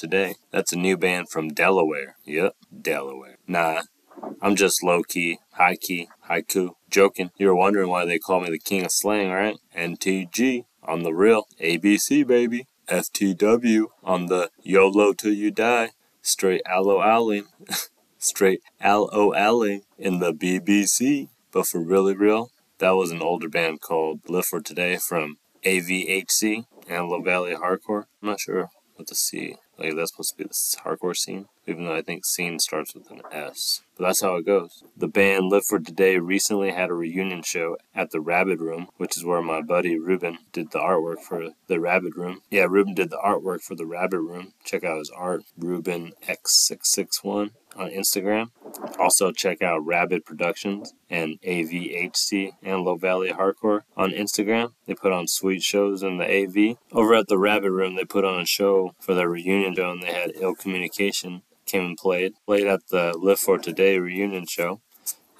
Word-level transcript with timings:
Today. 0.00 0.36
That's 0.50 0.72
a 0.72 0.78
new 0.78 0.96
band 0.96 1.28
from 1.28 1.50
Delaware. 1.50 2.16
Yep, 2.24 2.56
Delaware. 2.80 3.36
Nah, 3.46 3.82
I'm 4.40 4.56
just 4.56 4.82
low 4.82 5.02
key, 5.02 5.40
high 5.52 5.76
key, 5.76 6.08
haiku. 6.26 6.70
Joking. 6.88 7.32
You 7.36 7.48
were 7.48 7.54
wondering 7.54 7.90
why 7.90 8.06
they 8.06 8.18
call 8.18 8.40
me 8.40 8.48
the 8.48 8.58
king 8.58 8.86
of 8.86 8.92
slang, 8.92 9.30
right? 9.30 9.58
NTG 9.76 10.64
on 10.82 11.02
the 11.02 11.12
real. 11.12 11.46
ABC 11.60 12.26
baby. 12.26 12.66
FTW 12.88 13.88
on 14.02 14.26
the 14.26 14.50
YOLO 14.62 15.12
till 15.12 15.34
you 15.34 15.50
die. 15.50 15.90
Straight 16.22 16.62
aloe 16.64 17.02
alley. 17.02 17.42
Straight 18.18 18.62
LOLing 18.82 19.82
in 19.98 20.20
the 20.20 20.32
BBC. 20.32 21.28
But 21.52 21.66
for 21.66 21.80
really 21.80 22.14
real, 22.14 22.52
that 22.78 22.92
was 22.92 23.10
an 23.10 23.20
older 23.20 23.50
band 23.50 23.82
called 23.82 24.20
Live 24.30 24.46
for 24.46 24.62
Today 24.62 24.96
from 24.96 25.36
AVHC 25.62 26.64
Antelope 26.88 27.26
Valley 27.26 27.54
Hardcore. 27.54 28.06
I'm 28.22 28.30
not 28.30 28.40
sure 28.40 28.70
what 29.00 29.08
the 29.08 29.14
C, 29.14 29.56
like 29.80 29.96
that's 29.96 30.10
supposed 30.10 30.36
to 30.36 30.36
be 30.36 30.44
the 30.44 30.76
hardcore 30.84 31.16
scene, 31.16 31.46
even 31.66 31.84
though 31.84 31.94
I 31.94 32.02
think 32.02 32.24
scene 32.24 32.58
starts 32.58 32.94
with 32.94 33.10
an 33.10 33.22
S. 33.32 33.82
But 33.96 34.06
that's 34.06 34.22
how 34.22 34.36
it 34.36 34.46
goes. 34.46 34.84
The 34.96 35.08
band 35.08 35.50
Live 35.50 35.64
for 35.64 35.78
Today 35.78 36.18
recently 36.18 36.70
had 36.70 36.90
a 36.90 36.94
reunion 36.94 37.42
show 37.42 37.76
at 37.94 38.10
the 38.10 38.20
Rabbit 38.20 38.60
Room, 38.60 38.88
which 38.98 39.16
is 39.16 39.24
where 39.24 39.42
my 39.42 39.62
buddy 39.62 39.98
Ruben 39.98 40.38
did 40.52 40.70
the 40.70 40.78
artwork 40.78 41.20
for 41.20 41.50
the 41.66 41.80
Rabbit 41.80 42.14
Room. 42.16 42.42
Yeah, 42.50 42.66
Ruben 42.68 42.94
did 42.94 43.10
the 43.10 43.18
artwork 43.18 43.62
for 43.62 43.74
the 43.74 43.86
Rabbit 43.86 44.20
Room. 44.20 44.52
Check 44.64 44.84
out 44.84 44.98
his 44.98 45.10
art, 45.10 45.44
Ruben 45.56 46.12
X661 46.28 47.50
on 47.76 47.90
Instagram. 47.90 48.48
Also, 48.98 49.32
check 49.32 49.62
out 49.62 49.84
Rabbit 49.84 50.24
Productions 50.24 50.94
and 51.08 51.40
AVHC 51.42 52.52
Antelope 52.62 53.00
Valley 53.00 53.30
Hardcore 53.30 53.82
on 53.96 54.10
Instagram. 54.10 54.72
They 54.86 54.94
put 54.94 55.12
on 55.12 55.28
sweet 55.28 55.62
shows 55.62 56.02
in 56.02 56.18
the 56.18 56.24
AV. 56.24 56.76
Over 56.92 57.14
at 57.14 57.28
the 57.28 57.38
Rabbit 57.38 57.70
Room, 57.70 57.96
they 57.96 58.04
put 58.04 58.24
on 58.24 58.40
a 58.40 58.46
show 58.46 58.94
for 59.00 59.14
their 59.14 59.28
reunion 59.28 59.74
show 59.74 59.90
and 59.90 60.02
they 60.02 60.12
had 60.12 60.32
Ill 60.36 60.54
Communication 60.54 61.42
came 61.66 61.84
and 61.84 61.96
played. 61.96 62.34
Played 62.46 62.66
at 62.66 62.88
the 62.88 63.16
Live 63.16 63.38
for 63.38 63.58
Today 63.58 63.98
reunion 63.98 64.46
show. 64.46 64.80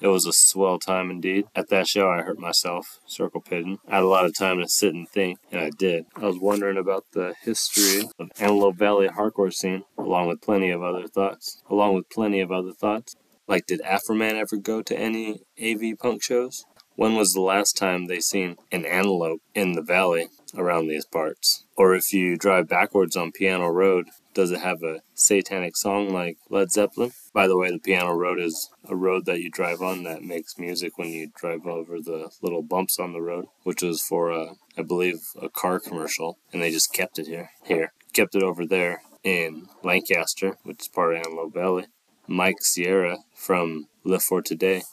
It 0.01 0.07
was 0.07 0.25
a 0.25 0.33
swell 0.33 0.79
time 0.79 1.11
indeed. 1.11 1.45
At 1.55 1.69
that 1.69 1.87
show, 1.87 2.09
I 2.09 2.23
hurt 2.23 2.39
myself, 2.39 2.99
circle 3.05 3.39
pitting. 3.39 3.77
I 3.87 3.95
had 3.95 4.03
a 4.03 4.07
lot 4.07 4.25
of 4.25 4.35
time 4.35 4.57
to 4.59 4.67
sit 4.67 4.95
and 4.95 5.07
think, 5.07 5.37
and 5.51 5.61
I 5.61 5.69
did. 5.77 6.05
I 6.15 6.25
was 6.25 6.39
wondering 6.39 6.77
about 6.77 7.05
the 7.13 7.35
history 7.43 8.09
of 8.17 8.31
Antelope 8.39 8.77
Valley 8.77 9.09
hardcore 9.09 9.53
scene, 9.53 9.83
along 10.01 10.27
with 10.27 10.41
plenty 10.41 10.71
of 10.71 10.83
other 10.83 11.07
thoughts. 11.07 11.61
Along 11.69 11.95
with 11.95 12.09
plenty 12.09 12.41
of 12.41 12.51
other 12.51 12.73
thoughts. 12.73 13.15
Like, 13.47 13.65
did 13.65 13.81
Afroman 13.81 14.35
ever 14.35 14.57
go 14.57 14.81
to 14.81 14.97
any 14.97 15.41
AV 15.61 15.97
punk 15.99 16.23
shows? 16.23 16.65
When 16.95 17.15
was 17.15 17.33
the 17.33 17.41
last 17.41 17.77
time 17.77 18.05
they 18.05 18.19
seen 18.19 18.57
an 18.71 18.85
antelope 18.85 19.41
in 19.55 19.73
the 19.73 19.81
valley 19.81 20.27
around 20.55 20.87
these 20.87 21.05
parts? 21.05 21.65
Or 21.75 21.95
if 21.95 22.13
you 22.13 22.37
drive 22.37 22.67
backwards 22.67 23.15
on 23.15 23.31
Piano 23.31 23.67
Road, 23.69 24.09
does 24.33 24.51
it 24.51 24.59
have 24.59 24.83
a 24.83 25.01
satanic 25.13 25.75
song 25.75 26.09
like 26.09 26.37
Led 26.49 26.71
Zeppelin? 26.71 27.11
By 27.33 27.47
the 27.47 27.57
way, 27.57 27.71
the 27.71 27.79
Piano 27.79 28.13
Road 28.13 28.39
is 28.39 28.69
a 28.87 28.95
road 28.95 29.25
that 29.25 29.41
you 29.41 29.49
drive 29.49 29.81
on 29.81 30.03
that 30.03 30.23
makes 30.23 30.57
music 30.57 30.97
when 30.97 31.09
you 31.09 31.31
drive 31.35 31.65
over 31.65 31.99
the 31.99 32.29
little 32.41 32.61
bumps 32.61 32.99
on 32.99 33.13
the 33.13 33.21
road, 33.21 33.45
which 33.63 33.81
was 33.81 34.01
for, 34.01 34.31
uh, 34.31 34.53
I 34.77 34.83
believe, 34.83 35.19
a 35.41 35.49
car 35.49 35.79
commercial, 35.79 36.37
and 36.53 36.61
they 36.61 36.71
just 36.71 36.93
kept 36.93 37.19
it 37.19 37.27
here. 37.27 37.49
Here. 37.65 37.93
Kept 38.13 38.35
it 38.35 38.43
over 38.43 38.65
there 38.65 39.01
in 39.23 39.67
Lancaster, 39.83 40.57
which 40.63 40.81
is 40.81 40.87
part 40.87 41.13
of 41.13 41.17
Antelope 41.17 41.53
Valley. 41.53 41.85
Mike 42.27 42.61
Sierra 42.61 43.17
from 43.35 43.87
Live 44.03 44.23
for 44.23 44.41
Today, 44.41 44.83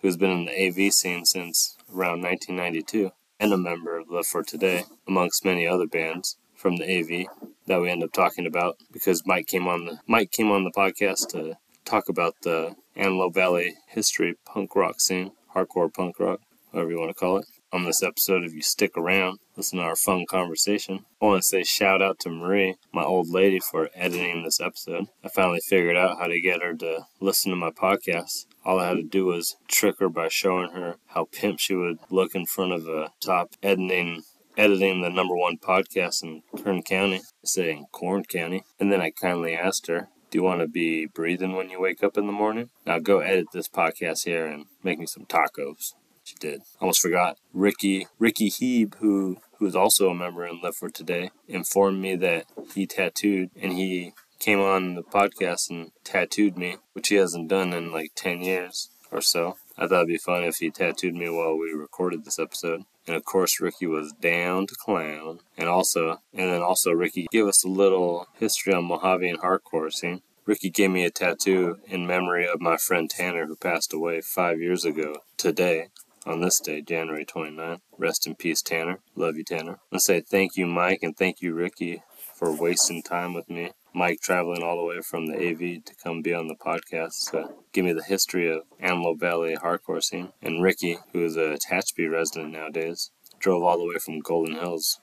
who's 0.00 0.16
been 0.16 0.30
in 0.30 0.44
the 0.46 0.66
AV 0.86 0.92
scene 0.92 1.24
since 1.24 1.76
around 1.92 2.22
1992, 2.22 3.10
and 3.38 3.52
a 3.52 3.56
member 3.56 3.98
of 3.98 4.08
Live 4.08 4.26
for 4.26 4.42
Today, 4.42 4.84
amongst 5.06 5.44
many 5.44 5.66
other 5.66 5.86
bands 5.86 6.36
from 6.54 6.76
the 6.76 6.84
AV 6.84 7.26
that 7.66 7.80
we 7.80 7.90
end 7.90 8.02
up 8.02 8.12
talking 8.12 8.46
about 8.46 8.76
because 8.92 9.26
Mike 9.26 9.46
came 9.46 9.68
on 9.68 9.84
the 9.84 9.98
Mike 10.06 10.30
came 10.30 10.50
on 10.50 10.64
the 10.64 10.70
podcast 10.70 11.28
to 11.28 11.56
talk 11.84 12.08
about 12.08 12.34
the 12.42 12.74
Antelope 12.94 13.34
Valley 13.34 13.74
history 13.88 14.36
punk 14.44 14.74
rock 14.74 15.00
scene, 15.00 15.32
hardcore 15.54 15.92
punk 15.92 16.18
rock, 16.18 16.40
whatever 16.70 16.90
you 16.90 16.98
want 16.98 17.10
to 17.10 17.14
call 17.14 17.38
it. 17.38 17.46
On 17.72 17.84
this 17.84 18.02
episode, 18.02 18.44
if 18.44 18.54
you 18.54 18.62
stick 18.62 18.96
around, 18.96 19.38
listen 19.56 19.80
to 19.80 19.84
our 19.84 19.96
fun 19.96 20.24
conversation. 20.30 21.04
I 21.20 21.24
want 21.24 21.42
to 21.42 21.46
say 21.46 21.64
shout 21.64 22.00
out 22.00 22.20
to 22.20 22.30
Marie, 22.30 22.76
my 22.92 23.02
old 23.02 23.28
lady, 23.28 23.58
for 23.58 23.90
editing 23.94 24.44
this 24.44 24.60
episode. 24.60 25.06
I 25.24 25.28
finally 25.28 25.60
figured 25.60 25.96
out 25.96 26.18
how 26.18 26.28
to 26.28 26.40
get 26.40 26.62
her 26.62 26.74
to 26.74 27.06
listen 27.20 27.50
to 27.50 27.56
my 27.56 27.70
podcast. 27.70 28.46
All 28.64 28.78
I 28.78 28.88
had 28.88 28.98
to 28.98 29.02
do 29.02 29.26
was 29.26 29.56
trick 29.66 29.98
her 29.98 30.08
by 30.08 30.28
showing 30.28 30.70
her 30.70 30.96
how 31.08 31.26
pimp 31.32 31.58
she 31.58 31.74
would 31.74 31.98
look 32.08 32.34
in 32.36 32.46
front 32.46 32.72
of 32.72 32.86
a 32.86 33.10
top 33.20 33.50
editing 33.62 34.22
editing 34.56 35.02
the 35.02 35.10
number 35.10 35.36
one 35.36 35.58
podcast 35.58 36.22
in 36.22 36.42
Kern 36.56 36.82
County, 36.82 37.20
saying 37.44 37.86
Corn 37.92 38.24
County. 38.24 38.64
And 38.80 38.90
then 38.90 39.00
I 39.00 39.10
kindly 39.10 39.54
asked 39.54 39.86
her, 39.88 40.08
Do 40.30 40.38
you 40.38 40.42
want 40.42 40.60
to 40.60 40.68
be 40.68 41.06
breathing 41.06 41.52
when 41.52 41.70
you 41.70 41.80
wake 41.80 42.02
up 42.02 42.16
in 42.16 42.26
the 42.26 42.32
morning? 42.32 42.70
Now 42.86 42.98
go 42.98 43.18
edit 43.18 43.48
this 43.52 43.68
podcast 43.68 44.24
here 44.24 44.46
and 44.46 44.66
make 44.82 44.98
me 44.98 45.06
some 45.06 45.26
tacos. 45.26 45.92
She 46.26 46.34
did. 46.40 46.62
Almost 46.80 47.00
forgot. 47.00 47.38
Ricky 47.52 48.08
Ricky 48.18 48.50
Heeb, 48.50 48.96
who 48.96 49.38
who 49.58 49.66
is 49.66 49.76
also 49.76 50.08
a 50.08 50.14
member 50.14 50.44
and 50.44 50.60
Live 50.60 50.74
for 50.74 50.90
Today, 50.90 51.30
informed 51.46 52.00
me 52.02 52.16
that 52.16 52.46
he 52.74 52.84
tattooed 52.84 53.50
and 53.54 53.72
he 53.72 54.12
came 54.40 54.60
on 54.60 54.96
the 54.96 55.04
podcast 55.04 55.70
and 55.70 55.92
tattooed 56.02 56.58
me, 56.58 56.78
which 56.94 57.08
he 57.08 57.14
hasn't 57.14 57.46
done 57.46 57.72
in 57.72 57.92
like 57.92 58.10
ten 58.16 58.42
years 58.42 58.90
or 59.12 59.20
so. 59.20 59.56
I 59.78 59.86
thought 59.86 59.98
it'd 59.98 60.08
be 60.08 60.18
fun 60.18 60.42
if 60.42 60.56
he 60.56 60.68
tattooed 60.70 61.14
me 61.14 61.30
while 61.30 61.56
we 61.56 61.70
recorded 61.72 62.24
this 62.24 62.40
episode. 62.40 62.82
And 63.06 63.14
of 63.14 63.24
course, 63.24 63.60
Ricky 63.60 63.86
was 63.86 64.12
down 64.12 64.66
to 64.66 64.74
clown. 64.74 65.38
And 65.56 65.68
also, 65.68 66.22
and 66.34 66.50
then 66.50 66.60
also, 66.60 66.90
Ricky 66.90 67.28
gave 67.30 67.46
us 67.46 67.64
a 67.64 67.68
little 67.68 68.26
history 68.34 68.72
on 68.72 68.86
Mojave 68.86 69.28
and 69.28 69.38
hardcore 69.38 69.92
scene. 69.92 70.22
Ricky 70.44 70.70
gave 70.70 70.90
me 70.90 71.04
a 71.04 71.10
tattoo 71.10 71.78
in 71.86 72.06
memory 72.06 72.48
of 72.48 72.60
my 72.60 72.76
friend 72.76 73.08
Tanner, 73.08 73.46
who 73.46 73.56
passed 73.56 73.92
away 73.92 74.20
five 74.20 74.60
years 74.60 74.84
ago 74.84 75.18
today, 75.36 75.88
on 76.26 76.40
this 76.40 76.58
day, 76.60 76.82
January 76.82 77.24
29th. 77.24 77.80
Rest 77.96 78.26
in 78.26 78.34
peace, 78.34 78.60
Tanner. 78.60 78.98
Love 79.14 79.36
you, 79.36 79.44
Tanner. 79.44 79.78
I 79.92 79.98
say 79.98 80.20
thank 80.20 80.56
you, 80.56 80.66
Mike, 80.66 81.00
and 81.02 81.16
thank 81.16 81.40
you, 81.40 81.54
Ricky, 81.54 82.02
for 82.34 82.54
wasting 82.54 83.02
time 83.02 83.32
with 83.32 83.48
me. 83.48 83.70
Mike 83.94 84.20
traveling 84.20 84.62
all 84.62 84.76
the 84.76 84.84
way 84.84 85.00
from 85.00 85.26
the 85.26 85.36
AV 85.36 85.82
to 85.84 85.94
come 86.02 86.20
be 86.20 86.34
on 86.34 86.48
the 86.48 86.54
podcast 86.54 87.30
to 87.30 87.54
give 87.72 87.84
me 87.84 87.92
the 87.92 88.02
history 88.02 88.50
of 88.50 88.62
Antelope 88.78 89.20
Valley 89.20 89.56
hardcore 89.56 90.02
scene. 90.02 90.32
And 90.42 90.62
Ricky, 90.62 90.98
who 91.12 91.24
is 91.24 91.36
a 91.36 91.56
Tehachapi 91.56 92.10
resident 92.10 92.52
nowadays, 92.52 93.10
drove 93.38 93.62
all 93.62 93.78
the 93.78 93.86
way 93.86 93.96
from 94.04 94.18
Golden 94.20 94.56
Hills 94.56 95.00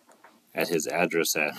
at 0.53 0.67
his 0.67 0.85
address 0.87 1.35
at. 1.35 1.55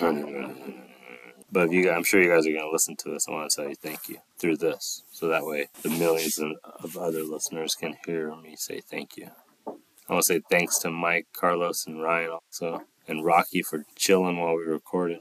But 1.50 1.70
you, 1.70 1.90
I'm 1.90 2.04
sure 2.04 2.20
you 2.20 2.30
guys 2.30 2.46
are 2.46 2.50
going 2.50 2.64
to 2.64 2.70
listen 2.70 2.96
to 2.96 3.10
this. 3.10 3.26
I 3.28 3.32
want 3.32 3.50
to 3.52 3.68
you 3.68 3.74
thank 3.76 4.08
you 4.08 4.18
through 4.38 4.56
this, 4.56 5.04
so 5.12 5.28
that 5.28 5.44
way 5.46 5.68
the 5.82 5.88
millions 5.88 6.38
of 6.38 6.96
other 6.96 7.22
listeners 7.22 7.74
can 7.74 7.96
hear 8.06 8.34
me 8.34 8.56
say 8.56 8.80
thank 8.80 9.16
you. 9.16 9.30
I 10.08 10.12
want 10.12 10.24
to 10.26 10.34
say 10.34 10.40
thanks 10.50 10.78
to 10.80 10.90
Mike, 10.90 11.26
Carlos, 11.32 11.86
and 11.86 12.02
Ryan 12.02 12.30
also, 12.30 12.82
and 13.08 13.24
Rocky 13.24 13.62
for 13.62 13.84
chilling 13.96 14.38
while 14.38 14.56
we 14.56 14.64
recorded. 14.64 15.20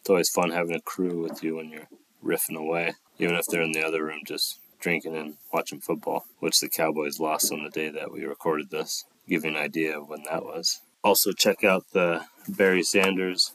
It's 0.00 0.10
always 0.10 0.30
fun 0.30 0.50
having 0.50 0.74
a 0.74 0.80
crew 0.80 1.22
with 1.22 1.44
you 1.44 1.56
when 1.56 1.70
you're 1.70 1.88
riffing 2.24 2.56
away, 2.56 2.94
even 3.18 3.36
if 3.36 3.46
they're 3.46 3.62
in 3.62 3.72
the 3.72 3.86
other 3.86 4.04
room 4.04 4.20
just 4.26 4.58
drinking 4.80 5.16
and 5.16 5.36
watching 5.52 5.80
football, 5.80 6.24
which 6.40 6.58
the 6.58 6.68
Cowboys 6.68 7.20
lost 7.20 7.52
on 7.52 7.62
the 7.62 7.70
day 7.70 7.88
that 7.88 8.12
we 8.12 8.24
recorded 8.24 8.70
this. 8.70 9.04
Give 9.28 9.44
you 9.44 9.50
an 9.50 9.56
idea 9.56 9.96
of 9.96 10.08
when 10.08 10.24
that 10.24 10.44
was. 10.44 10.80
Also, 11.04 11.32
check 11.32 11.62
out 11.62 11.84
the 11.92 12.24
Barry 12.48 12.82
Sanders 12.82 13.54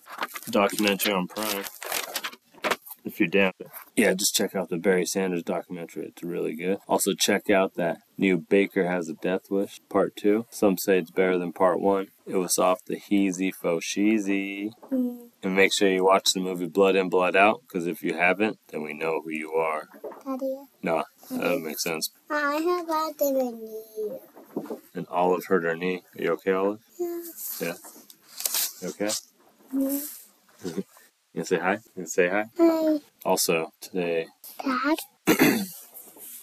documentary 0.50 1.14
on 1.14 1.28
Prime. 1.28 1.66
If 3.08 3.22
you're 3.22 3.30
down. 3.30 3.54
Yeah, 3.96 4.14
just 4.14 4.36
check 4.36 4.54
out 4.54 4.68
the 4.68 4.78
Barry 4.78 5.06
Sanders 5.06 5.42
documentary. 5.42 6.08
It's 6.08 6.22
really 6.24 6.54
good. 6.56 6.80
Also, 6.90 7.14
check 7.14 7.50
out 7.50 7.76
that 7.76 8.00
new 8.18 8.38
Baker 8.38 8.86
Has 8.86 9.08
a 9.08 9.14
Death 9.14 9.50
Wish, 9.50 9.80
part 9.90 10.18
two. 10.18 10.46
Some 10.50 10.78
say 10.78 11.00
it's 11.00 11.10
better 11.12 11.38
than 11.38 11.54
part 11.54 11.80
one. 11.80 12.08
It 12.26 12.36
was 12.36 12.58
off 12.58 12.84
the 12.86 12.98
Heezy 12.98 13.54
Fo 13.56 13.80
Sheezy. 13.80 14.72
Mm, 14.92 15.30
And 15.42 15.56
make 15.56 15.72
sure 15.74 15.90
you 15.90 16.04
watch 16.04 16.34
the 16.34 16.42
movie 16.42 16.68
Blood 16.68 16.98
In, 16.98 17.08
Blood 17.08 17.38
Out, 17.38 17.62
because 17.62 17.88
if 17.88 18.04
you 18.04 18.14
haven't, 18.16 18.58
then 18.68 18.84
we 18.84 18.94
know 18.94 19.22
who 19.24 19.32
you 19.32 19.54
are. 19.54 19.84
Daddy, 20.26 20.58
No, 20.84 21.04
that 21.32 21.40
doesn't 21.40 21.64
make 21.64 21.80
sense. 21.80 22.10
I 22.30 22.56
have 22.58 22.88
vitamin 22.88 23.62
knee. 23.62 24.18
And 24.94 25.08
Olive 25.10 25.46
hurt 25.46 25.64
her 25.64 25.78
knee. 25.78 26.04
Are 26.18 26.22
you 26.24 26.32
okay, 26.34 26.52
Olive? 26.52 26.82
Yeah. 27.62 27.74
You 28.82 28.90
okay? 28.90 29.12
Yeah. 29.74 30.00
You 31.38 31.44
gonna 31.44 31.46
say 31.46 31.60
hi? 31.60 31.74
You 31.74 31.80
gonna 31.98 32.08
say 32.08 32.30
hi? 32.30 32.46
Hi, 32.58 32.98
Also, 33.24 33.72
today, 33.80 34.26
Dad. 34.66 34.98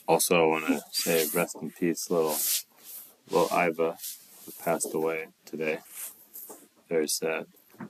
also 0.06 0.36
I 0.36 0.46
want 0.46 0.66
to 0.68 0.82
say 0.92 1.26
rest 1.34 1.56
in 1.60 1.72
peace, 1.72 2.08
little, 2.08 2.36
little 3.28 3.48
Iva, 3.58 3.96
who 4.46 4.52
passed 4.64 4.94
away 4.94 5.26
today. 5.44 5.78
Very 6.88 7.08
sad. 7.08 7.46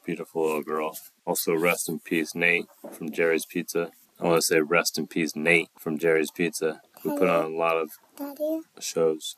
Beautiful 0.07 0.47
little 0.47 0.63
girl. 0.63 0.97
Also, 1.27 1.53
rest 1.55 1.91
in 1.91 2.01
peace, 2.01 2.35
Nate 2.35 2.69
from 2.91 3.13
Jerry's 3.13 3.45
Pizza. 3.45 3.91
I 4.19 4.25
want 4.25 4.37
to 4.39 4.43
say 4.43 4.61
rest 4.61 4.97
in 4.97 5.07
peace, 5.07 5.37
Nate 5.37 5.69
from 5.79 5.99
Jerry's 5.99 6.31
Pizza, 6.31 6.81
who 7.03 7.19
put 7.19 7.29
on 7.29 7.45
a 7.45 7.55
lot 7.55 7.77
of 7.77 7.91
Daddy. 8.17 8.61
shows. 8.81 9.37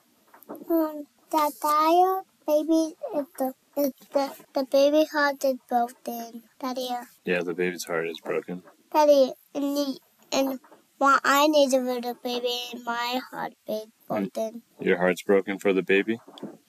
Um, 0.49 1.07
tire 1.33 2.23
baby 2.47 2.95
is 3.17 3.27
the 3.41 3.55
is 3.77 3.93
the 4.13 4.33
the 4.55 4.65
baby 4.65 5.05
heart 5.13 5.45
is 5.45 5.57
broken. 5.69 6.43
Daddy, 6.59 6.89
Yeah, 7.25 7.43
the 7.43 7.55
baby's 7.55 7.85
heart 7.85 8.09
is 8.09 8.21
broken. 8.21 8.63
Daddy, 8.93 9.33
and 9.55 9.77
the, 9.77 9.99
and 10.33 10.61
what 10.99 11.21
I 11.25 11.47
need 11.47 11.71
for 11.71 12.01
the 12.01 12.17
baby 12.23 12.59
and 12.73 12.85
my 12.85 13.21
heart 13.31 13.53
is 13.69 13.87
mm. 14.09 14.33
broken. 14.33 14.63
Your 14.81 14.97
heart's 14.97 15.23
broken 15.23 15.59
for 15.59 15.73
the 15.73 15.83
baby? 15.83 16.19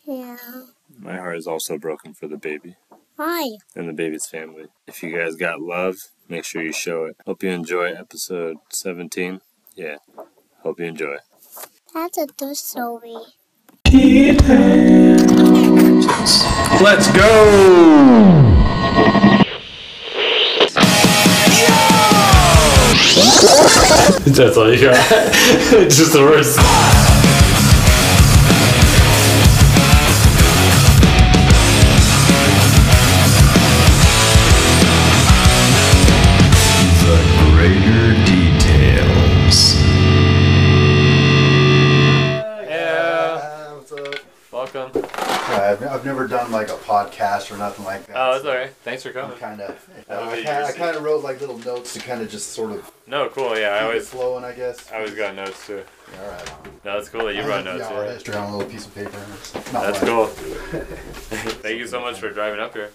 Yeah. 0.05 0.37
My 0.99 1.17
heart 1.17 1.37
is 1.37 1.47
also 1.47 1.77
broken 1.77 2.13
for 2.13 2.27
the 2.27 2.37
baby 2.37 2.75
Why? 3.15 3.57
and 3.75 3.87
the 3.87 3.93
baby's 3.93 4.25
family. 4.25 4.65
If 4.85 5.01
you 5.01 5.17
guys 5.17 5.35
got 5.35 5.61
love, 5.61 5.95
make 6.27 6.43
sure 6.43 6.61
you 6.61 6.73
show 6.73 7.05
it. 7.05 7.17
Hope 7.25 7.43
you 7.43 7.49
enjoy 7.49 7.93
episode 7.93 8.57
17. 8.69 9.41
Yeah, 9.75 9.97
hope 10.59 10.79
you 10.79 10.87
enjoy. 10.87 11.17
That's 11.93 12.17
a 12.17 12.27
good 12.27 12.57
story. 12.57 13.15
Let's 16.81 17.07
go! 17.13 17.87
That's 24.25 24.57
all 24.57 24.73
you 24.73 24.81
got. 24.81 25.33
Just 25.89 26.11
the 26.11 26.19
worst. 26.19 27.06
Kind 49.47 49.61
of. 49.61 49.89
That'll 50.07 50.29
I 50.29 50.35
be 50.37 50.43
kind 50.43 50.65
yours. 50.65 50.75
Kind 50.75 50.97
of 50.97 51.03
wrote 51.03 51.23
like 51.23 51.39
little 51.39 51.57
notes 51.59 51.93
to 51.93 51.99
kind 51.99 52.21
of 52.21 52.29
just 52.29 52.49
sort 52.49 52.71
of 52.73 52.91
No, 53.07 53.29
cool. 53.29 53.57
Yeah, 53.57 53.69
I 53.75 53.77
keep 53.77 53.81
it 53.81 53.83
always, 53.85 54.09
flowing, 54.09 54.43
I 54.43 54.51
guess. 54.51 54.91
I 54.91 54.97
always 54.97 55.13
got 55.13 55.35
notes 55.35 55.65
too. 55.65 55.83
Yeah, 56.13 56.21
all 56.23 56.31
right. 56.31 56.51
No, 56.83 56.93
that's 56.95 57.07
cool 57.09 57.25
that 57.25 57.35
you 57.35 57.41
I 57.41 57.45
brought 57.45 57.65
have, 57.65 57.77
notes. 57.77 57.89
Yeah, 57.89 57.97
our 57.97 58.05
Yeah. 58.05 58.13
history 58.13 58.35
on 58.35 58.49
a 58.53 58.57
little 58.57 58.71
piece 58.71 58.85
of 58.85 58.95
paper. 58.95 59.17
It's 59.33 59.53
not 59.73 59.83
That's 59.83 60.01
like- 60.01 60.11
cool. 60.11 60.25
Thank 61.63 61.79
you 61.79 61.87
so 61.87 62.01
much 62.01 62.19
for 62.19 62.29
driving 62.31 62.59
up 62.59 62.73
here. 62.73 62.89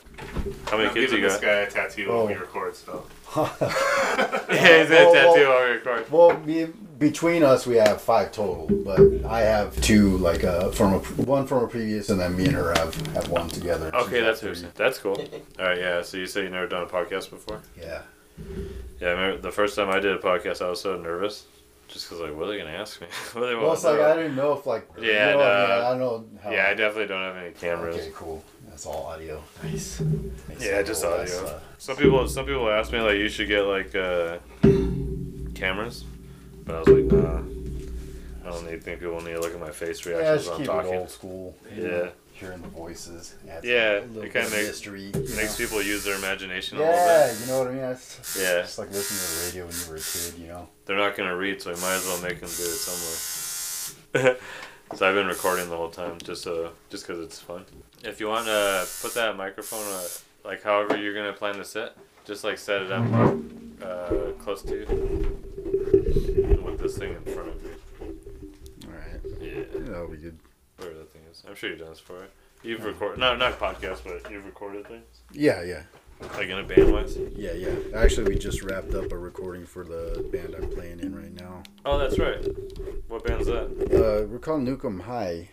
How 0.66 0.76
many 0.76 0.88
I'm 0.90 0.94
kids 0.94 1.12
you 1.12 1.18
giving 1.20 1.22
got? 1.22 1.40
this 1.40 1.40
guy 1.40 1.52
a 1.52 1.70
tattoo 1.70 2.06
Oh. 2.10 2.16
while 2.18 2.26
we 2.26 2.34
record, 2.34 2.76
so. 2.76 3.06
Yeah, 3.34 3.48
he's 4.80 4.90
got 4.90 5.00
a 5.00 5.04
Well, 5.06 5.14
tattoo 5.14 5.40
well- 5.40 5.48
while 5.50 5.64
we 5.64 5.70
record. 5.72 6.10
Well, 6.10 6.38
me, 6.40 6.66
between 7.02 7.42
us, 7.42 7.66
we 7.66 7.76
have 7.76 8.00
five 8.00 8.32
total, 8.32 8.66
but 8.84 8.98
I 9.26 9.40
have 9.40 9.78
two, 9.82 10.16
like 10.18 10.44
uh, 10.44 10.70
from 10.70 10.94
a 10.94 10.98
one 11.24 11.46
from 11.46 11.64
a 11.64 11.68
previous, 11.68 12.08
and 12.08 12.18
then 12.18 12.34
me 12.36 12.44
and 12.46 12.54
her 12.54 12.72
have, 12.78 12.94
have 13.08 13.28
one 13.28 13.48
together. 13.48 13.94
Okay, 13.94 14.24
She's 14.30 14.40
who's. 14.40 14.62
That's 14.74 14.98
cool. 14.98 15.16
All 15.58 15.66
right, 15.66 15.78
yeah. 15.78 16.00
So 16.02 16.16
you 16.16 16.26
say 16.26 16.44
you 16.44 16.48
never 16.50 16.66
done 16.66 16.84
a 16.84 16.86
podcast 16.86 17.28
before? 17.28 17.60
Yeah. 17.78 18.02
Yeah, 19.00 19.08
I 19.08 19.10
remember 19.10 19.38
the 19.42 19.50
first 19.50 19.76
time 19.76 19.90
I 19.90 19.98
did 20.00 20.12
a 20.14 20.18
podcast, 20.18 20.64
I 20.64 20.70
was 20.70 20.80
so 20.80 20.96
nervous, 20.96 21.44
just 21.88 22.08
because 22.08 22.22
like, 22.22 22.34
what 22.34 22.44
are 22.48 22.52
they 22.52 22.58
gonna 22.58 22.70
ask 22.70 23.00
me? 23.00 23.08
what 23.32 23.42
do 23.42 23.46
they 23.48 23.54
Well, 23.56 23.72
it's 23.74 23.84
like? 23.84 24.00
I 24.00 24.16
didn't 24.16 24.36
know 24.36 24.52
if 24.54 24.64
like 24.64 24.88
Yeah, 24.96 25.02
you 25.32 25.36
know, 25.36 25.38
no. 25.38 25.66
yeah, 25.68 25.86
I 25.88 25.90
don't 25.90 25.98
know 26.00 26.24
how. 26.42 26.50
Yeah, 26.50 26.66
I 26.68 26.74
definitely 26.74 27.08
don't 27.08 27.22
have 27.22 27.36
any 27.36 27.50
cameras. 27.52 27.96
Okay, 27.96 28.10
cool. 28.14 28.42
That's 28.68 28.86
all 28.86 29.06
audio. 29.06 29.42
Nice. 29.62 30.00
Makes 30.48 30.64
Yeah, 30.64 30.80
just 30.82 31.02
little 31.02 31.18
audio. 31.20 31.34
less, 31.42 31.50
uh, 31.52 31.60
Some 31.78 31.96
people, 31.96 32.26
some 32.28 32.46
people 32.46 32.70
ask 32.70 32.90
me 32.92 33.00
like 33.00 33.16
you 33.18 33.28
should 33.28 33.48
get 33.48 33.62
like 33.62 33.94
uh, 33.94 34.38
cameras, 35.54 36.04
but 36.64 36.74
I 36.76 36.78
was 36.80 36.88
like, 36.88 37.04
nah. 37.04 37.42
I 38.44 38.50
don't 38.50 38.66
need 38.70 38.82
think 38.82 39.00
people 39.00 39.20
need 39.20 39.34
to 39.34 39.40
look 39.40 39.54
at 39.54 39.60
my 39.60 39.70
face 39.70 40.04
reactions 40.04 40.46
just 40.46 40.48
when 40.48 40.54
I'm 40.54 40.58
keep 40.58 40.66
talking. 40.66 40.92
it 40.92 40.96
old 40.96 41.10
school. 41.10 41.56
you 41.76 41.86
Yeah. 41.88 42.08
Hearing 42.34 42.62
the 42.62 42.68
voices. 42.68 43.34
adds 43.48 43.64
Yeah, 43.64 43.90
a 43.92 43.96
it 43.98 44.32
kinda 44.32 44.50
makes- 44.50 44.52
mystery. 44.66 45.02
you 45.14 45.36
Makes 45.36 45.56
people 45.56 45.80
use 45.80 46.02
their 46.02 46.16
imagination 46.16 46.78
a 46.78 46.80
little 46.80 46.94
Yeah, 46.94 47.26
bit. 47.30 47.40
you 47.40 47.46
know 47.46 47.58
what 47.60 47.68
I 47.68 47.70
mean. 47.70 47.84
It's, 47.84 48.36
Yeah. 48.40 48.60
It's 48.62 48.78
like 48.78 48.90
listening 48.90 49.20
to 49.20 49.34
the 49.38 49.46
radio 49.46 49.66
when 49.66 49.76
you 49.76 49.90
were 49.90 49.96
a 49.96 50.00
kid. 50.00 50.40
You 50.40 50.48
know. 50.48 50.68
They're 50.86 50.96
not 50.96 51.16
gonna 51.16 51.36
read, 51.36 51.62
so 51.62 51.70
I 51.70 51.74
might 51.76 51.94
as 51.94 52.04
well 52.06 52.20
make 52.20 52.40
them 52.40 52.48
do 52.48 52.64
it 52.64 52.80
somewhere. 52.88 54.36
so 54.96 55.08
I've 55.08 55.14
been 55.14 55.26
recording 55.28 55.68
the 55.70 55.76
whole 55.76 55.90
time, 55.90 56.18
just 56.24 56.46
uh, 56.48 56.70
just 56.90 57.06
because 57.06 57.22
it's 57.24 57.38
fun. 57.38 57.64
If 58.02 58.18
you 58.18 58.26
want 58.28 58.46
to 58.46 58.86
put 59.02 59.14
that 59.14 59.36
microphone, 59.36 59.86
uh, 59.86 60.08
like 60.44 60.62
however 60.64 60.96
you're 60.96 61.14
gonna 61.14 61.32
plan 61.32 61.54
to 61.56 61.64
sit, 61.64 61.92
just 62.24 62.42
like 62.42 62.58
set 62.58 62.82
it 62.82 62.90
up 62.90 63.04
uh, 63.84 64.32
close 64.42 64.62
to 64.62 64.74
you, 64.74 65.71
with 66.14 66.78
this 66.80 66.98
thing 66.98 67.14
in 67.14 67.22
front 67.34 67.48
of 67.48 67.62
you. 67.62 68.18
All 68.86 68.92
right. 68.92 69.20
Yeah. 69.40 69.48
Yeah, 69.72 69.80
that'll 69.80 70.08
be 70.08 70.16
good. 70.18 70.38
Whatever 70.76 70.98
that 70.98 71.12
thing 71.12 71.22
is. 71.30 71.42
I'm 71.48 71.54
sure 71.54 71.70
you've 71.70 71.78
done 71.78 71.90
this 71.90 72.00
before. 72.00 72.26
You've 72.62 72.84
recorded, 72.84 73.18
no, 73.18 73.34
not 73.34 73.58
podcast, 73.58 74.00
but 74.04 74.30
you've 74.30 74.44
recorded 74.46 74.86
things? 74.86 75.04
Yeah, 75.32 75.62
yeah, 75.64 75.82
Like 76.36 76.48
in 76.48 76.58
a 76.58 76.62
band 76.62 76.92
wise? 76.92 77.16
yeah, 77.34 77.52
yeah. 77.54 77.74
Actually, 77.94 78.32
we 78.32 78.38
just 78.38 78.62
wrapped 78.62 78.94
up 78.94 79.10
a 79.10 79.18
recording 79.18 79.66
for 79.66 79.82
the 79.84 80.24
band 80.32 80.54
I'm 80.54 80.70
playing 80.70 81.00
in 81.00 81.12
right 81.12 81.32
now. 81.34 81.64
Oh, 81.84 81.98
that's 81.98 82.20
right. 82.20 82.46
What 83.08 83.24
band's 83.24 83.48
that? 83.48 83.64
Uh, 83.92 84.26
we're 84.28 84.38
called 84.38 84.62
Nukem 84.62 85.00
High. 85.00 85.48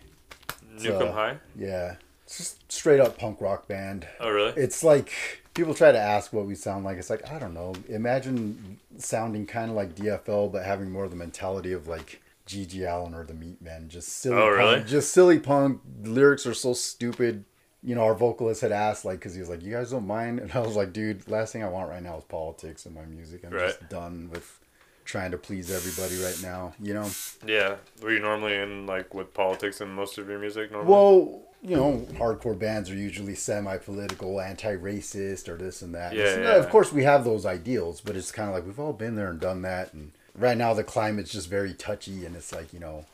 It's, 0.74 0.84
Nukem 0.84 1.08
uh, 1.08 1.12
High. 1.12 1.36
Yeah, 1.56 1.96
it's 2.30 2.38
just 2.38 2.72
straight 2.72 3.00
up 3.00 3.18
punk 3.18 3.40
rock 3.40 3.66
band. 3.66 4.06
Oh, 4.20 4.30
really? 4.30 4.52
It's 4.52 4.84
like 4.84 5.12
people 5.52 5.74
try 5.74 5.90
to 5.90 5.98
ask 5.98 6.32
what 6.32 6.46
we 6.46 6.54
sound 6.54 6.84
like. 6.84 6.96
It's 6.96 7.10
like 7.10 7.28
I 7.28 7.40
don't 7.40 7.54
know. 7.54 7.74
Imagine 7.88 8.78
sounding 8.98 9.46
kind 9.46 9.68
of 9.68 9.76
like 9.76 9.96
DFL, 9.96 10.52
but 10.52 10.64
having 10.64 10.92
more 10.92 11.04
of 11.04 11.10
the 11.10 11.16
mentality 11.16 11.72
of 11.72 11.88
like 11.88 12.22
G.G. 12.46 12.86
Allen 12.86 13.14
or 13.14 13.24
the 13.24 13.32
Meatmen. 13.32 13.88
Just 13.88 14.08
silly. 14.08 14.36
Oh, 14.36 14.46
really? 14.46 14.76
Punk, 14.76 14.86
just 14.86 15.12
silly 15.12 15.40
punk. 15.40 15.80
The 16.02 16.10
lyrics 16.10 16.46
are 16.46 16.54
so 16.54 16.72
stupid. 16.72 17.44
You 17.82 17.96
know, 17.96 18.02
our 18.02 18.14
vocalist 18.14 18.60
had 18.60 18.70
asked 18.70 19.04
like, 19.04 19.18
because 19.18 19.34
he 19.34 19.40
was 19.40 19.48
like, 19.48 19.62
"You 19.62 19.72
guys 19.72 19.90
don't 19.90 20.06
mind?" 20.06 20.38
And 20.38 20.52
I 20.52 20.60
was 20.60 20.76
like, 20.76 20.92
"Dude, 20.92 21.28
last 21.28 21.52
thing 21.52 21.64
I 21.64 21.68
want 21.68 21.90
right 21.90 22.02
now 22.02 22.16
is 22.18 22.24
politics 22.24 22.86
in 22.86 22.94
my 22.94 23.04
music. 23.06 23.44
I'm 23.44 23.50
just 23.50 23.88
done 23.88 24.30
with." 24.32 24.56
Trying 25.02 25.32
to 25.32 25.38
please 25.38 25.72
everybody 25.72 26.22
right 26.22 26.40
now, 26.40 26.72
you 26.78 26.94
know. 26.94 27.10
yeah. 27.44 27.76
Were 28.00 28.12
you 28.12 28.20
normally 28.20 28.54
in 28.54 28.86
like 28.86 29.12
with 29.12 29.34
politics 29.34 29.80
in 29.80 29.88
most 29.88 30.18
of 30.18 30.28
your 30.28 30.38
music? 30.38 30.70
Normally. 30.70 30.92
Well, 30.92 31.42
you 31.62 31.76
know, 31.76 32.06
hardcore 32.12 32.58
bands 32.58 32.90
are 32.90 32.96
usually 32.96 33.34
semi-political, 33.34 34.40
anti-racist, 34.40 35.48
or 35.48 35.56
this 35.56 35.82
and 35.82 35.94
that. 35.94 36.14
Yeah, 36.14 36.40
yeah. 36.40 36.56
Of 36.56 36.70
course, 36.70 36.92
we 36.92 37.04
have 37.04 37.24
those 37.24 37.44
ideals, 37.44 38.00
but 38.00 38.16
it's 38.16 38.32
kind 38.32 38.48
of 38.48 38.54
like 38.54 38.64
we've 38.64 38.80
all 38.80 38.94
been 38.94 39.14
there 39.14 39.28
and 39.28 39.38
done 39.38 39.62
that. 39.62 39.92
And 39.92 40.12
right 40.34 40.56
now, 40.56 40.72
the 40.72 40.84
climate's 40.84 41.32
just 41.32 41.50
very 41.50 41.74
touchy, 41.74 42.24
and 42.24 42.34
it's 42.34 42.52
like 42.52 42.72
you 42.72 42.80
know, 42.80 43.04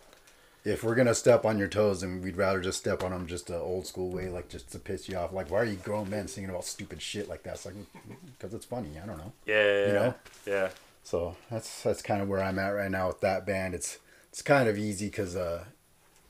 if 0.64 0.84
we're 0.84 0.94
gonna 0.94 1.14
step 1.14 1.44
on 1.44 1.58
your 1.58 1.68
toes, 1.68 2.02
then 2.02 2.22
we'd 2.22 2.36
rather 2.36 2.60
just 2.60 2.78
step 2.78 3.02
on 3.02 3.10
them 3.10 3.26
just 3.26 3.48
the 3.48 3.58
old 3.58 3.86
school 3.86 4.10
way, 4.10 4.28
like 4.28 4.48
just 4.48 4.70
to 4.72 4.78
piss 4.78 5.08
you 5.08 5.16
off. 5.16 5.32
Like, 5.32 5.50
why 5.50 5.58
are 5.58 5.64
you 5.64 5.76
grown 5.76 6.08
men 6.08 6.28
singing 6.28 6.50
about 6.50 6.64
stupid 6.64 7.02
shit 7.02 7.28
like 7.28 7.42
that? 7.42 7.54
It's 7.54 7.66
like 7.66 7.74
because 8.38 8.54
it's 8.54 8.64
funny. 8.66 8.90
I 9.02 9.06
don't 9.06 9.18
know. 9.18 9.32
yeah, 9.44 9.62
yeah, 9.62 9.86
you 9.86 9.92
know? 9.92 10.14
yeah. 10.46 10.68
So 11.02 11.36
that's 11.50 11.82
that's 11.82 12.02
kind 12.02 12.22
of 12.22 12.28
where 12.28 12.42
I'm 12.42 12.58
at 12.60 12.70
right 12.70 12.90
now 12.90 13.08
with 13.08 13.20
that 13.22 13.44
band. 13.44 13.74
It's 13.74 13.98
it's 14.30 14.42
kind 14.42 14.68
of 14.68 14.76
easy 14.76 15.06
because 15.06 15.34
uh, 15.34 15.64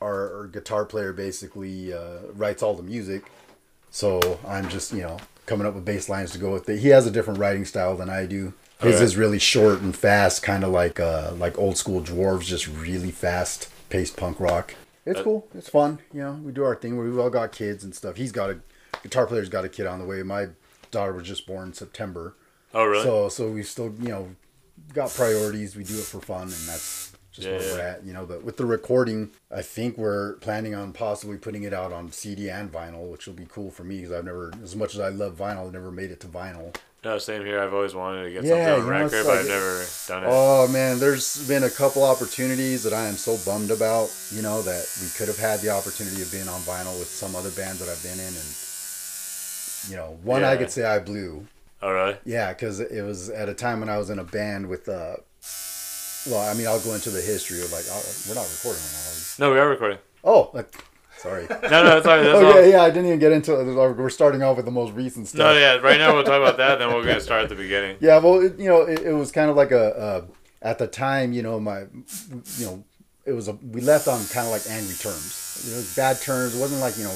our, 0.01 0.39
our 0.41 0.47
guitar 0.47 0.85
player 0.85 1.13
basically 1.13 1.93
uh, 1.93 2.19
writes 2.33 2.61
all 2.63 2.75
the 2.75 2.83
music, 2.83 3.23
so 3.89 4.39
I'm 4.47 4.69
just 4.69 4.91
you 4.93 5.01
know 5.01 5.17
coming 5.45 5.65
up 5.67 5.73
with 5.75 5.85
bass 5.85 6.09
lines 6.09 6.31
to 6.31 6.37
go 6.37 6.51
with 6.51 6.67
it. 6.69 6.79
He 6.79 6.89
has 6.89 7.07
a 7.07 7.11
different 7.11 7.39
writing 7.39 7.65
style 7.65 7.95
than 7.95 8.09
I 8.09 8.25
do. 8.25 8.53
His 8.79 8.95
Alright. 8.95 9.01
is 9.03 9.17
really 9.17 9.39
short 9.39 9.81
and 9.81 9.95
fast, 9.95 10.43
kind 10.43 10.63
of 10.63 10.71
like 10.71 10.99
uh, 10.99 11.31
like 11.37 11.57
old 11.57 11.77
school 11.77 12.01
dwarves, 12.01 12.41
just 12.41 12.67
really 12.67 13.11
fast 13.11 13.69
paced 13.89 14.17
punk 14.17 14.39
rock. 14.39 14.75
It's 15.05 15.19
Uh, 15.19 15.23
cool. 15.23 15.47
It's 15.55 15.69
fun. 15.69 15.99
You 16.13 16.21
know, 16.21 16.31
we 16.43 16.51
do 16.51 16.63
our 16.63 16.75
thing. 16.75 16.97
We've 16.97 17.17
all 17.17 17.29
got 17.29 17.51
kids 17.51 17.83
and 17.83 17.95
stuff. 17.95 18.17
He's 18.17 18.31
got 18.33 18.49
a 18.49 18.59
guitar 19.03 19.25
player's 19.25 19.49
got 19.49 19.63
a 19.65 19.69
kid 19.69 19.87
on 19.87 19.99
the 19.99 20.05
way. 20.05 20.21
My 20.21 20.49
daughter 20.91 21.13
was 21.13 21.23
just 21.27 21.47
born 21.47 21.67
in 21.69 21.73
September. 21.73 22.35
Oh, 22.73 22.85
really? 22.85 23.03
So 23.03 23.29
so 23.29 23.49
we 23.49 23.63
still 23.63 23.93
you 23.99 24.09
know 24.09 24.29
got 24.93 25.09
priorities. 25.09 25.75
We 25.75 25.83
do 25.83 25.95
it 25.97 26.03
for 26.03 26.19
fun, 26.21 26.43
and 26.43 26.51
that's 26.51 27.06
just 27.37 27.47
Yeah, 27.47 27.57
where 27.57 27.73
we're 27.75 27.81
at. 27.81 28.03
You 28.05 28.13
know, 28.13 28.25
but 28.25 28.43
with 28.43 28.57
the 28.57 28.65
recording, 28.65 29.31
I 29.49 29.61
think 29.61 29.97
we're 29.97 30.33
planning 30.35 30.75
on 30.75 30.91
possibly 30.91 31.37
putting 31.37 31.63
it 31.63 31.73
out 31.73 31.93
on 31.93 32.11
CD 32.11 32.49
and 32.49 32.71
vinyl, 32.71 33.09
which 33.09 33.25
will 33.27 33.33
be 33.33 33.47
cool 33.49 33.71
for 33.71 33.83
me 33.85 33.97
because 33.97 34.11
I've 34.11 34.25
never, 34.25 34.51
as 34.61 34.75
much 34.75 34.93
as 34.93 34.99
I 34.99 35.09
love 35.09 35.35
vinyl, 35.37 35.67
I've 35.67 35.73
never 35.73 35.91
made 35.91 36.11
it 36.11 36.19
to 36.21 36.27
vinyl. 36.27 36.75
no, 37.05 37.17
same 37.19 37.45
here. 37.45 37.61
I've 37.61 37.73
always 37.73 37.95
wanted 37.95 38.23
to 38.25 38.31
get 38.31 38.43
Yeah, 38.43 38.49
something 38.49 38.67
on 38.73 38.79
you 38.79 38.83
know, 38.85 39.03
record, 39.05 39.23
but 39.25 39.25
like- 39.27 39.39
I've 39.39 39.47
never 39.47 39.85
done 40.07 40.23
it. 40.23 40.29
Oh 40.29 40.67
man, 40.67 40.99
there's 40.99 41.47
been 41.47 41.63
a 41.63 41.69
couple 41.69 42.03
opportunities 42.03 42.83
that 42.83 42.91
I 42.93 43.05
am 43.07 43.15
so 43.15 43.37
bummed 43.45 43.71
about. 43.71 44.09
You 44.31 44.41
know 44.41 44.61
that 44.63 44.85
we 45.01 45.07
could 45.17 45.27
have 45.29 45.37
had 45.39 45.61
the 45.61 45.69
opportunity 45.69 46.21
of 46.21 46.31
being 46.31 46.49
on 46.49 46.59
vinyl 46.61 46.97
with 46.99 47.07
some 47.09 47.35
other 47.35 47.51
bands 47.51 47.79
that 47.79 47.87
I've 47.89 48.03
been 48.03 48.19
in, 48.19 48.33
and 48.33 48.49
you 49.89 49.95
know, 49.95 50.17
one 50.23 50.43
I 50.43 50.57
could 50.57 50.71
say 50.71 50.83
I 50.83 50.99
blew. 50.99 51.47
All 51.81 51.93
right. 51.93 52.19
Yeah, 52.25 52.51
because 52.53 52.79
it 52.79 53.03
was 53.03 53.29
at 53.29 53.47
a 53.47 53.53
time 53.53 53.79
when 53.79 53.89
I 53.89 53.97
was 53.97 54.09
in 54.09 54.19
a 54.19 54.23
band 54.23 54.67
with. 54.67 54.89
uh 54.89 55.17
Well, 56.29 56.47
I 56.47 56.53
mean, 56.53 56.67
I'll 56.67 56.79
go 56.79 56.93
into 56.93 57.09
the 57.09 57.21
history 57.21 57.61
of 57.61 57.71
like 57.71 57.85
oh, 57.89 58.03
we're 58.27 58.35
not 58.35 58.47
recording 58.49 58.81
right 58.81 58.93
now. 58.93 59.45
No, 59.45 59.53
we 59.53 59.59
are 59.59 59.69
recording. 59.69 59.99
Oh, 60.23 60.49
like, 60.53 60.73
sorry. 61.17 61.47
No, 61.63 61.83
no, 61.83 62.01
sorry. 62.01 62.23
That's 62.23 62.37
okay, 62.37 62.63
all. 62.63 62.69
yeah, 62.69 62.81
I 62.81 62.89
didn't 62.89 63.07
even 63.07 63.19
get 63.19 63.31
into 63.31 63.59
it. 63.59 63.65
We're 63.75 64.09
starting 64.09 64.43
off 64.43 64.57
with 64.57 64.65
the 64.65 64.71
most 64.71 64.93
recent 64.93 65.27
stuff. 65.27 65.39
No, 65.39 65.53
yeah. 65.57 65.75
Right 65.75 65.99
now 65.99 66.13
we'll 66.13 66.23
talk 66.23 66.41
about 66.41 66.57
that. 66.57 66.79
Then 66.79 66.93
we're 66.93 67.03
gonna 67.03 67.21
start 67.29 67.43
at 67.43 67.49
the 67.49 67.55
beginning. 67.55 67.97
Yeah, 67.99 68.17
well, 68.19 68.41
it, 68.41 68.57
you 68.59 68.67
know, 68.67 68.81
it, 68.81 68.99
it 69.01 69.13
was 69.13 69.31
kind 69.31 69.49
of 69.49 69.55
like 69.55 69.71
a, 69.71 69.95
uh, 69.97 70.25
at 70.61 70.79
the 70.79 70.87
time, 70.87 71.33
you 71.33 71.43
know, 71.43 71.59
my, 71.59 71.81
you 71.81 72.65
know, 72.65 72.83
it 73.25 73.33
was 73.33 73.47
a, 73.47 73.53
we 73.53 73.81
left 73.81 74.07
on 74.07 74.25
kind 74.27 74.47
of 74.47 74.51
like 74.51 74.63
angry 74.69 74.95
terms. 74.95 75.63
You 75.65 75.75
know, 75.75 75.83
bad 75.95 76.19
terms. 76.21 76.55
It 76.55 76.59
wasn't 76.59 76.81
like, 76.81 76.97
you 76.97 77.03
know, 77.03 77.15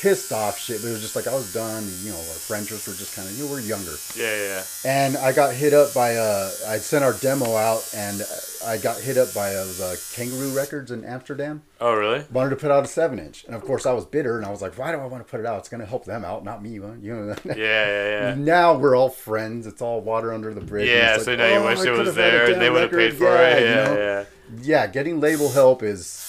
pissed 0.00 0.32
off 0.32 0.58
shit, 0.58 0.80
but 0.80 0.88
it 0.88 0.92
was 0.92 1.00
just 1.00 1.16
like 1.16 1.26
I 1.26 1.34
was 1.34 1.52
done. 1.52 1.82
And, 1.82 1.92
you 2.04 2.10
know, 2.10 2.16
our 2.16 2.22
friendships 2.22 2.86
were 2.86 2.94
just 2.94 3.14
kind 3.16 3.28
of, 3.28 3.36
you 3.36 3.44
know, 3.44 3.50
we're 3.50 3.60
younger. 3.60 3.92
Yeah, 4.16 4.34
yeah, 4.36 4.46
yeah. 4.46 4.62
And 4.84 5.16
I 5.16 5.32
got 5.32 5.54
hit 5.54 5.74
up 5.74 5.92
by, 5.92 6.16
uh, 6.16 6.50
I'd 6.68 6.82
sent 6.82 7.04
our 7.04 7.12
demo 7.14 7.56
out 7.56 7.88
and 7.94 8.22
I 8.64 8.78
got 8.78 9.00
hit 9.00 9.16
up 9.18 9.32
by 9.34 9.54
uh, 9.54 9.64
the 9.64 10.00
Kangaroo 10.14 10.54
Records 10.54 10.90
in 10.90 11.04
Amsterdam. 11.04 11.62
Oh, 11.80 11.94
really? 11.94 12.24
Wanted 12.32 12.50
to 12.50 12.56
put 12.56 12.70
out 12.70 12.84
a 12.84 12.88
seven 12.88 13.18
inch. 13.18 13.44
And 13.44 13.54
of 13.54 13.62
course 13.62 13.86
I 13.86 13.92
was 13.92 14.04
bitter 14.04 14.36
and 14.36 14.46
I 14.46 14.50
was 14.50 14.62
like, 14.62 14.78
why 14.78 14.92
do 14.92 14.98
I 14.98 15.06
want 15.06 15.24
to 15.26 15.30
put 15.30 15.40
it 15.40 15.46
out? 15.46 15.58
It's 15.58 15.68
going 15.68 15.80
to 15.80 15.86
help 15.86 16.04
them 16.04 16.24
out, 16.24 16.44
not 16.44 16.62
me. 16.62 16.70
You 16.70 16.98
know, 17.02 17.34
Yeah, 17.44 17.54
yeah, 17.54 18.10
yeah. 18.28 18.34
now 18.36 18.74
we're 18.76 18.96
all 18.96 19.10
friends. 19.10 19.66
It's 19.66 19.82
all 19.82 20.00
water 20.00 20.32
under 20.32 20.54
the 20.54 20.60
bridge. 20.60 20.88
Yeah, 20.88 21.16
it's 21.16 21.24
so 21.24 21.32
like, 21.32 21.38
now 21.38 21.46
you 21.48 21.54
"Oh, 21.54 21.66
wish 21.66 21.78
I 21.80 21.86
it 21.86 21.90
was 21.90 22.06
have 22.08 22.16
had 22.16 22.24
a 22.26 22.30
there 22.30 22.52
and 22.52 22.60
they 22.62 22.70
would 22.70 22.82
have 22.82 22.90
paid 22.90 23.14
for 23.14 23.36
it. 23.36 23.60
you 23.62 23.66
Yeah, 23.68 23.84
know? 23.84 23.96
yeah. 23.96 24.24
yeah. 24.62 24.86
Getting 24.86 25.20
label 25.20 25.50
help 25.50 25.82
is, 25.82 26.24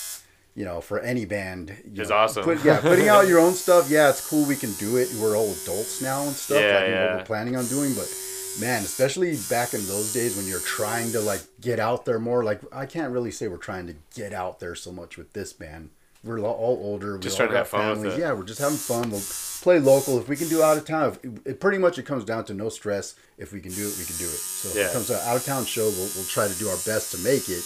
you 0.60 0.66
know, 0.66 0.82
for 0.82 1.00
any 1.00 1.24
band 1.24 1.74
Is 1.96 2.10
know, 2.10 2.18
awesome. 2.18 2.44
Put, 2.44 2.66
yeah, 2.66 2.82
putting 2.82 3.08
out 3.08 3.30
your 3.30 3.39
own 3.39 3.54
stuff. 3.66 3.89
Yeah, 3.89 4.10
it's 4.10 4.28
cool. 4.30 4.44
We 4.46 4.58
can 4.58 4.74
do 4.74 4.98
it. 4.98 5.08
We're 5.18 5.38
all 5.38 5.54
adults 5.54 6.01
now 6.01 6.24
and 6.24 6.36
stuff. 6.36 6.62
Yeah, 6.62 6.80
like, 6.80 6.89
yeah. 6.89 7.06
What 7.06 7.20
we're 7.20 7.25
planning 7.25 7.56
on 7.56 7.66
doing, 7.68 7.94
but 7.94 8.13
man, 8.60 8.84
especially 8.84 9.38
back 9.50 9.74
in 9.74 9.80
those 9.88 10.12
days 10.12 10.36
when 10.36 10.46
you're 10.48 10.60
trying 10.60 11.13
to 11.13 11.22
like 11.22 11.39
get 11.62 11.80
out 11.80 12.04
there 12.04 12.20
more. 12.20 12.44
Like 12.44 12.60
I 12.74 12.86
can't 12.86 13.13
really 13.13 13.32
say 13.32 13.48
we're 13.48 13.56
trying 13.56 13.88
to 13.88 13.96
get 14.13 14.34
out 14.34 14.60
there 14.60 14.75
so 14.75 14.92
much 14.92 15.16
with 15.16 15.32
this 15.32 15.54
band. 15.54 15.92
We're 16.25 16.42
all- 16.42 16.82
older. 16.84 17.13
We 17.16 17.22
Just 17.22 17.38
trying 17.38 17.51
to 17.51 17.56
have 17.56 17.70
fun 17.70 18.01
with 18.01 18.16
it. 18.16 18.20
Yeah, 18.20 18.34
we're 18.34 18.44
just 18.44 18.60
having 18.60 18.78
fun. 18.78 19.12
We'll 19.12 19.24
play 19.62 19.80
local. 19.80 20.20
If 20.20 20.28
we 20.28 20.36
can 20.36 20.50
do 20.50 20.62
out 20.62 20.75
of 20.75 20.84
town, 20.84 21.18
if, 21.24 21.48
it 21.48 21.60
pretty 21.62 21.78
much 21.78 21.98
it 21.98 22.04
comes 22.04 22.25
down 22.25 22.44
to 22.46 22.54
no 22.54 22.68
stress. 22.68 23.16
If 23.38 23.54
we 23.54 23.62
can 23.62 23.72
do 23.72 23.88
it, 23.88 23.96
we 23.98 24.04
can 24.04 24.18
do 24.18 24.25
it. 24.25 24.42
So 24.62 24.78
if 24.78 24.89
it 24.89 24.92
comes 24.92 25.08
to 25.08 25.22
out 25.22 25.38
of 25.38 25.46
town 25.46 25.63
show, 25.63 25.86
we'll, 25.86 26.10
we'll 26.18 26.25
try 26.25 26.50
to 26.50 26.60
do 26.60 26.68
our 26.68 26.75
best 26.86 27.13
to 27.13 27.18
make 27.20 27.48
it. 27.48 27.63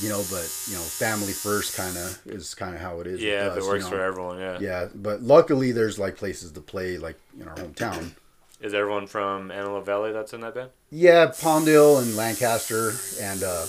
You 0.00 0.08
know, 0.08 0.22
but 0.30 0.48
you 0.68 0.74
know, 0.74 0.80
family 0.82 1.32
first 1.32 1.76
kind 1.76 1.96
of 1.96 2.20
is 2.26 2.54
kind 2.54 2.74
of 2.74 2.80
how 2.80 3.00
it 3.00 3.06
is. 3.06 3.20
Yeah, 3.20 3.54
it 3.54 3.62
works 3.62 3.84
you 3.84 3.90
know. 3.90 3.96
for 3.96 4.00
everyone, 4.02 4.38
yeah. 4.38 4.58
Yeah, 4.60 4.88
but 4.94 5.20
luckily 5.22 5.72
there's 5.72 5.98
like 5.98 6.16
places 6.16 6.52
to 6.52 6.60
play 6.60 6.96
like 6.98 7.18
in 7.38 7.46
our 7.46 7.54
hometown. 7.54 8.12
Is 8.60 8.74
everyone 8.74 9.06
from 9.06 9.50
Antelope 9.50 9.86
Valley 9.86 10.12
that's 10.12 10.32
in 10.32 10.40
that 10.42 10.54
band? 10.54 10.70
Yeah, 10.90 11.26
Palmdale 11.28 12.02
and 12.02 12.14
Lancaster 12.16 12.92
and 13.20 13.42
uh, 13.42 13.64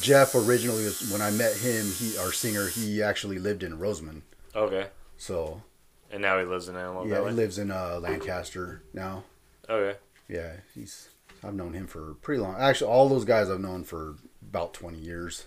Jeff 0.00 0.34
originally 0.34 0.84
was 0.84 1.10
when 1.10 1.22
I 1.22 1.30
met 1.30 1.54
him. 1.56 1.86
He 1.92 2.16
our 2.18 2.32
singer. 2.32 2.68
He 2.68 3.02
actually 3.02 3.38
lived 3.38 3.62
in 3.62 3.78
Rosamond, 3.78 4.22
Okay. 4.54 4.86
so 5.16 5.62
And 6.10 6.22
now 6.22 6.38
he 6.38 6.44
lives 6.44 6.68
in 6.68 6.76
Antelope 6.76 7.06
yeah, 7.08 7.14
Valley? 7.16 7.30
he 7.30 7.36
lives 7.36 7.58
in 7.58 7.70
uh, 7.70 7.98
Lancaster 8.00 8.82
now. 8.92 9.24
Okay. 9.68 9.98
Yeah, 10.28 10.52
he's. 10.74 11.08
I've 11.44 11.54
known 11.54 11.72
him 11.72 11.86
for 11.86 12.14
pretty 12.22 12.40
long. 12.42 12.56
Actually, 12.58 12.90
all 12.90 13.08
those 13.08 13.24
guys 13.24 13.48
I've 13.48 13.60
known 13.60 13.84
for 13.84 14.16
about 14.48 14.74
twenty 14.74 14.98
years. 14.98 15.46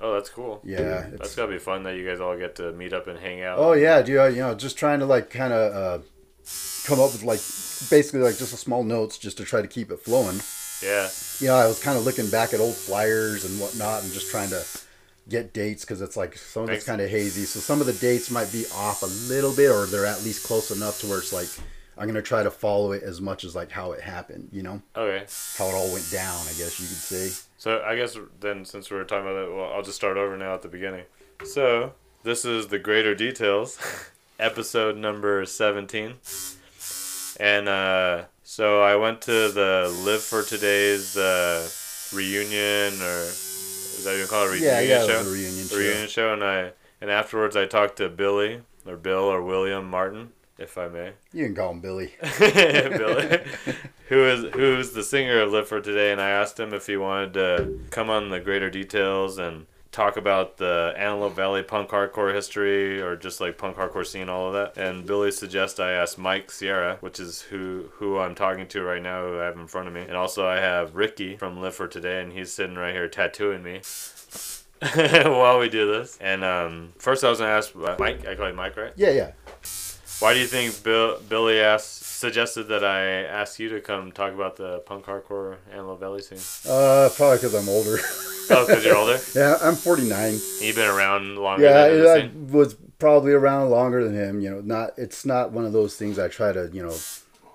Oh, 0.00 0.14
that's 0.14 0.30
cool. 0.30 0.60
Yeah, 0.64 1.06
That's 1.10 1.28
it's, 1.28 1.34
gotta 1.36 1.52
be 1.52 1.58
fun 1.58 1.84
that 1.84 1.96
you 1.96 2.04
guys 2.04 2.18
all 2.20 2.36
get 2.36 2.56
to 2.56 2.72
meet 2.72 2.92
up 2.92 3.06
and 3.06 3.18
hang 3.18 3.42
out. 3.42 3.58
oh 3.58 3.72
yeah, 3.72 4.02
dude. 4.02 4.34
You 4.34 4.40
know, 4.40 4.54
just 4.54 4.76
trying 4.76 4.98
to 4.98 5.06
like 5.06 5.30
kind 5.30 5.52
of 5.52 5.72
uh, 5.72 6.04
come 6.84 6.98
up 6.98 7.12
with 7.12 7.22
like 7.22 7.38
basically 7.88 8.20
like 8.20 8.36
just 8.36 8.52
a 8.52 8.56
small 8.56 8.82
notes 8.82 9.16
just 9.16 9.36
to 9.36 9.44
try 9.44 9.62
to 9.62 9.68
keep 9.68 9.90
it 9.92 10.00
flowing. 10.00 10.40
Yeah. 10.82 11.08
you 11.38 11.46
know, 11.46 11.54
I 11.54 11.66
was 11.66 11.80
kind 11.80 11.96
of 11.96 12.04
looking 12.04 12.28
back 12.28 12.52
at 12.52 12.58
old 12.58 12.74
flyers 12.74 13.44
and 13.44 13.60
whatnot, 13.60 14.02
and 14.02 14.12
just 14.12 14.30
trying 14.30 14.50
to 14.50 14.64
get 15.28 15.52
dates 15.52 15.84
because 15.84 16.00
it's 16.00 16.16
like 16.16 16.36
some 16.36 16.64
of 16.64 16.70
it's 16.70 16.84
kind 16.84 17.00
of 17.00 17.08
hazy. 17.08 17.44
So 17.44 17.60
some 17.60 17.80
of 17.80 17.86
the 17.86 17.92
dates 17.92 18.30
might 18.30 18.50
be 18.50 18.64
off 18.74 19.02
a 19.02 19.32
little 19.32 19.54
bit, 19.54 19.70
or 19.70 19.86
they're 19.86 20.06
at 20.06 20.24
least 20.24 20.44
close 20.44 20.72
enough 20.72 21.00
to 21.00 21.06
where 21.06 21.18
it's 21.18 21.32
like 21.32 21.48
I'm 22.02 22.08
gonna 22.08 22.20
try 22.20 22.42
to 22.42 22.50
follow 22.50 22.90
it 22.90 23.04
as 23.04 23.20
much 23.20 23.44
as 23.44 23.54
like 23.54 23.70
how 23.70 23.92
it 23.92 24.00
happened. 24.00 24.48
You 24.50 24.64
know, 24.64 24.82
Okay. 24.96 25.24
how 25.56 25.68
it 25.68 25.74
all 25.74 25.92
went 25.92 26.10
down. 26.10 26.40
I 26.48 26.52
guess 26.58 26.80
you 26.80 26.86
could 26.88 26.96
say. 26.96 27.30
So 27.58 27.80
I 27.86 27.94
guess 27.94 28.18
then, 28.40 28.64
since 28.64 28.90
we 28.90 28.96
were 28.96 29.04
talking 29.04 29.30
about 29.30 29.44
it, 29.44 29.54
well, 29.54 29.72
I'll 29.72 29.82
just 29.82 29.96
start 29.96 30.16
over 30.16 30.36
now 30.36 30.52
at 30.54 30.62
the 30.62 30.68
beginning. 30.68 31.04
So 31.44 31.92
this 32.24 32.44
is 32.44 32.66
the 32.68 32.80
greater 32.80 33.14
details, 33.14 33.78
episode 34.40 34.96
number 34.96 35.46
seventeen, 35.46 36.14
and 37.38 37.68
uh, 37.68 38.24
so 38.42 38.82
I 38.82 38.96
went 38.96 39.20
to 39.22 39.50
the 39.52 39.94
Live 40.04 40.22
for 40.22 40.42
Today's 40.42 41.16
uh, 41.16 41.68
reunion, 42.12 43.00
or 43.00 43.22
is 43.28 44.02
that 44.04 44.10
what 44.10 44.18
you 44.18 44.26
call 44.26 44.42
it, 44.44 44.48
a 44.48 44.50
reunion 44.50 44.72
yeah, 44.72 44.80
yeah, 44.80 45.06
show? 45.06 45.20
a 45.20 45.32
reunion 45.32 45.66
show. 45.68 45.76
reunion 45.76 46.08
show, 46.08 46.32
and 46.32 46.42
I 46.42 46.72
and 47.00 47.10
afterwards 47.10 47.56
I 47.56 47.66
talked 47.66 47.96
to 47.98 48.08
Billy 48.08 48.62
or 48.86 48.96
Bill 48.96 49.24
or 49.24 49.40
William 49.42 49.88
Martin, 49.88 50.32
if 50.62 50.78
I 50.78 50.88
may. 50.88 51.12
You 51.32 51.46
can 51.46 51.54
call 51.54 51.72
him 51.72 51.80
Billy. 51.80 52.14
Billy, 52.38 53.40
who 54.08 54.24
is 54.24 54.54
who's 54.54 54.92
the 54.92 55.02
singer 55.02 55.40
of 55.40 55.52
Live 55.52 55.68
for 55.68 55.80
Today, 55.80 56.12
and 56.12 56.20
I 56.20 56.30
asked 56.30 56.58
him 56.58 56.72
if 56.72 56.86
he 56.86 56.96
wanted 56.96 57.34
to 57.34 57.80
come 57.90 58.08
on 58.08 58.30
the 58.30 58.40
greater 58.40 58.70
details 58.70 59.38
and 59.38 59.66
talk 59.90 60.16
about 60.16 60.56
the 60.56 60.94
Antelope 60.96 61.36
Valley 61.36 61.62
punk 61.62 61.90
hardcore 61.90 62.34
history 62.34 63.00
or 63.00 63.14
just 63.14 63.40
like 63.40 63.58
punk 63.58 63.76
hardcore 63.76 64.06
scene, 64.06 64.28
all 64.28 64.46
of 64.48 64.54
that. 64.54 64.82
And 64.82 65.06
Billy 65.06 65.30
suggests 65.30 65.78
I 65.78 65.92
ask 65.92 66.16
Mike 66.16 66.50
Sierra, 66.50 66.96
which 67.00 67.20
is 67.20 67.42
who 67.42 67.90
who 67.94 68.18
I'm 68.18 68.34
talking 68.34 68.66
to 68.68 68.82
right 68.82 69.02
now, 69.02 69.26
who 69.26 69.40
I 69.40 69.44
have 69.44 69.58
in 69.58 69.66
front 69.66 69.88
of 69.88 69.94
me, 69.94 70.02
and 70.02 70.16
also 70.16 70.46
I 70.46 70.56
have 70.56 70.94
Ricky 70.94 71.36
from 71.36 71.60
Live 71.60 71.74
for 71.74 71.88
Today, 71.88 72.22
and 72.22 72.32
he's 72.32 72.52
sitting 72.52 72.76
right 72.76 72.94
here 72.94 73.08
tattooing 73.08 73.62
me. 73.62 73.82
while 74.96 75.60
we 75.60 75.68
do 75.68 75.86
this. 75.92 76.18
And 76.20 76.42
um, 76.42 76.92
first, 76.98 77.22
I 77.22 77.30
was 77.30 77.38
gonna 77.38 77.52
ask 77.52 77.72
uh, 77.76 77.94
Mike. 78.00 78.26
I 78.26 78.34
call 78.34 78.48
you 78.48 78.54
Mike, 78.54 78.76
right? 78.76 78.92
Yeah, 78.96 79.10
yeah. 79.10 79.30
Why 80.22 80.34
do 80.34 80.40
you 80.40 80.46
think 80.46 80.82
Bill, 80.84 81.18
Billy 81.28 81.58
asked 81.60 82.02
suggested 82.04 82.64
that 82.68 82.84
I 82.84 83.24
ask 83.24 83.58
you 83.58 83.68
to 83.70 83.80
come 83.80 84.12
talk 84.12 84.32
about 84.32 84.54
the 84.56 84.78
punk 84.86 85.06
hardcore 85.06 85.56
Antelope 85.72 85.98
Valley 85.98 86.22
scene? 86.22 86.38
Uh, 86.70 87.08
probably 87.16 87.38
because 87.38 87.54
I'm 87.54 87.68
older. 87.68 87.98
Oh, 88.50 88.64
because 88.64 88.84
you're 88.84 88.96
older. 88.96 89.18
yeah, 89.34 89.56
I'm 89.60 89.74
49. 89.74 90.38
You've 90.60 90.76
been 90.76 90.88
around 90.88 91.36
longer 91.38 91.64
Yeah, 91.64 91.88
than 91.88 92.00
the 92.46 92.52
I, 92.52 92.56
was 92.56 92.74
probably 93.00 93.32
around 93.32 93.70
longer 93.70 94.04
than 94.04 94.14
him. 94.14 94.40
You 94.40 94.50
know, 94.50 94.60
not 94.60 94.90
it's 94.96 95.26
not 95.26 95.50
one 95.50 95.64
of 95.64 95.72
those 95.72 95.96
things 95.96 96.20
I 96.20 96.28
try 96.28 96.52
to 96.52 96.70
you 96.72 96.82
know 96.84 96.94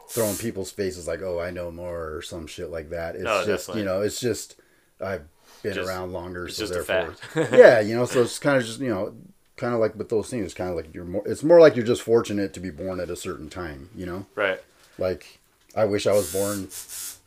throw 0.10 0.26
in 0.26 0.36
people's 0.36 0.72
faces 0.72 1.08
like, 1.08 1.22
oh, 1.22 1.40
I 1.40 1.52
know 1.52 1.72
more 1.72 2.16
or 2.18 2.22
some 2.22 2.48
shit 2.48 2.70
like 2.70 2.90
that. 2.90 3.16
It's 3.16 3.24
No, 3.24 3.46
just 3.46 3.68
definitely. 3.68 3.82
you 3.84 3.86
know, 3.86 4.02
it's 4.02 4.20
just 4.20 4.60
I've 5.00 5.24
been 5.64 5.74
Just- 5.76 5.88
around 5.88 6.12
longer, 6.12 6.48
it's 6.48 6.58
so 6.58 6.64
just 6.68 6.74
a 6.74 6.84
therefore, 6.84 7.14
fact. 7.16 7.52
yeah, 7.54 7.80
you 7.80 7.96
know, 7.96 8.06
so 8.06 8.24
it's 8.24 8.40
kind 8.40 8.58
of 8.58 8.66
just 8.66 8.82
you 8.82 8.90
know, 8.90 9.14
kind 9.58 9.74
of 9.74 9.80
like 9.80 9.96
with 9.96 10.10
those 10.10 10.30
things, 10.30 10.54
kind 10.54 10.70
of 10.70 10.76
like 10.78 10.94
you're 10.94 11.04
more. 11.04 11.24
It's 11.28 11.44
more 11.44 11.60
like 11.60 11.76
you're 11.76 11.86
just 11.86 12.02
fortunate 12.04 12.54
to 12.54 12.60
be 12.60 12.70
born 12.70 13.00
at 13.00 13.10
a 13.10 13.16
certain 13.16 13.50
time. 13.50 13.90
You 13.96 14.06
know, 14.06 14.26
Right. 14.36 14.62
like 14.98 15.40
I 15.76 15.86
wish 15.86 16.08
I 16.08 16.14
was 16.14 16.32
born 16.32 16.70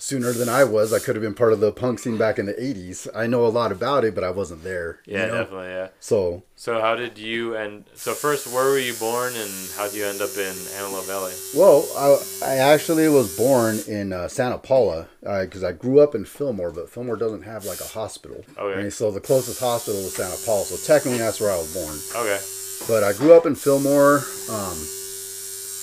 sooner 0.00 0.32
than 0.32 0.48
I 0.48 0.64
was. 0.64 0.92
I 0.92 0.98
could 0.98 1.14
have 1.14 1.22
been 1.22 1.34
part 1.34 1.52
of 1.52 1.60
the 1.60 1.70
punk 1.72 1.98
scene 1.98 2.16
back 2.18 2.38
in 2.38 2.46
the 2.46 2.54
'80s. 2.54 3.06
I 3.14 3.26
know 3.26 3.46
a 3.46 3.48
lot 3.48 3.70
about 3.70 4.04
it, 4.04 4.14
but 4.14 4.24
I 4.24 4.30
wasn't 4.30 4.64
there. 4.64 5.00
you 5.04 5.16
Yeah, 5.16 5.26
know? 5.26 5.34
definitely. 5.42 5.68
Yeah. 5.68 5.88
So 6.00 6.42
So 6.56 6.80
how 6.80 6.96
did 6.96 7.18
you 7.18 7.54
and 7.54 7.84
so 7.94 8.14
first 8.14 8.46
where 8.52 8.64
were 8.64 8.78
you 8.78 8.94
born 8.94 9.34
and 9.36 9.50
how 9.76 9.84
did 9.86 9.94
you 9.94 10.04
end 10.06 10.20
up 10.20 10.34
in 10.36 10.54
Antelope 10.76 11.04
Valley? 11.06 11.32
Well, 11.54 11.86
I, 11.96 12.52
I 12.52 12.56
actually 12.56 13.08
was 13.08 13.36
born 13.36 13.78
in 13.86 14.12
uh, 14.12 14.28
Santa 14.28 14.58
Paula 14.58 15.06
because 15.20 15.62
I 15.62 15.72
grew 15.72 16.00
up 16.00 16.14
in 16.14 16.24
Fillmore, 16.24 16.70
but 16.72 16.88
Fillmore 16.90 17.16
doesn't 17.16 17.42
have 17.42 17.64
like 17.64 17.80
a 17.80 17.84
hospital. 17.88 18.44
Okay. 18.58 18.80
And 18.80 18.92
so 18.92 19.10
the 19.10 19.20
closest 19.20 19.60
hospital 19.60 20.00
was 20.02 20.14
Santa 20.16 20.36
Paula. 20.46 20.64
So 20.64 20.76
technically, 20.92 21.18
that's 21.18 21.40
where 21.40 21.50
I 21.52 21.58
was 21.58 21.72
born. 21.74 21.96
Okay. 22.24 22.40
But 22.88 23.04
I 23.04 23.12
grew 23.12 23.34
up 23.34 23.44
in 23.44 23.54
Fillmore. 23.54 24.22
Um, 24.50 24.78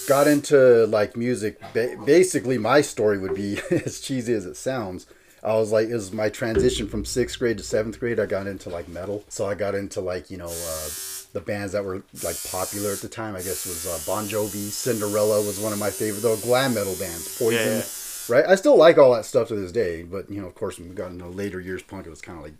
got 0.08 0.28
into 0.28 0.86
like 0.88 1.16
music. 1.16 1.60
Ba- 1.74 1.98
basically, 2.06 2.58
my 2.58 2.82
story 2.82 3.18
would 3.20 3.36
be 3.36 3.60
as 3.72 4.00
cheesy 4.00 4.34
as 4.34 4.46
it 4.46 4.56
sounds. 4.56 5.06
I 5.44 5.54
was 5.54 5.72
like, 5.72 5.88
it 5.88 5.94
was 5.94 6.12
my 6.12 6.30
transition 6.30 6.88
from 6.88 7.06
sixth 7.06 7.38
grade 7.38 7.58
to 7.60 7.64
seventh 7.64 8.00
grade. 8.00 8.20
I 8.20 8.26
got 8.26 8.48
into 8.48 8.70
like 8.70 8.88
metal. 8.88 9.24
So 9.30 9.46
I 9.46 9.56
got 9.56 9.76
into 9.76 10.02
like, 10.02 10.32
you 10.32 10.38
know, 10.38 10.50
uh, 10.50 10.90
the 11.34 11.42
bands 11.42 11.74
that 11.74 11.86
were 11.86 12.04
like 12.24 12.42
popular 12.50 12.92
at 12.92 13.00
the 13.00 13.08
time. 13.08 13.36
I 13.36 13.42
guess 13.42 13.66
was 13.66 13.86
uh, 13.86 14.00
Bon 14.06 14.26
Jovi, 14.26 14.70
Cinderella 14.72 15.46
was 15.46 15.60
one 15.60 15.74
of 15.74 15.80
my 15.80 15.92
favorite. 15.92 16.22
Though 16.22 16.38
glam 16.38 16.74
metal 16.74 16.96
bands, 16.96 17.38
Poison. 17.38 17.54
Yeah, 17.54 17.78
yeah. 17.78 17.84
Right, 18.30 18.46
I 18.46 18.56
still 18.56 18.76
like 18.76 18.98
all 18.98 19.14
that 19.14 19.26
stuff 19.26 19.48
to 19.50 19.56
this 19.56 19.72
day, 19.72 20.04
but 20.04 20.30
you 20.30 20.42
know, 20.42 20.48
of 20.48 20.56
course, 20.56 20.78
when 20.78 20.90
we 20.90 20.96
got 20.96 21.12
into 21.12 21.28
later 21.28 21.62
years 21.62 21.82
punk, 21.82 22.06
it 22.06 22.10
was 22.10 22.20
kind 22.22 22.38
of 22.38 22.44
like 22.44 22.56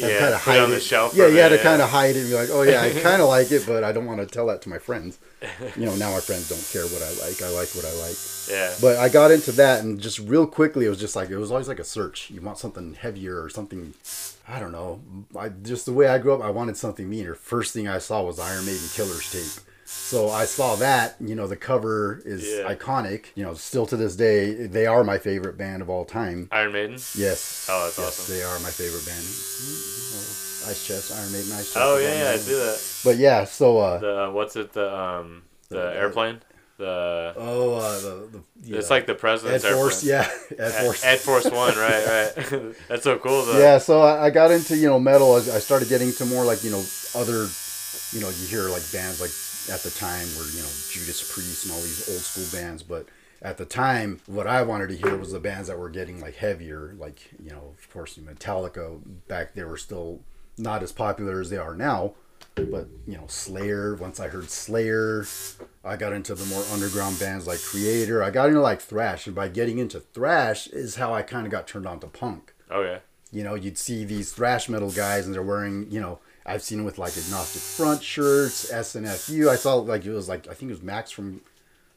Yeah. 0.00 0.18
kind 0.20 0.34
of 0.34 0.40
hide 0.40 0.60
on 0.60 0.70
the 0.70 0.76
it. 0.76 0.82
shelf. 0.82 1.14
Yeah, 1.14 1.26
you 1.26 1.38
had 1.38 1.48
to 1.50 1.58
kind 1.58 1.82
of 1.82 1.88
hide 1.90 2.16
it 2.16 2.20
and 2.20 2.28
be 2.28 2.34
like, 2.34 2.48
oh 2.50 2.62
yeah, 2.62 2.82
I 2.82 2.90
kind 3.02 3.20
of 3.22 3.28
like 3.28 3.50
it, 3.52 3.64
but 3.66 3.84
I 3.84 3.92
don't 3.92 4.06
want 4.06 4.20
to 4.20 4.26
tell 4.26 4.46
that 4.46 4.62
to 4.62 4.68
my 4.68 4.78
friends. 4.78 5.18
You 5.76 5.86
know, 5.86 5.94
now 5.96 6.10
my 6.12 6.20
friends 6.20 6.48
don't 6.48 6.68
care 6.72 6.84
what 6.86 7.02
I 7.02 7.26
like. 7.26 7.40
I 7.42 7.48
like 7.50 7.68
what 7.74 7.84
I 7.84 7.92
like. 7.94 8.16
Yeah. 8.50 8.74
But 8.80 8.96
I 8.98 9.08
got 9.08 9.30
into 9.30 9.52
that, 9.52 9.84
and 9.84 10.00
just 10.00 10.18
real 10.18 10.46
quickly, 10.46 10.86
it 10.86 10.88
was 10.88 10.98
just 10.98 11.14
like 11.16 11.30
it 11.30 11.36
was 11.38 11.50
always 11.50 11.68
like 11.68 11.78
a 11.78 11.84
search. 11.84 12.30
You 12.30 12.40
want 12.40 12.58
something 12.58 12.94
heavier 12.94 13.42
or 13.42 13.48
something. 13.48 13.94
I 14.48 14.58
don't 14.60 14.72
know. 14.72 15.00
I 15.38 15.50
just 15.50 15.86
the 15.86 15.92
way 15.92 16.08
I 16.08 16.18
grew 16.18 16.34
up, 16.34 16.40
I 16.42 16.50
wanted 16.50 16.76
something 16.76 17.08
meaner. 17.08 17.34
First 17.34 17.72
thing 17.74 17.86
I 17.86 17.98
saw 17.98 18.22
was 18.22 18.38
Iron 18.40 18.64
Maiden 18.66 18.88
Killer's 18.94 19.30
tape. 19.30 19.64
So 19.90 20.28
I 20.30 20.44
saw 20.44 20.76
that. 20.76 21.16
You 21.20 21.34
know, 21.34 21.46
the 21.46 21.56
cover 21.56 22.20
is 22.24 22.46
Yeah. 22.46 22.72
iconic. 22.74 23.26
You 23.34 23.44
know, 23.44 23.54
still 23.54 23.86
to 23.86 23.96
this 23.96 24.16
day, 24.16 24.52
they 24.66 24.86
are 24.86 25.02
my 25.02 25.18
favorite 25.18 25.56
band 25.56 25.80
of 25.82 25.88
all 25.90 26.04
time. 26.04 26.48
Iron 26.52 26.72
Maiden. 26.72 26.98
Yes. 27.14 27.66
Oh, 27.70 27.84
that's 27.84 27.98
yes, 27.98 28.06
awesome. 28.20 28.34
they 28.34 28.42
are 28.42 28.58
my 28.60 28.70
favorite 28.70 29.04
band. 29.06 29.24
Ice 30.70 30.86
Chest, 30.86 31.12
Iron 31.12 31.32
Maiden, 31.32 31.52
Ice 31.52 31.72
Chest. 31.72 31.76
Oh 31.78 31.96
yeah, 31.98 32.24
yeah, 32.24 32.30
I 32.30 32.36
see 32.36 32.54
that. 32.54 32.78
But 33.04 33.16
yeah, 33.16 33.44
so 33.44 33.78
uh, 33.78 33.98
The 33.98 34.30
what's 34.32 34.56
it? 34.56 34.72
The 34.72 34.94
um 34.94 35.42
the 35.68 35.76
The- 35.76 35.96
airplane. 35.96 36.40
The 36.78 37.34
oh, 37.36 37.74
uh, 37.74 38.00
the, 38.00 38.42
the 38.70 38.78
it's 38.78 38.88
like 38.88 39.06
the 39.06 39.14
Ed 39.14 39.18
president's 39.18 39.64
Force, 39.66 40.06
airplane. 40.06 40.30
yeah, 40.58 40.64
Ed 40.64 40.72
Ed 40.72 40.84
Force. 40.84 41.04
Ed 41.04 41.18
Force 41.18 41.44
One, 41.50 41.76
right, 41.76 42.06
right. 42.52 42.74
That's 42.88 43.02
so 43.02 43.18
cool 43.18 43.44
though. 43.46 43.58
yeah, 43.58 43.78
so 43.78 44.00
I, 44.02 44.26
I 44.26 44.30
got 44.30 44.52
into 44.52 44.76
you 44.76 44.86
know 44.86 45.00
metal. 45.00 45.32
I, 45.34 45.38
I 45.38 45.58
started 45.58 45.88
getting 45.88 46.12
to 46.12 46.24
more 46.24 46.44
like 46.44 46.62
you 46.62 46.70
know 46.70 46.84
other, 47.16 47.48
you 48.12 48.20
know, 48.20 48.28
you 48.28 48.46
hear 48.46 48.68
like 48.68 48.84
bands 48.92 49.20
like 49.20 49.30
at 49.70 49.80
the 49.82 49.90
time 49.90 50.26
were 50.36 50.44
you 50.50 50.60
know 50.62 50.68
Judas 50.90 51.32
Priest 51.32 51.64
and 51.64 51.74
all 51.74 51.80
these 51.80 52.08
old 52.08 52.20
school 52.20 52.60
bands, 52.60 52.82
but 52.82 53.06
at 53.40 53.56
the 53.56 53.64
time, 53.64 54.20
what 54.26 54.46
I 54.48 54.62
wanted 54.62 54.88
to 54.88 54.96
hear 54.96 55.16
was 55.16 55.30
the 55.32 55.38
bands 55.40 55.68
that 55.68 55.78
were 55.78 55.90
getting 55.90 56.20
like 56.20 56.36
heavier, 56.36 56.94
like 56.98 57.30
you 57.42 57.50
know, 57.50 57.74
of 57.78 57.92
course, 57.92 58.16
Metallica. 58.18 59.00
Back 59.28 59.54
they 59.54 59.64
were 59.64 59.76
still 59.76 60.20
not 60.56 60.82
as 60.82 60.90
popular 60.92 61.40
as 61.40 61.50
they 61.50 61.56
are 61.56 61.74
now, 61.76 62.14
but 62.56 62.88
you 63.06 63.16
know, 63.16 63.26
Slayer. 63.28 63.94
Once 63.94 64.18
I 64.18 64.28
heard 64.28 64.50
Slayer, 64.50 65.24
I 65.84 65.96
got 65.96 66.12
into 66.12 66.34
the 66.34 66.46
more 66.46 66.64
underground 66.72 67.18
bands 67.20 67.46
like 67.46 67.58
Kreator. 67.58 68.24
I 68.24 68.30
got 68.30 68.48
into 68.48 68.60
like 68.60 68.80
thrash, 68.80 69.26
and 69.26 69.36
by 69.36 69.48
getting 69.48 69.78
into 69.78 70.00
thrash 70.00 70.66
is 70.66 70.96
how 70.96 71.14
I 71.14 71.22
kind 71.22 71.46
of 71.46 71.52
got 71.52 71.68
turned 71.68 71.86
on 71.86 72.00
to 72.00 72.06
punk 72.08 72.54
oh, 72.70 72.80
Okay. 72.80 73.00
you 73.30 73.44
know, 73.44 73.54
you'd 73.54 73.78
see 73.78 74.04
these 74.04 74.32
thrash 74.32 74.68
metal 74.68 74.90
guys 74.90 75.26
and 75.26 75.34
they're 75.34 75.42
wearing, 75.42 75.90
you 75.92 76.00
know, 76.00 76.18
I've 76.48 76.62
seen 76.62 76.84
with 76.84 76.98
like 76.98 77.16
agnostic 77.16 77.62
front 77.62 78.02
shirts, 78.02 78.70
SNFU. 78.72 79.48
I 79.48 79.56
saw 79.56 79.74
like 79.74 80.04
it 80.04 80.12
was 80.12 80.28
like 80.28 80.48
I 80.48 80.54
think 80.54 80.70
it 80.70 80.74
was 80.74 80.82
Max 80.82 81.10
from, 81.10 81.40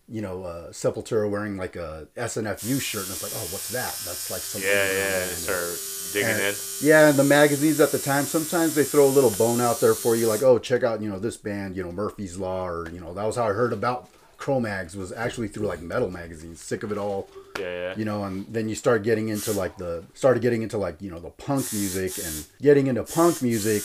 you 0.09 0.21
know, 0.21 0.43
uh, 0.43 0.69
Sepultura 0.71 1.29
wearing 1.29 1.57
like 1.57 1.75
a 1.75 2.07
SNFU 2.17 2.81
shirt, 2.81 3.03
and 3.03 3.11
it's 3.11 3.23
like, 3.23 3.31
oh, 3.35 3.47
what's 3.51 3.69
that? 3.69 3.95
That's 4.05 4.29
like 4.29 4.41
something. 4.41 4.69
Yeah, 4.69 4.91
yeah. 4.91 5.23
and- 5.23 5.31
Start 5.31 6.13
digging 6.13 6.29
and- 6.29 6.41
in. 6.41 6.55
Yeah, 6.81 7.09
and 7.09 7.17
the 7.17 7.23
magazines 7.23 7.79
at 7.79 7.91
the 7.91 7.99
time, 7.99 8.25
sometimes 8.25 8.75
they 8.75 8.83
throw 8.83 9.05
a 9.05 9.07
little 9.07 9.29
bone 9.31 9.61
out 9.61 9.79
there 9.79 9.93
for 9.93 10.15
you, 10.15 10.27
like, 10.27 10.43
oh, 10.43 10.59
check 10.59 10.83
out, 10.83 11.01
you 11.01 11.07
know, 11.09 11.19
this 11.19 11.37
band, 11.37 11.77
you 11.77 11.83
know, 11.83 11.91
Murphy's 11.91 12.37
Law, 12.37 12.67
or 12.67 12.89
you 12.91 12.99
know, 12.99 13.13
that 13.13 13.23
was 13.25 13.35
how 13.37 13.45
I 13.47 13.53
heard 13.53 13.71
about 13.73 14.09
Cro-Mags 14.37 14.95
was 14.97 15.11
actually 15.13 15.47
through 15.47 15.67
like 15.67 15.81
metal 15.81 16.09
magazines. 16.09 16.59
Sick 16.59 16.81
of 16.83 16.91
it 16.91 16.97
all 16.97 17.29
Yeah, 17.59 17.65
yeah. 17.65 17.93
you 17.95 18.05
know 18.05 18.23
and 18.23 18.47
then 18.51 18.67
you 18.67 18.73
start 18.73 19.03
getting 19.03 19.29
into 19.29 19.51
like 19.51 19.77
the 19.77 20.03
started 20.15 20.41
getting 20.41 20.63
into 20.63 20.79
like 20.79 20.99
you 20.99 21.11
know 21.11 21.19
the 21.19 21.29
punk 21.29 21.71
music 21.71 22.17
and 22.25 22.47
getting 22.59 22.87
into 22.87 23.03
punk 23.03 23.43
music 23.43 23.83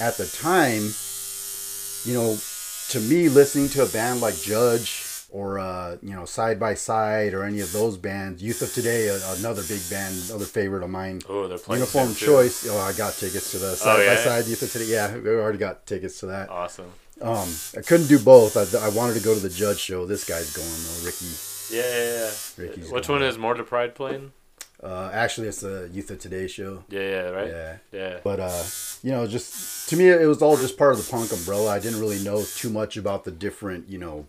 at 0.00 0.16
the 0.16 0.26
time 0.26 0.82
you 2.04 2.14
know 2.14 2.36
to 2.88 3.00
me 3.00 3.28
listening 3.28 3.68
to 3.68 3.82
a 3.82 3.86
band 3.86 4.20
like 4.20 4.36
judge 4.40 5.04
or 5.30 5.58
uh, 5.58 5.96
you 6.02 6.14
know 6.14 6.24
side 6.24 6.58
by 6.58 6.72
side 6.72 7.34
or 7.34 7.44
any 7.44 7.60
of 7.60 7.70
those 7.72 7.96
bands 7.98 8.42
youth 8.42 8.62
of 8.62 8.72
today 8.72 9.08
a, 9.08 9.16
another 9.34 9.62
big 9.68 9.80
band 9.90 10.14
another 10.30 10.46
favorite 10.46 10.82
of 10.82 10.88
mine 10.90 11.20
Oh, 11.28 11.46
they're 11.48 11.58
playing 11.58 11.80
uniform 11.80 12.08
soon, 12.08 12.14
too. 12.16 12.26
choice 12.26 12.66
oh 12.70 12.78
i 12.78 12.92
got 12.94 13.12
tickets 13.14 13.50
to 13.52 13.58
the 13.58 13.76
side 13.76 14.02
yeah? 14.04 14.14
by 14.14 14.20
side 14.20 14.46
youth 14.46 14.62
of 14.62 14.72
today 14.72 14.86
yeah 14.86 15.14
we 15.16 15.28
already 15.30 15.58
got 15.58 15.84
tickets 15.86 16.20
to 16.20 16.26
that 16.26 16.48
Awesome. 16.48 16.90
um 17.20 17.48
i 17.76 17.82
couldn't 17.82 18.06
do 18.06 18.18
both 18.18 18.56
I, 18.56 18.86
I 18.86 18.88
wanted 18.90 19.14
to 19.14 19.20
go 19.24 19.34
to 19.34 19.40
the 19.40 19.50
judge 19.50 19.78
show 19.80 20.06
this 20.06 20.24
guy's 20.24 20.54
going 20.54 20.68
though 20.68 21.06
ricky 21.06 21.26
Yeah, 21.70 21.82
yeah, 21.82 22.14
yeah. 22.24 22.30
Ricky's 22.56 22.90
Which 22.90 23.08
going. 23.08 23.20
one 23.20 23.28
is 23.28 23.36
More 23.36 23.52
to 23.52 23.62
Pride 23.64 23.94
playing? 23.94 24.32
Uh 24.82 25.10
actually 25.12 25.48
it's 25.48 25.60
the 25.60 25.90
youth 25.92 26.10
of 26.10 26.18
today 26.20 26.46
show 26.46 26.84
Yeah, 26.88 27.00
yeah, 27.00 27.28
right. 27.30 27.48
yeah 27.48 27.76
Yeah. 27.92 28.20
But 28.22 28.38
uh, 28.40 28.62
you 29.02 29.10
know, 29.10 29.26
just 29.26 29.88
to 29.88 29.96
me, 29.96 30.08
it 30.08 30.26
was 30.26 30.42
all 30.42 30.56
just 30.56 30.76
part 30.76 30.92
of 30.92 30.98
the 31.04 31.10
punk 31.10 31.32
umbrella. 31.32 31.70
I 31.72 31.78
didn't 31.78 32.00
really 32.00 32.18
know 32.22 32.42
too 32.44 32.68
much 32.70 32.96
about 32.96 33.24
the 33.24 33.30
different, 33.30 33.88
you 33.88 33.98
know, 33.98 34.26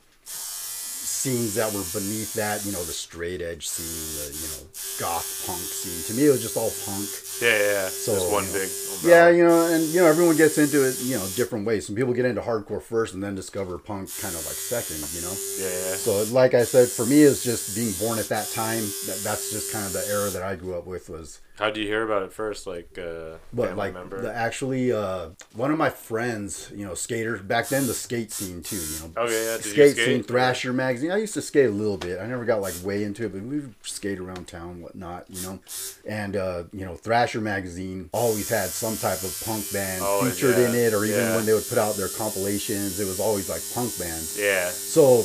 scenes 1.19 1.55
that 1.55 1.67
were 1.73 1.84
beneath 1.91 2.34
that. 2.36 2.65
You 2.65 2.71
know, 2.71 2.84
the 2.84 2.95
straight 2.95 3.41
edge 3.41 3.67
scene, 3.67 4.08
the 4.15 4.32
you 4.32 4.47
know, 4.47 4.69
goth 4.99 5.43
punk 5.45 5.60
scene. 5.60 5.99
To 6.08 6.13
me, 6.15 6.27
it 6.27 6.32
was 6.32 6.41
just 6.41 6.55
all 6.55 6.71
punk. 6.88 7.10
Yeah, 7.41 7.51
yeah, 7.51 7.71
yeah. 7.84 7.89
So, 7.89 8.15
Just 8.15 8.32
one 8.32 8.47
you 8.47 8.53
know, 8.53 8.60
big. 8.60 8.69
Yeah, 9.03 9.29
you 9.29 9.43
know, 9.45 9.67
and 9.67 9.84
you 9.91 9.99
know, 9.99 10.08
everyone 10.08 10.38
gets 10.38 10.58
into 10.58 10.88
it, 10.88 10.99
you 11.01 11.17
know, 11.17 11.27
different 11.36 11.65
ways. 11.65 11.86
Some 11.86 11.95
people 11.95 12.13
get 12.13 12.25
into 12.25 12.41
hardcore 12.41 12.82
first, 12.82 13.13
and 13.13 13.23
then 13.23 13.36
discover 13.36 13.77
punk 13.77 14.10
kind 14.19 14.34
of 14.34 14.45
like 14.47 14.55
second. 14.55 15.03
You 15.12 15.21
know. 15.27 15.36
Yeah, 15.60 15.91
yeah. 15.91 15.95
So, 15.99 16.23
like 16.32 16.53
I 16.53 16.63
said, 16.63 16.88
for 16.88 17.05
me, 17.05 17.23
it's 17.23 17.43
just 17.43 17.75
being 17.75 17.91
born 17.99 18.19
at 18.19 18.29
that 18.29 18.49
time. 18.51 18.84
That, 19.08 19.19
that's 19.23 19.51
just 19.51 19.71
kind 19.71 19.86
of 19.86 19.91
the 19.91 20.08
era 20.08 20.29
that 20.32 20.43
I 20.43 20.55
grew 20.55 20.77
up 20.77 20.88
with. 20.88 21.10
Was 21.10 21.41
How 21.60 21.69
do 21.69 21.82
you 21.82 21.88
hear 21.88 22.04
about 22.04 22.24
it 22.24 22.32
first? 22.32 22.65
Like, 22.65 22.98
uh, 22.98 23.36
family 23.54 23.74
like 23.76 23.93
member? 23.93 24.22
the, 24.22 24.34
actually, 24.34 24.93
uh, 24.93 25.32
one 25.54 25.72
of 25.72 25.78
my 25.78 25.89
friends, 25.89 26.72
you 26.74 26.86
know, 26.86 26.93
skaters 26.93 27.41
back 27.41 27.67
then, 27.67 27.86
the 27.86 27.93
skate 27.93 28.32
scene 28.32 28.63
too. 28.63 28.78
You 28.78 29.00
know, 29.13 29.24
Okay, 29.24 29.45
yeah. 29.45 29.58
Did 29.58 29.65
you 29.65 29.72
skate, 29.72 29.91
skate? 29.91 30.06
scene, 30.06 30.24
Thrasher 30.24 30.72
magazine. 30.72 31.12
I 31.12 31.17
used 31.17 31.34
to 31.34 31.41
skate 31.41 31.67
a 31.67 31.72
little 31.72 31.98
bit. 31.98 32.19
I 32.22 32.28
never 32.28 32.45
got 32.45 32.62
like 32.62 32.76
way 32.84 33.04
into 33.04 33.26
it, 33.26 33.34
but 33.34 33.41
we 33.41 33.62
skate 33.84 34.19
around 34.19 34.48
town, 34.48 34.82
whatnot. 34.82 35.26
You 35.30 35.41
know, 35.41 35.60
and 36.08 36.38
uh, 36.38 36.63
you 36.72 36.86
know, 36.86 36.95
Thrasher 36.95 37.41
magazine 37.41 38.10
always 38.13 38.48
had 38.50 38.69
some 38.69 38.95
type 38.95 39.22
of 39.24 39.43
punk 39.45 39.69
band 39.74 40.02
Always, 40.02 40.34
featured 40.39 40.58
in 40.58 40.74
it, 40.74 40.93
or 40.93 41.04
even 41.04 41.19
yeah. 41.19 41.36
when 41.36 41.45
they 41.45 41.54
would 41.54 41.67
put 41.67 41.78
out 41.78 41.95
their 41.95 42.08
compilations, 42.08 43.02
it 43.02 43.06
was 43.06 43.19
always 43.19 43.50
like 43.50 43.62
punk 43.74 43.91
bands. 44.00 44.39
yeah. 44.39 44.69
So 44.69 45.24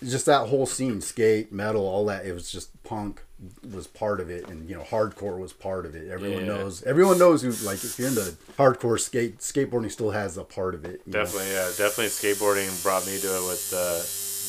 just 0.00 0.26
that 0.26 0.46
whole 0.48 0.66
scene, 0.66 1.00
skate, 1.00 1.52
metal, 1.52 1.86
all 1.86 2.04
that, 2.06 2.24
it 2.26 2.32
was 2.32 2.50
just 2.50 2.82
punk 2.82 3.22
was 3.70 3.86
part 3.86 4.18
of 4.18 4.30
it 4.30 4.48
and 4.48 4.66
you 4.66 4.74
know 4.74 4.82
hardcore 4.82 5.38
was 5.38 5.52
part 5.52 5.84
of 5.84 5.94
it 5.94 6.10
everyone 6.10 6.40
Yeah. 6.46 6.54
knows 6.54 6.82
everyone 6.84 7.18
knows 7.18 7.42
who 7.42 7.50
like 7.66 7.84
if 7.84 7.98
you're 7.98 8.08
into 8.08 8.34
hardcore 8.56 8.98
skate 8.98 9.40
skateboarding 9.40 9.90
still 9.90 10.10
has 10.12 10.38
a 10.38 10.44
part 10.44 10.74
of 10.74 10.86
it 10.86 11.02
you 11.06 11.12
know? 11.12 11.22
Definitely, 11.22 11.52
yeah. 11.52 11.66
Definitely 11.76 12.06
skateboarding 12.06 12.82
brought 12.82 13.04
me 13.06 13.18
to 13.18 13.26
it 13.26 13.46
with 13.46 13.74
uh, 13.76 14.00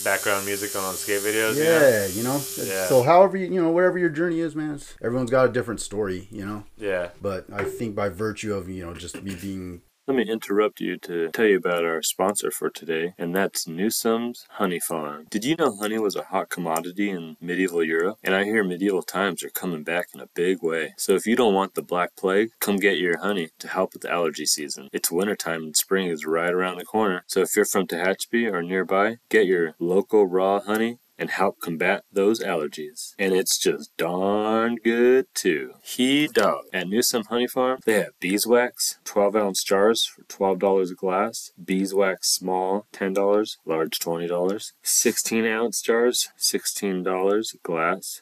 background 0.10 0.46
music 0.46 0.74
on 0.82 0.94
skate 0.94 1.22
videos. 1.22 1.56
you 1.58 1.64
know? 1.66 1.80
Yeah, 1.90 2.06
you 2.08 2.24
know. 2.24 2.42
Yeah. 2.64 2.86
So 2.88 3.04
however 3.04 3.36
you 3.36 3.48
you 3.52 3.62
know 3.62 3.72
whatever 3.72 3.98
your 3.98 4.10
journey 4.10 4.40
is, 4.40 4.56
man, 4.56 4.76
it's, 4.76 4.96
everyone's 5.04 5.32
got 5.32 5.50
a 5.50 5.52
different 5.52 5.82
story, 5.82 6.30
you 6.32 6.46
know. 6.46 6.64
Yeah. 6.78 7.10
But 7.22 7.48
I 7.52 7.66
think 7.66 7.94
by 7.94 8.08
virtue 8.08 8.54
of 8.54 8.70
you 8.70 8.86
know 8.86 8.94
just 8.94 9.22
me 9.22 9.36
being 9.36 9.82
Let 10.08 10.16
me 10.16 10.24
interrupt 10.24 10.80
you 10.80 10.96
to 11.00 11.32
tell 11.32 11.48
you 11.48 11.58
about 11.58 11.84
our 11.84 12.02
sponsor 12.02 12.50
for 12.50 12.70
today, 12.70 13.14
and 13.18 13.36
that's 13.36 13.68
Newsom's 13.68 14.46
Honey 14.52 14.80
Farm. 14.80 15.28
Did 15.30 15.44
you 15.44 15.58
know 15.58 15.76
honey 15.76 16.00
was 16.00 16.16
a 16.16 16.24
hot 16.24 16.50
commodity 16.50 17.10
in 17.10 17.36
medieval 17.42 17.84
Europe? 17.84 18.18
And 18.24 18.34
I 18.34 18.46
hear 18.46 18.64
medieval 18.64 19.02
times 19.02 19.44
are 19.44 19.50
coming 19.50 19.84
back 19.84 20.08
in 20.16 20.22
a 20.22 20.30
big 20.34 20.64
way. 20.64 20.94
So 20.96 21.16
if 21.16 21.26
you 21.26 21.36
don't 21.36 21.54
want 21.54 21.76
the 21.76 21.82
Black 21.82 22.16
Plague, 22.16 22.52
come 22.62 22.78
get 22.78 22.98
your 22.98 23.18
honey 23.18 23.50
to 23.60 23.68
help 23.68 23.92
with 23.92 24.04
the 24.04 24.10
allergy 24.10 24.46
season. 24.46 24.88
It's 24.94 25.12
wintertime 25.12 25.64
and 25.64 25.76
spring 25.76 26.08
is 26.08 26.26
right 26.26 26.54
around 26.54 26.78
the 26.78 26.86
corner. 26.86 27.26
So 27.28 27.42
if 27.42 27.54
you're 27.58 27.66
from 27.66 27.86
Tehachapi 27.86 28.50
or 28.50 28.64
nearby, 28.64 29.18
get 29.28 29.46
your 29.46 29.76
local 29.78 30.26
raw 30.26 30.62
honey 30.62 31.00
and 31.18 31.30
help 31.30 31.60
combat 31.60 32.04
those 32.12 32.40
allergies. 32.40 33.16
And 33.18 33.34
it's 33.34 33.58
just 33.58 33.96
darn 33.98 34.76
good 34.76 35.26
too. 35.34 35.74
He 35.82 36.28
dog. 36.28 36.66
At 36.74 36.88
Newsom 36.88 37.24
Honey 37.26 37.48
Farm, 37.48 37.80
they 37.86 38.00
have 38.00 38.20
beeswax, 38.20 39.00
12 39.04 39.36
ounce 39.36 39.64
jars 39.64 40.06
for 40.06 40.24
$12 40.24 40.92
a 40.92 40.96
glass, 40.96 41.52
beeswax 41.64 42.30
small, 42.30 42.86
$10, 42.94 43.58
large 43.66 44.00
$20, 44.00 44.72
16 44.84 45.46
ounce 45.46 45.82
jars, 45.82 46.30
$16 46.40 47.54
a 47.54 47.58
glass, 47.64 48.22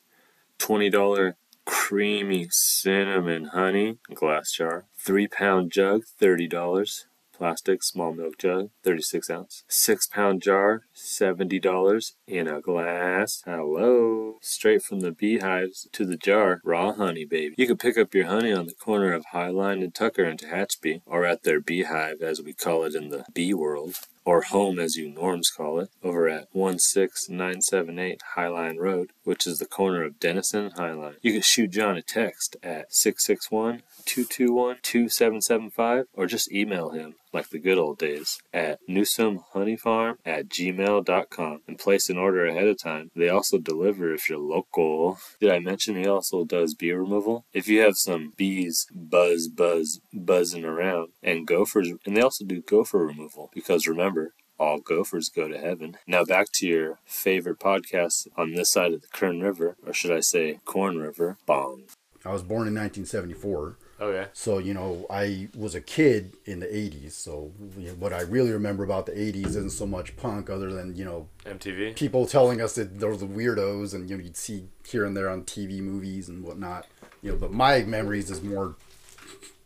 $20 0.59 1.33
creamy 1.65 2.47
cinnamon 2.51 3.45
honey 3.45 3.97
glass 4.13 4.51
jar, 4.51 4.85
3 4.97 5.27
pound 5.27 5.71
jug, 5.71 6.03
$30 6.21 7.05
plastic 7.35 7.83
small 7.83 8.13
milk 8.13 8.37
jug, 8.37 8.69
36 8.83 9.29
ounce. 9.29 9.63
Six 9.67 10.07
pound 10.07 10.41
jar, 10.41 10.83
$70 10.95 12.13
in 12.27 12.47
a 12.47 12.61
glass. 12.61 13.43
Hello. 13.45 14.37
Straight 14.41 14.83
from 14.83 15.01
the 15.01 15.11
beehives 15.11 15.87
to 15.91 16.05
the 16.05 16.17
jar, 16.17 16.61
raw 16.63 16.93
honey, 16.93 17.25
baby. 17.25 17.55
You 17.57 17.67
can 17.67 17.77
pick 17.77 17.97
up 17.97 18.13
your 18.13 18.27
honey 18.27 18.53
on 18.53 18.67
the 18.67 18.73
corner 18.73 19.13
of 19.13 19.25
Highline 19.33 19.83
and 19.83 19.93
Tucker 19.93 20.23
in 20.23 20.37
Tehachapi, 20.37 21.01
or 21.05 21.25
at 21.25 21.43
their 21.43 21.59
beehive, 21.59 22.21
as 22.21 22.41
we 22.41 22.53
call 22.53 22.83
it 22.83 22.95
in 22.95 23.09
the 23.09 23.25
bee 23.33 23.53
world. 23.53 23.95
Or 24.23 24.41
home 24.41 24.79
as 24.79 24.95
you 24.95 25.07
norms 25.07 25.51
call 25.51 25.79
it, 25.79 25.89
over 26.01 26.27
at 26.27 26.47
16978 26.51 28.21
Highline 28.35 28.79
Road, 28.79 29.11
which 29.23 29.45
is 29.45 29.59
the 29.59 29.67
corner 29.67 30.03
of 30.03 30.19
Denison 30.19 30.65
and 30.65 30.73
Highline. 30.73 31.17
You 31.21 31.31
can 31.31 31.43
shoot 31.43 31.69
John 31.69 31.95
a 31.95 32.01
text 32.01 32.55
at 32.63 32.91
661 32.91 33.83
221 34.05 34.77
2775 34.81 36.05
or 36.13 36.25
just 36.25 36.51
email 36.51 36.89
him 36.89 37.13
like 37.35 37.49
the 37.49 37.59
good 37.59 37.77
old 37.77 37.99
days 37.99 38.39
at 38.53 38.79
newsomhoneyfarm 38.89 40.15
at 40.25 40.47
gmail.com 40.47 41.61
and 41.67 41.77
place 41.77 42.09
an 42.09 42.17
order 42.17 42.45
ahead 42.45 42.67
of 42.67 42.81
time. 42.81 43.11
They 43.15 43.29
also 43.29 43.57
deliver 43.57 44.13
if 44.13 44.29
you're 44.29 44.39
local. 44.39 45.19
Did 45.39 45.51
I 45.51 45.59
mention 45.59 45.95
he 45.95 46.07
also 46.07 46.45
does 46.45 46.73
bee 46.73 46.91
removal? 46.91 47.45
If 47.53 47.67
you 47.67 47.81
have 47.81 47.97
some 47.97 48.33
bees 48.35 48.87
buzz, 48.93 49.47
buzz, 49.47 49.99
buzzing 50.13 50.65
around 50.65 51.09
and 51.21 51.45
gophers, 51.45 51.91
and 52.05 52.17
they 52.17 52.21
also 52.21 52.45
do 52.45 52.61
gopher 52.61 52.99
removal 52.99 53.51
because 53.53 53.87
remember, 53.87 54.33
all 54.57 54.79
gophers 54.79 55.29
go 55.29 55.47
to 55.47 55.57
heaven. 55.57 55.97
Now 56.07 56.23
back 56.23 56.47
to 56.53 56.67
your 56.67 56.99
favorite 57.05 57.59
podcast 57.59 58.27
on 58.37 58.53
this 58.53 58.71
side 58.71 58.93
of 58.93 59.01
the 59.01 59.07
Kern 59.07 59.41
River, 59.41 59.75
or 59.85 59.93
should 59.93 60.11
I 60.11 60.21
say 60.21 60.59
Corn 60.65 60.97
River? 60.97 61.37
Bong. 61.45 61.83
I 62.23 62.31
was 62.31 62.41
born 62.41 62.67
in 62.67 62.73
1974. 62.73 63.77
Okay. 63.99 64.27
So, 64.33 64.57
you 64.57 64.73
know, 64.73 65.05
I 65.09 65.47
was 65.55 65.73
a 65.73 65.81
kid 65.81 66.33
in 66.45 66.59
the 66.59 66.65
80s. 66.67 67.11
So, 67.13 67.51
what 67.97 68.11
I 68.11 68.21
really 68.21 68.51
remember 68.51 68.83
about 68.83 69.05
the 69.05 69.13
80s 69.13 69.47
isn't 69.47 69.69
so 69.71 69.85
much 69.85 70.17
punk, 70.17 70.49
other 70.49 70.73
than, 70.73 70.95
you 70.95 71.05
know, 71.05 71.27
MTV. 71.45 71.95
people 71.95 72.25
telling 72.25 72.59
us 72.61 72.75
that 72.75 72.99
there 72.99 73.09
was 73.09 73.19
the 73.19 73.25
weirdos 73.27 73.93
and, 73.93 74.09
you 74.09 74.17
know, 74.17 74.23
you'd 74.23 74.35
see 74.37 74.67
here 74.85 75.05
and 75.05 75.15
there 75.15 75.29
on 75.29 75.43
TV 75.43 75.79
movies 75.79 76.27
and 76.27 76.43
whatnot. 76.43 76.87
You 77.21 77.31
know, 77.31 77.37
but 77.37 77.53
my 77.53 77.83
memories 77.83 78.29
is 78.29 78.43
more 78.43 78.75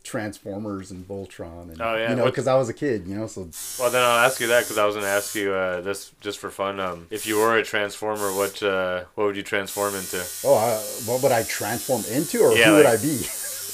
Transformers 0.02 0.90
and 0.90 1.06
Voltron. 1.06 1.70
And, 1.70 1.80
Oh, 1.80 1.94
yeah. 1.96 2.10
You 2.10 2.16
know, 2.16 2.24
because 2.24 2.46
I 2.46 2.54
was 2.54 2.68
a 2.68 2.72
kid, 2.74 3.06
you 3.06 3.16
know, 3.16 3.26
so 3.26 3.48
Well, 3.78 3.90
then 3.90 4.02
I'll 4.02 4.24
ask 4.24 4.40
you 4.40 4.46
that 4.48 4.60
because 4.64 4.78
I 4.78 4.86
was 4.86 4.94
going 4.94 5.04
to 5.04 5.10
ask 5.10 5.34
you 5.34 5.52
uh, 5.52 5.80
this 5.82 6.12
just 6.20 6.38
for 6.38 6.50
fun. 6.50 6.80
Um, 6.80 7.06
if 7.10 7.26
you 7.26 7.36
were 7.36 7.56
a 7.56 7.64
transformer, 7.64 8.32
what 8.34 8.62
uh, 8.62 9.04
what 9.14 9.24
would 9.26 9.36
you 9.36 9.42
transform 9.42 9.94
into? 9.94 10.24
Oh, 10.44 10.54
I, 10.54 10.76
what 11.08 11.22
would 11.22 11.32
I 11.32 11.42
transform 11.42 12.02
into, 12.10 12.40
or 12.40 12.56
Yeah, 12.56 12.70
who 12.70 12.76
would 12.76 12.86
I 12.86 12.96
be? 12.96 13.20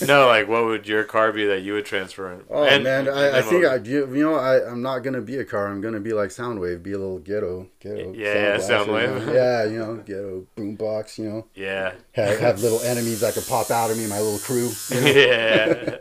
No, 0.07 0.27
like 0.27 0.49
what 0.49 0.65
would 0.65 0.87
your 0.89 1.05
car 1.05 1.33
be 1.33 1.47
that 1.47 1.63
you 1.63 1.75
would 1.75 1.87
transfer 1.87 2.33
in? 2.33 2.43
Oh 2.51 2.65
And- 2.65 2.85
man, 2.85 3.09
I, 3.09 3.39
I 3.39 3.43
think 3.43 3.65
I 3.65 3.77
you, 3.77 4.13
you 4.15 4.23
know 4.25 4.35
I 4.35 4.69
I'm 4.69 4.83
not 4.83 5.01
gonna 5.01 5.21
be 5.21 5.37
a 5.39 5.45
car. 5.45 5.69
I'm 5.69 5.81
gonna 5.81 6.01
be 6.01 6.13
like 6.13 6.31
Soundwave, 6.31 6.83
be 6.83 6.93
a 6.93 6.99
little 6.99 7.19
ghetto, 7.19 7.69
ghetto. 7.81 8.13
Yeah, 8.13 8.35
yeah, 8.35 8.57
Soundwave. 8.59 9.21
you 9.21 9.27
know? 9.27 9.33
Yeah, 9.37 9.65
you 9.65 9.79
know, 9.79 9.97
ghetto 9.97 10.47
boombox. 10.57 11.19
You 11.19 11.29
know, 11.29 11.47
yeah, 11.55 11.93
have, 12.13 12.39
have 12.41 12.61
little 12.63 12.81
enemies 12.93 13.21
that 13.21 13.35
could 13.35 13.47
pop 13.47 13.71
out 13.71 13.91
of 13.91 13.97
me, 13.99 14.07
my 14.07 14.21
little 14.21 14.39
crew. 14.41 14.71
yeah. 14.91 15.99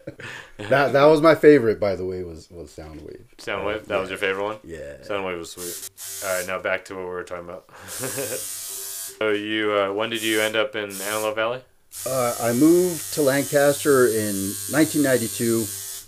That 0.57 0.93
that 0.93 1.05
was 1.05 1.21
my 1.21 1.35
favorite, 1.35 1.79
by 1.79 1.95
the 1.95 2.05
way, 2.05 2.23
was 2.23 2.49
was 2.49 2.69
Soundwave. 2.71 3.23
Soundwave. 3.37 3.85
That 3.85 3.99
was 3.99 4.09
your 4.09 4.17
favorite 4.17 4.43
one. 4.43 4.57
Yeah. 4.63 4.97
Soundwave 5.03 5.37
was 5.37 5.51
sweet. 5.51 5.89
All 6.27 6.37
right, 6.37 6.47
now 6.47 6.59
back 6.59 6.85
to 6.85 6.95
what 6.95 7.03
we 7.03 7.09
were 7.09 7.23
talking 7.23 7.43
about. 7.45 7.69
so 7.89 9.29
you, 9.31 9.71
uh, 9.73 9.91
when 9.93 10.09
did 10.09 10.23
you 10.23 10.41
end 10.41 10.55
up 10.55 10.75
in 10.75 10.85
Antelope 10.91 11.35
Valley? 11.35 11.61
Uh, 12.05 12.35
I 12.39 12.53
moved 12.53 13.13
to 13.13 13.21
Lancaster 13.21 14.07
in 14.07 14.53
1992. 14.71 15.65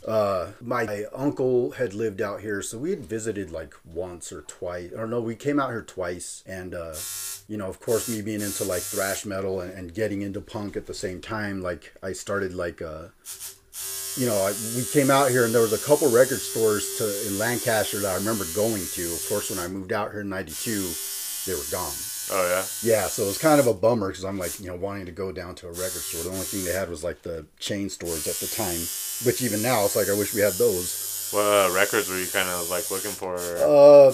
Uh, 0.07 0.51
my 0.61 1.05
uncle 1.13 1.71
had 1.71 1.93
lived 1.93 2.21
out 2.21 2.39
here, 2.39 2.61
so 2.61 2.77
we 2.77 2.91
had 2.91 3.05
visited 3.05 3.51
like 3.51 3.73
once 3.83 4.31
or 4.31 4.41
twice. 4.43 4.91
Or 4.93 5.05
no, 5.07 5.19
we 5.19 5.35
came 5.35 5.59
out 5.59 5.71
here 5.71 5.81
twice, 5.81 6.43
and 6.47 6.73
uh, 6.73 6.95
you 7.47 7.57
know, 7.57 7.67
of 7.67 7.79
course, 7.79 8.07
me 8.07 8.21
being 8.21 8.41
into 8.41 8.63
like 8.63 8.83
thrash 8.83 9.25
metal 9.25 9.59
and, 9.59 9.73
and 9.73 9.93
getting 9.93 10.21
into 10.21 10.39
punk 10.39 10.77
at 10.77 10.85
the 10.85 10.93
same 10.93 11.19
time, 11.19 11.61
like 11.61 11.93
I 12.01 12.13
started 12.13 12.53
like 12.53 12.81
uh, 12.81 13.07
you 14.17 14.25
know, 14.25 14.35
I, 14.35 14.53
we 14.75 14.83
came 14.85 15.11
out 15.11 15.29
here 15.29 15.45
and 15.45 15.53
there 15.53 15.61
was 15.61 15.73
a 15.73 15.85
couple 15.85 16.09
record 16.09 16.39
stores 16.39 16.97
to 16.97 17.27
in 17.27 17.37
Lancaster 17.37 17.99
that 17.99 18.11
I 18.13 18.15
remember 18.15 18.45
going 18.55 18.83
to. 18.93 19.03
Of 19.13 19.25
course, 19.27 19.49
when 19.49 19.59
I 19.59 19.67
moved 19.67 19.91
out 19.91 20.11
here 20.11 20.21
in 20.21 20.29
'92, 20.29 20.89
they 21.45 21.53
were 21.53 21.67
gone. 21.71 21.93
Oh 22.31 22.47
yeah. 22.47 22.65
Yeah, 22.83 23.07
so 23.07 23.23
it 23.23 23.27
was 23.27 23.37
kind 23.37 23.59
of 23.59 23.67
a 23.67 23.73
bummer 23.73 24.09
because 24.09 24.25
I'm 24.25 24.37
like, 24.37 24.59
you 24.59 24.67
know, 24.67 24.75
wanting 24.75 25.05
to 25.05 25.11
go 25.11 25.31
down 25.31 25.55
to 25.55 25.67
a 25.67 25.71
record 25.71 26.01
store. 26.01 26.23
The 26.23 26.29
only 26.29 26.41
thing 26.41 26.65
they 26.65 26.73
had 26.73 26.89
was 26.89 27.03
like 27.03 27.21
the 27.21 27.45
chain 27.59 27.89
stores 27.89 28.27
at 28.27 28.35
the 28.35 28.47
time, 28.47 28.79
which 29.25 29.41
even 29.41 29.61
now 29.61 29.85
it's 29.85 29.95
like 29.95 30.09
I 30.09 30.17
wish 30.17 30.33
we 30.33 30.41
had 30.41 30.53
those. 30.53 31.29
What 31.31 31.41
uh, 31.41 31.71
records 31.73 32.09
were 32.09 32.17
you 32.17 32.27
kind 32.27 32.47
of 32.49 32.69
like 32.69 32.89
looking 32.91 33.11
for? 33.11 33.35
Uh, 33.35 34.13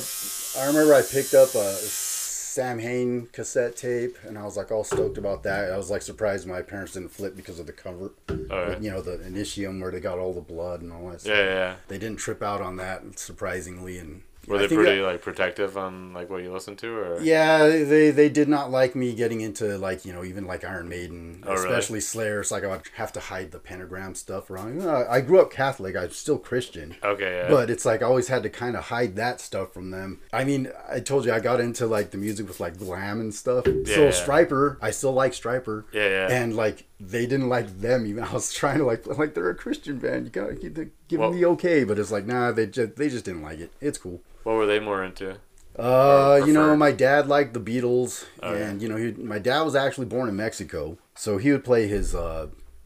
I 0.60 0.68
remember 0.68 0.94
I 0.94 1.02
picked 1.02 1.34
up 1.34 1.54
a 1.56 1.76
Samhain 1.76 3.28
cassette 3.32 3.76
tape, 3.76 4.16
and 4.28 4.38
I 4.38 4.44
was 4.44 4.58
like 4.58 4.72
all 4.72 4.84
stoked 4.84 5.18
about 5.18 5.42
that. 5.44 5.72
I 5.72 5.78
was 5.78 5.90
like 5.90 6.04
surprised 6.04 6.48
my 6.48 6.62
parents 6.62 6.94
didn't 6.94 7.10
flip 7.10 7.36
because 7.36 7.60
of 7.60 7.66
the 7.66 7.74
cover. 7.74 8.12
oh 8.30 8.36
yeah. 8.52 8.80
You 8.80 8.92
know, 8.92 9.02
the 9.02 9.18
Initium 9.18 9.82
where 9.82 9.90
they 9.90 10.00
got 10.00 10.20
all 10.20 10.34
the 10.34 10.42
blood 10.42 10.82
and 10.82 10.92
all 10.94 11.10
that. 11.10 11.22
Stuff. 11.22 11.36
Yeah, 11.36 11.44
yeah. 11.46 11.76
They 11.88 11.98
didn't 11.98 12.18
trip 12.18 12.44
out 12.44 12.62
on 12.62 12.78
that, 12.78 13.18
surprisingly, 13.18 13.98
and 13.98 14.22
Were 14.48 14.58
they 14.58 14.68
pretty 14.68 15.00
that- 15.00 15.06
like 15.06 15.22
protective 15.22 15.78
on 15.78 16.14
like 16.14 16.30
what 16.30 16.44
you 16.44 16.52
listened 16.52 16.78
to, 16.80 16.94
or 16.96 17.22
Yeah, 17.22 17.66
they 17.68 18.12
they 18.12 18.30
did 18.30 18.48
not 18.50 18.72
like 18.72 18.96
me 18.96 19.14
getting 19.16 19.42
into 19.42 19.78
like 19.78 20.06
you 20.06 20.12
know 20.14 20.24
even 20.24 20.46
like 20.46 20.64
Iron 20.64 20.90
Maiden, 20.90 21.44
Oh, 21.48 21.54
really? 21.54 21.66
especially 21.68 22.00
Slayer. 22.02 22.42
It's 22.42 22.52
like 22.52 22.64
I 22.64 22.68
would 22.68 22.82
have 22.96 23.14
to 23.14 23.20
hide 23.20 23.52
the 23.52 23.60
pentagram 23.60 24.16
stuff 24.16 24.50
around. 24.50 24.82
I 24.88 25.22
grew 25.22 25.40
up 25.40 25.52
Catholic. 25.52 25.96
I'm 25.96 26.12
still 26.12 26.38
Christian, 26.38 26.96
Okay, 27.04 27.38
yeah. 27.44 27.50
but 27.50 27.70
it's 27.70 27.86
like 27.86 28.02
I 28.02 28.06
always 28.06 28.28
had 28.28 28.44
to 28.44 28.50
kind 28.50 28.76
of 28.76 28.86
hide 28.86 29.16
that 29.16 29.40
stuff 29.40 29.74
from 29.74 29.92
them. 29.92 30.20
I 30.34 30.44
mean, 30.44 30.70
I 30.90 31.00
told 31.00 31.26
you 31.26 31.32
I 31.34 31.40
got 31.40 31.60
into 31.62 31.86
like 31.88 32.12
the 32.12 32.18
music 32.18 32.48
with 32.48 32.60
like 32.60 32.78
glam 32.78 33.20
and 33.22 33.34
stuff. 33.34 33.66
Yeah, 33.68 33.96
so 33.96 34.04
yeah. 34.06 34.10
Stryper, 34.12 34.78
I 34.82 34.92
still 34.92 35.14
like 35.14 35.32
Stryper. 35.34 35.86
Yeah, 35.94 36.08
yeah. 36.10 36.28
And 36.32 36.56
like 36.56 36.86
they 37.10 37.26
didn't 37.26 37.50
like 37.50 37.80
them 37.80 38.06
even. 38.06 38.24
I 38.30 38.32
was 38.34 38.54
trying 38.54 38.78
to 38.80 38.86
like 38.86 39.06
like 39.08 39.34
they're 39.34 39.50
a 39.50 39.56
Christian 39.56 39.98
band. 40.00 40.26
You 40.26 40.32
gotta 40.32 40.54
give, 40.56 40.74
the- 40.76 40.90
Well- 41.18 41.32
them 41.32 41.40
the 41.40 41.48
okay, 41.50 41.84
but 41.84 42.00
it's 42.00 42.12
like 42.12 42.26
nah, 42.26 42.52
they 42.52 42.68
just 42.68 42.96
they 42.96 43.10
just 43.10 43.26
didn't 43.26 43.44
like 43.44 43.60
it. 43.60 43.72
It's 43.82 43.98
cool. 43.98 44.22
what 44.44 44.56
were 44.56 44.66
they 44.66 44.80
more 44.80 45.04
into? 45.04 45.38
Uh, 45.78 46.40
you 46.46 46.54
know, 46.54 46.76
my 46.78 46.92
dad 46.92 47.28
liked 47.28 47.54
the 47.56 47.60
Beatles, 47.60 48.26
Oh, 48.44 48.54
yeah. 48.54 48.68
and 48.70 48.80
you 48.82 48.88
know, 48.88 48.96
he, 48.96 49.12
my 49.14 49.40
dad 49.40 49.62
was 49.64 49.76
actually 49.76 50.06
born 50.06 50.30
in 50.30 50.36
Mexico, 50.36 51.00
so 51.16 51.38
he 51.40 51.52
would 51.52 51.64
play 51.64 51.88
his, 51.88 52.14
uh, 52.14 52.46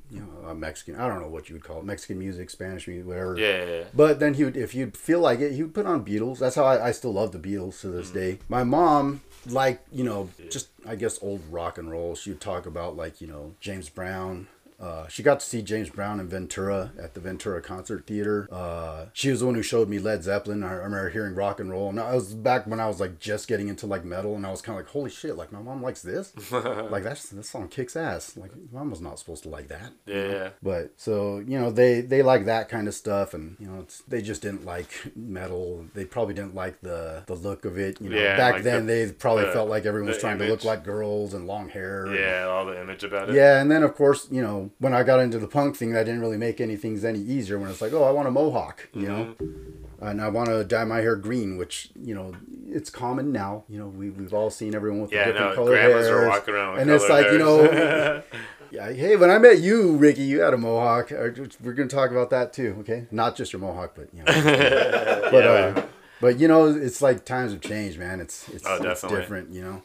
you 0.09 0.21
know, 0.21 0.49
uh, 0.49 0.53
Mexican. 0.53 0.95
I 0.95 1.05
don't 1.09 1.19
know 1.21 1.27
what 1.27 1.49
you 1.49 1.55
would 1.55 1.65
call 1.65 1.79
it, 1.79 1.83
Mexican 1.83 2.17
music, 2.17 2.49
Spanish 2.49 2.87
music, 2.87 3.05
whatever. 3.05 3.37
Yeah, 3.37 3.57
yeah, 3.57 3.65
yeah. 3.79 3.83
But 3.93 4.21
then 4.21 4.35
he 4.35 4.45
would, 4.45 4.55
if 4.55 4.73
you'd 4.73 4.95
feel 4.95 5.19
like 5.19 5.41
it, 5.41 5.51
he 5.51 5.63
would 5.63 5.73
put 5.73 5.85
on 5.85 6.05
Beatles. 6.05 6.39
That's 6.39 6.55
how 6.55 6.63
I, 6.63 6.87
I 6.87 6.91
still 6.93 7.11
love 7.11 7.33
the 7.33 7.39
Beatles 7.39 7.81
to 7.81 7.87
Mm. 7.87 7.93
this 7.97 8.09
day. 8.11 8.39
My 8.47 8.63
mom 8.63 9.19
liked, 9.51 9.87
you 9.93 10.03
know, 10.03 10.29
just 10.49 10.69
I 10.85 10.95
guess 10.95 11.19
old 11.21 11.41
rock 11.51 11.77
and 11.77 11.89
roll. 11.89 12.15
She 12.15 12.29
would 12.31 12.41
talk 12.41 12.65
about 12.65 12.95
like, 12.95 13.21
you 13.21 13.27
know, 13.27 13.53
James 13.59 13.89
Brown, 13.89 14.47
Uh, 14.79 15.07
she 15.07 15.23
got 15.23 15.39
to 15.39 15.45
see 15.45 15.61
James 15.61 15.89
Brown 15.89 16.19
in 16.19 16.27
Ventura 16.27 16.91
at 17.01 17.13
the 17.15 17.19
Ventura 17.19 17.61
Concert 17.61 18.05
Theater. 18.05 18.47
Uh, 18.51 19.05
she 19.11 19.31
was 19.31 19.39
the 19.39 19.45
one 19.47 19.55
who 19.55 19.63
showed 19.63 19.89
me 19.89 19.97
Led 19.97 20.23
Zeppelin. 20.23 20.63
I 20.63 20.73
remember 20.73 21.09
hearing 21.09 21.33
rock 21.33 21.59
and 21.59 21.71
roll. 21.71 21.89
And 21.89 21.99
I 21.99 22.13
was 22.13 22.33
back 22.35 22.67
when 22.67 22.79
I 22.79 22.87
was 22.87 22.99
like 22.99 23.17
just 23.19 23.47
getting 23.47 23.69
into 23.69 23.87
like 23.87 24.05
metal, 24.05 24.35
and 24.35 24.45
I 24.45 24.51
was 24.51 24.61
kind 24.61 24.77
of 24.79 24.85
like, 24.85 24.91
holy 24.91 25.09
shit! 25.09 25.35
Like 25.35 25.51
my 25.51 25.61
mom 25.61 25.81
likes 25.81 26.01
this. 26.03 26.31
like 26.51 27.03
that's 27.03 27.29
this 27.29 27.49
song 27.49 27.67
kicks 27.69 27.95
ass. 27.95 28.37
Like 28.37 28.51
mom 28.71 28.91
was 28.91 29.01
not 29.01 29.17
supposed 29.17 29.43
to 29.43 29.49
like 29.49 29.67
that. 29.69 29.93
Yeah, 30.05 30.27
yeah. 30.27 30.49
But 30.61 30.91
so 30.95 31.39
you 31.39 31.59
know 31.59 31.71
they 31.71 32.01
they 32.01 32.21
like 32.21 32.45
that 32.45 32.69
kind 32.69 32.87
of 32.87 32.93
stuff, 32.93 33.33
and 33.33 33.55
you 33.59 33.67
know 33.67 33.79
it's, 33.81 34.03
they 34.07 34.21
just 34.21 34.41
didn't 34.43 34.63
like 34.65 34.89
metal. 35.15 35.85
They 35.95 36.05
probably 36.05 36.35
didn't 36.35 36.53
like 36.55 36.81
the 36.81 37.23
the 37.25 37.35
look 37.35 37.65
of 37.65 37.77
it. 37.79 37.99
You 37.99 38.09
know, 38.09 38.17
Yeah, 38.17 38.37
back 38.37 38.53
like 38.55 38.63
then 38.63 38.85
the- 38.85 38.93
they 39.07 39.11
probably 39.11 39.45
the- 39.45 39.51
felt 39.53 39.69
like 39.69 39.85
everyone 39.85 40.09
was 40.09 40.19
trying 40.19 40.37
to 40.37 40.45
look 40.47 40.63
like 40.63 40.83
girls 40.83 41.33
and 41.33 41.47
long 41.47 41.69
hair. 41.69 42.05
and- 42.05 42.15
Yeah, 42.15 42.45
all 42.47 42.65
the 42.65 42.79
image 42.79 43.03
about 43.03 43.29
it. 43.29 43.35
yeah, 43.35 43.59
and 43.59 43.71
then 43.71 43.81
of 43.83 43.95
course, 43.95 44.27
you 44.29 44.41
know, 44.41 44.66
when 44.79 44.93
I 44.93 45.03
got 45.03 45.19
into 45.19 45.39
the 45.39 45.47
punk 45.47 45.75
thing, 45.75 45.91
that 45.93 46.05
didn't 46.05 46.21
really 46.21 46.37
make 46.37 46.59
any 46.61 46.75
things 46.75 47.03
any 47.05 47.19
easier. 47.19 47.57
When 47.59 47.69
it's 47.69 47.81
like, 47.81 47.93
oh, 47.93 48.03
I 48.03 48.11
want 48.11 48.27
a 48.27 48.31
mohawk, 48.31 48.87
you 48.93 49.07
know, 49.07 49.35
Mm-hmm. 49.39 50.05
and 50.05 50.21
I 50.21 50.29
want 50.29 50.49
to 50.49 50.63
dye 50.63 50.83
my 50.85 50.97
hair 51.01 51.15
green, 51.15 51.57
which 51.57 51.89
you 52.01 52.13
know, 52.13 52.33
it's 52.67 52.89
common 52.89 53.31
now. 53.31 53.63
You 53.69 53.79
know, 53.79 53.87
we 53.87 54.09
we've 54.09 54.33
all 54.33 54.49
seen 54.49 54.75
everyone 54.75 55.01
with 55.01 55.09
the 55.11 55.15
Yeah, 55.17 55.25
different 55.31 55.49
no, 55.51 55.55
color 55.55 55.71
grandmas 55.71 56.07
hairs, 56.07 56.23
are 56.23 56.27
walking 56.27 56.53
around 56.53 56.73
with 56.73 56.81
and 56.81 56.91
it's 56.91 57.09
like 57.09 57.31
you 57.31 57.37
know, 57.39 58.23
yeah, 58.71 58.91
hey, 58.91 59.15
when 59.15 59.29
I 59.31 59.37
met 59.39 59.59
you, 59.59 59.95
Ricky, 59.97 60.23
you 60.23 60.41
had 60.41 60.53
a 60.53 60.57
mohawk. 60.57 61.11
Uh, 61.11 61.29
We're 61.63 61.73
gonna 61.73 61.87
talk 61.89 62.11
about 62.11 62.29
that 62.31 62.53
too, 62.53 62.75
okay? 62.81 63.07
Not 63.11 63.35
just 63.35 63.53
your 63.53 63.61
mohawk, 63.61 63.93
but 63.95 64.09
you 64.13 64.19
know, 64.19 64.25
but 65.31 65.43
Yeah, 65.43 65.49
uh, 65.77 65.85
but 66.19 66.39
you 66.39 66.47
know, 66.47 66.67
it's 66.67 67.01
like 67.01 67.25
times 67.25 67.51
have 67.53 67.61
changed, 67.61 67.97
man. 67.99 68.19
It's 68.19 68.47
it's, 68.49 68.65
Oh, 68.67 68.79
it's 68.83 69.01
different, 69.01 69.51
you 69.53 69.61
know. 69.61 69.81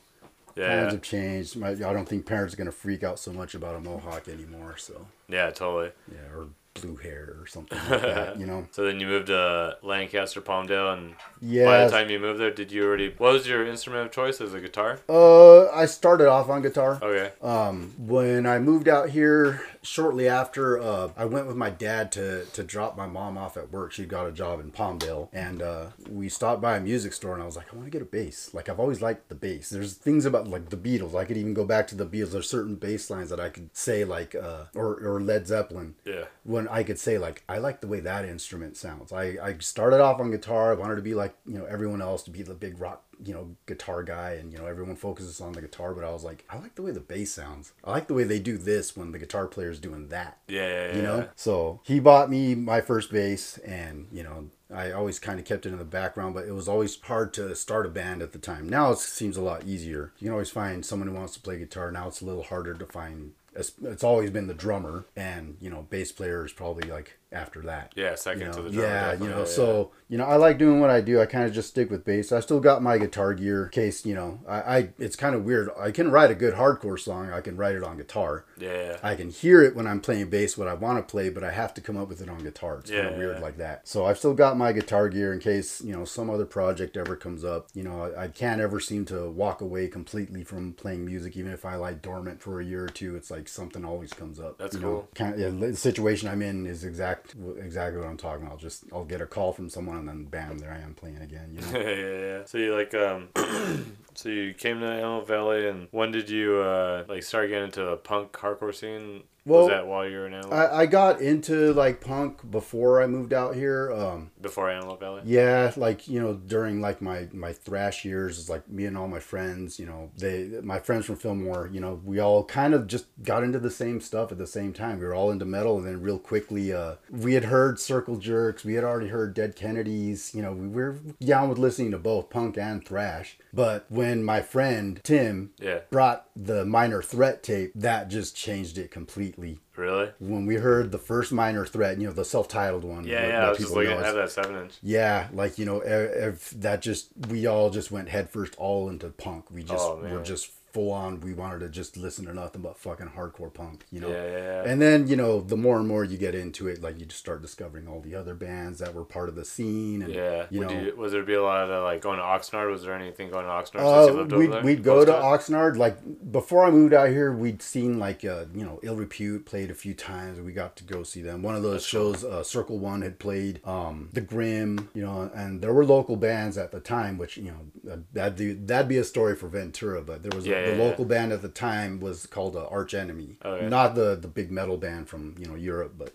Yeah, 0.56 0.76
Times 0.82 0.92
have 0.92 1.02
changed. 1.02 1.56
My, 1.56 1.70
I 1.70 1.74
don't 1.74 2.08
think 2.08 2.26
parents 2.26 2.54
are 2.54 2.56
gonna 2.56 2.72
freak 2.72 3.02
out 3.02 3.18
so 3.18 3.32
much 3.32 3.54
about 3.54 3.76
a 3.76 3.80
mohawk 3.80 4.28
anymore. 4.28 4.76
So 4.76 5.06
yeah, 5.28 5.50
totally. 5.50 5.92
yeah, 6.10 6.36
or 6.36 6.48
blue 6.74 6.96
hair 6.96 7.36
or 7.40 7.46
something 7.46 7.78
like 7.90 8.00
that, 8.02 8.38
you 8.40 8.46
know. 8.46 8.66
So 8.70 8.84
then 8.84 9.00
you 9.00 9.06
moved 9.06 9.26
to 9.26 9.76
Lancaster, 9.82 10.40
Palmdale, 10.40 10.92
and 10.94 11.14
by 11.40 11.84
the 11.84 11.90
time 11.90 12.10
you 12.10 12.18
moved 12.18 12.40
there, 12.40 12.50
did 12.50 12.72
you 12.72 12.84
already? 12.86 13.14
What 13.18 13.32
was 13.32 13.46
your 13.46 13.66
instrument 13.66 14.06
of 14.06 14.12
choice 14.12 14.40
as 14.40 14.54
a 14.54 14.60
guitar? 14.60 15.00
Uh, 15.08 15.68
I 15.70 15.86
started 15.86 16.28
off 16.28 16.48
on 16.48 16.62
guitar. 16.62 16.98
Okay. 17.02 17.32
Um, 17.42 17.92
when 17.98 18.46
I 18.46 18.58
moved 18.58 18.88
out 18.88 19.10
here 19.10 19.62
shortly 19.82 20.28
after, 20.28 20.80
uh, 20.80 21.10
I 21.16 21.24
went 21.24 21.46
with 21.46 21.56
my 21.56 21.70
dad 21.70 22.12
to 22.12 22.44
to 22.46 22.62
drop 22.62 22.96
my 22.96 23.06
mom 23.06 23.36
off 23.36 23.56
at 23.56 23.70
work. 23.72 23.92
She 23.92 24.04
got 24.04 24.26
a 24.26 24.32
job 24.32 24.60
in 24.60 24.70
Palmdale, 24.70 25.28
and 25.32 25.60
uh, 25.62 25.86
we 26.08 26.28
stopped 26.28 26.62
by 26.62 26.76
a 26.76 26.80
music 26.80 27.12
store, 27.12 27.34
and 27.34 27.42
I 27.42 27.46
was 27.46 27.56
like, 27.56 27.72
I 27.72 27.76
want 27.76 27.86
to 27.86 27.90
get 27.90 28.02
a 28.02 28.06
bass. 28.10 28.50
Like 28.54 28.68
I've 28.68 28.80
always 28.80 29.02
liked 29.02 29.28
the 29.28 29.34
bass. 29.34 29.70
There's 29.70 29.94
things 29.94 30.24
about 30.24 30.48
like 30.48 30.70
the 30.70 30.76
Beatles. 30.76 31.14
I 31.14 31.24
could 31.24 31.36
even 31.36 31.54
go 31.54 31.64
back 31.64 31.86
to 31.88 31.94
the 31.94 32.06
Beatles. 32.06 32.32
There's 32.32 32.48
certain 32.48 32.76
bass 32.76 33.10
lines 33.10 33.30
that 33.30 33.40
I 33.40 33.48
could 33.50 33.76
say 33.76 34.04
like, 34.04 34.34
uh, 34.34 34.64
or 34.74 34.94
or 35.04 35.20
Led 35.20 35.46
Zeppelin. 35.46 35.94
Yeah. 36.04 36.24
when 36.44 36.61
I 36.68 36.82
could 36.82 36.98
say 36.98 37.18
like 37.18 37.42
I 37.48 37.58
like 37.58 37.80
the 37.80 37.86
way 37.86 38.00
that 38.00 38.24
instrument 38.24 38.76
sounds. 38.76 39.12
I, 39.12 39.36
I 39.42 39.56
started 39.58 40.00
off 40.00 40.20
on 40.20 40.30
guitar. 40.30 40.72
I 40.72 40.74
wanted 40.74 40.96
to 40.96 41.02
be 41.02 41.14
like 41.14 41.34
you 41.46 41.58
know 41.58 41.64
everyone 41.64 42.02
else 42.02 42.22
to 42.24 42.30
be 42.30 42.42
the 42.42 42.54
big 42.54 42.80
rock 42.80 43.04
you 43.24 43.32
know 43.32 43.56
guitar 43.66 44.02
guy, 44.02 44.32
and 44.32 44.52
you 44.52 44.58
know 44.58 44.66
everyone 44.66 44.96
focuses 44.96 45.40
on 45.40 45.52
the 45.52 45.60
guitar. 45.60 45.94
But 45.94 46.04
I 46.04 46.10
was 46.10 46.24
like 46.24 46.44
I 46.50 46.58
like 46.58 46.74
the 46.74 46.82
way 46.82 46.90
the 46.90 47.00
bass 47.00 47.32
sounds. 47.32 47.72
I 47.84 47.90
like 47.90 48.06
the 48.06 48.14
way 48.14 48.24
they 48.24 48.38
do 48.38 48.58
this 48.58 48.96
when 48.96 49.12
the 49.12 49.18
guitar 49.18 49.46
player 49.46 49.70
is 49.70 49.80
doing 49.80 50.08
that. 50.08 50.38
Yeah, 50.48 50.68
yeah, 50.68 50.86
yeah. 50.86 50.96
You 50.96 51.02
know. 51.02 51.28
So 51.36 51.80
he 51.84 52.00
bought 52.00 52.30
me 52.30 52.54
my 52.54 52.80
first 52.80 53.10
bass, 53.12 53.58
and 53.58 54.08
you 54.12 54.22
know 54.22 54.48
I 54.72 54.92
always 54.92 55.18
kind 55.18 55.38
of 55.38 55.44
kept 55.44 55.66
it 55.66 55.72
in 55.72 55.78
the 55.78 55.84
background, 55.84 56.34
but 56.34 56.46
it 56.46 56.52
was 56.52 56.68
always 56.68 56.98
hard 57.00 57.34
to 57.34 57.54
start 57.54 57.86
a 57.86 57.90
band 57.90 58.22
at 58.22 58.32
the 58.32 58.38
time. 58.38 58.68
Now 58.68 58.92
it 58.92 58.98
seems 58.98 59.36
a 59.36 59.42
lot 59.42 59.64
easier. 59.64 60.12
You 60.18 60.26
can 60.26 60.32
always 60.32 60.50
find 60.50 60.84
someone 60.84 61.08
who 61.08 61.14
wants 61.14 61.34
to 61.34 61.40
play 61.40 61.58
guitar. 61.58 61.90
Now 61.90 62.08
it's 62.08 62.20
a 62.20 62.26
little 62.26 62.44
harder 62.44 62.74
to 62.74 62.86
find. 62.86 63.32
It's, 63.54 64.04
always 64.04 64.30
been 64.30 64.46
the 64.46 64.54
drummer, 64.54 65.06
and 65.14 65.56
you 65.60 65.70
know, 65.70 65.86
bass 65.90 66.12
player 66.12 66.44
is 66.44 66.52
probably 66.52 66.88
like 66.88 67.18
after 67.32 67.62
that. 67.62 67.92
Yeah, 67.96 68.14
second 68.14 68.40
You 68.40 68.46
know, 68.46 68.52
to 68.52 68.62
the 68.62 68.70
drummer. 68.70 68.88
yeah, 68.88 69.12
you 69.14 69.28
know, 69.28 69.38
yeah, 69.40 69.44
so 69.44 69.90
you 70.08 70.18
know, 70.18 70.24
I 70.24 70.36
like 70.36 70.58
doing 70.58 70.80
what 70.80 70.90
I 70.90 71.00
do. 71.00 71.20
I 71.20 71.26
kind 71.26 71.44
of 71.44 71.52
just 71.52 71.70
stick 71.70 71.90
with 71.90 72.04
bass. 72.04 72.32
I 72.32 72.40
still 72.40 72.60
got 72.60 72.82
my 72.82 72.98
guitar 72.98 73.34
gear 73.34 73.64
in 73.64 73.70
case 73.70 74.04
you 74.04 74.14
know. 74.14 74.40
I, 74.46 74.60
I 74.60 74.88
it's 74.98 75.16
kind 75.16 75.34
of 75.34 75.44
weird. 75.44 75.70
I 75.78 75.90
can 75.90 76.10
write 76.10 76.30
a 76.30 76.34
good 76.34 76.54
hardcore 76.54 76.98
song. 76.98 77.32
I 77.32 77.40
can 77.40 77.56
write 77.56 77.74
it 77.74 77.82
on 77.82 77.96
guitar. 77.96 78.44
yeah, 78.58 78.72
yeah. 78.72 78.96
I 79.02 79.14
can 79.14 79.30
hear 79.30 79.62
it 79.62 79.74
when 79.74 79.86
I'm 79.86 80.00
playing 80.00 80.30
bass, 80.30 80.56
what 80.58 80.68
I 80.68 80.74
want 80.74 80.98
to 80.98 81.10
play, 81.10 81.30
but 81.30 81.42
I 81.42 81.50
have 81.50 81.74
to 81.74 81.80
come 81.80 81.96
up 81.96 82.08
with 82.08 82.20
it 82.20 82.28
on 82.28 82.38
guitar. 82.38 82.78
It's 82.78 82.90
kind 82.90 83.06
of 83.06 83.16
weird 83.16 83.36
yeah. 83.36 83.42
like 83.42 83.56
that. 83.58 83.88
So 83.88 84.04
I've 84.04 84.18
still 84.18 84.34
got 84.34 84.56
my 84.56 84.72
guitar 84.72 85.08
gear 85.08 85.32
in 85.32 85.38
case, 85.40 85.80
you 85.82 85.92
know, 85.92 86.04
some 86.04 86.30
other 86.30 86.44
project 86.44 86.96
ever 86.96 87.16
comes 87.16 87.44
up. 87.44 87.68
You 87.74 87.84
know, 87.84 88.12
I, 88.16 88.24
I 88.24 88.28
can't 88.28 88.60
ever 88.60 88.80
seem 88.80 89.04
to 89.06 89.30
walk 89.30 89.60
away 89.60 89.88
completely 89.88 90.44
from 90.44 90.74
playing 90.74 91.04
music, 91.04 91.36
even 91.36 91.52
if 91.52 91.64
I 91.64 91.76
lie 91.76 91.94
dormant 91.94 92.42
for 92.42 92.60
a 92.60 92.64
year 92.64 92.84
or 92.84 92.88
two. 92.88 93.16
It's 93.16 93.30
like 93.30 93.48
something 93.48 93.84
always 93.84 94.12
comes 94.12 94.38
up. 94.38 94.58
That's 94.58 94.74
you 94.74 94.80
know? 94.80 94.86
cool. 94.86 95.08
Kind 95.14 95.34
of, 95.34 95.40
yeah, 95.40 95.68
the 95.68 95.76
situation 95.76 96.28
I'm 96.28 96.42
in 96.42 96.66
is 96.66 96.84
exact 97.24 97.58
exactly 97.58 98.00
what 98.00 98.08
I'm 98.08 98.16
talking 98.16 98.42
about. 98.42 98.52
I'll 98.52 98.58
just 98.58 98.84
I'll 98.92 99.04
get 99.04 99.20
a 99.20 99.26
call 99.26 99.52
from 99.52 99.68
someone 99.68 99.96
and 99.96 100.08
then 100.08 100.24
bam, 100.24 100.58
there 100.58 100.72
I 100.72 100.80
am 100.80 100.94
playing 100.94 101.18
again. 101.18 101.50
You 101.52 101.60
know. 101.60 101.78
yeah, 101.80 101.96
yeah, 101.96 102.20
yeah. 102.38 102.44
So 102.44 102.58
you 102.58 102.74
like 102.74 102.94
um, 102.94 103.28
so 104.14 104.28
you 104.28 104.54
came 104.54 104.80
to 104.80 104.86
Antelope 104.86 105.28
Valley, 105.28 105.68
and 105.68 105.88
when 105.90 106.12
did 106.12 106.28
you 106.28 106.56
uh 106.56 107.04
like 107.08 107.22
start 107.22 107.48
getting 107.48 107.64
into 107.64 107.82
the 107.82 107.96
punk 107.96 108.32
hardcore 108.32 108.74
scene? 108.74 109.22
Well, 109.44 109.62
was 109.62 109.68
that 109.70 109.86
while 109.88 110.08
you 110.08 110.18
were 110.18 110.26
in 110.28 110.34
Antelope? 110.34 110.54
I, 110.72 110.82
I 110.82 110.86
got 110.86 111.20
into 111.20 111.72
like 111.72 112.00
punk 112.00 112.48
before 112.48 113.02
I 113.02 113.06
moved 113.08 113.32
out 113.32 113.56
here. 113.56 113.90
Um, 113.92 114.30
Before 114.40 114.70
Antelope 114.70 115.00
Valley? 115.00 115.22
Yeah, 115.24 115.72
like 115.76 116.06
you 116.06 116.20
know, 116.20 116.34
during 116.34 116.80
like 116.80 117.02
my 117.02 117.28
my 117.32 117.52
thrash 117.52 118.04
years, 118.04 118.38
it's 118.38 118.48
like 118.48 118.68
me 118.68 118.84
and 118.86 118.96
all 118.96 119.08
my 119.08 119.18
friends. 119.18 119.80
You 119.80 119.86
know, 119.86 120.10
they 120.16 120.44
my 120.62 120.78
friends 120.78 121.06
from 121.06 121.16
Fillmore. 121.16 121.68
You 121.72 121.80
know, 121.80 122.00
we 122.04 122.20
all 122.20 122.44
kind 122.44 122.72
of 122.72 122.86
just 122.86 123.06
got 123.24 123.42
into 123.42 123.58
the 123.58 123.70
same 123.70 124.00
stuff 124.00 124.30
at 124.30 124.38
the 124.38 124.46
same 124.46 124.72
time. 124.72 125.00
We 125.00 125.06
were 125.06 125.14
all 125.14 125.32
into 125.32 125.44
metal, 125.44 125.76
and 125.78 125.86
then 125.86 126.00
real 126.02 126.20
quickly, 126.20 126.72
uh, 126.72 126.94
we 127.10 127.34
had 127.34 127.44
heard 127.46 127.80
Circle 127.80 128.18
Jerks. 128.18 128.64
We 128.64 128.74
had 128.74 128.84
already 128.84 129.08
heard 129.08 129.34
Dead 129.34 129.56
Kennedys. 129.56 130.34
You 130.36 130.42
know, 130.42 130.52
we 130.52 130.68
were 130.68 130.98
down 131.20 131.48
with 131.48 131.58
listening 131.58 131.90
to 131.90 131.98
both 131.98 132.30
punk 132.30 132.56
and 132.56 132.86
thrash. 132.86 133.38
But 133.52 133.86
when 133.88 134.22
my 134.22 134.40
friend 134.40 135.00
Tim 135.02 135.50
Yeah. 135.58 135.80
brought 135.90 136.28
the 136.36 136.64
Minor 136.64 137.02
Threat 137.02 137.42
tape, 137.42 137.72
that 137.74 138.08
just 138.08 138.36
changed 138.36 138.78
it 138.78 138.90
completely 138.92 139.31
Really? 139.76 140.10
when 140.18 140.46
we 140.46 140.56
heard 140.56 140.90
the 140.92 140.98
first 140.98 141.32
minor 141.32 141.64
threat, 141.66 141.98
you 141.98 142.06
know, 142.06 142.12
the 142.12 142.24
self-titled 142.24 142.84
one. 142.84 143.04
Yeah, 143.04 143.26
yeah. 143.26 143.46
I 143.46 143.48
was 143.50 143.58
just 143.58 143.72
looking. 143.72 143.90
know 143.90 143.96
I 143.96 144.00
as- 144.00 144.06
have 144.06 144.14
that 144.16 144.30
seven 144.30 144.56
inch. 144.62 144.74
yeah, 144.82 145.28
like 145.32 145.58
you 145.58 145.64
know, 145.64 145.80
if, 145.80 146.10
if 146.16 146.50
that 146.60 146.82
just 146.82 147.08
we 147.28 147.46
all 147.46 147.70
just 147.70 147.90
went 147.90 148.08
headfirst 148.08 148.54
all 148.58 148.88
into 148.88 149.08
punk. 149.08 149.50
We 149.50 149.62
just 149.62 149.84
Oh, 149.84 149.96
were 149.96 150.22
just 150.22 150.50
full 150.72 150.90
on. 150.92 151.20
We 151.20 151.34
wanted 151.34 151.60
to 151.60 151.68
just 151.68 151.96
listen 151.96 152.24
to 152.26 152.34
nothing 152.34 152.62
but 152.62 152.78
fucking 152.78 153.08
hardcore 153.16 153.52
punk. 153.52 153.84
You 153.90 154.00
know. 154.00 154.08
Yeah, 154.08 154.24
yeah, 154.26 154.38
yeah. 154.38 154.70
And 154.70 154.80
then 154.80 155.06
you 155.06 155.16
know, 155.16 155.40
the 155.40 155.56
more 155.56 155.78
and 155.78 155.86
more 155.88 156.04
you 156.04 156.16
get 156.18 156.34
into 156.34 156.68
it, 156.68 156.82
like 156.82 156.98
you 156.98 157.06
just 157.06 157.20
start 157.20 157.42
discovering 157.42 157.86
all 157.88 158.00
the 158.00 158.14
other 158.14 158.34
bands 158.34 158.78
that 158.80 158.94
were 158.94 159.04
part 159.04 159.28
of 159.28 159.34
the 159.34 159.44
scene. 159.44 160.02
And, 160.02 160.12
Yeah. 160.14 160.46
You 160.50 160.60
Would 160.60 160.70
know. 160.70 160.80
you, 160.80 160.96
was 160.96 161.12
there 161.12 161.22
be 161.22 161.34
a 161.34 161.42
lot 161.42 161.70
of 161.70 161.84
like 161.84 162.00
going 162.02 162.18
to 162.18 162.22
Oxnard? 162.24 162.70
Was 162.70 162.82
there 162.82 162.94
anything 162.94 163.30
going 163.30 163.44
to 163.44 163.50
Oxnard 163.50 163.62
since 163.64 163.74
you 163.74 163.82
Uh, 163.84 164.04
lived 164.12 164.32
we'd, 164.32 164.44
over 164.48 164.52
there? 164.56 164.62
we'd 164.64 164.82
go 164.82 165.04
to? 165.04 165.12
Oxnard. 165.12 165.76
Like 165.76 166.30
before 166.32 166.64
I 166.64 166.70
moved 166.70 166.94
out 166.94 167.08
here, 167.08 167.32
we'd 167.32 167.62
seen 167.62 167.98
like 167.98 168.24
uh, 168.24 168.46
you 168.54 168.64
know 168.64 168.80
Ill 168.82 168.96
Repute 168.96 169.46
played 169.46 169.70
a 169.70 169.74
few 169.74 169.94
times. 169.94 170.40
We 170.40 170.52
got 170.52 170.76
to 170.76 170.84
go 170.84 171.02
see 171.02 171.22
them. 171.22 171.42
One 171.42 171.54
of 171.54 171.62
those 171.62 171.84
shows, 171.84 172.24
uh, 172.24 172.42
Circle 172.42 172.78
One 172.78 173.02
had 173.02 173.18
played. 173.18 173.60
Um, 173.64 174.08
the 174.12 174.20
Grim, 174.20 174.88
you 174.94 175.02
know, 175.02 175.30
and 175.34 175.60
there 175.60 175.72
were 175.72 175.84
local 175.84 176.16
bands 176.16 176.56
at 176.58 176.72
the 176.72 176.80
time, 176.80 177.18
which 177.18 177.36
you 177.36 177.52
know 177.52 177.92
uh, 177.92 177.96
that'd 178.12 178.36
be, 178.36 178.52
that'd 178.52 178.88
be 178.88 178.98
a 178.98 179.04
story 179.04 179.34
for 179.36 179.48
Ventura. 179.48 180.02
But 180.02 180.22
there 180.22 180.32
was 180.34 180.46
Yeah, 180.46 180.56
a, 180.58 180.61
yeah, 180.62 180.74
the 180.74 180.82
local 180.84 181.04
band 181.04 181.32
at 181.32 181.42
the 181.42 181.48
time 181.48 182.00
was 182.00 182.26
called 182.26 182.56
uh, 182.56 182.66
Arch 182.66 182.94
Enemy, 182.94 183.36
Oh, 183.44 183.68
not 183.68 183.94
the 183.94 184.16
the 184.16 184.28
big 184.28 184.50
metal 184.50 184.76
band 184.76 185.08
from 185.08 185.34
you 185.38 185.46
know 185.46 185.54
Europe, 185.54 185.94
but 185.98 186.12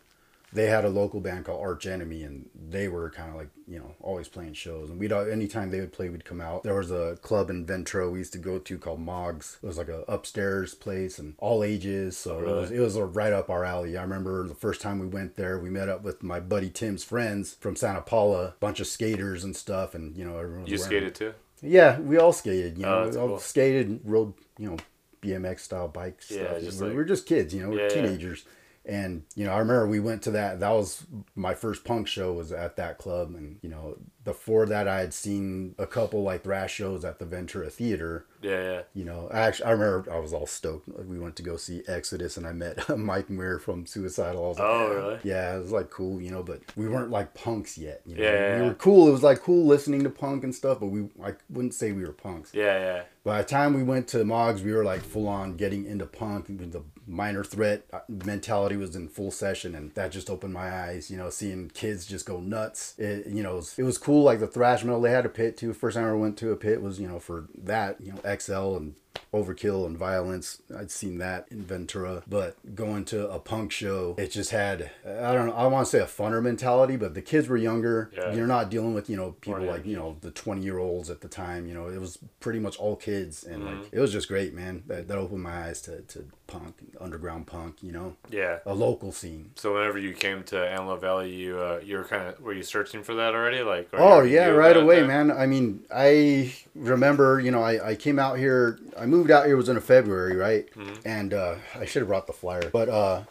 they 0.53 0.67
had 0.67 0.85
a 0.85 0.89
local 0.89 1.19
band 1.19 1.43
called 1.43 1.61
Arch 1.61 1.85
Enemy, 1.85 2.23
and 2.23 2.49
they 2.69 2.87
were 2.87 3.09
kind 3.09 3.29
of 3.29 3.35
like 3.35 3.49
you 3.67 3.77
know 3.77 3.93
always 4.01 4.29
playing 4.29 4.53
shows. 4.53 4.89
And 4.89 4.97
we'd 4.97 5.11
uh, 5.11 5.19
anytime 5.25 5.71
they 5.71 5.81
would 5.81 5.91
play, 5.91 6.07
we'd 6.09 6.23
come 6.23 6.39
out. 6.39 6.63
There 6.63 6.73
was 6.73 6.89
a 6.89 7.17
club 7.21 7.49
in 7.49 7.65
Ventura 7.65 8.09
we 8.09 8.19
used 8.19 8.31
to 8.33 8.39
go 8.39 8.57
to 8.57 8.77
called 8.77 9.01
Moggs. 9.01 9.57
It 9.61 9.67
was 9.67 9.77
like 9.77 9.89
a 9.89 10.03
upstairs 10.07 10.73
place 10.73 11.19
and 11.19 11.35
all 11.37 11.63
ages, 11.63 12.17
so 12.17 12.39
it 12.39 12.45
was 12.45 12.71
it 12.71 12.79
was 12.79 12.97
right 12.97 13.33
up 13.33 13.49
our 13.49 13.65
alley. 13.65 13.97
I 13.97 14.01
remember 14.03 14.47
the 14.47 14.55
first 14.55 14.81
time 14.81 14.99
we 14.99 15.07
went 15.07 15.35
there, 15.35 15.59
we 15.59 15.69
met 15.69 15.89
up 15.89 16.01
with 16.03 16.23
my 16.23 16.39
buddy 16.39 16.69
Tim's 16.69 17.03
friends 17.03 17.55
from 17.59 17.75
Santa 17.75 18.01
Paula, 18.01 18.53
bunch 18.61 18.79
of 18.79 18.87
skaters 18.87 19.43
and 19.43 19.55
stuff, 19.55 19.93
and 19.93 20.15
you 20.15 20.23
know 20.23 20.37
everyone. 20.37 20.63
was 20.63 20.71
You 20.71 20.77
skated 20.77 21.13
too? 21.13 21.33
Yeah, 21.61 21.99
we 21.99 22.17
all 22.17 22.33
skated. 22.33 22.77
You 22.77 22.85
Oh, 22.85 22.89
know, 22.89 23.03
that's 23.05 23.15
we 23.17 23.21
all 23.21 23.27
cool. 23.29 23.39
skated, 23.39 23.99
rode, 24.03 24.33
you 24.57 24.69
know, 24.71 24.77
BMX 25.21 25.59
style 25.61 25.87
bikes. 25.87 26.29
Yeah, 26.31 26.51
stuff. 26.51 26.61
just 26.61 26.79
we 26.79 26.85
like- 26.87 26.91
we 26.93 26.97
were 26.97 27.05
just 27.05 27.25
kids. 27.25 27.53
You 27.53 27.63
know, 27.63 27.69
we 27.69 27.77
Yeah, 27.77 27.83
were 27.83 27.89
yeah. 27.89 27.95
teenagers. 28.01 28.45
And 28.85 29.23
you 29.35 29.43
know, 29.45 29.51
I 29.51 29.57
remember 29.59 29.85
we 29.87 29.99
went 29.99 30.21
to 30.23 30.31
that. 30.31 30.61
That 30.61 30.69
was 30.71 31.05
my 31.35 31.53
first 31.53 31.83
punk 31.83 32.07
show. 32.07 32.31
Was 32.31 32.51
at 32.53 32.77
that 32.77 32.97
club, 32.97 33.35
and 33.35 33.57
you 33.61 33.69
know, 33.69 33.97
before 34.27 34.65
that 34.65 34.89
I 34.89 34.99
had 34.99 35.13
seen 35.13 35.73
a 35.77 35.87
couple 35.87 36.21
like 36.21 36.43
thrash 36.43 36.73
shows 36.73 37.05
at 37.05 37.17
the 37.17 37.23
Ventura 37.23 37.69
Theater. 37.69 38.25
Yeah, 38.41 38.61
yeah. 38.61 38.81
You 38.93 39.05
know, 39.05 39.29
I 39.31 39.39
actually 39.39 39.67
I 39.67 39.71
remember 39.71 40.11
I 40.11 40.19
was 40.19 40.33
all 40.33 40.45
stoked. 40.45 40.89
We 41.07 41.17
went 41.17 41.37
to 41.37 41.43
go 41.43 41.55
see 41.55 41.81
Exodus, 41.87 42.35
and 42.35 42.45
I 42.45 42.51
met 42.51 42.89
Mike 42.97 43.29
Muir 43.29 43.57
from 43.57 43.85
Suicidal. 43.85 44.49
Like, 44.49 44.59
Oh, 44.59 44.93
really? 44.93 45.19
Yeah, 45.23 45.55
it 45.55 45.59
was 45.59 45.71
like 45.71 45.89
cool, 45.89 46.19
you 46.21 46.29
know, 46.29 46.43
but 46.43 46.59
we 46.75 46.89
weren't 46.89 47.09
like 47.09 47.33
punks 47.35 47.77
yet. 47.77 48.01
You 48.05 48.15
know? 48.17 48.23
Yeah, 48.23 48.31
yeah, 48.33 48.61
we 48.61 48.67
were 48.67 48.73
cool. 48.73 49.07
It 49.07 49.11
was 49.13 49.23
like 49.23 49.39
cool 49.39 49.65
listening 49.65 50.03
to 50.03 50.09
punk 50.09 50.43
and 50.43 50.53
stuff, 50.53 50.81
but 50.81 50.87
we 50.87 51.07
I 51.23 51.33
wouldn't 51.49 51.73
say 51.73 51.93
we 51.93 52.03
were 52.03 52.11
punks. 52.11 52.53
Yeah, 52.53 52.77
yeah. 52.77 53.03
By 53.23 53.41
the 53.41 53.47
time 53.47 53.73
we 53.73 53.83
went 53.83 54.07
to 54.09 54.23
Moggs, 54.25 54.61
we 54.61 54.73
were 54.73 54.83
like 54.83 55.01
full 55.01 55.27
on 55.27 55.55
getting 55.55 55.85
into 55.85 56.05
punk. 56.05 56.47
The 56.47 56.83
minor 57.05 57.43
threat 57.43 57.83
uh, 57.93 57.99
mentality 58.07 58.75
was 58.77 58.95
in 58.95 59.07
full 59.07 59.31
session, 59.31 59.73
and 59.75 59.93
that 59.95 60.11
just 60.11 60.29
opened 60.29 60.53
my 60.53 60.69
eyes. 60.69 61.09
You 61.09 61.17
know, 61.17 61.29
seeing 61.29 61.69
kids 61.69 62.05
just 62.05 62.25
go 62.25 62.39
nuts. 62.39 62.95
It, 62.97 63.27
you 63.27 63.43
know, 63.43 63.53
it 63.53 63.55
was, 63.55 63.79
it 63.79 63.83
was 63.83 63.97
cool. 63.97 64.16
Like 64.23 64.39
the 64.39 64.47
thrash 64.47 64.83
metal, 64.83 65.01
they 65.01 65.11
had 65.11 65.25
a 65.25 65.29
pit 65.29 65.57
too. 65.57 65.73
First 65.73 65.95
time 65.95 66.05
I 66.05 66.13
went 66.13 66.37
to 66.37 66.51
a 66.51 66.55
pit 66.55 66.81
was 66.81 66.99
you 66.99 67.07
know 67.07 67.19
for 67.19 67.47
that. 67.63 68.01
You 68.01 68.13
know, 68.13 68.37
XL 68.37 68.75
and 68.75 68.95
overkill 69.33 69.85
and 69.85 69.97
violence. 69.97 70.61
I'd 70.75 70.91
seen 70.91 71.17
that 71.19 71.47
in 71.51 71.63
Ventura, 71.63 72.23
but 72.27 72.75
going 72.75 73.05
to 73.05 73.29
a 73.29 73.39
punk 73.39 73.71
show, 73.71 74.15
it 74.17 74.31
just 74.31 74.51
had 74.51 74.91
I 75.05 75.33
don't 75.33 75.47
know. 75.47 75.53
I 75.53 75.67
want 75.67 75.85
to 75.85 75.91
say 75.91 75.99
a 75.99 76.05
funner 76.05 76.41
mentality, 76.41 76.95
but 76.95 77.13
the 77.13 77.21
kids 77.21 77.47
were 77.47 77.57
younger. 77.57 78.09
Yeah. 78.15 78.33
You're 78.33 78.47
not 78.47 78.69
dealing 78.69 78.93
with 78.93 79.09
you 79.09 79.17
know 79.17 79.31
people 79.41 79.59
More 79.59 79.71
like 79.73 79.85
you 79.85 79.95
know 79.95 80.17
the 80.21 80.31
20 80.31 80.61
year 80.61 80.77
olds 80.79 81.09
at 81.09 81.21
the 81.21 81.27
time. 81.27 81.67
You 81.67 81.73
know, 81.73 81.87
it 81.87 81.99
was 81.99 82.17
pretty 82.39 82.59
much 82.59 82.77
all 82.77 82.95
kids, 82.95 83.43
and 83.43 83.57
Mm-hmm. 83.63 83.81
like 83.81 83.89
it 83.91 83.99
was 83.99 84.11
just 84.11 84.27
great, 84.27 84.53
man. 84.53 84.83
That 84.87 85.07
that 85.07 85.17
opened 85.17 85.41
my 85.43 85.65
eyes 85.67 85.81
to 85.83 86.01
to 86.01 86.25
punk, 86.47 86.75
underground 87.01 87.47
punk. 87.47 87.81
You 87.81 87.91
know, 87.91 88.15
Yeah. 88.29 88.59
a 88.65 88.73
local 88.73 89.11
scene. 89.11 89.51
So 89.55 89.73
whenever 89.73 89.97
you 89.97 90.13
came 90.13 90.43
to 90.43 90.57
Antelope 90.69 91.01
Valley, 91.01 91.33
you 91.33 91.59
uh, 91.59 91.81
you 91.83 91.97
were 91.97 92.03
kind 92.05 92.27
of 92.29 92.39
were 92.39 92.53
you 92.53 92.63
searching 92.63 93.03
for 93.03 93.15
that 93.15 93.33
already? 93.33 93.61
Like 93.63 93.89
Oh 93.93 94.21
yeah, 94.21 94.47
right 94.49 94.77
away, 94.77 95.01
man. 95.03 95.31
I 95.31 95.45
mean, 95.47 95.83
I 95.93 96.53
remember, 96.75 97.39
you 97.39 97.51
know, 97.51 97.61
I, 97.63 97.89
I 97.89 97.95
came 97.95 98.19
out 98.19 98.37
here. 98.37 98.79
I 98.97 99.05
moved 99.07 99.31
out 99.31 99.45
here 99.45 99.57
was 99.57 99.69
in 99.69 99.79
February, 99.79 100.35
right? 100.35 100.69
And 101.05 101.33
uh, 101.33 101.55
I 101.75 101.85
should 101.85 102.01
have 102.01 102.07
brought 102.09 102.27
the 102.27 102.33
flyer, 102.33 102.69
but 102.71 102.89
uh, 102.89 103.23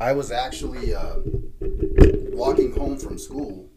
I 0.00 0.12
was 0.12 0.30
actually 0.30 0.94
uh, 0.94 1.16
walking 2.32 2.72
home 2.72 2.98
from 2.98 3.18
school, 3.18 3.68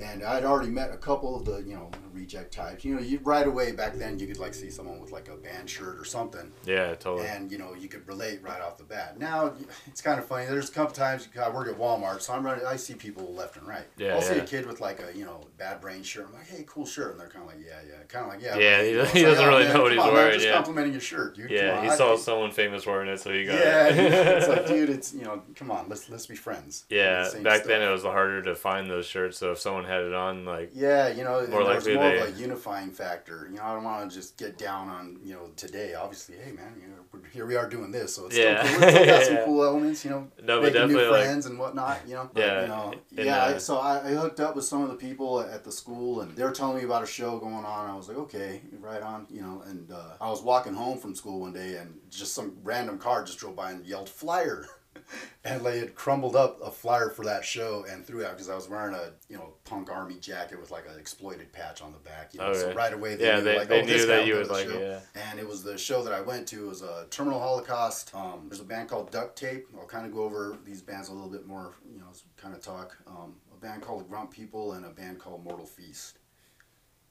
and 0.00 0.22
I'd 0.24 0.44
already 0.44 0.70
met 0.70 0.92
a 0.92 0.96
couple 0.96 1.36
of 1.36 1.44
the, 1.44 1.58
you 1.58 1.74
know, 1.74 1.90
reject 2.20 2.52
types. 2.52 2.84
You 2.84 2.94
know, 2.94 3.00
you 3.00 3.18
right 3.24 3.46
away 3.46 3.72
back 3.72 3.94
then 3.94 4.18
you 4.18 4.26
could 4.26 4.38
like 4.38 4.54
see 4.54 4.70
someone 4.70 5.00
with 5.00 5.10
like 5.12 5.28
a 5.28 5.36
band 5.36 5.68
shirt 5.68 5.98
or 5.98 6.04
something 6.04 6.52
Yeah, 6.64 6.94
totally. 6.94 7.26
and 7.28 7.50
you 7.50 7.58
know 7.58 7.74
you 7.74 7.88
could 7.88 8.06
relate 8.06 8.42
right 8.42 8.60
off 8.60 8.78
the 8.78 8.84
bat. 8.84 9.18
Now 9.18 9.52
it's 9.86 10.00
kind 10.00 10.18
of 10.18 10.26
funny. 10.26 10.46
There's 10.46 10.68
a 10.68 10.72
couple 10.72 10.94
times 10.94 11.28
I 11.40 11.48
work 11.50 11.68
at 11.68 11.78
Walmart, 11.78 12.20
so 12.20 12.32
I'm 12.34 12.44
running. 12.44 12.64
I 12.66 12.76
see 12.76 12.94
people 12.94 13.32
left 13.32 13.56
and 13.56 13.66
right. 13.66 13.86
Yeah, 13.96 14.14
I'll 14.14 14.22
see 14.22 14.38
a 14.38 14.44
kid 14.44 14.66
with 14.66 14.80
like 14.80 15.00
a 15.00 15.16
you 15.16 15.24
know 15.24 15.40
bad 15.58 15.80
brain 15.80 16.02
shirt. 16.02 16.26
I'm 16.28 16.34
like, 16.34 16.46
hey, 16.48 16.64
cool 16.66 16.86
shirt, 16.86 17.12
and 17.12 17.20
they're 17.20 17.28
kind 17.28 17.42
of 17.44 17.50
like, 17.54 17.64
yeah, 17.66 17.80
yeah, 17.88 18.02
kind 18.08 18.26
of 18.26 18.32
like, 18.32 18.42
yeah. 18.42 18.56
Yeah, 18.58 18.82
he 18.82 19.20
you 19.20 19.26
doesn't- 19.26 19.46
really 19.46 19.64
oh, 19.64 19.66
man, 19.66 19.74
know 19.74 19.82
what 19.82 19.92
he's 19.92 20.00
on, 20.00 20.06
man, 20.06 20.14
wearing, 20.14 20.32
Just 20.34 20.46
yeah. 20.46 20.54
complimenting 20.54 20.92
your 20.92 21.00
shirt, 21.00 21.36
dude. 21.36 21.50
Yeah, 21.50 21.78
on, 21.78 21.84
he 21.84 21.90
I- 21.90 21.96
saw 21.96 22.16
someone 22.16 22.50
famous 22.52 22.86
wearing 22.86 23.08
it, 23.08 23.18
so 23.20 23.32
he 23.32 23.44
got 23.44 23.58
Yeah, 23.58 23.88
it. 23.88 23.96
it's 24.38 24.48
like, 24.48 24.66
dude, 24.66 24.90
it's 24.90 25.12
you 25.14 25.22
know, 25.24 25.42
come 25.56 25.70
on, 25.70 25.86
let's 25.88 26.08
let's 26.10 26.26
be 26.26 26.36
friends. 26.36 26.84
yeah, 26.90 27.24
Same 27.24 27.42
back 27.42 27.56
stuff. 27.58 27.68
then 27.68 27.82
it 27.82 27.90
was 27.90 28.02
harder 28.02 28.42
to 28.42 28.54
find 28.54 28.90
those 28.90 29.06
shirts. 29.06 29.38
So 29.38 29.52
if 29.52 29.58
someone 29.58 29.84
had 29.84 30.02
it 30.02 30.12
on, 30.14 30.44
like 30.44 30.70
Yeah, 30.74 31.08
you 31.08 31.24
know, 31.24 31.46
More 31.48 31.62
likely 31.64 31.94
they- 31.94 32.09
of 32.16 32.28
a 32.36 32.38
unifying 32.40 32.90
factor. 32.90 33.46
You 33.50 33.56
know, 33.58 33.62
I 33.64 33.74
don't 33.74 33.84
want 33.84 34.10
to 34.10 34.14
just 34.16 34.36
get 34.36 34.58
down 34.58 34.88
on 34.88 35.18
you 35.22 35.34
know 35.34 35.50
today. 35.56 35.94
Obviously, 35.94 36.36
hey 36.36 36.52
man, 36.52 36.74
you 36.80 36.88
know, 36.88 36.96
here 37.32 37.46
we 37.46 37.56
are 37.56 37.68
doing 37.68 37.90
this, 37.90 38.14
so 38.14 38.26
it's 38.26 38.36
Yeah. 38.36 38.62
still 38.64 38.78
cool. 38.78 38.88
It's 38.88 38.94
still 38.96 39.06
got 39.06 39.24
some 39.26 39.36
cool 39.44 39.64
elements, 39.64 40.04
you 40.04 40.10
know, 40.10 40.28
No, 40.42 40.60
making 40.62 40.88
new 40.88 41.00
like- 41.00 41.08
friends 41.22 41.46
and 41.46 41.58
whatnot. 41.58 42.00
You 42.06 42.14
know, 42.14 42.30
But, 42.32 42.40
Yeah, 42.40 42.62
you 42.62 42.68
know, 42.68 42.94
and, 43.16 43.26
yeah. 43.26 43.44
Uh, 43.44 43.58
so 43.58 43.78
I, 43.78 43.98
I 44.08 44.12
hooked 44.12 44.40
up 44.40 44.56
with 44.56 44.64
some 44.64 44.82
of 44.82 44.88
the 44.88 44.96
people 44.96 45.40
at 45.40 45.64
the 45.64 45.72
school, 45.72 46.20
and 46.22 46.34
they 46.36 46.42
were 46.44 46.50
telling 46.52 46.76
me 46.78 46.84
about 46.84 47.02
a 47.02 47.06
show 47.06 47.38
going 47.38 47.64
on. 47.64 47.90
I 47.90 47.94
was 47.96 48.08
like, 48.08 48.18
okay, 48.18 48.62
right 48.80 49.02
on, 49.02 49.26
you 49.30 49.40
know. 49.42 49.62
And 49.66 49.90
uh, 49.90 50.14
I 50.20 50.28
was 50.30 50.42
walking 50.42 50.74
home 50.74 50.98
from 50.98 51.14
school 51.14 51.40
one 51.40 51.52
day, 51.52 51.76
and 51.76 51.98
just 52.10 52.34
some 52.34 52.56
random 52.62 52.98
car 52.98 53.24
just 53.24 53.38
drove 53.38 53.56
by 53.56 53.72
and 53.72 53.84
yelled 53.86 54.08
flyer. 54.08 54.66
and 55.44 55.64
they 55.64 55.78
had 55.78 55.94
crumbled 55.94 56.36
up 56.36 56.60
a 56.62 56.70
flyer 56.70 57.10
for 57.10 57.24
that 57.24 57.44
show 57.44 57.84
and 57.90 58.04
threw 58.04 58.24
out 58.24 58.32
because 58.32 58.48
I 58.48 58.54
was 58.54 58.68
wearing 58.68 58.94
a 58.94 59.10
you 59.28 59.36
know 59.36 59.54
punk 59.64 59.90
army 59.90 60.16
jacket 60.16 60.60
with 60.60 60.70
like 60.70 60.84
an 60.92 60.98
exploited 60.98 61.52
patch 61.52 61.82
on 61.82 61.92
the 61.92 61.98
back. 61.98 62.34
You 62.34 62.40
know, 62.40 62.52
so 62.52 62.72
right 62.72 62.92
away 62.92 63.16
they 63.16 63.26
yeah, 63.26 63.36
knew 63.36 63.42
they, 63.42 63.58
like 63.58 63.68
they 63.68 63.82
oh, 63.82 63.86
this 63.86 64.02
knew 64.02 64.06
that 64.08 64.26
you 64.26 64.32
go 64.34 64.38
would 64.38 64.48
to 64.48 64.52
the 64.52 64.58
like 64.58 64.68
show. 64.68 64.80
Yeah. 64.80 65.28
And 65.28 65.38
it 65.38 65.46
was 65.46 65.62
the 65.62 65.78
show 65.78 66.02
that 66.02 66.12
I 66.12 66.20
went 66.20 66.46
to. 66.48 66.64
It 66.64 66.68
was 66.68 66.82
a 66.82 67.06
Terminal 67.10 67.40
Holocaust. 67.40 68.14
Um, 68.14 68.46
there's 68.48 68.60
a 68.60 68.64
band 68.64 68.88
called 68.88 69.10
Duct 69.10 69.36
Tape. 69.36 69.66
I'll 69.78 69.86
kind 69.86 70.06
of 70.06 70.12
go 70.12 70.22
over 70.22 70.56
these 70.64 70.82
bands 70.82 71.08
a 71.08 71.12
little 71.12 71.30
bit 71.30 71.46
more. 71.46 71.74
You 71.92 72.00
know, 72.00 72.06
kind 72.36 72.54
of 72.54 72.60
talk. 72.60 72.96
Um, 73.06 73.34
a 73.52 73.60
band 73.60 73.82
called 73.82 74.08
Grunt 74.08 74.30
People 74.30 74.72
and 74.72 74.84
a 74.84 74.90
band 74.90 75.18
called 75.18 75.44
Mortal 75.44 75.66
Feast. 75.66 76.18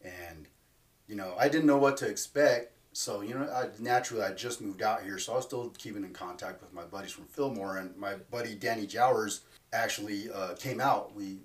And 0.03 0.47
you 1.07 1.15
know, 1.15 1.33
I 1.39 1.49
didn't 1.49 1.65
know 1.65 1.77
what 1.77 1.97
to 1.97 2.07
expect. 2.07 2.73
So 2.99 3.21
you 3.21 3.33
know, 3.33 3.49
I, 3.49 3.69
naturally 3.79 4.23
I 4.23 4.33
just 4.33 4.59
moved 4.59 4.81
out 4.81 5.03
here, 5.03 5.17
so 5.19 5.31
I 5.31 5.35
was 5.37 5.45
still 5.45 5.69
keeping 5.77 6.03
in 6.03 6.11
contact 6.11 6.61
with 6.61 6.73
my 6.73 6.83
buddies 6.83 7.13
from 7.13 7.23
Fillmore, 7.27 7.77
and 7.77 7.95
my 7.95 8.15
buddy 8.29 8.55
Danny 8.55 8.85
Jowers 8.85 9.39
actually 9.71 10.29
uh, 10.29 10.55
came 10.55 10.81
out. 10.81 11.15
We 11.15 11.37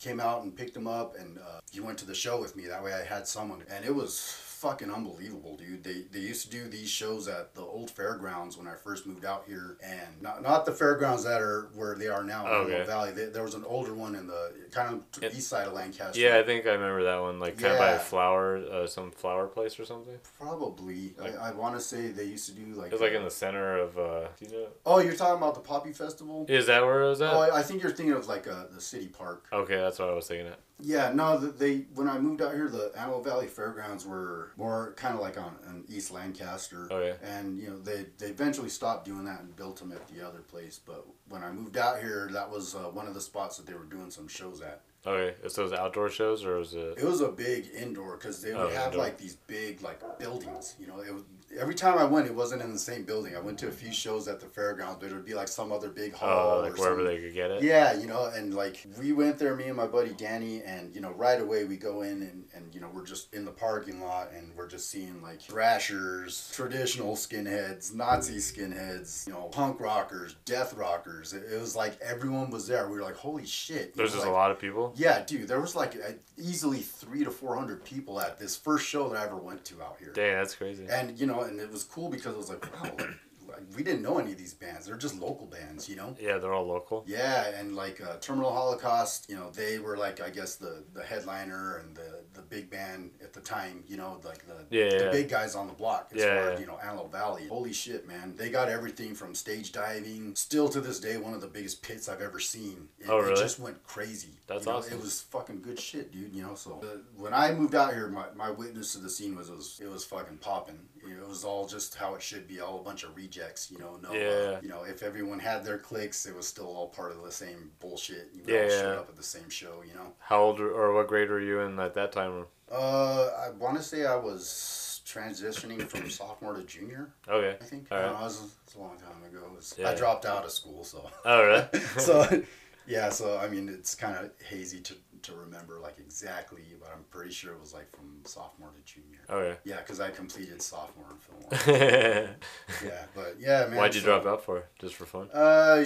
came 0.00 0.18
out 0.18 0.42
and 0.42 0.54
picked 0.54 0.76
him 0.76 0.88
up, 0.88 1.16
and 1.16 1.38
uh, 1.38 1.60
he 1.70 1.78
went 1.78 1.96
to 1.98 2.06
the 2.06 2.14
show 2.14 2.40
with 2.40 2.56
me. 2.56 2.66
That 2.66 2.82
way, 2.82 2.92
I 2.92 3.04
had 3.04 3.28
someone, 3.28 3.62
and 3.70 3.84
it 3.84 3.94
was 3.94 4.18
fucking 4.66 4.90
unbelievable, 4.90 5.56
dude. 5.56 5.84
They 5.84 6.02
they 6.12 6.18
used 6.18 6.42
to 6.44 6.50
do 6.50 6.68
these 6.68 6.88
shows 6.88 7.28
at 7.28 7.54
the 7.54 7.60
old 7.62 7.90
fairgrounds 7.90 8.56
when 8.56 8.66
I 8.66 8.74
first 8.74 9.06
moved 9.06 9.24
out 9.24 9.44
here, 9.46 9.76
and 9.84 10.20
not 10.20 10.42
not 10.42 10.64
the 10.66 10.72
fairgrounds 10.72 11.24
that 11.24 11.40
are 11.40 11.68
where 11.74 11.94
they 11.94 12.08
are 12.08 12.24
now 12.24 12.46
in 12.46 12.52
Okay. 12.72 12.84
Valley. 12.84 13.12
They, 13.12 13.26
there 13.26 13.42
was 13.42 13.54
an 13.54 13.64
older 13.64 13.94
one 13.94 14.14
in 14.14 14.26
the 14.26 14.52
kind 14.72 14.94
of 14.94 15.22
It- 15.22 15.34
east 15.34 15.48
side 15.48 15.66
of 15.66 15.72
Lancaster. 15.72 16.18
Yeah, 16.20 16.38
I 16.38 16.42
think 16.42 16.66
I 16.66 16.72
remember 16.72 17.04
that 17.04 17.20
one, 17.20 17.38
like 17.38 17.58
kind 17.58 17.74
of 17.74 17.78
by 17.78 17.90
a 17.92 17.98
flower, 17.98 18.56
uh, 18.56 18.86
some 18.86 19.10
flower 19.10 19.46
place 19.46 19.78
or 19.78 19.84
something. 19.84 20.18
Probably. 20.38 21.14
Like- 21.18 21.38
I, 21.38 21.48
I 21.48 21.52
want 21.52 21.76
to 21.76 21.80
say 21.80 22.08
they 22.08 22.24
used 22.24 22.46
to 22.48 22.54
do 22.54 22.66
like. 22.74 22.88
It 22.88 22.92
was 22.92 23.00
like 23.00 23.12
in 23.12 23.24
the 23.24 23.30
center 23.30 23.78
of. 23.78 23.98
Uh, 23.98 24.28
you 24.40 24.48
know? 24.50 24.66
Oh, 24.84 24.98
you're 24.98 25.14
talking 25.14 25.36
about 25.42 25.54
the 25.54 25.60
Poppy 25.60 25.92
Festival? 25.92 26.46
Is 26.48 26.66
that 26.66 26.84
where 26.84 27.02
it 27.02 27.08
was 27.08 27.20
at? 27.22 27.32
Oh, 27.32 27.40
I 27.40 27.58
I 27.58 27.62
think 27.62 27.82
you're 27.82 27.92
thinking 27.92 28.14
of 28.14 28.26
like 28.26 28.46
uh, 28.48 28.64
the 28.74 28.80
city 28.80 29.08
park. 29.08 29.46
okay, 29.52 29.76
that's 29.76 29.98
what 29.98 30.08
I 30.08 30.14
was 30.14 30.26
thinking. 30.26 30.48
At. 30.48 30.58
Yeah, 30.78 31.10
no, 31.14 31.38
the, 31.38 31.46
they 31.48 31.86
when 31.94 32.06
I 32.08 32.18
moved 32.18 32.42
out 32.42 32.52
here, 32.52 32.68
the 32.68 32.92
Antelope 32.96 33.24
Valley 33.24 33.46
Fairgrounds 33.46 34.04
were 34.04 34.50
more 34.58 34.92
kind 34.96 35.14
of 35.14 35.20
like 35.20 35.38
on, 35.38 35.56
on 35.66 35.84
East 35.88 36.10
Lancaster. 36.10 36.86
Okay. 36.90 37.16
And 37.22 37.58
you 37.58 37.70
know 37.70 37.78
they 37.78 38.06
they 38.18 38.26
eventually 38.26 38.68
stopped 38.68 39.06
doing 39.06 39.24
that 39.24 39.40
and 39.40 39.56
built 39.56 39.78
them 39.78 39.92
at 39.92 40.06
the 40.08 40.26
other 40.26 40.40
place. 40.40 40.78
But 40.84 41.06
when 41.28 41.42
I 41.42 41.50
moved 41.50 41.78
out 41.78 42.00
here, 42.00 42.28
that 42.32 42.50
was 42.50 42.74
uh, 42.74 42.80
one 42.90 43.06
of 43.06 43.14
the 43.14 43.20
spots 43.22 43.56
that 43.56 43.66
they 43.66 43.74
were 43.74 43.84
doing 43.84 44.10
some 44.10 44.28
shows 44.28 44.60
at. 44.60 44.82
Okay, 45.06 45.36
so 45.48 45.62
it 45.62 45.70
was 45.70 45.72
outdoor 45.72 46.10
shows 46.10 46.44
or 46.44 46.56
was 46.58 46.74
it? 46.74 46.98
It 46.98 47.04
was 47.04 47.20
a 47.20 47.28
big 47.28 47.68
indoor 47.74 48.16
because 48.16 48.42
they 48.42 48.52
would 48.52 48.60
Oh, 48.60 48.68
have 48.70 48.86
indoor. 48.88 49.04
like 49.04 49.16
these 49.18 49.36
big 49.36 49.80
like 49.80 50.00
buildings. 50.18 50.74
You 50.80 50.88
know, 50.88 51.00
it 51.00 51.14
was, 51.14 51.22
every 51.58 51.74
time 51.74 51.98
I 51.98 52.04
went, 52.04 52.26
it 52.26 52.34
wasn't 52.34 52.62
in 52.62 52.72
the 52.72 52.78
same 52.78 53.04
building. 53.04 53.36
I 53.36 53.40
went 53.40 53.58
to 53.60 53.68
a 53.68 53.72
few 53.72 53.92
shows 53.92 54.28
at 54.28 54.40
the 54.40 54.46
fairgrounds, 54.46 54.98
but 55.00 55.10
it 55.10 55.14
would 55.14 55.24
be 55.24 55.34
like 55.34 55.48
some 55.48 55.72
other 55.72 55.88
big 55.88 56.12
oh, 56.14 56.18
hall 56.18 56.50
Oh, 56.50 56.58
or 56.58 56.62
like 56.62 56.78
wherever 56.78 56.98
some- 56.98 57.06
they 57.06 57.18
could 57.20 57.34
get 57.34 57.50
it. 57.50 57.62
Yeah, 57.62 57.94
you 57.94 58.06
know, 58.06 58.30
and 58.34 58.54
like 58.54 58.86
we 58.98 59.12
went 59.12 59.38
there, 59.38 59.54
me 59.54 59.64
and 59.64 59.76
my 59.76 59.86
buddy 59.86 60.10
Danny, 60.12 60.62
and 60.62 60.94
you 60.94 61.00
know, 61.00 61.10
right 61.12 61.40
away 61.40 61.64
we 61.64 61.76
go 61.76 62.02
in 62.02 62.22
and, 62.22 62.44
and 62.54 62.74
you 62.74 62.80
know, 62.80 62.88
we're 62.92 63.04
just 63.04 63.32
in 63.34 63.44
the 63.44 63.50
parking 63.50 64.00
lot 64.00 64.30
and 64.34 64.52
we're 64.56 64.68
just 64.68 64.90
seeing 64.90 65.22
like 65.22 65.40
thrashers, 65.40 66.50
traditional 66.54 67.14
skinheads, 67.14 67.94
Nazi 67.94 68.36
skinheads, 68.36 69.26
you 69.26 69.32
know, 69.32 69.44
punk 69.52 69.80
rockers, 69.80 70.34
death 70.44 70.74
rockers. 70.74 71.32
It, 71.32 71.44
it 71.52 71.60
was 71.60 71.76
like 71.76 71.98
everyone 72.00 72.50
was 72.50 72.66
there. 72.66 72.88
We 72.88 72.96
were 72.96 73.02
like, 73.02 73.16
holy 73.16 73.46
shit. 73.46 73.94
There's 73.94 74.12
just 74.12 74.24
like- 74.24 74.30
a 74.30 74.36
lot 74.36 74.50
of 74.50 74.58
people. 74.58 74.92
Yeah, 74.96 75.22
dude, 75.24 75.48
there 75.48 75.60
was 75.60 75.76
like 75.76 75.94
easily 76.38 76.80
three 76.80 77.24
to 77.24 77.30
four 77.30 77.56
hundred 77.56 77.84
people 77.84 78.20
at 78.20 78.38
this 78.38 78.56
first 78.56 78.86
show 78.86 79.08
that 79.08 79.20
I 79.20 79.24
ever 79.26 79.36
went 79.36 79.64
to 79.66 79.82
out 79.82 79.96
here. 79.98 80.12
Dang, 80.12 80.34
that's 80.34 80.54
crazy. 80.54 80.86
And 80.88 81.18
you 81.18 81.26
know, 81.26 81.35
and 81.42 81.60
it 81.60 81.70
was 81.70 81.84
cool 81.84 82.08
because 82.08 82.34
it 82.34 82.38
was 82.38 82.48
like, 82.48 82.64
wow, 82.74 82.90
like, 82.98 83.08
like, 83.48 83.76
we 83.76 83.82
didn't 83.82 84.02
know 84.02 84.18
any 84.18 84.32
of 84.32 84.38
these 84.38 84.54
bands. 84.54 84.86
They're 84.86 84.96
just 84.96 85.18
local 85.20 85.46
bands, 85.46 85.88
you 85.88 85.96
know. 85.96 86.16
Yeah, 86.20 86.38
they're 86.38 86.52
all 86.52 86.66
local. 86.66 87.04
Yeah, 87.06 87.48
and 87.58 87.74
like 87.74 88.00
uh, 88.00 88.16
Terminal 88.20 88.52
Holocaust, 88.52 89.28
you 89.28 89.36
know, 89.36 89.50
they 89.50 89.78
were 89.78 89.96
like 89.96 90.20
I 90.20 90.30
guess 90.30 90.56
the 90.56 90.84
the 90.92 91.02
headliner 91.02 91.76
and 91.78 91.96
the 91.96 92.20
the 92.36 92.42
big 92.42 92.70
band 92.70 93.10
at 93.22 93.32
the 93.32 93.40
time, 93.40 93.82
you 93.88 93.96
know, 93.96 94.20
like 94.24 94.46
the 94.46 94.64
Yeah, 94.70 94.98
the 94.98 95.04
yeah. 95.06 95.10
big 95.10 95.28
guys 95.28 95.54
on 95.54 95.66
the 95.66 95.72
block 95.72 96.10
as 96.14 96.20
Yeah, 96.22 96.36
far 96.42 96.50
as 96.52 96.60
you 96.60 96.66
know 96.66 96.78
Antelope 96.82 97.12
Valley. 97.12 97.48
Holy 97.48 97.72
shit, 97.72 98.06
man! 98.06 98.34
They 98.36 98.50
got 98.50 98.68
everything 98.68 99.14
from 99.14 99.34
stage 99.34 99.72
diving, 99.72 100.34
still 100.36 100.68
to 100.68 100.80
this 100.80 101.00
day 101.00 101.16
one 101.16 101.34
of 101.34 101.40
the 101.40 101.46
biggest 101.46 101.82
pits 101.82 102.08
I've 102.08 102.20
ever 102.22 102.38
seen. 102.40 102.88
It, 102.98 103.08
Oh, 103.08 103.20
It 103.20 103.36
just 103.36 103.58
went 103.58 103.82
crazy. 103.84 104.34
That's 104.46 104.66
you 104.66 104.72
know, 104.72 104.78
awesome. 104.78 104.92
It 104.94 105.00
was 105.00 105.20
fucking 105.22 105.62
good 105.62 105.80
shit, 105.80 106.12
dude. 106.12 106.32
You 106.34 106.42
know, 106.42 106.54
so 106.54 106.78
the, 106.80 107.02
when 107.16 107.32
I 107.34 107.52
moved 107.52 107.74
out 107.74 107.92
here, 107.94 108.08
my, 108.08 108.26
my 108.36 108.50
witness 108.50 108.92
to 108.92 108.98
the 108.98 109.10
scene 109.10 109.34
was 109.36 109.48
it 109.48 109.56
was 109.56 109.80
it 109.82 109.90
was 109.90 110.04
fucking 110.04 110.38
popping. 110.38 110.78
It 111.08 111.28
was 111.28 111.44
all 111.44 111.68
just 111.68 111.94
how 111.94 112.16
it 112.16 112.22
should 112.22 112.48
be, 112.48 112.58
all 112.60 112.80
a 112.80 112.82
bunch 112.82 113.04
of 113.04 113.16
rejects. 113.16 113.70
You 113.70 113.78
know, 113.78 113.96
no, 114.02 114.10
uh, 114.10 114.12
Yeah. 114.14 114.58
you 114.60 114.68
know, 114.68 114.82
if 114.82 115.04
everyone 115.04 115.38
had 115.38 115.64
their 115.64 115.78
cliques, 115.78 116.26
it 116.26 116.34
was 116.34 116.48
still 116.48 116.66
all 116.66 116.88
part 116.88 117.12
of 117.12 117.22
the 117.22 117.30
same 117.30 117.70
bullshit. 117.78 118.30
You 118.34 118.42
Yeah, 118.44 118.56
all 118.56 118.62
yeah. 118.64 118.68
showed 118.82 118.98
up 118.98 119.08
at 119.10 119.16
the 119.16 119.22
same 119.22 119.48
show. 119.48 119.82
You 119.86 119.94
know, 119.94 120.14
How 120.18 120.42
old 120.42 120.60
or 120.60 120.92
what 120.92 121.06
grade 121.06 121.30
were 121.30 121.40
you 121.40 121.60
in 121.60 121.78
at 121.78 121.94
that 121.94 122.10
time? 122.10 122.25
Uh, 122.70 123.30
I 123.46 123.50
want 123.50 123.76
to 123.76 123.82
say 123.82 124.04
I 124.06 124.16
was 124.16 125.00
transitioning 125.06 125.82
from 125.88 126.10
sophomore 126.18 126.54
to 126.54 126.62
junior. 126.64 127.10
Okay. 127.28 127.56
I 127.60 127.64
think. 127.64 127.88
All 127.90 127.98
I 127.98 128.02
right. 128.02 128.10
it 128.10 128.20
was, 128.22 128.40
it 128.42 128.50
was 128.66 128.74
a 128.74 128.78
long 128.78 128.96
time 128.98 129.22
ago. 129.28 129.46
Was- 129.54 129.74
Yeah. 129.78 129.90
I 129.90 129.94
dropped 129.94 130.24
out 130.26 130.44
of 130.44 130.50
school, 130.50 130.84
so. 130.84 131.08
Oh, 131.24 131.44
really? 131.44 131.84
so 131.98 132.42
yeah 132.88 133.08
so 133.08 133.36
i 133.38 133.48
mean 133.48 133.68
it's 133.68 133.96
kind 133.96 134.16
of 134.16 134.30
hazy 134.48 134.78
to 134.78 134.94
to 135.22 135.32
remember 135.34 135.80
like 135.80 135.98
exactly, 135.98 136.62
but 136.78 136.88
I'm 136.94 137.02
pretty 137.10 137.32
sure 137.32 137.52
it 137.52 137.60
was 137.60 137.74
like 137.74 137.90
from 137.90 138.20
sophomore 138.24 138.68
to 138.70 138.92
junior. 138.94 139.18
Oh 139.28 139.42
yeah. 139.42 139.54
Yeah, 139.64 139.78
because 139.78 139.98
I 139.98 140.10
completed 140.10 140.62
sophomore 140.62 141.06
in 141.10 141.16
Fillmore. 141.18 142.36
yeah, 142.84 143.04
but 143.14 143.34
yeah, 143.40 143.66
man. 143.66 143.76
Why'd 143.76 143.94
you 143.94 144.02
so- 144.02 144.06
drop 144.06 144.26
out 144.26 144.44
for? 144.44 144.68
Just 144.78 144.94
for 144.94 145.04
fun? 145.06 145.28
Uh, 145.32 145.84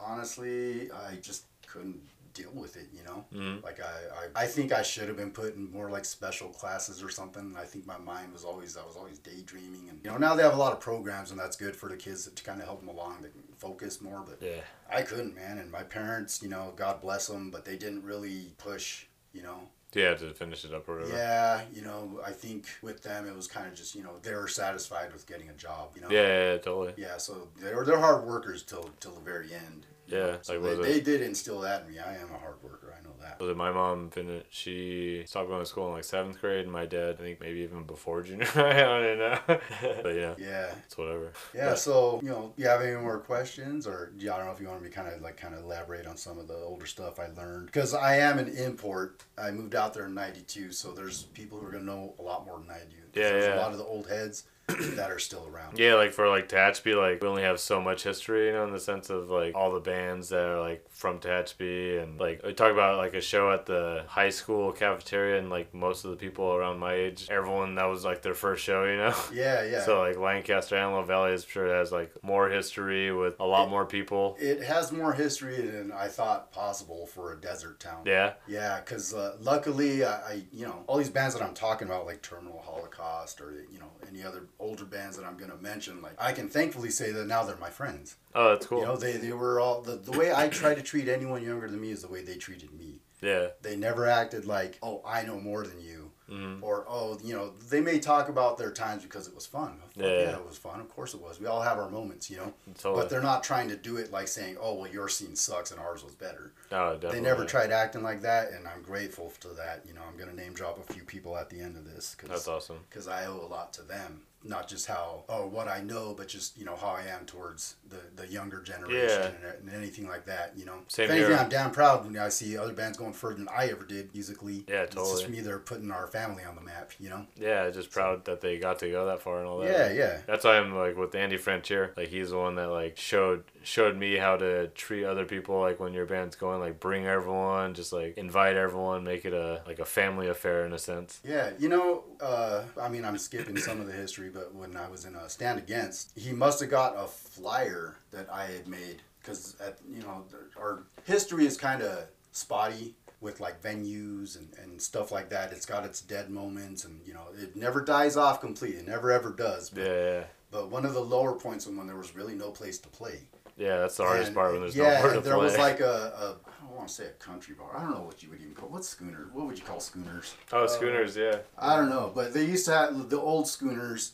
honestly, 0.00 0.90
I 0.92 1.16
just 1.16 1.44
couldn't 1.66 2.00
deal 2.32 2.50
with 2.52 2.76
it. 2.76 2.88
You 2.92 3.02
know, 3.04 3.24
Mhm. 3.34 3.62
like 3.62 3.80
I, 3.80 4.40
I, 4.40 4.44
I 4.44 4.46
think 4.46 4.72
I 4.72 4.82
should 4.82 5.08
have 5.08 5.16
been 5.16 5.30
put 5.30 5.54
in 5.54 5.70
more 5.70 5.90
like 5.90 6.04
special 6.04 6.48
classes 6.48 7.02
or 7.02 7.10
something. 7.10 7.54
I 7.58 7.64
think 7.64 7.86
my 7.86 7.98
mind 7.98 8.32
was 8.32 8.44
always, 8.44 8.76
I 8.76 8.84
was 8.84 8.96
always 8.96 9.18
daydreaming, 9.18 9.88
and 9.88 10.00
you 10.04 10.10
know, 10.10 10.16
now 10.18 10.34
they 10.34 10.42
have 10.42 10.54
a 10.54 10.58
lot 10.58 10.72
of 10.72 10.80
programs, 10.80 11.30
and 11.30 11.38
that's 11.40 11.56
good 11.56 11.74
for 11.76 11.88
the 11.88 11.96
kids 11.96 12.28
to 12.30 12.42
kind 12.44 12.60
of 12.60 12.66
help 12.66 12.80
them 12.80 12.88
along, 12.88 13.22
to 13.22 13.28
focus 13.58 14.00
more. 14.00 14.24
But 14.26 14.38
Yeah. 14.40 14.60
I 14.88 15.02
couldn't, 15.02 15.34
man. 15.34 15.58
And 15.58 15.70
my 15.70 15.82
parents, 15.82 16.42
you 16.42 16.48
know, 16.48 16.72
God 16.76 17.00
bless 17.00 17.26
them, 17.26 17.50
but 17.50 17.64
they 17.64 17.76
didn't 17.76 18.04
really 18.04 18.52
push. 18.58 19.06
You 19.32 19.42
know, 19.42 19.68
Yeah, 19.92 20.14
to 20.14 20.34
finish 20.34 20.64
it 20.64 20.74
up 20.74 20.88
or 20.88 20.96
whatever. 20.98 21.16
yeah, 21.16 21.62
you 21.72 21.82
know, 21.82 22.20
I 22.26 22.32
think 22.32 22.66
with 22.82 23.02
them 23.04 23.28
it 23.28 23.36
was 23.36 23.46
kind 23.46 23.68
of 23.68 23.74
just, 23.74 23.94
you 23.94 24.02
know, 24.02 24.18
they 24.22 24.34
were 24.34 24.48
satisfied 24.48 25.12
with 25.12 25.24
getting 25.24 25.48
a 25.50 25.52
job. 25.52 25.92
You 25.94 26.00
know. 26.02 26.10
Yeah, 26.10 26.22
yeah, 26.26 26.50
yeah, 26.52 26.58
totally. 26.58 26.94
Yeah, 26.96 27.16
so 27.18 27.48
they're 27.60 27.84
they're 27.84 28.00
hard 28.00 28.24
workers 28.24 28.64
till 28.64 28.90
till 28.98 29.12
the 29.12 29.20
very 29.20 29.54
end. 29.54 29.86
Yeah, 30.12 30.36
so 30.42 30.54
like, 30.54 30.62
they, 30.62 30.76
was 30.76 30.86
they 30.86 31.00
did 31.00 31.22
instill 31.22 31.60
that 31.60 31.82
in 31.86 31.92
me. 31.94 31.98
I 31.98 32.16
am 32.16 32.30
a 32.34 32.38
hard 32.38 32.62
worker. 32.62 32.94
I 32.98 33.02
know 33.02 33.14
that. 33.20 33.40
Was 33.40 33.48
it 33.50 33.56
my 33.56 33.70
mom 33.70 34.10
finished? 34.10 34.46
She 34.50 35.22
stopped 35.26 35.48
going 35.48 35.60
to 35.60 35.66
school 35.66 35.86
in 35.88 35.92
like 35.94 36.04
seventh 36.04 36.40
grade, 36.40 36.64
and 36.64 36.72
my 36.72 36.86
dad, 36.86 37.16
I 37.18 37.22
think 37.22 37.40
maybe 37.40 37.60
even 37.60 37.84
before 37.84 38.22
junior 38.22 38.44
high. 38.46 38.70
I 38.70 38.82
don't 38.82 39.04
even 39.04 39.18
know. 39.18 39.38
but 40.02 40.14
yeah, 40.14 40.34
Yeah, 40.38 40.74
it's 40.84 40.96
whatever. 40.98 41.32
yeah. 41.54 41.70
But- 41.70 41.78
So 41.78 42.20
you 42.22 42.28
know, 42.30 42.52
you 42.56 42.66
have 42.68 42.82
any 42.82 42.96
more 42.96 43.18
questions, 43.18 43.86
or 43.86 44.12
yeah, 44.18 44.34
I 44.34 44.38
don't 44.38 44.46
know 44.46 44.52
if 44.52 44.60
you 44.60 44.68
want 44.68 44.82
me 44.82 44.88
to 44.88 44.94
kind 44.94 45.08
of 45.08 45.20
like 45.22 45.36
kind 45.36 45.54
of 45.54 45.62
elaborate 45.64 46.06
on 46.06 46.16
some 46.16 46.38
of 46.38 46.48
the 46.48 46.56
older 46.56 46.86
stuff 46.86 47.18
I 47.18 47.28
learned 47.28 47.66
because 47.66 47.94
I 47.94 48.16
am 48.16 48.38
an 48.38 48.48
import. 48.48 49.22
I 49.38 49.50
moved 49.50 49.74
out 49.74 49.94
there 49.94 50.06
in 50.06 50.14
'92, 50.14 50.72
so 50.72 50.92
there's 50.92 51.24
people 51.24 51.58
who 51.58 51.66
are 51.66 51.70
gonna 51.72 51.84
know 51.84 52.14
a 52.18 52.22
lot 52.22 52.44
more 52.46 52.58
than 52.58 52.70
I 52.70 52.80
do. 52.90 53.20
Yeah, 53.20 53.36
yeah. 53.38 53.54
A 53.56 53.60
lot 53.60 53.72
of 53.72 53.78
the 53.78 53.84
old 53.84 54.08
heads 54.08 54.44
that 54.96 55.10
are 55.10 55.18
still 55.18 55.46
around. 55.52 55.78
Yeah, 55.78 55.94
like 55.94 56.12
for 56.12 56.28
like 56.28 56.48
Tehachapi, 56.48 56.96
like 56.96 57.22
we 57.22 57.28
only 57.28 57.42
have 57.42 57.60
so 57.60 57.80
much 57.80 58.02
history, 58.02 58.46
you 58.46 58.52
know, 58.52 58.64
in 58.64 58.72
the 58.72 58.80
sense 58.80 59.10
of 59.10 59.30
like 59.30 59.54
all 59.54 59.72
the 59.72 59.80
bands 59.80 60.28
that 60.30 60.44
are 60.44 60.60
like 60.60 60.84
from 60.90 61.18
Tehachapi, 61.18 62.02
and 62.02 62.18
like 62.18 62.42
we 62.44 62.52
talk 62.52 62.72
about 62.72 62.98
like 62.98 63.14
a 63.14 63.20
show 63.20 63.52
at 63.52 63.66
the 63.66 64.04
high 64.08 64.30
school 64.30 64.72
cafeteria, 64.72 65.38
and 65.38 65.50
like 65.50 65.72
most 65.74 66.04
of 66.04 66.10
the 66.10 66.16
people 66.16 66.52
around 66.52 66.78
my 66.78 66.94
age, 66.94 67.26
everyone 67.30 67.74
that 67.76 67.84
was 67.84 68.04
like 68.04 68.22
their 68.22 68.34
first 68.34 68.62
show, 68.64 68.84
you 68.84 68.96
know. 68.96 69.14
Yeah, 69.32 69.62
yeah. 69.64 69.82
So 69.82 70.00
like 70.00 70.18
Lancaster, 70.18 70.76
Antelope 70.76 71.06
Valley 71.06 71.32
is 71.32 71.44
sure 71.44 71.72
has 71.74 71.92
like 71.92 72.12
more 72.22 72.48
history 72.48 73.12
with 73.12 73.38
a 73.40 73.44
lot 73.44 73.70
more 73.70 73.86
people. 73.86 74.36
it 74.38 74.62
has 74.62 74.92
more 74.92 75.12
history 75.12 75.60
than 75.60 75.92
I 75.92 76.08
thought 76.08 76.52
possible 76.52 77.06
for 77.06 77.32
a 77.32 77.40
desert 77.40 77.80
town. 77.80 78.02
Yeah, 78.04 78.34
Yeah, 78.46 78.80
because 78.80 79.14
uh, 79.14 79.36
luckily, 79.40 80.04
I, 80.04 80.12
I, 80.12 80.42
you 80.52 80.66
know, 80.66 80.84
all 80.86 80.98
these 80.98 81.10
bands 81.10 81.34
that 81.34 81.42
I'm 81.42 81.54
talking 81.54 81.88
about, 81.88 82.06
like 82.06 82.22
Terminal 82.22 82.60
Holocaust 82.64 83.40
or, 83.40 83.64
you 83.72 83.78
know, 83.78 83.90
any 84.08 84.22
other 84.22 84.48
older 84.60 84.84
bands 84.84 85.16
that 85.16 85.24
I'm 85.26 85.36
going 85.36 85.50
to 85.50 85.56
mention, 85.56 86.00
like, 86.02 86.14
I 86.20 86.32
can 86.32 86.48
thankfully 86.48 86.90
say 86.90 87.10
that 87.12 87.26
now 87.26 87.44
they're 87.44 87.56
my 87.56 87.70
friends. 87.70 88.16
oh 88.34 88.50
that's 88.50 88.66
cool. 88.66 88.80
You 88.80 88.84
know, 88.86 88.96
they, 88.96 89.16
they 89.16 89.32
were 89.32 89.58
all, 89.60 89.80
the, 89.80 89.96
the 89.96 90.16
way 90.16 90.32
I 90.32 90.48
try 90.48 90.74
to 90.74 90.82
treat 90.82 91.08
anyone 91.08 91.42
younger 91.42 91.68
than 91.68 91.80
me 91.80 91.90
is 91.90 92.02
the 92.02 92.08
way 92.08 92.22
they 92.22 92.36
treated 92.36 92.72
me. 92.72 93.00
yeah, 93.22 93.48
They 93.62 93.76
never 93.76 94.06
acted 94.06 94.44
like, 94.46 94.78
oh, 94.82 95.02
I 95.06 95.22
know 95.22 95.40
more 95.40 95.64
than 95.66 95.80
you. 95.80 96.12
Mhm. 96.30 96.58
Or, 96.62 96.84
oh, 96.88 97.18
you 97.24 97.34
know, 97.34 97.50
they 97.70 97.80
may 97.80 97.98
talk 97.98 98.28
about 98.28 98.56
their 98.56 98.70
times 98.70 99.02
because 99.02 99.26
it 99.26 99.34
was 99.34 99.46
fun. 99.46 99.80
Yeah. 99.96 100.06
yeah, 100.06 100.36
it 100.36 100.46
was 100.46 100.56
fun. 100.56 100.78
Of 100.78 100.88
course 100.88 101.12
it 101.12 101.20
was. 101.20 101.40
We 101.40 101.46
all 101.46 101.60
have 101.60 101.76
our 101.76 101.90
moments, 101.90 102.30
you 102.30 102.36
know. 102.36 102.54
totally. 102.78 103.02
But 103.02 103.10
they're 103.10 103.20
not 103.20 103.42
trying 103.42 103.68
to 103.70 103.76
do 103.76 103.96
it 103.96 104.12
like 104.12 104.28
saying, 104.28 104.56
oh, 104.60 104.74
well, 104.74 104.88
your 104.90 105.08
scene 105.08 105.34
sucks 105.34 105.72
and 105.72 105.80
ours 105.80 106.04
was 106.04 106.14
better 106.14 106.52
oh, 106.72 106.92
definitely. 106.94 107.18
they 107.18 107.24
never 107.24 107.44
tried 107.44 107.72
acting 107.72 108.02
like 108.04 108.22
that, 108.22 108.52
and 108.52 108.66
I'm 108.68 108.82
grateful 108.82 109.32
to 109.40 109.48
that. 109.48 109.82
You 109.86 109.94
know, 109.94 110.02
I'm 110.08 110.16
gonna 110.16 110.32
name 110.32 110.52
drop 110.52 110.78
a 110.78 110.92
few 110.92 111.02
people 111.02 111.36
at 111.36 111.50
the 111.50 111.60
end 111.60 111.76
of 111.76 111.84
this 111.84 112.14
Cause, 112.14 112.28
That's 112.30 112.48
awesome. 112.48 112.78
because 112.88 113.08
I 113.08 113.26
owe 113.26 113.40
a 113.40 113.48
lot 113.48 113.72
to 113.74 113.82
them. 113.82 114.22
Not 114.42 114.68
just 114.68 114.86
how 114.86 115.24
or 115.28 115.46
what 115.46 115.68
I 115.68 115.82
know, 115.82 116.14
but 116.16 116.28
just 116.28 116.56
you 116.58 116.64
know 116.64 116.74
how 116.74 116.88
I 116.88 117.02
am 117.02 117.26
towards 117.26 117.76
the 117.90 117.98
the 118.16 118.26
younger 118.26 118.62
generation 118.62 119.34
and, 119.44 119.68
and 119.68 119.76
anything 119.76 120.08
like 120.08 120.24
that. 120.26 120.54
You 120.56 120.64
know, 120.64 120.78
Same 120.88 121.04
if 121.04 121.10
anything, 121.10 121.30
here. 121.32 121.38
I'm 121.38 121.50
damn 121.50 121.70
proud 121.70 122.06
when 122.06 122.16
I 122.18 122.30
see 122.30 122.56
other 122.56 122.72
bands 122.72 122.96
going 122.96 123.12
further 123.12 123.36
than 123.36 123.48
I 123.54 123.66
ever 123.66 123.84
did 123.84 124.14
musically. 124.14 124.64
Yeah, 124.66 124.82
It's 124.84 124.94
just 124.94 125.06
totally. 125.10 125.24
for 125.24 125.30
me, 125.30 125.40
they're 125.40 125.58
putting 125.58 125.90
our 125.90 126.06
family 126.06 126.42
on 126.44 126.54
the 126.54 126.62
map. 126.62 126.92
You 126.98 127.10
know. 127.10 127.26
Yeah, 127.38 127.68
just 127.68 127.90
proud 127.90 128.24
that 128.24 128.40
they 128.40 128.58
got 128.58 128.78
to 128.78 128.90
go 128.90 129.04
that 129.06 129.20
far 129.20 129.40
and 129.40 129.46
all 129.46 129.58
that. 129.58 129.70
Yeah, 129.70 129.92
yeah. 129.92 130.20
That's 130.26 130.44
why 130.44 130.56
I'm 130.56 130.74
like 130.74 130.96
with 130.96 131.14
Andy 131.14 131.36
Frontier. 131.36 131.92
Like 131.96 132.08
he's 132.08 132.30
the 132.30 132.38
one 132.38 132.54
that 132.54 132.68
like 132.68 132.96
showed 132.96 133.44
showed 133.62 133.96
me 133.96 134.16
how 134.16 134.36
to 134.36 134.68
treat 134.68 135.04
other 135.04 135.24
people. 135.24 135.60
Like 135.60 135.80
when 135.80 135.92
your 135.92 136.06
band's 136.06 136.36
going, 136.36 136.60
like 136.60 136.80
bring 136.80 137.06
everyone, 137.06 137.74
just 137.74 137.92
like 137.92 138.16
invite 138.16 138.56
everyone, 138.56 139.04
make 139.04 139.24
it 139.24 139.32
a 139.32 139.62
like 139.66 139.78
a 139.78 139.84
family 139.84 140.28
affair 140.28 140.64
in 140.64 140.72
a 140.72 140.78
sense. 140.78 141.20
Yeah, 141.24 141.50
you 141.58 141.68
know, 141.68 142.04
uh, 142.20 142.62
I 142.80 142.88
mean, 142.88 143.04
I'm 143.04 143.18
skipping 143.18 143.56
some 143.56 143.80
of 143.80 143.86
the 143.86 143.92
history, 143.92 144.30
but 144.30 144.54
when 144.54 144.76
I 144.76 144.88
was 144.88 145.04
in 145.04 145.14
a 145.14 145.28
Stand 145.28 145.58
Against, 145.58 146.12
he 146.16 146.32
must 146.32 146.60
have 146.60 146.70
got 146.70 146.94
a 146.96 147.06
flyer 147.06 147.96
that 148.10 148.32
I 148.32 148.46
had 148.46 148.66
made 148.66 149.02
because, 149.20 149.56
you 149.92 150.02
know, 150.02 150.24
our 150.58 150.84
history 151.04 151.46
is 151.46 151.56
kind 151.56 151.82
of 151.82 152.06
spotty 152.32 152.94
with 153.20 153.40
like 153.40 153.62
venues 153.62 154.38
and, 154.38 154.48
and 154.62 154.80
stuff 154.80 155.12
like 155.12 155.28
that. 155.30 155.52
It's 155.52 155.66
got 155.66 155.84
its 155.84 156.00
dead 156.00 156.30
moments, 156.30 156.84
and 156.84 157.00
you 157.06 157.14
know, 157.14 157.26
it 157.38 157.54
never 157.56 157.82
dies 157.82 158.16
off 158.16 158.40
completely. 158.40 158.80
It 158.80 158.88
never 158.88 159.10
ever 159.10 159.30
does. 159.30 159.70
But, 159.70 159.82
Yeah, 159.82 159.92
yeah, 159.92 160.24
but 160.50 160.70
one 160.70 160.84
of 160.84 160.94
the 160.94 161.00
lower 161.00 161.34
points 161.34 161.66
when 161.66 161.86
there 161.86 161.96
was 161.96 162.14
really 162.14 162.34
no 162.34 162.50
place 162.50 162.78
to 162.78 162.88
play. 162.88 163.20
Yeah. 163.60 163.78
That's 163.78 163.96
the 163.96 164.04
hardest 164.04 164.28
And, 164.28 164.36
part 164.36 164.52
when 164.52 164.60
there's 164.62 164.74
yeah, 164.76 164.94
nowhere 164.98 165.10
to 165.12 165.16
and 165.18 165.24
there 165.26 165.34
play. 165.34 165.44
was 165.44 165.58
like 165.58 165.80
a, 165.80 165.84
a 165.84 166.50
I 166.50 166.66
don't 166.66 166.76
want 166.76 166.88
to 166.88 166.94
say 166.94 167.06
a 167.06 167.10
country 167.10 167.54
bar. 167.54 167.68
I 167.76 167.82
don't 167.82 167.90
know 167.92 168.02
what 168.02 168.22
you 168.22 168.30
would 168.30 168.40
even 168.40 168.54
call 168.54 168.68
what's 168.68 168.88
schooner. 168.88 169.28
What 169.32 169.46
would 169.46 169.58
you 169.58 169.64
call 169.64 169.80
schooners? 169.80 170.34
oh, 170.52 170.66
schooners, 170.66 171.16
yeah. 171.16 171.38
I 171.58 171.76
don't 171.76 171.90
know, 171.90 172.10
but 172.14 172.32
they 172.32 172.44
used 172.44 172.64
to 172.66 172.72
have 172.72 173.10
the 173.10 173.20
old 173.20 173.48
schooners. 173.48 174.12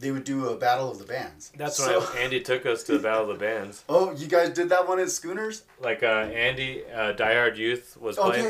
They 0.00 0.10
would 0.10 0.24
do 0.24 0.48
a 0.48 0.56
battle 0.56 0.90
of 0.90 0.98
the 0.98 1.04
bands. 1.04 1.50
Mm-hmm. 1.50 1.58
That's 1.58 1.76
So- 1.76 2.00
when 2.00 2.18
Andy 2.18 2.40
took 2.40 2.66
us 2.66 2.82
to 2.84 2.92
the 2.94 2.98
Battle 2.98 3.30
of 3.30 3.38
the 3.38 3.44
Bands. 3.44 3.84
Oh, 3.88 4.12
you 4.12 4.26
guys 4.26 4.50
did 4.50 4.68
that 4.70 4.88
one 4.88 4.98
at 4.98 5.08
Schooners? 5.10 5.62
Like 5.80 6.02
uh, 6.02 6.06
Andy, 6.46 6.82
uh, 6.92 7.12
Die 7.12 7.34
Hard 7.34 7.56
Youth 7.56 7.96
was 8.00 8.16
playing. 8.16 8.44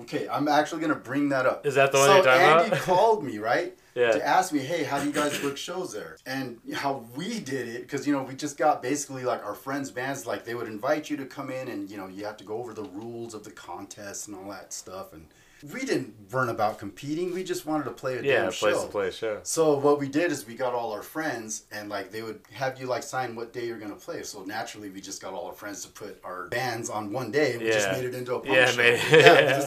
Okay, 0.00 0.22
okay. 0.22 0.28
I'm 0.28 0.48
actually 0.48 0.80
gonna 0.80 0.94
bring 0.94 1.28
that 1.28 1.44
up. 1.44 1.66
Is 1.66 1.74
that 1.74 1.92
the 1.92 1.98
one 1.98 2.06
so 2.08 2.14
you're 2.14 2.24
talking 2.24 2.40
Andy 2.42 2.68
about? 2.68 2.80
called 2.84 3.22
me 3.24 3.36
right 3.38 3.76
Yeah. 3.94 4.12
to 4.12 4.26
ask 4.26 4.52
me, 4.52 4.58
hey, 4.60 4.82
how 4.84 4.98
do 4.98 5.06
you 5.06 5.12
guys 5.12 5.38
book 5.38 5.56
shows 5.56 5.92
there? 5.92 6.16
And 6.26 6.58
how 6.74 7.04
we 7.16 7.38
did 7.40 7.68
it, 7.68 7.82
because 7.82 8.06
you 8.06 8.12
know 8.12 8.22
we 8.22 8.34
just 8.34 8.56
got 8.56 8.82
basically 8.82 9.24
like 9.24 9.44
our 9.44 9.54
friends' 9.54 9.90
bands, 9.90 10.26
like 10.26 10.44
they 10.44 10.54
would 10.54 10.66
invite 10.68 11.08
you 11.10 11.16
to 11.18 11.24
come 11.26 11.50
in, 11.50 11.68
and 11.68 11.90
you 11.90 11.96
know 11.96 12.08
you 12.08 12.24
have 12.24 12.36
to 12.38 12.44
go 12.44 12.58
over 12.58 12.74
the 12.74 12.82
rules 12.84 13.34
of 13.34 13.44
the 13.44 13.50
contest 13.52 14.28
and 14.28 14.36
all 14.36 14.50
that 14.50 14.72
stuff, 14.72 15.12
and 15.12 15.26
we 15.72 15.80
didn't 15.80 16.12
learn 16.32 16.50
about 16.50 16.78
competing. 16.78 17.32
We 17.32 17.42
just 17.42 17.64
wanted 17.64 17.84
to 17.84 17.90
play 17.92 18.18
a 18.18 18.22
Yeah, 18.22 18.42
damn 18.42 18.52
place 18.52 18.74
show. 18.74 18.84
to 18.84 18.90
play 18.90 19.08
a 19.08 19.12
show. 19.12 19.40
So 19.44 19.78
what 19.78 19.98
we 19.98 20.08
did 20.08 20.30
is 20.30 20.46
we 20.46 20.56
got 20.56 20.74
all 20.74 20.92
our 20.92 21.02
friends 21.02 21.64
and 21.72 21.88
like 21.88 22.10
they 22.10 22.20
would 22.20 22.40
have 22.52 22.78
you 22.78 22.86
like 22.86 23.02
sign 23.02 23.34
what 23.34 23.54
day 23.54 23.64
you're 23.66 23.78
gonna 23.78 23.94
play. 23.94 24.24
So 24.24 24.42
naturally 24.44 24.90
we 24.90 25.00
just 25.00 25.22
got 25.22 25.32
all 25.32 25.46
our 25.46 25.54
friends 25.54 25.82
to 25.86 25.88
put 25.90 26.20
our 26.22 26.48
bands 26.48 26.90
on 26.90 27.12
one 27.12 27.30
day 27.30 27.52
and 27.52 27.62
we 27.62 27.70
just 27.70 27.90
made 27.92 28.04
it 28.04 28.14
into 28.14 28.34
a 28.34 28.40
punk 28.40 28.54
Yeah, 28.54 28.66
show. 28.72 28.76
made 28.76 28.94
it- 28.94 29.10
yeah, 29.10 29.18
yeah. 29.60 29.66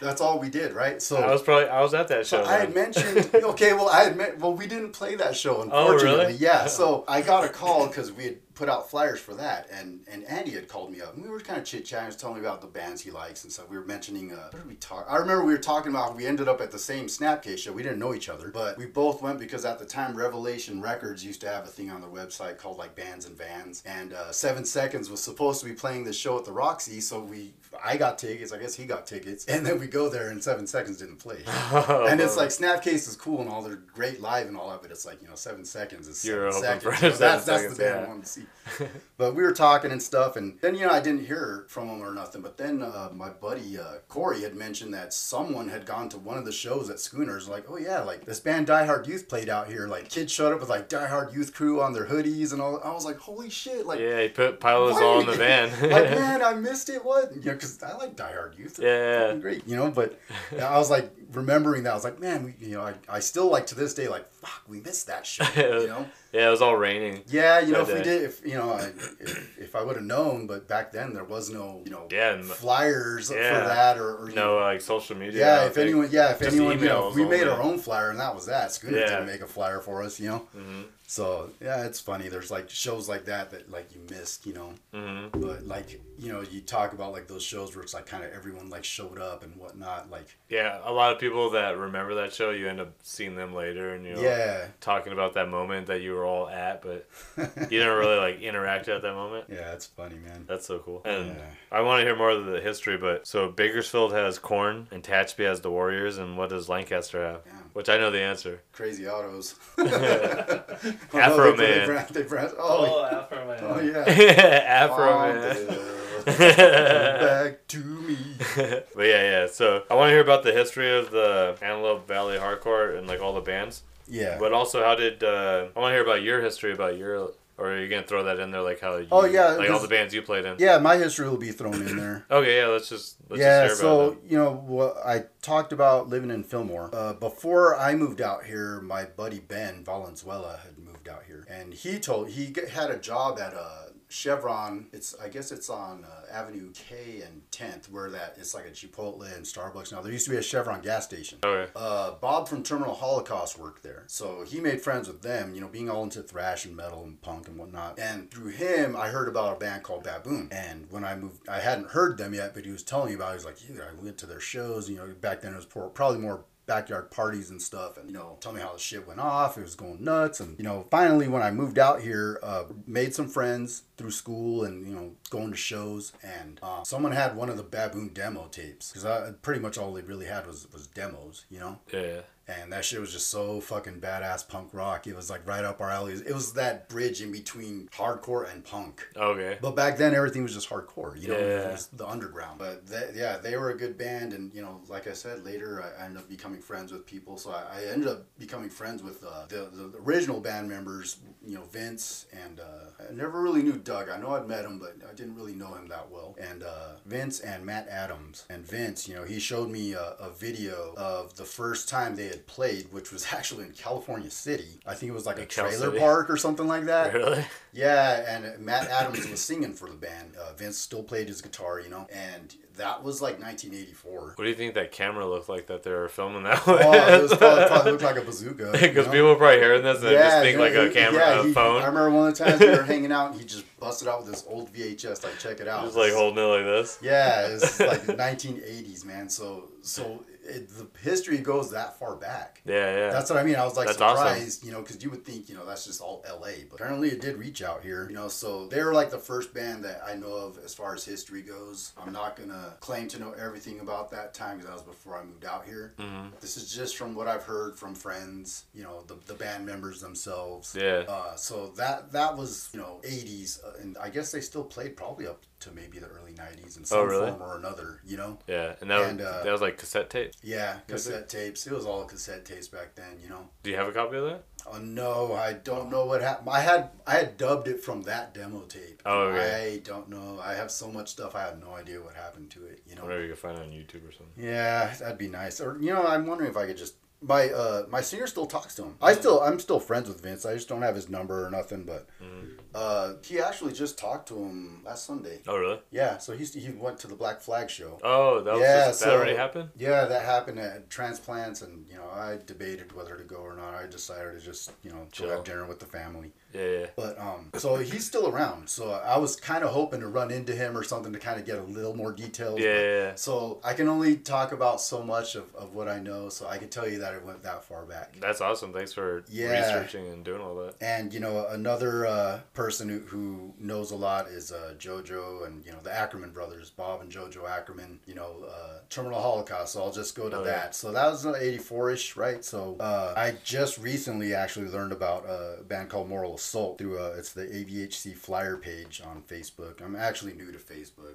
That's 0.00 0.20
all 0.20 0.38
we 0.38 0.48
did, 0.48 0.72
right? 0.72 1.00
So 1.02 1.16
I 1.16 1.30
was 1.32 1.42
probably 1.42 1.68
I 1.68 1.80
was 1.80 1.94
at 1.94 2.08
that 2.08 2.26
show. 2.26 2.44
so 2.44 2.50
I 2.50 2.58
had 2.58 2.74
mentioned 2.74 3.30
okay, 3.34 3.72
well 3.72 3.88
I 3.88 4.04
had 4.04 4.16
met, 4.16 4.38
well 4.38 4.54
we 4.54 4.66
didn't 4.66 4.92
play 4.92 5.14
that 5.16 5.36
show 5.36 5.56
Oh, 5.58 5.62
unfortunately. 5.62 6.18
really? 6.26 6.34
Yeah, 6.34 6.66
so 6.78 7.04
I 7.08 7.22
got 7.22 7.44
a 7.44 7.48
call 7.48 7.86
because 7.88 8.12
we 8.12 8.24
had 8.24 8.54
put 8.54 8.68
out 8.68 8.90
flyers 8.90 9.20
for 9.20 9.34
that, 9.34 9.68
and 9.70 10.00
and 10.10 10.24
Andy 10.24 10.50
had 10.50 10.66
called 10.68 10.90
me 10.90 11.00
up, 11.00 11.14
and 11.14 11.22
we 11.22 11.30
were 11.30 11.38
kind 11.40 11.58
of 11.60 11.64
chit 11.64 11.84
chatting. 11.84 12.06
Was 12.06 12.16
telling 12.16 12.40
me 12.40 12.40
about 12.46 12.60
the 12.60 12.66
bands 12.66 13.00
he 13.02 13.10
likes 13.12 13.44
and 13.44 13.52
stuff. 13.52 13.70
We 13.70 13.76
were 13.78 13.84
mentioning 13.84 14.32
uh, 14.32 14.48
what 14.50 14.62
did 14.62 14.66
we 14.68 14.74
talk? 14.76 15.06
I 15.08 15.16
remember 15.16 15.44
we 15.44 15.52
were 15.52 15.58
talking 15.58 15.90
about 15.92 16.16
we 16.16 16.26
ended 16.26 16.48
up 16.48 16.60
at 16.60 16.70
the 16.72 16.78
same 16.78 17.06
Snapcase 17.06 17.58
show. 17.58 17.72
We 17.72 17.82
didn't 17.84 17.98
know 18.00 18.14
each 18.14 18.28
other, 18.28 18.50
but 18.52 18.76
we 18.76 18.86
both 18.86 19.22
went 19.22 19.38
because 19.38 19.64
at 19.64 19.78
the 19.78 19.84
time 19.84 20.16
Revelation 20.16 20.80
Records 20.82 21.24
used 21.24 21.40
to 21.42 21.48
have 21.48 21.64
a 21.64 21.68
thing 21.68 21.90
on 21.90 22.00
their 22.00 22.10
website 22.10 22.58
called 22.58 22.78
like 22.78 22.96
Bands 22.96 23.26
and 23.26 23.36
Vans, 23.36 23.82
and 23.86 24.12
uh, 24.12 24.32
Seven 24.32 24.64
Seconds 24.64 25.08
was 25.08 25.22
supposed 25.22 25.60
to 25.60 25.66
be 25.66 25.72
playing 25.72 26.02
this 26.04 26.16
show 26.16 26.36
at 26.36 26.44
the 26.44 26.52
Roxy, 26.52 27.00
so 27.00 27.20
we 27.20 27.52
I 27.84 27.96
got 27.96 28.18
tickets. 28.18 28.52
I 28.52 28.58
guess 28.58 28.74
he 28.74 28.86
got 28.86 29.06
tickets, 29.06 29.44
and 29.46 29.64
then 29.64 29.78
we 29.78 29.86
go 29.86 30.08
there, 30.08 30.30
and 30.30 30.42
Seven 30.42 30.66
Seconds 30.66 30.98
didn't 30.98 31.16
play. 31.16 31.42
and 31.72 32.20
it's 32.20 32.36
like 32.36 32.48
Snapcase 32.48 33.08
is 33.08 33.16
cool 33.16 33.40
and 33.40 33.48
all 33.48 33.62
they're 33.62 33.76
great 33.76 34.20
live 34.20 34.46
and 34.46 34.56
all 34.56 34.70
that, 34.70 34.82
but 34.82 34.90
it's 34.90 35.04
like 35.06 35.20
you 35.22 35.28
know 35.28 35.34
seven 35.34 35.64
seconds 35.64 36.08
is 36.08 36.24
You're 36.24 36.50
seven 36.52 36.80
seconds. 36.80 37.02
You 37.02 37.08
know, 37.08 37.14
seven 37.14 37.18
that's 37.18 37.44
that's 37.44 37.76
the 37.76 37.82
band 37.82 37.96
yeah. 38.00 38.04
I 38.04 38.08
wanted 38.08 38.24
to 38.24 38.28
see. 38.28 38.42
but 39.16 39.34
we 39.34 39.42
were 39.42 39.52
talking 39.52 39.92
and 39.92 40.02
stuff, 40.02 40.36
and 40.36 40.58
then 40.60 40.74
you 40.74 40.86
know 40.86 40.92
I 40.92 41.00
didn't 41.00 41.26
hear 41.26 41.66
from 41.68 41.88
him 41.88 42.02
or 42.02 42.12
nothing. 42.12 42.42
But 42.42 42.56
then 42.56 42.82
uh, 42.82 43.10
my 43.12 43.30
buddy 43.30 43.78
uh, 43.78 43.98
Corey 44.08 44.42
had 44.42 44.54
mentioned 44.54 44.92
that 44.94 45.12
someone 45.12 45.68
had 45.68 45.86
gone 45.86 46.08
to 46.10 46.18
one 46.18 46.38
of 46.38 46.44
the 46.44 46.52
shows 46.52 46.90
at 46.90 47.00
Schooners, 47.00 47.48
like 47.48 47.64
oh 47.68 47.76
yeah, 47.76 48.00
like 48.00 48.24
this 48.24 48.40
band 48.40 48.66
Die 48.66 48.86
Hard 48.86 49.06
Youth 49.06 49.28
played 49.28 49.48
out 49.48 49.68
here. 49.68 49.86
Like 49.86 50.08
kids 50.08 50.32
showed 50.32 50.52
up 50.52 50.60
with 50.60 50.68
like 50.68 50.88
Die 50.88 51.06
Hard 51.08 51.34
Youth 51.34 51.54
crew 51.54 51.80
on 51.80 51.92
their 51.92 52.06
hoodies 52.06 52.52
and 52.52 52.60
all. 52.60 52.80
I 52.82 52.92
was 52.92 53.04
like 53.04 53.18
holy 53.18 53.50
shit, 53.50 53.86
like. 53.86 54.00
yeah, 54.00 54.22
he 54.22 54.28
put 54.28 54.60
pilots 54.60 54.96
why- 54.96 55.02
all 55.02 55.20
in 55.20 55.26
the 55.26 55.32
van. 55.32 55.70
like 55.90 56.10
man, 56.10 56.42
I 56.42 56.54
missed 56.54 56.88
it. 56.88 57.04
What? 57.04 57.34
You 57.34 57.52
know, 57.52 57.58
because 57.76 57.94
I 57.94 57.96
like 57.96 58.16
Die 58.16 58.32
Hard 58.32 58.56
Youth. 58.58 58.76
They're 58.76 59.34
Yeah. 59.34 59.40
great. 59.40 59.66
You 59.66 59.76
know, 59.76 59.90
but 59.90 60.18
I 60.52 60.78
was 60.78 60.90
like 60.90 61.10
remembering 61.32 61.82
that. 61.84 61.90
I 61.90 61.94
was 61.94 62.04
like, 62.04 62.20
man, 62.20 62.44
we, 62.44 62.54
you 62.66 62.74
know, 62.76 62.82
I, 62.82 62.94
I 63.08 63.20
still 63.20 63.50
like 63.50 63.66
to 63.68 63.74
this 63.74 63.94
day, 63.94 64.08
like, 64.08 64.30
fuck, 64.32 64.62
we 64.66 64.80
missed 64.80 65.06
that 65.08 65.26
show. 65.26 65.44
You 65.56 65.86
know. 65.88 66.06
Yeah, 66.32 66.48
it 66.48 66.50
was 66.50 66.60
all 66.60 66.76
raining. 66.76 67.22
Yeah, 67.28 67.60
you 67.60 67.72
know, 67.72 67.80
if 67.82 67.88
we 67.88 68.02
did, 68.02 68.22
if 68.22 68.44
you 68.46 68.54
know, 68.54 68.70
I, 68.72 68.90
if, 69.20 69.58
if 69.58 69.74
I 69.76 69.82
would 69.82 69.96
have 69.96 70.04
known, 70.04 70.46
but 70.46 70.68
back 70.68 70.92
then 70.92 71.14
there 71.14 71.24
was 71.24 71.48
no, 71.50 71.82
you 71.86 71.90
know, 71.90 72.06
Yeah, 72.10 72.40
flyers 72.42 73.30
Yeah. 73.30 73.60
for 73.62 73.68
that, 73.68 73.98
or, 73.98 74.24
or 74.24 74.28
No 74.28 74.34
know, 74.34 74.56
like 74.56 74.80
social 74.82 75.16
media. 75.16 75.40
Yeah, 75.40 75.66
if 75.66 75.74
think. 75.74 75.86
anyone, 75.88 76.08
yeah, 76.10 76.32
if 76.32 76.40
Just 76.40 76.54
anyone, 76.56 76.78
you 76.78 76.86
know, 76.86 77.12
we 77.14 77.24
made 77.24 77.46
our 77.48 77.62
own 77.62 77.78
flyer, 77.78 78.10
and 78.10 78.20
that 78.20 78.34
was 78.34 78.46
that. 78.46 78.72
Schooner 78.72 78.98
Yeah. 78.98 79.06
didn't 79.06 79.26
make 79.26 79.40
a 79.40 79.46
flyer 79.46 79.80
for 79.80 80.02
us, 80.02 80.20
you 80.20 80.28
know. 80.28 80.48
Mhm. 80.56 80.84
So 81.06 81.50
yeah, 81.62 81.84
it's 81.86 81.98
funny. 82.00 82.28
There's 82.28 82.50
like 82.50 82.68
shows 82.68 83.08
like 83.08 83.24
that 83.24 83.50
that 83.52 83.70
like 83.70 83.94
you 83.94 84.02
missed, 84.10 84.44
you 84.44 84.52
know. 84.52 84.74
Mhm. 84.92 85.30
But 85.32 85.66
like 85.66 85.98
you 86.18 86.30
know, 86.30 86.42
you 86.42 86.60
talk 86.60 86.92
about 86.92 87.12
like 87.12 87.26
those 87.28 87.42
shows 87.42 87.74
where 87.74 87.82
it's 87.82 87.94
like 87.94 88.04
kind 88.04 88.22
of 88.24 88.30
everyone 88.32 88.68
like 88.68 88.84
showed 88.84 89.18
up 89.18 89.42
and 89.42 89.56
whatnot. 89.56 90.10
Like 90.10 90.28
Yeah, 90.50 90.78
a 90.84 90.92
lot 90.92 91.12
of 91.12 91.17
people 91.18 91.50
that 91.50 91.76
remember 91.76 92.14
that 92.16 92.32
show, 92.32 92.50
you 92.50 92.68
end 92.68 92.80
up 92.80 92.92
seeing 93.02 93.34
them 93.36 93.54
later, 93.54 93.94
and 93.94 94.04
you're 94.04 94.16
yeah, 94.22 94.66
talking 94.80 95.12
about 95.12 95.34
that 95.34 95.48
moment 95.48 95.86
that 95.88 96.00
you 96.00 96.12
were 96.14 96.24
all 96.24 96.48
at, 96.48 96.82
but 96.82 97.06
you 97.36 97.78
didn't 97.78 97.96
really 97.98 98.16
like 98.16 98.40
interact 98.40 98.88
at 98.88 99.02
that 99.02 99.14
moment. 99.14 99.46
yeah, 99.48 99.64
that's 99.64 99.86
funny, 99.86 100.16
man. 100.16 100.44
That's 100.48 100.66
so 100.66 100.78
cool. 100.78 101.02
And 101.04 101.28
Yeah. 101.28 101.42
I 101.70 101.80
want 101.82 102.00
to 102.00 102.04
hear 102.04 102.16
more 102.16 102.30
of 102.30 102.46
the 102.46 102.60
history, 102.60 102.96
but 102.96 103.26
so 103.26 103.50
Bakersfield 103.50 104.12
has 104.12 104.38
Korn 104.38 104.88
and 104.90 105.02
Tehachapi 105.02 105.44
has 105.46 105.60
the 105.60 105.70
Warriors, 105.70 106.18
and 106.18 106.36
what 106.38 106.48
does 106.50 106.68
Lancaster 106.68 107.20
have? 107.24 107.42
Yeah. 107.46 107.52
Which 107.74 107.88
I 107.88 107.96
know 107.98 108.10
the 108.10 108.20
answer. 108.20 108.62
Crazy 108.72 109.06
Otto's. 109.06 109.54
Afro 109.78 111.56
they, 111.56 111.56
they, 111.56 111.76
Man. 111.78 111.86
brand- 111.86 112.08
they 112.10 112.22
brand- 112.22 112.52
oh, 112.58 113.08
Afroman. 113.30 113.62
oh 113.62 113.80
yeah. 113.80 114.64
Afro 114.66 115.08
Oh, 115.08 115.32
man. 115.32 115.97
Back 116.36 117.66
to 117.68 117.78
me. 117.78 118.16
but 118.56 119.02
yeah, 119.06 119.22
yeah. 119.22 119.46
So 119.46 119.82
I 119.90 119.94
want 119.94 120.08
to 120.08 120.12
hear 120.12 120.20
about 120.20 120.42
the 120.42 120.52
history 120.52 120.90
of 120.96 121.10
the 121.10 121.56
Antelope 121.62 122.06
Valley 122.06 122.38
Hardcore 122.38 122.96
and 122.98 123.06
like 123.06 123.20
all 123.20 123.34
the 123.34 123.40
bands. 123.40 123.82
Yeah. 124.06 124.36
But 124.38 124.52
also, 124.52 124.82
how 124.82 124.94
did 124.94 125.22
uh, 125.22 125.68
I 125.76 125.78
want 125.78 125.92
to 125.92 125.94
hear 125.96 126.02
about 126.02 126.22
your 126.22 126.40
history 126.40 126.72
about 126.72 126.96
your? 126.96 127.30
Or 127.60 127.72
are 127.72 127.80
you 127.80 127.88
gonna 127.88 128.04
throw 128.06 128.22
that 128.22 128.38
in 128.38 128.52
there, 128.52 128.62
like 128.62 128.78
how? 128.80 128.98
You, 128.98 129.08
Oh, 129.10 129.24
yeah, 129.24 129.48
like 129.48 129.68
all 129.68 129.80
the 129.80 129.88
bands 129.88 130.14
you 130.14 130.22
played 130.22 130.44
in. 130.44 130.54
Yeah, 130.60 130.78
my 130.78 130.96
history 130.96 131.28
will 131.28 131.36
be 131.36 131.50
thrown 131.50 131.74
in 131.74 131.96
there. 131.96 132.24
Okay, 132.30 132.58
yeah. 132.58 132.68
Let's 132.68 132.88
just 132.88 133.16
let's 133.28 133.40
yeah, 133.42 133.66
just 133.66 133.80
so 133.80 134.00
about 134.12 134.18
you 134.28 134.38
know 134.38 134.52
what 134.52 134.96
I 135.04 135.24
talked 135.42 135.72
about 135.72 136.08
living 136.08 136.30
in 136.30 136.44
Fillmore. 136.44 136.88
Uh, 136.92 137.14
before 137.14 137.76
I 137.76 137.96
moved 137.96 138.20
out 138.20 138.44
here, 138.44 138.80
my 138.80 139.06
buddy 139.06 139.40
Ben 139.40 139.82
Valenzuela 139.84 140.60
had 140.62 140.78
moved 140.78 141.08
out 141.08 141.24
here, 141.26 141.44
and 141.50 141.74
he 141.74 141.98
told 141.98 142.28
he 142.28 142.54
had 142.72 142.92
a 142.92 142.96
job 142.96 143.40
at 143.40 143.54
uh, 143.54 143.86
Chevron. 144.08 144.86
It's 144.92 145.14
I 145.22 145.28
guess 145.28 145.52
it's 145.52 145.68
on 145.70 146.04
uh, 146.04 146.32
Avenue 146.32 146.72
K 146.72 147.22
and 147.24 147.42
10th, 147.50 147.90
where 147.90 148.10
that 148.10 148.36
it's 148.38 148.54
like 148.54 148.66
a 148.66 148.70
Chipotle 148.70 149.24
and 149.34 149.44
Starbucks 149.44 149.92
now. 149.92 150.00
There 150.00 150.12
used 150.12 150.24
to 150.26 150.30
be 150.30 150.36
a 150.36 150.42
Chevron 150.42 150.80
gas 150.80 151.04
station. 151.04 151.38
Okay. 151.44 151.70
Uh, 151.76 152.12
Bob 152.12 152.48
from 152.48 152.62
Terminal 152.62 152.94
Holocaust 152.94 153.58
worked 153.58 153.82
there. 153.82 154.04
So 154.06 154.44
he 154.46 154.60
made 154.60 154.80
friends 154.80 155.08
with 155.08 155.22
them, 155.22 155.54
you 155.54 155.60
know, 155.60 155.68
being 155.68 155.90
all 155.90 156.02
into 156.02 156.22
thrash 156.22 156.64
and 156.64 156.76
metal 156.76 157.04
and 157.04 157.20
punk 157.20 157.48
and 157.48 157.58
whatnot. 157.58 157.98
And 157.98 158.30
through 158.30 158.50
him, 158.50 158.96
I 158.96 159.08
heard 159.08 159.28
about 159.28 159.56
a 159.56 159.58
band 159.58 159.82
called 159.82 160.04
Baboon. 160.04 160.48
And 160.50 160.90
when 160.90 161.04
I 161.04 161.14
moved, 161.14 161.48
I 161.48 161.60
hadn't 161.60 161.90
heard 161.90 162.18
them 162.18 162.34
yet, 162.34 162.54
but 162.54 162.64
he 162.64 162.72
was 162.72 162.82
telling 162.82 163.08
me 163.08 163.14
about 163.14 163.28
it. 163.28 163.30
He 163.32 163.36
was 163.36 163.44
like, 163.44 163.68
yeah, 163.68 163.84
I 163.90 164.02
went 164.02 164.18
to 164.18 164.26
their 164.26 164.40
shows. 164.40 164.88
You 164.88 164.96
know, 164.96 165.08
back 165.20 165.42
then 165.42 165.52
it 165.52 165.56
was 165.56 165.66
por- 165.66 165.90
probably 165.90 166.18
more 166.18 166.44
backyard 166.68 167.10
parties 167.10 167.50
and 167.50 167.60
stuff 167.60 167.96
and 167.96 168.08
you 168.08 168.14
know 168.14 168.36
tell 168.40 168.52
me 168.52 168.60
how 168.60 168.72
the 168.72 168.78
shit 168.78 169.08
went 169.08 169.18
off 169.18 169.58
it 169.58 169.62
was 169.62 169.74
going 169.74 170.04
nuts. 170.04 170.38
And 170.38 170.56
you 170.58 170.64
know 170.64 170.86
finally 170.90 171.26
when 171.26 171.42
i 171.42 171.50
moved 171.50 171.78
out 171.78 172.00
here 172.00 172.38
uh, 172.42 172.64
made 172.86 173.14
some 173.14 173.28
friends 173.28 173.82
through 173.96 174.12
school 174.12 174.64
and 174.64 174.86
you 174.86 174.94
know 174.94 175.12
going 175.30 175.50
to 175.50 175.56
shows. 175.56 176.12
And 176.22 176.60
uh, 176.62 176.84
someone 176.84 177.12
had 177.12 177.34
one 177.34 177.48
of 177.48 177.56
the 177.56 177.62
baboon 177.62 178.08
demo 178.14 178.48
tapes 178.50 178.92
because 178.92 179.34
pretty 179.42 179.60
much 179.60 179.76
all 179.76 179.92
they 179.92 180.02
really 180.02 180.26
had 180.26 180.46
was 180.46 180.68
was 180.72 180.86
demos 180.86 181.46
you 181.50 181.58
know? 181.58 181.78
Yeah. 181.92 182.20
And 182.48 182.72
that 182.72 182.84
shit 182.84 183.00
was 183.00 183.12
just 183.12 183.28
so 183.28 183.60
fucking 183.60 184.00
badass 184.00 184.48
punk 184.48 184.72
rock. 184.72 185.06
It 185.06 185.14
was 185.14 185.28
like 185.30 185.46
right 185.46 185.64
up 185.64 185.80
our 185.80 185.90
alley. 185.90 186.14
It 186.14 186.34
was 186.34 186.54
that 186.54 186.88
bridge 186.88 187.20
in 187.22 187.30
between 187.30 187.88
hardcore 187.94 188.50
and 188.52 188.64
punk. 188.64 189.06
Okay. 189.16 189.58
But 189.60 189.76
back 189.76 189.98
then, 189.98 190.14
everything 190.14 190.42
was 190.42 190.54
just 190.54 190.68
hardcore, 190.68 191.20
you 191.20 191.28
know, 191.28 191.38
Yeah. 191.38 191.68
it 191.68 191.72
was 191.72 191.86
the 191.88 192.06
underground. 192.06 192.58
But 192.58 192.86
they, 192.86 193.10
yeah, 193.14 193.36
they 193.38 193.56
were 193.56 193.70
a 193.70 193.76
good 193.76 193.96
band, 193.98 194.32
and 194.32 194.52
you 194.54 194.62
know, 194.62 194.80
like 194.88 195.06
I 195.06 195.12
said, 195.12 195.44
later 195.44 195.82
I 196.00 196.04
ended 196.04 196.22
up 196.22 196.28
becoming 196.28 196.60
friends 196.60 196.92
with 196.92 197.06
people. 197.06 197.36
So 197.36 197.50
I, 197.50 197.80
I 197.80 197.84
ended 197.92 198.08
up 198.08 198.24
becoming 198.38 198.70
friends 198.70 199.02
with 199.02 199.22
uh, 199.24 199.46
the, 199.48 199.68
the 199.72 199.88
the 199.88 199.98
original 199.98 200.40
band 200.40 200.68
members, 200.68 201.18
you 201.46 201.54
know, 201.54 201.64
Vince 201.64 202.26
and 202.32 202.60
uh, 202.60 203.04
I 203.08 203.12
never 203.12 203.40
really 203.42 203.62
knew 203.62 203.72
Doug. 203.78 204.08
I 204.08 204.18
know 204.18 204.30
I'd 204.30 204.46
met 204.46 204.64
him, 204.64 204.78
but 204.78 204.96
I 205.08 205.14
didn't 205.14 205.34
really 205.36 205.54
know 205.54 205.72
him 205.74 205.88
that 205.88 206.10
well. 206.10 206.36
And 206.38 206.62
uh, 206.62 206.92
Vince 207.06 207.40
and 207.40 207.64
Matt 207.64 207.88
Adams. 207.88 208.44
And 208.50 208.66
Vince, 208.66 209.08
you 209.08 209.14
know, 209.14 209.24
he 209.24 209.38
showed 209.38 209.70
me 209.70 209.92
a, 209.92 210.14
a 210.20 210.30
video 210.30 210.94
of 210.96 211.36
the 211.36 211.44
first 211.44 211.88
time 211.88 212.16
they 212.16 212.26
had 212.28 212.37
played, 212.46 212.92
which 212.92 213.12
was 213.12 213.26
actually 213.32 213.64
in 213.64 213.72
California 213.72 214.30
City. 214.30 214.80
I 214.86 214.94
think 214.94 215.10
it 215.10 215.14
was 215.14 215.26
like 215.26 215.36
a 215.36 215.40
Like 215.40 215.48
trailer 215.48 215.72
City? 215.90 215.98
park 215.98 216.30
or 216.30 216.36
something 216.36 216.66
like 216.66 216.84
that. 216.86 217.12
Really? 217.14 217.44
Yeah, 217.72 218.24
and 218.36 218.64
Matt 218.64 218.88
Adams 218.88 219.28
was 219.28 219.40
singing 219.40 219.74
for 219.74 219.88
the 219.88 219.96
band. 219.96 220.32
Uh, 220.36 220.52
Vince 220.54 220.76
still 220.78 221.02
played 221.02 221.28
his 221.28 221.40
guitar, 221.42 221.80
you 221.80 221.90
know, 221.90 222.06
and 222.12 222.54
that 222.76 223.02
was 223.02 223.20
like 223.20 223.40
1984. 223.40 224.34
What 224.36 224.44
do 224.44 224.48
you 224.48 224.54
think 224.54 224.74
that 224.74 224.92
camera 224.92 225.26
looked 225.26 225.48
like 225.48 225.66
that 225.66 225.82
they 225.82 225.90
were 225.90 226.08
filming 226.08 226.44
that 226.44 226.62
Oh, 226.66 226.74
it 226.76 227.22
was 227.22 227.34
probably, 227.36 227.64
probably 227.66 227.90
looked 227.92 228.04
like 228.04 228.16
a 228.16 228.20
bazooka. 228.22 228.70
Because 228.72 228.82
you 228.84 228.92
know? 228.94 229.02
people 229.10 229.30
are 229.32 229.36
probably 229.36 229.58
hearing 229.58 229.82
this 229.82 229.98
and 230.00 230.10
just 230.10 230.36
think 230.42 230.56
yeah, 230.58 230.62
like 230.64 230.74
a 230.74 230.90
camera, 230.92 231.18
yeah, 231.20 231.40
a 231.40 231.42
he- 231.44 231.52
phone. 231.52 231.82
I 231.82 231.86
remember 231.86 232.10
one 232.10 232.28
of 232.28 232.38
the 232.38 232.44
times 232.44 232.60
we 232.60 232.68
were 232.68 232.82
hanging 232.84 233.12
out, 233.12 233.32
and 233.32 233.40
he 233.40 233.46
just 233.46 233.64
busted 233.80 234.08
out 234.08 234.20
with 234.22 234.30
this 234.30 234.44
old 234.48 234.72
VHS, 234.72 235.24
like 235.24 235.38
check 235.38 235.60
it 235.60 235.68
out. 235.68 235.84
Just 235.84 235.96
like 235.96 236.12
holding 236.12 236.42
it 236.42 236.46
like 236.46 236.64
this. 236.64 236.98
Yeah, 237.02 237.48
it's 237.48 237.78
like 237.80 238.06
the 238.06 238.14
1980s, 238.14 239.04
man. 239.04 239.28
So, 239.28 239.68
so 239.82 240.24
it, 240.48 240.68
the 240.70 240.86
history 241.00 241.38
goes 241.38 241.70
that 241.72 241.98
far 241.98 242.16
back. 242.16 242.62
Yeah, 242.64 242.74
yeah. 242.96 243.10
That's 243.10 243.30
what 243.30 243.38
I 243.38 243.42
mean. 243.42 243.56
I 243.56 243.64
was 243.64 243.76
like 243.76 243.86
That's 243.86 244.00
awesome. 244.00 244.26
surprised, 244.26 244.64
you 244.64 244.72
know, 244.72 244.80
because 244.82 245.02
you 245.02 245.10
would 245.10 245.24
think, 245.24 245.48
you 245.48 245.54
know, 245.54 245.64
that's 245.66 245.84
just 245.86 246.00
all 246.00 246.24
LA. 246.28 246.64
But 246.70 246.80
apparently 246.80 247.08
it 247.10 247.20
did 247.20 247.36
reach 247.36 247.62
out 247.62 247.82
here, 247.82 248.06
you 248.08 248.14
know. 248.16 248.28
So 248.28 248.66
they're 248.68 248.92
like 248.92 249.10
the 249.10 249.18
first 249.18 249.52
band 249.54 249.84
that 249.84 250.02
I 250.06 250.14
know 250.14 250.32
of 250.32 250.58
as 250.64 250.74
far 250.74 250.94
as 250.94 251.04
history 251.04 251.42
goes. 251.42 251.92
I'm 252.00 252.12
not 252.12 252.36
going 252.36 252.48
to 252.48 252.72
claim 252.80 253.08
to 253.08 253.18
know 253.18 253.32
everything 253.32 253.80
about 253.80 254.10
that 254.12 254.34
time 254.34 254.56
because 254.58 254.68
that 254.68 254.74
was 254.74 254.82
before 254.82 255.18
I 255.18 255.24
moved 255.24 255.44
out 255.44 255.64
here. 255.66 255.94
Mhm. 255.98 256.38
This 256.40 256.56
is 256.56 256.72
just 256.74 256.96
from 256.96 257.14
what 257.14 257.28
I've 257.28 257.44
heard 257.44 257.76
from 257.76 257.94
friends, 257.94 258.64
you 258.74 258.82
know, 258.82 259.02
the, 259.06 259.16
the 259.26 259.34
band 259.34 259.66
members 259.66 260.00
themselves. 260.00 260.76
Yeah. 260.78 261.04
Uh, 261.08 261.36
so 261.36 261.68
that 261.76 262.12
that 262.12 262.36
was, 262.36 262.68
you 262.72 262.80
know, 262.80 263.00
80s. 263.04 263.62
Uh, 263.64 263.72
and 263.80 263.96
I 263.98 264.08
guess 264.10 264.30
they 264.32 264.40
still 264.40 264.64
played 264.64 264.96
probably 264.96 265.26
up 265.26 265.42
to 265.60 265.72
maybe 265.72 265.98
the 265.98 266.06
early 266.06 266.32
90s 266.32 266.76
in 266.78 266.84
some 266.84 266.98
Oh, 267.00 267.04
really? 267.04 267.30
form 267.30 267.42
or 267.42 267.56
another, 267.56 268.00
you 268.06 268.16
know. 268.16 268.38
Yeah, 268.46 268.74
and 268.80 268.88
that 268.90 268.98
was 269.00 269.08
And, 269.08 269.20
uh, 269.20 269.42
that 269.42 269.50
was 269.50 269.60
like 269.60 269.76
cassette 269.76 270.08
tape. 270.08 270.32
Yeah, 270.42 270.78
cassette 270.86 271.28
tapes. 271.28 271.66
It 271.66 271.72
was 271.72 271.84
all 271.84 272.04
cassette 272.04 272.44
tapes 272.44 272.68
back 272.68 272.94
then, 272.94 273.18
you 273.22 273.28
know. 273.28 273.48
Do 273.62 273.70
you 273.70 273.76
have 273.76 273.88
a 273.88 273.92
copy 273.92 274.16
of 274.18 274.24
that? 274.24 274.44
Oh 274.70 274.78
no, 274.78 275.32
I 275.34 275.54
don't 275.54 275.90
know 275.90 276.04
what 276.06 276.20
happened. 276.22 276.48
I 276.50 276.60
had 276.60 276.90
I 277.06 277.14
had 277.14 277.36
dubbed 277.36 277.66
it 277.68 277.82
from 277.82 278.02
that 278.02 278.34
demo 278.34 278.62
tape. 278.62 279.02
Oh, 279.04 279.20
okay. 279.28 279.74
I 279.74 279.78
don't 279.78 280.08
know. 280.08 280.38
I 280.42 280.54
have 280.54 280.70
so 280.70 280.90
much 280.90 281.08
stuff. 281.08 281.34
I 281.34 281.40
have 281.42 281.58
no 281.58 281.74
idea 281.74 282.00
what 282.00 282.14
happened 282.14 282.50
to 282.50 282.64
it. 282.66 282.82
You 282.86 282.94
know. 282.94 283.02
Whatever 283.02 283.22
you 283.22 283.28
can 283.28 283.36
find 283.36 283.58
on 283.58 283.70
YouTube 283.70 284.08
or 284.08 284.12
something. 284.12 284.32
Yeah, 284.36 284.94
that'd 285.00 285.18
be 285.18 285.28
nice. 285.28 285.60
Or 285.60 285.76
you 285.80 285.92
know, 285.92 286.06
I'm 286.06 286.26
wondering 286.26 286.50
if 286.50 286.56
I 286.56 286.66
could 286.66 286.76
just 286.76 286.94
my 287.20 287.48
uh 287.50 287.86
my 287.88 288.00
singer 288.00 288.28
still 288.28 288.46
talks 288.46 288.76
to 288.76 288.84
him. 288.84 288.94
I 289.02 289.14
still 289.14 289.40
I'm 289.40 289.58
still 289.58 289.80
friends 289.80 290.06
with 290.08 290.22
Vince. 290.22 290.46
I 290.46 290.54
just 290.54 290.68
don't 290.68 290.82
have 290.82 290.94
his 290.94 291.08
number 291.08 291.44
or 291.46 291.50
nothing. 291.50 291.82
But 291.84 292.06
Mm-hmm. 292.22 292.57
Uh 292.74 293.14
he 293.24 293.40
actually 293.40 293.72
just 293.72 293.98
talked 293.98 294.28
to 294.28 294.34
him 294.36 294.82
last 294.84 295.06
Sunday. 295.06 295.40
Oh, 295.46 295.56
really? 295.58 295.80
Yeah, 295.90 296.18
so 296.18 296.36
he's 296.36 296.52
he 296.54 296.70
went 296.70 296.98
to 297.00 297.06
the 297.06 297.14
Black 297.14 297.40
Flag 297.40 297.70
show. 297.70 297.98
Oh, 298.02 298.40
that 298.42 298.54
was 298.54 298.62
Yeah, 298.62 298.86
just, 298.88 299.00
that 299.00 299.04
so- 299.06 299.16
already 299.16 299.36
happened. 299.36 299.70
Yeah, 299.76 300.04
that 300.04 300.22
happened 300.24 300.58
at 300.58 300.90
transplants, 300.90 301.62
and 301.62 301.86
you 301.88 301.96
know, 301.96 302.08
I 302.12 302.38
debated 302.46 302.92
whether 302.92 303.16
to 303.16 303.24
go 303.24 303.36
or 303.36 303.56
not. 303.56 303.74
I 303.74 303.86
decided 303.86 304.38
to 304.38 304.44
just 304.44 304.72
you 304.82 304.90
know 304.90 305.06
chill, 305.12 305.26
Chill. 305.26 305.36
have 305.36 305.44
dinner 305.44 305.66
with 305.66 305.80
the 305.80 305.86
family. 305.86 306.32
Yeah, 306.54 306.62
yeah. 306.64 306.86
But 306.96 307.18
um, 307.20 307.50
so 307.56 307.76
he's 307.76 308.06
still 308.06 308.26
around. 308.28 308.68
So 308.70 308.90
I 308.92 309.18
was 309.18 309.36
kind 309.36 309.62
of 309.64 309.70
hoping 309.70 310.00
to 310.00 310.08
run 310.08 310.30
into 310.30 310.54
him 310.54 310.76
or 310.76 310.82
something 310.82 311.12
to 311.12 311.18
kind 311.18 311.38
of 311.38 311.44
get 311.44 311.58
a 311.58 311.62
little 311.62 311.94
more 311.94 312.12
details. 312.12 312.58
Yeah, 312.60 312.66
yeah, 312.74 312.90
yeah. 313.02 313.12
So 313.16 313.60
I 313.62 313.74
can 313.74 313.86
only 313.88 314.16
talk 314.16 314.52
about 314.52 314.80
so 314.80 315.02
much 315.02 315.34
of, 315.34 315.54
of 315.54 315.74
what 315.74 315.88
I 315.88 315.98
know. 316.00 316.30
So 316.30 316.46
I 316.48 316.56
can 316.56 316.68
tell 316.70 316.88
you 316.88 316.98
that 317.00 317.12
it 317.14 317.22
went 317.24 317.42
that 317.42 317.64
far 317.64 317.84
back. 317.84 318.16
That's 318.18 318.40
awesome. 318.40 318.72
Thanks 318.72 318.92
for 318.94 319.24
Yeah. 319.28 319.60
researching 319.60 320.06
and 320.08 320.24
doing 320.24 320.40
all 320.40 320.54
that. 320.56 320.76
And 320.80 321.12
you 321.12 321.20
know, 321.20 321.46
another 321.48 322.06
uh, 322.06 322.40
person 322.58 322.88
who, 322.88 322.98
who 323.06 323.54
knows 323.60 323.92
a 323.92 323.96
lot 323.96 324.26
is 324.26 324.50
uh, 324.50 324.74
JoJo 324.80 325.46
and 325.46 325.64
you 325.64 325.70
know 325.70 325.78
the 325.80 325.92
Ackerman 325.94 326.30
brothers, 326.30 326.70
Bob 326.70 327.00
and 327.00 327.10
JoJo 327.10 327.48
Ackerman. 327.48 328.00
You 328.04 328.16
know, 328.16 328.44
uh, 328.50 328.80
Terminal 328.90 329.22
Holocaust. 329.22 329.74
So 329.74 329.82
I'll 329.82 329.92
just 329.92 330.16
go 330.16 330.28
to 330.28 330.38
Oh, 330.38 330.44
yeah. 330.44 330.50
that. 330.50 330.74
So 330.74 330.90
that 330.90 331.06
was 331.08 331.24
'84 331.24 331.90
ish, 331.92 332.16
right? 332.16 332.44
So 332.44 332.76
uh, 332.80 333.14
I 333.16 333.34
just 333.44 333.78
recently 333.78 334.34
actually 334.34 334.66
learned 334.68 334.90
about 334.92 335.24
a 335.28 335.62
band 335.62 335.88
called 335.88 336.08
Moral 336.08 336.34
Assault 336.34 336.78
through 336.78 336.98
uh, 336.98 337.14
it's 337.16 337.32
the 337.32 337.46
AVHC 337.46 338.16
flyer 338.16 338.56
page 338.56 339.00
on 339.06 339.22
Facebook. 339.22 339.80
I'm 339.80 339.94
actually 339.94 340.32
new 340.34 340.50
to 340.50 340.58
Facebook. 340.58 341.14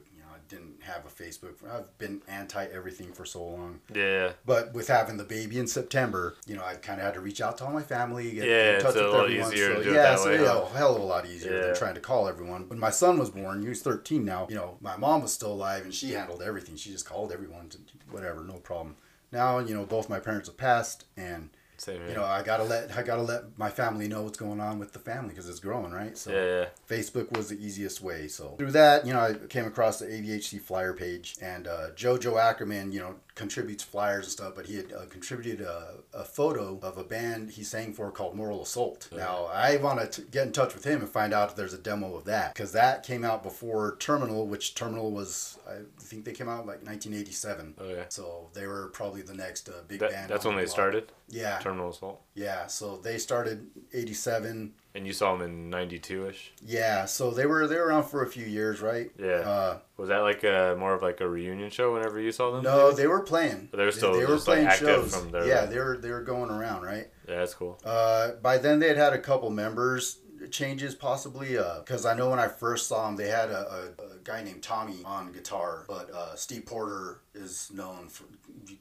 You 0.51 0.57
know, 0.57 0.63
I 0.63 0.65
didn't 0.65 0.83
have 0.83 1.05
a 1.05 1.09
Facebook. 1.09 1.53
I've 1.69 1.97
been 1.97 2.21
anti 2.27 2.65
everything 2.65 3.11
for 3.11 3.25
so 3.25 3.43
long. 3.43 3.79
Yeah, 3.93 4.33
But 4.45 4.73
with 4.73 4.87
having 4.87 5.17
the 5.17 5.23
baby 5.23 5.59
in 5.59 5.67
September, 5.67 6.35
you 6.45 6.55
know, 6.55 6.63
I 6.63 6.75
kind 6.75 6.99
of 6.99 7.05
had 7.05 7.13
to 7.15 7.19
reach 7.21 7.41
out 7.41 7.57
to 7.59 7.65
all 7.65 7.71
my 7.71 7.81
family, 7.81 8.31
get, 8.31 8.47
Yeah, 8.47 8.75
in 8.75 8.81
touch 8.81 8.95
with 8.95 9.03
everyone. 9.03 9.51
easier 9.53 9.73
so, 9.73 9.77
to 9.79 9.83
do 9.83 9.89
it 9.91 9.93
yeah, 9.95 10.15
so 10.15 10.25
way, 10.29 10.41
yeah, 10.41 10.47
huh? 10.53 10.61
a 10.73 10.77
hell 10.77 10.95
of 10.95 11.01
a 11.01 11.05
lot 11.05 11.25
easier 11.25 11.53
Yeah. 11.55 11.61
than 11.67 11.75
trying 11.75 11.95
to 11.95 12.01
call 12.01 12.27
everyone. 12.27 12.67
When 12.69 12.79
my 12.79 12.89
son 12.89 13.17
was 13.17 13.29
born, 13.29 13.61
he 13.61 13.69
was 13.69 13.81
13 13.81 14.25
now. 14.25 14.47
You 14.49 14.55
know, 14.55 14.77
my 14.81 14.97
mom 14.97 15.21
was 15.21 15.33
still 15.33 15.51
alive, 15.53 15.83
and 15.83 15.93
she 15.93 16.11
handled 16.11 16.41
everything. 16.41 16.75
She 16.75 16.91
just 16.91 17.05
called 17.05 17.31
everyone 17.31 17.69
to 17.69 17.77
whatever, 18.11 18.43
no 18.43 18.53
problem. 18.55 18.95
Now, 19.31 19.59
you 19.59 19.73
know, 19.73 19.85
both 19.85 20.09
my 20.09 20.19
parents 20.19 20.47
have 20.47 20.57
passed, 20.57 21.05
and 21.17 21.49
Same 21.83 21.99
here. 21.99 22.09
you 22.09 22.15
know, 22.15 22.23
I 22.23 22.43
gotta 22.43 22.63
let 22.63 22.95
I 22.95 23.03
gotta 23.03 23.21
let 23.21 23.57
my 23.57 23.69
family 23.69 24.07
know 24.07 24.23
what's 24.23 24.37
going 24.37 24.61
on 24.61 24.79
with 24.79 24.93
the 24.93 24.99
family 24.99 25.29
because 25.29 25.49
it's 25.49 25.59
growing, 25.59 25.91
right? 25.91 26.17
So 26.17 26.31
yeah, 26.31 26.45
yeah. 26.45 26.65
Facebook 26.89 27.35
was 27.35 27.49
the 27.49 27.63
easiest 27.63 28.01
way. 28.01 28.27
So 28.29 28.55
through 28.57 28.71
that, 28.71 29.05
you 29.05 29.11
know, 29.13 29.19
I 29.19 29.33
came 29.33 29.65
across 29.65 29.99
the 29.99 30.05
AVHC 30.05 30.61
flyer 30.61 30.93
page, 30.93 31.35
and 31.41 31.67
uh, 31.67 31.89
Jojo 31.95 32.39
Ackerman, 32.41 32.93
you 32.93 32.99
know, 33.01 33.15
contributes 33.35 33.83
flyers 33.83 34.25
and 34.25 34.31
stuff, 34.31 34.53
but 34.55 34.67
he 34.67 34.75
had 34.75 34.93
uh, 34.93 35.05
contributed 35.09 35.61
a, 35.65 35.95
a 36.13 36.23
photo 36.23 36.79
of 36.83 36.97
a 36.97 37.03
band 37.03 37.51
he 37.51 37.63
sang 37.63 37.93
for 37.93 38.11
called 38.11 38.35
Moral 38.35 38.61
Assault. 38.61 39.09
Now, 39.11 39.45
I 39.51 39.77
want 39.77 40.11
to 40.11 40.21
get 40.21 40.45
in 40.47 40.53
touch 40.53 40.73
with 40.75 40.83
him 40.83 41.01
and 41.01 41.09
find 41.09 41.33
out 41.33 41.49
if 41.49 41.55
there's 41.55 41.73
a 41.73 41.77
demo 41.79 42.15
of 42.15 42.25
that 42.25 42.53
because 42.53 42.71
that 42.73 43.03
came 43.03 43.23
out 43.25 43.41
before 43.41 43.95
Terminal, 43.99 44.45
which 44.47 44.75
Terminal 44.75 45.11
was, 45.11 45.57
I 45.67 45.77
think 45.99 46.25
they 46.25 46.31
came 46.33 46.47
out 46.47 46.59
like 46.67 46.85
1987. 46.85 47.75
Oh 47.79 47.89
yeah. 47.89 48.03
So 48.09 48.49
they 48.53 48.67
were 48.67 48.87
probably 48.93 49.23
the 49.23 49.33
next 49.33 49.67
uh, 49.67 49.73
big 49.87 49.99
That, 49.99 50.11
band. 50.11 50.29
that's 50.29 50.45
when 50.45 50.55
the 50.55 50.61
they 50.61 50.67
started 50.67 51.11
Yeah, 51.29 51.57
Terminal 51.59 51.89
Assault, 51.89 52.21
yeah. 52.35 52.67
So 52.67 52.97
they 52.97 53.17
started 53.17 53.67
87. 53.93 54.73
And 54.95 55.07
you 55.07 55.13
saw 55.13 55.35
them 55.35 55.41
in 55.47 55.69
'92 55.69 56.27
ish. 56.27 56.53
Yeah, 56.65 57.05
so 57.05 57.31
they 57.31 57.45
were 57.45 57.67
they 57.67 57.75
were 57.75 57.87
around 57.87 58.03
for 58.03 58.23
a 58.23 58.27
few 58.27 58.45
years, 58.45 58.81
right? 58.81 59.11
Yeah. 59.17 59.27
Uh, 59.39 59.77
Was 59.97 60.09
that 60.09 60.19
like 60.19 60.43
a 60.43 60.75
more 60.77 60.93
of 60.93 61.01
like 61.01 61.21
a 61.21 61.27
reunion 61.27 61.69
show 61.69 61.93
whenever 61.93 62.19
you 62.19 62.31
saw 62.31 62.51
them? 62.51 62.63
no, 62.63 62.91
they 62.91 63.07
were 63.07 63.21
playing. 63.21 63.69
But 63.71 63.77
they 63.77 63.85
were 63.85 63.91
still 63.91 64.13
they 64.13 64.25
were 64.25 64.35
just, 64.35 64.47
like, 64.47 64.63
playing 64.63 64.79
shows. 64.79 65.15
from 65.15 65.31
their- 65.31 65.47
yeah, 65.47 65.65
they 65.65 65.77
were 65.77 65.97
they 65.97 66.11
were 66.11 66.23
going 66.23 66.51
around, 66.51 66.83
right? 66.83 67.07
Yeah, 67.27 67.39
that's 67.39 67.53
cool. 67.53 67.79
Uh, 67.83 68.33
by 68.41 68.57
then 68.57 68.79
they 68.79 68.87
had 68.89 68.97
had 68.97 69.13
a 69.13 69.19
couple 69.19 69.49
members 69.49 70.19
changes 70.51 70.93
possibly 70.93 71.55
because 71.79 72.05
I 72.05 72.13
know 72.15 72.29
when 72.29 72.39
I 72.39 72.49
first 72.49 72.87
saw 72.89 73.05
them 73.05 73.15
they 73.15 73.29
had 73.29 73.49
a, 73.49 73.91
a, 73.97 74.03
a 74.03 74.17
guy 74.25 74.43
named 74.43 74.61
Tommy 74.61 74.97
on 75.05 75.31
guitar 75.31 75.85
but 75.87 76.11
uh, 76.13 76.35
Steve 76.35 76.65
Porter 76.65 77.21
is 77.33 77.71
known 77.73 78.09
for 78.09 78.25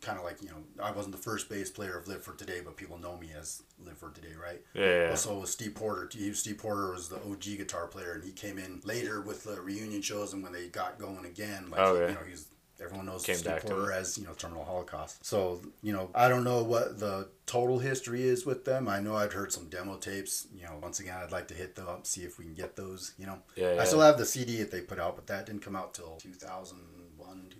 kind 0.00 0.18
of 0.18 0.24
like 0.24 0.42
you 0.42 0.48
know 0.48 0.56
I 0.82 0.90
wasn't 0.92 1.14
the 1.14 1.20
first 1.22 1.48
bass 1.48 1.70
player 1.70 1.96
of 1.96 2.08
Live 2.08 2.22
for 2.22 2.34
Today 2.34 2.60
but 2.64 2.76
people 2.76 2.98
know 2.98 3.16
me 3.16 3.30
as 3.38 3.62
Live 3.84 3.98
for 3.98 4.10
Today 4.10 4.34
right 4.40 4.60
Yeah, 4.74 4.84
yeah. 4.84 5.06
well, 5.08 5.16
so 5.16 5.38
was 5.38 5.50
Steve 5.50 5.74
Porter. 5.74 6.08
Steve 6.34 6.58
Porter 6.58 6.92
was 6.92 7.08
the 7.08 7.16
OG 7.16 7.42
guitar 7.58 7.86
player, 7.86 8.12
and 8.12 8.24
he 8.24 8.30
came 8.32 8.58
in 8.58 8.80
later 8.84 9.20
with 9.20 9.44
the 9.44 9.60
reunion 9.60 10.02
shows. 10.02 10.32
And 10.32 10.42
when 10.42 10.52
they 10.52 10.68
got 10.68 10.98
going 10.98 11.24
again, 11.24 11.70
like 11.70 11.80
Oh, 11.80 11.94
yeah. 11.98 12.08
you 12.08 12.14
know, 12.14 12.20
he's 12.28 12.46
everyone 12.80 13.06
knows 13.06 13.22
Came 13.24 13.36
Steve 13.36 13.60
Porter 13.64 13.92
as 13.92 14.18
you 14.18 14.24
know 14.24 14.32
Terminal 14.32 14.64
Holocaust. 14.64 15.24
So 15.24 15.60
you 15.82 15.92
know, 15.92 16.10
I 16.14 16.28
don't 16.28 16.42
know 16.44 16.62
what 16.64 16.98
the 16.98 17.28
total 17.46 17.78
history 17.78 18.22
is 18.22 18.44
with 18.46 18.64
them. 18.64 18.88
I 18.88 18.98
know 18.98 19.14
I'd 19.14 19.32
heard 19.32 19.52
some 19.52 19.68
demo 19.68 19.96
tapes. 19.96 20.48
You 20.54 20.64
know, 20.64 20.78
once 20.82 20.98
again, 20.98 21.16
I'd 21.22 21.30
like 21.32 21.46
to 21.48 21.54
hit 21.54 21.74
them 21.76 21.86
up, 21.88 22.06
see 22.06 22.22
if 22.22 22.38
we 22.38 22.44
can 22.44 22.54
get 22.54 22.74
those. 22.76 23.12
You 23.18 23.26
know, 23.26 23.38
Yeah, 23.56 23.76
I 23.80 23.84
still 23.84 24.00
have 24.00 24.18
the 24.18 24.26
CD 24.26 24.58
that 24.58 24.70
they 24.72 24.80
put 24.80 24.98
out, 24.98 25.14
but 25.16 25.26
that 25.28 25.46
didn't 25.46 25.62
come 25.62 25.76
out 25.76 25.94
till 25.94 26.16
2001, 26.20 26.80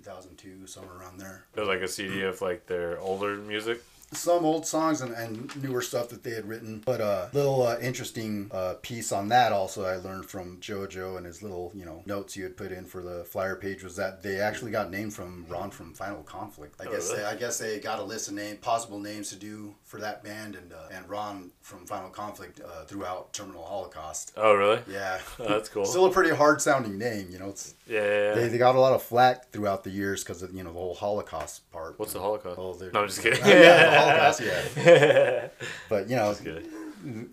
2002, 0.03 0.67
somewhere 0.67 0.97
around 0.99 1.19
there. 1.19 1.45
It 1.55 1.61
was 1.61 1.69
like 1.69 1.81
a 1.81 1.89
CD 1.89 2.23
of 2.23 2.41
like 2.43 2.67
their 2.67 2.99
older 3.01 3.37
music. 3.37 3.83
Some 4.13 4.45
old 4.45 4.67
songs 4.67 5.01
and, 5.01 5.13
and 5.15 5.63
newer 5.63 5.83
stuff 5.83 6.09
that 6.11 6.23
they 6.23 6.31
had 6.33 6.49
written. 6.49 6.83
But 6.85 7.01
a 7.01 7.05
uh, 7.05 7.29
little 7.33 7.63
uh, 7.67 7.79
interesting 7.81 8.51
uh, 8.53 8.75
piece 8.83 9.13
on 9.13 9.29
that 9.29 9.53
also 9.53 9.85
I 9.85 9.97
learned 9.97 10.27
from 10.27 10.59
JoJo 10.61 11.17
and 11.17 11.27
his 11.27 11.43
little 11.43 11.73
you 11.75 11.85
know 11.85 12.03
notes 12.07 12.37
you 12.37 12.45
had 12.45 12.57
put 12.57 12.73
in 12.73 12.85
for 12.85 13.03
the 13.03 13.25
flyer 13.25 13.57
page 13.57 13.83
was 13.83 13.97
that 13.97 14.23
they 14.23 14.41
actually 14.41 14.71
got 14.71 14.91
named 14.91 15.15
from 15.15 15.47
Ron 15.49 15.71
from 15.71 15.95
Final 15.95 16.23
Conflict. 16.23 16.81
I 16.81 16.85
Oh, 16.87 16.93
guess 16.93 17.11
really? 17.11 17.23
they, 17.23 17.29
I 17.29 17.35
guess 17.37 17.59
they 17.59 17.79
got 17.81 17.99
a 17.99 18.03
list 18.05 18.29
of 18.29 18.35
name 18.35 18.57
possible 18.59 18.99
names 18.99 19.31
to 19.31 19.37
do 19.37 19.75
for 19.85 19.99
that 20.01 20.23
band 20.23 20.55
and 20.57 20.73
uh, 20.73 20.89
and 20.93 21.09
Ron 21.09 21.51
from 21.61 21.87
Final 21.87 22.11
Conflict 22.11 22.61
uh, 22.61 22.85
throughout 22.85 23.33
Terminal 23.33 23.65
Holocaust. 23.65 24.33
Oh, 24.37 24.55
really? 24.55 24.81
Yeah, 24.91 25.21
Oh, 25.39 25.49
that's 25.49 25.69
cool. 25.69 25.85
Still 25.85 26.07
a 26.07 26.11
pretty 26.11 26.35
hard 26.35 26.61
sounding 26.61 26.99
name, 26.99 27.29
you 27.31 27.39
know. 27.39 27.49
It's 27.51 27.75
Yeah, 27.87 28.01
yeah, 28.01 28.09
yeah. 28.29 28.35
they, 28.35 28.49
they 28.49 28.59
got 28.59 28.75
a 28.75 28.81
lot 28.81 28.93
of 28.93 29.03
flack 29.03 29.51
throughout 29.51 29.85
the 29.85 29.91
years 29.91 30.23
because 30.25 30.43
of 30.43 30.53
you 30.55 30.63
know 30.63 30.73
the 30.73 30.79
whole 30.79 30.95
Holocaust 30.95 31.71
part. 31.73 31.99
What's 31.99 32.13
the 32.13 32.21
Holocaust? 32.21 32.59
Oh, 32.59 32.77
no, 32.93 33.01
I'm 33.03 33.09
just 33.09 33.23
kidding. 33.23 33.41
yeah, 33.47 34.02
the 34.07 34.11
Holocaust. 34.11 34.41
Yeah, 34.77 35.49
but 35.89 36.09
you 36.11 36.17
know, 36.17 36.35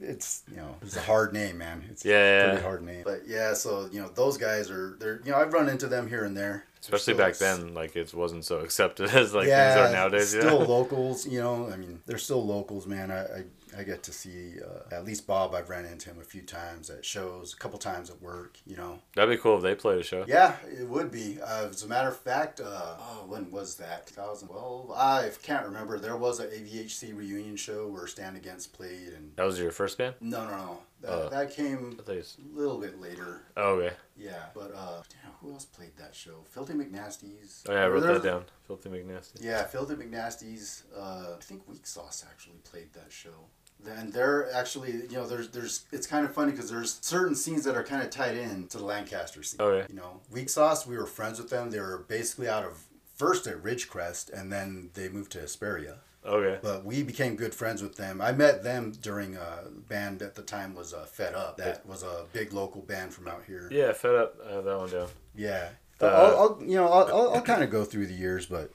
it's 0.02 0.44
you 0.50 0.58
know 0.58 0.76
it's 0.82 0.96
a 0.98 1.02
hard 1.02 1.34
name, 1.34 1.58
man. 1.58 1.84
It's 1.92 2.04
Yeah, 2.04 2.50
pretty 2.50 2.64
hard 2.64 2.84
name. 2.84 3.04
But 3.04 3.28
yeah, 3.28 3.54
so 3.54 3.88
you 3.92 4.02
know 4.02 4.10
those 4.10 4.38
guys 4.38 4.70
are 4.72 4.96
they're 5.00 5.22
you 5.24 5.32
know 5.32 5.38
I've 5.38 5.54
run 5.54 5.70
into 5.70 5.88
them 5.88 6.08
here 6.08 6.24
and 6.24 6.36
there. 6.36 6.66
Especially 6.82 7.14
back 7.14 7.32
s- 7.32 7.40
then, 7.40 7.74
like 7.74 7.96
it 7.96 8.14
wasn't 8.14 8.46
so 8.46 8.60
accepted 8.60 9.10
as 9.14 9.34
like 9.34 9.48
yeah, 9.48 9.74
things 9.76 9.90
are 9.90 9.94
nowadays. 9.94 10.34
Yeah. 10.34 10.42
Still 10.42 10.60
yeah. 10.62 10.66
locals, 10.68 11.28
you 11.28 11.40
know. 11.42 11.70
I 11.72 11.76
mean, 11.76 12.02
they're 12.06 12.18
still 12.18 12.46
locals, 12.46 12.88
man. 12.88 13.12
I 13.12 13.22
I, 13.24 13.44
I 13.80 13.84
get 13.84 14.04
to 14.04 14.12
see 14.14 14.54
uh, 14.62 14.94
at 14.94 15.06
least 15.06 15.26
Bob. 15.26 15.54
I've 15.56 15.70
ran 15.70 15.86
into 15.86 16.10
him 16.10 16.20
a 16.20 16.24
few 16.24 16.42
times 16.42 16.90
at 16.90 17.06
shows, 17.06 17.54
a 17.54 17.58
couple 17.58 17.80
times 17.80 18.10
at 18.10 18.22
work. 18.22 18.58
You 18.66 18.76
know. 18.78 19.00
That'd 19.16 19.36
be 19.36 19.42
cool 19.42 19.58
if 19.58 19.64
they 19.64 19.76
played 19.76 20.00
a 20.00 20.04
show. 20.04 20.26
Yeah, 20.28 20.56
it 20.68 20.88
would 20.88 21.12
be. 21.12 21.40
Uh, 21.42 21.68
as 21.70 21.84
a 21.84 21.88
matter 21.88 22.10
of 22.10 22.18
fact, 22.18 22.60
uh, 22.60 22.96
oh, 23.00 23.26
when 23.28 23.50
was 23.52 23.76
that? 23.78 24.08
2012? 24.08 24.92
I 24.92 25.32
can't 25.42 25.66
remember. 25.66 25.98
There 26.00 26.18
was 26.18 26.40
a 26.40 26.48
AVHC 26.48 27.16
reunion 27.16 27.56
show 27.56 27.88
where 27.88 28.08
Stand 28.08 28.36
Against 28.38 28.74
played, 28.74 29.14
and 29.16 29.32
That 29.36 29.46
was 29.46 29.60
your 29.60 29.72
first 29.72 29.98
band? 29.98 30.16
no, 30.22 30.46
no, 30.46 30.58
no. 30.58 30.78
That, 31.02 31.10
Uh, 31.12 31.30
that 31.30 31.52
came 31.56 31.96
I 31.98 32.04
thought 32.04 32.14
you 32.16 32.20
s- 32.20 32.38
a 32.44 32.58
little 32.60 32.78
bit 32.78 33.00
later. 33.00 33.44
Oh, 33.56 33.76
okay. 33.76 33.96
Yeah, 34.18 34.48
but 34.54 34.76
uh, 34.76 35.02
damn, 35.10 35.32
who 35.40 35.54
else 35.54 35.64
played 35.64 35.96
that 35.98 36.14
show? 36.14 36.44
Filthy 36.50 36.74
McNasty's. 36.74 37.64
Oh 37.70 37.74
yeah, 37.74 37.86
I 37.86 37.88
wrote 37.88 38.02
that 38.04 38.22
down. 38.22 38.44
Filthy 38.68 38.90
McNasty. 38.90 39.42
Yeah, 39.42 39.64
Filthy 39.64 39.96
McNasty's. 39.96 40.84
Uh, 40.94 41.36
I 41.38 41.42
think 41.42 41.66
Weak 41.70 41.88
Sauce 41.88 42.26
actually 42.30 42.58
played 42.70 42.92
that 42.94 43.14
show. 43.14 43.48
Then 43.84 44.12
they're 44.12 44.52
actually, 44.54 44.92
you 44.92 45.14
know, 45.14 45.26
there's, 45.26 45.50
there's, 45.50 45.86
it's 45.92 46.06
kind 46.06 46.26
of 46.26 46.34
funny 46.34 46.52
because 46.52 46.70
there's 46.70 47.00
certain 47.02 47.34
scenes 47.34 47.64
that 47.64 47.76
are 47.76 47.84
kind 47.84 48.04
of 48.04 48.10
tied 48.10 48.36
in 48.36 48.68
to 48.68 48.78
the 48.78 48.84
Lancaster 48.84 49.42
scene. 49.42 49.60
Oh, 49.62 49.74
yeah. 49.74 49.86
You 49.90 49.96
know, 49.96 50.20
Weak 50.30 50.50
Sauce, 50.50 50.86
we 50.86 50.98
were 50.98 51.06
friends 51.06 51.40
with 51.40 51.50
them. 51.50 51.72
They 51.72 51.80
were 51.80 52.06
basically 52.08 52.50
out 52.50 52.66
of 52.66 52.84
first 53.16 53.48
at 53.48 53.64
Ridgecrest, 53.64 54.32
and 54.34 54.52
then 54.52 54.90
they 54.96 55.08
moved 55.10 55.32
to 55.34 55.40
Hesperia. 55.40 56.00
Okay. 56.26 56.60
But 56.62 56.84
we 56.84 57.04
became 57.04 57.36
good 57.36 57.56
friends 57.56 57.82
with 57.82 57.96
them. 57.96 58.20
I 58.22 58.34
met 58.34 58.64
them 58.64 58.92
during 59.02 59.38
a 59.38 59.64
band 59.88 60.22
at 60.22 60.36
the 60.36 60.42
time 60.42 60.76
was 60.76 60.94
uh, 60.94 61.06
Fed 61.06 61.34
Up. 61.34 61.58
That 61.58 61.86
was 61.86 62.04
a 62.04 62.26
big 62.34 62.52
local 62.52 62.82
band 62.82 63.14
from 63.14 63.28
out 63.28 63.44
here. 63.48 63.70
Yeah, 63.72 63.94
fed 63.94 64.16
up. 64.16 64.36
I 64.48 64.54
have 64.54 64.66
that 64.66 64.78
one 64.78 64.90
down. 64.90 65.08
Yeah. 65.36 65.70
Uh, 66.02 66.06
I'll, 66.06 66.38
I'll 66.38 66.58
you 66.62 66.76
know 66.76 66.88
I'll, 66.88 67.08
I'll, 67.08 67.36
I'll 67.36 67.42
kind 67.42 67.64
of 67.64 67.70
go 67.70 67.84
through 67.84 68.08
the 68.08 68.14
years, 68.14 68.46
but 68.46 68.72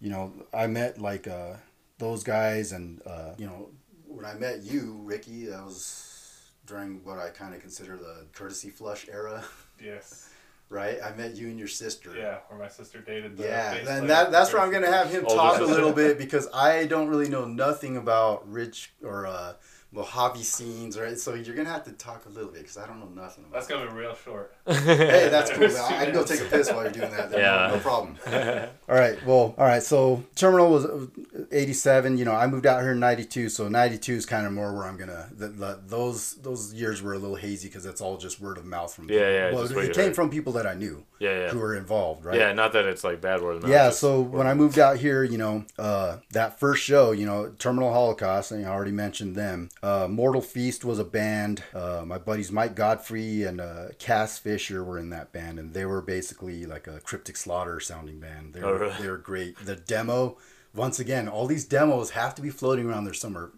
you 0.00 0.10
know 0.10 0.32
I 0.52 0.66
met 0.66 0.98
like 1.00 1.26
uh, 1.26 1.54
those 1.98 2.24
guys, 2.24 2.72
and 2.72 3.00
uh, 3.06 3.32
you 3.38 3.46
know 3.46 3.70
when 4.14 4.24
I 4.24 4.34
met 4.34 4.62
you, 4.62 5.00
Ricky, 5.02 5.46
that 5.46 5.64
was 5.64 6.50
during 6.66 7.04
what 7.04 7.18
I 7.18 7.30
kind 7.30 7.54
of 7.54 7.60
consider 7.60 7.96
the 7.96 8.26
courtesy 8.32 8.70
flush 8.70 9.08
era, 9.10 9.42
Yes. 9.82 10.28
right? 10.68 10.98
I 11.04 11.14
met 11.14 11.36
you 11.36 11.48
and 11.48 11.58
your 11.58 11.68
sister. 11.68 12.14
Yeah, 12.16 12.38
where 12.48 12.58
my 12.58 12.68
sister 12.68 13.00
dated 13.00 13.36
the 13.36 13.44
Yeah, 13.44 13.74
and 13.74 14.08
that, 14.08 14.30
that's 14.30 14.52
where 14.52 14.62
I'm 14.62 14.70
gonna 14.70 14.92
have 14.92 15.10
him 15.10 15.24
talk 15.24 15.60
a 15.60 15.64
little 15.64 15.92
bit 16.04 16.18
because 16.18 16.48
I 16.54 16.86
don't 16.86 17.08
really 17.08 17.28
know 17.28 17.44
nothing 17.44 17.96
about 17.96 18.48
Rich 18.50 18.92
or 19.02 19.26
uh, 19.26 19.54
Mojave 19.94 20.42
scenes, 20.42 20.98
right? 20.98 21.18
So 21.18 21.34
you're 21.34 21.54
gonna 21.54 21.68
have 21.68 21.84
to 21.84 21.92
talk 21.92 22.24
a 22.26 22.30
little 22.30 22.50
bit 22.50 22.62
because 22.62 22.78
I 22.78 22.86
don't 22.86 22.98
know 22.98 23.08
nothing 23.22 23.44
about. 23.44 23.52
That's 23.52 23.66
gonna 23.66 23.90
be 23.90 23.92
real 23.96 24.14
short. 24.14 24.54
Hey, 24.66 25.28
that's 25.28 25.50
cool. 25.50 25.68
man. 25.68 25.76
I 25.76 26.04
can 26.06 26.14
go 26.14 26.24
take 26.24 26.40
a 26.40 26.44
piss 26.44 26.70
while 26.70 26.82
you're 26.84 26.92
doing 26.92 27.10
that. 27.10 27.30
Then. 27.30 27.40
Yeah. 27.40 27.66
No, 27.68 27.74
no 27.74 27.80
problem. 27.80 28.16
all 28.88 28.94
right. 28.96 29.24
Well, 29.26 29.54
all 29.58 29.66
right. 29.66 29.82
So 29.82 30.24
Terminal 30.34 30.70
was 30.70 30.86
uh, 30.86 31.06
87. 31.50 32.16
You 32.16 32.24
know, 32.24 32.32
I 32.32 32.46
moved 32.46 32.66
out 32.66 32.80
here 32.82 32.92
in 32.92 33.00
92. 33.00 33.48
So 33.50 33.68
92 33.68 34.12
is 34.14 34.26
kind 34.26 34.46
of 34.46 34.52
more 34.52 34.72
where 34.74 34.84
I'm 34.84 34.96
gonna. 34.96 35.28
The, 35.36 35.48
the, 35.48 35.80
those 35.86 36.34
those 36.36 36.72
years 36.72 37.02
were 37.02 37.12
a 37.14 37.18
little 37.18 37.36
hazy 37.36 37.68
because 37.68 37.84
it's 37.86 38.00
all 38.00 38.16
just 38.16 38.40
word 38.40 38.56
of 38.58 38.64
mouth 38.64 38.94
from. 38.94 39.10
Yeah, 39.10 39.20
yeah, 39.20 39.52
Well, 39.52 39.64
it, 39.64 39.70
it 39.76 39.94
came 39.94 40.06
heard. 40.06 40.14
from 40.14 40.30
people 40.30 40.52
that 40.54 40.66
I 40.66 40.74
knew 40.74 41.04
Yeah, 41.18 41.38
yeah. 41.38 41.48
who 41.50 41.58
were 41.58 41.76
involved, 41.76 42.24
right? 42.24 42.38
Yeah, 42.38 42.52
not 42.52 42.72
that 42.72 42.86
it's 42.86 43.04
like 43.04 43.20
bad 43.20 43.42
word 43.42 43.56
of 43.56 43.62
mouth. 43.62 43.70
Yeah, 43.70 43.90
so 43.90 44.20
when 44.20 44.46
I 44.46 44.54
moved 44.54 44.78
out 44.78 44.96
here, 44.98 45.22
you 45.22 45.38
know, 45.38 45.64
uh, 45.78 46.18
that 46.30 46.58
first 46.58 46.82
show, 46.82 47.12
you 47.12 47.26
know, 47.26 47.52
Terminal 47.58 47.92
Holocaust, 47.92 48.52
and 48.52 48.64
I 48.64 48.70
already 48.70 48.92
mentioned 48.92 49.36
them. 49.36 49.68
Uh, 49.82 50.06
Mortal 50.08 50.40
Feast 50.40 50.84
was 50.84 50.98
a 51.00 51.04
band. 51.04 51.64
Uh, 51.74 52.04
my 52.06 52.16
buddies 52.18 52.52
Mike 52.52 52.76
Godfrey 52.76 53.42
and 53.42 53.60
uh, 53.60 53.86
Cass 53.98 54.38
Fisher 54.38 54.84
were 54.84 54.96
in 54.98 55.10
that 55.10 55.32
band, 55.32 55.58
and 55.58 55.74
they 55.74 55.84
were 55.84 56.00
basically 56.00 56.66
like 56.66 56.86
a 56.86 57.00
Cryptic 57.00 57.36
Slaughter 57.36 57.80
sounding 57.80 58.20
band. 58.20 58.54
They 58.54 58.62
Oh, 58.62 58.72
really? 58.74 58.94
they 59.02 59.08
were 59.08 59.18
great. 59.18 59.56
The 59.64 59.74
demo, 59.74 60.38
once 60.72 61.00
again, 61.00 61.28
all 61.28 61.46
these 61.48 61.64
demos 61.64 62.10
have 62.10 62.34
to 62.36 62.42
be 62.42 62.50
floating 62.50 62.88
around 62.88 63.04
there 63.04 63.14
somewhere. 63.14 63.50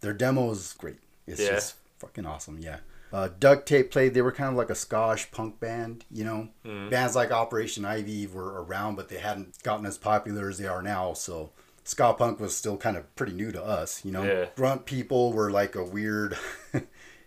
Their 0.00 0.12
demo 0.12 0.50
is 0.50 0.74
great. 0.76 0.98
It's 1.28 1.40
Yeah. 1.40 1.50
just 1.50 1.76
fucking 2.00 2.26
awesome, 2.26 2.58
yeah. 2.58 2.78
Uh, 3.12 3.28
Duct 3.38 3.66
Tape 3.68 3.90
played. 3.92 4.14
They 4.14 4.20
were 4.22 4.32
kind 4.32 4.50
of 4.50 4.56
like 4.56 4.70
a 4.70 4.74
Scottish 4.74 5.30
punk 5.30 5.60
band, 5.60 6.04
you 6.10 6.24
know. 6.24 6.48
Mm-hmm. 6.66 6.90
Bands 6.90 7.14
like 7.14 7.30
Operation 7.30 7.84
Ivy 7.84 8.26
were 8.26 8.62
around, 8.64 8.96
but 8.96 9.08
they 9.08 9.18
hadn't 9.18 9.62
gotten 9.62 9.86
as 9.86 9.96
popular 9.96 10.48
as 10.50 10.58
they 10.58 10.66
are 10.66 10.82
now. 10.82 11.14
So 11.14 11.50
ska 11.88 12.12
punk 12.12 12.38
was 12.38 12.54
still 12.54 12.76
kind 12.76 12.96
of 12.96 13.14
pretty 13.16 13.32
new 13.32 13.50
to 13.50 13.62
us, 13.62 14.04
you 14.04 14.12
know. 14.12 14.22
Yeah. 14.22 14.46
Grunt 14.54 14.84
People 14.84 15.32
were 15.32 15.50
like 15.50 15.74
a 15.74 15.84
weird 15.84 16.36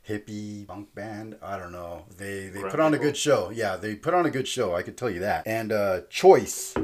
hippie 0.07 0.68
punk 0.68 0.93
band. 0.93 1.38
I 1.41 1.57
don't 1.57 1.72
know. 1.72 2.05
They 2.16 2.47
they 2.47 2.59
Grunt 2.59 2.72
put 2.72 2.80
on 2.80 2.93
a 2.93 2.99
good 2.99 3.18
show. 3.18 3.49
Yeah, 3.49 3.76
they 3.76 3.95
put 3.95 4.14
on 4.14 4.26
a 4.26 4.32
good 4.32 4.47
show. 4.47 4.76
I 4.76 4.84
could 4.84 4.97
tell 4.97 5.09
you 5.09 5.20
that. 5.22 5.47
And 5.47 5.72
uh, 5.72 6.01
Choice 6.09 6.76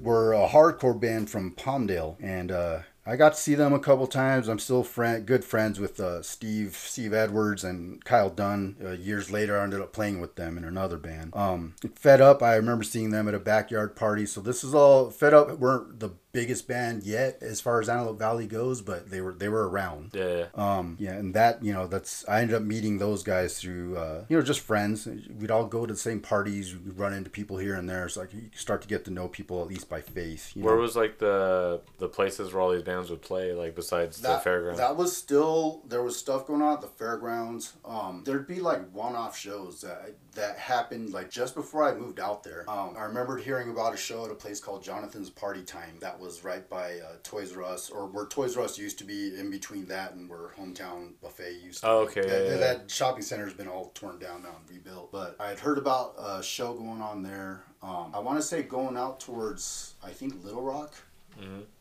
were 0.00 0.32
a 0.32 0.48
hardcore 0.48 0.98
band 0.98 1.28
from 1.28 1.54
Palmdale, 1.54 2.16
and 2.20 2.52
uh, 2.52 2.80
I 3.08 3.16
got 3.16 3.32
to 3.34 3.40
see 3.40 3.54
them 3.54 3.72
a 3.72 3.78
couple 3.78 4.06
times. 4.06 4.48
I'm 4.48 4.58
still 4.58 4.84
friend, 4.84 5.24
good 5.24 5.42
friends 5.42 5.80
with 5.80 5.98
uh, 5.98 6.22
Steve 6.22 6.76
Steve 6.76 7.14
Edwards 7.14 7.64
and 7.64 8.04
Kyle 8.04 8.28
Dunn. 8.28 8.76
Uh, 8.84 8.90
years 8.90 9.30
later, 9.30 9.58
I 9.58 9.64
ended 9.64 9.80
up 9.80 9.94
playing 9.94 10.20
with 10.20 10.36
them 10.36 10.58
in 10.58 10.64
another 10.64 10.98
band. 10.98 11.34
Um, 11.34 11.74
Fed 11.94 12.20
Up, 12.20 12.42
I 12.42 12.56
remember 12.56 12.84
seeing 12.84 13.10
them 13.10 13.26
at 13.26 13.32
a 13.32 13.38
backyard 13.38 13.96
party. 13.96 14.26
So 14.26 14.42
this 14.42 14.62
is 14.62 14.74
all 14.74 15.08
Fed 15.10 15.32
Up 15.32 15.58
weren't 15.58 16.00
the 16.00 16.10
biggest 16.32 16.68
band 16.68 17.02
yet 17.04 17.38
as 17.40 17.60
far 17.60 17.80
as 17.80 17.88
Antelope 17.88 18.18
Valley 18.18 18.46
goes, 18.46 18.82
but 18.82 19.10
they 19.10 19.20
were 19.20 19.32
they 19.32 19.48
were 19.48 19.68
around. 19.68 20.10
Yeah, 20.14 20.44
yeah. 20.54 20.78
Um, 20.78 20.96
yeah, 20.98 21.12
and 21.12 21.34
that 21.34 21.62
you 21.62 21.72
know 21.72 21.86
that's 21.86 22.26
I 22.28 22.40
ended 22.40 22.56
up 22.56 22.62
meeting 22.62 22.98
those 22.98 23.22
guys 23.22 23.58
through 23.58 23.96
uh, 23.96 24.24
you 24.28 24.36
know 24.36 24.42
just 24.42 24.60
friends. 24.60 25.06
We'd 25.06 25.50
all 25.50 25.66
go 25.66 25.86
to 25.86 25.92
the 25.92 25.98
same 25.98 26.20
parties. 26.20 26.74
We'd 26.74 26.98
run 26.98 27.12
into 27.12 27.30
people 27.30 27.58
here 27.58 27.74
and 27.74 27.88
there. 27.88 28.04
It's 28.06 28.16
like 28.16 28.32
you 28.32 28.50
start 28.54 28.82
to 28.82 28.88
get 28.88 29.04
to 29.06 29.10
know 29.10 29.28
people 29.28 29.62
at 29.62 29.68
least 29.68 29.88
by 29.88 30.00
face. 30.00 30.52
You 30.54 30.64
Where 30.64 30.74
know? 30.74 30.82
was 30.82 30.96
like 30.96 31.18
the 31.18 31.80
the 31.98 32.08
places 32.08 32.52
where 32.52 32.62
all 32.62 32.70
these 32.70 32.82
bands 32.82 33.10
would 33.10 33.22
play, 33.22 33.52
like 33.52 33.74
besides 33.74 34.20
that, 34.20 34.44
the 34.44 34.50
fairground? 34.50 34.76
That 34.76 34.96
was 34.96 35.16
still 35.16 35.82
there 35.88 36.02
was 36.02 36.16
stuff 36.16 36.46
going 36.46 36.62
on 36.62 36.74
at 36.74 36.80
the 36.80 36.88
fairgrounds. 36.88 37.74
Um, 37.84 38.22
there'd 38.24 38.46
be 38.46 38.60
like 38.60 38.90
one-off 38.92 39.36
shows 39.36 39.80
that 39.80 40.14
that 40.38 40.56
happened 40.58 41.12
like 41.12 41.30
just 41.30 41.54
before 41.54 41.82
I 41.84 41.94
moved 41.94 42.20
out 42.20 42.42
there. 42.42 42.64
Um, 42.68 42.94
I 42.96 43.02
remembered 43.04 43.42
hearing 43.42 43.70
about 43.70 43.92
a 43.92 43.96
show 43.96 44.24
at 44.24 44.30
a 44.30 44.34
place 44.34 44.60
called 44.60 44.82
Jonathan's 44.82 45.30
Party 45.30 45.62
Time 45.62 45.96
that 46.00 46.18
was 46.18 46.44
right 46.44 46.68
by 46.68 46.94
uh, 47.00 47.16
Toys 47.22 47.54
R 47.56 47.64
Us, 47.64 47.90
or 47.90 48.06
where 48.06 48.26
Toys 48.26 48.56
R 48.56 48.64
Us 48.64 48.78
used 48.78 48.98
to 48.98 49.04
be. 49.04 49.38
In 49.38 49.50
between 49.50 49.86
that 49.88 50.14
and 50.14 50.28
where 50.28 50.52
Hometown 50.58 51.12
Buffet 51.22 51.60
used 51.62 51.80
to. 51.82 51.88
Oh, 51.88 52.04
be. 52.06 52.10
okay, 52.12 52.28
That, 52.28 52.42
yeah, 52.44 52.50
yeah. 52.50 52.56
that 52.56 52.90
shopping 52.90 53.22
center's 53.22 53.52
been 53.52 53.68
all 53.68 53.90
torn 53.94 54.18
down 54.18 54.42
now 54.42 54.56
and 54.60 54.68
rebuilt. 54.70 55.12
But 55.12 55.36
I 55.38 55.48
had 55.48 55.58
heard 55.58 55.78
about 55.78 56.14
a 56.18 56.42
show 56.42 56.72
going 56.74 57.02
on 57.02 57.22
there. 57.22 57.64
Um, 57.82 58.12
I 58.14 58.18
want 58.20 58.38
to 58.38 58.42
say 58.42 58.62
going 58.62 58.96
out 58.96 59.20
towards 59.20 59.94
I 60.02 60.10
think 60.10 60.42
Little 60.44 60.62
Rock. 60.62 60.94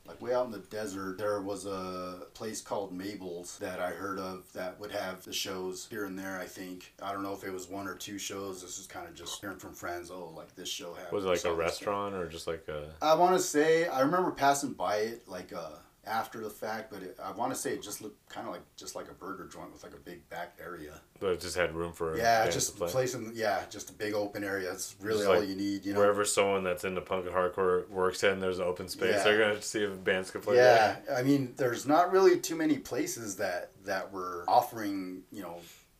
Like 0.07 0.21
way 0.21 0.33
out 0.33 0.45
in 0.45 0.51
the 0.51 0.59
desert, 0.59 1.17
there 1.17 1.41
was 1.41 1.65
a 1.65 2.27
place 2.33 2.61
called 2.61 2.93
Mabel's 2.93 3.57
that 3.59 3.79
I 3.79 3.89
heard 3.89 4.19
of 4.19 4.51
that 4.53 4.79
would 4.79 4.91
have 4.91 5.23
the 5.23 5.33
shows 5.33 5.87
here 5.89 6.05
and 6.05 6.17
there. 6.17 6.39
I 6.39 6.45
think 6.45 6.93
I 7.01 7.11
don't 7.11 7.23
know 7.23 7.33
if 7.33 7.43
it 7.43 7.51
was 7.51 7.67
one 7.67 7.87
or 7.87 7.95
two 7.95 8.17
shows. 8.17 8.61
This 8.61 8.79
is 8.79 8.87
kind 8.87 9.07
of 9.07 9.15
just 9.15 9.39
hearing 9.41 9.57
from 9.57 9.73
friends. 9.73 10.09
Oh, 10.09 10.31
like 10.35 10.55
this 10.55 10.69
show 10.69 10.93
had. 10.93 11.11
was 11.11 11.25
it 11.25 11.27
like 11.27 11.37
a 11.37 11.41
so 11.41 11.49
and 11.49 11.57
so. 11.57 11.61
restaurant 11.61 12.15
or 12.15 12.27
just 12.27 12.47
like 12.47 12.67
a? 12.69 12.89
I 13.01 13.15
want 13.15 13.35
to 13.35 13.43
say 13.43 13.87
I 13.87 14.01
remember 14.01 14.31
passing 14.31 14.73
by 14.73 14.97
it 14.97 15.27
like 15.27 15.51
uh, 15.53 15.71
after 16.07 16.39
the 16.39 16.49
fact, 16.49 16.91
but 16.91 17.03
it, 17.03 17.17
I 17.23 17.31
want 17.31 17.53
to 17.53 17.59
say 17.59 17.73
it 17.73 17.81
just 17.81 18.01
looked 18.01 18.29
kind 18.29 18.47
of 18.47 18.53
like 18.53 18.63
just 18.75 18.95
like 18.95 19.09
a 19.09 19.13
burger 19.13 19.47
joint 19.47 19.71
with 19.71 19.83
like 19.83 19.93
a 19.93 19.99
big 19.99 20.27
back 20.29 20.57
area. 20.63 20.93
But 21.19 21.31
it 21.31 21.41
just 21.41 21.57
had 21.57 21.73
room 21.75 21.93
for 21.93 22.17
Yeah, 22.17 22.49
just 22.49 22.77
place 22.77 23.15
yeah, 23.33 23.63
just 23.69 23.89
a 23.89 23.93
big 23.93 24.13
open 24.13 24.43
area. 24.43 24.69
That's 24.69 24.95
really 25.01 25.19
Just 25.19 25.29
all 25.29 25.39
like 25.39 25.49
you 25.49 25.55
need. 25.55 25.85
You 25.85 25.93
know. 25.93 25.99
Wherever 25.99 26.25
someone 26.25 26.63
that's 26.63 26.83
into 26.83 27.01
punk 27.01 27.25
and 27.25 27.35
hardcore 27.35 27.89
works 27.89 28.23
in, 28.23 28.39
there's 28.39 28.59
an 28.59 28.65
open 28.65 28.87
space. 28.87 29.15
Yeah. 29.15 29.23
They're 29.23 29.39
gonna 29.39 29.61
see 29.61 29.83
if 29.83 30.03
bands 30.03 30.31
can 30.31 30.41
play. 30.41 30.55
Yeah, 30.57 30.97
there. 31.07 31.17
I 31.17 31.23
mean, 31.23 31.53
there's 31.57 31.85
not 31.85 32.11
really 32.11 32.39
too 32.39 32.55
many 32.55 32.77
places 32.77 33.35
that 33.37 33.71
that 33.85 34.11
were 34.11 34.43
offering, 34.47 35.23
you 35.31 35.41
know, 35.41 35.57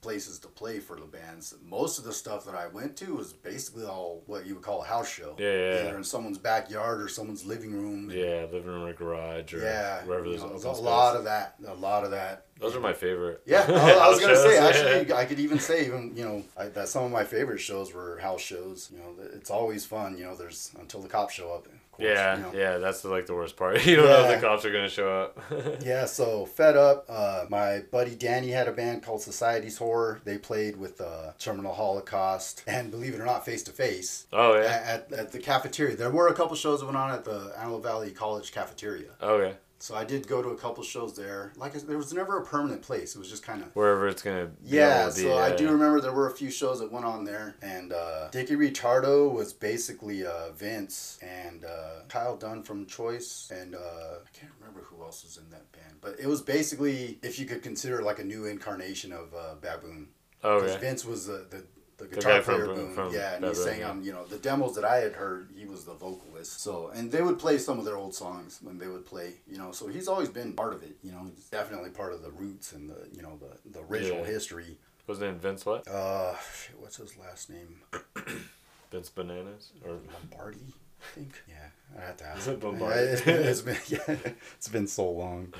places 0.08 0.40
to 0.40 0.48
play 0.48 0.80
for 0.80 0.96
the 0.96 1.06
bands. 1.06 1.54
Most 1.62 2.00
of 2.00 2.06
the 2.06 2.14
stuff 2.14 2.46
that 2.46 2.56
I 2.56 2.68
went 2.68 2.96
to 2.98 3.16
was 3.16 3.34
basically 3.34 3.84
all 3.84 4.24
what 4.26 4.46
you 4.46 4.54
would 4.56 4.64
call 4.64 4.82
a 4.82 4.86
house 4.86 5.12
show. 5.12 5.36
Yeah, 5.38 5.52
yeah, 5.52 5.80
Either 5.82 5.98
in 5.98 6.04
someone's 6.06 6.38
backyard 6.38 7.02
or 7.02 7.10
someone's 7.10 7.46
living 7.46 7.74
room. 7.74 8.10
Yeah, 8.10 8.46
living 8.50 8.68
room 8.68 8.84
or 8.86 8.94
garage 8.94 9.54
or 9.54 9.60
Yeah, 9.60 10.06
wherever 10.06 10.24
you 10.24 10.32
there's 10.32 10.44
know, 10.44 10.54
open 10.54 10.70
a 10.70 10.74
space. 10.76 10.80
lot 10.86 11.16
of 11.18 11.26
that. 11.26 11.56
A 11.68 11.74
lot 11.74 12.06
of 12.06 12.12
that. 12.12 12.46
Those 12.58 12.74
are 12.74 12.80
my 12.80 12.94
favorite. 12.94 13.42
Yeah, 13.46 13.66
I, 13.68 14.06
I 14.06 14.10
was 14.10 14.22
gonna 14.22 14.38
say 14.48 14.58
actually, 14.58 15.10
yeah. 15.10 15.16
I 15.18 15.26
could 15.26 15.40
even 15.40 15.60
say 15.60 15.86
even 15.86 16.16
you 16.16 16.24
know 16.24 16.44
I, 16.58 16.68
that 16.68 16.88
some 16.88 17.04
of 17.04 17.12
my 17.12 17.26
favorite 17.26 17.60
shows 17.60 17.94
were 17.94 18.18
house 18.20 18.42
shows. 18.42 18.90
You 18.94 19.00
know, 19.00 19.14
it's 19.34 19.52
always 19.52 19.86
fun. 19.86 20.18
You 20.18 20.24
know, 20.24 20.36
there's 20.38 20.72
until 20.80 21.02
the 21.02 21.10
cops 21.10 21.34
show 21.34 21.52
up. 21.54 21.68
Course, 21.98 22.08
Yeah, 22.10 22.36
you 22.38 22.42
know. 22.44 22.52
yeah, 22.54 22.78
that's 22.78 23.04
like 23.04 23.26
the 23.26 23.36
worst 23.36 23.56
part. 23.58 23.86
You 23.86 23.98
don't 23.98 24.06
know 24.06 24.30
if 24.30 24.40
the 24.40 24.48
cops 24.48 24.64
are 24.66 24.72
gonna 24.72 24.90
show 24.90 25.10
up. 25.10 25.38
Yeah, 25.84 26.06
so 26.06 26.46
Fed 26.46 26.78
Up, 26.78 27.06
uh, 27.10 27.46
my 27.50 27.80
buddy 27.92 28.16
Danny 28.16 28.50
had 28.50 28.68
a 28.68 28.72
band 28.72 29.04
called 29.04 29.22
Society's 29.22 29.78
Horror. 29.78 30.22
They 30.24 30.38
played 30.38 30.78
with 30.78 31.02
uh, 31.02 31.32
Terminal 31.40 31.74
Holocaust 31.74 32.64
and 32.68 32.92
believe 32.92 33.14
it 33.14 33.20
or 33.20 33.26
not, 33.26 33.46
face 33.46 33.64
to 33.64 33.72
face. 33.72 34.28
Oh, 34.34 34.56
yeah? 34.56 34.82
At, 34.86 35.12
at 35.12 35.32
the 35.32 35.40
cafeteria. 35.40 35.96
There 35.96 36.10
were 36.12 36.28
a 36.28 36.34
couple 36.34 36.56
shows 36.56 36.80
that 36.80 36.86
went 36.86 36.98
on 36.98 37.12
at 37.12 37.24
the 37.26 37.54
Antelope 37.58 37.84
Valley 37.84 38.12
College 38.12 38.52
cafeteria. 38.52 39.10
okay, 39.22 39.56
So 39.80 39.96
I 39.96 40.04
did 40.04 40.28
go 40.28 40.42
to 40.42 40.50
a 40.50 40.58
couple 40.58 40.84
shows 40.84 41.16
there. 41.16 41.54
Like 41.56 41.76
I, 41.76 41.80
there 41.80 41.98
was 41.98 42.14
never 42.14 42.38
a 42.38 42.46
permanent 42.46 42.82
place. 42.82 43.16
It 43.16 43.20
was 43.20 43.30
just 43.30 43.44
kind 43.44 43.62
of 43.62 43.76
wherever 43.76 44.08
it's 44.08 44.22
gonna. 44.22 44.48
Be 44.48 44.54
yeah, 44.64 45.10
to 45.10 45.16
be, 45.16 45.22
so 45.22 45.38
I 45.38 45.56
do 45.56 45.70
remember 45.70 46.02
there 46.02 46.12
were 46.12 46.28
a 46.28 46.36
few 46.36 46.50
shows 46.50 46.80
that 46.80 46.92
went 46.92 47.06
on 47.06 47.24
there, 47.24 47.56
and 47.62 47.94
uh, 47.94 48.30
Dickie 48.30 48.56
Ritardo 48.56 49.32
was 49.32 49.54
basically 49.54 50.26
uh, 50.26 50.52
Vince 50.52 51.20
and 51.22 51.64
uh, 51.64 52.02
Kyle 52.08 52.36
Dunn 52.36 52.64
from 52.64 52.86
Choice, 52.88 53.52
and 53.54 53.76
uh, 53.76 53.80
I 54.26 54.38
can't 54.38 54.52
remember 54.60 54.82
who 54.82 55.04
else 55.04 55.24
was 55.24 55.38
in 55.38 55.50
that 55.52 55.72
band, 55.72 55.98
but 56.02 56.20
it 56.20 56.28
was 56.28 56.42
basically 56.42 57.20
if 57.22 57.40
you 57.40 57.46
could 57.46 57.62
consider 57.62 58.02
like 58.02 58.20
a 58.20 58.24
new 58.24 58.46
incarnation 58.46 59.12
of 59.12 59.34
uh, 59.34 59.56
Baboon. 59.62 60.08
Oh, 60.44 60.60
Because 60.60 60.76
okay. 60.76 60.86
Vince 60.86 61.04
was 61.06 61.26
the, 61.26 61.48
the, 61.50 61.64
the 62.10 62.16
guitar 62.16 62.42
from 62.42 62.54
player 62.56 62.66
Boone- 62.68 62.76
Boone. 62.86 62.94
from 62.94 63.14
yeah, 63.14 63.36
and 63.36 63.46
he 63.46 63.54
sang 63.54 63.84
on, 63.84 64.04
you 64.04 64.12
know, 64.14 64.26
the 64.26 64.38
demos 64.38 64.76
that 64.76 64.86
I 64.86 64.98
had 64.98 65.14
heard, 65.14 65.50
he 65.56 65.66
was 65.66 65.84
the 65.86 65.94
vocalist. 65.94 66.60
So, 66.62 66.90
and 66.94 67.12
they 67.12 67.22
would 67.22 67.40
play 67.40 67.58
some 67.58 67.80
of 67.80 67.86
their 67.86 67.98
old 67.98 68.14
songs 68.16 68.60
when 68.62 68.78
they 68.78 68.88
would 68.88 69.06
play, 69.06 69.34
you 69.52 69.58
know, 69.58 69.72
so 69.72 69.88
he's 69.88 70.08
always 70.08 70.30
been 70.30 70.54
part 70.54 70.74
of 70.74 70.84
it, 70.84 70.96
you 71.04 71.12
know, 71.12 71.26
he's 71.34 71.46
definitely 71.46 71.90
part 71.90 72.14
of 72.14 72.22
the 72.24 72.32
roots 72.32 72.72
and 72.74 72.90
the, 72.90 73.08
you 73.14 73.22
know, 73.22 73.38
the, 73.40 73.70
the 73.72 73.86
original 73.86 74.20
Yeah. 74.20 74.26
history. 74.26 74.78
Was 75.08 75.22
it 75.22 75.34
Vince 75.36 75.66
what? 75.66 75.88
Uh, 75.88 76.36
shit, 76.54 76.78
what's 76.80 76.98
his 76.98 77.18
last 77.18 77.50
name? 77.50 77.82
Vince 78.92 79.10
Bananas 79.10 79.72
or 79.86 79.92
Lombardi, 80.14 80.74
I 81.02 81.16
think. 81.16 81.42
Yeah, 81.48 81.56
I 82.02 82.06
have 82.08 82.18
to 82.18 82.26
ask. 82.26 82.40
Is 82.40 82.48
it 82.48 82.64
Lombardi? 82.64 83.00
it's 83.02 83.22
been, 83.22 83.44
it's 83.44 83.62
been, 83.62 83.78
yeah, 83.88 84.32
it's 84.58 84.68
been 84.68 84.88
so 84.88 85.10
long. 85.10 85.54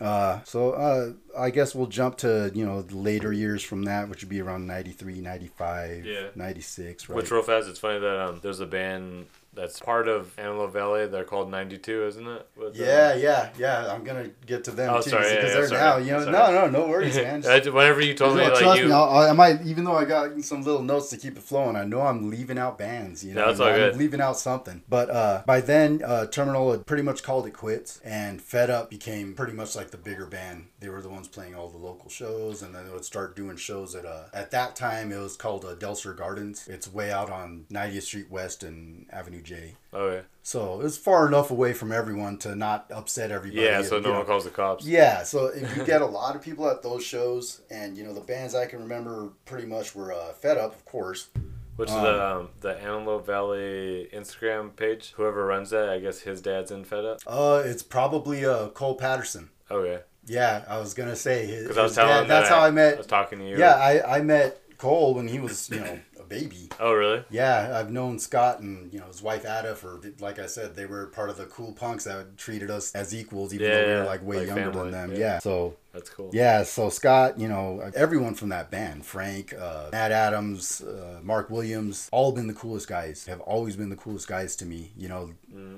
Uh, 0.00 0.40
so 0.44 0.72
uh, 0.72 1.12
I 1.38 1.50
guess 1.50 1.74
we'll 1.74 1.86
jump 1.86 2.18
to 2.18 2.50
you 2.54 2.66
know 2.66 2.84
later 2.90 3.32
years 3.32 3.62
from 3.62 3.84
that, 3.84 4.08
which 4.08 4.22
would 4.22 4.28
be 4.28 4.40
around 4.40 4.66
93, 4.66 5.20
95, 5.20 6.04
Yeah. 6.04 6.26
96, 6.34 7.08
right? 7.08 7.16
Which 7.16 7.30
real 7.30 7.42
fast, 7.42 7.68
it's 7.68 7.78
funny 7.78 7.98
that 8.00 8.28
um, 8.28 8.40
there's 8.42 8.60
a 8.60 8.66
band 8.66 9.26
that's 9.56 9.80
part 9.80 10.06
of 10.06 10.38
Antelope 10.38 10.72
Valley. 10.72 11.06
They're 11.08 11.24
called 11.24 11.50
92, 11.50 12.06
isn't 12.06 12.26
it? 12.26 12.46
With, 12.56 12.76
Yeah, 12.76 13.14
yeah, 13.14 13.50
yeah. 13.58 13.92
I'm 13.92 14.04
gonna 14.04 14.28
get 14.46 14.64
to 14.64 14.70
them 14.70 14.94
Oh, 14.94 15.00
too 15.02 15.10
yeah, 15.10 15.18
because 15.18 15.32
yeah, 15.32 15.40
they're 15.54 15.66
sorry, 15.68 15.80
now. 15.80 15.96
You 15.96 16.12
know, 16.12 16.20
sorry. 16.20 16.32
no, 16.32 16.66
no, 16.68 16.80
no 16.80 16.88
worries, 16.88 17.16
man. 17.16 17.42
Ju- 17.62 17.72
Whenever 17.72 18.00
you 18.02 18.14
told 18.14 18.36
me, 18.36 18.44
No, 18.44 18.50
like 18.50 18.58
trust 18.62 18.80
you, 18.80 18.86
me, 18.88 18.92
I'll, 18.92 19.28
I 19.30 19.32
might 19.32 19.62
even 19.66 19.84
though 19.84 19.96
I 19.96 20.04
got 20.04 20.38
some 20.42 20.62
little 20.62 20.82
notes 20.82 21.10
to 21.10 21.16
keep 21.16 21.36
it 21.36 21.42
flowing. 21.42 21.74
I 21.76 21.84
know 21.84 22.02
I'm 22.02 22.30
leaving 22.30 22.58
out 22.58 22.78
bands. 22.78 23.24
You 23.24 23.34
know, 23.34 23.46
No, 23.46 23.50
it's 23.50 23.60
I'm 23.60 23.68
all 23.68 23.74
good. 23.74 23.96
leaving 23.96 24.20
out 24.20 24.38
something. 24.38 24.82
But 24.88 25.10
uh, 25.10 25.42
by 25.46 25.60
then, 25.62 26.02
uh, 26.04 26.26
Terminal 26.26 26.70
had 26.72 26.86
pretty 26.86 27.02
much 27.02 27.22
called 27.22 27.46
it 27.46 27.52
quits, 27.52 28.00
and 28.04 28.40
Fed 28.42 28.70
Up 28.70 28.90
became 28.90 29.34
pretty 29.34 29.52
much 29.54 29.74
like 29.74 29.90
the 29.90 29.96
bigger 29.96 30.26
band. 30.26 30.66
They 30.78 30.90
were 30.90 31.00
the 31.00 31.08
ones 31.08 31.26
playing 31.26 31.54
all 31.54 31.68
the 31.70 31.78
local 31.78 32.10
shows, 32.10 32.60
and 32.62 32.74
then 32.74 32.84
they 32.86 32.92
would 32.92 33.04
start 33.04 33.34
doing 33.34 33.56
shows 33.56 33.94
at 33.94 34.04
uh, 34.04 34.24
at 34.34 34.50
that 34.50 34.76
time 34.76 35.10
it 35.10 35.18
was 35.18 35.34
called 35.36 35.64
uh, 35.64 35.74
Delcer 35.74 36.12
Gardens. 36.12 36.68
It's 36.68 36.92
way 36.92 37.10
out 37.10 37.30
on 37.30 37.64
90th 37.72 38.02
Street 38.02 38.30
West 38.30 38.62
and 38.62 39.06
Avenue 39.10 39.40
J. 39.42 39.74
oh 39.94 40.10
yeah, 40.12 40.20
So 40.42 40.82
it's 40.82 40.98
far 40.98 41.26
enough 41.26 41.50
away 41.50 41.72
from 41.72 41.92
everyone 41.92 42.36
to 42.38 42.54
not 42.54 42.90
upset 42.94 43.30
everybody. 43.30 43.62
yeah. 43.62 43.80
So 43.82 43.96
you 43.96 44.02
no 44.02 44.10
know. 44.12 44.18
one 44.18 44.26
calls 44.26 44.44
the 44.44 44.50
cops. 44.50 44.84
Yeah, 44.86 45.22
so 45.22 45.46
if 45.46 45.76
you 45.78 45.84
get 45.84 46.02
a 46.02 46.06
lot 46.06 46.36
of 46.36 46.42
people 46.42 46.68
at 46.68 46.82
those 46.82 47.02
shows, 47.04 47.62
and 47.70 47.96
you 47.96 48.04
know 48.04 48.12
the 48.12 48.20
bands 48.20 48.54
I 48.54 48.66
can 48.66 48.80
remember 48.80 49.30
pretty 49.46 49.66
much 49.66 49.94
were 49.94 50.12
uh, 50.12 50.32
Fed 50.34 50.58
Up, 50.58 50.74
of 50.74 50.84
course. 50.84 51.28
Which 51.76 51.88
is 51.90 51.94
the 51.94 52.36
um, 52.36 52.48
the 52.60 52.76
Antelope 52.78 53.26
Valley 53.26 54.08
Instagram 54.12 54.74
page. 54.76 55.12
Whoever 55.16 55.44
runs 55.46 55.70
that, 55.70 55.88
I 55.88 55.98
guess 56.00 56.20
his 56.20 56.40
dad's 56.40 56.70
in 56.70 56.84
Fed 56.84 57.04
Up. 57.04 57.18
Uh, 57.26 57.62
it's 57.64 57.82
probably 57.82 58.44
uh, 58.46 58.68
Cole 58.68 58.94
Patterson. 58.96 59.50
Okay, 59.70 60.02
Yeah, 60.26 60.64
I 60.68 60.78
was 60.78 60.94
gonna 60.94 61.16
say 61.16 61.46
his. 61.46 61.62
because 61.62 61.78
I 61.78 61.82
was 61.82 61.94
telling 61.94 62.10
dad- 62.22 62.28
that's 62.28 62.48
that 62.48 62.54
how 62.58 62.62
I 62.64 62.70
met. 62.70 62.94
I 62.94 62.98
was 62.98 63.06
talking 63.06 63.38
to 63.38 63.48
you. 63.48 63.58
Yeah, 63.58 63.74
I, 63.76 64.18
I 64.18 64.22
met 64.22 64.60
Cole 64.78 65.14
when 65.14 65.28
he 65.28 65.38
was 65.38 65.70
you 65.70 65.80
know 65.80 65.98
baby. 66.28 66.68
Oh 66.80 66.92
really? 66.92 67.24
Yeah, 67.30 67.78
I've 67.78 67.90
known 67.90 68.18
Scott 68.18 68.60
and 68.60 68.92
you 68.92 68.98
know 69.00 69.06
his 69.06 69.22
wife 69.22 69.44
Ada 69.44 69.74
for 69.76 70.00
like 70.20 70.38
I 70.38 70.46
said 70.46 70.74
they 70.76 70.86
were 70.86 71.06
part 71.06 71.30
of 71.30 71.36
the 71.36 71.46
cool 71.46 71.72
punks 71.72 72.04
that 72.04 72.36
treated 72.36 72.70
us 72.70 72.94
as 72.94 73.14
equals 73.14 73.52
even 73.54 73.70
though 73.70 73.86
we 73.86 73.92
were 74.00 74.04
like 74.04 74.22
way 74.24 74.38
like 74.38 74.46
younger 74.48 74.72
family, 74.72 74.90
than 74.90 75.08
them. 75.10 75.12
yeah. 75.12 75.26
Yeah, 75.26 75.38
so 75.40 75.76
That's 75.92 76.10
cool. 76.10 76.30
Yeah, 76.32 76.62
so 76.62 76.88
Scott, 76.90 77.38
you 77.40 77.48
know, 77.48 77.90
everyone 77.94 78.34
from 78.34 78.50
that 78.50 78.70
band, 78.70 79.04
Frank, 79.06 79.54
uh, 79.54 79.88
Matt 79.92 80.12
Adams, 80.12 80.82
uh, 80.82 81.20
Mark 81.22 81.48
Williams, 81.50 82.08
all 82.12 82.32
been 82.32 82.46
the 82.46 82.54
coolest 82.54 82.86
guys. 82.88 83.26
Have 83.26 83.40
always 83.40 83.76
been 83.76 83.88
the 83.88 83.96
coolest 83.96 84.28
guys 84.28 84.56
to 84.56 84.66
me, 84.66 84.92
you 84.96 85.08
know. 85.08 85.30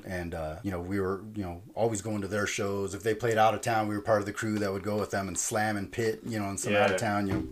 And 0.07 0.35
uh, 0.35 0.57
you 0.65 0.73
know, 0.73 0.81
we 0.81 0.99
were, 0.99 1.23
you 1.37 1.43
know, 1.45 1.63
always 1.77 2.03
going 2.03 2.21
to 2.23 2.29
their 2.29 2.47
shows. 2.49 2.95
If 2.95 3.05
they 3.05 3.15
played 3.15 3.39
out 3.39 3.55
of 3.55 3.61
town, 3.61 3.87
we 3.87 3.95
were 3.95 4.03
part 4.03 4.19
of 4.21 4.27
the 4.27 4.33
crew 4.33 4.59
that 4.59 4.73
would 4.73 4.83
go 4.83 4.97
with 4.99 5.11
them 5.13 5.29
and 5.29 5.39
slam 5.39 5.77
and 5.77 5.91
pit, 5.91 6.21
you 6.27 6.39
know, 6.41 6.47
in 6.51 6.59
some 6.59 6.73
Yeah. 6.73 6.85
out 6.85 6.91
of 6.91 6.97
town, 6.97 7.29
you 7.29 7.33
know. 7.35 7.45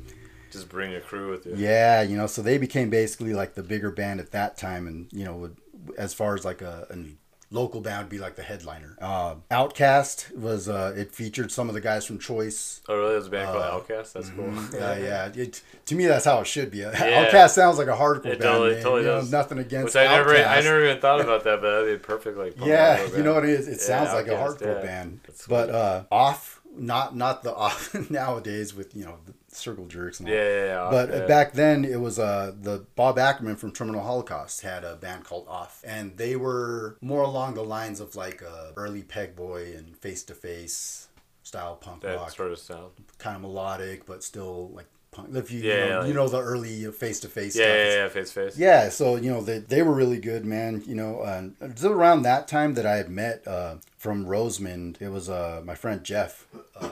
Just 0.56 0.68
bring 0.68 0.94
a 0.94 1.00
crew 1.00 1.30
with 1.30 1.46
you. 1.46 1.54
Yeah, 1.56 2.02
you 2.02 2.16
know, 2.16 2.26
so 2.26 2.42
they 2.42 2.58
became 2.58 2.90
basically 2.90 3.32
like 3.34 3.54
the 3.54 3.62
bigger 3.62 3.90
band 3.90 4.20
at 4.20 4.32
that 4.32 4.56
time, 4.56 4.86
and 4.86 5.06
you 5.12 5.24
know, 5.24 5.34
would, 5.34 5.56
as 5.96 6.12
far 6.14 6.34
as 6.34 6.44
like 6.44 6.62
a, 6.62 6.86
an 6.90 7.18
local 7.52 7.80
band 7.80 8.02
would 8.02 8.10
be 8.10 8.18
like 8.18 8.34
the 8.34 8.42
headliner. 8.42 8.96
Uh, 9.00 9.36
Outcast 9.52 10.32
was 10.36 10.68
uh, 10.68 10.92
it 10.96 11.12
featured 11.12 11.52
some 11.52 11.68
of 11.68 11.74
the 11.76 11.80
guys 11.80 12.04
from 12.04 12.18
Choice. 12.18 12.80
Oh, 12.88 12.96
really? 12.98 13.12
There's 13.12 13.28
a 13.28 13.30
band 13.30 13.46
called 13.46 13.62
Uh, 13.62 13.74
Outcast. 13.76 14.14
That's 14.14 14.30
cool. 14.30 14.52
Yeah, 14.74 14.98
yeah. 14.98 15.26
It, 15.32 15.62
to 15.86 15.94
me, 15.94 16.06
that's 16.06 16.24
how 16.24 16.40
it 16.40 16.46
should 16.48 16.72
be. 16.72 16.78
Yeah. 16.78 17.22
Outcast 17.24 17.54
sounds 17.54 17.78
like 17.78 17.86
a 17.86 17.92
hardcore 17.96 18.18
It 18.26 18.40
band. 18.40 18.42
totally- 18.42 18.74
man. 18.74 18.82
totally 18.82 19.02
you 19.02 19.06
know, 19.08 19.20
does. 19.20 19.30
nothing 19.30 19.58
against 19.58 19.94
Which 19.94 19.96
I 19.96 20.16
never, 20.16 20.36
I 20.36 20.60
never 20.60 20.84
even 20.84 21.00
thought 21.00 21.20
about 21.20 21.44
that, 21.44 21.60
but 21.62 21.70
that'd 21.82 22.00
be 22.00 22.04
perfect. 22.04 22.36
Like, 22.36 22.56
Yeah, 22.64 23.06
you 23.16 23.22
know 23.22 23.34
what 23.34 23.44
it 23.44 23.50
is. 23.50 23.68
It 23.68 23.72
Yeah, 23.72 23.76
sounds 24.04 24.12
like 24.12 24.26
a 24.26 24.30
hardcore 24.30 24.80
yeah. 24.80 24.82
band. 24.86 25.20
That's 25.26 25.46
But 25.46 25.70
uh, 25.70 26.02
off, 26.10 26.55
not 26.78 27.16
not 27.16 27.42
the 27.42 27.54
off 27.54 27.94
nowadays 28.10 28.74
with 28.74 28.94
you 28.94 29.04
know 29.04 29.16
the 29.26 29.34
circle 29.48 29.86
jerks 29.86 30.20
and 30.20 30.28
all. 30.28 30.34
Yeah, 30.34 30.42
yeah, 30.42 30.64
yeah. 30.64 30.88
But 30.90 31.10
yeah. 31.10 31.26
back 31.26 31.52
then, 31.52 31.84
it 31.84 32.00
was 32.00 32.18
uh, 32.18 32.52
the 32.60 32.84
Bob 32.94 33.18
Ackerman 33.18 33.56
from 33.56 33.72
Terminal 33.72 34.02
Holocaust 34.02 34.60
had 34.62 34.84
a 34.84 34.96
band 34.96 35.24
called 35.24 35.46
Off, 35.48 35.82
and 35.86 36.16
they 36.16 36.36
were 36.36 36.96
more 37.00 37.22
along 37.22 37.54
the 37.54 37.64
lines 37.64 38.00
of 38.00 38.16
like 38.16 38.42
uh, 38.42 38.72
early 38.76 39.02
Pegboy 39.02 39.76
and 39.76 39.96
Face 39.96 40.22
to 40.24 40.34
Face 40.34 41.08
style 41.42 41.76
punk 41.76 42.02
that 42.02 42.16
rock, 42.16 42.30
sort 42.30 42.52
of 42.52 42.58
sound. 42.58 42.90
kind 43.18 43.36
of 43.36 43.42
melodic, 43.42 44.04
but 44.04 44.24
still 44.24 44.70
like 44.70 44.86
punk. 45.16 45.34
If 45.34 45.50
you, 45.50 45.60
Yeah, 45.60 45.74
you, 45.84 45.90
know, 45.90 45.98
like- 46.00 46.08
you 46.08 46.14
know 46.14 46.28
the 46.28 46.40
early 46.40 46.90
Face 46.92 47.20
to 47.20 47.28
Face 47.28 47.56
Yeah, 47.56 47.66
yeah, 47.74 47.94
yeah, 47.94 48.08
face 48.08 48.28
to 48.32 48.34
face. 48.44 48.58
Yeah, 48.58 48.88
so 48.90 49.16
you 49.16 49.30
know 49.30 49.40
they 49.40 49.58
they 49.58 49.82
were 49.82 49.94
really 49.94 50.18
good, 50.18 50.44
man. 50.44 50.82
You 50.86 50.94
know, 50.94 51.52
was 51.60 51.84
around 51.84 52.22
that 52.22 52.46
time 52.48 52.74
that 52.74 52.86
I 52.86 52.96
had 52.96 53.08
met 53.10 53.46
uh, 53.48 53.76
from 53.96 54.26
Rosamond. 54.26 54.98
It 55.00 55.08
was 55.08 55.28
uh, 55.28 55.62
my 55.64 55.74
friend 55.74 56.04
Jeff. 56.04 56.46
Uh, 56.78 56.90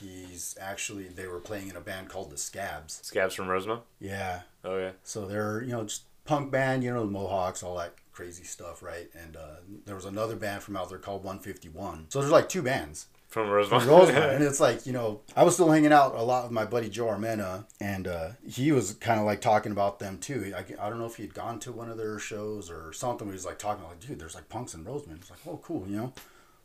he's 0.00 0.56
actually 0.60 1.04
they 1.08 1.26
were 1.26 1.40
playing 1.40 1.68
in 1.68 1.76
a 1.76 1.80
band 1.80 2.08
called 2.08 2.30
the 2.30 2.36
Scabs. 2.38 3.00
Scabs 3.02 3.34
from 3.34 3.48
Rosamond. 3.48 3.80
Yeah, 4.00 4.40
Oh 4.64 4.78
yeah. 4.78 4.92
so 5.02 5.26
they're 5.26 5.62
you 5.62 5.72
know 5.72 5.84
just 5.84 6.02
punk 6.24 6.50
band. 6.50 6.84
You 6.84 6.92
know 6.92 7.04
the 7.04 7.10
Mohawks, 7.10 7.62
all 7.62 7.76
that 7.78 7.94
crazy 8.12 8.44
stuff, 8.44 8.82
right? 8.82 9.08
And 9.20 9.36
uh, 9.36 9.56
there 9.86 9.94
was 9.94 10.04
another 10.04 10.36
band 10.36 10.62
from 10.62 10.76
out 10.76 10.88
there 10.88 10.98
called 10.98 11.24
One 11.24 11.38
Fifty 11.38 11.68
One. 11.68 12.06
So 12.10 12.20
there's 12.20 12.32
like 12.32 12.48
two 12.48 12.62
bands. 12.62 13.06
From 13.30 13.48
Rosamond. 13.48 13.84
from 13.84 13.90
Rosamond. 13.92 14.24
and 14.32 14.44
it's 14.44 14.58
like, 14.58 14.86
you 14.86 14.92
know, 14.92 15.20
I 15.36 15.44
was 15.44 15.54
still 15.54 15.70
hanging 15.70 15.92
out 15.92 16.16
a 16.16 16.22
lot 16.22 16.42
with 16.42 16.52
my 16.52 16.64
buddy 16.64 16.88
Joe 16.88 17.08
Armena, 17.08 17.64
and 17.80 18.08
uh, 18.08 18.30
he 18.44 18.72
was 18.72 18.94
kind 18.94 19.20
of 19.20 19.26
like 19.26 19.40
talking 19.40 19.70
about 19.70 20.00
them 20.00 20.18
too. 20.18 20.52
I, 20.56 20.64
I 20.84 20.90
don't 20.90 20.98
know 20.98 21.06
if 21.06 21.14
he'd 21.14 21.32
gone 21.32 21.60
to 21.60 21.70
one 21.70 21.88
of 21.88 21.96
their 21.96 22.18
shows 22.18 22.70
or 22.70 22.92
something. 22.92 23.28
He 23.28 23.32
was 23.32 23.46
like 23.46 23.60
talking 23.60 23.84
like, 23.84 24.00
dude, 24.00 24.18
there's 24.18 24.34
like 24.34 24.48
punks 24.48 24.74
in 24.74 24.82
Rosamond. 24.82 25.20
It's 25.20 25.30
like, 25.30 25.38
oh, 25.46 25.60
cool, 25.62 25.86
you 25.88 25.96
know. 25.96 26.12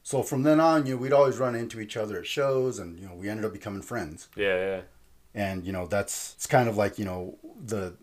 So 0.02 0.24
from 0.24 0.42
then 0.42 0.60
on, 0.60 0.88
you 0.88 0.96
know, 0.96 1.02
we'd 1.02 1.14
always 1.14 1.38
run 1.38 1.56
into 1.56 1.80
each 1.80 1.96
other 1.96 2.18
at 2.18 2.26
shows, 2.26 2.80
and 2.80 3.00
you 3.00 3.08
know, 3.08 3.14
we 3.14 3.30
ended 3.30 3.46
up 3.46 3.54
becoming 3.54 3.84
friends. 3.84 4.28
yeah, 4.36 4.58
yeah. 4.58 4.82
And 5.36 5.66
you 5.66 5.74
know, 5.74 5.86
that's 5.86 6.34
it's 6.36 6.48
kind 6.48 6.68
of 6.68 6.78
like 6.78 6.98
you 6.98 7.06
know 7.06 7.38
the 7.64 7.94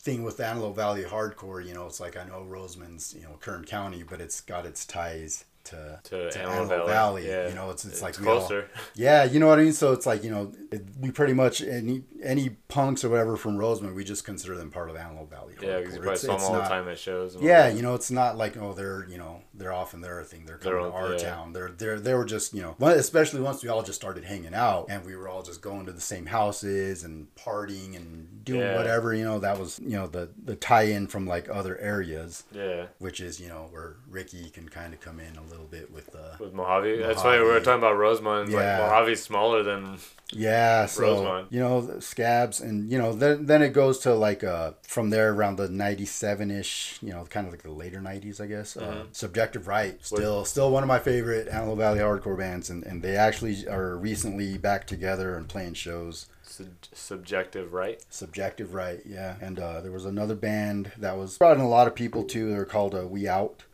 thing 0.00 0.22
with 0.22 0.40
Antelope 0.40 0.76
Valley 0.76 1.02
hardcore. 1.02 1.62
You 1.66 1.74
know, 1.74 1.86
it's 1.86 2.00
like 2.00 2.16
I 2.16 2.24
know 2.24 2.42
Rosamond's 2.44 3.14
you 3.14 3.24
know 3.24 3.36
Kern 3.40 3.64
County, 3.64 4.02
but 4.02 4.20
it's 4.20 4.40
got 4.40 4.64
its 4.64 4.86
ties 4.86 5.44
to 5.70 6.00
To, 6.04 6.30
to 6.30 6.38
Antelope 6.40 6.68
Valley. 6.68 6.86
Valley. 7.22 7.28
Yeah. 7.28 7.48
You 7.48 7.54
know, 7.54 7.70
it's 7.70 7.84
it's, 7.84 8.02
like 8.02 8.10
it's 8.10 8.18
all- 8.18 8.24
closer. 8.38 8.68
yeah, 8.94 9.24
you 9.24 9.38
know 9.40 9.46
what 9.48 9.58
I 9.58 9.62
mean. 9.62 9.72
So 9.72 9.92
it's 9.92 10.06
like 10.06 10.22
you 10.24 10.30
know, 10.30 10.52
it, 10.72 10.84
we 11.00 11.10
pretty 11.10 11.32
much 11.34 11.60
any 11.62 12.02
any 12.22 12.50
punks 12.68 13.04
or 13.04 13.08
whatever 13.10 13.36
from 13.36 13.56
Rosamond, 13.56 13.94
we 13.94 14.04
just 14.04 14.24
consider 14.24 14.56
them 14.56 14.70
part 14.70 14.90
of 14.90 14.96
Antelope 14.96 15.30
Valley. 15.30 15.54
yeah, 15.62 15.78
because 15.78 15.94
you 15.94 16.00
probably 16.00 16.14
It's- 16.14 16.20
saw 16.22 16.36
them 16.36 16.46
all 16.56 16.62
the 16.62 16.68
time 16.68 16.88
at 16.88 16.98
shows. 16.98 17.34
and 17.34 17.44
Yeah, 17.44 17.68
you 17.68 17.82
know, 17.82 17.94
it's 17.94 18.10
not 18.10 18.36
like 18.36 18.56
oh 18.56 18.72
they're 18.72 19.06
you 19.08 19.18
know 19.18 19.42
they're 19.58 19.72
off 19.72 19.92
in 19.94 20.00
their 20.00 20.22
thing. 20.22 20.44
They're 20.46 20.56
coming 20.58 20.80
They're 20.82 20.90
to 20.90 20.96
our 20.96 21.12
yeah. 21.12 21.18
town. 21.18 21.52
They're 21.52 21.68
they're 21.70 21.98
they 22.00 22.14
were 22.14 22.24
just 22.24 22.54
you 22.54 22.62
know 22.62 22.76
especially 22.88 23.40
once 23.40 23.62
we 23.62 23.68
all 23.68 23.82
just 23.82 23.98
started 24.00 24.24
hanging 24.24 24.54
out 24.54 24.86
and 24.88 25.04
we 25.04 25.14
were 25.16 25.28
all 25.28 25.42
just 25.42 25.60
going 25.60 25.84
to 25.86 25.92
the 25.92 26.00
same 26.00 26.26
houses 26.26 27.04
and 27.04 27.26
partying 27.34 27.96
and 27.96 28.44
doing 28.44 28.60
Yeah. 28.60 28.76
whatever. 28.76 29.12
You 29.14 29.24
know 29.24 29.38
that 29.40 29.58
was 29.58 29.78
you 29.80 29.96
know 29.96 30.06
the 30.06 30.30
the 30.44 30.56
tie 30.56 30.82
in 30.84 31.06
from 31.08 31.26
like 31.26 31.48
other 31.50 31.76
areas, 31.78 32.44
Yeah. 32.52 32.86
which 32.98 33.20
is 33.20 33.40
you 33.40 33.48
know 33.48 33.68
where 33.70 33.96
Ricky 34.08 34.48
can 34.50 34.68
kind 34.68 34.94
of 34.94 35.00
come 35.00 35.20
in 35.20 35.36
a 35.36 35.42
little 35.42 35.66
bit 35.66 35.92
with 35.92 36.14
uh 36.14 36.36
With 36.38 36.52
Mojave. 36.54 36.98
That's 36.98 37.22
why 37.24 37.38
we 37.38 37.44
were 37.44 37.60
talking 37.60 37.78
about 37.82 37.96
Rosamond. 37.98 38.52
Like 38.52 38.62
Yeah. 38.62 38.78
Mojave's 38.88 39.22
smaller 39.22 39.62
than 39.62 39.98
Yeah, 40.32 40.86
so 40.86 41.02
Rosamond. 41.02 41.48
you 41.50 41.60
know 41.60 42.00
scabs, 42.00 42.60
and 42.60 42.90
you 42.90 42.98
know 42.98 43.12
then 43.12 43.46
then 43.46 43.62
it 43.62 43.72
goes 43.72 43.98
to 44.00 44.14
like 44.14 44.44
uh 44.44 44.72
from 44.82 45.10
there 45.10 45.32
around 45.32 45.56
the 45.56 45.68
'97 45.68 46.50
ish, 46.50 46.98
you 47.02 47.10
know, 47.12 47.24
kind 47.24 47.46
of 47.46 47.52
like 47.52 47.62
the 47.62 47.70
later 47.70 47.98
'90s, 48.00 48.40
I 48.40 48.46
guess. 48.46 48.76
Uh, 48.76 48.80
Mm-hmm. 48.88 49.08
Subjective 49.48 49.66
Right, 49.68 50.04
still 50.04 50.44
still 50.44 50.70
one 50.70 50.82
of 50.82 50.88
my 50.88 50.98
favorite 50.98 51.48
Antelope 51.48 51.78
Valley 51.78 52.00
hardcore 52.00 52.36
bands, 52.36 52.68
and, 52.68 52.84
and 52.84 53.02
they 53.02 53.16
actually 53.16 53.66
are 53.66 53.96
recently 53.96 54.58
back 54.58 54.86
together 54.86 55.34
and 55.34 55.48
playing 55.48 55.72
shows. 55.74 56.26
sub- 56.42 56.66
subjective, 56.92 57.72
right? 57.72 58.02
Subjective 58.10 58.74
Right, 58.74 59.00
yeah, 59.06 59.36
and 59.40 59.58
uh, 59.58 59.80
there 59.80 59.90
was 59.92 60.04
another 60.04 60.34
band 60.34 60.92
that 60.98 61.16
was 61.16 61.38
brought 61.38 61.56
in 61.56 61.62
a 61.62 61.68
lot 61.68 61.86
of 61.86 61.94
people 61.94 62.24
too. 62.24 62.50
They're 62.50 62.66
called 62.66 62.94
uh, 62.94 63.06
We 63.06 63.26
Out. 63.26 63.64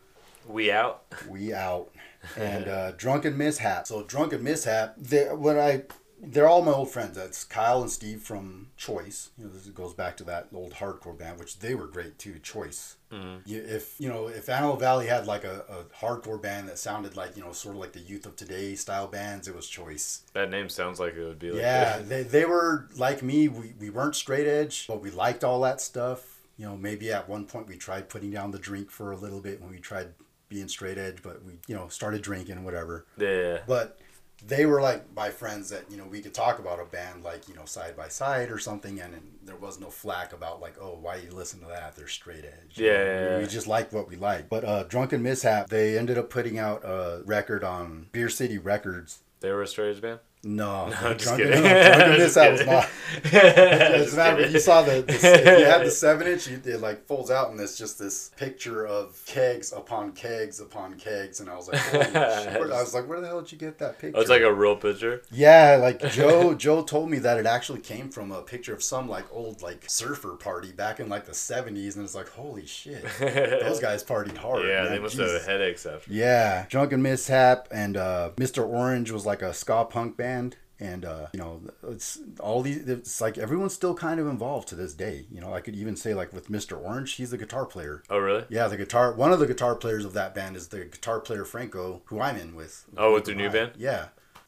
We 0.46 0.70
out. 0.70 1.02
We 1.28 1.52
out. 1.52 1.90
And 2.38 2.68
uh, 2.68 2.92
Drunken 2.92 3.36
Mishap. 3.36 3.86
So 3.86 4.02
Drunken 4.02 4.42
Mishap, 4.42 4.94
they 4.96 5.24
when 5.26 5.58
I 5.58 5.82
they're 6.26 6.48
all 6.48 6.62
my 6.62 6.72
old 6.72 6.90
friends. 6.90 7.16
That's 7.16 7.44
Kyle 7.44 7.80
and 7.82 7.90
Steve 7.90 8.22
from 8.22 8.68
Choice. 8.76 9.30
You 9.38 9.44
know, 9.44 9.50
this 9.50 9.66
goes 9.66 9.94
back 9.94 10.16
to 10.18 10.24
that 10.24 10.48
old 10.54 10.74
hardcore 10.74 11.16
band, 11.16 11.38
which 11.38 11.58
they 11.58 11.74
were 11.74 11.86
great 11.86 12.18
too. 12.18 12.38
Choice. 12.40 12.96
Mm-hmm. 13.12 13.36
You, 13.46 13.62
if 13.62 14.00
you 14.00 14.08
know, 14.08 14.26
if 14.28 14.48
Antelope 14.48 14.80
Valley 14.80 15.06
had 15.06 15.26
like 15.26 15.44
a, 15.44 15.64
a 15.68 15.84
hardcore 16.04 16.40
band 16.40 16.68
that 16.68 16.78
sounded 16.78 17.16
like 17.16 17.36
you 17.36 17.44
know, 17.44 17.52
sort 17.52 17.74
of 17.74 17.80
like 17.80 17.92
the 17.92 18.00
Youth 18.00 18.26
of 18.26 18.36
Today 18.36 18.74
style 18.74 19.06
bands, 19.06 19.48
it 19.48 19.54
was 19.54 19.68
Choice. 19.68 20.22
That 20.32 20.50
name 20.50 20.68
sounds 20.68 20.98
like 21.00 21.14
it 21.14 21.24
would 21.24 21.38
be 21.38 21.50
like 21.50 21.60
Yeah, 21.60 21.98
that. 21.98 22.08
they, 22.08 22.22
they 22.22 22.44
were 22.44 22.88
like 22.96 23.22
me. 23.22 23.48
We, 23.48 23.74
we 23.78 23.90
weren't 23.90 24.16
straight 24.16 24.46
edge, 24.46 24.86
but 24.86 25.00
we 25.00 25.10
liked 25.10 25.44
all 25.44 25.60
that 25.62 25.80
stuff. 25.80 26.40
You 26.56 26.66
know, 26.66 26.76
maybe 26.76 27.12
at 27.12 27.28
one 27.28 27.46
point 27.46 27.66
we 27.66 27.76
tried 27.76 28.08
putting 28.08 28.30
down 28.30 28.50
the 28.50 28.58
drink 28.58 28.90
for 28.90 29.10
a 29.12 29.16
little 29.16 29.40
bit 29.40 29.60
when 29.60 29.70
we 29.70 29.78
tried 29.78 30.08
being 30.48 30.68
straight 30.68 30.98
edge, 30.98 31.22
but 31.22 31.44
we, 31.44 31.54
you 31.66 31.74
know, 31.74 31.88
started 31.88 32.22
drinking, 32.22 32.62
whatever. 32.62 33.06
Yeah. 33.18 33.60
But 33.66 33.98
they 34.46 34.66
were 34.66 34.80
like 34.82 35.04
my 35.14 35.30
friends 35.30 35.70
that, 35.70 35.90
you 35.90 35.96
know, 35.96 36.04
we 36.04 36.20
could 36.20 36.34
talk 36.34 36.58
about 36.58 36.78
a 36.80 36.84
band 36.84 37.22
like, 37.22 37.48
you 37.48 37.54
know, 37.54 37.64
side 37.64 37.96
by 37.96 38.08
side 38.08 38.50
or 38.50 38.58
something, 38.58 39.00
and, 39.00 39.14
and 39.14 39.22
there 39.42 39.56
was 39.56 39.80
no 39.80 39.88
flack 39.88 40.32
about 40.32 40.60
like, 40.60 40.74
oh, 40.80 40.98
why 41.00 41.16
you 41.16 41.30
listen 41.30 41.60
to 41.60 41.66
that? 41.66 41.96
They're 41.96 42.08
straight 42.08 42.44
edge. 42.44 42.76
Yeah, 42.78 42.92
yeah, 42.92 43.22
we- 43.22 43.30
yeah. 43.30 43.38
We 43.40 43.46
just 43.46 43.66
like 43.66 43.92
what 43.92 44.08
we 44.08 44.16
like 44.16 44.48
But 44.48 44.64
uh, 44.64 44.84
Drunken 44.84 45.22
Mishap, 45.22 45.68
they 45.70 45.96
ended 45.98 46.18
up 46.18 46.30
putting 46.30 46.58
out 46.58 46.82
a 46.84 47.22
record 47.24 47.64
on 47.64 48.08
Beer 48.12 48.28
City 48.28 48.58
Records. 48.58 49.20
They 49.40 49.50
were 49.50 49.62
a 49.62 49.66
straight 49.66 49.90
edge 49.96 50.02
band? 50.02 50.20
No, 50.44 50.86
No, 50.88 50.94
I'm 50.96 51.18
just 51.18 51.24
Drunken, 51.36 51.46
kidding. 51.48 51.62
Drunken 51.62 52.02
I'm 52.02 52.16
just 52.18 52.36
Mishap 52.36 52.52
was 52.52 52.66
not. 52.66 52.88
As 53.32 54.12
a 54.12 54.16
matter 54.16 54.32
of 54.36 54.40
fact, 54.40 54.50
you 54.52 54.58
saw 54.58 54.82
the, 54.82 55.02
the 55.02 55.14
if 55.14 55.58
you 55.60 55.64
had 55.64 55.82
the 55.86 55.90
seven 56.04 56.26
inch, 56.26 56.48
you, 56.48 56.60
it 56.64 56.80
like 56.80 57.06
folds 57.06 57.30
out 57.30 57.50
and 57.50 57.60
it's 57.60 57.78
just 57.78 57.98
this 57.98 58.30
picture 58.36 58.86
of 58.86 59.22
kegs 59.26 59.72
upon 59.72 60.12
kegs 60.12 60.60
upon 60.60 60.94
kegs, 60.94 61.40
and 61.40 61.48
I 61.48 61.56
was 61.56 61.68
like, 61.68 61.80
Holy 61.80 62.04
shit. 62.04 62.16
I 62.16 62.58
was 62.80 62.94
like, 62.94 63.08
where 63.08 63.20
the 63.20 63.26
hell 63.28 63.40
did 63.40 63.52
you 63.52 63.58
get 63.58 63.78
that 63.78 63.98
picture? 63.98 64.16
Oh, 64.18 64.20
it's 64.20 64.30
like 64.30 64.42
a 64.42 64.52
real 64.52 64.76
picture. 64.76 65.22
yeah, 65.30 65.78
like 65.80 66.00
Joe. 66.10 66.54
Joe 66.54 66.82
told 66.82 67.10
me 67.10 67.18
that 67.20 67.38
it 67.38 67.46
actually 67.46 67.80
came 67.80 68.08
from 68.10 68.30
a 68.32 68.42
picture 68.42 68.74
of 68.74 68.82
some 68.82 69.08
like 69.08 69.24
old 69.32 69.62
like 69.62 69.84
surfer 69.88 70.36
party 70.36 70.72
back 70.72 71.00
in 71.00 71.08
like 71.08 71.24
the 71.26 71.34
seventies, 71.34 71.96
and 71.96 72.04
it's 72.04 72.14
like, 72.14 72.28
holy 72.28 72.66
shit, 72.66 73.04
those 73.18 73.80
guys 73.80 74.02
partied 74.04 74.36
hard. 74.36 74.66
yeah, 74.66 74.82
man. 74.82 74.92
they 74.92 74.98
must 74.98 75.16
Jesus. 75.16 75.32
have 75.32 75.46
headaches 75.46 75.86
after. 75.86 76.12
Yeah, 76.12 76.66
Drunken 76.68 77.00
Mishap 77.02 77.68
and 77.70 77.96
uh, 77.96 78.30
Mr. 78.36 78.66
Orange 78.66 79.10
was 79.10 79.24
like 79.24 79.42
a 79.42 79.54
ska 79.54 79.84
punk 79.84 80.16
band. 80.16 80.33
And 80.80 81.04
uh, 81.04 81.26
you 81.32 81.38
know, 81.38 81.62
it's 81.88 82.18
all 82.40 82.60
these. 82.60 82.88
It's 82.88 83.20
like 83.20 83.38
everyone's 83.38 83.72
still 83.74 83.94
kind 83.94 84.18
of 84.18 84.26
involved 84.26 84.66
to 84.68 84.74
this 84.74 84.92
day. 84.92 85.24
You 85.30 85.40
know, 85.40 85.54
I 85.54 85.60
could 85.60 85.76
even 85.76 85.94
say 85.96 86.14
like 86.14 86.32
with 86.32 86.48
Mr. 86.50 86.76
Orange, 86.76 87.12
he's 87.12 87.30
the 87.30 87.38
guitar 87.38 87.64
player. 87.64 88.02
Oh, 88.10 88.18
really? 88.18 88.44
Yeah, 88.48 88.66
the 88.66 88.76
guitar. 88.76 89.14
One 89.14 89.32
of 89.32 89.38
the 89.38 89.46
guitar 89.46 89.76
players 89.76 90.04
of 90.04 90.14
that 90.14 90.34
band 90.34 90.56
is 90.56 90.68
the 90.68 90.84
guitar 90.86 91.20
player 91.20 91.44
Franco, 91.44 92.02
who 92.06 92.20
I'm 92.20 92.36
in 92.36 92.56
with. 92.56 92.86
Oh, 92.96 93.14
with 93.14 93.24
their 93.24 93.36
new 93.36 93.48
band? 93.50 93.72
Yeah, 93.78 94.06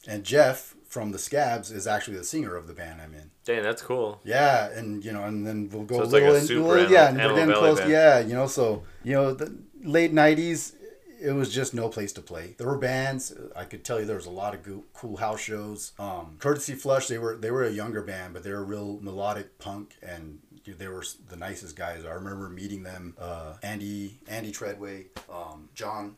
and 0.09 0.25
Jeff 0.25 0.75
from 0.89 1.13
the 1.13 1.19
Scabs 1.19 1.71
is 1.71 1.87
actually 1.87 2.17
the 2.17 2.25
singer 2.25 2.57
of 2.57 2.67
the 2.67 2.73
band 2.75 3.01
I'm 3.01 3.15
in. 3.15 3.31
Dang, 3.45 3.63
that's 3.63 3.83
cool. 3.83 4.21
Yeah, 4.25 4.69
and 4.71 5.05
you 5.05 5.13
know, 5.13 5.23
and 5.23 5.47
then 5.47 5.69
we'll 5.73 5.85
go 5.85 5.99
So 5.99 6.03
a 6.03 6.07
like 6.07 6.23
a 6.23 6.27
little 6.27 6.37
in, 6.37 6.47
super 6.47 6.79
yeah, 6.93 7.09
and 7.09 7.19
we're 7.19 7.35
getting 7.37 7.55
close. 7.55 7.79
band. 7.79 7.91
Yeah, 7.93 8.19
you 8.19 8.35
know, 8.35 8.49
so 8.49 8.83
you 9.05 9.13
know, 9.15 9.33
the 9.33 9.57
late 9.85 10.13
'90s, 10.13 10.75
it 11.21 11.33
was 11.33 11.53
just 11.53 11.75
no 11.75 11.89
place 11.89 12.13
to 12.15 12.21
play. 12.21 12.55
There 12.59 12.67
were 12.67 12.79
bands. 12.79 13.35
I 13.55 13.65
could 13.65 13.85
tell 13.85 13.99
you 14.01 14.07
there 14.07 14.17
was 14.17 14.27
a 14.27 14.31
lot 14.31 14.55
of 14.55 14.63
go- 14.63 14.85
cool 14.95 15.17
house 15.17 15.41
shows. 15.41 15.93
Um, 15.99 16.37
Courtesy 16.39 16.75
Flush, 16.75 17.09
they 17.09 17.19
were 17.19 17.37
they 17.37 17.51
were 17.51 17.65
a 17.65 17.71
younger 17.71 18.03
band, 18.03 18.35
but 18.35 18.43
they 18.43 18.53
were 18.53 18.65
real 18.65 18.99
melodic 19.01 19.59
punk 19.59 19.97
and. 20.03 20.41
They 20.67 20.89
were 20.89 21.05
the 21.29 21.37
nicest 21.37 21.77
guys. 21.77 22.05
I 22.05 22.11
remember 22.11 22.49
meeting 22.49 22.83
them. 22.83 23.15
Uh, 23.21 23.55
Andy, 23.63 24.19
Andy 24.27 24.51
Treadway, 24.51 25.05
um, 25.31 25.69
John 25.77 26.17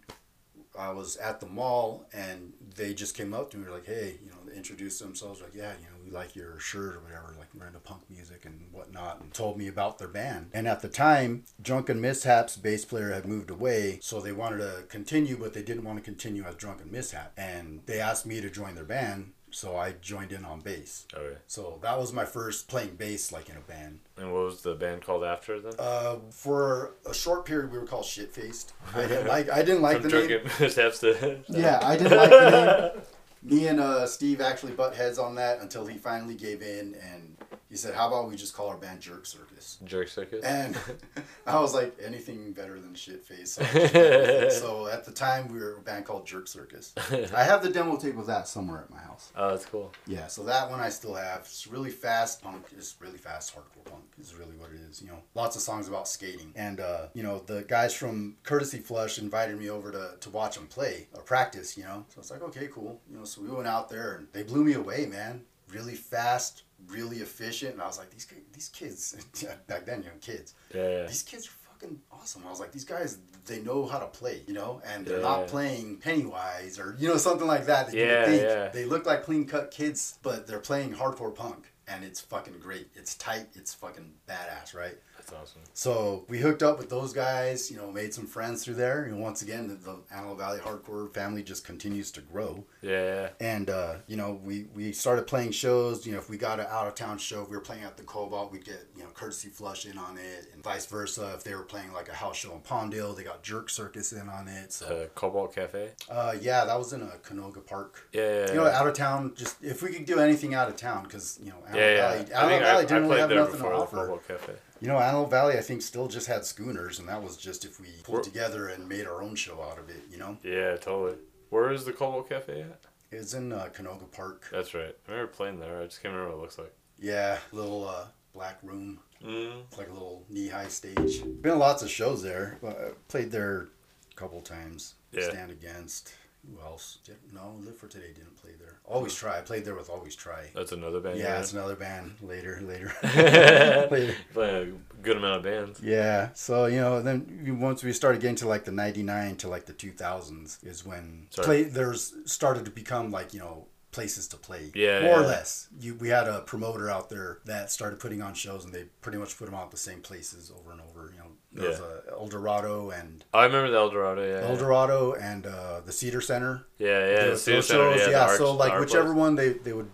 I 0.78 0.92
was 0.92 1.16
at 1.16 1.40
the 1.40 1.46
mall 1.46 2.06
and 2.12 2.52
they 2.76 2.94
just 2.94 3.16
came 3.16 3.34
up 3.34 3.50
to 3.50 3.56
me 3.56 3.68
like, 3.68 3.84
hey, 3.84 4.14
you 4.22 4.30
know, 4.30 4.36
they 4.46 4.56
introduced 4.56 5.00
themselves 5.00 5.40
like, 5.40 5.54
yeah, 5.54 5.72
you 5.72 5.86
know, 5.86 6.04
we 6.04 6.10
like 6.10 6.36
your 6.36 6.58
shirt 6.60 6.94
or 6.94 7.00
whatever, 7.00 7.34
like 7.36 7.48
we're 7.58 7.66
into 7.66 7.80
punk 7.80 8.02
music 8.08 8.44
and 8.44 8.60
whatnot, 8.78 9.20
and 9.20 9.34
told 9.34 9.58
me 9.58 9.68
about 9.68 9.98
their 9.98 10.08
band. 10.08 10.50
And 10.54 10.66
at 10.66 10.80
the 10.80 10.88
time, 10.88 11.44
Drunken 11.60 12.00
Mishaps 12.00 12.56
bass 12.56 12.84
player 12.84 13.10
had 13.12 13.26
moved 13.26 13.50
away, 13.50 13.98
so 14.00 14.20
they 14.20 14.32
wanted 14.32 14.58
to 14.58 14.84
continue, 14.88 15.36
but 15.36 15.52
they 15.52 15.62
didn't 15.62 15.84
want 15.84 15.98
to 15.98 16.02
continue 16.04 16.44
as 16.44 16.54
Drunken 16.54 16.90
Mishap. 16.90 17.32
And 17.36 17.80
they 17.86 18.00
asked 18.00 18.24
me 18.24 18.40
to 18.40 18.48
join 18.48 18.74
their 18.74 18.84
band. 18.84 19.32
so 19.50 19.76
I 19.76 19.92
joined 20.02 20.30
in 20.32 20.44
on 20.44 20.60
bass. 20.60 21.06
Okay. 21.14 21.38
So 21.46 21.78
that 21.82 21.98
was 21.98 22.12
my 22.12 22.24
first 22.26 22.68
playing 22.68 22.96
bass 22.96 23.32
like 23.32 23.48
in 23.48 23.56
a 23.56 23.60
band. 23.60 24.00
And 24.18 24.32
what 24.32 24.44
was 24.44 24.60
the 24.62 24.74
band 24.74 25.02
called 25.02 25.24
after 25.24 25.58
then? 25.60 25.72
Uh, 25.78 26.16
for 26.30 26.92
a 27.08 27.14
short 27.14 27.46
period, 27.46 27.72
we 27.72 27.78
were 27.78 27.86
called 27.86 28.04
Shit 28.04 28.30
Faced. 28.32 28.74
I 28.94 29.06
didn't 29.06 29.26
like. 29.26 29.50
I 29.50 29.62
didn't 29.62 29.82
like 29.82 30.02
the 30.02 30.08
name. 30.10 30.28
drunken 30.28 30.50
mishaps 30.60 30.98
to. 31.00 31.40
Yeah, 31.48 31.80
I 31.82 31.96
didn't 31.96 32.16
like 32.18 32.30
the 32.30 32.90
name. 32.94 33.02
Me 33.42 33.68
and 33.68 33.78
uh, 33.80 34.04
Steve 34.06 34.40
actually 34.40 34.72
butt 34.72 34.94
heads 34.96 35.16
on 35.18 35.36
that 35.36 35.60
until 35.60 35.86
he 35.86 35.96
finally 35.96 36.34
gave 36.34 36.60
in 36.60 36.96
and 36.96 37.36
he 37.68 37.76
said, 37.76 37.94
"How 37.94 38.08
about 38.08 38.28
we 38.28 38.36
just 38.36 38.54
call 38.54 38.68
our 38.68 38.76
band 38.76 39.00
Jerk 39.00 39.26
Circus?" 39.26 39.78
Jerk 39.84 40.08
Circus. 40.08 40.44
And 40.44 40.76
I 41.46 41.60
was 41.60 41.74
like, 41.74 41.96
anything 42.04 42.52
better 42.52 42.80
than 42.80 42.94
shit 42.94 43.24
face. 43.24 43.52
So, 43.52 43.62
so 44.50 44.88
at 44.88 45.04
the 45.04 45.12
time, 45.12 45.48
we 45.48 45.58
were 45.58 45.76
a 45.76 45.80
band 45.80 46.04
called 46.04 46.26
Jerk 46.26 46.48
Circus. 46.48 46.94
I 47.34 47.44
have 47.44 47.62
the 47.62 47.70
demo 47.70 47.96
tape 47.96 48.16
of 48.16 48.26
that 48.26 48.48
somewhere 48.48 48.80
at 48.80 48.90
my 48.90 48.98
house. 48.98 49.32
oh, 49.36 49.50
that's 49.50 49.66
cool. 49.66 49.92
Yeah, 50.06 50.26
so 50.26 50.44
that 50.44 50.70
one 50.70 50.80
I 50.80 50.88
still 50.88 51.14
have. 51.14 51.40
It's 51.40 51.66
really 51.66 51.90
fast 51.90 52.42
punk. 52.42 52.64
It's 52.76 52.96
really 53.00 53.18
fast 53.18 53.54
hardcore 53.54 53.84
punk. 53.84 54.04
Is 54.20 54.34
really 54.34 54.56
what 54.56 54.70
it 54.70 54.80
is. 54.88 55.00
You 55.02 55.08
know, 55.08 55.22
lots 55.34 55.56
of 55.56 55.62
songs 55.62 55.88
about 55.88 56.08
skating. 56.08 56.52
And 56.56 56.80
uh, 56.80 57.06
you 57.14 57.22
know, 57.22 57.38
the 57.38 57.62
guys 57.68 57.94
from 57.94 58.36
Courtesy 58.42 58.78
Flush 58.78 59.18
invited 59.18 59.58
me 59.58 59.70
over 59.70 59.92
to 59.92 60.16
to 60.20 60.30
watch 60.30 60.56
them 60.56 60.66
play 60.66 61.08
or 61.14 61.22
practice. 61.22 61.76
You 61.76 61.84
know, 61.84 62.04
so 62.08 62.20
it's 62.20 62.30
like 62.30 62.42
okay, 62.42 62.68
cool. 62.72 63.00
You 63.10 63.18
know, 63.18 63.24
so 63.24 63.42
we 63.42 63.48
went 63.48 63.68
out 63.68 63.88
there 63.88 64.14
and 64.14 64.28
they 64.32 64.42
blew 64.42 64.64
me 64.64 64.72
away, 64.74 65.06
man. 65.06 65.42
Really 65.68 65.94
fast, 65.94 66.62
really 66.86 67.18
efficient, 67.18 67.72
and 67.74 67.82
I 67.82 67.86
was 67.86 67.98
like, 67.98 68.10
these 68.10 68.26
these 68.52 68.68
kids 68.68 69.16
back 69.66 69.84
then, 69.86 70.02
you 70.02 70.08
know, 70.08 70.14
kids 70.20 70.54
Yeah. 70.74 71.06
these 71.06 71.22
kids 71.22 71.46
are 71.46 71.50
fucking 71.72 72.00
awesome. 72.10 72.42
I 72.46 72.50
was 72.50 72.60
like, 72.60 72.72
these 72.72 72.84
guys, 72.84 73.18
they 73.46 73.60
know 73.60 73.86
how 73.86 73.98
to 73.98 74.06
play, 74.06 74.42
you 74.46 74.54
know, 74.54 74.80
and 74.86 75.04
they're 75.06 75.16
Yeah. 75.18 75.22
not 75.22 75.46
playing 75.48 75.98
Pennywise 75.98 76.78
or 76.78 76.96
you 76.98 77.08
know 77.08 77.16
something 77.16 77.46
like 77.46 77.66
that. 77.66 77.86
That 77.86 77.94
Yeah, 77.96 78.24
think. 78.26 78.42
yeah. 78.42 78.68
They 78.68 78.84
look 78.84 79.06
like 79.06 79.24
clean 79.24 79.46
cut 79.46 79.70
kids, 79.70 80.18
but 80.22 80.46
they're 80.46 80.58
playing 80.60 80.94
hardcore 80.94 81.34
punk, 81.34 81.72
and 81.86 82.04
it's 82.04 82.20
fucking 82.20 82.58
great. 82.60 82.88
It's 82.94 83.14
tight. 83.14 83.48
It's 83.54 83.74
fucking 83.74 84.14
badass, 84.28 84.74
right? 84.74 84.96
That's 85.30 85.42
awesome. 85.50 85.60
So 85.74 86.24
we 86.28 86.38
hooked 86.38 86.62
up 86.62 86.78
with 86.78 86.88
those 86.90 87.12
guys, 87.12 87.70
you 87.70 87.76
know, 87.76 87.90
made 87.92 88.14
some 88.14 88.26
friends 88.26 88.64
through 88.64 88.74
there. 88.74 89.04
And 89.04 89.20
once 89.20 89.42
again, 89.42 89.68
the, 89.68 89.74
the 89.74 89.96
Antelope 90.14 90.38
Valley 90.38 90.58
hardcore 90.58 91.12
family 91.12 91.42
just 91.42 91.64
continues 91.64 92.10
to 92.12 92.20
grow. 92.20 92.64
Yeah. 92.82 93.30
And 93.40 93.70
uh, 93.70 93.96
you 94.06 94.16
know, 94.16 94.40
we 94.42 94.66
we 94.74 94.92
started 94.92 95.26
playing 95.26 95.52
shows. 95.52 96.06
You 96.06 96.12
know, 96.12 96.18
if 96.18 96.28
we 96.30 96.36
got 96.36 96.60
an 96.60 96.66
out 96.70 96.86
of 96.86 96.94
town 96.94 97.18
show, 97.18 97.42
if 97.42 97.48
we 97.50 97.56
were 97.56 97.62
playing 97.62 97.84
at 97.84 97.96
the 97.96 98.02
Cobalt, 98.04 98.52
we'd 98.52 98.64
get 98.64 98.86
you 98.96 99.02
know 99.02 99.10
courtesy 99.10 99.48
flush 99.48 99.86
in 99.86 99.98
on 99.98 100.16
it, 100.18 100.48
and 100.54 100.62
vice 100.62 100.86
versa. 100.86 101.32
If 101.34 101.44
they 101.44 101.54
were 101.54 101.62
playing 101.62 101.92
like 101.92 102.08
a 102.08 102.14
house 102.14 102.36
show 102.36 102.52
in 102.52 102.60
Palmdale, 102.60 103.16
they 103.16 103.24
got 103.24 103.42
Jerk 103.42 103.70
Circus 103.70 104.12
in 104.12 104.28
on 104.28 104.48
it. 104.48 104.72
So 104.72 104.86
Uh, 104.86 105.06
Cobalt 105.14 105.54
Cafe. 105.54 105.90
uh, 106.10 106.34
yeah, 106.40 106.64
that 106.64 106.78
was 106.78 106.92
in 106.92 107.02
a 107.02 107.06
Canoga 107.22 107.64
Park. 107.64 108.08
Yeah. 108.12 108.22
yeah, 108.22 108.48
You 108.48 108.54
know, 108.54 108.66
out 108.66 108.86
of 108.86 108.94
town. 108.94 109.32
Just 109.36 109.62
if 109.62 109.82
we 109.82 109.90
could 109.92 110.06
do 110.06 110.18
anything 110.20 110.54
out 110.54 110.68
of 110.68 110.76
town, 110.76 111.04
because 111.04 111.38
you 111.42 111.50
know, 111.50 111.56
Antelope 111.66 111.76
yeah. 111.76 111.96
Valley, 111.96 112.16
I 112.16 112.20
Antelope 112.20 112.42
I, 112.42 112.58
Valley 112.58 112.84
I 112.84 112.86
didn't 112.86 113.02
really 113.08 113.20
have 113.20 113.30
nothing 113.30 113.60
to 113.60 113.66
offer. 113.72 113.96
Cobalt 113.96 114.28
Cafe. 114.28 114.52
You 114.80 114.88
know, 114.88 114.98
Antelope 114.98 115.30
Valley, 115.30 115.56
I 115.58 115.60
think, 115.60 115.82
still 115.82 116.06
just 116.08 116.26
had 116.26 116.44
schooners, 116.44 116.98
and 116.98 117.08
that 117.08 117.22
was 117.22 117.36
just 117.36 117.64
if 117.64 117.80
we 117.80 117.88
pulled 118.04 118.18
We're- 118.18 118.24
together 118.24 118.68
and 118.68 118.88
made 118.88 119.06
our 119.06 119.22
own 119.22 119.34
show 119.34 119.60
out 119.62 119.78
of 119.78 119.88
it. 119.90 120.02
You 120.10 120.18
know, 120.18 120.38
Yeah, 120.42 120.76
totally. 120.76 121.18
Where 121.50 121.72
is 121.72 121.84
the 121.84 121.92
Cobalt 121.92 122.28
Cafe 122.28 122.60
at? 122.62 122.80
it's 123.10 123.32
in 123.34 123.52
uh, 123.52 123.68
Canoga 123.74 124.10
Park. 124.12 124.46
That's 124.52 124.74
right. 124.74 124.94
I 125.08 125.10
remember 125.10 125.32
playing 125.32 125.58
there. 125.60 125.80
I 125.80 125.84
just 125.86 126.02
can't 126.02 126.12
remember 126.14 126.36
what 126.36 126.40
it 126.40 126.42
looks 126.42 126.58
like. 126.58 126.72
Yeah, 126.98 127.38
little 127.52 127.88
uh, 127.88 128.06
black 128.34 128.58
room. 128.62 129.00
Mm. 129.24 129.62
It's 129.66 129.78
like 129.78 129.88
a 129.88 129.92
little 129.92 130.24
knee-high 130.28 130.68
stage. 130.68 131.22
Been 131.42 131.58
lots 131.58 131.82
of 131.82 131.90
shows 131.90 132.22
there. 132.22 132.58
Uh, 132.64 132.92
played 133.08 133.30
there 133.30 133.68
a 134.12 134.14
couple 134.14 134.40
times. 134.42 134.94
Yeah. 135.12 135.30
Stand 135.30 135.50
Against. 135.50 136.12
Who 136.50 136.62
else? 136.62 136.98
Did, 137.04 137.16
no, 137.32 137.56
Live 137.60 137.76
for 137.76 137.88
Today 137.88 138.12
didn't 138.14 138.36
play 138.36 138.52
there. 138.58 138.78
Always 138.84 139.12
oh. 139.14 139.28
Try. 139.28 139.38
I 139.38 139.40
played 139.42 139.64
there 139.64 139.74
with 139.74 139.90
Always 139.90 140.14
Try. 140.14 140.50
That's 140.54 140.72
another 140.72 141.00
band. 141.00 141.18
Yeah, 141.18 141.32
you're 141.32 141.40
it's 141.40 141.52
another 141.52 141.76
band. 141.76 142.16
Later, 142.22 142.60
later. 142.62 142.92
in? 143.02 143.90
later. 143.90 144.14
Playing 144.32 144.80
a 144.90 145.02
good 145.02 145.16
amount 145.16 145.36
of 145.38 145.42
bands. 145.42 145.80
Yeah. 145.82 146.30
So 146.34 146.66
you 146.66 146.80
know, 146.80 147.02
then 147.02 147.58
once 147.60 147.82
we 147.82 147.92
started 147.92 148.20
getting 148.20 148.36
to 148.36 148.48
like 148.48 148.64
the 148.64 148.72
'99 148.72 149.36
to 149.36 149.48
like 149.48 149.66
the 149.66 149.72
2000s 149.72 150.64
is 150.64 150.84
when 150.84 151.26
Sorry. 151.30 151.44
play 151.44 151.62
there's 151.64 152.14
started 152.24 152.64
to 152.64 152.70
become 152.70 153.10
like 153.10 153.34
you 153.34 153.40
know 153.40 153.66
places 153.90 154.28
to 154.28 154.36
play. 154.36 154.70
Yeah, 154.74 155.00
More 155.00 155.20
or 155.20 155.26
less. 155.26 155.68
You 155.80 155.94
we 155.94 156.08
had 156.08 156.28
a 156.28 156.40
promoter 156.40 156.90
out 156.90 157.08
there 157.08 157.38
that 157.46 157.70
started 157.70 157.98
putting 157.98 158.20
on 158.22 158.34
shows, 158.34 158.64
and 158.64 158.72
they 158.72 158.84
pretty 159.00 159.18
much 159.18 159.38
put 159.38 159.46
them 159.46 159.54
out 159.54 159.64
at 159.64 159.70
the 159.70 159.76
same 159.76 160.00
places 160.00 160.52
over 160.56 160.72
and 160.72 160.80
over. 160.80 161.10
You 161.12 161.18
know, 161.20 161.30
there 161.52 161.68
was 161.70 161.78
Yeah. 161.78 162.12
uh, 162.14 162.18
El 162.20 162.28
Dorado 162.28 162.90
and 162.90 163.24
I 163.32 163.44
remember 163.44 163.70
the 163.70 163.78
El 163.78 163.90
Dorado. 163.90 164.22
Yeah. 164.26 164.46
El 164.48 164.56
Dorado 164.56 165.14
and 165.14 165.46
uh, 165.46 165.80
the 165.84 165.92
Cedar 165.92 166.20
Center. 166.20 166.66
Yeah, 166.78 166.86
yeah. 166.88 167.06
There 167.16 167.30
the 167.30 167.38
Cedar 167.38 167.62
Center, 167.62 167.92
shows, 167.94 168.00
yeah, 168.06 168.10
yeah. 168.10 168.26
the 168.26 168.36
so 168.36 168.52
like 168.54 168.78
whichever 168.78 169.08
Place. 169.08 169.16
one 169.18 169.34
they 169.36 169.52
they 169.54 169.72
would 169.72 169.90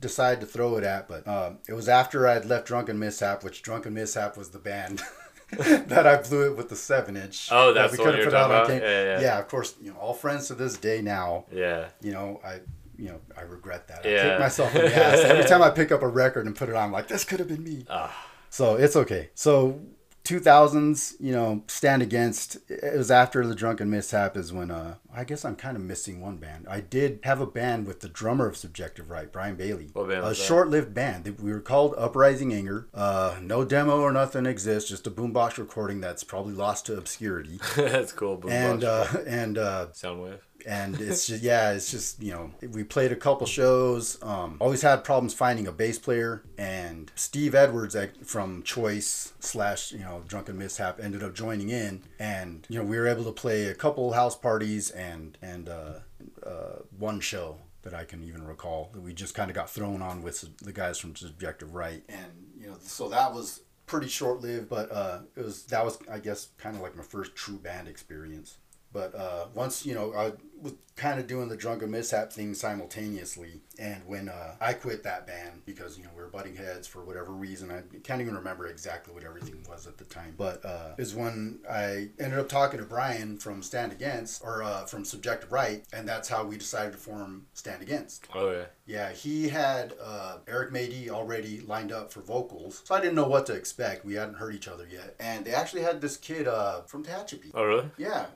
decide 0.00 0.40
to 0.40 0.46
throw 0.46 0.76
it 0.76 0.84
at, 0.84 1.08
but 1.08 1.26
um, 1.28 1.58
it 1.68 1.74
was 1.74 1.88
after 1.88 2.26
I 2.26 2.34
had 2.34 2.46
left 2.46 2.66
Drunken 2.66 2.98
Mishap, 2.98 3.42
which 3.44 3.62
Drunken 3.62 3.92
Mishap 3.94 4.36
was 4.36 4.50
the 4.50 4.58
band. 4.58 5.02
that 5.58 6.06
I 6.06 6.16
blew 6.16 6.46
it 6.52 6.56
with 6.56 6.68
the 6.68 6.76
seven 6.76 7.16
inch. 7.16 7.48
Oh, 7.50 7.72
that 7.72 7.80
that's 7.80 7.96
the 7.96 8.02
one 8.04 8.12
could've 8.12 8.26
put 8.26 8.34
out 8.34 8.52
on 8.52 8.66
tape. 8.68 8.82
Yeah, 8.82 9.20
yeah. 9.20 9.38
of 9.40 9.48
course. 9.48 9.74
You 9.82 9.90
know, 9.90 9.98
all 9.98 10.14
friends 10.14 10.46
to 10.46 10.54
this 10.54 10.76
day 10.76 11.02
now. 11.02 11.44
Yeah. 11.52 11.88
You 12.00 12.12
know, 12.12 12.40
I, 12.44 12.60
you 13.00 13.08
know, 13.08 13.20
I 13.36 13.42
regret 13.42 13.88
that. 13.88 14.04
I 14.04 14.08
Yeah. 14.10 14.22
kick 14.30 14.40
myself 14.40 14.74
in 14.76 14.82
the 14.82 14.94
ass 14.96 15.18
every 15.24 15.44
time 15.44 15.62
I 15.62 15.70
pick 15.70 15.90
up 15.90 16.02
a 16.02 16.08
record 16.08 16.46
and 16.46 16.54
put 16.54 16.68
it 16.68 16.74
on. 16.74 16.84
I'm 16.84 16.92
like, 16.92 17.08
this 17.08 17.24
could 17.24 17.38
have 17.38 17.48
been 17.48 17.64
me. 17.64 17.84
Ah. 17.88 18.26
So 18.50 18.74
it's 18.76 18.96
okay. 18.96 19.30
So 19.34 19.80
2000s, 20.24 21.14
you 21.18 21.32
know, 21.32 21.64
stand 21.66 22.02
against. 22.02 22.58
It 22.68 22.96
was 22.96 23.10
after 23.10 23.46
the 23.46 23.54
drunken 23.54 23.90
mishap 23.90 24.36
is 24.36 24.52
when 24.52 24.70
uh 24.70 24.94
I 25.12 25.24
guess 25.24 25.44
I'm 25.44 25.56
kind 25.56 25.76
of 25.76 25.82
missing 25.82 26.20
one 26.20 26.36
band. 26.36 26.66
I 26.68 26.80
did 26.80 27.20
have 27.24 27.40
a 27.40 27.46
band 27.46 27.86
with 27.86 28.00
the 28.00 28.08
drummer 28.08 28.46
of 28.46 28.56
Subjective 28.56 29.10
Right, 29.10 29.32
Brian 29.32 29.56
Bailey. 29.56 29.88
What 29.92 30.08
band 30.08 30.24
a 30.24 30.34
short-lived 30.34 30.94
band. 30.94 31.26
We 31.42 31.52
were 31.52 31.60
called 31.60 31.94
Uprising 31.98 32.52
Anger. 32.52 32.88
Uh, 32.94 33.36
no 33.40 33.64
demo 33.64 34.00
or 34.00 34.12
nothing 34.12 34.46
exists. 34.46 34.88
Just 34.88 35.06
a 35.06 35.10
boombox 35.10 35.58
recording 35.58 36.00
that's 36.00 36.22
probably 36.22 36.54
lost 36.54 36.86
to 36.86 36.96
obscurity. 36.96 37.58
that's 37.76 38.12
cool. 38.12 38.38
Boombox. 38.38 38.50
and 38.52 38.84
uh, 38.84 39.06
and 39.26 39.58
uh, 39.58 39.86
Soundwave. 39.92 40.38
And 40.66 41.00
it's 41.00 41.26
just 41.26 41.42
yeah 41.42 41.72
it's 41.72 41.90
just 41.90 42.22
you 42.22 42.32
know 42.32 42.50
we 42.70 42.84
played 42.84 43.12
a 43.12 43.16
couple 43.16 43.46
shows 43.46 44.22
um 44.22 44.56
always 44.60 44.82
had 44.82 45.04
problems 45.04 45.34
finding 45.34 45.66
a 45.66 45.72
bass 45.72 45.98
player. 45.98 46.42
And 46.58 47.10
steve 47.14 47.54
edwards 47.54 47.96
from 48.24 48.62
choice 48.62 49.32
slash 49.40 49.92
you 49.92 50.00
know 50.00 50.22
drunken 50.26 50.58
mishap 50.58 51.00
ended 51.02 51.22
up 51.22 51.34
joining 51.34 51.70
in. 51.70 52.02
And 52.18 52.66
you 52.68 52.78
know 52.78 52.84
we 52.84 52.98
were 52.98 53.06
able 53.06 53.24
to 53.24 53.32
play 53.32 53.66
a 53.66 53.74
couple 53.74 54.12
house 54.12 54.36
parties 54.36 54.90
and 54.90 55.38
and 55.42 55.68
uh, 55.68 56.00
uh 56.44 56.80
one 56.98 57.20
show 57.20 57.58
that 57.82 57.94
I 57.94 58.04
can 58.04 58.22
even 58.22 58.46
recall 58.46 58.90
that 58.92 59.00
we 59.00 59.12
just 59.12 59.34
kind 59.34 59.50
of 59.50 59.54
got 59.54 59.70
thrown 59.70 60.02
on 60.02 60.22
with 60.22 60.44
the 60.58 60.72
guys 60.72 60.98
from 60.98 61.16
Subjective 61.16 61.74
Right, 61.74 62.02
and 62.08 62.26
you 62.58 62.66
know, 62.68 62.76
so 62.82 63.08
that 63.08 63.32
was 63.32 63.60
pretty 63.86 64.08
short 64.08 64.40
lived, 64.40 64.68
but 64.68 64.92
uh, 64.92 65.20
it 65.36 65.44
was 65.44 65.64
that 65.64 65.84
was 65.84 65.98
I 66.10 66.18
guess 66.18 66.48
kind 66.58 66.76
of 66.76 66.82
like 66.82 66.96
my 66.96 67.02
first 67.02 67.34
true 67.34 67.58
band 67.58 67.88
experience. 67.88 68.58
But 68.92 69.14
uh, 69.14 69.46
once 69.54 69.86
you 69.86 69.94
know, 69.94 70.12
I 70.14 70.32
was 70.60 70.74
kind 70.96 71.18
of 71.18 71.26
doing 71.26 71.48
the 71.48 71.56
drunken 71.56 71.90
mishap 71.90 72.32
thing 72.32 72.52
simultaneously, 72.52 73.62
and 73.78 74.02
when 74.06 74.28
uh, 74.28 74.54
I 74.60 74.74
quit 74.74 75.02
that 75.04 75.26
band 75.26 75.62
because 75.64 75.96
you 75.96 76.04
know 76.04 76.10
we 76.14 76.22
were 76.22 76.28
butting 76.28 76.56
heads 76.56 76.86
for 76.86 77.02
whatever 77.04 77.32
reason, 77.32 77.70
I 77.70 77.82
can't 78.02 78.20
even 78.20 78.34
remember 78.34 78.66
exactly 78.66 79.14
what 79.14 79.24
everything 79.24 79.64
was 79.68 79.86
at 79.86 79.96
the 79.96 80.04
time. 80.04 80.34
But 80.36 80.64
uh, 80.64 80.94
is 80.98 81.14
when 81.14 81.60
I 81.70 82.10
ended 82.18 82.38
up 82.38 82.48
talking 82.48 82.78
to 82.80 82.84
Brian 82.84 83.38
from 83.38 83.62
Stand 83.62 83.92
Against 83.92 84.42
or 84.44 84.62
uh, 84.62 84.84
from 84.84 85.04
Subjective 85.04 85.52
Right, 85.52 85.84
and 85.92 86.06
that's 86.06 86.28
how 86.28 86.44
we 86.44 86.58
decided 86.58 86.92
to 86.92 86.98
form 86.98 87.46
Stand 87.54 87.82
Against. 87.82 88.26
Oh 88.34 88.50
yeah. 88.52 88.64
Yeah, 88.86 89.12
he 89.12 89.48
had 89.48 89.94
uh, 90.02 90.38
Eric 90.48 90.72
Mady 90.72 91.10
already 91.10 91.60
lined 91.60 91.92
up 91.92 92.10
for 92.12 92.22
vocals, 92.22 92.82
so 92.84 92.94
I 92.94 93.00
didn't 93.00 93.14
know 93.14 93.28
what 93.28 93.46
to 93.46 93.52
expect. 93.54 94.04
We 94.04 94.14
hadn't 94.14 94.34
heard 94.34 94.52
each 94.52 94.66
other 94.66 94.86
yet, 94.90 95.14
and 95.20 95.44
they 95.44 95.52
actually 95.52 95.82
had 95.82 96.00
this 96.00 96.16
kid 96.16 96.48
uh, 96.48 96.82
from 96.82 97.04
Tehachapi. 97.04 97.52
Oh 97.54 97.64
really? 97.64 97.88
Yeah, 97.96 98.26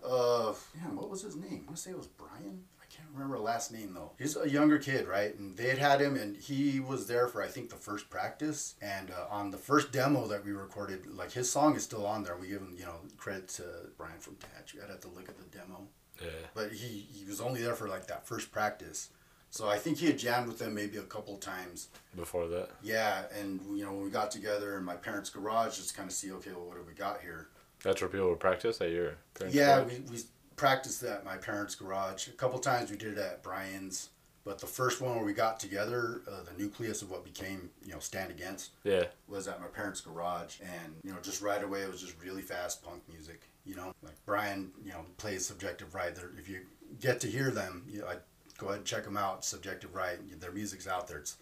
uh, 0.50 0.54
man, 0.82 0.96
what 0.96 1.10
was 1.10 1.22
his 1.22 1.36
name? 1.36 1.62
I 1.62 1.66
want 1.66 1.76
to 1.76 1.82
say 1.82 1.90
it 1.90 1.96
was 1.98 2.06
Brian. 2.06 2.64
I 2.80 2.86
can't 2.96 3.08
remember 3.12 3.38
last 3.38 3.72
name 3.72 3.92
though. 3.94 4.12
He's 4.18 4.36
a 4.36 4.48
younger 4.48 4.78
kid, 4.78 5.08
right? 5.08 5.36
And 5.36 5.56
they 5.56 5.68
had 5.68 5.78
had 5.78 6.00
him, 6.00 6.16
and 6.16 6.36
he 6.36 6.78
was 6.80 7.06
there 7.06 7.26
for 7.28 7.42
I 7.42 7.48
think 7.48 7.70
the 7.70 7.76
first 7.76 8.08
practice. 8.10 8.74
And 8.80 9.10
uh, 9.10 9.26
on 9.30 9.50
the 9.50 9.56
first 9.58 9.90
demo 9.92 10.26
that 10.28 10.44
we 10.44 10.52
recorded, 10.52 11.06
like 11.14 11.32
his 11.32 11.50
song 11.50 11.74
is 11.76 11.82
still 11.82 12.06
on 12.06 12.22
there. 12.22 12.36
We 12.36 12.48
give 12.48 12.60
him, 12.60 12.74
you 12.78 12.84
know, 12.84 12.96
credit 13.16 13.48
to 13.48 13.64
Brian 13.98 14.18
from 14.20 14.34
Tehachapi. 14.36 14.84
I'd 14.84 14.90
have 14.90 15.00
to 15.00 15.08
look 15.08 15.28
at 15.28 15.36
the 15.38 15.44
demo 15.58 15.88
Yeah. 16.22 16.28
but 16.54 16.72
he, 16.72 17.06
he 17.12 17.24
was 17.24 17.40
only 17.40 17.60
there 17.62 17.74
for 17.74 17.88
like 17.88 18.06
that 18.06 18.26
first 18.26 18.52
practice. 18.52 19.10
So 19.50 19.68
I 19.68 19.76
think 19.78 19.98
he 19.98 20.06
had 20.06 20.18
jammed 20.18 20.48
with 20.48 20.58
them 20.58 20.74
maybe 20.74 20.96
a 20.98 21.02
couple 21.02 21.36
times. 21.38 21.88
Before 22.16 22.48
that. 22.48 22.70
Yeah, 22.82 23.22
and 23.40 23.60
you 23.78 23.84
know 23.84 23.92
when 23.92 24.02
we 24.04 24.10
got 24.10 24.30
together 24.32 24.76
in 24.78 24.84
my 24.84 24.96
parents' 24.96 25.30
garage, 25.30 25.76
just 25.76 25.96
kind 25.96 26.08
of 26.08 26.12
see 26.14 26.32
okay, 26.32 26.50
well, 26.52 26.66
what 26.66 26.76
have 26.76 26.86
we 26.86 26.92
got 26.92 27.20
here? 27.20 27.48
That's 27.84 28.00
where 28.00 28.08
people 28.10 28.30
would 28.30 28.40
practice 28.40 28.80
at 28.80 28.90
your 28.90 29.14
parents' 29.34 29.54
yeah, 29.56 29.80
garage? 29.80 29.92
we, 30.10 30.16
we 30.16 30.22
practiced 30.56 31.02
at 31.02 31.24
my 31.24 31.36
parents' 31.36 31.74
garage 31.74 32.28
a 32.28 32.32
couple 32.32 32.58
times. 32.58 32.90
We 32.90 32.96
did 32.96 33.12
it 33.12 33.18
at 33.18 33.42
Brian's, 33.42 34.10
but 34.44 34.58
the 34.58 34.66
first 34.66 35.00
one 35.00 35.16
where 35.16 35.24
we 35.24 35.32
got 35.32 35.58
together, 35.60 36.22
uh, 36.30 36.42
the 36.44 36.52
nucleus 36.62 37.02
of 37.02 37.10
what 37.10 37.24
became 37.24 37.70
you 37.84 37.92
know 37.92 37.98
Stand 37.98 38.30
Against 38.30 38.70
Yeah. 38.84 39.04
was 39.28 39.48
at 39.48 39.60
my 39.60 39.66
parents' 39.68 40.00
garage, 40.00 40.60
and 40.60 40.96
you 41.02 41.12
know, 41.12 41.18
just 41.20 41.42
right 41.42 41.62
away 41.62 41.80
it 41.82 41.90
was 41.90 42.00
just 42.00 42.20
really 42.22 42.42
fast 42.42 42.82
punk 42.82 43.02
music. 43.08 43.48
You 43.64 43.74
know, 43.76 43.94
like 44.02 44.14
Brian, 44.26 44.72
you 44.84 44.92
know, 44.92 45.04
plays 45.16 45.46
subjective 45.46 45.94
right. 45.94 46.14
There, 46.14 46.30
if 46.38 46.48
you 46.48 46.60
get 47.00 47.18
to 47.20 47.26
hear 47.26 47.50
them, 47.50 47.84
you 47.88 48.00
know, 48.00 48.06
I 48.08 48.16
Go 48.56 48.66
ahead 48.68 48.78
and 48.78 48.86
check 48.86 49.02
them 49.02 49.16
out. 49.16 49.44
Subjective 49.44 49.96
Right. 49.96 50.16
Their 50.40 50.52
music's 50.52 50.86
out 50.86 51.08
there. 51.08 51.18
It's 51.18 51.38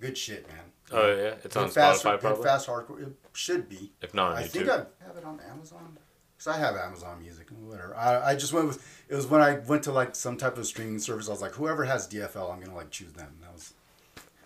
good 0.00 0.16
shit, 0.16 0.46
man. 0.46 0.60
Oh 0.92 1.08
yeah, 1.08 1.34
it's 1.42 1.56
on 1.56 1.68
fast, 1.68 2.04
Spotify 2.04 2.10
good 2.12 2.20
probably. 2.20 2.44
fast 2.44 2.68
hardcore. 2.68 3.02
It 3.02 3.12
should 3.32 3.68
be. 3.68 3.90
If 4.00 4.14
not 4.14 4.34
I 4.36 4.44
YouTube. 4.44 4.50
think 4.50 4.68
I 4.68 4.76
have 5.04 5.16
it 5.16 5.24
on 5.24 5.40
Amazon. 5.40 5.98
Cause 6.44 6.56
I 6.56 6.58
have 6.58 6.76
Amazon 6.76 7.20
Music, 7.20 7.46
whatever. 7.66 7.94
I, 7.96 8.30
I 8.30 8.34
just 8.36 8.52
went 8.52 8.66
with 8.66 9.04
it 9.08 9.14
was 9.14 9.26
when 9.26 9.40
I 9.40 9.58
went 9.58 9.82
to 9.84 9.92
like 9.92 10.16
some 10.16 10.36
type 10.36 10.58
of 10.58 10.66
streaming 10.66 10.98
service. 10.98 11.28
I 11.28 11.32
was 11.32 11.42
like, 11.42 11.52
whoever 11.52 11.84
has 11.84 12.08
DFL, 12.08 12.52
I'm 12.52 12.60
gonna 12.60 12.74
like 12.74 12.90
choose 12.90 13.12
them. 13.12 13.28
That 13.42 13.52
was 13.52 13.72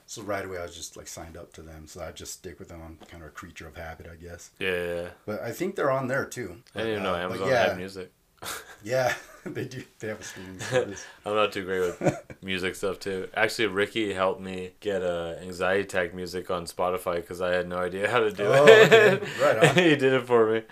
so 0.06 0.22
right 0.22 0.44
away. 0.44 0.58
I 0.58 0.62
was 0.62 0.76
just 0.76 0.96
like 0.96 1.08
signed 1.08 1.36
up 1.36 1.52
to 1.54 1.62
them, 1.62 1.86
so 1.86 2.02
I 2.02 2.12
just 2.12 2.34
stick 2.34 2.58
with 2.58 2.68
them. 2.68 2.82
I'm 2.84 2.98
kind 3.08 3.22
of 3.22 3.28
a 3.30 3.32
creature 3.32 3.66
of 3.66 3.76
habit, 3.76 4.06
I 4.12 4.16
guess. 4.16 4.50
yeah. 4.58 5.08
But 5.24 5.40
I 5.42 5.52
think 5.52 5.74
they're 5.76 5.90
on 5.90 6.06
there 6.08 6.24
too. 6.26 6.58
I 6.74 6.78
didn't 6.80 6.92
even 6.92 7.02
know 7.04 7.14
Uh, 7.14 7.28
but 7.28 7.32
Amazon 7.36 7.48
yeah, 7.48 7.68
had 7.68 7.76
music. 7.78 8.12
Yeah, 8.84 9.14
they 9.46 9.64
do. 9.64 9.82
They 9.98 10.08
have 10.08 10.20
a 10.20 10.22
streaming 10.22 10.60
service. 10.60 11.04
I'm 11.26 11.34
not 11.34 11.50
too 11.52 11.64
great 11.64 11.80
with 11.80 12.24
music 12.42 12.74
stuff 12.76 13.00
too. 13.00 13.28
Actually, 13.34 13.68
Ricky 13.68 14.12
helped 14.12 14.40
me 14.40 14.72
get 14.80 15.02
uh, 15.02 15.34
anxiety 15.40 15.80
attack 15.80 16.14
music 16.14 16.50
on 16.50 16.66
Spotify 16.66 17.16
because 17.16 17.40
I 17.40 17.52
had 17.54 17.66
no 17.68 17.78
idea 17.78 18.08
how 18.08 18.20
to 18.20 18.30
do 18.30 18.44
Oh, 18.44 18.66
it. 18.66 18.92
okay. 18.92 19.26
Right 19.42 19.56
on. 19.70 19.74
he 19.74 19.96
did 19.96 20.12
it 20.12 20.26
for 20.26 20.52
me. 20.52 20.62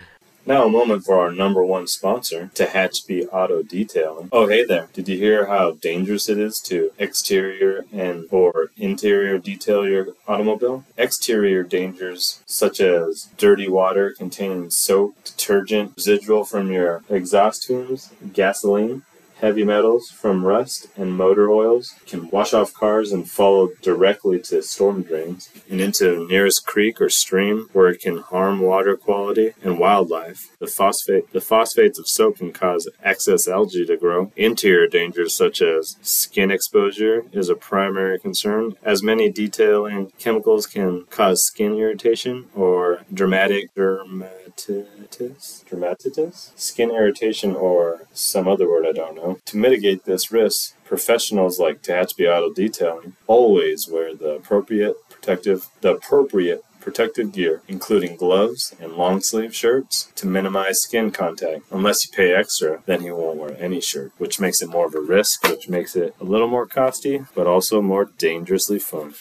Now 0.47 0.67
a 0.67 0.69
moment 0.69 1.05
for 1.05 1.21
our 1.21 1.33
number 1.33 1.65
one 1.65 1.87
sponsor, 1.87 2.51
Tehachapi 2.55 3.29
Auto 3.33 3.63
Detailing. 3.63 4.29
Oh 4.31 4.47
hey 4.47 4.63
there, 4.63 4.91
did 4.93 5.09
you 5.09 5.17
hear 5.17 5.47
how 5.47 5.73
dangerous 5.73 6.29
it 6.29 6.39
is 6.39 6.61
to 6.63 6.91
exterior 6.99 7.87
and 7.91 8.27
or 8.31 8.71
interior 8.77 9.39
detail 9.39 9.89
your 9.89 10.09
automobile? 10.29 10.85
Exterior 10.99 11.63
dangers 11.63 12.43
such 12.45 12.79
as 12.79 13.31
dirty 13.39 13.69
water 13.71 14.11
containing 14.11 14.69
soap, 14.69 15.17
detergent, 15.25 15.95
residual 15.97 16.45
from 16.45 16.71
your 16.71 17.03
exhaust 17.09 17.67
fumes, 17.67 18.13
gasoline, 18.35 19.03
Heavy 19.45 19.63
metals 19.63 20.11
from 20.11 20.47
rust 20.47 20.89
and 20.97 21.19
motor 21.19 21.51
oils 21.51 21.97
can 22.07 22.31
wash 22.31 22.55
off 22.55 22.73
cars 22.73 23.13
and 23.13 23.31
follow 23.31 23.69
directly 23.83 24.39
to 24.39 24.63
storm 24.63 25.03
drains 25.03 25.51
and 25.69 25.83
into 25.83 26.05
the 26.05 26.25
nearest 26.25 26.65
creek 26.65 26.99
or 26.99 27.11
stream 27.11 27.69
where 27.75 27.89
it 27.89 28.01
can 28.01 28.21
harm 28.21 28.61
water 28.61 28.97
quality 28.97 29.53
and 29.63 29.79
wildlife. 29.79 30.57
The 30.61 30.67
phosphate 30.67 31.31
the 31.35 31.43
phosphates 31.43 31.99
of 31.99 32.09
soap 32.09 32.39
can 32.39 32.53
cause 32.55 32.89
excess 33.03 33.47
algae 33.47 33.85
to 33.85 33.99
grow. 33.99 34.33
Interior 34.35 34.87
dangers 34.87 35.35
such 35.35 35.61
as 35.61 35.99
skin 36.01 36.51
exposure 36.51 37.27
is 37.31 37.51
a 37.51 37.55
primary 37.55 38.19
concern, 38.19 38.77
as 38.83 39.03
many 39.03 39.31
detailing 39.31 40.11
chemicals 40.19 40.67
can 40.67 41.05
cause 41.11 41.45
skin 41.45 41.75
irritation 41.75 42.47
or 42.55 43.05
dramatic 43.13 43.75
dermatitis, 43.75 44.44
dermatitis, 44.57 46.51
skin 46.57 46.91
irritation, 46.91 47.55
or 47.55 48.07
some 48.13 48.49
other 48.49 48.69
word 48.69 48.87
I 48.87 48.93
don't 48.93 49.17
know. 49.17 49.39
To 49.47 49.57
mitigate 49.57 50.05
this 50.05 50.31
risk, 50.33 50.77
professionals 50.85 51.59
like 51.59 51.83
Tehachapi 51.83 52.29
Auto 52.29 52.53
Detailing 52.53 53.17
always 53.27 53.89
wear 53.89 54.15
the 54.15 54.37
appropriate 54.37 54.97
protective, 55.09 55.69
the 55.81 55.95
appropriate 55.95 56.65
protective 56.85 57.33
gear, 57.33 57.63
including 57.67 58.15
gloves 58.15 58.75
and 58.79 58.93
long 58.93 59.19
sleeve 59.23 59.55
shirts 59.55 60.13
to 60.15 60.27
minimize 60.27 60.83
skin 60.83 61.11
contact. 61.11 61.63
Unless 61.71 62.05
you 62.05 62.13
pay 62.15 62.35
extra, 62.35 62.83
then 62.85 63.01
he 63.01 63.11
won't 63.11 63.39
wear 63.39 63.57
any 63.59 63.81
shirt, 63.81 64.13
which 64.19 64.39
makes 64.39 64.61
it 64.61 64.69
more 64.69 64.87
of 64.87 64.95
a 64.95 65.01
risk, 65.01 65.49
which 65.49 65.67
makes 65.67 65.97
it 65.97 66.15
a 66.21 66.25
little 66.25 66.47
more 66.47 66.67
costly, 66.67 67.25
but 67.35 67.47
also 67.47 67.81
more 67.81 68.11
dangerously 68.19 68.79
fun. 68.79 69.15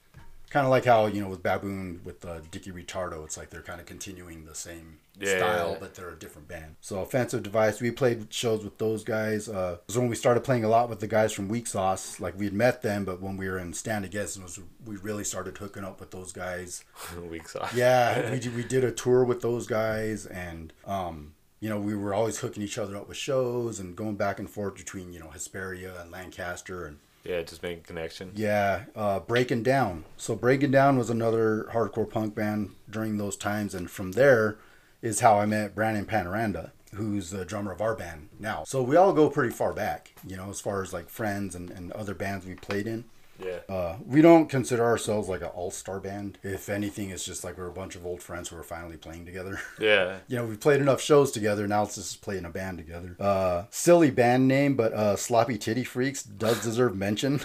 kind 0.56 0.64
of 0.64 0.70
like 0.70 0.86
how 0.86 1.04
you 1.04 1.20
know 1.20 1.28
with 1.28 1.42
Baboon 1.42 2.00
with 2.02 2.24
uh, 2.24 2.40
Dickie 2.50 2.72
Ritardo, 2.72 3.22
it's 3.26 3.36
like 3.36 3.50
they're 3.50 3.60
kind 3.60 3.78
of 3.78 3.84
continuing 3.84 4.46
the 4.46 4.54
same 4.54 5.00
Yeah, 5.20 5.36
style, 5.36 5.70
yeah, 5.72 5.76
but 5.78 5.94
they're 5.94 6.08
a 6.08 6.18
different 6.18 6.48
band. 6.48 6.76
So 6.80 7.02
Offensive 7.02 7.42
Device, 7.42 7.82
we 7.82 7.90
played 7.90 8.32
shows 8.32 8.64
with 8.64 8.78
those 8.78 9.04
guys. 9.04 9.50
Uh, 9.50 9.76
it 9.80 9.86
was 9.86 9.98
when 9.98 10.08
we 10.08 10.16
started 10.16 10.44
playing 10.44 10.64
a 10.64 10.68
lot 10.68 10.88
with 10.88 11.00
the 11.00 11.06
guys 11.06 11.34
from 11.34 11.50
Weak 11.50 11.66
Sauce. 11.66 12.20
Like 12.20 12.38
we'd 12.38 12.54
met 12.54 12.80
them, 12.80 13.04
but 13.04 13.20
when 13.20 13.36
we 13.36 13.50
were 13.50 13.58
in 13.58 13.74
Stand 13.74 14.06
Against, 14.06 14.42
was 14.42 14.58
we 14.86 14.96
really 14.96 15.24
started 15.24 15.58
hooking 15.58 15.84
up 15.84 16.00
with 16.00 16.10
those 16.10 16.32
guys. 16.32 16.84
Weeks 17.30 17.54
off. 17.54 17.74
Yeah, 17.74 18.30
we 18.32 18.38
did, 18.38 18.56
we 18.56 18.64
did 18.64 18.82
a 18.82 18.92
tour 18.92 19.24
with 19.24 19.42
those 19.42 19.66
guys, 19.66 20.24
and 20.24 20.72
um, 20.86 21.34
you 21.60 21.68
know, 21.68 21.78
we 21.78 21.94
were 21.94 22.14
always 22.14 22.38
hooking 22.38 22.62
each 22.62 22.78
other 22.78 22.96
up 22.96 23.08
with 23.08 23.18
shows 23.18 23.78
and 23.78 23.94
going 23.94 24.16
back 24.16 24.38
and 24.38 24.48
forth 24.48 24.76
between 24.76 25.12
you 25.12 25.20
know 25.20 25.28
Hesperia 25.28 26.00
and 26.00 26.10
Lancaster 26.10 26.86
and 26.86 26.96
Yeah, 27.26 27.42
just 27.42 27.62
making 27.62 27.84
connections. 27.84 28.38
yeah, 28.38 28.84
uh, 28.94 29.20
Breaking 29.20 29.62
Down. 29.62 30.04
So 30.16 30.36
Breaking 30.36 30.70
Down 30.70 30.96
was 30.96 31.10
another 31.10 31.68
hardcore 31.72 32.08
punk 32.08 32.34
band 32.34 32.74
during 32.88 33.18
those 33.18 33.36
times, 33.36 33.74
and 33.74 33.90
from 33.90 34.12
there 34.12 34.58
is 35.02 35.20
how 35.20 35.38
I 35.38 35.46
met 35.46 35.74
Brandon 35.74 36.06
Panoranda, 36.06 36.70
who's 36.94 37.30
the 37.30 37.44
drummer 37.44 37.72
of 37.72 37.80
our 37.80 37.94
band 37.94 38.28
now. 38.38 38.64
So 38.66 38.82
we 38.82 38.96
all 38.96 39.12
go 39.12 39.28
pretty 39.28 39.52
far 39.52 39.72
back, 39.72 40.12
you 40.26 40.36
know, 40.36 40.50
as 40.50 40.60
far 40.60 40.82
as 40.82 40.92
like 40.92 41.08
friends 41.08 41.54
and, 41.54 41.70
and 41.70 41.92
other 41.92 42.14
bands 42.14 42.46
we 42.46 42.54
played 42.54 42.86
in. 42.86 43.04
Yeah. 43.42 43.58
Uh, 43.68 43.96
we 44.06 44.22
don't 44.22 44.48
consider 44.48 44.84
ourselves 44.84 45.28
like 45.28 45.40
an 45.42 45.48
all-star 45.48 46.00
band. 46.00 46.38
If 46.42 46.68
anything, 46.68 47.10
it's 47.10 47.24
just 47.24 47.44
like 47.44 47.58
we're 47.58 47.68
a 47.68 47.72
bunch 47.72 47.96
of 47.96 48.06
old 48.06 48.22
friends 48.22 48.48
who 48.48 48.56
are 48.56 48.62
finally 48.62 48.96
playing 48.96 49.26
together. 49.26 49.60
Yeah. 49.78 50.18
you 50.26 50.36
know, 50.36 50.46
we 50.46 50.56
played 50.56 50.80
enough 50.80 51.00
shows 51.00 51.30
together. 51.30 51.66
Now 51.68 51.82
let's 51.82 51.96
just 51.96 52.22
play 52.22 52.38
in 52.38 52.44
a 52.46 52.50
band 52.50 52.78
together. 52.78 53.14
Uh, 53.20 53.64
silly 53.70 54.10
band 54.10 54.48
name, 54.48 54.74
but 54.74 54.92
uh, 54.92 55.16
Sloppy 55.16 55.58
Titty 55.58 55.84
Freaks 55.84 56.22
does 56.22 56.62
deserve 56.62 56.96
mention. 56.96 57.40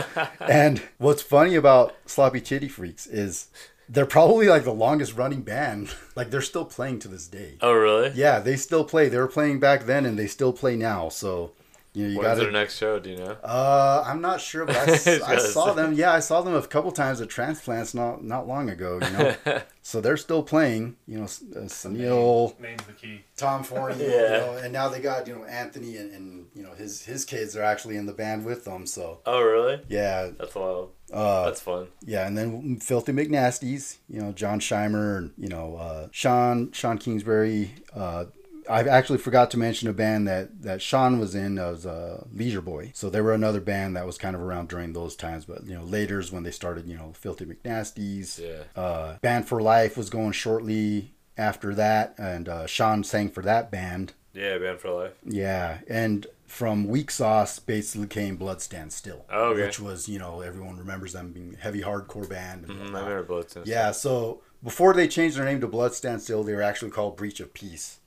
and 0.40 0.82
what's 0.98 1.22
funny 1.22 1.54
about 1.54 1.94
Sloppy 2.06 2.40
Titty 2.40 2.68
Freaks 2.68 3.06
is 3.06 3.48
they're 3.88 4.06
probably 4.06 4.48
like 4.48 4.64
the 4.64 4.72
longest 4.72 5.14
running 5.14 5.42
band. 5.42 5.94
like 6.16 6.30
they're 6.30 6.42
still 6.42 6.64
playing 6.64 6.98
to 7.00 7.08
this 7.08 7.26
day. 7.26 7.56
Oh, 7.60 7.72
really? 7.72 8.10
Yeah, 8.14 8.40
they 8.40 8.56
still 8.56 8.84
play. 8.84 9.08
They 9.08 9.18
were 9.18 9.28
playing 9.28 9.60
back 9.60 9.84
then, 9.84 10.04
and 10.04 10.18
they 10.18 10.26
still 10.26 10.52
play 10.52 10.76
now. 10.76 11.08
So 11.08 11.52
You 11.96 12.02
know, 12.04 12.10
you 12.10 12.18
When's 12.18 12.28
got 12.38 12.42
their 12.42 12.50
next 12.52 12.76
show? 12.76 12.98
Do 12.98 13.08
you 13.08 13.16
know? 13.16 13.36
Uh, 13.42 14.04
I'm 14.06 14.20
not 14.20 14.38
sure, 14.42 14.66
but 14.66 14.76
I, 14.76 14.80
s- 14.92 15.04
He's 15.06 15.22
I 15.22 15.38
saw 15.38 15.72
them. 15.72 15.94
Yeah, 15.94 16.12
I 16.12 16.20
saw 16.20 16.42
them 16.42 16.54
a 16.54 16.60
couple 16.66 16.92
times 16.92 17.22
at 17.22 17.30
transplants 17.30 17.94
not 17.94 18.22
not 18.22 18.46
long 18.46 18.68
ago. 18.68 19.00
You 19.02 19.10
know, 19.18 19.62
so 19.82 20.02
they're 20.02 20.18
still 20.18 20.42
playing. 20.42 20.96
You 21.06 21.18
know, 21.18 21.24
S- 21.24 21.42
uh, 21.56 21.60
Sunil, 21.60 22.58
Name's 22.60 22.82
the 22.84 22.92
key. 22.92 23.22
Tom 23.38 23.62
Forney, 23.64 23.98
you 24.04 24.10
Yeah. 24.10 24.28
know, 24.38 24.60
and 24.62 24.72
now 24.74 24.88
they 24.90 25.00
got 25.00 25.26
you 25.26 25.36
know 25.36 25.44
Anthony 25.44 25.96
and, 25.96 26.12
and 26.12 26.46
you 26.54 26.62
know 26.62 26.72
his 26.74 27.02
his 27.06 27.24
kids 27.24 27.56
are 27.56 27.62
actually 27.62 27.96
in 27.96 28.04
the 28.04 28.12
band 28.12 28.44
with 28.44 28.64
them. 28.64 28.86
So 28.86 29.20
oh, 29.24 29.40
really? 29.42 29.80
yeah, 29.88 30.28
That's 30.38 30.54
wild. 30.54 30.90
uh, 31.10 31.46
That's 31.46 31.62
fun. 31.62 31.88
yeah, 32.04 32.26
and 32.26 32.36
then 32.36 32.78
Filthy 32.78 33.12
McNasties, 33.12 33.96
you 34.08 34.20
know 34.20 34.32
John 34.32 34.60
Scheimer, 34.60 35.16
and 35.16 35.30
you 35.38 35.48
know 35.48 35.76
uh, 35.76 36.08
Sean 36.12 36.72
Sean 36.72 36.98
Kingsbury. 36.98 37.72
Uh, 37.94 38.26
I 38.68 38.80
actually 38.82 39.18
forgot 39.18 39.50
to 39.52 39.58
mention 39.58 39.88
a 39.88 39.92
band 39.92 40.26
that 40.28 40.62
that 40.62 40.82
Sean 40.82 41.18
was 41.18 41.34
in 41.34 41.58
as 41.58 41.84
was 41.84 41.86
uh, 41.86 42.24
Leisure 42.32 42.60
Boy. 42.60 42.92
So 42.94 43.08
they 43.10 43.20
were 43.20 43.32
another 43.34 43.60
band 43.60 43.96
that 43.96 44.06
was 44.06 44.18
kind 44.18 44.34
of 44.34 44.42
around 44.42 44.68
during 44.68 44.92
those 44.92 45.16
times. 45.16 45.44
But 45.44 45.64
you 45.66 45.74
know 45.74 45.84
later 45.84 46.18
is 46.18 46.32
when 46.32 46.42
they 46.42 46.50
started. 46.50 46.86
You 46.86 46.96
know 46.96 47.12
Filthy 47.14 47.44
McNasties. 47.46 48.38
Yeah. 48.40 48.80
Uh, 48.80 49.18
band 49.18 49.46
for 49.48 49.60
Life 49.62 49.96
was 49.96 50.10
going 50.10 50.32
shortly 50.32 51.12
after 51.38 51.74
that, 51.74 52.14
and 52.18 52.48
uh, 52.48 52.66
Sean 52.66 53.04
sang 53.04 53.28
for 53.30 53.42
that 53.42 53.70
band. 53.70 54.14
Yeah, 54.32 54.58
Band 54.58 54.80
for 54.80 54.90
Life. 54.90 55.14
Yeah, 55.24 55.78
and 55.88 56.26
from 56.46 56.86
Weak 56.86 57.10
Sauce 57.10 57.58
basically 57.58 58.06
came 58.06 58.36
Blood 58.36 58.60
Stand 58.62 58.92
Still, 58.92 59.24
Oh, 59.30 59.50
okay. 59.50 59.62
which 59.62 59.80
was 59.80 60.08
you 60.08 60.18
know 60.18 60.40
everyone 60.40 60.76
remembers 60.78 61.12
them 61.14 61.32
being 61.32 61.54
a 61.54 61.62
heavy 61.62 61.82
hardcore 61.82 62.28
band. 62.28 62.64
And 62.68 62.78
Mm, 62.78 62.94
I 62.94 63.00
remember 63.00 63.22
Bloodstone. 63.24 63.64
Yeah, 63.66 63.92
so 63.92 64.42
before 64.62 64.92
they 64.94 65.08
changed 65.08 65.36
their 65.36 65.44
name 65.44 65.60
to 65.60 65.66
Blood 65.68 65.94
Stand 65.94 66.22
Still, 66.22 66.42
they 66.44 66.54
were 66.54 66.62
actually 66.62 66.90
called 66.90 67.16
Breach 67.16 67.40
of 67.40 67.54
Peace. 67.54 67.98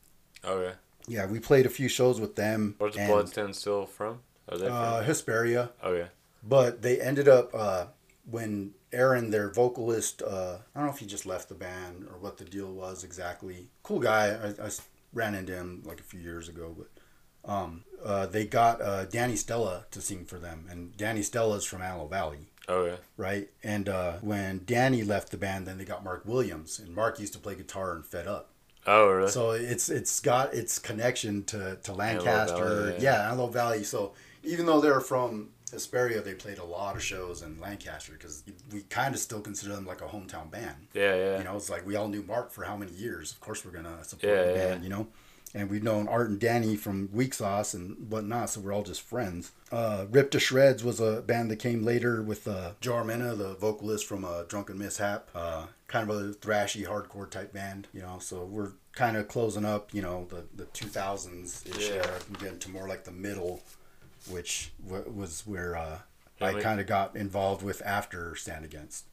Okay. 0.45 0.75
Yeah, 1.07 1.23
Yeah, 1.25 1.31
we 1.31 1.39
played 1.39 1.65
a 1.65 1.69
few 1.69 1.87
shows 1.89 2.19
with 2.19 2.35
them. 2.35 2.75
Where's 2.77 2.95
and, 2.95 3.07
Bloodstone 3.07 3.53
still 3.53 3.85
from? 3.85 4.19
Are 4.49 4.57
they 4.57 4.67
Uh, 4.67 4.97
from? 4.97 5.05
Hesperia, 5.05 5.69
Okay. 5.83 6.09
but 6.43 6.81
they 6.81 6.99
ended 7.01 7.27
up 7.27 7.53
uh, 7.53 7.85
when 8.29 8.73
Aaron, 8.91 9.29
their 9.31 9.49
vocalist, 9.49 10.21
uh, 10.21 10.57
I 10.75 10.79
don't 10.79 10.87
know 10.87 10.93
if 10.93 10.99
he 10.99 11.05
just 11.05 11.25
left 11.25 11.49
the 11.49 11.55
band 11.55 12.07
or 12.11 12.17
what 12.17 12.37
the 12.37 12.45
deal 12.45 12.71
was 12.71 13.03
exactly. 13.03 13.69
Cool 13.83 13.99
guy. 13.99 14.29
I, 14.59 14.65
I 14.65 14.69
ran 15.13 15.35
into 15.35 15.53
him 15.55 15.83
like 15.85 15.99
a 15.99 16.03
few 16.03 16.19
years 16.19 16.47
ago, 16.49 16.75
but 16.77 17.51
um, 17.51 17.83
uh, 18.03 18.25
they 18.27 18.45
got 18.45 18.81
uh, 18.81 19.05
Danny 19.05 19.35
Stella 19.35 19.85
to 19.91 20.01
sing 20.01 20.25
for 20.25 20.39
them, 20.39 20.67
and 20.69 20.95
Danny 20.97 21.21
Stella's 21.21 21.65
from 21.65 21.81
Antelope 21.81 22.09
Valley. 22.11 22.47
Okay. 22.67 22.97
right? 23.17 23.49
And 23.63 23.89
uh, 23.89 24.13
when 24.21 24.61
Danny 24.65 25.03
left 25.03 25.31
the 25.31 25.37
band, 25.37 25.65
then 25.67 25.79
they 25.79 25.85
got 25.85 26.03
Mark 26.03 26.23
Williams, 26.25 26.77
and 26.77 26.93
Mark 26.93 27.19
used 27.19 27.33
to 27.33 27.39
play 27.39 27.55
guitar 27.55 27.93
and 27.95 28.05
Fed 28.05 28.27
Up. 28.27 28.49
Oh, 28.89 29.07
really? 29.11 29.31
So 29.31 29.51
it's 29.51 29.89
it's 29.89 30.19
got 30.19 30.53
its 30.53 30.79
connection 30.79 31.43
to 31.45 31.77
to 31.83 31.93
Lancaster, 31.93 32.55
Valley, 32.55 32.93
yeah, 32.99 33.13
yeah. 33.21 33.29
Antelope 33.29 33.53
Valley. 33.53 33.83
So 33.83 34.13
even 34.43 34.65
though 34.65 34.81
they're 34.81 34.99
from 35.01 35.49
Hesperia, 35.71 36.21
they 36.21 36.33
played 36.33 36.57
a 36.57 36.63
lot 36.65 36.95
of 36.95 37.03
shows 37.03 37.43
in 37.43 37.59
Lancaster 37.59 38.13
because 38.13 38.43
we 38.71 38.81
kind 38.83 39.13
of 39.13 39.21
still 39.21 39.41
consider 39.41 39.75
them 39.75 39.85
like 39.85 40.01
a 40.01 40.05
hometown 40.07 40.49
band. 40.49 40.87
yeah, 40.93 41.15
yeah. 41.15 41.37
You 41.37 41.43
know, 41.43 41.55
it's 41.55 41.69
like 41.69 41.85
we 41.85 41.95
all 41.95 42.07
knew 42.07 42.23
Mark 42.23 42.51
for 42.51 42.63
how 42.63 42.75
many 42.75 42.91
years. 42.93 43.31
Of 43.31 43.39
course, 43.41 43.63
we're 43.63 43.71
gonna 43.71 44.03
support 44.03 44.33
Yeah, 44.33 44.45
the 44.45 44.53
band. 44.53 44.83
You 44.83 44.89
know. 44.89 45.07
And 45.55 45.69
we've 45.69 45.83
known 45.83 46.07
Art 46.07 46.29
and 46.29 46.39
Danny 46.39 46.75
from 46.75 47.09
Weak 47.11 47.33
Sauce 47.33 47.73
and 47.73 48.11
whatnot, 48.11 48.51
so 48.51 48.61
we're 48.61 48.71
all 48.71 48.83
just 48.83 49.01
friends. 49.01 49.51
Uh, 49.71 50.05
Rip 50.11 50.29
to 50.31 50.39
Shreds 50.39 50.83
was 50.83 50.99
a 50.99 51.21
band 51.21 51.49
that 51.49 51.57
came 51.57 51.83
later 51.83 52.21
with 52.21 52.47
uh, 52.47 52.71
Joe 52.81 53.03
the 53.03 53.55
vocalist 53.59 54.05
from 54.05 54.23
uh, 54.23 54.43
Drunken 54.43 54.77
Mishap. 54.77 55.29
Uh, 55.33 55.65
kind 55.87 56.07
of 56.09 56.15
a 56.15 56.33
thrashy, 56.33 56.85
hardcore 56.85 57.29
type 57.29 57.51
band, 57.51 57.87
you 57.93 58.01
know. 58.01 58.19
So 58.19 58.45
we're 58.45 58.73
kind 58.93 59.17
of 59.17 59.27
closing 59.27 59.65
up, 59.65 59.91
you 59.93 60.03
know, 60.03 60.27
the, 60.29 60.45
the 60.55 60.65
2000s 60.65 61.67
ish 61.75 61.89
Yeah. 61.89 61.95
era 61.95 62.19
and 62.27 62.39
getting 62.39 62.59
to 62.59 62.69
more 62.69 62.87
like 62.87 63.03
the 63.05 63.11
middle, 63.11 63.63
which 64.29 64.71
w- 64.87 65.09
was 65.11 65.47
where 65.47 65.75
uh, 65.75 65.99
Yeah, 66.39 66.47
I 66.47 66.61
kind 66.61 66.79
of 66.79 66.85
got 66.85 67.15
involved 67.15 67.63
with 67.63 67.81
after 67.83 68.35
Stand 68.35 68.65
Against. 68.65 69.05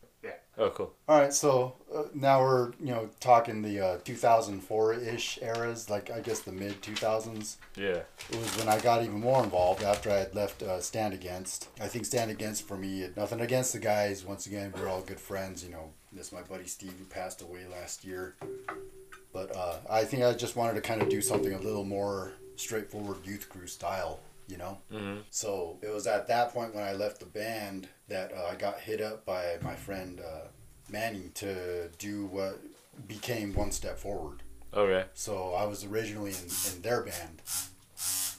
Oh, 0.59 0.71
cool. 0.71 0.95
All 1.07 1.21
right, 1.21 1.33
so 1.35 1.75
uh, 1.95 2.05
now 2.15 2.41
we're 2.41 2.73
you 2.81 2.87
know 2.87 3.11
talking 3.21 3.61
the 3.61 3.81
uh, 3.81 3.99
2004 4.05 4.95
ish 4.95 5.39
eras, 5.43 5.91
like 5.91 6.11
I 6.11 6.21
guess 6.21 6.41
the 6.41 6.53
mid 6.53 6.81
2000s. 6.81 7.57
Yeah. 7.77 8.01
It 8.31 8.37
was 8.37 8.57
when 8.57 8.69
I 8.69 8.79
got 8.81 9.03
even 9.03 9.21
more 9.21 9.45
involved 9.45 9.83
after 9.83 10.11
I 10.11 10.17
had 10.17 10.35
left 10.35 10.63
uh, 10.63 10.81
Stand 10.81 11.13
Against. 11.13 11.69
I 11.81 11.89
think 11.89 12.07
Stand 12.07 12.31
Against 12.31 12.67
for 12.67 12.77
me, 12.77 13.07
nothing 13.17 13.41
against 13.41 13.75
the 13.75 13.79
guys. 13.79 14.25
Once 14.25 14.47
again, 14.47 14.73
we're 14.75 14.89
all 14.89 15.03
good 15.03 15.21
friends. 15.21 15.63
You 15.63 15.71
know, 15.71 15.91
this 16.13 16.33
my 16.33 16.43
buddy 16.43 16.67
Steve 16.67 16.95
who 16.99 17.05
passed 17.05 17.43
away 17.43 17.67
last 17.71 18.05
year. 18.05 18.37
But 19.33 19.55
uh, 19.55 19.77
I 19.91 20.05
think 20.05 20.23
I 20.23 20.33
just 20.33 20.57
wanted 20.57 20.75
to 20.77 20.81
kind 20.81 21.03
of 21.03 21.11
do 21.11 21.21
something 21.21 21.53
a 21.53 21.61
little 21.61 21.85
more 21.85 22.33
straightforward 22.57 23.19
youth 23.27 23.51
crew 23.51 23.67
style. 23.67 24.21
You 24.49 24.59
know. 24.59 24.79
hmm 24.91 25.19
So 25.31 25.79
it 25.83 25.93
was 25.93 26.07
at 26.07 26.29
that 26.29 26.53
point 26.53 26.75
when 26.75 26.85
I 26.85 26.93
left 26.93 27.21
the 27.21 27.27
band 27.27 27.89
that 28.09 28.33
uh, 28.33 28.49
I 28.53 28.55
got 28.55 28.81
hit 28.81 29.01
up 29.01 29.25
by 29.25 29.57
my 29.63 29.75
friend 29.75 30.21
uh, 30.21 30.49
Manny 30.89 31.31
to 31.35 31.89
do 31.99 32.27
what 32.27 32.61
became 33.09 33.53
One 33.55 33.73
Step 33.73 33.99
Forward. 33.99 34.43
Okay. 34.73 35.05
So 35.15 35.53
I 35.55 35.65
was 35.65 35.85
originally 35.85 36.31
in, 36.33 36.75
in 36.75 36.83
their 36.83 37.03
band. 37.03 37.43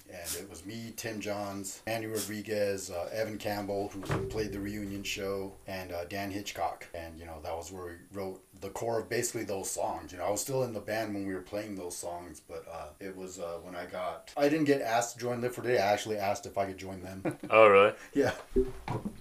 And 0.10 0.36
it 0.40 0.50
was 0.50 0.66
me, 0.66 0.94
Tim 0.96 1.20
Johns, 1.20 1.82
Andy 1.86 2.08
Rodriguez, 2.08 2.90
uh, 2.90 3.10
Evan 3.12 3.38
Campbell, 3.38 3.90
who 3.90 4.00
played 4.28 4.54
the 4.54 4.60
reunion 4.60 5.04
show, 5.04 5.54
and 5.68 5.92
uh, 5.92 6.06
Dan 6.06 6.32
Hitchcock. 6.32 6.88
And, 6.96 7.20
you 7.20 7.26
know, 7.26 7.40
that 7.44 7.54
was 7.54 7.74
where 7.74 7.86
we 7.88 8.18
wrote 8.18 8.42
the 8.62 8.70
core 8.70 9.00
of 9.00 9.10
basically 9.10 9.44
those 9.44 9.70
songs. 9.70 10.12
You 10.12 10.18
know, 10.18 10.26
I 10.26 10.30
was 10.32 10.42
still 10.42 10.64
in 10.64 10.74
the 10.74 10.80
band 10.80 11.14
when 11.14 11.26
we 11.28 11.34
were 11.34 11.42
playing 11.42 11.76
those 11.76 11.96
songs, 11.96 12.42
but 12.48 12.66
uh, 12.72 12.88
it 13.00 13.16
was 13.16 13.40
uh, 13.40 13.58
when 13.64 13.76
I 13.76 13.86
got. 13.86 14.32
I 14.38 14.50
didn't 14.50 14.66
get 14.66 14.82
asked 14.82 15.14
to 15.14 15.20
join 15.20 15.42
Live 15.42 15.56
for 15.56 15.62
Today. 15.62 15.78
I 15.80 15.92
actually 15.92 16.18
asked 16.18 16.46
if 16.46 16.58
I 16.58 16.66
could 16.66 16.78
join 16.78 17.02
them. 17.02 17.24
Oh, 17.50 17.68
really? 17.68 17.94
yeah. 18.14 18.32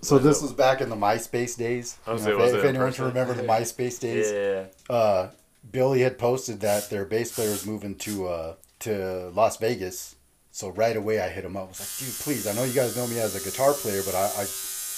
So 0.03 0.19
this 0.19 0.43
was 0.43 0.53
back 0.53 0.81
in 0.81 0.89
the 0.89 0.97
MySpace 0.97 1.57
days. 1.57 1.99
I 2.07 2.13
was 2.13 2.25
You 2.25 2.33
know, 2.33 2.39
gonna 2.39 2.49
if, 2.49 2.53
was 2.55 2.63
if 2.65 2.69
anyone 2.69 2.93
can 2.93 3.05
person? 3.05 3.07
remember 3.07 3.35
the 3.35 3.43
MySpace 3.49 4.01
days 4.01 4.31
Yeah. 4.33 4.95
uh, 4.95 5.31
Billy 5.71 6.01
had 6.03 6.19
posted 6.19 6.61
that 6.61 6.91
their 6.91 7.05
bass 7.05 7.33
player 7.35 7.51
was 7.51 7.67
moving 7.67 7.95
to 7.97 8.29
uh, 8.29 8.55
to 8.81 9.31
Las 9.35 9.57
Vegas. 9.57 10.15
So 10.53 10.71
right 10.71 10.97
away 10.97 11.21
I 11.21 11.29
hit 11.29 11.45
him 11.45 11.57
up. 11.57 11.65
I 11.65 11.69
was 11.69 11.81
like, 11.81 12.09
dude, 12.09 12.19
please, 12.21 12.47
I 12.47 12.55
know 12.55 12.65
you 12.65 12.73
guys 12.73 12.97
know 12.97 13.07
me 13.07 13.19
as 13.21 13.35
a 13.35 13.45
guitar 13.45 13.73
player, 13.75 14.03
but 14.07 14.15
I, 14.15 14.25
I 14.25 14.47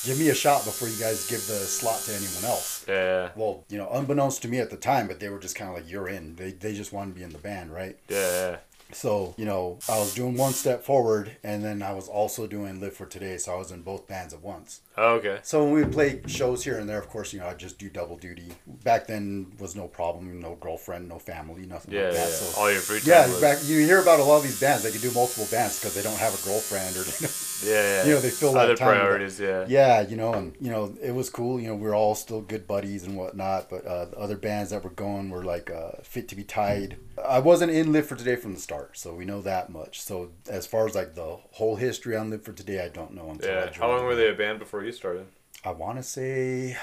give 0.04 0.18
me 0.18 0.28
a 0.28 0.34
shot 0.34 0.64
before 0.64 0.88
you 0.88 0.98
guys 0.98 1.28
give 1.28 1.46
the 1.46 1.54
slot 1.54 2.00
to 2.02 2.14
anyone 2.14 2.44
else. 2.44 2.84
Yeah. 2.88 3.30
Well, 3.36 3.64
you 3.68 3.78
know, 3.78 3.88
unbeknownst 3.90 4.42
to 4.42 4.48
me 4.48 4.58
at 4.58 4.70
the 4.70 4.76
time, 4.76 5.08
but 5.08 5.20
they 5.20 5.28
were 5.28 5.38
just 5.38 5.56
kind 5.56 5.70
of 5.70 5.76
like, 5.76 5.90
you're 5.90 6.08
in. 6.08 6.36
They, 6.36 6.52
they 6.52 6.74
just 6.74 6.92
wanted 6.92 7.12
to 7.12 7.16
be 7.16 7.22
in 7.22 7.30
the 7.30 7.38
band, 7.38 7.72
right? 7.72 7.98
Yeah. 8.08 8.58
So, 8.92 9.34
you 9.36 9.44
know, 9.44 9.78
I 9.88 9.98
was 9.98 10.14
doing 10.14 10.36
one 10.36 10.54
step 10.54 10.82
forward, 10.82 11.36
and 11.44 11.62
then 11.62 11.82
I 11.82 11.92
was 11.92 12.08
also 12.08 12.46
doing 12.46 12.80
Live 12.80 12.94
for 12.94 13.04
Today, 13.04 13.36
so 13.36 13.52
I 13.52 13.56
was 13.56 13.70
in 13.70 13.82
both 13.82 14.06
bands 14.08 14.32
at 14.32 14.42
once. 14.42 14.80
Oh, 15.00 15.14
okay. 15.16 15.38
So 15.42 15.62
when 15.64 15.72
we 15.72 15.84
play 15.84 16.20
shows 16.26 16.64
here 16.64 16.78
and 16.78 16.88
there, 16.88 16.98
of 16.98 17.08
course, 17.08 17.32
you 17.32 17.38
know, 17.38 17.46
I'd 17.46 17.58
just 17.58 17.78
do 17.78 17.88
double 17.88 18.16
duty. 18.16 18.48
Back 18.66 19.06
then 19.06 19.52
was 19.60 19.76
no 19.76 19.86
problem, 19.86 20.40
no 20.40 20.56
girlfriend, 20.56 21.08
no 21.08 21.18
family, 21.20 21.66
nothing 21.66 21.94
Yeah, 21.94 22.06
like 22.06 22.14
yeah. 22.14 22.24
that. 22.24 22.32
So 22.32 22.60
All 22.60 22.70
your 22.70 22.80
free 22.80 22.98
time. 22.98 23.08
yeah, 23.08 23.26
was- 23.28 23.40
back, 23.40 23.58
you 23.64 23.78
hear 23.86 24.00
about 24.02 24.18
a 24.18 24.24
lot 24.24 24.38
of 24.38 24.42
these 24.42 24.60
bands. 24.60 24.82
They 24.82 24.90
can 24.90 25.00
do 25.00 25.12
multiple 25.12 25.46
bands 25.50 25.78
because 25.78 25.94
they 25.94 26.02
don't 26.02 26.18
have 26.18 26.34
a 26.34 26.44
girlfriend 26.44 26.96
or 26.96 27.04
yeah, 27.64 27.70
yeah. 27.70 28.04
you 28.06 28.14
know, 28.14 28.20
they 28.20 28.30
fill 28.30 28.56
Other 28.58 28.76
time 28.76 28.88
priorities, 28.98 29.38
yeah. 29.38 29.64
yeah, 29.68 30.00
you 30.00 30.16
know, 30.16 30.34
and 30.34 30.56
you 30.60 30.70
know, 30.70 30.92
it 31.00 31.12
was 31.14 31.30
cool. 31.30 31.60
You 31.60 31.68
know, 31.68 31.74
we 31.76 31.86
are 31.88 31.94
all 31.94 32.14
still 32.16 32.40
good 32.40 32.66
buddies 32.66 33.04
and 33.04 33.16
whatnot. 33.16 33.70
But 33.70 33.84
uh, 33.86 34.06
the 34.06 34.18
other 34.18 34.36
bands 34.36 34.70
that 34.70 34.82
were 34.82 34.90
going 34.90 35.30
were 35.30 35.44
like 35.44 35.70
uh, 35.70 35.92
Fit 36.02 36.28
to 36.28 36.36
Be 36.36 36.42
Tied. 36.44 36.96
I 37.24 37.40
wasn't 37.40 37.72
in 37.72 37.92
Live 37.92 38.06
for 38.06 38.14
Today 38.16 38.36
from 38.36 38.54
the 38.54 38.60
start, 38.60 38.96
so 38.96 39.12
we 39.14 39.24
know 39.24 39.42
that 39.42 39.70
much. 39.70 40.00
So 40.00 40.30
as 40.48 40.66
far 40.66 40.86
as 40.86 40.94
like 40.94 41.14
the 41.14 41.38
whole 41.52 41.76
history 41.76 42.16
on 42.16 42.30
Live 42.30 42.42
for 42.44 42.52
Today, 42.52 42.84
I 42.84 42.88
don't 42.88 43.12
know 43.14 43.30
until 43.30 43.50
I 43.50 43.54
Yeah. 43.54 43.64
joined. 43.66 43.76
How 43.76 43.88
long 43.88 44.04
were 44.04 44.14
they 44.16 44.28
a 44.28 44.34
band 44.34 44.58
before 44.60 44.82
you 44.88 44.92
started? 44.92 45.26
I 45.64 45.70
want 45.72 45.98
to 45.98 46.02
say 46.02 46.76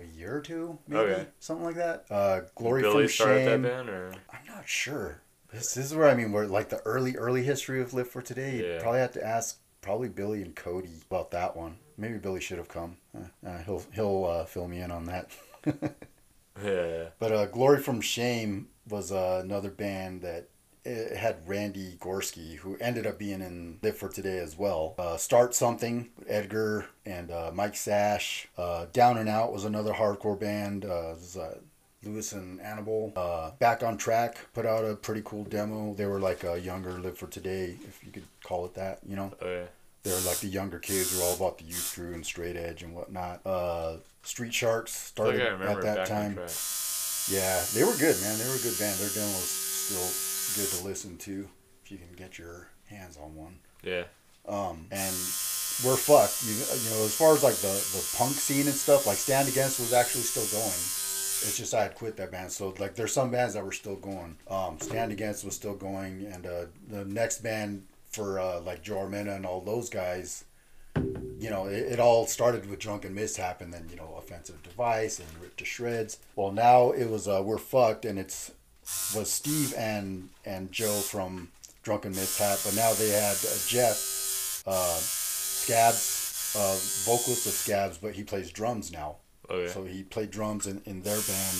a 0.00 0.06
year 0.18 0.36
or 0.36 0.40
two, 0.40 0.78
maybe 0.88 1.00
Okay. 1.00 1.26
something 1.38 1.64
like 1.64 1.76
that. 1.76 2.06
Uh, 2.10 2.40
Glory 2.54 2.82
Billy 2.82 3.06
from 3.08 3.26
Shame. 3.26 3.62
that 3.62 3.68
band, 3.68 3.88
or 3.88 4.12
I'm 4.32 4.46
not 4.46 4.68
sure. 4.68 5.20
This, 5.52 5.74
this 5.74 5.86
is 5.86 5.94
where 5.94 6.08
I 6.08 6.14
mean, 6.14 6.32
where 6.32 6.46
like 6.46 6.68
the 6.70 6.80
early, 6.80 7.16
early 7.16 7.42
history 7.44 7.80
of 7.82 7.92
Live 7.94 8.08
for 8.08 8.22
Today. 8.22 8.56
You 8.56 8.64
Yeah. 8.64 8.80
probably 8.80 9.00
have 9.00 9.12
to 9.12 9.24
ask 9.26 9.58
probably 9.82 10.08
Billy 10.08 10.42
and 10.42 10.54
Cody 10.56 10.90
about 11.10 11.30
that 11.32 11.56
one. 11.56 11.76
Maybe 11.98 12.16
Billy 12.18 12.40
should 12.40 12.58
have 12.58 12.68
come. 12.68 12.96
Uh, 13.14 13.46
uh, 13.46 13.58
he'll 13.64 13.82
he'll 13.92 14.24
uh, 14.24 14.44
fill 14.46 14.66
me 14.66 14.80
in 14.80 14.90
on 14.90 15.04
that. 15.06 15.30
yeah, 16.62 17.04
But 17.18 17.32
uh, 17.32 17.46
Glory 17.46 17.80
from 17.80 18.00
Shame 18.00 18.68
was 18.88 19.12
uh, 19.12 19.40
another 19.44 19.70
band 19.70 20.22
that 20.22 20.48
it 20.84 21.16
had 21.16 21.46
Randy 21.46 21.96
Gorski, 22.00 22.56
who 22.56 22.76
ended 22.80 23.06
up 23.06 23.18
being 23.18 23.40
in 23.40 23.78
Live 23.82 23.96
for 23.96 24.08
Today 24.08 24.38
as 24.38 24.58
well. 24.58 24.94
Uh, 24.98 25.16
Start 25.16 25.54
Something, 25.54 26.10
Edgar 26.26 26.86
and 27.06 27.30
uh, 27.30 27.50
Mike 27.54 27.76
Sash. 27.76 28.48
Uh, 28.58 28.86
Down 28.92 29.18
and 29.18 29.28
Out 29.28 29.52
was 29.52 29.64
another 29.64 29.92
hardcore 29.92 30.38
band. 30.38 30.84
Uh, 30.84 31.14
uh, 31.38 31.54
Lewis 32.04 32.32
and 32.32 32.60
Annabelle. 32.60 33.12
Uh, 33.14 33.52
Back 33.60 33.82
on 33.84 33.96
Track 33.96 34.38
put 34.54 34.66
out 34.66 34.84
a 34.84 34.96
pretty 34.96 35.22
cool 35.24 35.44
demo. 35.44 35.94
They 35.94 36.06
were 36.06 36.18
like 36.18 36.42
a 36.42 36.58
younger 36.58 36.92
Live 36.98 37.16
for 37.16 37.28
Today, 37.28 37.76
if 37.86 38.00
you 38.04 38.10
could 38.10 38.26
call 38.42 38.66
it 38.66 38.74
that, 38.74 38.98
you 39.06 39.16
know? 39.16 39.32
oh 39.40 39.48
yeah. 39.48 39.64
They're 40.02 40.20
like 40.22 40.38
the 40.38 40.48
younger 40.48 40.80
kids 40.80 41.12
who 41.12 41.20
were 41.20 41.26
all 41.26 41.36
about 41.36 41.58
the 41.58 41.64
youth 41.64 41.92
crew 41.94 42.12
and 42.12 42.26
straight 42.26 42.56
edge 42.56 42.82
and 42.82 42.92
whatnot. 42.92 43.40
Uh, 43.46 43.98
Street 44.24 44.52
Sharks 44.52 44.90
started 44.92 45.40
at 45.40 45.60
that 45.60 45.96
back 45.96 46.08
time. 46.08 46.34
Yeah, 47.30 47.62
they 47.72 47.84
were 47.84 47.94
good, 47.94 48.20
man. 48.20 48.36
They 48.36 48.48
were 48.48 48.56
a 48.56 48.62
good 48.66 48.76
band. 48.80 48.98
Their 48.98 49.10
demo 49.10 49.30
was 49.30 49.48
still 49.48 50.31
good 50.54 50.68
to 50.68 50.84
listen 50.84 51.16
to 51.18 51.48
if 51.84 51.90
you 51.90 51.98
can 51.98 52.14
get 52.16 52.38
your 52.38 52.68
hands 52.86 53.16
on 53.16 53.34
one. 53.34 53.58
Yeah. 53.82 54.04
Um, 54.46 54.86
and 54.90 55.14
we're 55.84 55.96
fucked. 55.96 56.44
You, 56.44 56.54
you 56.54 56.90
know, 56.90 57.04
as 57.04 57.14
far 57.14 57.34
as 57.34 57.42
like 57.42 57.56
the, 57.56 57.68
the 57.68 58.04
punk 58.16 58.34
scene 58.34 58.66
and 58.66 58.74
stuff, 58.74 59.06
like 59.06 59.16
Stand 59.16 59.48
Against 59.48 59.80
was 59.80 59.92
actually 59.92 60.22
still 60.22 60.46
going. 60.46 60.64
It's 61.44 61.56
just 61.56 61.74
I 61.74 61.82
had 61.82 61.94
quit 61.94 62.16
that 62.16 62.30
band. 62.30 62.52
So 62.52 62.74
like 62.78 62.94
there's 62.94 63.12
some 63.12 63.30
bands 63.30 63.54
that 63.54 63.64
were 63.64 63.72
still 63.72 63.96
going. 63.96 64.36
Um, 64.48 64.78
Stand 64.80 65.12
Against 65.12 65.44
was 65.44 65.54
still 65.54 65.74
going, 65.74 66.26
and 66.26 66.46
uh, 66.46 66.64
the 66.88 67.04
next 67.04 67.42
band 67.42 67.84
for 68.10 68.38
uh, 68.38 68.60
like 68.60 68.82
Joe 68.82 68.96
Armenta 68.96 69.34
and 69.34 69.46
all 69.46 69.60
those 69.60 69.88
guys, 69.90 70.44
you 70.94 71.50
know, 71.50 71.66
it, 71.66 71.92
it 71.94 72.00
all 72.00 72.26
started 72.26 72.68
with 72.68 72.78
Drunken 72.78 73.14
Mishap, 73.14 73.60
and 73.60 73.72
then 73.72 73.88
you 73.90 73.96
know, 73.96 74.14
Offensive 74.18 74.62
Device 74.62 75.18
and 75.18 75.28
Ripped 75.40 75.58
to 75.58 75.64
Shreds. 75.64 76.18
Well, 76.36 76.52
now 76.52 76.90
it 76.92 77.08
was 77.08 77.26
uh, 77.26 77.42
We're 77.44 77.58
Fucked, 77.58 78.04
and 78.04 78.18
it's 78.18 78.52
was 79.14 79.30
Steve 79.30 79.74
and 79.76 80.28
and 80.44 80.72
Joe 80.72 81.00
from 81.00 81.48
Drunken 81.82 82.12
Mishap, 82.12 82.58
but 82.64 82.74
now 82.74 82.92
they 82.94 83.10
had 83.10 83.36
uh, 83.36 83.58
Jeff 83.66 84.62
uh, 84.66 84.96
Scabs, 84.98 86.54
uh, 86.56 86.76
vocalist 87.04 87.46
of 87.46 87.52
Scabs, 87.52 87.98
but 87.98 88.14
he 88.14 88.22
plays 88.22 88.50
drums 88.50 88.92
now. 88.92 89.16
Okay. 89.50 89.72
So 89.72 89.84
he 89.84 90.02
played 90.02 90.30
drums 90.30 90.66
in, 90.66 90.80
in 90.84 91.02
their 91.02 91.20
band. 91.20 91.58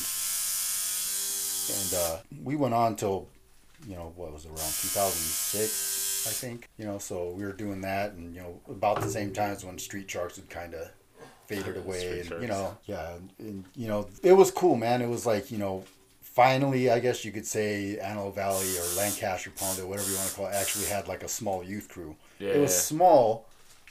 And 1.71 1.95
uh, 1.95 2.19
we 2.43 2.57
went 2.57 2.75
on 2.75 2.97
till, 2.97 3.29
you 3.87 3.95
know, 3.95 4.13
what 4.17 4.33
was 4.33 4.45
it, 4.45 4.49
around 4.49 4.59
2006, 4.59 6.27
I 6.27 6.31
think. 6.31 6.69
You 6.77 6.87
know, 6.87 6.99
so 6.99 7.31
we 7.31 7.45
were 7.45 7.53
doing 7.53 7.81
that, 7.83 8.13
and, 8.13 8.35
you 8.35 8.41
know, 8.41 8.61
about 8.69 9.01
the 9.01 9.09
same 9.09 9.33
times 9.33 9.65
when 9.65 9.79
Street 9.79 10.11
Sharks 10.11 10.37
had 10.37 10.49
kind 10.49 10.75
of 10.75 10.91
faded 11.47 11.77
away. 11.77 11.99
Street 11.99 12.19
and, 12.21 12.29
Sharks. 12.29 12.43
you 12.43 12.49
know, 12.49 12.79
yeah. 12.87 13.15
And, 13.39 13.65
you 13.77 13.89
know, 13.89 14.09
it 14.23 14.33
was 14.33 14.51
cool, 14.51 14.77
man. 14.77 15.03
It 15.03 15.09
was 15.09 15.27
like, 15.27 15.51
you 15.51 15.59
know, 15.59 15.85
finally, 16.33 16.91
I 16.91 16.99
guess 16.99 17.25
you 17.25 17.33
could 17.33 17.47
say 17.47 17.99
Antelope 17.99 18.35
Valley 18.35 18.77
or 18.79 18.97
Lancaster 18.97 19.51
Palmdale, 19.51 19.87
whatever 19.87 20.11
you 20.11 20.17
want 20.17 20.29
to 20.31 20.35
call 20.35 20.47
it, 20.47 20.55
actually 20.55 20.87
had 20.87 21.09
like 21.09 21.23
a 21.23 21.29
small 21.29 21.63
youth 21.63 21.89
crew. 21.89 22.17
It 22.41 22.59
was 22.59 22.73
Yeah. 22.73 22.81
small, 22.81 23.47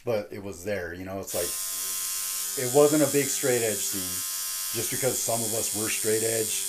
but 0.06 0.30
it 0.32 0.44
was 0.44 0.64
there. 0.64 0.94
You 0.94 1.06
know, 1.06 1.20
it's 1.20 1.34
like 1.34 1.48
it 2.68 2.74
wasn't 2.76 3.04
a 3.04 3.12
big 3.14 3.26
straight 3.28 3.62
edge 3.62 3.78
scene. 3.78 4.28
Just 4.74 4.90
because 4.92 5.18
some 5.18 5.42
of 5.42 5.54
us 5.54 5.76
were 5.76 5.90
straight 5.90 6.24
edge, 6.24 6.64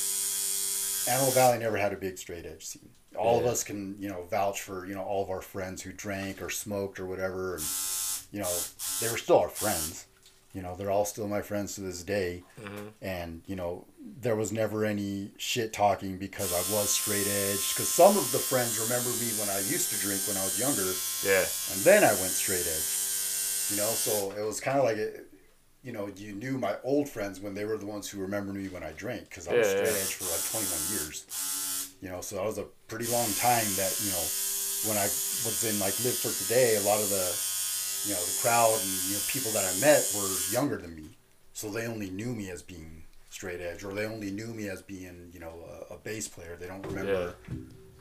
Antelope 1.08 1.34
Valley 1.34 1.58
never 1.58 1.76
had 1.76 1.92
a 1.92 1.96
big 1.96 2.18
straight 2.18 2.44
edge 2.46 2.66
scene. 2.66 2.90
All 3.16 3.38
of 3.38 3.46
us 3.46 3.62
can, 3.62 3.96
you 4.00 4.08
know, 4.08 4.22
vouch 4.24 4.60
for, 4.62 4.86
you 4.86 4.94
know, 4.94 5.02
all 5.02 5.22
of 5.22 5.30
our 5.30 5.42
friends 5.42 5.82
who 5.82 5.92
drank 5.92 6.40
or 6.40 6.48
smoked 6.50 6.98
or 6.98 7.06
whatever, 7.06 7.56
and 7.56 7.64
you 8.32 8.40
know, 8.40 8.50
they 9.00 9.10
were 9.10 9.18
still 9.18 9.38
our 9.38 9.48
friends. 9.50 10.06
You 10.52 10.60
know, 10.62 10.76
they're 10.76 10.90
all 10.90 11.04
still 11.06 11.28
my 11.28 11.40
friends 11.40 11.74
to 11.76 11.80
this 11.80 12.02
day. 12.02 12.42
Mm-hmm. 12.60 12.88
And, 13.00 13.42
you 13.46 13.56
know, 13.56 13.86
there 14.20 14.36
was 14.36 14.52
never 14.52 14.84
any 14.84 15.30
shit 15.38 15.72
talking 15.72 16.18
because 16.18 16.52
I 16.52 16.58
was 16.74 16.90
straight 16.90 17.26
edge. 17.26 17.72
Because 17.72 17.88
some 17.88 18.16
of 18.18 18.30
the 18.32 18.38
friends 18.38 18.78
remember 18.78 19.08
me 19.10 19.32
when 19.40 19.48
I 19.48 19.58
used 19.60 19.90
to 19.92 19.98
drink 20.00 20.20
when 20.28 20.36
I 20.36 20.44
was 20.44 20.58
younger, 20.60 20.84
Yeah. 21.24 21.46
and 21.72 21.80
then 21.84 22.04
I 22.04 22.12
went 22.20 22.32
straight 22.32 22.66
edge. 22.66 22.90
You 23.70 23.76
know, 23.78 23.88
so 23.96 24.32
it 24.36 24.44
was 24.44 24.60
kind 24.60 24.76
of 24.78 24.84
like, 24.84 24.98
it, 24.98 25.26
you 25.82 25.92
know, 25.92 26.08
you 26.16 26.32
knew 26.34 26.58
my 26.58 26.76
old 26.84 27.08
friends 27.08 27.40
when 27.40 27.54
they 27.54 27.64
were 27.64 27.78
the 27.78 27.86
ones 27.86 28.08
who 28.08 28.20
remembered 28.20 28.54
me 28.54 28.68
when 28.68 28.82
I 28.82 28.92
drank 28.92 29.30
because 29.30 29.48
I 29.48 29.54
was 29.56 29.66
Yeah, 29.66 29.72
straight 29.86 29.96
yeah. 29.96 30.02
edge 30.04 30.14
for 30.14 30.24
like 30.28 30.44
21 30.52 30.92
years. 30.92 31.24
You 32.02 32.08
know, 32.10 32.20
so 32.20 32.36
that 32.36 32.44
was 32.44 32.58
a 32.58 32.66
pretty 32.88 33.06
long 33.10 33.26
time 33.40 33.64
that, 33.80 33.92
you 34.04 34.10
know, 34.12 34.24
when 34.90 34.98
I 34.98 35.04
was 35.46 35.64
in 35.64 35.78
like 35.80 35.94
Live 36.04 36.18
for 36.18 36.30
Today, 36.44 36.76
a 36.76 36.82
lot 36.82 37.00
of 37.00 37.08
the, 37.08 37.24
you 38.06 38.14
know, 38.14 38.20
the 38.20 38.38
crowd 38.42 38.78
and, 38.80 38.90
you 39.08 39.14
know, 39.14 39.20
people 39.28 39.50
that 39.52 39.64
I 39.64 39.80
met 39.80 40.10
were 40.16 40.28
younger 40.50 40.76
than 40.76 40.94
me. 40.96 41.10
So 41.52 41.70
they 41.70 41.86
only 41.86 42.10
knew 42.10 42.32
me 42.34 42.50
as 42.50 42.62
being 42.62 43.04
straight 43.30 43.60
edge 43.60 43.84
or 43.84 43.92
they 43.94 44.06
only 44.06 44.30
knew 44.30 44.48
me 44.48 44.68
as 44.68 44.82
being, 44.82 45.30
you 45.32 45.40
know, 45.40 45.54
a, 45.90 45.94
a 45.94 45.96
bass 45.98 46.28
player. 46.28 46.56
They 46.58 46.66
don't 46.66 46.84
remember 46.86 47.34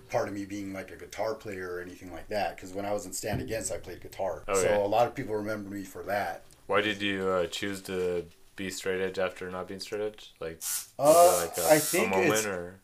part 0.10 0.28
of 0.28 0.34
me 0.34 0.46
being 0.46 0.74
like 0.74 0.92
a 0.92 0.96
guitar 0.96 1.36
player 1.36 1.76
or 1.76 1.82
anything 1.82 2.12
like 2.12 2.28
that. 2.30 2.56
Because 2.56 2.74
when 2.74 2.86
I 2.86 2.92
was 2.94 3.06
in 3.06 3.14
Stand 3.14 3.42
Against, 3.42 3.72
I 3.72 3.78
played 3.78 4.02
guitar. 4.02 4.44
Okay. 4.50 4.62
So 4.62 4.86
a 4.86 4.88
lot 4.88 5.08
of 5.08 5.16
people 5.16 5.36
remember 5.36 5.70
me 5.70 5.84
for 5.84 6.04
that. 6.04 6.44
Why 6.68 6.82
did 6.82 7.02
you 7.02 7.28
uh, 7.28 7.46
choose 7.48 7.82
to 7.84 8.26
be 8.56 8.70
straight 8.70 9.02
edge 9.02 9.20
after 9.20 9.50
not 9.52 9.68
being 9.68 9.80
straight 9.80 10.02
edge? 10.02 10.34
Like, 10.40 10.62
Uh, 11.00 11.40
like 11.42 11.58
a, 11.58 11.74
I 11.74 11.80
think 11.80 12.16
it's- 12.16 12.46
or 12.46 12.80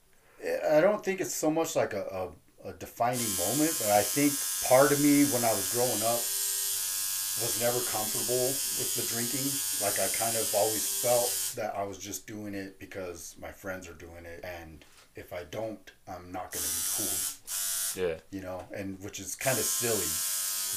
I 0.71 0.81
don't 0.81 1.03
think 1.03 1.19
it's 1.19 1.33
so 1.33 1.49
much 1.49 1.75
like 1.75 1.93
a, 1.93 2.31
a, 2.63 2.69
a 2.69 2.73
defining 2.73 3.19
moment, 3.39 3.73
but 3.79 3.89
I 3.91 4.03
think 4.03 4.31
part 4.69 4.91
of 4.91 5.01
me 5.01 5.25
when 5.25 5.43
I 5.43 5.51
was 5.51 5.73
growing 5.73 6.01
up 6.03 6.19
was 7.41 7.61
never 7.61 7.79
comfortable 7.91 8.47
with 8.47 8.95
the 8.95 9.05
drinking. 9.13 9.45
Like 9.85 9.99
I 9.99 10.07
kind 10.17 10.35
of 10.35 10.49
always 10.55 10.85
felt 11.01 11.29
that 11.55 11.75
I 11.77 11.83
was 11.83 11.97
just 11.97 12.27
doing 12.27 12.53
it 12.53 12.79
because 12.79 13.35
my 13.41 13.51
friends 13.51 13.87
are 13.87 13.93
doing 13.93 14.25
it, 14.25 14.43
and 14.43 14.83
if 15.15 15.33
I 15.33 15.43
don't, 15.51 15.91
I'm 16.07 16.31
not 16.31 16.51
going 16.51 16.63
to 16.63 16.73
be 16.73 16.83
cool. 16.97 18.03
yeah, 18.09 18.15
you 18.31 18.41
know, 18.41 18.63
and 18.75 18.99
which 19.01 19.19
is 19.19 19.35
kind 19.35 19.57
of 19.57 19.63
silly. 19.63 20.07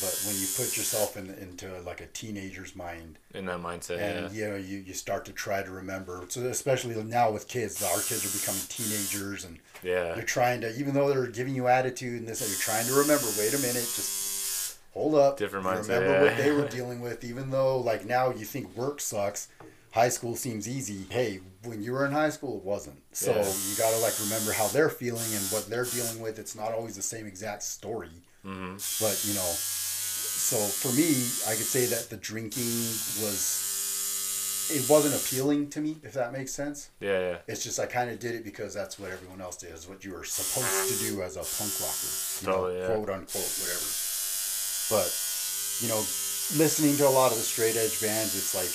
But 0.00 0.14
when 0.24 0.40
you 0.40 0.46
put 0.56 0.76
yourself 0.76 1.16
in, 1.16 1.30
into 1.42 1.68
like 1.80 2.00
a 2.00 2.06
teenager's 2.06 2.76
mind, 2.76 3.18
in 3.34 3.46
that 3.46 3.58
mindset? 3.60 3.98
and 3.98 4.32
yeah. 4.34 4.46
you 4.46 4.50
know, 4.52 4.56
you, 4.56 4.78
you 4.78 4.94
start 4.94 5.24
to 5.24 5.32
try 5.32 5.62
to 5.62 5.70
remember. 5.70 6.24
So 6.28 6.42
especially 6.46 6.94
now 7.02 7.30
with 7.32 7.48
kids, 7.48 7.82
our 7.82 8.00
kids 8.00 8.24
are 8.24 8.38
becoming 8.38 8.62
teenagers, 8.68 9.44
and 9.44 9.58
Yeah. 9.82 10.14
you're 10.14 10.24
trying 10.24 10.60
to, 10.60 10.74
even 10.78 10.94
though 10.94 11.08
they're 11.08 11.26
giving 11.26 11.54
you 11.56 11.66
attitude 11.66 12.20
and 12.20 12.28
this, 12.28 12.40
you're 12.40 12.60
trying 12.60 12.86
to 12.86 12.92
remember. 12.94 13.26
Wait 13.36 13.52
a 13.52 13.58
minute, 13.58 13.82
just 13.96 14.30
hold 14.92 15.14
up. 15.14 15.36
Different 15.38 15.66
mindset, 15.66 16.00
Remember 16.00 16.24
what 16.26 16.36
they 16.36 16.50
were 16.52 16.68
dealing 16.78 17.00
with, 17.00 17.24
even 17.24 17.50
though 17.50 17.78
like 17.78 18.04
now 18.06 18.30
you 18.30 18.44
think 18.44 18.76
work 18.76 19.00
sucks. 19.00 19.48
High 19.92 20.08
school 20.10 20.36
seems 20.36 20.68
easy. 20.68 21.04
Hey, 21.10 21.40
when 21.64 21.82
you 21.82 21.90
were 21.92 22.06
in 22.06 22.12
high 22.12 22.30
school, 22.30 22.58
it 22.58 22.64
wasn't. 22.64 23.02
So 23.12 23.32
Yeah. 23.32 23.42
you 23.42 23.76
got 23.76 23.90
to 23.90 23.98
like 23.98 24.14
remember 24.20 24.52
how 24.52 24.68
they're 24.68 24.88
feeling 24.88 25.26
and 25.34 25.44
what 25.50 25.68
they're 25.68 25.84
dealing 25.84 26.20
with. 26.20 26.38
It's 26.38 26.54
not 26.54 26.72
always 26.72 26.94
the 26.94 27.02
same 27.02 27.26
exact 27.26 27.62
story 27.64 28.10
hmm 28.42 28.72
but 29.02 29.20
you 29.26 29.34
know 29.34 29.52
so 29.52 30.56
for 30.56 30.88
me 30.96 31.04
i 31.52 31.54
could 31.54 31.66
say 31.66 31.84
that 31.84 32.08
the 32.08 32.16
drinking 32.16 32.64
was 33.20 34.70
it 34.72 34.88
wasn't 34.88 35.14
appealing 35.14 35.68
to 35.68 35.78
me 35.80 35.98
if 36.02 36.14
that 36.14 36.32
makes 36.32 36.50
sense 36.50 36.88
Yeah, 37.00 37.20
yeah. 37.20 37.36
it's 37.46 37.62
just 37.62 37.78
i 37.78 37.84
kind 37.84 38.08
of 38.08 38.18
did 38.18 38.34
it 38.34 38.42
because 38.42 38.72
that's 38.72 38.98
what 38.98 39.10
everyone 39.10 39.42
else 39.42 39.58
did 39.58 39.72
is 39.74 39.86
what 39.86 40.04
you 40.06 40.12
were 40.14 40.24
supposed 40.24 40.88
to 40.90 41.10
do 41.10 41.20
as 41.20 41.36
a 41.36 41.40
punk 41.40 41.72
rocker 41.82 42.08
you 42.40 42.46
Totally, 42.46 42.74
know, 42.74 42.80
yeah. 42.80 42.86
quote 42.94 43.10
unquote 43.10 43.52
whatever 43.60 43.86
but 44.90 45.08
you 45.80 45.88
know 45.88 46.00
listening 46.58 46.96
to 46.96 47.06
a 47.06 47.08
lot 47.08 47.30
of 47.30 47.38
the 47.38 47.44
straight 47.44 47.76
edge 47.76 48.00
bands 48.00 48.34
it's 48.36 48.54
like 48.54 48.70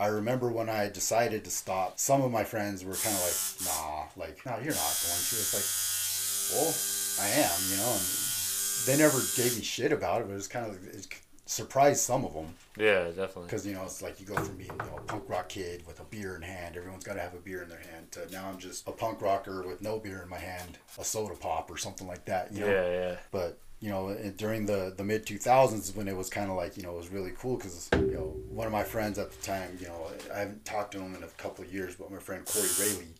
I 0.00 0.06
remember 0.06 0.50
when 0.50 0.70
I 0.70 0.88
decided 0.88 1.44
to 1.44 1.50
stop, 1.50 1.98
some 1.98 2.22
of 2.22 2.32
my 2.32 2.42
friends 2.42 2.86
were 2.86 2.94
kind 2.94 3.14
of 3.14 3.22
like, 3.22 3.68
nah, 3.68 4.04
like, 4.16 4.46
no, 4.46 4.52
you're 4.64 4.74
not 4.74 4.96
going 5.04 5.20
to. 5.28 5.36
It's 5.36 5.52
like, 5.52 6.56
well, 6.56 6.72
I 7.20 7.28
am, 7.44 7.60
you 7.68 7.76
know, 7.76 7.92
and 7.92 8.86
they 8.86 8.96
never 8.96 9.18
gave 9.36 9.54
me 9.58 9.62
shit 9.62 9.92
about 9.92 10.22
it, 10.22 10.24
but 10.24 10.32
it 10.32 10.36
was 10.36 10.48
kind 10.48 10.64
of, 10.64 10.82
it 10.86 11.06
surprised 11.44 12.00
some 12.00 12.24
of 12.24 12.32
them. 12.32 12.54
Yeah, 12.78 13.08
definitely. 13.08 13.44
Because, 13.44 13.66
you 13.66 13.74
know, 13.74 13.82
it's 13.82 14.00
like 14.00 14.18
you 14.20 14.24
go 14.24 14.36
from 14.36 14.56
being 14.56 14.70
you 14.70 14.86
know, 14.86 14.96
a 14.96 15.00
punk 15.02 15.28
rock 15.28 15.50
kid 15.50 15.86
with 15.86 16.00
a 16.00 16.04
beer 16.04 16.34
in 16.34 16.40
hand, 16.40 16.78
everyone's 16.78 17.04
got 17.04 17.14
to 17.14 17.20
have 17.20 17.34
a 17.34 17.38
beer 17.38 17.62
in 17.62 17.68
their 17.68 17.82
hand, 17.92 18.10
to 18.12 18.30
now 18.32 18.48
I'm 18.48 18.58
just 18.58 18.88
a 18.88 18.92
punk 18.92 19.20
rocker 19.20 19.66
with 19.66 19.82
no 19.82 19.98
beer 19.98 20.22
in 20.22 20.30
my 20.30 20.38
hand, 20.38 20.78
a 20.98 21.04
soda 21.04 21.34
pop 21.34 21.70
or 21.70 21.76
something 21.76 22.06
like 22.06 22.24
that, 22.24 22.54
you 22.54 22.60
know? 22.60 22.68
Yeah, 22.68 22.88
yeah. 22.88 23.16
but 23.30 23.58
you 23.80 23.88
know 23.88 24.08
eh, 24.08 24.30
during 24.36 24.66
the 24.66 24.92
the 24.96 25.04
mid 25.04 25.26
2000s 25.26 25.94
when 25.96 26.08
it 26.08 26.16
was 26.16 26.28
kind 26.28 26.50
of 26.50 26.56
like 26.56 26.76
you 26.76 26.82
know 26.82 26.90
it 26.90 26.96
was 26.96 27.08
really 27.08 27.32
cool 27.38 27.56
because 27.56 27.88
you 27.94 28.12
know 28.12 28.36
one 28.50 28.66
of 28.66 28.72
my 28.72 28.84
friends 28.84 29.18
at 29.18 29.30
the 29.30 29.42
time 29.42 29.76
you 29.80 29.86
know 29.86 30.06
i 30.34 30.40
haven't 30.40 30.64
talked 30.64 30.92
to 30.92 30.98
him 30.98 31.14
in 31.14 31.22
a 31.22 31.26
couple 31.38 31.64
of 31.64 31.72
years 31.72 31.94
but 31.96 32.10
my 32.10 32.18
friend 32.18 32.44
corey 32.44 32.68
rayleigh 32.78 33.14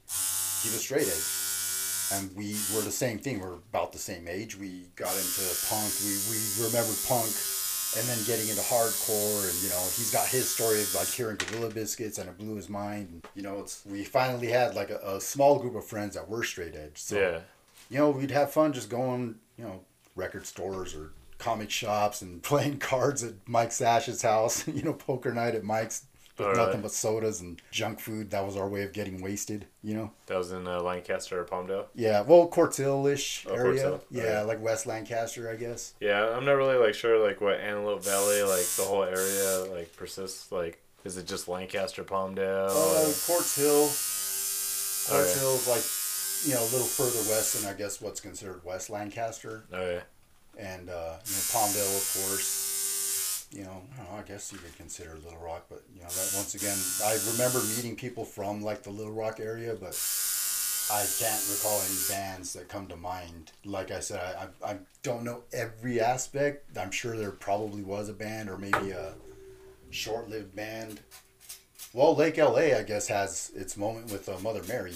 he 0.63 0.69
was 0.69 0.81
straight 0.81 1.07
edge 1.07 1.51
and 2.13 2.35
we 2.37 2.57
were 2.75 2.83
the 2.83 2.91
same 2.91 3.19
thing 3.19 3.41
we're 3.41 3.55
about 3.55 3.93
the 3.93 3.99
same 3.99 4.27
age. 4.27 4.59
We 4.59 4.87
got 4.97 5.15
into 5.15 5.43
punk 5.69 5.93
we, 6.03 6.19
we 6.31 6.67
remembered 6.67 6.97
punk 7.07 7.31
and 7.97 8.07
then 8.07 8.19
getting 8.25 8.49
into 8.49 8.63
hardcore 8.63 9.51
and 9.51 9.63
you 9.63 9.69
know 9.69 9.83
he's 9.97 10.11
got 10.13 10.27
his 10.29 10.49
story 10.49 10.81
of 10.81 10.95
like 10.95 11.09
hearing 11.09 11.37
gorilla 11.37 11.71
biscuits 11.71 12.19
and 12.19 12.29
it 12.29 12.39
blew 12.39 12.55
his 12.55 12.69
mind 12.69 13.09
and 13.11 13.27
you 13.35 13.43
know 13.43 13.59
it's 13.59 13.83
we 13.87 14.05
finally 14.05 14.47
had 14.47 14.75
like 14.75 14.91
a, 14.91 15.01
a 15.05 15.21
small 15.21 15.59
group 15.59 15.75
of 15.75 15.85
friends 15.85 16.15
that 16.15 16.29
were 16.29 16.45
straight 16.45 16.75
edge. 16.77 16.97
So 16.99 17.19
yeah. 17.19 17.41
you 17.89 17.99
know, 17.99 18.11
we'd 18.11 18.31
have 18.31 18.53
fun 18.53 18.73
just 18.73 18.91
going, 18.91 19.37
you 19.57 19.65
know, 19.65 19.81
record 20.17 20.47
stores 20.47 20.95
or 20.95 21.13
comic 21.39 21.71
shops 21.71 22.23
and 22.23 22.43
playing 22.45 22.79
cards 22.79 23.23
at 23.25 23.35
Mike 23.47 23.73
Sash's 23.73 24.23
house, 24.23 24.67
you 24.69 24.83
know, 24.83 24.93
poker 24.93 25.33
night 25.33 25.55
at 25.55 25.65
Mike's 25.65 26.05
with 26.39 26.49
All 26.49 26.55
nothing 26.55 26.75
right. 26.77 26.83
but 26.85 26.93
sodas 26.93 27.41
and 27.43 27.61
junk 27.71 28.01
food. 28.01 28.31
That 28.31 28.47
was 28.47 28.57
our 28.57 28.67
way 28.67 28.83
of 28.83 28.95
getting 28.95 29.21
wasted, 29.21 29.67
you 29.83 29.93
know? 29.95 30.11
That 30.27 30.39
was 30.39 30.53
in 30.53 30.67
uh, 30.67 30.81
Lancaster 30.81 31.39
or 31.41 31.45
Palmdale. 31.45 31.85
Yeah, 31.95 32.23
well, 32.23 32.47
Quartz 32.47 32.79
Hill-ish 32.79 33.47
Oh, 33.47 33.53
area. 33.55 33.63
Quartz 33.65 33.83
Hill. 33.83 34.05
Yeah, 34.11 34.23
Okay. 34.23 34.43
like 34.45 34.63
West 34.63 34.87
Lancaster, 34.87 35.51
I 35.51 35.57
guess. 35.57 35.93
Yeah, 36.01 36.31
I'm 36.35 36.47
not 36.47 36.53
really 36.53 36.77
like 36.79 36.95
sure 36.95 37.23
like 37.23 37.43
what 37.43 37.61
Antelope 37.61 38.03
Valley, 38.05 38.43
like 38.43 38.65
the 38.79 38.85
whole 38.85 39.03
area, 39.05 39.71
like 39.71 39.95
persists. 39.97 40.51
Like, 40.51 40.81
is 41.05 41.19
it 41.19 41.27
just 41.27 41.47
Lancaster, 41.47 42.05
Palmdale? 42.05 42.71
Uh, 42.71 43.13
Quartz 43.27 43.57
Hill. 43.57 43.85
Quartz 43.85 45.11
Okay. 45.13 45.41
Hill's 45.41 45.69
like, 45.69 45.83
you 46.45 46.55
know, 46.55 46.63
a 46.63 46.71
little 46.71 46.87
further 46.87 47.19
west 47.31 47.61
than 47.61 47.73
I 47.73 47.77
guess 47.77 48.01
what's 48.01 48.21
considered 48.21 48.65
West 48.65 48.91
Lancaster. 48.91 49.65
oh 49.73 49.91
yeah. 49.91 50.01
and 50.59 50.89
uh, 50.89 51.17
you 51.25 51.33
know 51.33 51.47
Palmdale, 51.53 51.97
of 51.97 52.27
course. 52.29 53.47
You 53.53 53.65
know, 53.65 53.83
I, 53.95 53.97
don't 53.97 54.13
know, 54.13 54.19
I 54.19 54.23
guess 54.23 54.53
you 54.53 54.59
could 54.59 54.77
consider 54.77 55.17
Little 55.25 55.41
Rock, 55.45 55.67
but 55.69 55.83
you 55.93 56.03
know 56.03 56.09
that 56.09 56.33
once 56.37 56.55
again, 56.55 56.79
I 57.05 57.19
remember 57.33 57.61
meeting 57.77 57.97
people 57.97 58.25
from 58.25 58.63
like 58.63 58.85
the 58.85 58.91
Little 58.91 59.13
Rock 59.13 59.41
area, 59.41 59.75
but 59.75 59.95
I 60.91 61.05
can't 61.19 61.43
recall 61.51 61.81
any 61.81 61.99
bands 62.09 62.53
that 62.53 62.69
come 62.69 62.87
to 62.89 62.97
mind. 62.97 63.51
Like 63.65 63.91
I 63.91 64.01
said, 64.01 64.21
I, 64.21 64.67
I, 64.67 64.71
I 64.73 64.77
don't 65.03 65.25
know 65.25 65.43
every 65.53 66.01
aspect. 66.01 66.77
I'm 66.79 66.91
sure 66.93 67.17
there 67.17 67.33
probably 67.33 67.83
was 67.83 68.09
a 68.09 68.13
band 68.13 68.49
or 68.49 68.57
maybe 68.57 68.91
a 68.91 69.15
short-lived 69.91 70.55
band. 70.55 71.01
Well, 71.93 72.15
Lake 72.15 72.39
LA, 72.39 72.77
I 72.77 72.85
guess, 72.85 73.09
has 73.09 73.51
its 73.55 73.77
moment 73.77 74.13
with 74.13 74.29
uh, 74.29 74.39
Mother 74.41 74.63
Mary. 74.69 74.95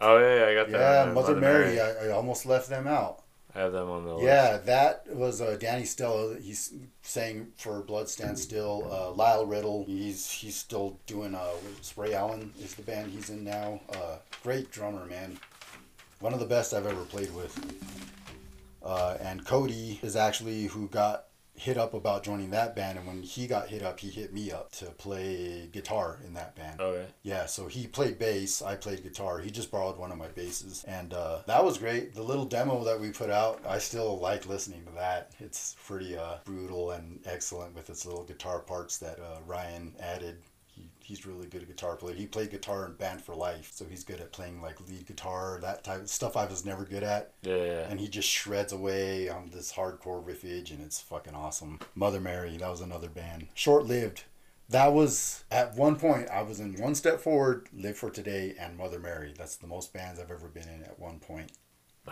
Oh 0.00 0.18
yeah, 0.18 0.40
yeah 0.40 0.46
I 0.46 0.54
got 0.54 0.70
that. 0.70 1.06
Yeah, 1.06 1.12
Mother, 1.12 1.36
Mary. 1.36 1.80
I, 1.80 2.06
I 2.06 2.10
almost 2.10 2.46
left 2.46 2.68
them 2.68 2.86
out. 2.86 3.22
I 3.54 3.60
have 3.60 3.72
them 3.72 3.88
on 3.88 4.04
the 4.04 4.14
list. 4.14 4.26
Yeah, 4.26 4.58
that 4.58 5.06
was 5.16 5.40
uh, 5.40 5.56
Danny 5.58 5.86
Stella. 5.86 6.36
He's 6.38 6.74
sang 7.00 7.52
for 7.56 7.80
Blood 7.80 8.08
Stand 8.08 8.38
Still. 8.38 8.86
Uh, 8.90 9.12
Lyle 9.12 9.46
Riddle. 9.46 9.84
He's 9.86 10.30
he's 10.30 10.56
still 10.56 11.00
doing. 11.06 11.34
Uh, 11.34 11.52
Ray 11.96 12.12
Allen 12.12 12.52
is 12.60 12.74
the 12.74 12.82
band 12.82 13.12
he's 13.12 13.30
in 13.30 13.44
now. 13.44 13.80
Uh, 13.90 14.16
great 14.42 14.70
drummer, 14.70 15.06
man. 15.06 15.38
One 16.20 16.34
of 16.34 16.40
the 16.40 16.46
best 16.46 16.74
I've 16.74 16.86
ever 16.86 17.04
played 17.04 17.34
with. 17.34 17.58
Uh, 18.82 19.16
and 19.20 19.44
Cody 19.44 19.98
is 20.02 20.16
actually 20.16 20.66
who 20.66 20.88
got 20.88 21.25
hit 21.56 21.76
up 21.76 21.94
about 21.94 22.22
joining 22.22 22.50
that 22.50 22.76
band, 22.76 22.98
and 22.98 23.06
when 23.06 23.22
he 23.22 23.46
got 23.46 23.68
hit 23.68 23.82
up, 23.82 24.00
he 24.00 24.10
hit 24.10 24.32
me 24.32 24.50
up 24.50 24.72
to 24.72 24.86
play 24.86 25.68
guitar 25.72 26.18
in 26.24 26.34
that 26.34 26.54
band. 26.54 26.80
Okay. 26.80 27.06
Yeah, 27.22 27.46
so 27.46 27.66
he 27.66 27.86
played 27.86 28.18
bass, 28.18 28.62
I 28.62 28.76
played 28.76 29.02
guitar. 29.02 29.38
He 29.38 29.50
just 29.50 29.70
borrowed 29.70 29.96
one 29.96 30.12
of 30.12 30.18
my 30.18 30.28
basses, 30.28 30.84
and 30.86 31.12
uh, 31.14 31.40
that 31.46 31.64
was 31.64 31.78
great. 31.78 32.14
The 32.14 32.22
little 32.22 32.44
demo 32.44 32.84
that 32.84 33.00
we 33.00 33.10
put 33.10 33.30
out, 33.30 33.60
I 33.66 33.78
still 33.78 34.18
like 34.18 34.46
listening 34.46 34.84
to 34.86 34.92
that. 34.92 35.32
It's 35.38 35.76
pretty 35.86 36.16
uh, 36.16 36.36
brutal 36.44 36.92
and 36.92 37.20
excellent 37.24 37.74
with 37.74 37.90
its 37.90 38.06
little 38.06 38.24
guitar 38.24 38.60
parts 38.60 38.98
that 38.98 39.18
uh, 39.18 39.40
Ryan 39.46 39.94
added. 40.00 40.38
He, 40.76 40.90
he's 41.00 41.24
really 41.26 41.46
good 41.46 41.62
at 41.62 41.68
guitar 41.68 41.96
player. 41.96 42.14
He 42.14 42.26
played 42.26 42.50
guitar 42.50 42.84
in 42.84 42.92
Band 42.92 43.22
for 43.22 43.34
Life, 43.34 43.70
so 43.74 43.86
he's 43.88 44.04
good 44.04 44.20
at 44.20 44.30
playing 44.32 44.60
like 44.60 44.78
lead 44.86 45.06
guitar, 45.06 45.58
that 45.62 45.82
type 45.82 46.02
of 46.02 46.10
stuff 46.10 46.36
I 46.36 46.44
was 46.44 46.64
never 46.64 46.84
good 46.84 47.02
at. 47.02 47.32
Yeah, 47.42 47.56
yeah. 47.56 47.86
and 47.88 47.98
he 47.98 48.08
just 48.08 48.28
shreds 48.28 48.72
away 48.72 49.28
on 49.28 49.50
this 49.52 49.72
hardcore 49.72 50.22
riffage 50.22 50.70
and 50.70 50.82
it's 50.82 51.00
fucking 51.00 51.34
awesome. 51.34 51.80
Mother 51.94 52.20
mary 52.20 52.56
that 52.58 52.68
was 52.70 52.80
another 52.82 53.08
band. 53.08 53.48
Short-lived. 53.54 54.24
That 54.68 54.92
was 54.92 55.44
at 55.50 55.76
one 55.76 55.94
point 55.96 56.28
i 56.28 56.42
was 56.42 56.58
in 56.58 56.74
one 56.74 56.96
step 56.96 57.20
forward 57.20 57.68
live 57.72 57.96
for 57.96 58.10
today 58.10 58.54
and 58.58 58.76
mother 58.76 58.98
mary. 58.98 59.32
That's 59.36 59.56
the 59.56 59.66
most 59.66 59.92
bands 59.94 60.20
i've 60.20 60.30
ever 60.30 60.48
been 60.48 60.68
in 60.68 60.82
at 60.82 60.98
one 60.98 61.18
point. 61.20 61.52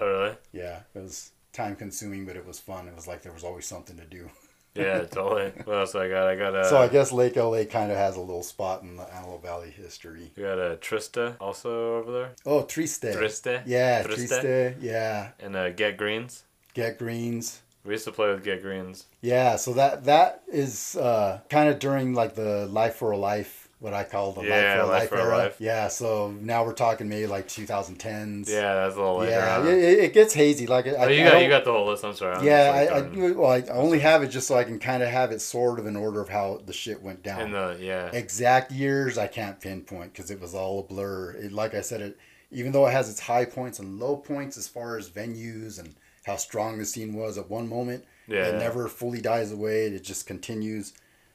Oh 0.01 0.07
really? 0.07 0.36
yeah 0.53 0.81
it 0.95 1.01
was 1.01 1.32
time 1.53 1.77
consuming 1.77 2.24
but 2.27 2.36
it 2.36 2.47
was 2.47 2.59
fun. 2.61 2.89
It 2.89 2.95
was 2.97 3.07
like 3.07 3.23
there 3.23 3.32
was 3.32 3.45
always 3.45 3.66
something 3.66 3.97
to 3.99 4.07
do 4.07 4.31
Yeah, 4.75 5.03
totally. 5.11 5.53
What 5.65 5.77
else 5.79 5.95
I 5.95 6.09
got? 6.09 6.27
I 6.27 6.37
got 6.37 6.55
a. 6.55 6.65
so 6.69 6.79
i 6.79 6.89
guess 6.89 7.13
lake 7.13 7.37
la 7.37 7.65
kind 7.65 7.91
of 7.93 7.97
has 7.97 8.17
a 8.17 8.21
little 8.21 8.43
spot 8.43 8.83
in 8.83 8.97
the 8.97 9.05
antelope 9.15 9.43
valley 9.43 9.71
history 9.71 10.33
You 10.37 10.43
got 10.45 10.59
a 10.59 10.77
Trista 10.77 11.37
also 11.41 11.97
over 11.99 12.13
there, 12.13 12.31
oh 12.45 12.63
triste 12.65 13.03
Triste? 13.13 13.63
yeah 13.67 14.03
Triste? 14.03 14.29
triste 14.41 14.77
yeah 14.81 15.31
and 15.41 15.55
uh, 15.57 15.71
Get 15.71 15.97
Greens. 15.97 16.43
get 16.75 16.99
greens 16.99 17.61
We 17.85 17.93
used 17.93 18.05
to 18.07 18.13
play 18.13 18.29
with 18.33 18.43
Get 18.43 18.63
Greens. 18.63 19.07
Yeah, 19.21 19.57
so 19.57 19.73
that 19.75 20.05
that 20.05 20.43
is 20.53 20.97
uh, 20.97 21.41
kind 21.51 21.69
of 21.69 21.79
during 21.79 22.15
like 22.15 22.35
the 22.35 22.67
Life 22.67 22.97
for 22.97 23.11
a 23.13 23.17
Life, 23.17 23.64
what 23.85 23.93
I 23.93 24.02
call 24.02 24.32
the 24.32 24.43
Yeah, 24.43 24.82
Life 24.82 24.89
Life 24.89 25.12
Life 25.12 25.20
era. 25.20 25.36
Life. 25.39 25.56
Yeah, 25.61 25.89
so 25.89 26.32
now 26.40 26.65
we're 26.65 26.73
talking 26.73 27.06
maybe 27.06 27.27
like 27.27 27.47
2010s. 27.47 28.48
Yeah, 28.48 28.74
that's 28.74 28.94
a 28.97 28.98
little 28.98 29.19
later. 29.19 29.32
yeah, 29.32 29.65
it, 29.66 29.98
it 30.05 30.12
gets 30.15 30.32
hazy. 30.32 30.66
Like 30.66 30.86
I, 30.86 30.90
Oh, 30.93 31.09
you 31.09 31.27
I 31.27 31.31
got 31.31 31.43
you 31.43 31.48
got 31.48 31.65
the 31.65 31.73
whole 31.73 31.86
list. 31.86 32.02
I'm 32.02 32.15
sorry. 32.15 32.36
I'm 32.36 32.44
yeah, 32.44 32.73
I, 32.74 32.98
I, 32.98 33.32
well, 33.32 33.51
I 33.51 33.61
only 33.73 33.98
have 34.01 34.23
it 34.23 34.28
just 34.28 34.48
so 34.48 34.56
I 34.56 34.65
can 34.65 34.78
kind 34.78 35.02
of 35.02 35.11
have 35.11 35.32
it 35.32 35.40
sort 35.40 35.78
of 35.78 35.86
in 35.86 35.97
order 35.97 36.20
of 36.23 36.31
how 36.31 36.62
the 36.65 36.73
shit 36.73 37.02
went 37.02 37.23
down. 37.23 37.43
in 37.43 37.51
the 37.52 37.77
yeah. 37.78 38.06
exact 38.12 38.73
years 38.73 39.19
I 39.19 39.27
can't 39.27 39.61
pinpoint 39.61 40.12
because 40.15 40.31
it 40.31 40.40
was 40.40 40.55
all 40.55 40.81
a 40.81 40.82
blur. 40.82 41.32
It, 41.32 41.52
like 41.52 41.74
I 41.74 41.82
said, 41.82 42.01
it 42.01 42.19
even 42.51 42.73
though 42.73 42.86
it 42.86 42.93
has 42.93 43.11
its 43.11 43.20
high 43.20 43.44
points 43.44 43.78
and 43.81 43.98
low 44.01 44.16
points 44.16 44.56
as 44.56 44.66
far 44.66 44.97
as 44.97 45.11
venues 45.11 45.78
and 45.78 45.94
how 46.24 46.36
strong 46.36 46.78
the 46.78 46.86
scene 46.86 47.12
was 47.12 47.36
at 47.36 47.51
one 47.51 47.69
moment, 47.69 48.05
Yeah, 48.28 48.47
it 48.47 48.52
yeah. 48.55 48.59
never 48.61 48.89
fully 48.89 49.20
dies 49.20 49.52
away. 49.52 49.86
It 49.86 50.05
just 50.05 50.27
continues. 50.27 50.94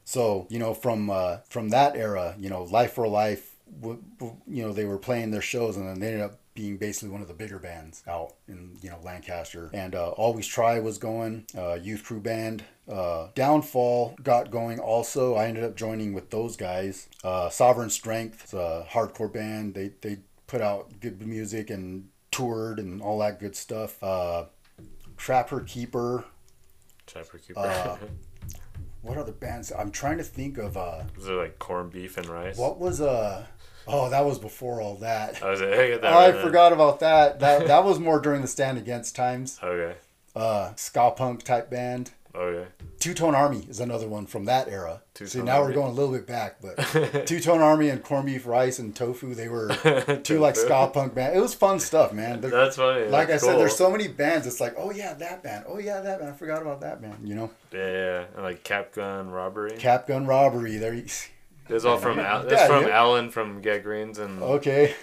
So 0.10 0.48
you 0.50 0.58
know, 0.58 0.74
from 0.74 1.12
uh, 1.12 1.38
from 1.50 1.70
that 1.70 1.96
era, 1.96 2.34
you 2.40 2.50
know, 2.50 2.64
Life 2.64 2.94
for 2.94 3.08
Life, 3.08 3.54
w- 3.80 4.02
w- 4.18 4.38
you 4.48 4.64
know, 4.64 4.74
they 4.74 4.86
were 4.86 4.98
playing 4.98 5.30
their 5.30 5.40
shows, 5.44 5.78
and 5.78 5.88
then 5.88 6.00
they 6.00 6.08
ended 6.08 6.22
up 6.22 6.40
being 6.56 6.78
basically 6.78 7.10
one 7.10 7.22
of 7.22 7.28
the 7.28 7.36
bigger 7.36 7.60
bands 7.60 8.02
out 8.08 8.34
in 8.48 8.76
you 8.82 8.90
know 8.90 8.98
Lancaster. 9.04 9.70
And 9.72 9.94
uh, 9.94 10.10
Always 10.10 10.48
Try 10.48 10.80
was 10.80 10.98
going, 10.98 11.46
uh, 11.56 11.76
Youth 11.76 12.04
Crew 12.04 12.20
Band. 12.20 12.64
Uh, 12.92 13.28
Downfall 13.36 14.16
got 14.24 14.50
going 14.50 14.80
also. 14.80 15.36
I 15.36 15.46
ended 15.46 15.64
up 15.64 15.76
joining 15.76 16.16
with 16.16 16.32
those 16.32 16.58
guys. 16.58 17.08
Uh, 17.24 17.50
Sovereign 17.50 17.92
Strength, 17.92 18.46
it's 18.46 18.54
a 18.54 18.88
hardcore 18.90 19.32
band. 19.32 19.76
They 19.76 19.92
they 20.02 20.18
put 20.48 20.60
out 20.60 21.00
good 21.02 21.22
music 21.22 21.70
and 21.70 22.10
toured 22.32 22.80
and 22.80 23.00
all 23.00 23.20
that 23.20 23.40
good 23.40 23.56
stuff. 23.56 24.02
Uh, 24.02 24.46
Trapper 25.18 25.60
Keeper. 25.60 26.26
Trapper 27.06 27.38
Keeper. 27.38 28.00
What 29.02 29.18
other 29.18 29.32
bands? 29.32 29.72
I'm 29.72 29.92
trying 29.92 30.18
to 30.18 30.24
think 30.24 30.58
of. 30.58 30.76
Uh, 30.78 31.04
Was 31.16 31.28
it 31.28 31.34
like 31.34 31.60
corned 31.60 31.92
beef 31.92 32.18
and 32.18 32.26
rice? 32.28 32.58
what 32.58 32.80
was 32.80 33.00
uh? 33.02 33.46
Oh, 33.88 34.10
that 34.10 34.24
was 34.26 34.38
before 34.38 34.82
all 34.82 34.96
that. 34.98 35.42
I 35.42 35.50
was 35.50 35.62
like, 35.62 35.70
hey, 35.72 35.98
that 35.98 36.04
I 36.06 36.28
right 36.28 36.36
now. 36.36 36.42
forgot 36.44 36.74
about 36.74 37.00
that. 37.00 37.40
That 37.40 37.68
that 37.68 37.84
was 37.84 37.98
more 38.00 38.20
during 38.20 38.42
the 38.42 38.48
Stand 38.48 38.78
Against 38.78 39.16
times. 39.16 39.60
Okay. 39.64 39.96
Uh, 40.36 40.74
ska 40.76 41.12
punk 41.12 41.44
type 41.44 41.70
band. 41.70 42.12
Okay. 42.36 42.68
Two 43.00 43.14
Tone 43.14 43.34
Army 43.34 43.66
is 43.70 43.80
another 43.80 44.08
one 44.08 44.26
from 44.28 44.46
that 44.46 44.68
era. 44.68 45.02
Two 45.16 45.26
See, 45.26 45.40
Tone 45.40 45.46
now 45.48 45.62
we're 45.62 45.74
going 45.74 45.90
a 45.90 45.94
little 45.94 46.14
bit 46.14 46.28
back, 46.28 46.62
but 46.62 46.76
Two 47.28 47.40
Tone 47.40 47.62
Army 47.62 47.90
and 47.90 48.04
Corned 48.04 48.28
Beef 48.28 48.46
Rice 48.46 48.78
and 48.78 48.96
Tofu, 48.96 49.34
they 49.34 49.48
were 49.48 49.70
two 50.24 50.38
like 50.40 50.56
ska 50.56 50.92
punk 50.94 51.16
band. 51.16 51.36
It 51.36 51.40
was 51.40 51.54
fun 51.56 51.80
stuff, 51.80 52.14
man. 52.14 52.40
They're- 52.42 52.52
That's 52.52 52.76
funny. 52.76 53.06
like 53.08 53.30
That's 53.30 53.44
I 53.44 53.48
said, 53.48 53.60
there's 53.60 53.76
so 53.76 53.90
many 53.90 54.08
bands. 54.08 54.46
It's 54.46 54.60
like, 54.62 54.76
oh 54.78 54.92
yeah, 54.92 55.14
that 55.16 55.42
band. 55.44 55.66
Oh 55.68 55.80
yeah, 55.80 56.02
that 56.02 56.20
band. 56.20 56.32
I 56.32 56.36
forgot 56.38 56.62
about 56.62 56.82
that 56.82 57.02
band. 57.02 57.28
You 57.28 57.36
know, 57.36 57.52
Yeah, 57.74 57.88
yeah. 57.92 58.26
And 58.36 58.44
like 58.44 58.64
Cap 58.64 58.94
Gun 58.94 59.30
Robbery. 59.32 59.72
Cap 59.78 60.06
Gun 60.08 60.28
Robbery. 60.28 60.78
There. 60.78 60.94
You, 60.94 61.06
It's 61.70 61.86
all 61.86 61.98
from 61.98 62.20
Al- 62.20 62.44
Yeah, 62.44 62.50
that's 62.50 62.68
from 62.72 62.84
yeah. 62.88 62.98
Alan 63.00 63.32
from 63.32 63.62
Get 63.62 63.82
Greens 63.84 64.20
and 64.20 64.42
okay, 64.44 64.94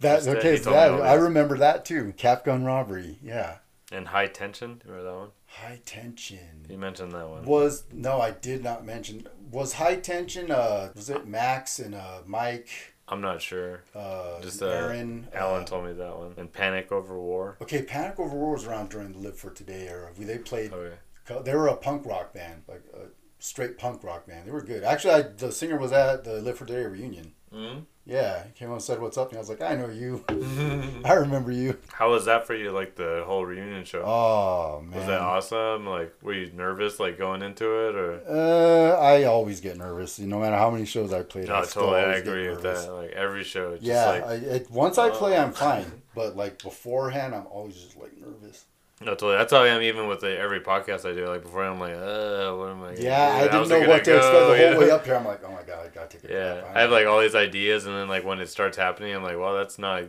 that 0.00 0.16
Just 0.16 0.28
uh, 0.28 0.32
that 0.34 0.38
okay. 0.38 0.50
he 0.52 0.56
So 0.58 0.64
told 0.72 0.92
me 0.92 0.98
that 0.98 1.06
I 1.08 1.14
remember 1.14 1.58
that 1.58 1.84
too. 1.84 2.12
Cap 2.16 2.44
Gun 2.44 2.64
Robbery. 2.64 3.18
Yeah. 3.22 3.56
and 3.90 4.06
High 4.08 4.26
Tension. 4.28 4.80
Remember 4.84 5.04
that 5.10 5.16
one? 5.18 5.28
High 5.62 5.80
Tension. 5.84 6.66
You 6.68 6.78
mentioned 6.78 7.12
that 7.12 7.28
one. 7.28 7.44
Was 7.44 7.84
no, 7.92 8.20
I 8.20 8.32
did 8.32 8.62
not 8.62 8.84
mention. 8.84 9.26
Was 9.50 9.74
High 9.74 9.96
Tension? 9.96 10.50
Uh, 10.50 10.90
was 10.94 11.08
it 11.08 11.26
Max 11.26 11.78
and 11.78 11.94
uh 11.94 12.18
Mike? 12.26 12.68
I'm 13.08 13.20
not 13.20 13.40
sure. 13.40 13.84
Uh, 13.94 14.40
Just 14.40 14.60
uh, 14.62 14.66
Aaron. 14.66 15.28
Alan 15.32 15.62
uh, 15.62 15.66
told 15.66 15.86
me 15.86 15.92
that 15.92 16.18
one. 16.18 16.34
And 16.36 16.52
Panic 16.52 16.90
Over 16.90 17.18
War. 17.18 17.56
Okay, 17.62 17.82
Panic 17.82 18.18
Over 18.18 18.36
War 18.36 18.52
was 18.54 18.66
around 18.66 18.90
during 18.90 19.12
the 19.12 19.18
Live 19.18 19.38
for 19.38 19.50
Today 19.50 19.86
era. 19.86 20.10
We 20.18 20.24
they 20.24 20.38
played. 20.38 20.72
Okay. 20.72 20.96
They 21.44 21.54
were 21.54 21.68
a 21.68 21.76
punk 21.76 22.04
rock 22.06 22.34
band, 22.34 22.62
like 22.68 22.82
a 22.94 23.06
straight 23.38 23.78
punk 23.78 24.04
rock 24.04 24.26
band. 24.26 24.46
They 24.46 24.52
were 24.52 24.62
good. 24.62 24.84
Actually, 24.84 25.14
I, 25.14 25.22
the 25.22 25.52
singer 25.52 25.76
was 25.78 25.92
at 25.92 26.24
the 26.24 26.40
Live 26.42 26.58
for 26.58 26.66
Today 26.66 26.84
reunion. 26.84 27.32
Mm-hmm. 27.56 27.78
Yeah, 28.08 28.44
he 28.44 28.52
came 28.52 28.68
on 28.68 28.74
and 28.74 28.82
said, 28.82 29.00
"What's 29.00 29.18
up?" 29.18 29.30
And 29.30 29.38
I 29.38 29.40
was 29.40 29.48
like, 29.48 29.60
"I 29.60 29.74
know 29.74 29.88
you. 29.88 30.24
I 31.04 31.14
remember 31.14 31.50
you." 31.50 31.76
How 31.92 32.10
was 32.10 32.26
that 32.26 32.46
for 32.46 32.54
you? 32.54 32.70
Like 32.70 32.94
the 32.94 33.24
whole 33.26 33.44
reunion 33.44 33.84
show. 33.84 34.02
Oh 34.04 34.80
man, 34.80 34.96
was 34.96 35.06
that 35.08 35.20
awesome? 35.20 35.86
Like, 35.86 36.14
were 36.22 36.34
you 36.34 36.52
nervous 36.52 37.00
like 37.00 37.18
going 37.18 37.42
into 37.42 37.64
it 37.64 37.96
or? 37.96 38.20
Uh, 38.28 38.96
I 39.00 39.24
always 39.24 39.60
get 39.60 39.76
nervous. 39.76 40.20
No 40.20 40.38
matter 40.38 40.54
how 40.54 40.70
many 40.70 40.84
shows 40.84 41.12
I 41.12 41.22
played, 41.24 41.48
No, 41.48 41.56
I 41.56 41.64
still 41.64 41.82
totally. 41.82 42.02
I 42.02 42.16
agree 42.18 42.48
with 42.48 42.62
that. 42.62 42.92
Like 42.94 43.10
every 43.10 43.42
show, 43.42 43.76
Yeah, 43.80 44.06
like 44.06 44.24
I, 44.24 44.34
it, 44.34 44.70
once 44.70 44.98
I 44.98 45.10
play, 45.10 45.36
I'm 45.36 45.48
Oh. 45.48 45.52
fine. 45.52 46.02
But 46.14 46.36
like 46.36 46.62
beforehand, 46.62 47.34
I'm 47.34 47.46
always 47.48 47.74
just 47.74 47.96
like 47.96 48.16
nervous. 48.16 48.65
No, 49.00 49.12
totally. 49.12 49.36
That's 49.36 49.52
how 49.52 49.62
I 49.62 49.68
am 49.68 49.82
even 49.82 50.06
with 50.08 50.20
the, 50.20 50.38
every 50.38 50.60
podcast 50.60 51.08
I 51.10 51.14
do. 51.14 51.26
Like 51.28 51.42
before, 51.42 51.64
I'm 51.64 51.78
like, 51.78 51.94
uh, 51.94 52.52
what 52.56 52.70
am 52.70 52.82
I? 52.82 52.94
Gonna 52.94 53.00
Yeah, 53.00 53.38
do? 53.40 53.44
I 53.48 53.48
didn't 53.52 53.68
know 53.68 53.88
what 53.88 54.04
to 54.04 54.16
expect 54.16 54.32
go? 54.32 54.56
the 54.56 54.68
whole 54.70 54.80
way 54.80 54.90
up 54.96 55.04
here. 55.04 55.14
I'm 55.16 55.24
like, 55.24 55.42
oh 55.44 55.50
my 55.52 55.62
god, 55.62 55.86
I 55.86 55.88
gotta 55.94 56.18
take 56.18 56.30
a 56.30 56.32
Yeah. 56.32 56.64
I 56.74 56.80
have 56.80 56.90
like 56.90 57.06
all 57.06 57.20
these 57.20 57.34
ideas, 57.34 57.86
and 57.86 57.94
then 57.94 58.08
like 58.08 58.24
when 58.24 58.40
it 58.40 58.48
starts 58.48 58.76
happening, 58.76 59.14
I'm 59.14 59.22
like, 59.22 59.38
well, 59.38 59.54
that's 59.54 59.78
not 59.78 60.04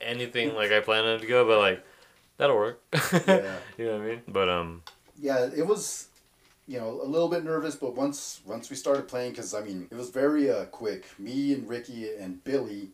anything 0.00 0.54
like 0.54 0.72
I 0.72 0.80
planned 0.80 1.06
it 1.06 1.20
to 1.20 1.26
go, 1.26 1.46
but 1.46 1.58
like 1.58 1.84
that'll 2.36 2.56
work. 2.56 2.82
Yeah. 3.26 3.56
you 3.76 3.84
know 3.86 3.92
what 3.98 4.02
I 4.02 4.06
mean? 4.06 4.22
But 4.26 4.48
um, 4.48 4.82
yeah, 5.20 5.48
it 5.56 5.66
was, 5.66 6.08
you 6.66 6.78
know, 6.78 7.00
a 7.02 7.04
little 7.06 7.28
bit 7.28 7.44
nervous, 7.44 7.76
but 7.76 7.94
once 7.94 8.40
once 8.44 8.70
we 8.70 8.76
started 8.76 9.06
playing, 9.08 9.32
because 9.32 9.54
I 9.54 9.60
mean, 9.62 9.86
it 9.90 9.96
was 9.96 10.10
very 10.10 10.50
uh, 10.50 10.64
quick. 10.66 11.06
Me 11.18 11.52
and 11.54 11.68
Ricky 11.68 12.10
and 12.18 12.42
Billy, 12.44 12.90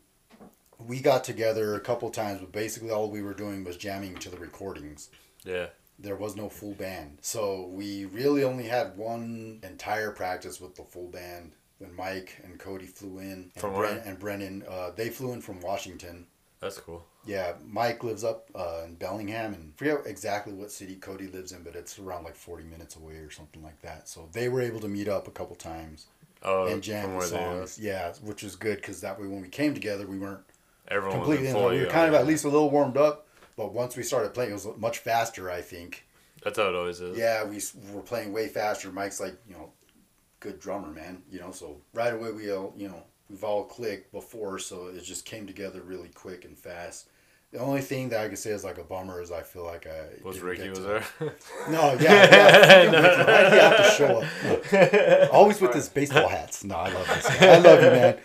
we 0.79 0.99
got 0.99 1.23
together 1.23 1.75
a 1.75 1.79
couple 1.79 2.09
times, 2.09 2.39
but 2.41 2.51
basically 2.51 2.89
all 2.91 3.09
we 3.09 3.21
were 3.21 3.33
doing 3.33 3.63
was 3.63 3.77
jamming 3.77 4.15
to 4.15 4.29
the 4.29 4.37
recordings. 4.37 5.09
yeah, 5.43 5.67
There 5.99 6.15
was 6.15 6.35
no 6.35 6.49
full 6.49 6.73
band, 6.73 7.19
so 7.21 7.67
we 7.67 8.05
really 8.05 8.43
only 8.43 8.65
had 8.65 8.97
one 8.97 9.59
entire 9.63 10.11
practice 10.11 10.59
with 10.59 10.75
the 10.75 10.83
full 10.83 11.07
band. 11.09 11.51
When 11.77 11.93
Mike 11.93 12.39
and 12.45 12.57
Cody 12.57 12.85
flew 12.85 13.19
in, 13.19 13.31
and, 13.31 13.51
From 13.57 13.71
Bren- 13.73 13.77
where? 13.79 14.03
and 14.05 14.17
Brennan, 14.17 14.63
uh, 14.67 14.91
they 14.95 15.09
flew 15.09 15.33
in 15.33 15.41
from 15.41 15.59
Washington. 15.59 16.25
that's 16.61 16.77
cool. 16.79 17.05
Yeah, 17.25 17.53
Mike 17.65 18.01
lives 18.03 18.23
up 18.23 18.49
uh, 18.55 18.83
in 18.85 18.95
Bellingham, 18.95 19.53
and 19.53 19.73
I 19.73 19.77
forget 19.77 20.05
exactly 20.05 20.53
what 20.53 20.71
city 20.71 20.95
Cody 20.95 21.27
lives 21.27 21.51
in, 21.51 21.63
but 21.63 21.75
it's 21.75 21.99
around 21.99 22.23
like 22.23 22.35
forty 22.37 22.63
minutes 22.63 22.95
away 22.95 23.15
or 23.15 23.29
something 23.29 23.61
like 23.61 23.81
that. 23.81 24.07
So 24.07 24.29
they 24.31 24.47
were 24.47 24.61
able 24.61 24.79
to 24.81 24.87
meet 24.87 25.09
up 25.09 25.27
a 25.27 25.31
couple 25.31 25.55
times 25.57 26.05
Oh, 26.43 26.67
and 26.67 26.81
jam 26.81 27.03
from 27.03 27.11
the 27.11 27.17
where 27.17 27.27
they 27.27 27.37
are. 27.37 27.55
songs. 27.57 27.77
Yeah, 27.79 28.13
which 28.21 28.43
was 28.43 28.55
good 28.55 28.77
because 28.77 29.01
that 29.01 29.19
way 29.19 29.27
when 29.27 29.41
we 29.41 29.49
came 29.49 29.73
together, 29.73 30.07
we 30.07 30.17
weren't 30.17 30.43
Everyone 30.87 31.17
completely. 31.17 31.53
was 31.53 31.55
in 31.55 31.69
We 31.69 31.79
were 31.81 31.85
kind 31.87 32.13
of 32.13 32.19
at 32.19 32.27
least 32.27 32.45
a 32.45 32.49
little 32.49 32.69
warmed 32.69 32.97
up, 32.97 33.27
but 33.57 33.73
once 33.73 33.95
we 33.95 34.03
started 34.03 34.33
playing, 34.33 34.51
it 34.51 34.53
was 34.53 34.67
much 34.77 34.99
faster. 34.99 35.49
I 35.49 35.61
think. 35.61 36.05
That's 36.43 36.59
how 36.59 36.69
it 36.69 36.75
always 36.75 37.01
is. 37.01 37.17
Yeah, 37.17 37.43
we 37.43 37.59
were 37.91 38.01
playing 38.01 38.31
way 38.31 38.47
faster. 38.47 38.91
Mike's 38.91 39.19
like, 39.19 39.35
you 39.47 39.55
know, 39.55 39.71
good 40.39 40.59
drummer, 40.59 40.89
man. 40.89 41.23
You 41.31 41.39
know, 41.39 41.51
so 41.51 41.81
right 41.93 42.13
away 42.13 42.31
we 42.31 42.51
all, 42.51 42.71
you 42.77 42.87
know, 42.87 43.03
we've 43.29 43.43
all 43.43 43.63
clicked 43.63 44.11
before, 44.11 44.59
so 44.59 44.87
it 44.87 45.03
just 45.03 45.25
came 45.25 45.47
together 45.47 45.81
really 45.81 46.09
quick 46.09 46.45
and 46.45 46.57
fast. 46.57 47.09
The 47.55 47.61
only 47.61 47.79
thing 47.79 48.09
that 48.09 48.19
I 48.19 48.27
can 48.27 48.35
say 48.35 48.49
is 48.49 48.65
like 48.65 48.77
a 48.79 48.83
bummer 48.83 49.21
is 49.21 49.31
I 49.31 49.41
feel 49.41 49.63
like 49.63 49.87
I 49.87 50.21
Was 50.27 50.41
Ricky 50.41 50.67
was 50.69 50.83
there? 50.83 51.03
No, 51.69 51.95
yeah, 52.01 52.27
yeah. 52.29 52.77
Ricky. 52.83 52.97
Why 53.31 53.43
did 53.43 53.53
he 53.53 53.59
have 53.59 53.77
to 53.77 53.91
show 53.91 55.21
up? 55.23 55.29
Always 55.33 55.61
with 55.61 55.73
his 55.73 55.87
baseball 55.87 56.27
hats. 56.27 56.65
No, 56.65 56.75
I 56.75 56.89
love 56.91 57.07
this. 57.07 57.27
Guy. 57.39 57.47
I 57.47 57.57
love 57.59 57.81
you, 57.81 57.89
man. 57.91 58.17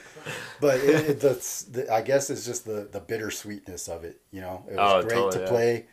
But 0.61 0.81
it, 0.81 1.11
it, 1.11 1.21
that's 1.21 1.63
the, 1.63 1.93
I 1.93 2.03
guess 2.03 2.29
it's 2.29 2.45
just 2.45 2.65
the 2.65 2.89
the 2.91 3.01
bittersweetness 3.01 3.89
of 3.89 4.03
it. 4.03 4.21
You 4.33 4.41
know, 4.41 4.65
it 4.69 4.75
was 4.75 5.05
Oh, 5.05 5.09
great 5.09 5.15
totally, 5.15 5.33
to 5.33 5.41
yeah. 5.45 5.49
play. 5.49 5.87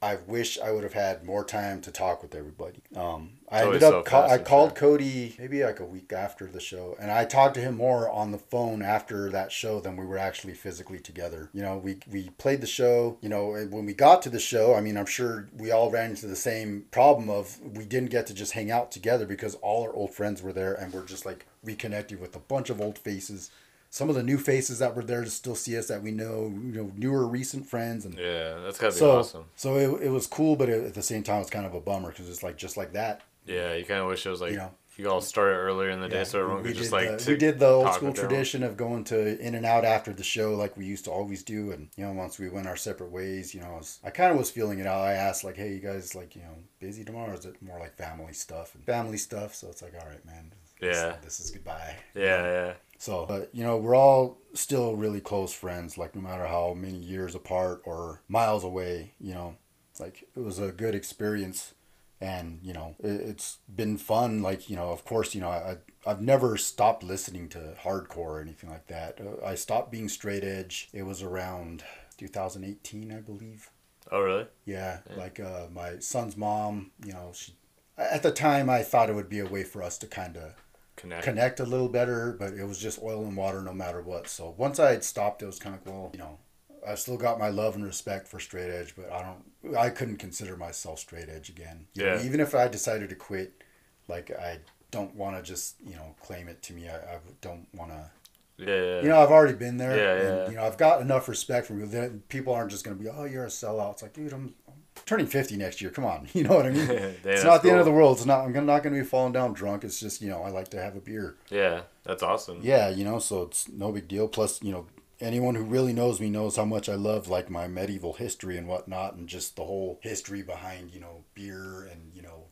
I 0.00 0.16
wish 0.28 0.60
I 0.60 0.70
would 0.70 0.84
have 0.84 0.92
had 0.92 1.24
more 1.24 1.44
time 1.44 1.80
to 1.80 1.90
talk 1.90 2.22
with 2.22 2.36
everybody. 2.36 2.82
Um, 2.94 3.32
I 3.54 3.64
ended 3.66 3.82
up. 3.82 4.08
Fast 4.08 4.32
I 4.32 4.38
called. 4.38 4.74
Cody 4.74 5.36
maybe 5.38 5.62
like 5.62 5.80
a 5.80 5.84
week 5.84 6.12
after 6.12 6.46
the 6.46 6.60
show, 6.60 6.96
and 7.00 7.10
I 7.10 7.24
talked 7.24 7.54
to 7.54 7.60
him 7.60 7.76
more 7.76 8.10
on 8.10 8.32
the 8.32 8.38
phone 8.38 8.82
after 8.82 9.30
that 9.30 9.52
show 9.52 9.80
than 9.80 9.96
we 9.96 10.04
were 10.04 10.18
actually 10.18 10.54
physically 10.54 10.98
together. 10.98 11.50
You 11.52 11.62
know, 11.62 11.78
we 11.78 11.98
we 12.10 12.30
played 12.30 12.60
the 12.60 12.66
show. 12.66 13.18
You 13.20 13.28
know, 13.28 13.50
when 13.70 13.86
we 13.86 13.94
got 13.94 14.22
to 14.22 14.30
the 14.30 14.40
show, 14.40 14.74
I 14.74 14.80
mean, 14.80 14.96
I'm 14.96 15.06
sure 15.06 15.48
we 15.56 15.70
all 15.70 15.90
ran 15.90 16.10
into 16.10 16.26
the 16.26 16.36
same 16.36 16.86
problem 16.90 17.30
of 17.30 17.58
we 17.60 17.84
didn't 17.84 18.10
get 18.10 18.26
to 18.26 18.34
just 18.34 18.52
hang 18.52 18.70
out 18.70 18.90
together 18.90 19.26
because 19.26 19.54
all 19.56 19.84
our 19.84 19.92
old 19.92 20.12
friends 20.12 20.42
were 20.42 20.52
there, 20.52 20.74
and 20.74 20.92
we're 20.92 21.04
just 21.04 21.24
like 21.24 21.46
reconnected 21.62 22.20
with 22.20 22.34
a 22.34 22.40
bunch 22.40 22.70
of 22.70 22.80
old 22.80 22.98
faces. 22.98 23.50
Some 23.90 24.08
of 24.08 24.16
the 24.16 24.24
new 24.24 24.38
faces 24.38 24.80
that 24.80 24.96
were 24.96 25.04
there 25.04 25.22
to 25.22 25.30
still 25.30 25.54
see 25.54 25.78
us 25.78 25.86
that 25.86 26.02
we 26.02 26.10
know, 26.10 26.52
you 26.52 26.72
know, 26.72 26.92
newer 26.96 27.28
recent 27.28 27.64
friends, 27.66 28.04
and 28.04 28.18
yeah, 28.18 28.54
that's 28.64 28.76
gotta 28.76 28.92
be 28.92 28.98
so 28.98 29.18
awesome. 29.18 29.44
so 29.54 29.76
it, 29.76 30.06
it 30.06 30.10
was 30.10 30.26
cool, 30.26 30.56
but 30.56 30.68
it, 30.68 30.84
at 30.84 30.94
the 30.94 31.02
same 31.02 31.22
time, 31.22 31.40
it's 31.40 31.50
kind 31.50 31.64
of 31.64 31.74
a 31.74 31.80
bummer 31.80 32.08
because 32.08 32.28
it's 32.28 32.42
like 32.42 32.56
just 32.56 32.76
like 32.76 32.92
that. 32.94 33.22
Yeah, 33.46 33.74
you 33.74 33.84
kind 33.84 34.00
of 34.00 34.06
wish 34.08 34.24
it 34.26 34.30
was 34.30 34.40
like 34.40 34.52
You 34.52 34.58
know. 34.58 34.70
you 34.96 35.10
all 35.10 35.20
started 35.20 35.56
earlier 35.56 35.90
in 35.90 36.00
the 36.00 36.08
day, 36.08 36.18
Yeah, 36.18 36.24
so 36.24 36.40
everyone 36.40 36.62
could 36.64 36.76
just 36.76 36.92
like 36.92 37.18
the, 37.18 37.32
we 37.32 37.36
did 37.36 37.58
the 37.58 37.66
old 37.66 37.92
school 37.94 38.08
everyone. 38.08 38.14
tradition 38.14 38.62
of 38.62 38.76
going 38.76 39.04
to 39.04 39.38
In-N-Out 39.40 39.84
after 39.84 40.12
the 40.12 40.22
show 40.22 40.54
like 40.54 40.76
we 40.76 40.86
used 40.86 41.04
to 41.06 41.10
always 41.10 41.42
do 41.42 41.72
and 41.72 41.88
you 41.96 42.04
know 42.04 42.12
once 42.12 42.38
we 42.38 42.48
went 42.48 42.66
our 42.66 42.76
separate 42.76 43.10
ways 43.10 43.54
you 43.54 43.60
know 43.60 43.68
I, 43.74 43.76
was, 43.76 43.98
I 44.04 44.10
kind 44.10 44.30
of 44.32 44.38
was 44.38 44.50
feeling 44.50 44.78
it 44.78 44.86
out 44.86 45.00
I 45.02 45.12
asked 45.12 45.44
like 45.44 45.56
hey 45.56 45.72
you 45.72 45.80
guys 45.80 46.14
like 46.14 46.34
you 46.36 46.42
know 46.42 46.56
busy 46.78 47.04
tomorrow 47.04 47.32
or 47.32 47.34
is 47.34 47.44
it 47.44 47.60
more 47.60 47.78
like 47.78 47.96
family 47.96 48.32
stuff 48.32 48.74
and 48.74 48.84
family 48.84 49.16
stuff 49.18 49.54
so 49.54 49.68
it's 49.68 49.82
like 49.82 49.94
all 50.00 50.08
right 50.08 50.24
man 50.24 50.52
this- 50.80 50.96
Yeah. 50.96 51.16
this 51.22 51.40
is 51.40 51.50
goodbye 51.50 51.96
Yeah, 52.14 52.42
yeah. 52.44 52.72
so, 52.98 53.26
but 53.26 53.50
you 53.54 53.62
know, 53.64 53.76
we're 53.76 53.94
all 53.94 54.38
still 54.54 54.96
really 54.96 55.20
close 55.20 55.52
friends. 55.52 55.96
Like 55.98 56.14
no 56.14 56.20
matter 56.22 56.46
how 56.46 56.74
many 56.74 56.98
years 56.98 57.34
apart 57.34 57.82
or 57.84 58.22
miles 58.28 58.64
away, 58.64 59.12
you 59.20 59.34
know, 59.34 59.56
like 60.00 60.24
it 60.36 60.40
was 60.40 60.58
a 60.58 60.72
good 60.72 60.94
experience, 60.94 61.74
and 62.20 62.60
you 62.62 62.72
know, 62.72 62.94
it, 63.00 63.20
it's 63.20 63.58
been 63.74 63.96
fun. 63.98 64.42
Like 64.42 64.68
you 64.70 64.76
know, 64.76 64.90
of 64.90 65.04
course, 65.04 65.34
you 65.34 65.40
know, 65.40 65.48
I 65.50 65.76
I've 66.06 66.20
never 66.20 66.56
stopped 66.56 67.02
listening 67.02 67.48
to 67.50 67.74
hardcore 67.82 68.16
or 68.18 68.40
anything 68.40 68.70
like 68.70 68.86
that. 68.88 69.20
Uh, 69.20 69.44
I 69.44 69.54
stopped 69.54 69.90
being 69.92 70.08
straight 70.08 70.44
edge. 70.44 70.88
It 70.92 71.04
was 71.04 71.22
around 71.22 71.84
2018, 72.18 73.12
I 73.12 73.20
believe. 73.20 73.70
Oh, 74.12 74.20
really? 74.20 74.46
Yeah, 74.66 75.00
like 75.16 75.40
uh, 75.40 75.66
my 75.72 75.98
son's 75.98 76.36
mom. 76.36 76.92
You 77.04 77.12
know, 77.12 77.32
she 77.34 77.54
at 77.96 78.22
the 78.22 78.30
time 78.32 78.68
I 78.68 78.82
thought 78.82 79.08
it 79.10 79.14
would 79.14 79.28
be 79.28 79.40
a 79.40 79.46
way 79.46 79.62
for 79.64 79.82
us 79.82 79.98
to 79.98 80.06
kind 80.06 80.36
of 80.36 80.54
Connect. 80.96 81.24
connect 81.24 81.60
a 81.60 81.64
little 81.64 81.88
better, 81.88 82.36
but 82.38 82.52
it 82.54 82.64
was 82.66 82.78
just 82.78 83.02
oil 83.02 83.24
and 83.24 83.36
water 83.36 83.60
no 83.62 83.72
matter 83.72 84.00
what. 84.00 84.28
So 84.28 84.54
once 84.56 84.78
I 84.78 84.90
had 84.92 85.04
stopped, 85.04 85.42
it 85.42 85.46
was 85.46 85.58
kind 85.58 85.74
of 85.74 85.86
well, 85.86 86.10
you 86.12 86.18
know, 86.18 86.38
I 86.86 86.94
still 86.96 87.16
got 87.16 87.38
my 87.38 87.48
love 87.48 87.74
and 87.76 87.84
respect 87.84 88.28
for 88.28 88.38
straight 88.40 88.70
edge, 88.70 88.94
but 88.96 89.10
I 89.12 89.22
don't, 89.22 89.76
I 89.76 89.90
couldn't 89.90 90.16
consider 90.18 90.56
myself 90.56 90.98
straight 90.98 91.28
edge 91.28 91.48
again. 91.48 91.86
You 91.94 92.04
know, 92.04 92.14
Yeah. 92.16 92.22
even 92.24 92.40
if 92.40 92.54
I 92.54 92.68
decided 92.68 93.08
to 93.10 93.14
quit, 93.16 93.62
like 94.08 94.30
I 94.30 94.58
don't 94.90 95.14
want 95.14 95.36
to 95.36 95.42
just 95.42 95.76
you 95.84 95.96
know 95.96 96.14
claim 96.22 96.48
it 96.48 96.62
to 96.62 96.72
me. 96.72 96.88
I, 96.88 96.96
I 96.96 97.18
don't 97.40 97.66
want 97.74 97.90
to. 97.90 98.10
Yeah. 98.56 99.00
You 99.02 99.08
know, 99.08 99.20
I've 99.20 99.30
already 99.32 99.54
been 99.54 99.78
there. 99.78 99.96
Yeah, 99.96 100.12
and, 100.28 100.38
yeah. 100.38 100.48
You 100.50 100.56
know, 100.56 100.64
I've 100.64 100.78
got 100.78 101.00
enough 101.00 101.28
respect 101.28 101.66
for 101.66 101.74
people. 101.74 101.88
That 101.88 102.28
people 102.28 102.54
aren't 102.54 102.70
just 102.70 102.84
going 102.84 102.96
to 102.96 103.02
be, 103.02 103.08
oh, 103.08 103.24
you're 103.24 103.44
a 103.46 103.48
sellout. 103.48 103.94
It's 103.94 104.02
like, 104.02 104.12
dude, 104.12 104.32
I'm, 104.32 104.54
I'm 104.68 104.74
turning 105.06 105.26
50 105.26 105.56
next 105.56 105.80
year. 105.82 105.90
Come 105.90 106.04
on. 106.04 106.28
You 106.34 106.44
know 106.44 106.54
what 106.54 106.66
I 106.66 106.70
mean? 106.70 106.86
Damn, 106.86 107.14
it's 107.24 107.42
not 107.42 107.64
the 107.64 107.70
end 107.70 107.80
of 107.80 107.84
the 107.84 107.90
world. 107.90 108.16
It's 108.18 108.26
not, 108.26 108.44
I'm 108.44 108.52
not 108.52 108.84
going 108.84 108.94
to 108.94 109.00
be 109.00 109.04
falling 109.04 109.32
down 109.32 109.54
drunk. 109.54 109.82
It's 109.82 109.98
just, 109.98 110.22
you 110.22 110.30
know, 110.30 110.44
I 110.44 110.50
like 110.50 110.68
to 110.68 110.80
have 110.80 110.94
a 110.94 111.00
beer. 111.00 111.34
yeah, 111.50 111.80
that's 112.04 112.22
awesome. 112.22 112.60
Yeah, 112.62 112.90
you 112.90 113.02
know, 113.04 113.18
so 113.18 113.42
it's 113.42 113.68
no 113.68 113.90
big 113.90 114.06
deal. 114.06 114.28
Plus, 114.28 114.62
you 114.62 114.70
know, 114.70 114.86
anyone 115.20 115.54
who 115.54 115.62
really 115.64 115.92
knows 115.92 116.20
me 116.20 116.30
knows 116.30 116.56
how 116.56 116.64
much 116.64 116.88
I 116.88 116.94
love 116.94 117.28
like 117.28 117.50
my 117.50 117.66
medieval 117.66 118.14
history 118.14 118.56
and 118.56 118.66
whatnot, 118.66 119.14
and 119.14 119.28
just 119.28 119.56
the 119.56 119.64
whole 119.64 119.98
history 120.02 120.42
behind 120.42 120.92
you 120.92 121.00
know 121.00 121.24
beer 121.34 121.88
and 121.90 122.12
you 122.14 122.22
know 122.22 122.44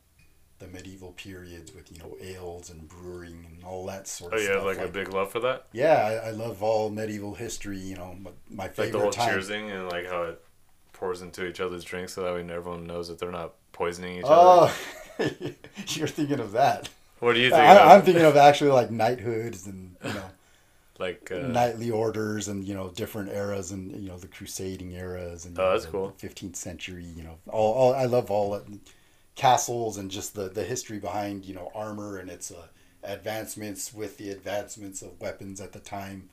the 0.59 0.68
medieval 0.68 1.12
periods 1.12 1.74
with 1.74 1.90
you 1.90 1.98
know 1.98 2.16
ales 2.20 2.70
and 2.70 2.89
brewing 2.89 3.44
and 3.51 3.64
all 3.64 3.84
that 3.86 4.06
sort 4.06 4.32
of 4.32 4.40
stuff. 4.40 4.51
Oh, 4.55 4.59
of 4.59 4.64
you 4.64 4.72
stuff. 4.74 4.76
have 4.76 4.84
like 4.84 4.89
a 4.89 4.93
big 4.93 5.12
love 5.12 5.30
for 5.32 5.40
that? 5.40 5.66
yeah, 5.72 6.20
I, 6.24 6.28
I 6.28 6.30
love 6.30 6.62
all 6.62 6.89
medieval 6.90 7.34
history. 7.34 7.78
You 7.78 7.97
know, 7.97 8.16
my, 8.20 8.30
my 8.48 8.68
favorite 8.68 8.84
Like 8.84 8.93
the 8.93 8.98
whole 9.01 9.10
time. 9.10 9.39
cheersing 9.39 9.74
and 9.74 9.89
like 9.89 10.06
how 10.09 10.22
it 10.22 10.43
pours 10.93 11.20
into 11.22 11.47
each 11.47 11.60
other's 11.60 11.82
drinks 11.84 12.12
so 12.12 12.22
that 12.22 12.32
way 12.32 12.55
everyone 12.55 12.86
knows 12.86 13.09
that 13.09 13.18
they're 13.18 13.32
not 13.32 13.55
poisoning 13.72 14.18
each 14.18 14.24
other. 14.24 14.72
Oh, 14.72 14.78
you're 15.89 16.06
thinking 16.09 16.39
of 16.39 16.52
that. 16.52 16.89
What 17.18 17.34
do 17.34 17.40
you 17.40 17.51
think? 17.51 17.60
I, 17.60 17.94
I'm 17.94 18.02
thinking 18.02 18.24
of 18.24 18.36
actually 18.36 18.70
like 18.70 18.90
knighthoods 18.90 19.66
and 19.66 19.97
you 20.05 20.12
know. 20.12 20.24
Like 21.03 21.31
uh, 21.33 21.39
knightly 21.59 21.91
orders 21.91 22.49
and 22.49 22.65
you 22.69 22.74
know 22.74 22.91
different 22.91 23.31
eras 23.31 23.73
and 23.73 23.93
you 24.03 24.09
know 24.09 24.19
the 24.19 24.29
crusading 24.29 24.93
eras 24.93 25.45
and 25.47 25.59
Oh, 25.59 25.70
that's 25.73 25.85
the 25.87 25.91
cool. 25.93 26.15
15th 26.19 26.57
century 26.57 27.05
you 27.05 27.24
know 27.24 27.37
all, 27.49 27.73
all 27.74 27.95
I 27.95 28.07
love 28.07 28.31
all 28.31 28.53
that 28.53 28.65
castles 29.35 29.97
and 29.99 30.11
just 30.11 30.35
the 30.35 30.49
the 30.49 30.65
history 30.65 30.99
behind 30.99 31.45
you 31.45 31.55
know 31.55 31.70
armor 31.74 32.19
and 32.19 32.31
its 32.31 32.51
uh, 32.51 32.66
advancements 33.03 33.93
with 33.95 34.19
the 34.19 34.31
advancements 34.31 35.03
of 35.03 35.20
weapons 35.20 35.61
at 35.61 35.73
the 35.73 35.81
time 35.81 36.29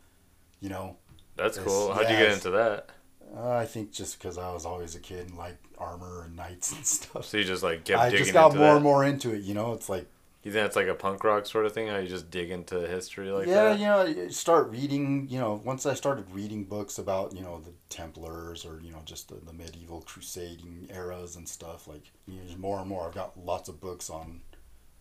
you 0.62 0.70
know 0.70 0.98
that's 1.36 1.58
cool. 1.58 1.94
How'd 1.94 2.10
you 2.10 2.18
get 2.18 2.32
into 2.34 2.50
that? 2.52 2.90
uh, 3.38 3.50
I 3.52 3.66
think 3.66 3.92
just 3.92 4.18
because 4.20 4.38
I 4.38 4.52
was 4.54 4.66
always 4.66 4.96
a 4.96 5.00
kid 5.00 5.30
and 5.30 5.38
liked 5.38 5.64
armor 5.78 6.24
and 6.26 6.36
knights 6.36 6.72
and 6.74 6.86
stuff 6.96 7.26
So 7.26 7.38
you 7.38 7.44
just 7.44 7.64
like 7.64 7.86
kept 7.86 8.00
I 8.00 8.10
digging 8.10 8.26
just 8.26 8.34
got 8.34 8.56
more 8.56 8.66
that. 8.68 8.76
and 8.76 8.84
more 8.84 9.06
into 9.06 9.34
it 9.34 9.42
you 9.44 9.54
know 9.54 9.74
it's 9.74 9.90
like 9.90 10.08
You 10.42 10.54
think 10.54 10.64
that's 10.64 10.76
like 10.78 10.88
a 10.88 10.96
punk 10.96 11.24
rock 11.26 11.46
sort 11.46 11.66
of 11.66 11.74
thing? 11.74 11.88
How 11.88 11.98
you 11.98 12.08
just 12.08 12.32
dig 12.32 12.50
into 12.50 12.88
history 12.88 13.30
like 13.30 13.48
yeah, 13.48 13.64
that? 13.64 13.80
Yeah, 13.80 14.06
you 14.06 14.16
know, 14.16 14.28
start 14.30 14.70
reading, 14.70 15.28
you 15.30 15.38
know, 15.38 15.62
once 15.66 15.86
I 15.86 15.94
started 15.96 16.32
reading 16.32 16.64
books 16.64 16.98
about, 16.98 17.34
you 17.34 17.42
know, 17.42 17.60
the 17.60 17.74
Templars 17.90 18.66
or, 18.66 18.80
you 18.82 18.92
know, 18.92 19.02
just 19.04 19.28
the, 19.28 19.36
the 19.36 19.52
medieval 19.52 20.02
crusading 20.02 20.90
eras 20.94 21.36
and 21.36 21.48
stuff, 21.48 21.88
like, 21.90 22.12
you 22.26 22.36
know, 22.36 22.58
more 22.58 22.80
and 22.80 22.88
more. 22.88 23.06
I've 23.06 23.16
got 23.16 23.38
lots 23.38 23.68
of 23.68 23.82
books 23.82 24.10
on 24.10 24.40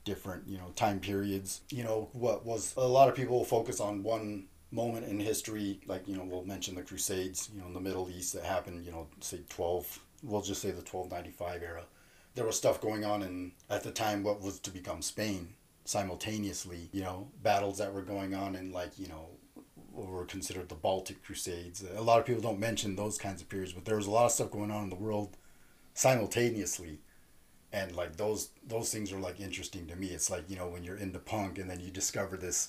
different, 0.04 0.48
you 0.48 0.58
know, 0.58 0.72
time 0.74 0.98
periods. 0.98 1.60
You 1.70 1.84
know, 1.84 2.08
what 2.12 2.44
was 2.44 2.74
a 2.76 2.86
lot 2.86 3.08
of 3.08 3.14
people 3.14 3.38
will 3.38 3.44
focus 3.44 3.78
on 3.78 4.02
one 4.02 4.48
moment 4.72 5.06
in 5.06 5.20
history, 5.20 5.80
like, 5.86 6.08
you 6.08 6.16
know, 6.16 6.24
we'll 6.24 6.44
mention 6.44 6.74
the 6.74 6.82
Crusades, 6.82 7.48
you 7.54 7.60
know, 7.60 7.66
in 7.68 7.74
the 7.74 7.80
Middle 7.80 8.10
East 8.10 8.34
that 8.34 8.44
happened, 8.44 8.84
you 8.84 8.90
know, 8.90 9.06
say 9.20 9.40
12, 9.48 10.00
we'll 10.24 10.42
just 10.42 10.60
say 10.60 10.70
the 10.70 10.82
1295 10.82 11.62
era. 11.62 11.84
There 12.38 12.46
was 12.46 12.56
stuff 12.56 12.80
going 12.80 13.04
on 13.04 13.22
in, 13.22 13.50
at 13.68 13.82
the 13.82 13.90
time, 13.90 14.22
what 14.22 14.40
was 14.40 14.60
to 14.60 14.70
become 14.70 15.02
Spain 15.02 15.54
simultaneously, 15.84 16.88
you 16.92 17.02
know, 17.02 17.32
battles 17.42 17.78
that 17.78 17.92
were 17.92 18.00
going 18.00 18.32
on 18.32 18.54
in 18.54 18.70
like, 18.70 18.96
you 18.96 19.08
know, 19.08 19.30
what 19.90 20.06
were 20.06 20.24
considered 20.24 20.68
the 20.68 20.76
Baltic 20.76 21.24
Crusades. 21.24 21.82
A 21.96 22.00
lot 22.00 22.20
of 22.20 22.26
people 22.26 22.40
don't 22.40 22.60
mention 22.60 22.94
those 22.94 23.18
kinds 23.18 23.42
of 23.42 23.48
periods, 23.48 23.72
but 23.72 23.84
there 23.84 23.96
was 23.96 24.06
a 24.06 24.12
lot 24.12 24.26
of 24.26 24.30
stuff 24.30 24.52
going 24.52 24.70
on 24.70 24.84
in 24.84 24.88
the 24.88 24.94
world 24.94 25.36
simultaneously. 25.94 27.00
And 27.72 27.96
like 27.96 28.16
those 28.18 28.50
those 28.64 28.92
things 28.92 29.12
are 29.12 29.18
like 29.18 29.40
interesting 29.40 29.88
to 29.88 29.96
me. 29.96 30.10
It's 30.10 30.30
like, 30.30 30.48
you 30.48 30.54
know, 30.54 30.68
when 30.68 30.84
you're 30.84 30.96
into 30.96 31.18
punk 31.18 31.58
and 31.58 31.68
then 31.68 31.80
you 31.80 31.90
discover 31.90 32.36
this 32.36 32.68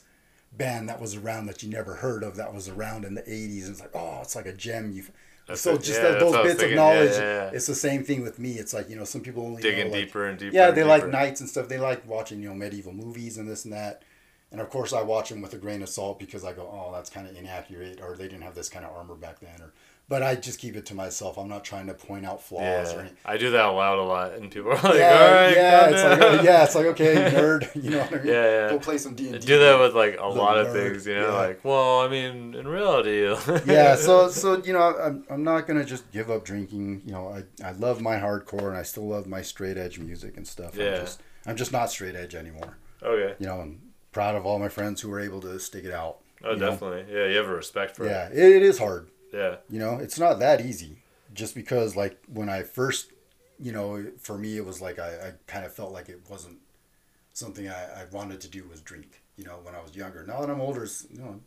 band 0.51 0.89
that 0.89 0.99
was 0.99 1.15
around 1.15 1.45
that 1.45 1.61
you 1.61 1.69
never 1.69 1.93
heard 1.93 2.23
of 2.23 2.37
that 2.37 2.55
was 2.55 2.67
around 2.67 3.05
in 3.05 3.13
the 3.13 3.21
80s 3.21 3.65
and 3.65 3.71
it's 3.73 3.81
like, 3.81 3.93
oh, 3.93 4.21
it's 4.23 4.35
like 4.35 4.47
a 4.47 4.53
gem 4.53 4.91
you 4.91 5.03
That's 5.49 5.61
so 5.61 5.75
it. 5.75 5.83
just 5.83 6.01
Yeah, 6.01 6.11
that, 6.11 6.19
those 6.19 6.31
what 6.31 6.39
I 6.41 6.43
was 6.43 6.53
bits 6.53 6.63
of 6.63 6.71
knowledge, 6.77 7.11
Yeah, 7.11 7.19
yeah, 7.19 7.51
it's 7.53 7.67
the 7.67 7.75
same 7.75 8.03
thing 8.03 8.21
with 8.21 8.39
me. 8.39 8.53
It's 8.53 8.73
like, 8.73 8.89
you 8.89 8.95
know, 8.95 9.03
some 9.03 9.21
people 9.21 9.45
only 9.45 9.61
Digging 9.61 9.87
know, 9.87 9.93
like, 9.93 10.05
deeper 10.05 10.25
and 10.27 10.39
deeper. 10.39 10.55
yeah, 10.55 10.71
they 10.71 10.83
like 10.83 11.07
knights 11.07 11.41
and 11.41 11.49
stuff. 11.49 11.67
They 11.67 11.77
like 11.79 12.07
watching, 12.07 12.41
you 12.41 12.49
know, 12.49 12.55
medieval 12.55 12.93
movies 12.93 13.37
and 13.37 13.49
this 13.49 13.65
and 13.65 13.73
that. 13.73 14.03
And 14.51 14.61
of 14.61 14.69
course, 14.69 14.93
I 14.93 15.01
watch 15.03 15.29
them 15.29 15.41
with 15.41 15.53
a 15.53 15.57
grain 15.57 15.81
of 15.83 15.89
salt 15.89 16.19
because 16.19 16.43
I 16.43 16.53
go, 16.53 16.63
oh, 16.71 16.91
that's 16.93 17.09
kind 17.09 17.27
of 17.27 17.35
inaccurate, 17.35 17.99
or 18.01 18.15
they 18.15 18.27
didn't 18.27 18.43
have 18.43 18.55
this 18.55 18.69
kind 18.69 18.85
of 18.85 18.95
armor 18.95 19.15
back 19.15 19.39
then, 19.39 19.61
or. 19.61 19.73
But 20.09 20.23
I 20.23 20.33
just 20.33 20.57
keep 20.57 20.75
it 20.75 20.87
to 20.87 20.95
myself. 20.95 21.37
I'm 21.37 21.47
not 21.47 21.63
trying 21.63 21.85
to 21.85 21.93
point 21.93 22.25
out 22.25 22.41
flaws 22.41 22.91
or 22.91 22.95
Yeah, 22.95 22.99
anything. 23.01 23.17
I 23.25 23.37
do 23.37 23.51
that 23.51 23.63
loud 23.65 23.99
a 23.99 24.01
lot, 24.01 24.33
and 24.33 24.49
people 24.51 24.71
are 24.71 24.75
like, 24.81 24.95
yeah, 24.95 25.19
"All 25.23 25.31
right, 25.33 25.55
yeah, 25.55 25.85
it's 25.89 26.01
down." 26.01 26.19
like, 26.19 26.21
oh, 26.39 26.41
yeah, 26.43 26.63
it's 26.63 26.73
like 26.75 26.85
okay, 26.87 27.13
nerd. 27.31 27.69
You 27.83 27.91
know 27.91 27.99
what 27.99 28.13
I 28.13 28.15
mean? 28.17 28.25
Yeah, 28.25 28.43
yeah. 28.63 28.69
Go 28.71 28.79
play 28.79 28.97
some 28.97 29.13
D 29.13 29.29
and 29.29 29.39
D. 29.39 29.45
do 29.45 29.59
that 29.59 29.79
with 29.79 29.93
like 29.95 30.17
a 30.19 30.25
lot 30.27 30.57
of 30.57 30.73
things, 30.73 31.05
you 31.05 31.13
know, 31.13 31.27
yeah. 31.27 31.33
like, 31.33 31.63
well, 31.63 31.99
I 31.99 32.07
mean, 32.07 32.55
in 32.55 32.67
reality, 32.67 33.21
yeah, 33.71 33.95
so 33.95 34.29
so 34.29 34.57
you 34.63 34.73
know, 34.73 34.97
I'm, 34.99 35.23
I'm 35.29 35.43
not 35.43 35.67
gonna 35.67 35.85
just 35.85 36.11
give 36.11 36.31
up 36.31 36.43
drinking. 36.43 37.03
You 37.05 37.11
know, 37.13 37.29
I, 37.29 37.67
I 37.67 37.71
love 37.73 38.01
my 38.01 38.15
hardcore 38.15 38.69
and 38.69 38.77
I 38.77 38.83
still 38.83 39.07
love 39.07 39.27
my 39.27 39.43
straight 39.43 39.77
edge 39.77 39.99
music 39.99 40.37
and 40.37 40.47
stuff. 40.47 40.75
Yeah. 40.75 40.85
I'm 40.85 40.95
just 41.05 41.21
I'm 41.45 41.55
just 41.55 41.71
not 41.71 41.91
straight 41.91 42.15
edge 42.15 42.33
anymore. 42.33 42.77
okay, 43.03 43.35
You 43.37 43.45
know, 43.45 43.59
I'm 43.61 43.79
proud 44.11 44.33
of 44.35 44.43
all 44.47 44.57
my 44.57 44.69
friends 44.69 45.01
who 45.01 45.09
were 45.09 45.19
able 45.19 45.39
to 45.41 45.59
stick 45.59 45.83
it 45.85 45.93
out. 45.93 46.17
oh, 46.43 46.53
you 46.53 46.57
know? 46.57 46.71
definitely, 46.71 47.05
yeah, 47.15 47.27
you 47.27 47.37
have 47.37 47.47
a 47.47 47.53
respect 47.53 47.95
for 47.95 48.05
Yeah, 48.07 48.25
it. 48.29 48.37
it, 48.39 48.55
it 48.57 48.63
is 48.63 48.79
hard. 48.79 49.07
Yeah. 49.33 49.57
You 49.69 49.79
know, 49.79 49.97
it's 49.99 50.19
not 50.19 50.39
that 50.39 50.61
easy. 50.65 50.97
Just 51.33 51.53
because, 51.55 51.95
like, 51.95 52.17
when 52.27 52.49
I 52.49 52.63
first, 52.63 53.11
you 53.59 53.71
know, 53.71 54.05
for 54.19 54.37
me, 54.37 54.57
it 54.57 54.65
was 54.65 54.81
like 54.81 54.97
I, 54.99 55.09
I 55.27 55.33
kind 55.47 55.65
of 55.65 55.73
felt 55.73 55.91
like 55.91 56.09
it 56.09 56.21
wasn't 56.29 56.57
something 57.33 57.67
I, 57.67 58.01
I 58.01 58.05
wanted 58.11 58.41
to 58.41 58.47
do 58.47 58.67
was 58.67 58.81
drink. 58.81 59.21
You 59.37 59.45
know, 59.45 59.59
when 59.63 59.75
I 59.75 59.81
was 59.81 59.95
younger. 59.95 60.25
Now 60.25 60.41
that 60.41 60.49
I'm 60.49 60.59
older, 60.59 60.83
it's, 60.83 61.05
you 61.11 61.19
know, 61.19 61.39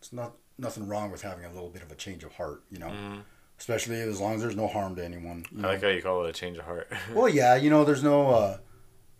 it's 0.00 0.12
not 0.12 0.32
nothing 0.58 0.88
wrong 0.88 1.10
with 1.12 1.22
having 1.22 1.44
a 1.44 1.52
little 1.52 1.68
bit 1.70 1.82
of 1.82 1.92
a 1.92 1.94
change 1.94 2.24
of 2.24 2.32
heart. 2.32 2.62
You 2.70 2.78
know, 2.78 2.88
Mhm. 2.88 3.22
especially 3.58 4.00
as 4.00 4.20
long 4.20 4.34
as 4.34 4.40
there's 4.40 4.56
no 4.56 4.66
harm 4.66 4.96
to 4.96 5.04
anyone. 5.04 5.44
I 5.56 5.60
know? 5.60 5.68
like 5.68 5.82
how 5.82 5.88
you 5.88 6.02
call 6.02 6.24
it 6.24 6.30
a 6.30 6.32
change 6.32 6.56
of 6.58 6.64
heart. 6.64 6.90
Well, 7.14 7.28
yeah, 7.28 7.54
you 7.56 7.70
know, 7.70 7.84
there's 7.84 8.02
no, 8.02 8.30
uh, 8.30 8.58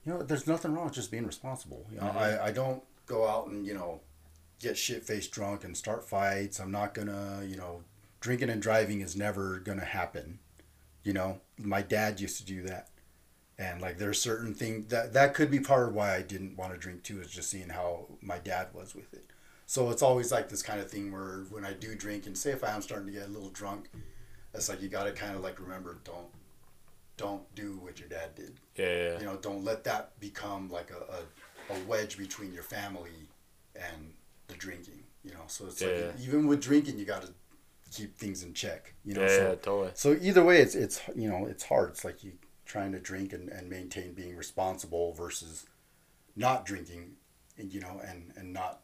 you 0.05 0.13
know, 0.15 0.23
there's 0.23 0.47
nothing 0.47 0.73
wrong 0.75 0.87
with 0.87 0.95
just 0.95 1.11
being 1.11 1.27
responsible. 1.27 1.87
You 1.93 1.99
know, 1.99 2.07
Mhm. 2.07 2.17
I, 2.17 2.47
I 2.47 2.53
don't 2.53 2.83
go 3.07 3.29
out 3.29 3.47
and, 3.49 3.65
you 3.67 3.75
know, 3.75 4.01
get 4.59 4.77
shit 4.77 5.05
faced 5.05 5.31
drunk 5.33 5.63
and 5.65 5.77
start 5.77 6.09
fights. 6.09 6.59
I'm 6.59 6.73
not 6.73 6.95
gonna, 6.95 7.45
you 7.47 7.57
know, 7.57 7.83
drinking 8.27 8.51
and 8.51 8.61
driving 8.61 9.03
is 9.03 9.15
never 9.15 9.61
gonna 9.61 9.85
happen. 9.85 10.41
You 11.05 11.13
know, 11.13 11.41
my 11.57 11.81
dad 11.81 12.21
used 12.21 12.39
to 12.39 12.45
do 12.45 12.63
that. 12.63 12.89
And 13.57 13.81
like 13.81 13.99
there's 13.99 14.21
certain 14.21 14.53
things 14.53 14.89
that 14.91 15.13
that 15.13 15.33
could 15.33 15.49
be 15.51 15.61
part 15.61 15.89
of 15.89 15.95
why 15.95 16.17
I 16.17 16.23
didn't 16.23 16.57
want 16.57 16.73
to 16.73 16.79
drink 16.79 17.05
too 17.05 17.21
is 17.21 17.31
just 17.31 17.49
seeing 17.49 17.69
how 17.69 18.07
my 18.21 18.39
dad 18.39 18.69
was 18.75 18.95
with 18.97 19.15
it. 19.15 19.31
So 19.67 19.91
it's 19.91 20.03
always 20.03 20.33
like 20.33 20.49
this 20.49 20.63
kind 20.63 20.81
of 20.81 20.91
thing 20.91 21.13
where 21.13 21.45
when 21.51 21.65
I 21.65 21.73
do 21.73 21.95
drink 21.95 22.27
and 22.27 22.37
say 22.37 22.51
if 22.51 22.65
I 22.65 22.71
am 22.75 22.83
starting 22.83 23.07
to 23.07 23.13
get 23.13 23.29
a 23.29 23.31
little 23.31 23.51
drunk, 23.51 23.89
it's 24.53 24.69
like 24.69 24.83
you 24.83 24.89
got 24.89 25.05
to 25.05 25.13
kind 25.13 25.37
of 25.37 25.43
like 25.43 25.61
remember 25.61 25.99
don't 26.05 26.27
don't 27.17 27.43
do 27.55 27.79
what 27.79 28.01
your 28.01 28.09
dad 28.09 28.35
did. 28.35 28.59
yeah, 28.77 28.87
yeah. 29.13 29.19
You 29.21 29.25
know, 29.27 29.37
don't 29.37 29.65
let 29.65 29.85
that 29.85 30.19
become 30.21 30.69
like 30.69 30.91
a, 30.91 31.03
a, 31.19 31.75
a 31.77 31.79
wedge 31.87 32.19
between 32.19 32.53
your 32.53 32.65
family 32.65 33.29
and 33.77 34.13
the 34.49 34.55
drinking. 34.55 35.05
You 35.25 35.31
know, 35.33 35.45
so 35.47 35.67
it's 35.67 35.81
Yeah. 35.81 35.89
like 35.89 36.21
even 36.21 36.47
with 36.49 36.61
drinking, 36.61 36.99
you 36.99 37.05
got 37.07 37.23
to 37.23 37.29
keep 37.97 38.17
things 38.17 38.43
in 38.43 38.55
check. 38.55 38.95
You 39.05 39.15
know, 39.15 39.23
yeah, 39.23 39.29
so 39.29 39.49
yeah, 39.49 39.55
totally. 39.55 39.91
so 39.95 40.17
either 40.21 40.45
way, 40.45 40.61
it's 40.61 40.75
it's 40.75 41.01
you 41.15 41.29
know 41.29 41.47
it's 41.47 41.65
hard. 41.65 41.91
It's 41.91 42.05
like 42.05 42.23
you 42.25 42.33
trying 42.65 42.93
to 42.93 42.99
drink 42.99 43.33
and, 43.33 43.49
and 43.49 43.71
maintain 43.71 44.13
being 44.13 44.37
responsible 44.37 45.13
versus 45.13 45.67
not 46.35 46.67
drinking, 46.67 47.13
and 47.57 47.73
you 47.73 47.81
know, 47.81 48.01
and 48.07 48.33
and 48.37 48.53
not 48.53 48.81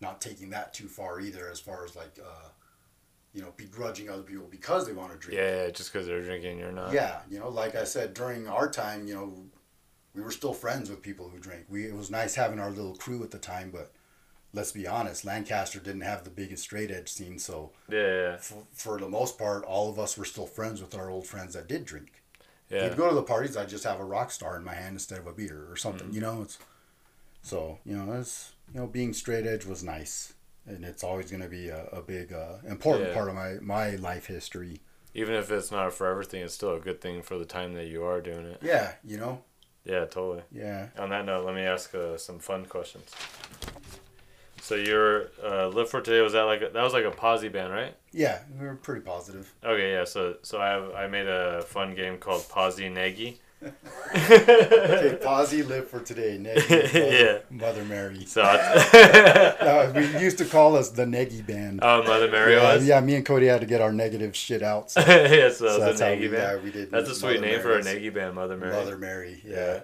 not 0.00 0.20
taking 0.20 0.50
that 0.50 0.74
too 0.74 0.88
far 0.88 1.20
either. 1.20 1.48
As 1.50 1.60
far 1.60 1.84
as 1.84 1.96
like 1.96 2.18
uh, 2.22 2.48
you 3.32 3.40
know, 3.40 3.52
begrudging 3.56 4.10
other 4.10 4.22
people 4.22 4.46
because 4.50 4.86
they 4.86 4.92
want 4.92 5.12
to 5.12 5.18
drink. 5.18 5.38
Yeah, 5.38 5.64
yeah, 5.64 5.70
just 5.70 5.92
because 5.92 6.06
they're 6.06 6.22
drinking, 6.22 6.58
you're 6.58 6.72
not. 6.72 6.92
Yeah, 6.92 7.20
you 7.30 7.38
know, 7.38 7.48
like 7.48 7.74
I 7.74 7.84
said 7.84 8.14
during 8.14 8.46
our 8.46 8.70
time, 8.70 9.06
you 9.06 9.14
know, 9.14 9.32
we 10.14 10.20
were 10.20 10.30
still 10.30 10.52
friends 10.52 10.90
with 10.90 11.02
people 11.02 11.28
who 11.28 11.38
drank. 11.38 11.64
We 11.68 11.86
it 11.86 11.96
was 11.96 12.10
nice 12.10 12.34
having 12.34 12.58
our 12.58 12.70
little 12.70 12.94
crew 12.94 13.22
at 13.22 13.30
the 13.30 13.38
time, 13.38 13.70
but 13.70 13.92
let's 14.54 14.72
be 14.72 14.86
honest, 14.86 15.24
Lancaster 15.24 15.80
didn't 15.80 16.02
have 16.02 16.24
the 16.24 16.30
biggest 16.30 16.62
straight 16.64 16.90
edge 16.90 17.08
scene, 17.08 17.38
so 17.38 17.72
Yeah, 17.88 18.36
for, 18.36 18.64
for 18.72 18.98
the 18.98 19.08
most 19.08 19.38
part, 19.38 19.64
all 19.64 19.88
of 19.90 19.98
us 19.98 20.16
were 20.18 20.24
still 20.24 20.46
friends 20.46 20.80
with 20.80 20.94
our 20.94 21.08
old 21.10 21.26
friends 21.26 21.54
that 21.54 21.68
did 21.68 21.84
drink. 21.84 22.22
yeah. 22.68 22.88
We'd 22.88 22.96
go 22.96 23.08
to 23.08 23.14
the 23.14 23.22
parties. 23.22 23.56
I'd 23.56 23.68
just 23.68 23.84
have 23.84 24.00
a 24.00 24.04
Rockstar 24.04 24.56
in 24.56 24.64
my 24.64 24.74
hand 24.74 24.94
instead 24.94 25.18
of 25.18 25.26
a 25.26 25.32
beer 25.32 25.66
or 25.70 25.76
something. 25.76 26.06
Mm-hmm. 26.08 26.14
You 26.16 26.20
know, 26.20 26.42
it's 26.42 26.58
so 27.42 27.78
you 27.84 27.96
know, 27.96 28.12
it's 28.12 28.52
you 28.72 28.80
know, 28.80 28.86
being 28.86 29.12
straight 29.12 29.46
edge 29.46 29.64
was 29.66 29.82
nice, 29.82 30.32
and 30.66 30.84
it's 30.84 31.02
always 31.04 31.30
going 31.30 31.42
to 31.42 31.48
be 31.48 31.68
a, 31.68 31.84
a 31.86 32.00
big 32.02 32.32
uh, 32.32 32.56
important 32.66 33.08
Yeah. 33.08 33.14
part 33.14 33.28
of 33.28 33.34
my 33.34 33.54
my 33.60 33.96
life 33.96 34.26
history. 34.26 34.80
Even 35.14 35.34
if 35.34 35.50
it's 35.50 35.70
not 35.70 35.92
for 35.92 36.06
everything, 36.06 36.40
it's 36.42 36.54
still 36.54 36.74
a 36.74 36.80
good 36.80 37.00
thing 37.02 37.20
for 37.22 37.36
the 37.38 37.44
time 37.44 37.74
that 37.74 37.86
you 37.88 38.02
are 38.04 38.20
doing 38.22 38.46
it. 38.46 38.60
Yeah, 38.62 38.92
you 39.04 39.18
know, 39.18 39.42
Yeah, 39.84 40.06
totally. 40.06 40.42
yeah. 40.50 40.86
On 40.98 41.10
that 41.10 41.26
note, 41.26 41.44
let 41.44 41.54
me 41.54 41.60
ask 41.62 41.94
uh, 41.94 42.16
some 42.16 42.38
fun 42.38 42.64
questions. 42.64 43.10
So 44.62 44.76
your 44.76 45.26
uh, 45.44 45.66
live 45.68 45.90
for 45.90 46.00
today 46.00 46.20
was 46.20 46.34
that 46.34 46.42
like 46.42 46.62
a, 46.62 46.68
that 46.68 46.82
was 46.84 46.92
like 46.92 47.04
a 47.04 47.10
posse 47.10 47.48
band, 47.48 47.72
right? 47.72 47.96
Yeah, 48.12 48.38
we 48.60 48.64
were 48.64 48.76
pretty 48.76 49.00
positive. 49.00 49.52
Okay, 49.64 49.90
yeah. 49.90 50.04
So 50.04 50.36
so 50.42 50.60
I 50.60 50.68
have 50.68 50.94
I 50.94 51.08
made 51.08 51.26
a 51.26 51.62
fun 51.62 51.96
game 51.96 52.16
called 52.18 52.48
Posse 52.48 52.84
Negi. 52.88 53.38
Okay, 54.14 55.18
Posy 55.20 55.64
live 55.64 55.88
for 55.88 55.98
today. 56.00 56.38
Neggy, 56.40 56.92
Yeah. 57.20 57.38
Mother 57.50 57.84
Mary. 57.84 58.24
So 58.24 58.42
Uh, 59.62 59.92
we 59.96 60.06
used 60.20 60.38
to 60.38 60.44
call 60.44 60.76
us 60.76 60.90
the 60.90 61.06
Neggy 61.06 61.44
Band. 61.44 61.80
oh, 61.82 62.04
Mother 62.04 62.30
Mary 62.30 62.54
yeah, 62.54 62.74
was. 62.74 62.86
yeah, 62.86 63.00
me 63.00 63.16
and 63.16 63.26
Cody 63.26 63.46
had 63.46 63.60
to 63.62 63.66
get 63.66 63.80
our 63.80 63.92
negative 63.92 64.36
shit 64.36 64.62
out. 64.62 64.90
So, 64.92 65.00
yeah, 65.00 65.48
so, 65.50 65.66
so 65.66 65.78
that's 65.80 66.00
a 66.00 66.04
how 66.06 66.10
we, 66.14 66.28
band. 66.28 66.32
yeah, 66.34 66.56
we 66.62 66.70
did. 66.70 66.90
That's 66.92 67.10
a 67.10 67.14
sweet 67.16 67.40
Mother 67.40 67.46
name 67.46 67.60
for 67.60 67.78
a 67.78 67.84
Mary's. 67.84 68.02
Negi 68.02 68.14
band, 68.14 68.34
Mother 68.36 68.56
Mary. 68.56 68.72
Mother 68.72 68.96
Mary. 68.98 69.42
Yeah. 69.44 69.80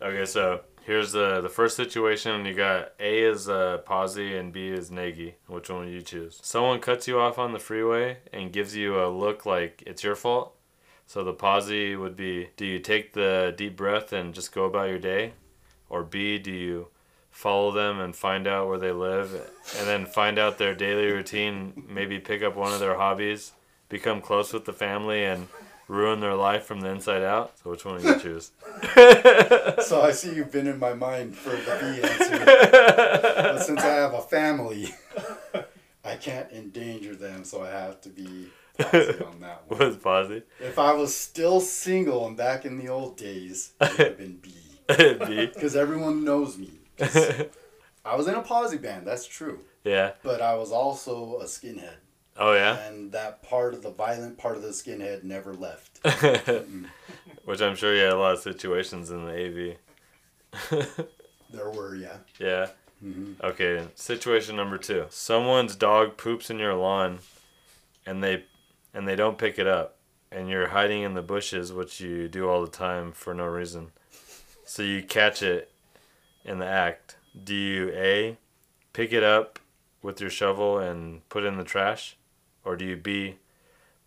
Okay, 0.00 0.24
so 0.26 0.60
here's 0.86 1.12
the 1.12 1.40
the 1.40 1.48
first 1.48 1.76
situation. 1.76 2.46
You 2.46 2.54
got 2.54 2.92
A 3.00 3.22
is 3.22 3.48
uh, 3.48 3.78
Posy 3.78 4.36
and 4.36 4.52
B 4.52 4.68
is 4.68 4.90
Negi. 4.90 5.34
Which 5.48 5.68
one 5.68 5.80
will 5.80 5.88
you 5.88 6.00
choose? 6.00 6.38
Someone 6.42 6.80
cuts 6.80 7.06
you 7.08 7.18
off 7.18 7.38
on 7.38 7.52
the 7.52 7.58
freeway 7.58 8.18
and 8.32 8.52
gives 8.52 8.74
you 8.74 8.98
a 8.98 9.08
look 9.10 9.44
like 9.44 9.82
it's 9.86 10.04
your 10.04 10.16
fault. 10.16 10.54
So 11.06 11.22
the 11.22 11.32
Posy 11.32 11.96
would 11.96 12.16
be: 12.16 12.50
Do 12.56 12.64
you 12.64 12.78
take 12.78 13.12
the 13.12 13.52
deep 13.56 13.76
breath 13.76 14.12
and 14.12 14.32
just 14.32 14.54
go 14.54 14.64
about 14.64 14.88
your 14.88 14.98
day, 14.98 15.32
or 15.90 16.02
B, 16.02 16.38
do 16.38 16.52
you 16.52 16.88
follow 17.30 17.70
them 17.70 18.00
and 18.00 18.16
find 18.16 18.46
out 18.46 18.68
where 18.68 18.78
they 18.78 18.92
live, 18.92 19.34
and 19.78 19.86
then 19.86 20.06
find 20.06 20.38
out 20.38 20.58
their 20.58 20.74
daily 20.74 21.10
routine? 21.10 21.84
Maybe 21.88 22.18
pick 22.18 22.42
up 22.42 22.56
one 22.56 22.72
of 22.72 22.80
their 22.80 22.96
hobbies, 22.96 23.52
become 23.88 24.20
close 24.20 24.52
with 24.52 24.64
the 24.64 24.72
family, 24.72 25.24
and 25.24 25.48
ruin 25.88 26.20
their 26.20 26.34
life 26.34 26.64
from 26.64 26.80
the 26.80 26.88
inside 26.90 27.22
out. 27.22 27.52
So 27.62 27.70
which 27.70 27.84
one 27.84 28.00
do 28.00 28.08
you 28.08 28.18
choose? 28.20 28.50
So 29.86 30.00
I 30.02 30.10
see 30.12 30.34
you've 30.34 30.52
been 30.52 30.66
in 30.66 30.78
my 30.78 30.94
mind 30.94 31.36
for 31.36 31.50
the 31.50 31.76
B 31.80 32.02
answer. 32.08 32.44
but 32.44 33.58
since 33.62 33.80
I 33.82 33.94
have 33.94 34.14
a 34.14 34.22
family, 34.22 34.94
I 36.04 36.16
can't 36.16 36.50
endanger 36.52 37.14
them, 37.14 37.44
so 37.44 37.62
I 37.62 37.70
have 37.70 38.00
to 38.02 38.08
be 38.08 38.48
positive 38.78 39.22
on 39.26 39.40
that 39.40 39.62
one. 39.68 39.78
With 39.78 40.02
Posy. 40.02 40.42
If 40.60 40.78
I 40.78 40.92
was 40.92 41.14
still 41.14 41.60
single 41.60 42.26
and 42.26 42.36
back 42.36 42.64
in 42.64 42.78
the 42.78 42.88
old 42.88 43.16
days, 43.16 43.72
it 43.80 43.90
would 43.98 44.06
have 44.08 44.18
been 44.18 44.36
B. 44.38 44.54
B. 44.88 45.46
Because 45.52 45.74
everyone 45.76 46.24
knows 46.24 46.56
me. 46.58 46.70
I 48.04 48.14
was 48.14 48.28
in 48.28 48.34
a 48.34 48.42
posse 48.42 48.76
band, 48.78 49.06
that's 49.06 49.26
true. 49.26 49.60
yeah. 49.84 50.12
But 50.22 50.40
I 50.40 50.54
was 50.54 50.70
also 50.72 51.38
a 51.40 51.44
skinhead. 51.44 51.96
Oh 52.38 52.52
yeah. 52.52 52.78
And 52.86 53.12
that 53.12 53.42
part 53.42 53.74
of 53.74 53.82
the 53.82 53.90
violent 53.90 54.38
part 54.38 54.56
of 54.56 54.62
the 54.62 54.68
skinhead 54.68 55.24
never 55.24 55.54
left. 55.54 56.00
Which 57.44 57.60
I'm 57.62 57.76
sure 57.76 57.94
you 57.94 58.02
had 58.02 58.12
a 58.12 58.18
lot 58.18 58.34
of 58.34 58.40
situations 58.40 59.10
in 59.10 59.24
the 59.24 59.76
AV. 60.72 60.76
There 61.50 61.70
were, 61.70 61.94
yeah. 61.94 62.16
Yeah. 62.38 62.68
hmm 63.00 63.34
Okay. 63.42 63.86
Situation 63.94 64.56
number 64.56 64.78
two. 64.78 65.06
Someone's 65.10 65.76
dog 65.76 66.16
poops 66.16 66.50
in 66.50 66.58
your 66.58 66.74
lawn, 66.74 67.20
and 68.04 68.22
they 68.22 68.44
and 68.92 69.06
they 69.06 69.16
don't 69.16 69.38
pick 69.38 69.58
it 69.58 69.66
up, 69.66 69.96
and 70.30 70.48
you're 70.48 70.68
hiding 70.68 71.02
in 71.02 71.14
the 71.14 71.22
bushes, 71.22 71.72
which 71.72 72.00
you 72.00 72.28
do 72.28 72.48
all 72.48 72.62
the 72.64 72.70
time 72.70 73.12
for 73.12 73.32
no 73.34 73.44
reason. 73.46 73.92
So 74.64 74.82
you 74.82 75.02
catch 75.02 75.42
it 75.42 75.70
in 76.44 76.58
the 76.58 76.66
act. 76.66 77.16
Do 77.42 77.54
you 77.54 77.90
a 77.94 78.36
pick 78.92 79.12
it 79.12 79.22
up 79.22 79.58
with 80.02 80.20
your 80.20 80.30
shovel 80.30 80.78
and 80.78 81.26
put 81.28 81.44
it 81.44 81.48
in 81.48 81.56
the 81.58 81.64
trash, 81.64 82.16
or 82.66 82.76
do 82.76 82.84
you 82.84 82.96
b 82.96 83.36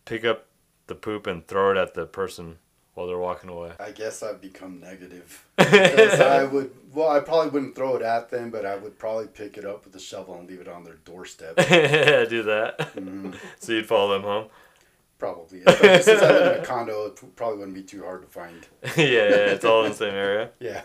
pick 0.05 0.23
up 0.25 0.45
the 0.87 0.95
poop 0.95 1.25
and 1.27 1.47
throw 1.47 1.71
it 1.71 1.77
at 1.77 1.93
the 1.93 2.05
person 2.05 2.57
while 2.93 3.07
they're 3.07 3.17
walking 3.17 3.49
away? 3.49 3.71
I 3.79 3.91
guess 3.91 4.21
I've 4.21 4.41
become 4.41 4.79
negative. 4.79 5.45
Because 5.57 6.19
I 6.19 6.43
would, 6.45 6.71
well, 6.93 7.09
I 7.09 7.19
probably 7.19 7.49
wouldn't 7.51 7.75
throw 7.75 7.95
it 7.95 8.01
at 8.01 8.29
them, 8.29 8.49
but 8.49 8.65
I 8.65 8.75
would 8.75 8.97
probably 8.97 9.27
pick 9.27 9.57
it 9.57 9.65
up 9.65 9.85
with 9.85 9.95
a 9.95 9.99
shovel 9.99 10.35
and 10.35 10.47
leave 10.49 10.61
it 10.61 10.67
on 10.67 10.83
their 10.83 10.95
doorstep. 11.05 11.55
do 11.57 12.43
that. 12.43 12.77
Mhm. 12.95 13.35
So 13.59 13.73
you'd 13.73 13.85
follow 13.87 14.13
them 14.13 14.23
home. 14.23 14.47
Probably. 15.19 15.59
Yeah. 15.59 15.63
But 15.65 16.03
since 16.03 16.21
I 16.21 16.31
live 16.31 16.55
in 16.57 16.63
a 16.63 16.65
condo, 16.65 17.05
it 17.07 17.35
probably 17.35 17.57
wouldn't 17.59 17.75
be 17.75 17.83
too 17.83 18.03
hard 18.03 18.21
to 18.21 18.27
find. 18.27 18.65
yeah, 18.97 19.03
yeah, 19.03 19.53
it's 19.53 19.65
all 19.65 19.83
in 19.83 19.91
the 19.91 19.97
same 19.97 20.13
area. 20.13 20.49
Yeah. 20.59 20.81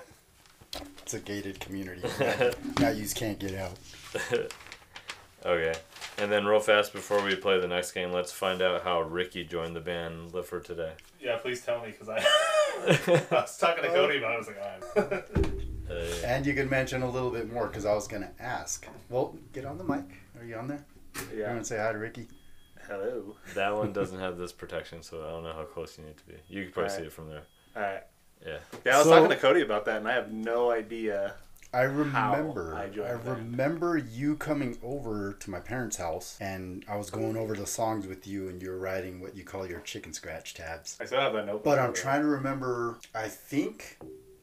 It's 1.02 1.14
a 1.14 1.20
gated 1.20 1.60
community. 1.60 2.02
Now, 2.18 2.50
now 2.80 2.88
you 2.90 3.06
can't 3.08 3.38
get 3.38 3.54
out. 3.54 3.78
Okay. 5.44 5.74
And 6.18 6.32
then 6.32 6.46
real 6.46 6.60
fast 6.60 6.92
before 6.92 7.22
we 7.22 7.34
play 7.34 7.60
the 7.60 7.68
next 7.68 7.92
game, 7.92 8.12
let's 8.12 8.32
find 8.32 8.62
out 8.62 8.82
how 8.82 9.02
Ricky 9.02 9.44
joined 9.44 9.76
the 9.76 9.80
band 9.80 10.32
Live 10.32 10.46
for 10.46 10.60
Today. 10.60 10.92
Yeah, 11.20 11.36
please 11.36 11.60
tell 11.62 11.82
me 11.82 11.90
because 11.90 12.08
I, 12.08 12.18
I 13.36 13.40
was 13.42 13.58
talking 13.58 13.84
to 13.84 13.90
Cody, 13.90 14.20
but 14.20 14.30
I 14.32 14.38
was 14.38 14.46
like, 14.46 14.58
oh, 14.96 15.22
Uh, 15.90 16.06
And 16.24 16.46
you 16.46 16.54
could 16.54 16.70
mention 16.70 17.02
a 17.02 17.10
little 17.10 17.30
bit 17.30 17.52
more 17.52 17.66
because 17.66 17.84
I 17.84 17.92
was 17.94 18.08
going 18.08 18.22
to 18.22 18.30
ask. 18.42 18.86
Well, 19.10 19.36
get 19.52 19.66
on 19.66 19.76
the 19.76 19.84
mic. 19.84 20.04
Are 20.38 20.44
you 20.44 20.56
on 20.56 20.66
there? 20.66 20.84
You 21.30 21.40
yeah. 21.40 21.48
want 21.52 21.58
to 21.60 21.64
say 21.66 21.76
hi 21.76 21.92
to 21.92 21.98
Ricky? 21.98 22.26
Hello. 22.88 23.36
that 23.54 23.74
one 23.74 23.92
doesn't 23.92 24.18
have 24.18 24.38
this 24.38 24.52
protection, 24.52 25.02
so 25.02 25.22
I 25.26 25.30
don't 25.30 25.42
know 25.42 25.52
how 25.52 25.64
close 25.64 25.98
you 25.98 26.04
need 26.04 26.16
to 26.16 26.26
be. 26.26 26.34
You 26.48 26.64
can 26.64 26.72
probably 26.72 26.90
see 26.96 27.02
it 27.02 27.12
from 27.12 27.28
there. 27.28 27.42
All 27.76 27.82
right. 27.82 28.02
Yeah. 28.44 28.58
Yeah, 28.84 28.94
I 28.94 28.98
was 28.98 29.06
So- 29.06 29.14
talking 29.14 29.28
to 29.30 29.36
Cody 29.36 29.60
about 29.60 29.84
that, 29.86 29.98
and 29.98 30.08
I 30.08 30.12
have 30.14 30.32
no 30.32 30.70
idea. 30.70 31.34
I 31.74 31.82
remember. 31.82 32.74
I 32.76 32.84
I, 33.02 33.10
remember 33.12 33.96
you 33.98 34.36
coming 34.36 34.78
over 34.82 35.32
to 35.32 35.50
my 35.50 35.58
parents' 35.58 35.96
house, 35.96 36.38
and 36.40 36.84
I 36.88 36.96
was 36.96 37.10
going 37.10 37.36
over 37.36 37.54
the 37.54 37.66
songs 37.66 38.06
with 38.06 38.26
you, 38.26 38.48
and 38.48 38.62
you 38.62 38.70
were 38.70 38.78
writing 38.78 39.20
what 39.20 39.34
you 39.34 39.42
call 39.44 39.66
your 39.66 39.80
chicken 39.80 40.12
scratch 40.12 40.54
tabs. 40.54 40.96
I 41.00 41.04
still 41.04 41.20
have 41.20 41.32
that 41.32 41.46
notebook. 41.46 41.64
But 41.64 41.78
I'm 41.80 41.92
trying 41.92 42.20
to 42.22 42.28
remember. 42.28 42.98
I 43.14 43.28
think 43.28 43.98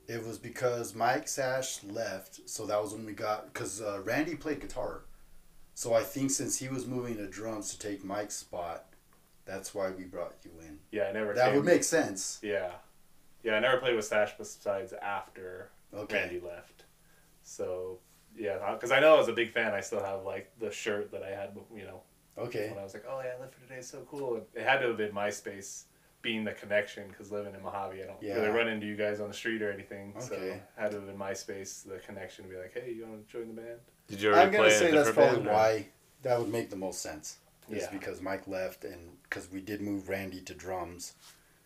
it 0.07 0.25
was 0.25 0.37
because 0.37 0.93
Mike 0.93 1.29
Sash 1.29 1.83
left, 1.85 2.41
so 2.49 2.65
that 2.65 2.81
was 2.81 2.93
when 2.93 3.05
we 3.05 3.13
got 3.13 3.53
because 3.53 3.81
uh, 3.81 4.01
Randy 4.03 4.35
played 4.35 4.59
guitar, 4.59 5.03
So 5.73 5.93
I 5.93 6.03
think 6.03 6.31
since 6.31 6.57
he 6.59 6.67
was 6.67 6.85
moving 6.85 7.15
to 7.17 7.27
drums 7.27 7.71
to 7.71 7.79
take 7.79 8.03
Mike's 8.03 8.35
spot, 8.35 8.87
that's 9.45 9.73
why 9.73 9.89
we 9.91 10.03
brought 10.03 10.35
you 10.43 10.51
in. 10.67 10.79
Yeah, 10.91 11.03
I 11.03 11.11
never. 11.13 11.33
That 11.33 11.47
came- 11.47 11.55
would 11.55 11.65
make 11.65 11.85
sense. 11.85 12.39
Yeah, 12.43 12.71
yeah. 13.41 13.53
I 13.53 13.59
never 13.61 13.77
played 13.77 13.95
with 13.95 14.05
Sash 14.05 14.33
besides 14.37 14.91
after 15.01 15.69
Okay. 15.93 16.15
Randy 16.17 16.39
left. 16.41 16.80
So 17.55 17.99
yeah, 18.37 18.73
because 18.73 18.91
I 18.91 18.99
know 19.01 19.15
I 19.15 19.17
was 19.17 19.27
a 19.27 19.33
big 19.33 19.51
fan. 19.51 19.73
I 19.73 19.81
still 19.81 20.03
have 20.03 20.23
like 20.23 20.51
the 20.59 20.71
shirt 20.71 21.11
that 21.11 21.23
I 21.23 21.29
had. 21.31 21.57
You 21.75 21.83
know, 21.83 22.01
Okay. 22.37 22.69
when 22.69 22.79
I 22.79 22.83
was 22.83 22.93
like, 22.93 23.03
oh 23.07 23.21
yeah, 23.23 23.33
Live 23.39 23.51
for 23.53 23.59
Today 23.61 23.79
is 23.79 23.87
so 23.87 23.99
cool. 24.09 24.41
It 24.55 24.63
had 24.63 24.79
to 24.79 24.87
have 24.87 24.97
been 24.97 25.11
MySpace 25.11 25.83
being 26.21 26.43
the 26.45 26.53
connection 26.53 27.09
because 27.09 27.31
living 27.31 27.53
in 27.55 27.61
Mojave, 27.61 28.01
I 28.01 28.05
don't 28.05 28.21
Yeah. 28.21 28.35
really 28.35 28.49
run 28.49 28.67
into 28.69 28.85
you 28.85 28.95
guys 28.95 29.19
on 29.19 29.27
the 29.27 29.33
street 29.33 29.61
or 29.61 29.71
anything. 29.71 30.13
So 30.19 30.35
Okay. 30.35 30.61
had 30.77 30.91
to 30.91 30.97
have 30.97 31.07
been 31.07 31.17
MySpace 31.17 31.83
the 31.83 31.97
connection 31.99 32.45
to 32.45 32.49
be 32.49 32.57
like, 32.57 32.73
hey, 32.73 32.91
you 32.93 33.05
want 33.05 33.27
to 33.27 33.31
join 33.31 33.53
the 33.53 33.61
band? 33.61 33.79
Did 34.07 34.21
you 34.21 34.29
already 34.29 34.45
I'm 34.45 34.51
gonna 34.51 34.63
play 34.69 34.77
say 34.77 34.91
that's 34.91 35.11
probably 35.11 35.37
band, 35.37 35.47
or- 35.47 35.53
why 35.53 35.87
that 36.21 36.39
would 36.39 36.49
make 36.49 36.69
the 36.69 36.75
most 36.77 37.01
sense. 37.01 37.37
Is 37.69 37.83
Yeah. 37.83 37.91
because 37.91 38.21
Mike 38.21 38.47
left 38.47 38.83
and 38.85 39.17
because 39.23 39.49
we 39.51 39.61
did 39.61 39.81
move 39.81 40.09
Randy 40.09 40.41
to 40.41 40.53
drums 40.53 41.13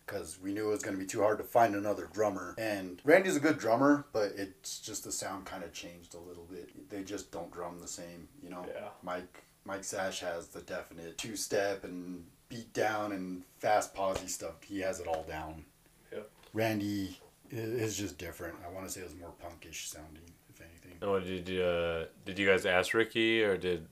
because 0.06 0.38
we 0.40 0.52
knew 0.52 0.68
it 0.68 0.72
was 0.72 0.82
going 0.82 0.94
to 0.96 1.00
be 1.00 1.06
too 1.06 1.20
hard 1.20 1.38
to 1.38 1.44
find 1.44 1.74
another 1.74 2.08
drummer. 2.12 2.54
And 2.58 3.00
Randy's 3.04 3.36
a 3.36 3.40
good 3.40 3.58
drummer, 3.58 4.06
but 4.12 4.32
it's 4.36 4.78
just 4.80 5.04
the 5.04 5.12
sound 5.12 5.44
kind 5.46 5.64
of 5.64 5.72
changed 5.72 6.14
a 6.14 6.18
little 6.18 6.44
bit. 6.44 6.88
They 6.88 7.02
just 7.02 7.32
don't 7.32 7.50
drum 7.50 7.80
the 7.80 7.88
same, 7.88 8.28
you 8.42 8.50
know. 8.50 8.64
Yeah. 8.68 8.88
Mike 9.02 9.42
Mike 9.64 9.84
Sash 9.84 10.20
has 10.20 10.48
the 10.48 10.60
definite 10.60 11.18
two 11.18 11.36
step 11.36 11.84
and 11.84 12.24
beat 12.48 12.72
down 12.72 13.12
and 13.12 13.42
fast 13.58 13.94
posy 13.94 14.28
stuff. 14.28 14.62
He 14.62 14.80
has 14.80 15.00
it 15.00 15.08
all 15.08 15.24
down. 15.28 15.64
Yep. 16.12 16.30
Randy 16.52 17.18
is 17.50 17.96
just 17.96 18.18
different. 18.18 18.54
I 18.64 18.72
want 18.72 18.86
to 18.86 18.92
say 18.92 19.00
it 19.00 19.04
was 19.04 19.16
more 19.18 19.32
punkish 19.42 19.86
sounding, 19.88 20.22
if 20.48 20.60
anything. 20.60 20.98
And 21.00 21.10
what 21.10 21.24
did 21.24 21.48
you 21.48 21.62
uh, 21.62 22.04
did 22.24 22.38
you 22.38 22.46
guys 22.46 22.64
ask 22.64 22.94
Ricky 22.94 23.42
or 23.42 23.56
did 23.56 23.86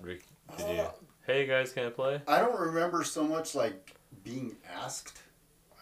Rick 0.00 0.22
did 0.56 0.76
you? 0.76 0.82
Uh, 0.82 0.90
Hey 1.26 1.44
guys, 1.44 1.72
can 1.72 1.86
I 1.86 1.90
play? 1.90 2.22
I 2.28 2.38
don't 2.38 2.56
remember 2.56 3.02
so 3.02 3.24
much 3.24 3.56
like 3.56 3.96
being 4.22 4.54
asked. 4.80 5.18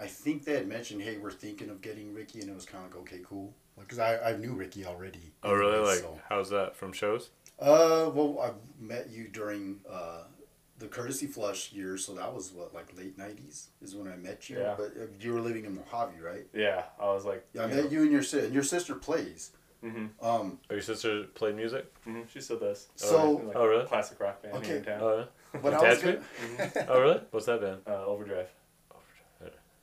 I 0.00 0.06
think 0.06 0.44
they 0.44 0.54
had 0.54 0.66
mentioned, 0.68 1.02
"Hey, 1.02 1.18
we're 1.18 1.30
thinking 1.30 1.70
of 1.70 1.80
getting 1.80 2.12
Ricky," 2.14 2.40
and 2.40 2.50
it 2.50 2.54
was 2.54 2.66
kind 2.66 2.84
of 2.84 2.90
like, 2.92 3.00
"Okay, 3.02 3.20
cool," 3.24 3.54
because 3.78 3.98
I, 3.98 4.18
I 4.32 4.36
knew 4.36 4.52
Ricky 4.52 4.84
already. 4.84 5.32
Oh 5.42 5.54
really? 5.54 5.78
Like 5.78 5.98
so- 5.98 6.20
how's 6.28 6.50
that 6.50 6.74
from 6.76 6.92
shows? 6.92 7.30
Uh, 7.60 8.10
well, 8.12 8.38
I 8.42 8.50
met 8.82 9.10
you 9.10 9.28
during 9.28 9.80
uh 9.88 10.24
the 10.80 10.88
courtesy 10.88 11.28
flush 11.28 11.72
years, 11.72 12.04
so 12.04 12.14
that 12.14 12.34
was 12.34 12.50
what 12.52 12.74
like 12.74 12.96
late 12.98 13.16
'90s 13.16 13.66
is 13.80 13.94
when 13.94 14.08
I 14.08 14.16
met 14.16 14.50
you. 14.50 14.58
Yeah. 14.58 14.74
But 14.76 14.86
uh, 15.00 15.06
you 15.20 15.32
were 15.32 15.40
living 15.40 15.64
in 15.64 15.74
Mojave, 15.76 16.20
right? 16.20 16.46
Yeah, 16.52 16.82
I 17.00 17.06
was 17.12 17.24
like, 17.24 17.46
Yeah, 17.54 17.62
I 17.62 17.66
met 17.68 17.84
know- 17.84 17.90
you 17.90 18.02
and 18.02 18.10
your 18.10 18.22
sister. 18.24 18.46
And 18.46 18.54
your 18.54 18.64
sister 18.64 18.94
plays. 18.96 19.52
Mhm. 19.84 20.08
Um, 20.22 20.58
Oh, 20.70 20.74
your 20.74 20.80
sister 20.82 21.24
played 21.34 21.54
music? 21.56 21.84
Mhm, 22.06 22.26
She 22.28 22.40
still 22.40 22.58
does. 22.58 22.88
So- 22.96 23.32
Like, 23.32 23.54
Oh, 23.54 23.66
really? 23.66 23.84
Classic 23.86 24.18
rock 24.18 24.42
band 24.42 24.54
Okay. 24.56 24.66
here 24.66 24.76
in 24.78 24.84
town. 24.84 25.00
Oh 25.02 25.18
yeah. 25.18 25.60
but 25.60 25.74
I 25.74 25.76
was 25.90 25.98
Attachment? 25.98 26.22
gonna, 26.74 26.86
Oh 26.88 27.00
really? 27.00 27.20
What's 27.30 27.46
that 27.46 27.60
band? 27.60 27.82
Uh, 27.86 28.04
Overdrive. 28.06 28.48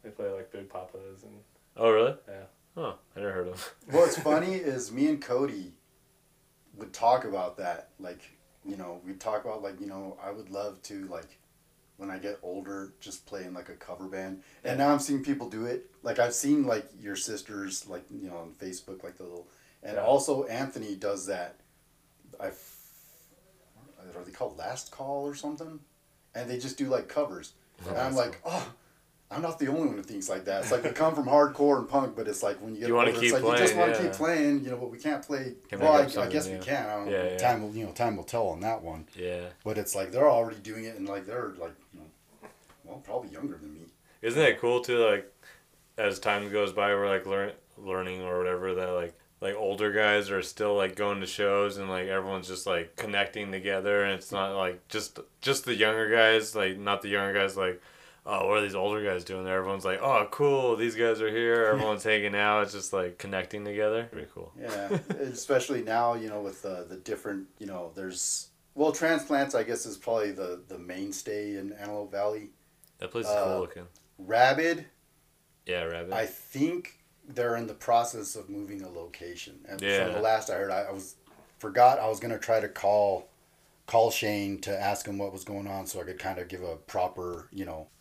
Overdrive. 0.03 0.17
They 0.17 0.23
play 0.23 0.31
like 0.35 0.51
Big 0.51 0.69
Papas 0.69 1.23
and 1.23 1.39
Oh 1.77 1.91
really? 1.91 2.15
Yeah. 2.27 2.43
Oh, 2.77 2.95
I 3.15 3.19
never 3.19 3.31
heard 3.31 3.47
of. 3.47 3.73
'em. 3.87 3.95
What's 3.95 4.17
funny 4.21 4.53
is 4.53 4.91
me 4.91 5.07
and 5.07 5.21
Cody 5.21 5.73
would 6.75 6.93
talk 6.93 7.25
about 7.25 7.57
that. 7.57 7.89
Like, 7.99 8.21
you 8.65 8.77
know, 8.77 9.01
we'd 9.05 9.19
talk 9.19 9.43
about 9.45 9.61
like, 9.61 9.79
you 9.79 9.87
know, 9.87 10.17
I 10.23 10.31
would 10.31 10.49
love 10.49 10.81
to 10.83 11.05
like 11.07 11.37
when 11.97 12.09
I 12.09 12.17
get 12.17 12.39
older 12.41 12.93
just 12.99 13.25
play 13.25 13.43
in 13.43 13.53
like 13.53 13.69
a 13.69 13.75
cover 13.75 14.07
band. 14.07 14.41
And 14.63 14.77
now 14.79 14.91
I'm 14.91 14.99
seeing 14.99 15.23
people 15.23 15.49
do 15.49 15.65
it. 15.65 15.89
Like 16.03 16.19
I've 16.19 16.33
seen 16.33 16.65
like 16.65 16.87
your 16.99 17.15
sisters 17.15 17.87
like, 17.87 18.03
you 18.09 18.29
know, 18.29 18.37
on 18.37 18.53
Facebook 18.59 19.03
like 19.03 19.17
the 19.17 19.23
little 19.23 19.47
and 19.83 19.95
Yeah. 19.95 20.03
also 20.03 20.43
Anthony 20.45 20.95
does 20.95 21.25
that. 21.27 21.55
I 22.39 22.51
are 24.17 24.23
they 24.25 24.31
called 24.31 24.57
Last 24.57 24.91
Call 24.91 25.23
or 25.25 25.35
something? 25.35 25.79
And 26.35 26.49
they 26.49 26.57
just 26.57 26.77
do 26.77 26.87
like 26.87 27.07
covers. 27.07 27.53
And 27.87 27.97
I'm 27.97 28.15
like, 28.15 28.39
oh, 28.45 28.71
I'm 29.31 29.41
not 29.41 29.59
the 29.59 29.67
only 29.67 29.87
one 29.87 29.95
who 29.95 30.03
thinks 30.03 30.27
like 30.29 30.45
that. 30.45 30.63
It's 30.63 30.71
like 30.71 30.83
we 30.83 30.89
come 30.91 31.15
from 31.15 31.25
hardcore 31.25 31.77
and 31.79 31.87
punk, 31.87 32.15
but 32.15 32.27
it's 32.27 32.43
like 32.43 32.61
when 32.61 32.73
you 32.73 32.81
get 32.81 32.89
You 32.89 32.99
older, 32.99 33.11
keep 33.13 33.23
it's 33.23 33.31
like 33.33 33.43
you 33.43 33.57
just 33.57 33.75
want 33.75 33.95
to 33.95 34.01
yeah. 34.03 34.07
keep 34.09 34.17
playing, 34.17 34.63
you 34.63 34.71
know, 34.71 34.77
but 34.77 34.91
we 34.91 34.97
can't 34.97 35.25
play. 35.25 35.53
Can 35.69 35.79
well, 35.79 35.93
I, 35.93 36.21
I 36.21 36.27
guess 36.27 36.47
new. 36.47 36.57
we 36.57 36.59
can. 36.59 36.89
I 36.89 36.95
don't 36.97 37.09
Yeah, 37.09 37.17
know. 37.23 37.29
yeah. 37.31 37.37
Time 37.37 37.61
will, 37.63 37.73
you 37.75 37.85
know, 37.85 37.91
time 37.91 38.17
will 38.17 38.23
tell 38.25 38.47
on 38.47 38.59
that 38.59 38.81
one. 38.81 39.05
Yeah. 39.15 39.45
But 39.63 39.77
it's 39.77 39.95
like 39.95 40.11
they're 40.11 40.29
already 40.29 40.57
doing 40.59 40.83
it, 40.83 40.97
and 40.97 41.07
like 41.07 41.25
they're 41.25 41.53
like, 41.59 41.73
you 41.93 41.99
know, 42.01 42.49
well, 42.83 42.97
probably 43.05 43.29
younger 43.29 43.57
than 43.57 43.73
me. 43.73 43.81
Isn't 44.21 44.41
it 44.41 44.59
cool 44.59 44.81
too? 44.81 44.97
Like, 44.97 45.31
as 45.97 46.19
time 46.19 46.51
goes 46.51 46.73
by, 46.73 46.89
we're 46.93 47.07
like 47.07 47.25
learn 47.25 47.53
learning 47.77 48.21
or 48.23 48.37
whatever 48.37 48.75
that 48.75 48.89
like 48.89 49.17
like 49.39 49.55
older 49.55 49.91
guys 49.91 50.29
are 50.29 50.41
still 50.43 50.75
like 50.75 50.95
going 50.95 51.19
to 51.19 51.25
shows 51.25 51.77
and 51.77 51.89
like 51.89 52.07
everyone's 52.07 52.47
just 52.47 52.67
like 52.67 52.95
connecting 52.95 53.51
together 53.51 54.03
and 54.03 54.13
it's 54.13 54.31
not 54.31 54.55
like 54.55 54.87
just 54.87 55.19
just 55.41 55.65
the 55.65 55.73
younger 55.73 56.09
guys 56.09 56.55
like 56.55 56.77
not 56.77 57.01
the 57.01 57.09
younger 57.09 57.33
guys 57.33 57.57
like 57.57 57.81
oh 58.25 58.47
what 58.47 58.57
are 58.57 58.61
these 58.61 58.75
older 58.75 59.03
guys 59.03 59.23
doing 59.23 59.43
there 59.43 59.57
everyone's 59.57 59.85
like 59.85 59.99
oh 60.01 60.27
cool 60.31 60.75
these 60.75 60.95
guys 60.95 61.21
are 61.21 61.29
here 61.31 61.65
everyone's 61.73 62.03
hanging 62.03 62.35
out 62.35 62.61
it's 62.63 62.71
just 62.73 62.93
like 62.93 63.17
connecting 63.17 63.65
together 63.65 64.07
pretty 64.11 64.27
cool 64.33 64.51
Yeah, 64.59 64.89
especially 65.19 65.81
now, 65.81 66.13
you 66.13 66.29
know, 66.29 66.41
with 66.41 66.61
the 66.61 66.85
the 66.87 66.97
different, 66.97 67.47
you 67.59 67.65
know, 67.67 67.91
there's 67.95 68.49
well, 68.73 68.91
transplants. 68.93 69.53
I 69.55 69.63
guess 69.63 69.85
is 69.85 69.97
probably 69.97 70.31
the 70.31 70.61
the 70.67 70.77
mainstay 70.77 71.57
in 71.57 71.73
Antelope 71.73 72.11
Valley. 72.11 72.51
that 72.99 73.11
place 73.11 73.25
is 73.25 73.31
Uh, 73.31 73.43
cool 73.43 73.59
looking 73.59 73.87
Rabid, 74.17 74.85
yeah 75.65 75.83
rabbit 75.83 76.13
I 76.13 76.25
think 76.27 76.99
they're 77.27 77.55
in 77.55 77.67
the 77.67 77.73
process 77.73 78.35
of 78.35 78.49
moving 78.49 78.81
a 78.81 78.89
location. 78.89 79.59
And 79.67 79.81
Yeah. 79.81 80.05
from 80.05 80.13
the 80.13 80.21
last 80.21 80.49
I 80.49 80.55
heard, 80.55 80.71
I, 80.71 80.81
I 80.83 80.91
was 80.91 81.15
forgot 81.59 81.99
I 81.99 82.07
was 82.07 82.19
gonna 82.19 82.39
try 82.39 82.59
to 82.59 82.69
call 82.69 83.27
call 83.87 84.09
Shane 84.11 84.59
to 84.61 84.79
ask 84.79 85.05
him 85.05 85.17
what 85.17 85.33
was 85.33 85.43
going 85.43 85.67
on, 85.67 85.85
so 85.85 85.99
I 85.99 86.03
could 86.03 86.19
kind 86.19 86.39
of 86.39 86.47
give 86.47 86.63
a 86.63 86.77
proper, 86.77 87.49
you 87.51 87.65
know, 87.65 87.87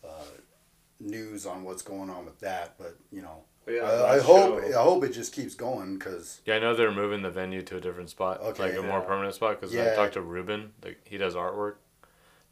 news 1.01 1.45
on 1.45 1.63
what's 1.63 1.81
going 1.81 2.09
on 2.09 2.25
with 2.25 2.39
that. 2.39 2.75
But 2.77 2.97
you 3.11 3.21
know, 3.21 3.43
yeah, 3.67 3.81
I, 3.83 4.15
I 4.15 4.19
hope 4.19 4.61
show- 4.63 4.79
I 4.79 4.83
hope 4.83 5.03
it 5.03 5.13
just 5.13 5.33
keeps 5.33 5.55
going 5.55 5.97
because 5.97 6.41
Yeah, 6.45 6.55
I 6.55 6.59
know 6.59 6.75
they're 6.75 6.91
moving 6.91 7.21
the 7.21 7.29
venue 7.31 7.61
to 7.63 7.77
a 7.77 7.81
different 7.81 8.09
spot, 8.09 8.39
Okay, 8.41 8.63
like 8.63 8.77
a 8.77 8.81
more 8.81 9.01
permanent 9.01 9.35
spot. 9.35 9.59
Because 9.59 9.75
I 9.75 9.79
Yeah. 9.83 9.95
talked 9.95 10.13
to 10.13 10.21
Ruben, 10.21 10.73
like 10.83 10.99
he 11.05 11.17
does 11.17 11.35
artwork. 11.35 11.75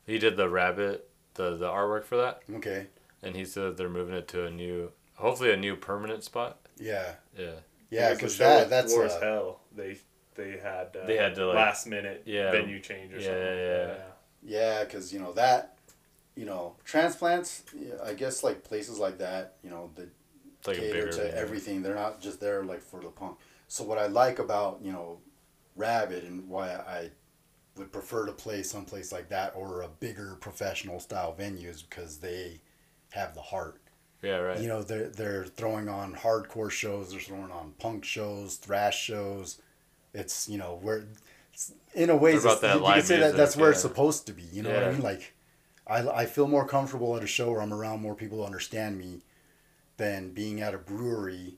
He 0.05 0.17
did 0.17 0.38
the 0.38 0.49
rabbit, 0.49 1.09
the 1.35 1.55
the 1.55 1.67
artwork 1.67 2.03
for 2.03 2.17
that, 2.17 2.41
okay, 2.55 2.88
and 3.21 3.35
he 3.35 3.45
said 3.45 3.77
they're 3.77 3.89
moving 3.89 4.15
it 4.15 4.27
to 4.30 4.45
a 4.45 4.49
new, 4.51 4.91
hopefully 5.15 5.51
a 5.51 5.57
new 5.57 5.76
permanent 5.76 6.23
spot. 6.23 6.57
yeah, 6.80 7.13
Yeah, 7.38 7.51
yeah, 7.91 8.13
because 8.13 8.35
show 8.35 8.43
that 8.45 8.59
with 8.61 8.69
that's 8.71 8.93
War 8.93 9.05
as 9.05 9.13
uh, 9.13 9.19
hell. 9.21 9.59
They 9.76 9.97
they 10.35 10.57
had 10.57 10.95
uh, 10.95 11.05
They 11.05 11.17
had 11.17 11.35
to, 11.35 11.47
like- 11.47 11.55
last 11.57 11.85
minute 11.85 12.23
Yeah. 12.26 12.51
venue 12.51 12.80
change 12.80 13.13
or 13.13 13.17
Yeah, 13.17 13.23
something. 13.26 13.41
yeah, 13.43 13.88
yeah. 13.88 13.95
Yeah, 14.41 14.84
because 14.85 15.13
you 15.13 15.19
know 15.19 15.34
that, 15.34 15.77
you 16.40 16.45
know, 16.45 16.78
transplants. 16.86 17.64
I 18.02 18.14
guess 18.14 18.45
like 18.45 18.64
places 18.64 18.98
like 18.98 19.18
that, 19.18 19.56
you 19.61 19.70
know, 19.70 19.91
that 19.95 20.07
like 20.66 20.78
a 20.78 20.80
cater 20.80 20.94
bigger 20.94 21.11
to 21.11 21.18
venue. 21.18 21.34
everything. 21.34 21.82
They're 21.82 21.95
not 21.95 22.22
just 22.22 22.40
there 22.40 22.64
like 22.64 22.82
for 22.82 23.02
the 23.02 23.10
punk. 23.10 23.38
So 23.68 23.84
what 23.84 23.98
I 23.98 24.07
like 24.07 24.40
about 24.40 24.80
you 24.82 24.94
know, 24.94 25.20
Rabbit 25.76 26.24
and 26.24 26.48
why 26.48 26.70
I 26.70 27.10
would 27.76 27.91
prefer 27.91 28.26
to 28.26 28.32
play 28.32 28.64
someplace 28.64 29.11
like 29.11 29.28
that 29.30 29.52
or 29.53 29.82
a 29.82 29.90
bigger 29.90 30.38
professional 30.40 31.02
style 31.02 31.34
venue 31.34 31.68
is 31.68 31.84
because 31.84 32.20
they 32.20 32.61
have 33.10 33.36
the 33.36 33.41
heart. 33.41 33.82
Yeah, 34.22 34.38
right. 34.38 34.61
You 34.61 34.70
know, 34.70 34.82
they're 34.82 35.10
they're 35.10 35.44
throwing 35.44 35.90
on 35.90 36.16
hardcore 36.16 36.72
shows. 36.72 37.11
They're 37.11 37.20
throwing 37.20 37.52
on 37.52 37.74
punk 37.80 38.06
shows, 38.06 38.56
thrash 38.56 38.98
shows. 38.98 39.61
It's 40.14 40.48
you 40.48 40.57
know 40.57 40.80
where, 40.82 41.03
in 41.94 42.10
a 42.10 42.16
way, 42.16 42.32
They're 42.32 42.40
about 42.40 42.61
that 42.61 42.80
you, 42.80 42.86
can 42.86 43.03
say 43.03 43.20
that 43.20 43.36
that's 43.36 43.57
where 43.57 43.72
it's 43.72 43.82
supposed 43.82 44.26
to 44.28 44.32
be. 44.32 44.44
You 44.44 44.64
know 44.64 44.74
what 44.74 44.84
I 44.86 44.91
mean? 44.91 45.02
Like, 45.02 45.34
I 45.90 46.22
I 46.22 46.26
feel 46.26 46.48
more 46.48 46.68
comfortable 46.68 47.16
at 47.18 47.24
a 47.24 47.28
show 47.28 47.52
where 47.52 47.61
I'm 47.61 47.74
around 47.74 48.02
more 48.02 48.16
people 48.16 48.40
who 48.40 48.44
understand 48.45 48.98
me, 48.98 49.22
than 49.99 50.32
being 50.32 50.61
at 50.61 50.74
a 50.74 50.78
brewery 50.78 51.57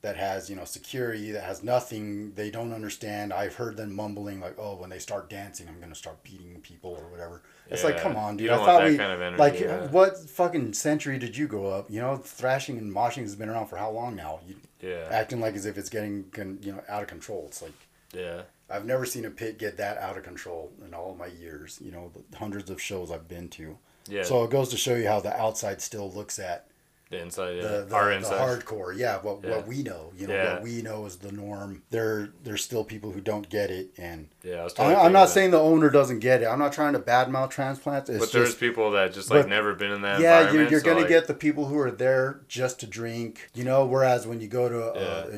that 0.00 0.16
has 0.16 0.48
you 0.48 0.54
know 0.54 0.64
security 0.64 1.32
that 1.32 1.42
has 1.42 1.64
nothing 1.64 2.32
they 2.34 2.50
don't 2.50 2.72
understand. 2.72 3.32
I've 3.32 3.56
heard 3.56 3.76
them 3.76 3.92
mumbling 3.94 4.40
like 4.40 4.56
oh 4.58 4.76
when 4.76 4.90
they 4.90 5.00
start 5.00 5.28
dancing 5.28 5.66
i'm 5.68 5.80
gonna 5.80 5.94
start 5.94 6.22
beating 6.22 6.60
people 6.60 6.90
or 6.90 7.08
whatever. 7.10 7.42
It's 7.68 7.82
like 7.82 8.00
come 8.00 8.14
on 8.14 8.36
dude 8.36 8.50
i 8.50 8.56
thought 8.56 8.80
that 8.80 8.90
we 8.90 8.96
kind 8.96 9.12
of 9.12 9.20
energy, 9.20 9.40
like 9.40 9.60
yeah. 9.60 9.86
what 9.88 10.16
fucking 10.16 10.72
century 10.72 11.18
did 11.18 11.36
you 11.36 11.48
grow 11.48 11.68
up? 11.68 11.90
You 11.90 12.00
know 12.00 12.16
thrashing 12.16 12.78
and 12.78 12.94
moshing 12.94 13.22
has 13.22 13.34
been 13.34 13.48
around 13.48 13.66
for 13.66 13.76
how 13.76 13.90
long 13.90 14.14
now? 14.14 14.38
You 14.46 14.56
yeah, 14.80 15.08
acting 15.10 15.40
like 15.40 15.54
as 15.54 15.66
if 15.66 15.76
it's 15.76 15.88
getting 15.88 16.26
you 16.62 16.72
know 16.72 16.82
out 16.88 17.02
of 17.02 17.08
control. 17.08 17.46
It's 17.48 17.60
like 17.60 17.72
yeah. 18.14 18.42
I've 18.70 18.84
never 18.84 19.04
seen 19.04 19.24
a 19.24 19.30
pit 19.30 19.58
get 19.58 19.76
that 19.76 19.98
out 19.98 20.16
of 20.16 20.22
control 20.24 20.70
in 20.86 20.94
all 20.94 21.14
my 21.18 21.26
years 21.26 21.78
you 21.82 21.90
know 21.90 22.10
the 22.14 22.36
hundreds 22.38 22.70
of 22.70 22.80
shows 22.80 23.10
i've 23.10 23.28
been 23.28 23.48
to. 23.48 23.76
Yeah, 24.10 24.22
so 24.22 24.42
it 24.44 24.50
goes 24.50 24.70
to 24.70 24.76
show 24.78 24.94
you 24.94 25.06
how 25.06 25.20
the 25.20 25.36
outside 25.38 25.82
still 25.82 26.10
looks 26.10 26.38
at 26.38 26.64
the 27.10 27.22
inside, 27.22 27.56
yeah, 27.56 27.62
the, 27.62 27.84
the, 27.88 27.94
our 27.94 28.08
the 28.10 28.16
inside. 28.16 28.38
hardcore 28.64 28.94
yeah 28.96 29.16
what, 29.18 29.42
Yeah. 29.42 29.50
what 29.56 29.66
we 29.66 29.82
know 29.82 30.12
you 30.16 30.26
know 30.26 30.34
Yeah. 30.34 30.52
what 30.54 30.62
we 30.62 30.82
know 30.82 31.04
is 31.06 31.16
the 31.16 31.32
norm. 31.32 31.82
There 31.90 32.30
there's 32.44 32.62
still 32.64 32.84
people 32.84 33.12
who 33.12 33.20
don't 33.22 33.48
get 33.48 33.70
it 33.70 33.88
and 33.98 34.28
yeah, 34.42 34.66
I 34.78 34.94
I'm 34.94 35.12
not 35.12 35.28
saying 35.30 35.50
the 35.50 35.58
owner 35.60 35.88
doesn't 35.90 36.18
get 36.18 36.42
it. 36.42 36.46
I'm 36.46 36.58
not 36.58 36.72
trying 36.74 36.92
to 36.94 36.98
badmouth 36.98 37.48
transplants. 37.50 38.08
It's 38.10 38.18
but 38.18 38.32
there's 38.32 38.48
just 38.48 38.60
people 38.60 38.90
that 38.92 39.12
just 39.14 39.30
like 39.30 39.42
but- 39.44 39.48
never 39.50 39.74
been 39.74 39.90
in 39.92 40.02
that 40.02 40.20
yeah 40.20 40.50
you're, 40.52 40.68
you're 40.68 40.80
so, 40.80 40.86
gonna 40.86 41.00
like, 41.00 41.08
get 41.08 41.26
the 41.26 41.34
people 41.34 41.66
who 41.66 41.78
are 41.78 41.90
there 41.90 42.40
just 42.48 42.80
to 42.80 42.86
drink 42.86 43.50
you 43.54 43.64
know 43.64 43.84
whereas 43.86 44.26
when 44.26 44.40
you 44.42 44.48
go 44.48 44.68
to 44.68 44.82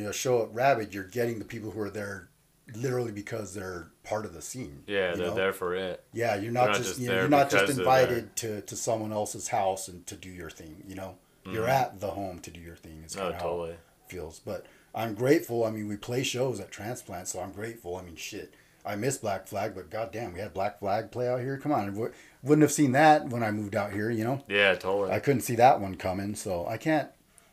a, 0.04 0.08
a 0.08 0.12
show 0.12 0.42
at 0.42 0.52
rabbit 0.52 0.92
you're 0.92 1.04
getting 1.04 1.38
the 1.40 1.44
people 1.44 1.70
who 1.72 1.80
are 1.80 1.90
there 1.90 2.28
literally 2.74 3.12
because 3.12 3.54
they're 3.54 3.90
part 4.04 4.24
of 4.24 4.34
the 4.34 4.42
scene. 4.42 4.82
Yeah, 4.86 5.14
they're 5.14 5.28
know? 5.28 5.34
there 5.34 5.52
for 5.52 5.74
it. 5.74 6.04
Yeah, 6.12 6.36
you're 6.36 6.52
not, 6.52 6.68
not 6.68 6.76
just, 6.76 6.88
just 6.88 7.00
you 7.00 7.08
know, 7.08 7.14
you're 7.14 7.28
not 7.28 7.50
just 7.50 7.78
invited 7.78 8.36
to, 8.36 8.60
to 8.62 8.76
someone 8.76 9.12
else's 9.12 9.48
house 9.48 9.88
and 9.88 10.06
to 10.06 10.16
do 10.16 10.30
your 10.30 10.50
thing. 10.50 10.82
You 10.86 10.94
know, 10.94 11.16
you're 11.50 11.68
at 11.68 12.00
the 12.00 12.10
home 12.10 12.40
to 12.40 12.50
do 12.50 12.60
your 12.60 12.76
thing. 12.76 13.02
It's 13.04 13.14
Mm-hmm. 13.16 13.24
No, 13.24 13.28
of 13.28 13.34
how 13.34 13.48
totally. 13.48 13.70
it 13.70 13.80
feels. 14.08 14.38
But 14.38 14.66
I'm 14.94 15.14
grateful. 15.14 15.64
I 15.64 15.70
mean, 15.70 15.88
we 15.88 15.96
play 15.96 16.22
shows 16.22 16.60
at 16.60 16.70
Transplant, 16.70 17.28
so 17.28 17.40
I'm 17.40 17.52
grateful. 17.52 17.96
I 17.96 18.02
mean, 18.02 18.16
shit, 18.16 18.54
I 18.84 18.96
miss 18.96 19.18
Black 19.18 19.46
Flag, 19.46 19.74
but 19.74 19.90
goddamn, 19.90 20.32
we 20.32 20.40
had 20.40 20.54
Black 20.54 20.78
Flag 20.78 21.10
play 21.10 21.28
out 21.28 21.40
here. 21.40 21.58
Come 21.58 21.72
on, 21.72 21.94
wouldn't 22.42 22.62
have 22.62 22.72
seen 22.72 22.92
that 22.92 23.28
when 23.28 23.42
I 23.42 23.50
moved 23.50 23.76
out 23.76 23.92
here. 23.92 24.10
You 24.10 24.24
know, 24.24 24.44
Yeah, 24.48 24.74
totally. 24.74 25.12
I 25.12 25.20
couldn't 25.20 25.42
see 25.42 25.56
that 25.56 25.80
one 25.80 25.96
coming. 25.96 26.34
So 26.34 26.66
I 26.66 26.76
can't 26.76 27.08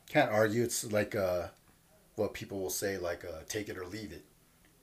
can't 0.09 0.31
argue. 0.31 0.63
It's 0.63 0.91
like 0.91 1.15
uh, 1.15 1.47
what 2.15 2.33
people 2.33 2.59
will 2.59 2.69
say, 2.69 2.97
like 2.97 3.25
uh, 3.25 3.43
take 3.47 3.69
it 3.69 3.77
or 3.77 3.85
leave 3.85 4.11
it. 4.11 4.25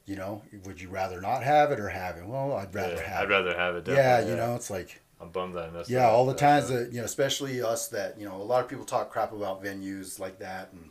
You 0.06 0.16
know, 0.16 0.42
would 0.64 0.80
you 0.80 0.88
rather 0.90 1.20
not 1.20 1.42
have 1.42 1.70
it 1.72 1.80
or 1.80 1.88
have 1.88 2.16
it? 2.16 2.26
Well, 2.26 2.52
I'd 2.52 2.74
rather 2.74 2.94
Yeah, 2.96 3.00
have 3.08 3.18
I'd 3.20 3.24
it. 3.24 3.30
rather 3.30 3.56
have 3.56 3.76
it. 3.76 3.88
yeah, 3.88 4.20
you 4.20 4.36
know, 4.36 4.54
it's 4.54 4.68
like 4.70 5.00
I'm 5.20 5.30
bummed 5.30 5.54
that 5.56 5.68
I 5.68 5.70
missed. 5.70 5.88
yeah, 5.88 6.06
all 6.08 6.26
the 6.26 6.34
times 6.34 6.68
that 6.68 6.92
you 6.92 6.98
know, 6.98 7.04
especially 7.04 7.62
us 7.62 7.88
that 7.88 8.18
you 8.18 8.26
know, 8.28 8.36
a 8.36 8.42
lot 8.44 8.62
of 8.62 8.68
people 8.68 8.84
talk 8.84 9.10
crap 9.10 9.32
about 9.32 9.64
venues 9.64 10.18
like 10.18 10.38
that, 10.40 10.72
and 10.72 10.90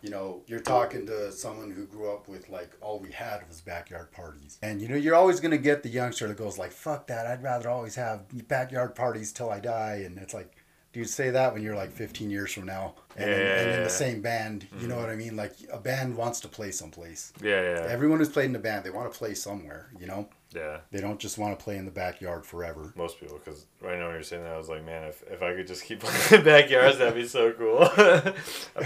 you 0.00 0.10
know, 0.10 0.42
you're 0.46 0.60
talking 0.60 1.06
to 1.06 1.32
someone 1.32 1.70
who 1.72 1.86
grew 1.86 2.12
up 2.12 2.28
with 2.28 2.48
like 2.50 2.70
all 2.80 3.00
we 3.00 3.10
had 3.10 3.46
was 3.48 3.60
backyard 3.60 4.12
parties, 4.12 4.58
and 4.62 4.80
you 4.80 4.86
know, 4.88 4.96
you're 4.96 5.14
always 5.16 5.40
gonna 5.40 5.58
get 5.58 5.82
the 5.82 5.88
youngster 5.88 6.28
that 6.28 6.36
goes 6.38 6.56
like, 6.58 6.70
"Fuck 6.70 7.08
that! 7.08 7.26
I'd 7.26 7.42
rather 7.42 7.68
always 7.68 7.96
have 7.96 8.22
backyard 8.46 8.94
parties 8.94 9.32
till 9.32 9.50
I 9.50 9.58
die," 9.58 10.02
and 10.04 10.18
it's 10.18 10.34
like. 10.34 10.54
Dude, 10.92 11.08
say 11.08 11.30
that 11.30 11.54
when 11.54 11.62
you're 11.62 11.74
like 11.74 11.90
15 11.90 12.28
years 12.28 12.52
from 12.52 12.66
now, 12.66 12.96
and, 13.16 13.30
in, 13.30 13.36
and 13.36 13.46
Yeah. 13.48 13.64
Mm-hmm. 13.74 13.84
the 13.84 13.90
same 13.90 14.22
band. 14.22 14.66
You 14.80 14.88
know 14.88 14.96
what 14.96 15.10
I 15.10 15.16
mean? 15.16 15.36
Like 15.36 15.52
a 15.72 15.78
band 15.78 16.16
wants 16.16 16.40
to 16.40 16.48
play 16.48 16.70
someplace. 16.70 17.32
Yeah, 17.42 17.60
yeah, 17.62 17.86
Everyone 17.88 18.18
who's 18.18 18.28
played 18.28 18.46
in 18.46 18.56
a 18.56 18.58
band, 18.60 18.84
they 18.84 18.90
want 18.90 19.12
to 19.12 19.16
play 19.18 19.34
somewhere. 19.34 19.90
You 19.98 20.06
know, 20.06 20.28
yeah. 20.54 20.78
they 20.90 21.00
don't 21.00 21.18
just 21.18 21.38
want 21.38 21.58
to 21.58 21.62
play 21.62 21.76
in 21.76 21.84
the 21.84 21.90
backyard 21.90 22.44
forever. 22.46 22.92
Most 22.96 23.20
people, 23.20 23.38
because 23.42 23.66
right 23.80 23.98
now 23.98 24.06
when 24.06 24.14
you're 24.14 24.22
saying 24.22 24.42
that, 24.44 24.52
I 24.52 24.58
was 24.58 24.68
like, 24.68 24.84
man, 24.84 25.04
if, 25.04 25.22
if 25.30 25.42
I 25.42 25.54
could 25.54 25.66
just 25.66 25.84
keep 25.84 26.00
playing 26.04 26.40
in 26.40 26.44
backyards, 26.44 26.98
that'd 26.98 27.14
be 27.14 27.26
so 27.26 27.52
cool. 27.52 27.78
but 27.96 28.34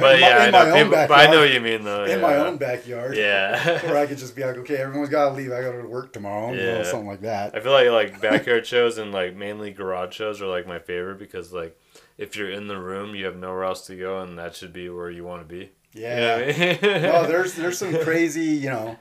my- 0.00 0.14
yeah, 0.14 0.38
I 0.38 0.46
in 0.46 0.52
know 0.52 0.58
my 0.64 0.70
own 0.70 0.76
people, 0.90 1.06
but 1.08 1.12
I 1.12 1.30
know 1.30 1.40
what 1.40 1.52
you 1.52 1.60
mean 1.60 1.84
though. 1.84 2.04
in 2.04 2.10
yeah. 2.10 2.16
my 2.18 2.36
own 2.36 2.56
backyard. 2.56 3.16
Yeah. 3.16 3.82
Where 3.86 3.96
I 3.96 4.06
could 4.06 4.18
just 4.18 4.34
be 4.36 4.44
like, 4.44 4.56
okay, 4.58 4.76
everyone's 4.76 5.10
got 5.10 5.30
to 5.30 5.34
leave. 5.34 5.52
I 5.52 5.60
got 5.62 5.70
to 5.72 5.76
go 5.78 5.82
to 5.82 5.88
work 5.88 6.12
tomorrow. 6.12 6.50
You 6.52 6.56
know, 6.58 6.76
Yeah. 6.78 6.82
something 6.84 7.06
like 7.08 7.20
that. 7.22 7.54
I 7.54 7.60
feel 7.60 7.72
like 7.72 7.88
like 7.90 8.20
backyard 8.20 8.66
shows 8.66 8.98
and 8.98 9.12
like 9.12 9.36
mainly 9.36 9.72
garage 9.72 10.14
shows 10.14 10.40
are 10.42 10.46
like 10.46 10.66
my 10.66 10.78
favorite 10.78 11.18
because 11.18 11.52
like 11.52 11.78
if 12.18 12.36
you're 12.36 12.50
in 12.50 12.68
the 12.68 12.78
room, 12.78 13.14
you 13.14 13.24
have 13.26 13.36
nowhere 13.36 13.64
else 13.64 13.86
to 13.86 13.96
go, 13.96 14.20
and 14.20 14.38
that 14.38 14.54
should 14.54 14.72
be 14.72 14.88
where 14.88 15.10
you 15.10 15.24
want 15.24 15.42
to 15.42 15.54
be. 15.54 15.70
You 15.92 16.02
know 16.02 16.46
Yeah. 16.46 16.78
I 16.80 16.86
mean? 16.86 17.02
no, 17.02 17.26
there's 17.26 17.54
there's 17.60 17.78
some 17.78 17.98
crazy. 18.00 18.42
You 18.44 18.70
know, 18.70 18.96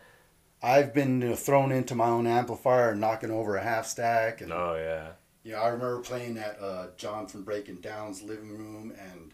I've 0.62 0.94
been 0.94 1.22
you 1.22 1.30
know, 1.30 1.36
thrown 1.36 1.72
into 1.72 1.96
my 1.96 2.08
own 2.08 2.28
amplifier 2.28 2.92
and 2.92 3.02
knocking 3.02 3.32
over 3.32 3.56
a 3.56 3.64
half 3.64 3.86
stack. 3.86 4.42
And 4.42 4.52
Oh 4.52 4.76
yeah. 4.78 5.10
you 5.44 5.52
know, 5.54 5.60
I 5.62 5.68
remember 5.70 6.00
playing 6.02 6.38
at 6.38 6.60
uh, 6.62 6.88
John 6.98 7.28
from 7.28 7.44
Breaking 7.44 7.78
Down's 7.82 8.22
living 8.22 8.50
room, 8.58 8.94
and 9.00 9.34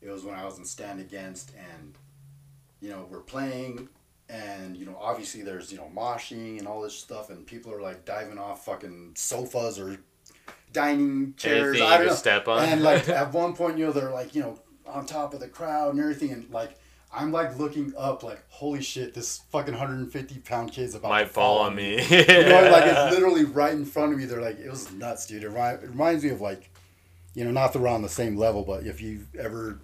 it 0.00 0.10
was 0.10 0.24
when 0.24 0.34
I 0.34 0.44
was 0.44 0.58
in 0.58 0.64
Stand 0.64 1.00
Against, 1.00 1.52
and 1.74 1.96
you 2.80 2.90
know, 2.90 3.06
we're 3.10 3.20
playing. 3.20 3.88
And 4.28 4.76
you 4.76 4.86
know, 4.86 4.96
obviously, 5.00 5.42
there's 5.42 5.72
you 5.72 5.78
know 5.78 5.90
moshing 5.94 6.58
and 6.58 6.68
all 6.68 6.80
this 6.82 6.94
stuff, 6.96 7.30
and 7.30 7.44
people 7.44 7.72
are 7.72 7.82
like 7.82 8.04
diving 8.04 8.38
off 8.38 8.64
fucking 8.64 9.12
sofas 9.16 9.76
or 9.78 9.98
dining 10.72 11.34
chairs. 11.36 11.76
Anything 11.76 11.86
I 11.92 11.98
don't 11.98 12.06
know. 12.08 12.14
step 12.14 12.48
on. 12.48 12.64
And 12.64 12.82
like 12.82 13.08
at 13.08 13.32
one 13.32 13.54
point, 13.54 13.78
you 13.78 13.86
know, 13.86 13.92
they're 13.92 14.10
like, 14.10 14.34
you 14.34 14.42
know, 14.42 14.58
on 14.86 15.06
top 15.06 15.34
of 15.34 15.40
the 15.40 15.48
crowd 15.48 15.92
and 15.92 16.00
everything, 16.00 16.30
and 16.32 16.50
like 16.50 16.78
I'm 17.12 17.32
like 17.32 17.58
looking 17.58 17.92
up, 17.98 18.22
like, 18.22 18.42
holy 18.48 18.82
shit, 18.82 19.14
this 19.14 19.42
fucking 19.50 19.74
150 19.74 20.38
pound 20.40 20.72
kid's 20.72 20.94
about 20.94 21.08
might 21.08 21.22
to 21.24 21.28
fall 21.28 21.58
fall 21.58 21.66
on 21.66 21.74
me. 21.74 21.96
You 22.10 22.24
know, 22.26 22.70
like 22.70 22.84
it's 22.86 23.14
literally 23.14 23.44
right 23.44 23.72
in 23.72 23.84
front 23.84 24.12
of 24.12 24.18
me. 24.18 24.26
They're 24.26 24.40
like, 24.40 24.60
it 24.60 24.70
was 24.70 24.92
nuts, 24.92 25.26
dude. 25.26 25.42
It, 25.42 25.48
remi- 25.48 25.82
it 25.82 25.88
reminds 25.90 26.22
me 26.22 26.30
of 26.30 26.40
like, 26.40 26.70
you 27.34 27.44
know, 27.44 27.50
not 27.50 27.72
that 27.72 27.80
we're 27.80 27.88
on 27.88 28.02
the 28.02 28.08
same 28.08 28.36
level, 28.36 28.62
but 28.62 28.86
if 28.86 29.00
you've 29.00 29.34
ever 29.36 29.80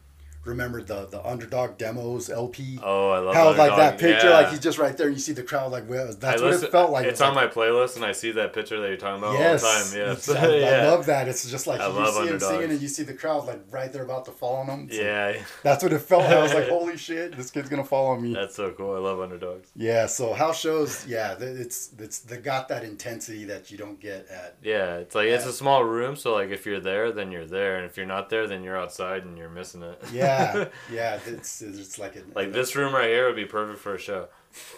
remembered 0.47 0.87
the 0.87 1.07
the 1.07 1.25
underdog 1.27 1.77
demos 1.79 2.31
LP. 2.31 2.79
Oh, 2.83 3.11
I 3.11 3.19
love 3.19 3.35
how 3.35 3.49
like 3.57 3.77
that 3.77 3.99
picture, 3.99 4.29
yeah. 4.29 4.35
like 4.35 4.49
he's 4.51 4.61
just 4.61 4.79
right 4.79 4.97
there, 4.97 5.07
and 5.09 5.17
you 5.17 5.21
see 5.21 5.33
the 5.33 5.43
crowd, 5.43 5.73
like 5.73 5.89
well, 5.89 6.07
that's 6.07 6.25
I 6.25 6.31
what 6.45 6.53
listen- 6.53 6.69
it 6.69 6.73
felt 6.73 6.91
like. 6.91 7.07
It's 7.07 7.21
It 7.21 7.25
was 7.25 7.31
on 7.31 7.35
like, 7.37 7.55
my 7.57 7.63
playlist, 7.63 7.97
and 7.97 8.05
I 8.05 8.13
see 8.13 8.31
that 8.33 8.53
picture 8.53 8.81
that 8.81 8.89
you're 8.89 8.97
talking 8.97 9.23
about 9.23 9.35
Yes, 9.39 9.63
all 9.65 9.73
the 9.79 9.85
time. 9.91 9.99
Yes, 10.09 10.29
I, 10.31 10.83
I 10.85 10.87
love 10.91 11.07
that. 11.07 11.29
It's 11.29 11.51
just 11.51 11.67
like 11.67 11.81
I 11.81 11.89
you 11.89 11.93
see 11.95 12.01
him 12.01 12.07
underdogs. 12.19 12.47
singing, 12.47 12.71
and 12.71 12.81
you 12.81 12.89
see 12.89 13.03
the 13.03 13.15
crowd 13.15 13.47
like 13.47 13.61
right 13.71 13.93
there 13.93 14.03
about 14.05 14.25
to 14.27 14.31
fall 14.33 14.57
on 14.57 14.67
him. 14.69 14.91
So 14.91 15.01
yeah, 15.01 15.35
that's 15.63 15.83
what 15.83 15.93
it 15.93 15.99
felt. 16.01 16.23
like. 16.25 16.33
I 16.33 16.43
was 16.43 16.55
like, 16.55 16.69
holy 16.77 16.97
shit, 16.97 17.37
this 17.37 17.51
kid's 17.51 17.69
gonna 17.69 17.85
fall 17.85 18.09
on 18.09 18.23
me. 18.23 18.35
that's 18.35 18.55
so 18.55 18.71
cool. 18.73 18.95
I 18.95 18.99
love 18.99 19.21
underdogs. 19.21 19.71
Yeah. 19.75 20.07
So 20.07 20.33
house 20.33 20.59
shows, 20.61 21.07
yeah, 21.07 21.37
it's 21.39 21.91
it's 21.99 22.21
they 22.21 22.39
got 22.39 22.69
that 22.69 22.85
intensity 22.85 23.45
that 23.47 23.71
you 23.71 23.79
don't 23.79 24.01
get 24.01 24.29
at. 24.29 24.57
Yeah, 24.63 24.97
it's 24.97 25.15
like 25.15 25.29
it's 25.29 25.47
a 25.47 25.53
small 25.53 25.85
room, 25.85 26.17
so 26.17 26.35
like 26.35 26.51
if 26.51 26.65
you're 26.67 26.81
there, 26.81 27.13
then 27.13 27.31
you're 27.33 27.47
there, 27.47 27.77
and 27.77 27.87
if 27.87 27.97
you're 27.97 28.07
not 28.07 28.31
there, 28.31 28.47
then 28.47 28.63
you're 28.63 28.77
outside 28.79 29.25
and 29.25 29.37
you're 29.37 29.49
missing 29.51 29.83
it. 29.83 30.01
Yeah, 30.13 30.36
yeah. 30.39 30.69
yeah. 30.93 31.19
It's 31.27 31.63
it's 31.63 31.99
like 31.99 32.17
a, 32.17 32.23
like 32.35 32.53
this 32.53 32.77
room 32.77 32.95
right 32.95 33.09
here 33.09 33.27
would 33.27 33.37
be 33.37 33.45
perfect 33.45 33.79
for 33.81 33.95
a 33.95 33.99
show. 33.99 34.29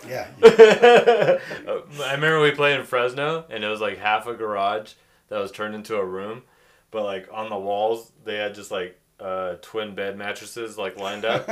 Yeah. 0.06 0.28
I 0.43 2.14
remember 2.14 2.40
we 2.40 2.51
played 2.51 2.78
in 2.78 2.86
Fresno, 2.86 3.44
and 3.51 3.62
it 3.64 3.68
was 3.68 3.80
like 3.80 3.98
half 3.98 4.26
a 4.26 4.35
garage 4.35 4.93
that 5.28 5.39
was 5.39 5.52
turned 5.52 5.74
into 5.74 5.97
a 5.97 6.05
room, 6.05 6.43
but 6.90 7.05
like 7.05 7.28
on 7.32 7.51
the 7.51 7.59
walls 7.59 8.12
they 8.24 8.36
had 8.36 8.55
just 8.55 8.70
like 8.70 8.98
uh, 9.20 9.55
twin 9.62 9.94
bed 9.94 10.16
mattresses 10.16 10.78
like 10.78 10.97
lined 10.97 11.24
up, 11.24 11.48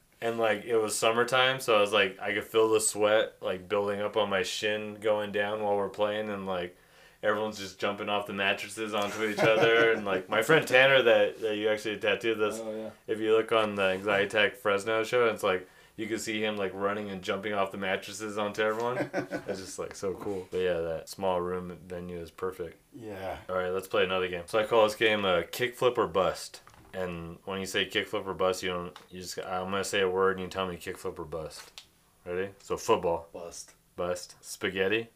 and 0.20 0.38
like 0.38 0.64
it 0.64 0.76
was 0.76 0.96
summertime, 0.96 1.60
so 1.60 1.76
I 1.76 1.80
was 1.80 1.92
like 1.92 2.18
I 2.20 2.32
could 2.32 2.44
feel 2.44 2.70
the 2.70 2.80
sweat 2.80 3.34
like 3.40 3.68
building 3.68 4.00
up 4.00 4.16
on 4.16 4.30
my 4.30 4.42
shin 4.42 4.98
going 5.00 5.32
down 5.32 5.62
while 5.62 5.76
we're 5.76 5.88
playing, 5.88 6.28
and 6.28 6.46
like 6.46 6.76
everyone's 7.22 7.58
just 7.58 7.78
jumping 7.78 8.08
off 8.08 8.26
the 8.26 8.32
mattresses 8.32 8.94
onto 8.94 9.24
each 9.24 9.38
other, 9.38 9.92
and 9.94 10.04
like 10.04 10.28
my 10.28 10.42
friend 10.42 10.66
Tanner 10.66 11.02
that, 11.02 11.40
that 11.40 11.56
you 11.56 11.68
actually 11.68 11.96
tattooed 11.96 12.38
this. 12.38 12.60
Oh 12.62 12.74
yeah. 12.76 12.90
If 13.06 13.20
you 13.20 13.32
look 13.36 13.52
on 13.52 13.74
the 13.74 13.84
Anxiety 13.90 14.26
Attack 14.26 14.56
Fresno 14.56 15.04
show, 15.04 15.26
it's 15.26 15.42
like 15.42 15.68
you 15.96 16.06
can 16.06 16.18
see 16.18 16.42
him 16.42 16.56
like 16.56 16.72
running 16.74 17.10
and 17.10 17.20
jumping 17.22 17.52
off 17.52 17.72
the 17.72 17.78
mattresses 17.78 18.38
onto 18.38 18.62
everyone. 18.62 19.10
it's 19.46 19.60
just 19.60 19.78
like 19.78 19.94
so 19.94 20.14
cool. 20.14 20.48
But 20.50 20.58
yeah, 20.58 20.80
that 20.80 21.08
small 21.08 21.40
room 21.40 21.76
venue 21.86 22.18
is 22.18 22.30
perfect. 22.30 22.78
Yeah. 22.94 23.36
All 23.48 23.56
right, 23.56 23.70
let's 23.70 23.88
play 23.88 24.04
another 24.04 24.28
game. 24.28 24.44
So 24.46 24.58
I 24.58 24.64
call 24.64 24.84
this 24.84 24.94
game 24.94 25.24
uh, 25.24 25.42
kickflip 25.42 25.98
or 25.98 26.06
bust. 26.06 26.60
And 26.92 27.36
when 27.44 27.60
you 27.60 27.66
say 27.66 27.86
kickflip 27.86 28.26
or 28.26 28.34
bust, 28.34 28.62
you 28.62 28.70
don't. 28.70 28.98
You 29.10 29.20
just. 29.20 29.38
I'm 29.38 29.70
gonna 29.70 29.84
say 29.84 30.00
a 30.00 30.08
word 30.08 30.36
and 30.38 30.40
you 30.44 30.48
tell 30.48 30.66
me 30.66 30.76
kickflip 30.76 31.18
or 31.18 31.24
bust. 31.24 31.82
Ready? 32.26 32.50
So 32.62 32.76
football, 32.76 33.28
Bust. 33.32 33.72
bust. 33.96 34.34
Spaghetti, 34.40 35.08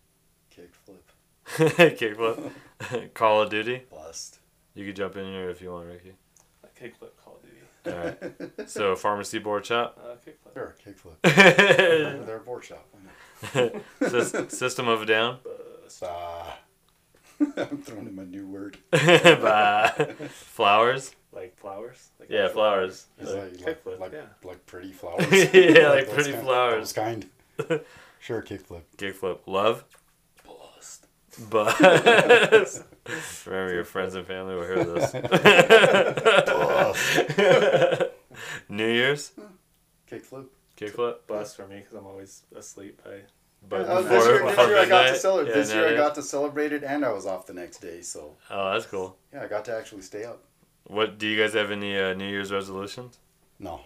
Kickflip. 0.56 1.03
kickflip. 1.56 2.50
Call 3.14 3.42
of 3.42 3.50
Duty. 3.50 3.82
Bust. 3.90 4.38
You 4.74 4.84
can 4.86 4.94
jump 4.94 5.16
in 5.16 5.24
here 5.26 5.50
if 5.50 5.60
you 5.62 5.70
want, 5.72 5.86
Ricky. 5.88 6.12
A 6.64 6.66
kickflip 6.68 7.10
Call 7.22 7.36
of 7.36 7.42
Duty. 7.42 7.60
All 7.86 7.92
right. 8.04 8.66
So 8.68 8.96
pharmacy 8.96 9.38
board 9.38 9.66
shop. 9.66 9.98
Uh, 10.02 10.14
kickflip. 10.26 10.54
Sure. 10.54 10.74
Kickflip. 10.84 12.24
They're 12.26 12.36
a 12.36 12.40
board 12.40 12.64
shop. 12.64 12.86
System 14.50 14.88
of 14.88 15.02
a 15.02 15.06
Down. 15.06 15.38
Uh, 16.02 16.50
I'm 17.56 17.78
throwing 17.82 18.06
in 18.06 18.14
my 18.14 18.24
new 18.24 18.46
word. 18.46 18.78
Bye. 18.90 20.14
Flowers. 20.30 21.14
Like 21.32 21.56
flowers. 21.58 22.10
Like 22.20 22.30
Yeah, 22.30 22.44
actual 22.44 22.54
flowers. 22.54 23.06
It's 23.18 23.30
Uh, 23.30 23.34
like, 23.34 23.66
like, 23.66 23.84
kickflip, 23.84 24.00
like, 24.00 24.12
yeah. 24.12 24.22
like 24.44 24.66
pretty 24.66 24.92
flowers. 24.92 25.26
Yeah, 25.30 25.88
like 25.90 26.06
Those 26.06 26.14
pretty 26.14 26.32
kind- 26.32 26.44
flowers. 26.44 26.92
Those 26.92 26.92
kind. 26.92 27.30
Sure, 28.20 28.40
kickflip. 28.42 28.82
Kickflip. 28.96 29.40
Love. 29.46 29.84
Bust. 31.50 31.80
Bust. 31.80 32.82
Remember, 33.46 33.74
your 33.74 33.84
friends 33.84 34.14
and 34.14 34.26
family 34.26 34.54
will 34.54 34.66
hear 34.66 34.84
this. 34.84 35.14
New 38.68 38.88
Year's. 38.88 39.32
Kickflip. 40.10 40.46
Kickflip. 40.76 41.26
Bust 41.26 41.56
for 41.56 41.66
me 41.66 41.76
because 41.78 41.94
I'm 41.94 42.06
always 42.06 42.42
asleep. 42.56 43.00
I 43.06 43.20
But 43.68 43.86
before, 43.86 44.02
this 44.02 44.26
year, 44.26 44.42
this 44.44 44.56
year 44.68 44.78
I 44.78 44.86
got 44.86 45.06
to 45.08 45.16
celebrate. 45.16 45.48
Yeah, 45.50 45.54
this 45.56 45.72
year 45.72 45.88
I 45.88 45.96
got 45.96 46.14
to 46.16 46.22
celebrate 46.22 46.72
it, 46.72 46.84
and 46.84 47.04
I 47.04 47.12
was 47.12 47.26
off 47.26 47.46
the 47.46 47.54
next 47.54 47.78
day. 47.78 48.00
So 48.02 48.36
Oh, 48.50 48.72
that's 48.72 48.86
cool. 48.86 49.16
yeah, 49.32 49.42
I 49.42 49.46
got 49.46 49.64
to 49.66 49.76
actually 49.76 50.02
stay 50.02 50.24
up. 50.24 50.42
What 50.86 51.18
do 51.18 51.26
you 51.26 51.40
guys 51.40 51.54
have 51.54 51.70
any 51.70 51.98
uh, 51.98 52.14
New 52.14 52.28
Year's 52.28 52.52
resolutions? 52.52 53.18
No. 53.58 53.80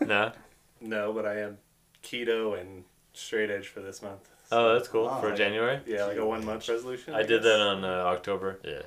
Nah. 0.00 0.32
no, 0.80 1.12
but 1.12 1.26
I 1.26 1.40
am 1.40 1.58
keto 2.02 2.58
and 2.60 2.84
straight 3.12 3.50
edge 3.50 3.68
for 3.68 3.80
this 3.80 4.02
month. 4.02 4.28
Oh, 4.56 4.74
that's 4.74 4.88
cool 4.88 5.06
Wow. 5.06 5.20
for 5.20 5.34
January. 5.34 5.80
Yeah, 5.86 6.04
like 6.04 6.16
a 6.16 6.24
one 6.24 6.44
month 6.44 6.68
resolution. 6.68 7.14
I 7.14 7.22
did 7.22 7.42
that 7.42 7.60
on 7.60 7.84
uh, 7.84 7.88
October. 8.14 8.58
Yeah, 8.64 8.82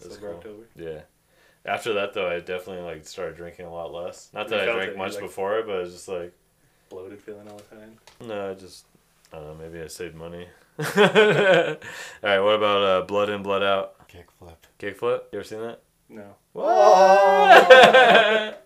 that's 0.00 0.14
Sober 0.14 0.28
cool. 0.28 0.36
October. 0.36 0.62
Yeah. 0.76 1.00
After 1.66 1.92
that 1.94 2.14
though, 2.14 2.28
I 2.30 2.40
definitely 2.40 2.82
like 2.84 3.06
started 3.06 3.36
drinking 3.36 3.66
a 3.66 3.72
lot 3.72 3.92
less. 3.92 4.30
Not 4.32 4.48
that 4.48 4.60
I 4.68 4.72
drank 4.72 4.92
it, 4.92 4.98
much 4.98 5.14
like- 5.14 5.22
before 5.22 5.58
it, 5.58 5.66
but 5.66 5.80
it's 5.80 5.92
just 5.92 6.08
like 6.08 6.32
Bloated 6.88 7.20
feeling 7.20 7.46
all 7.48 7.58
the 7.58 7.76
time. 7.76 7.92
no, 8.26 8.50
I 8.50 8.54
just 8.54 8.84
I 9.32 9.36
don't 9.36 9.46
know. 9.46 9.54
Maybe 9.64 9.80
I 9.82 9.86
saved 9.86 10.14
money. 10.16 10.48
All 10.78 10.84
right. 10.96 11.78
What 12.40 12.54
about 12.56 12.82
uh, 12.82 13.02
blood 13.02 13.28
in, 13.28 13.42
blood 13.42 13.62
out? 13.62 14.08
Kickflip. 14.08 14.56
Kickflip. 14.80 15.20
You 15.32 15.38
ever 15.40 15.44
seen 15.44 15.60
that? 15.60 15.80
No. 16.08 16.34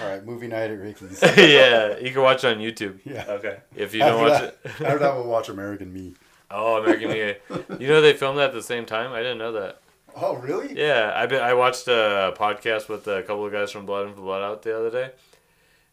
All 0.00 0.08
right, 0.08 0.24
movie 0.24 0.48
night 0.48 0.70
at 0.70 0.78
Ricky's. 0.78 1.20
yeah, 1.36 1.98
you 1.98 2.10
can 2.12 2.22
watch 2.22 2.44
it 2.44 2.56
on 2.56 2.58
YouTube 2.62 2.98
Yeah. 3.04 3.24
Okay. 3.28 3.58
if 3.76 3.94
you 3.94 4.00
don't 4.00 4.22
watch 4.22 4.42
it. 4.42 4.58
After 4.64 4.98
that, 4.98 5.14
we'll 5.14 5.24
watch 5.28 5.48
American 5.48 5.92
Me. 5.92 6.14
Oh, 6.50 6.82
American 6.82 7.10
Me. 7.10 7.34
You 7.78 7.88
know 7.88 8.00
they 8.00 8.14
filmed 8.14 8.38
that 8.38 8.48
at 8.50 8.54
the 8.54 8.62
same 8.62 8.86
time. 8.86 9.12
I 9.12 9.18
didn't 9.18 9.38
know 9.38 9.52
that. 9.52 9.80
Oh, 10.16 10.34
really? 10.36 10.76
Yeah, 10.76 11.12
I 11.14 11.26
been 11.26 11.42
I 11.42 11.54
watched 11.54 11.86
a 11.88 12.34
podcast 12.36 12.88
with 12.88 13.06
a 13.06 13.22
couple 13.22 13.46
of 13.46 13.52
guys 13.52 13.70
from 13.70 13.86
Blood 13.86 14.08
In 14.08 14.14
Blood 14.14 14.42
Out 14.42 14.62
the 14.62 14.76
other 14.76 14.90
day, 14.90 15.10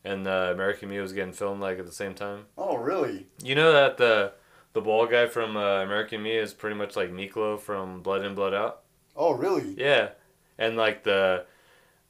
and 0.04 0.28
uh, 0.28 0.50
American 0.54 0.90
Me 0.90 1.00
was 1.00 1.14
getting 1.14 1.34
filmed 1.34 1.62
like 1.62 1.78
at 1.78 1.86
the 1.86 1.92
same 1.92 2.14
time. 2.16 2.46
Oh, 2.58 2.78
really? 2.78 3.28
You 3.44 3.54
know 3.56 3.72
that 3.74 3.98
the 3.98 4.32
the 4.74 4.82
ball 4.82 5.06
guy 5.06 5.28
from 5.28 5.56
uh, 5.58 5.84
American 5.84 6.24
Me 6.24 6.32
is 6.32 6.54
pretty 6.54 6.76
much 6.76 6.96
like 6.96 7.12
Miklo 7.12 7.60
from 7.60 8.02
Blood 8.02 8.24
In 8.26 8.34
Blood 8.34 8.54
Out. 8.54 8.82
Oh, 9.16 9.34
really? 9.34 9.76
Yeah, 9.78 10.10
and 10.58 10.76
like 10.76 11.04
the 11.04 11.46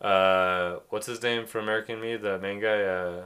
uh, 0.06 0.80
what's 0.90 1.06
his 1.08 1.22
name 1.24 1.46
from 1.46 1.64
American 1.64 2.00
Me, 2.02 2.16
the 2.18 2.38
main 2.40 2.60
guy, 2.60 2.82
uh, 2.82 3.24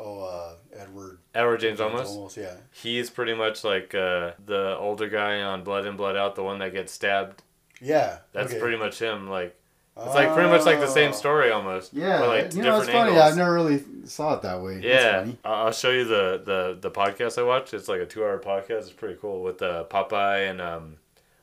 Oh, 0.00 0.22
uh, 0.22 0.54
Edward. 0.78 1.18
Edward 1.34 1.58
James 1.58 1.80
Olmos. 1.80 2.06
Almost, 2.06 2.36
yeah. 2.36 2.54
He's 2.70 3.10
pretty 3.10 3.34
much 3.34 3.64
like 3.64 3.94
uh, 3.96 4.32
the 4.46 4.76
older 4.78 5.08
guy 5.08 5.42
on 5.42 5.64
Blood 5.64 5.86
In 5.86 5.96
Blood 5.96 6.16
Out, 6.16 6.36
the 6.36 6.44
one 6.44 6.60
that 6.60 6.72
gets 6.72 6.92
stabbed. 6.92 7.42
Yeah. 7.80 8.18
That's 8.32 8.52
okay. 8.52 8.60
pretty 8.60 8.76
much 8.76 9.00
him. 9.00 9.28
Like 9.28 9.56
it's 9.96 10.14
like 10.14 10.32
pretty 10.34 10.48
much 10.48 10.64
like 10.64 10.78
the 10.78 10.86
same 10.86 11.10
Oh. 11.10 11.14
story 11.14 11.50
almost. 11.50 11.92
Yeah, 11.92 12.20
but, 12.20 12.28
like 12.28 12.54
you 12.54 12.62
know, 12.62 12.76
it's 12.78 12.86
different 12.86 12.86
funny. 12.92 13.10
angles. 13.10 13.32
I've 13.32 13.36
never 13.36 13.52
really 13.54 13.82
saw 14.04 14.34
it 14.34 14.42
that 14.42 14.62
way. 14.62 14.80
Yeah, 14.84 15.20
funny. 15.22 15.38
I- 15.44 15.48
I'll 15.64 15.72
show 15.72 15.90
you 15.90 16.04
the, 16.04 16.42
the, 16.44 16.78
the 16.80 16.90
podcast 16.92 17.36
I 17.36 17.42
watched. 17.42 17.74
It's 17.74 17.88
like 17.88 18.00
a 18.00 18.06
two 18.06 18.22
hour 18.22 18.38
podcast. 18.38 18.82
It's 18.82 18.90
pretty 18.92 19.16
cool 19.20 19.42
with 19.42 19.60
uh, 19.62 19.82
Popeye 19.90 20.48
and 20.48 20.60
um, 20.60 20.96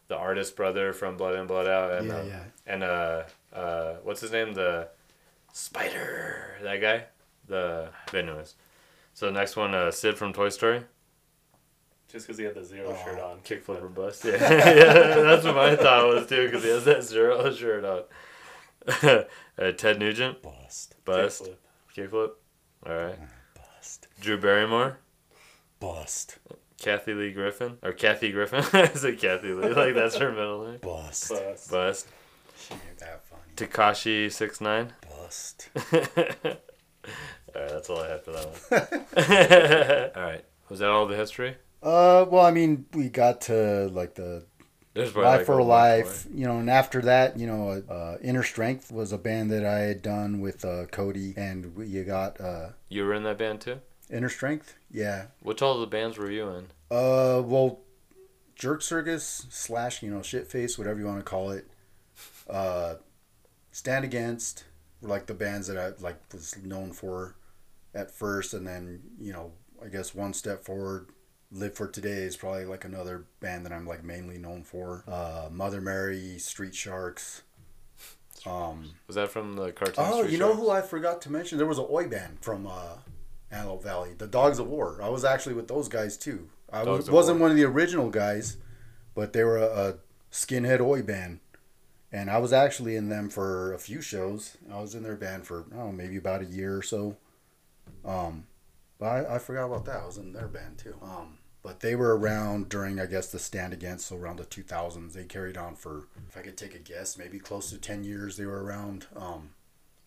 the 0.07 0.15
artist 0.15 0.55
brother 0.55 0.93
from 0.93 1.17
Blood 1.17 1.35
In 1.35 1.45
Blood 1.47 1.67
Out 1.67 1.91
and 1.99 2.07
Yeah, 2.07 2.19
um, 2.19 2.27
yeah. 2.29 2.43
and 2.67 2.83
uh, 2.83 3.23
uh, 3.55 3.95
what's 4.03 4.21
his 4.21 4.31
name? 4.31 4.53
The 4.53 4.89
Spider. 5.53 6.57
That 6.63 6.77
guy. 6.81 7.03
The 7.47 7.89
but 8.11 8.15
anyways. 8.15 8.55
So 9.13 9.27
the 9.27 9.31
next 9.31 9.55
one, 9.55 9.73
uh, 9.73 9.91
Sid 9.91 10.17
from 10.17 10.33
Toy 10.33 10.49
Story. 10.49 10.81
Just 12.07 12.27
because 12.27 12.37
he 12.37 12.45
had 12.45 12.55
the 12.55 12.63
zero 12.63 12.95
Oh. 12.97 13.03
shirt 13.05 13.19
on. 13.19 13.39
Kickflip 13.39 13.81
or 13.83 13.89
bust. 13.89 14.23
Yeah, 14.25 14.33
yeah, 14.33 14.39
that's 15.21 15.45
what 15.45 15.55
my 15.55 15.75
thought 15.75 16.07
was 16.07 16.27
too 16.27 16.45
because 16.45 16.63
he 16.63 16.69
has 16.69 16.85
that 16.85 17.03
zero 17.03 17.51
shirt 17.53 17.83
on. 17.85 18.03
uh, 19.57 19.71
Ted 19.71 19.99
Nugent. 19.99 20.41
Bust. 20.41 20.95
Bust. 21.05 21.49
Kickflip. 21.95 22.09
Kickflip. 22.11 22.31
All 22.85 22.93
right. 22.95 23.19
Bust. 23.55 24.07
Drew 24.21 24.37
Barrymore. 24.39 24.99
Bust. 25.79 26.37
Kathy 26.79 27.13
Lee 27.13 27.31
Griffin 27.31 27.77
or 27.81 27.93
Kathy 27.93 28.31
Griffin? 28.31 28.59
Is 28.81 29.03
it 29.03 29.19
Kathy 29.19 29.53
Lee? 29.53 29.69
Like 29.73 29.95
that's 29.95 30.17
her 30.17 30.31
middle 30.31 30.67
name. 30.67 30.79
Bust. 30.81 31.29
Bust. 31.29 31.71
Bust. 31.71 32.07
She 32.57 32.73
ain't 32.73 32.97
that 32.99 33.24
funny. 33.24 33.24
Tekashi 33.55 34.31
six 34.31 34.59
nine. 34.61 34.93
Bust. 35.01 35.69
all 35.75 36.01
right, 36.43 36.59
that's 37.53 37.89
all 37.89 37.99
I 37.99 38.09
have 38.09 38.23
for 38.23 38.31
that 38.31 40.11
one. 40.11 40.11
all 40.15 40.23
right, 40.23 40.45
was 40.69 40.79
that 40.79 40.89
all 40.89 41.05
the 41.05 41.15
history? 41.15 41.55
Uh, 41.81 42.25
well, 42.29 42.45
I 42.45 42.51
mean, 42.51 42.85
we 42.93 43.09
got 43.09 43.41
to 43.41 43.89
like 43.93 44.15
the 44.15 44.45
Life 44.95 45.15
like, 45.15 45.45
for 45.45 45.61
Life, 45.61 46.25
you 46.33 46.45
know, 46.45 46.57
and 46.57 46.69
after 46.69 47.01
that, 47.01 47.37
you 47.37 47.47
know, 47.47 47.83
uh, 47.89 48.17
Inner 48.21 48.43
Strength 48.43 48.91
was 48.93 49.11
a 49.11 49.17
band 49.17 49.51
that 49.51 49.65
I 49.65 49.79
had 49.79 50.01
done 50.01 50.39
with 50.39 50.63
uh, 50.63 50.85
Cody, 50.85 51.33
and 51.35 51.73
you 51.85 52.03
got 52.05 52.39
uh. 52.39 52.69
You 52.87 53.03
were 53.03 53.13
in 53.13 53.23
that 53.23 53.37
band 53.37 53.61
too. 53.61 53.81
Inner 54.09 54.29
Strength, 54.29 54.75
yeah. 54.89 55.25
Which 55.41 55.61
all 55.61 55.79
the 55.79 55.87
bands 55.87 56.17
were 56.17 56.31
you 56.31 56.47
in? 56.49 56.67
Uh, 56.89 57.41
well, 57.43 57.81
Jerk 58.55 58.81
Circus 58.81 59.47
slash, 59.49 60.01
you 60.01 60.09
know, 60.09 60.19
Shitface, 60.19 60.77
whatever 60.77 60.99
you 60.99 61.05
want 61.05 61.19
to 61.19 61.23
call 61.23 61.51
it. 61.51 61.67
Uh, 62.49 62.95
Stand 63.75 64.05
Against 64.05 64.63
were 65.01 65.09
like 65.09 65.25
the 65.25 65.33
bands 65.33 65.67
that 65.67 65.77
I 65.77 66.01
like 66.01 66.17
was 66.31 66.55
known 66.63 66.93
for 66.93 67.35
at 67.93 68.09
first, 68.09 68.53
and 68.53 68.65
then 68.65 69.01
you 69.19 69.33
know, 69.33 69.51
I 69.83 69.89
guess 69.89 70.15
one 70.15 70.31
step 70.33 70.63
forward. 70.63 71.09
Live 71.51 71.75
for 71.75 71.85
Today 71.85 72.23
is 72.23 72.37
probably 72.37 72.63
like 72.63 72.85
another 72.85 73.25
band 73.41 73.65
that 73.65 73.73
I'm 73.73 73.85
like 73.85 74.01
mainly 74.01 74.37
known 74.37 74.63
for. 74.63 75.03
Uh, 75.05 75.49
Mother 75.51 75.81
Mary, 75.81 76.39
Street 76.39 76.73
Sharks. 76.73 77.41
Um, 78.45 78.93
Was 79.07 79.17
that 79.17 79.29
from 79.29 79.57
the 79.57 79.73
cartoon? 79.73 79.95
oh, 80.07 80.19
Street 80.19 80.31
you 80.31 80.37
know 80.37 80.53
Sharks? 80.53 80.59
who 80.61 80.69
I 80.69 80.81
forgot 80.81 81.21
to 81.23 81.29
mention? 81.29 81.57
There 81.57 81.67
was 81.67 81.77
a 81.77 81.85
Oi 81.91 82.07
band 82.07 82.37
from 82.39 82.65
uh, 82.67 82.99
Antelope 83.51 83.83
Valley, 83.83 84.13
the 84.17 84.25
Dogs 84.27 84.57
of 84.57 84.67
War. 84.67 85.01
I 85.03 85.09
was 85.09 85.25
actually 85.25 85.55
with 85.55 85.67
those 85.67 85.89
guys 85.89 86.15
too. 86.15 86.47
I 86.71 86.85
Dogs 86.85 87.07
was, 87.07 87.11
wasn't 87.11 87.39
War. 87.39 87.49
one 87.49 87.51
of 87.51 87.57
the 87.57 87.65
original 87.65 88.09
guys, 88.09 88.55
but 89.13 89.33
they 89.33 89.43
were 89.43 89.57
a, 89.57 89.65
a 89.67 89.93
skinhead 90.31 90.79
Oi 90.79 91.01
band. 91.01 91.41
And 92.15 92.31
I 92.31 92.37
was 92.37 92.53
actually 92.53 92.95
in 92.95 93.09
them 93.09 93.29
for 93.29 93.73
a 93.73 93.77
few 93.77 94.01
shows. 94.01 94.55
I 94.71 94.79
was 94.79 94.95
in 94.95 95.03
their 95.03 95.17
band 95.17 95.45
for, 95.45 95.65
I 95.77 95.91
maybe 95.91 96.15
about 96.15 96.41
a 96.41 96.45
year 96.45 96.77
or 96.77 96.81
so. 96.81 97.17
Um, 98.05 98.45
but 98.97 99.05
I, 99.05 99.35
I 99.35 99.37
forgot 99.37 99.65
about 99.65 99.83
that. 99.83 99.99
I 99.99 100.05
was 100.05 100.17
in 100.17 100.31
their 100.31 100.47
band 100.47 100.77
too. 100.77 100.95
Um, 101.01 101.39
but 101.61 101.81
they 101.81 101.93
were 101.93 102.17
around 102.17 102.69
during, 102.69 103.01
I 103.01 103.05
guess, 103.05 103.33
the 103.33 103.37
Stand 103.37 103.73
Against, 103.73 104.07
so 104.07 104.15
around 104.15 104.39
the 104.39 104.45
2000s. 104.45 105.11
They 105.11 105.25
carried 105.25 105.57
on 105.57 105.75
for, 105.75 106.07
if 106.29 106.37
I 106.37 106.41
could 106.41 106.55
take 106.55 106.73
a 106.73 106.79
guess, 106.79 107.17
maybe 107.17 107.37
close 107.37 107.69
to 107.71 107.77
10 107.77 108.05
years 108.05 108.37
they 108.37 108.45
were 108.45 108.63
around. 108.63 109.07
Um, 109.13 109.49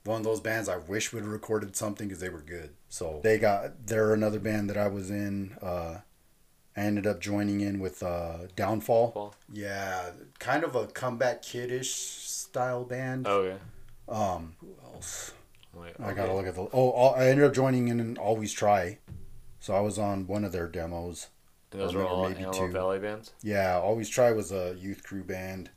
one 0.05 0.17
of 0.17 0.25
those 0.25 0.41
bands 0.41 0.71
I 0.71 0.79
wish 0.79 1.13
would 1.13 1.25
have 1.25 1.31
recorded 1.31 1.77
something 1.77 2.09
because 2.09 2.23
they 2.23 2.31
were 2.31 2.41
good. 2.41 2.71
So 2.89 3.21
they 3.23 3.39
got, 3.39 3.87
they're 3.87 4.15
another 4.15 4.41
band 4.41 4.71
that 4.71 4.79
I 4.79 4.89
was 4.89 5.11
in. 5.11 5.59
Uh, 5.61 5.99
I 6.79 6.83
ended 6.83 7.07
up 7.09 7.21
joining 7.21 7.61
in 7.61 7.81
with 7.81 8.03
uh, 8.05 8.47
Downfall. 8.55 9.11
Fall? 9.11 9.35
Yeah, 9.53 10.11
kind 10.39 10.63
of 10.63 10.77
a 10.77 10.87
comeback 10.87 11.43
kiddish 11.43 11.93
style 11.93 12.85
band. 12.85 13.27
Oh 13.27 13.43
yeah. 13.43 13.57
Um, 14.09 14.55
who 14.61 14.69
else? 14.85 15.33
Wait, 15.75 15.93
I 15.99 16.13
gotta 16.13 16.33
look 16.35 16.47
at 16.47 16.55
the. 16.55 16.63
Oh, 16.73 16.91
all- 16.91 17.15
I 17.15 17.27
ended 17.27 17.45
up 17.45 17.53
joining 17.53 17.89
in 17.89 17.99
and 17.99 18.17
Always 18.17 18.53
Try. 18.53 18.99
So 19.61 19.75
I 19.75 19.81
was 19.81 19.99
on 19.99 20.27
one 20.29 20.45
of 20.45 20.53
their 20.53 20.69
demos. 20.69 21.27
And 21.73 21.81
those 21.83 21.95
were 21.95 22.07
all 22.07 22.29
maybe 22.29 22.45
Antelope 22.45 22.69
two. 22.69 22.73
Valley 22.73 22.99
bands. 23.01 23.33
Yeah, 23.43 23.79
Always 23.79 24.09
Try 24.09 24.31
was 24.31 24.53
a 24.53 24.77
youth 24.79 25.03
crew 25.03 25.25
band. 25.25 25.71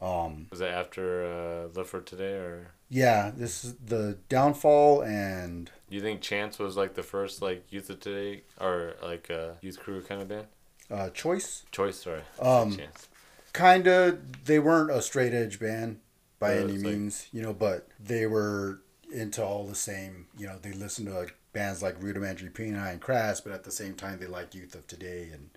Um, 0.00 0.46
Was 0.50 0.60
that 0.60 0.70
after 0.70 1.24
uh, 1.24 1.68
Live 1.76 1.88
for 1.88 2.00
Today, 2.00 2.34
or 2.34 2.70
yeah, 2.88 3.30
this 3.36 3.64
is 3.64 3.74
the 3.84 4.16
Downfall 4.30 5.02
and 5.02 5.70
you 5.96 6.00
think 6.00 6.20
Chance 6.20 6.58
was 6.58 6.76
like 6.76 6.94
the 6.94 7.02
first 7.02 7.42
like 7.42 7.64
Youth 7.70 7.90
of 7.90 8.00
Today 8.00 8.42
or 8.60 8.94
like 9.02 9.30
uh, 9.30 9.50
youth 9.60 9.78
crew 9.78 10.02
kind 10.02 10.22
of 10.22 10.28
band? 10.28 10.46
uh, 10.90 11.10
Choice. 11.10 11.64
Choice, 11.70 12.02
sorry. 12.02 12.22
Um, 12.40 12.76
Chance. 12.76 13.08
Kinda, 13.52 14.18
they 14.44 14.58
weren't 14.58 14.90
a 14.90 15.02
straight 15.02 15.34
edge 15.34 15.58
band 15.60 16.00
by 16.38 16.54
any 16.56 16.72
like- 16.74 16.80
means, 16.82 17.28
you 17.32 17.42
know, 17.42 17.52
but 17.52 17.88
they 17.98 18.26
were 18.26 18.80
into 19.12 19.44
all 19.44 19.66
the 19.66 19.74
same. 19.74 20.26
You 20.38 20.46
know, 20.46 20.58
they 20.60 20.72
listened 20.72 21.08
to 21.08 21.14
like, 21.14 21.34
bands 21.52 21.82
like 21.82 22.00
Rudimentary 22.00 22.48
Peni 22.48 22.76
and 22.92 23.00
Crass, 23.00 23.40
but 23.40 23.52
at 23.52 23.64
the 23.64 23.72
same 23.72 23.94
time, 23.94 24.20
they 24.20 24.26
liked 24.26 24.54
Youth 24.54 24.74
of 24.76 24.86
Today 24.86 25.30
and 25.32 25.50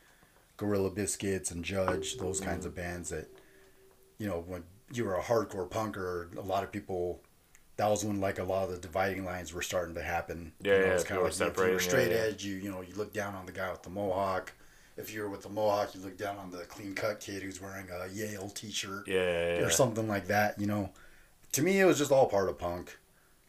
Gorilla 0.58 0.90
Biscuits 0.90 1.52
and 1.52 1.64
Judge, 1.64 2.18
those 2.18 2.40
kinds 2.42 2.66
of 2.66 2.74
bands 2.74 3.10
that, 3.10 3.28
you 4.18 4.28
know, 4.28 4.44
when 4.48 4.64
you 4.92 5.06
were 5.06 5.16
a 5.16 5.22
hardcore 5.22 5.70
punker, 5.70 6.36
a 6.36 6.42
lot 6.42 6.64
of 6.64 6.72
people. 6.72 7.22
That 7.78 7.90
was 7.90 8.06
when 8.06 8.22
like 8.22 8.38
a 8.40 8.44
lot 8.44 8.66
of 8.66 8.72
the 8.72 8.78
dividing 8.78 9.26
lines 9.26 9.54
were 9.54 9.64
starting 9.64 9.96
to 9.96 10.04
happen. 10.04 10.54
Yeah, 10.62 10.74
you 10.74 10.80
know, 10.80 10.86
yeah, 10.86 10.94
it's 10.94 11.04
kind 11.04 11.18
of 11.20 11.40
like 11.40 11.50
if 11.50 11.58
you 11.58 11.74
were 11.74 11.80
straight 11.80 12.12
yeah. 12.12 12.18
edge, 12.18 12.46
you 12.46 12.56
you 12.56 12.72
know, 12.72 12.82
you 12.82 12.94
look 12.96 13.14
down 13.14 13.36
on 13.36 13.46
the 13.46 13.52
guy 13.52 13.72
with 13.72 13.84
the 13.84 13.90
mohawk. 13.90 14.54
If 14.96 15.12
you 15.12 15.22
were 15.22 15.30
with 15.30 15.42
the 15.42 15.50
mohawk, 15.50 15.96
you 15.96 16.02
look 16.02 16.18
down 16.18 16.38
on 16.38 16.52
the 16.52 16.60
clean 16.66 16.94
cut 16.94 17.20
kid 17.20 17.42
who's 17.42 17.60
wearing 17.60 17.88
a 17.90 18.08
Yale 18.14 18.50
T-shirt 18.50 19.08
Yeah, 19.08 19.16
yeah, 19.16 19.60
yeah. 19.60 19.66
or 19.66 19.72
something 19.72 20.08
like 20.08 20.28
that. 20.28 20.60
You 20.60 20.68
know, 20.68 20.92
to 21.54 21.64
me, 21.64 21.80
it 21.80 21.86
was 21.86 21.98
just 21.98 22.12
all 22.12 22.28
part 22.28 22.48
of 22.48 22.60
punk. 22.60 23.00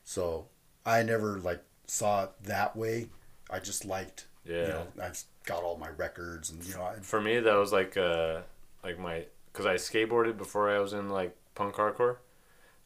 So 0.05 0.47
I 0.87 1.03
never 1.03 1.39
like 1.39 1.63
saw 1.87 2.25
it 2.25 2.31
that 2.45 2.75
way. 2.77 3.09
I 3.51 3.59
just 3.59 3.85
liked, 3.85 4.27
Yeah. 4.47 4.63
you 4.63 4.69
know, 4.69 4.87
I 5.03 5.11
got 5.45 5.63
all 5.63 5.77
my 5.77 5.91
records 5.91 6.49
and 6.51 6.65
you 6.65 6.75
know, 6.75 6.83
I, 6.83 6.95
For 7.01 7.21
me, 7.21 7.39
that 7.41 7.55
was 7.57 7.73
like 7.73 7.97
uh, 7.99 8.41
like 8.83 8.99
my 8.99 9.27
because 9.53 9.67
I 9.67 9.75
skateboarded 9.75 10.39
before 10.39 10.71
I 10.71 10.79
was 10.79 10.95
in 10.95 11.11
like 11.11 11.37
punk 11.55 11.75
hardcore. 11.75 12.17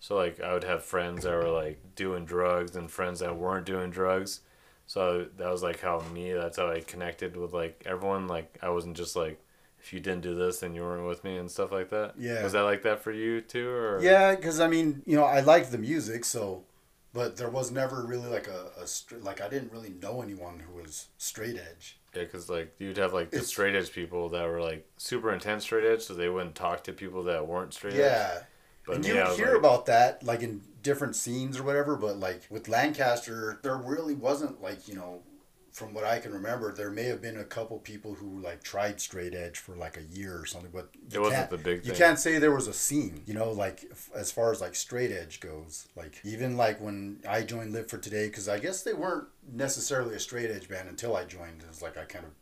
So 0.01 0.15
like 0.17 0.41
I 0.41 0.53
would 0.55 0.65
have 0.65 0.85
friends 0.85 1.25
that 1.25 1.33
were 1.35 1.49
like 1.51 1.95
doing 1.95 2.25
drugs 2.25 2.77
and 2.77 2.91
friends 2.91 3.21
that 3.21 3.37
weren't 3.37 3.67
doing 3.67 3.91
drugs. 3.91 4.41
So 4.87 5.27
that 5.37 5.51
was 5.51 5.63
like 5.63 5.81
how 5.81 6.01
me. 6.15 6.33
That's 6.33 6.57
how 6.57 6.71
I 6.71 6.81
connected 6.81 7.37
with 7.37 7.53
like 7.53 7.83
everyone. 7.85 8.27
Like 8.27 8.59
I 8.63 8.71
wasn't 8.71 8.97
just 8.97 9.17
like 9.17 9.39
if 9.81 9.93
you 9.93 10.01
didn't 10.01 10.23
do 10.23 10.35
this, 10.35 10.61
then 10.61 10.75
you 10.75 10.83
weren't 10.83 11.07
with 11.07 11.23
me 11.25 11.37
and 11.37 11.51
stuff 11.51 11.71
like 11.73 11.91
that. 11.91 12.15
Yeah. 12.19 12.43
Was 12.43 12.53
that 12.53 12.63
like 12.63 12.83
that 12.83 13.01
for 13.01 13.13
you 13.13 13.41
too, 13.41 13.69
or 13.71 14.01
yeah, 14.03 14.35
because 14.35 14.61
I 14.61 14.67
mean, 14.69 15.03
you 15.07 15.17
know, 15.17 15.25
I 15.25 15.41
liked 15.41 15.71
the 15.71 15.79
music, 15.79 16.25
so, 16.25 16.65
but 17.13 17.37
there 17.37 17.49
was 17.51 17.71
never 17.71 18.05
really 18.05 18.29
like 18.29 18.49
a, 18.49 18.71
a 18.81 18.87
like 19.25 19.41
I 19.41 19.49
didn't 19.49 19.73
really 19.73 19.91
know 19.91 20.23
anyone 20.23 20.61
who 20.61 20.81
was 20.81 21.07
straight 21.19 21.57
edge. 21.57 21.99
Yeah, 22.15 22.23
because 22.25 22.49
like 22.49 22.75
you'd 22.79 22.97
have 22.97 23.13
like 23.13 23.31
the 23.31 23.37
It's- 23.37 23.49
straight 23.51 23.75
edge 23.75 23.93
people 23.93 24.29
that 24.31 24.49
were 24.49 24.61
like 24.61 24.89
super 24.97 25.33
intense 25.33 25.65
straight 25.65 25.85
edge, 25.85 26.03
so 26.03 26.15
they 26.15 26.29
wouldn't 26.29 26.55
talk 26.55 26.83
to 26.85 26.93
people 26.93 27.23
that 27.25 27.47
weren't 27.47 27.75
straight 27.75 27.95
edge. 27.95 28.01
Yeah. 28.01 28.41
But 28.89 28.97
and 28.97 29.07
you 29.07 29.15
was 29.15 29.37
hear 29.37 29.49
like- 29.49 29.59
about 29.59 29.87
that 29.87 30.23
like 30.25 30.43
in 30.43 30.63
different 30.83 31.15
scenes 31.15 31.59
or 31.59 31.63
whatever, 31.63 31.95
but 31.97 32.19
like 32.19 32.43
with 32.51 32.69
Lancaster, 32.69 33.61
there 33.63 33.77
really 33.77 34.15
wasn't 34.15 34.61
like 34.63 34.89
you 34.89 34.95
know 34.95 35.23
from 35.71 35.95
what 35.95 36.03
I 36.03 36.19
can 36.19 36.33
remember, 36.33 36.73
there 36.73 36.91
may 36.91 37.05
have 37.05 37.23
been 37.23 37.37
a 37.37 37.45
couple 37.45 37.79
people 37.79 38.15
who 38.15 38.41
like 38.41 38.65
tried 38.65 39.01
straight 39.01 39.33
edge 39.33 39.59
for 39.59 39.77
like 39.77 39.97
a 39.97 40.03
year 40.03 40.37
or 40.41 40.45
something, 40.45 40.73
but 40.75 40.89
It 41.13 41.21
wasn't 41.21 41.51
the 41.51 41.59
big 41.59 41.87
You 41.87 41.93
can't 41.93 42.19
say 42.19 42.39
there 42.39 42.51
was 42.51 42.67
a 42.67 42.73
scene, 42.73 43.23
you 43.27 43.35
know, 43.35 43.53
like 43.53 43.85
f- 43.93 44.11
as 44.13 44.33
far 44.33 44.51
as 44.51 44.61
like 44.61 44.75
straight 44.75 45.13
edge 45.13 45.39
goes. 45.39 45.87
Like 45.95 46.21
even 46.25 46.57
like 46.57 46.81
when 46.81 47.21
I 47.29 47.43
joined 47.43 47.73
Live 47.75 47.89
for 47.89 47.99
Today, 47.99 48.27
because 48.27 48.49
I 48.49 48.59
guess 48.59 48.83
they 48.83 48.93
weren't 48.93 49.29
necessarily 49.53 50.17
a 50.17 50.19
straight 50.19 50.51
edge 50.51 50.69
band 50.69 50.89
until 50.89 51.15
I 51.15 51.25
joined. 51.25 51.63
It 51.63 51.69
was 51.69 51.81
like 51.83 51.97
I 51.97 52.05
kind 52.07 52.25
of, 52.25 52.33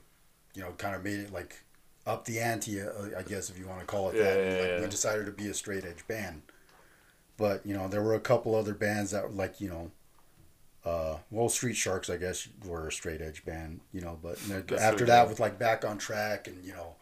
you 0.55 0.62
know, 0.62 0.73
kind 0.78 0.94
of 0.94 1.05
made 1.05 1.18
it 1.20 1.31
like 1.32 1.62
up 2.07 2.24
the 2.24 2.39
ante, 2.39 2.81
uh, 2.81 2.89
I 3.19 3.23
guess 3.23 3.51
if 3.51 3.59
you 3.59 3.66
want 3.66 3.81
to 3.81 3.87
call 3.87 4.11
it 4.11 4.16
Yeah, 4.16 4.23
that. 4.23 4.39
yeah, 4.39 4.61
like 4.61 4.69
yeah. 4.69 4.81
we 4.83 4.87
decided 4.89 5.27
to 5.27 5.33
be 5.33 5.49
a 5.49 5.55
straight 5.55 5.85
edge 5.85 6.07
band. 6.07 6.43
But 7.37 7.66
you 7.66 7.74
know, 7.74 7.89
there 7.89 8.03
were 8.03 8.15
a 8.15 8.20
couple 8.20 8.55
other 8.55 8.74
bands 8.74 9.11
that 9.11 9.24
were 9.24 9.35
like 9.35 9.61
you 9.61 9.69
know, 9.69 9.91
uh, 10.85 11.19
well, 11.31 11.49
Street 11.49 11.77
Sharks, 11.77 12.09
I 12.09 12.16
guess, 12.16 12.49
were 12.65 12.89
a 12.89 12.93
straight 12.93 13.20
edge 13.20 13.45
band. 13.45 13.81
You 13.93 14.01
know, 14.01 14.19
but 14.23 14.39
after 14.78 15.05
that, 15.07 15.24
good. 15.24 15.28
with 15.31 15.41
like 15.41 15.59
Back 15.59 15.85
on 15.85 15.99
Track 15.99 16.47
and 16.47 16.65
you 16.65 16.73
know, 16.73 16.95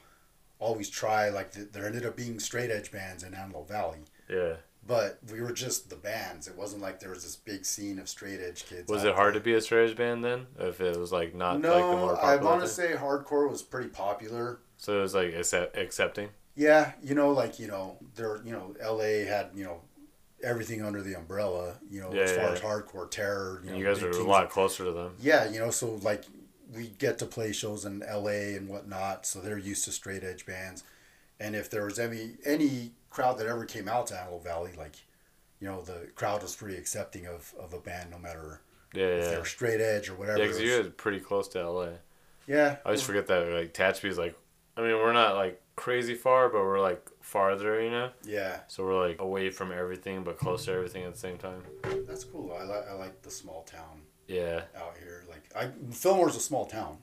Always 0.59 0.89
Try, 0.89 1.29
like 1.29 1.53
th- 1.53 1.69
there 1.73 1.87
ended 1.87 2.07
up 2.07 2.17
being 2.17 2.41
straight 2.41 2.71
edge 2.71 2.91
bands 2.91 3.23
in 3.23 3.35
Antelope 3.35 3.69
Valley. 3.69 3.99
Yeah. 4.29 4.55
But 4.87 5.19
we 5.33 5.41
were 5.41 5.53
just 5.53 5.89
the 5.89 5.97
bands. 5.97 6.47
It 6.47 6.57
wasn't 6.57 6.83
like 6.83 7.01
there 7.01 7.09
was 7.11 7.23
this 7.25 7.37
big 7.37 7.65
scene 7.65 7.99
of 7.99 8.07
straight 8.07 8.41
edge 8.41 8.67
kids. 8.67 8.91
Was 8.91 9.05
it 9.05 9.15
hard 9.15 9.33
to 9.33 9.41
be 9.41 9.55
a 9.55 9.61
straight 9.61 9.91
edge 9.91 9.97
band 9.97 10.23
then? 10.23 10.47
If 10.59 10.81
it 10.81 10.99
was 10.99 11.11
like 11.11 11.35
not 11.35 11.61
no, 11.61 11.73
like 11.73 11.91
the 11.91 11.97
more 11.97 12.23
I 12.23 12.37
want 12.37 12.61
to 12.61 12.69
say 12.69 12.93
hardcore 12.93 13.49
was 13.49 13.63
pretty 13.63 13.89
popular. 13.89 14.59
So 14.85 14.99
it 14.99 15.03
was 15.03 15.15
like 15.15 15.33
accept- 15.35 15.77
accepting. 15.77 16.29
Yeah, 16.57 16.93
you 17.03 17.15
know, 17.15 17.31
like 17.31 17.59
you 17.59 17.67
know, 17.67 17.97
there, 18.15 18.41
you 18.45 18.53
know, 18.53 18.75
L.A. 18.81 19.25
had 19.25 19.49
you 19.55 19.65
know 19.65 19.81
everything 20.43 20.83
under 20.83 21.03
the 21.03 21.15
umbrella. 21.15 21.75
You 21.91 22.03
know, 22.03 22.13
Yeah, 22.13 22.23
as 22.23 22.33
far 22.33 22.45
yeah. 22.45 22.53
as 22.53 22.61
hardcore 22.61 23.11
terror. 23.11 23.63
You, 23.65 23.71
know, 23.71 23.77
you 23.79 23.85
guys 23.85 24.03
are 24.03 24.11
a 24.11 24.23
lot 24.23 24.51
closer 24.51 24.85
to 24.85 24.93
them. 24.93 25.15
Yeah, 25.21 25.49
you 25.49 25.59
know, 25.59 25.71
so 25.71 25.95
like 26.03 26.25
we 26.75 26.89
get 26.99 27.19
to 27.21 27.27
play 27.27 27.53
shows 27.53 27.85
in 27.85 28.03
L.A. 28.03 28.55
and 28.55 28.69
whatnot, 28.69 29.27
so 29.27 29.41
they're 29.41 29.59
used 29.59 29.85
to 29.85 29.91
straight 29.93 30.23
edge 30.23 30.45
bands. 30.47 30.85
And 31.41 31.57
if 31.57 31.71
there 31.71 31.85
was 31.85 31.99
any 31.99 32.33
any 32.45 32.93
crowd 33.11 33.39
that 33.39 33.47
ever 33.47 33.65
came 33.65 33.89
out 33.89 34.07
to 34.09 34.19
Antelope 34.21 34.45
Valley, 34.45 34.73
like 34.77 34.97
you 35.61 35.67
know, 35.69 35.81
the 35.81 36.09
crowd 36.15 36.43
was 36.43 36.55
pretty 36.55 36.77
accepting 36.77 37.27
of, 37.27 37.55
of 37.59 37.73
a 37.73 37.79
band, 37.79 38.11
no 38.11 38.19
matter 38.19 38.61
Yeah, 38.93 39.05
if 39.07 39.25
yeah. 39.25 39.31
they're 39.31 39.45
straight 39.47 39.81
edge 39.81 40.11
or 40.11 40.15
whatever. 40.15 40.39
Yeah, 40.39 40.45
because 40.47 40.61
you 40.61 40.77
guys 40.77 40.87
are 40.87 40.91
pretty 40.91 41.21
close 41.21 41.49
to 41.49 41.69
LA. 41.71 41.89
yeah, 42.47 42.77
I 42.85 42.89
always 42.91 43.03
forget 43.03 43.27
that 43.29 43.49
like 43.49 44.05
is 44.05 44.19
like, 44.19 44.37
I 44.77 44.81
mean, 44.83 44.93
we're 44.93 45.13
not 45.13 45.37
like 45.37 45.61
crazy 45.77 46.15
far, 46.15 46.49
but 46.49 46.63
we're 46.63 46.81
like 46.81 47.05
farther, 47.21 47.81
you 47.83 47.91
know. 47.91 48.11
yeah, 48.25 48.59
So 48.69 48.85
we're 48.85 49.01
like 49.09 49.21
away 49.21 49.51
from 49.51 49.73
everything, 49.73 50.23
but 50.25 50.39
close 50.39 50.65
to 50.67 50.73
everything 50.73 51.05
at 51.05 51.13
the 51.15 51.19
same 51.19 51.39
time. 51.39 51.63
that's 52.07 52.25
cool. 52.25 52.57
I 52.59 52.65
like 52.65 52.89
I 52.89 52.93
like 52.95 53.23
the 53.23 53.31
small 53.31 53.63
town 53.63 54.03
Yeah, 54.29 54.63
out 54.77 54.95
here. 54.99 55.25
Like 55.29 55.43
I, 55.57 55.71
Fillmore's 55.93 56.37
a 56.37 56.41
small 56.41 56.67
town. 56.67 56.99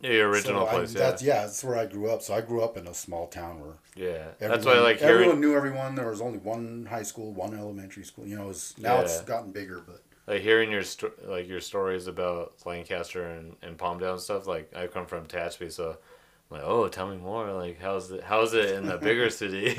yeah, 0.00 0.10
your 0.12 0.28
original 0.30 0.62
So 0.62 0.68
I- 0.68 0.74
place. 0.74 0.94
yeah, 0.94 0.98
That's 1.00 1.22
yeah, 1.22 1.40
that's 1.42 1.62
where 1.64 1.76
I 1.76 1.86
grew 1.86 2.10
up. 2.10 2.22
So 2.22 2.34
I 2.34 2.40
grew 2.40 2.62
up 2.62 2.76
in 2.76 2.86
a 2.86 2.94
small 2.94 3.26
town 3.28 3.60
where 3.60 3.74
yeah. 3.94 4.28
everyone, 4.40 4.50
That's 4.56 4.64
why 4.66 4.72
I 4.74 4.80
like 4.80 4.98
hearing. 4.98 5.14
everyone 5.14 5.40
knew 5.40 5.54
everyone. 5.54 5.94
There 5.94 6.08
was 6.08 6.20
only 6.22 6.38
one 6.38 6.86
high 6.90 7.02
school, 7.04 7.32
one 7.32 7.54
elementary 7.56 8.04
school. 8.04 8.26
You 8.26 8.36
know, 8.38 8.48
it's, 8.50 8.76
now 8.78 9.00
it's 9.00 9.20
gotten 9.22 9.52
bigger, 9.52 9.80
but 9.86 10.02
like 10.26 10.42
hearing 10.42 10.70
your 10.70 10.84
sto- 10.84 11.12
like 11.26 11.48
your 11.48 11.60
stories 11.60 12.06
about 12.06 12.54
Lancaster 12.64 13.24
and, 13.30 13.56
and 13.62 13.76
Palmdale 13.76 14.12
and 14.12 14.20
stuff. 14.20 14.46
Like 14.46 14.74
I 14.74 14.86
come 14.86 15.06
from 15.06 15.26
Tehachapi, 15.26 15.70
so 15.72 15.96
like, 16.50 16.62
oh, 16.64 16.88
tell 16.88 17.08
me 17.08 17.16
more. 17.16 17.52
Like 17.52 17.80
how's 17.80 18.10
it 18.10 18.24
how's 18.24 18.54
it 18.54 18.70
in 18.74 18.86
the 18.86 18.98
bigger 18.98 19.30
city? 19.40 19.74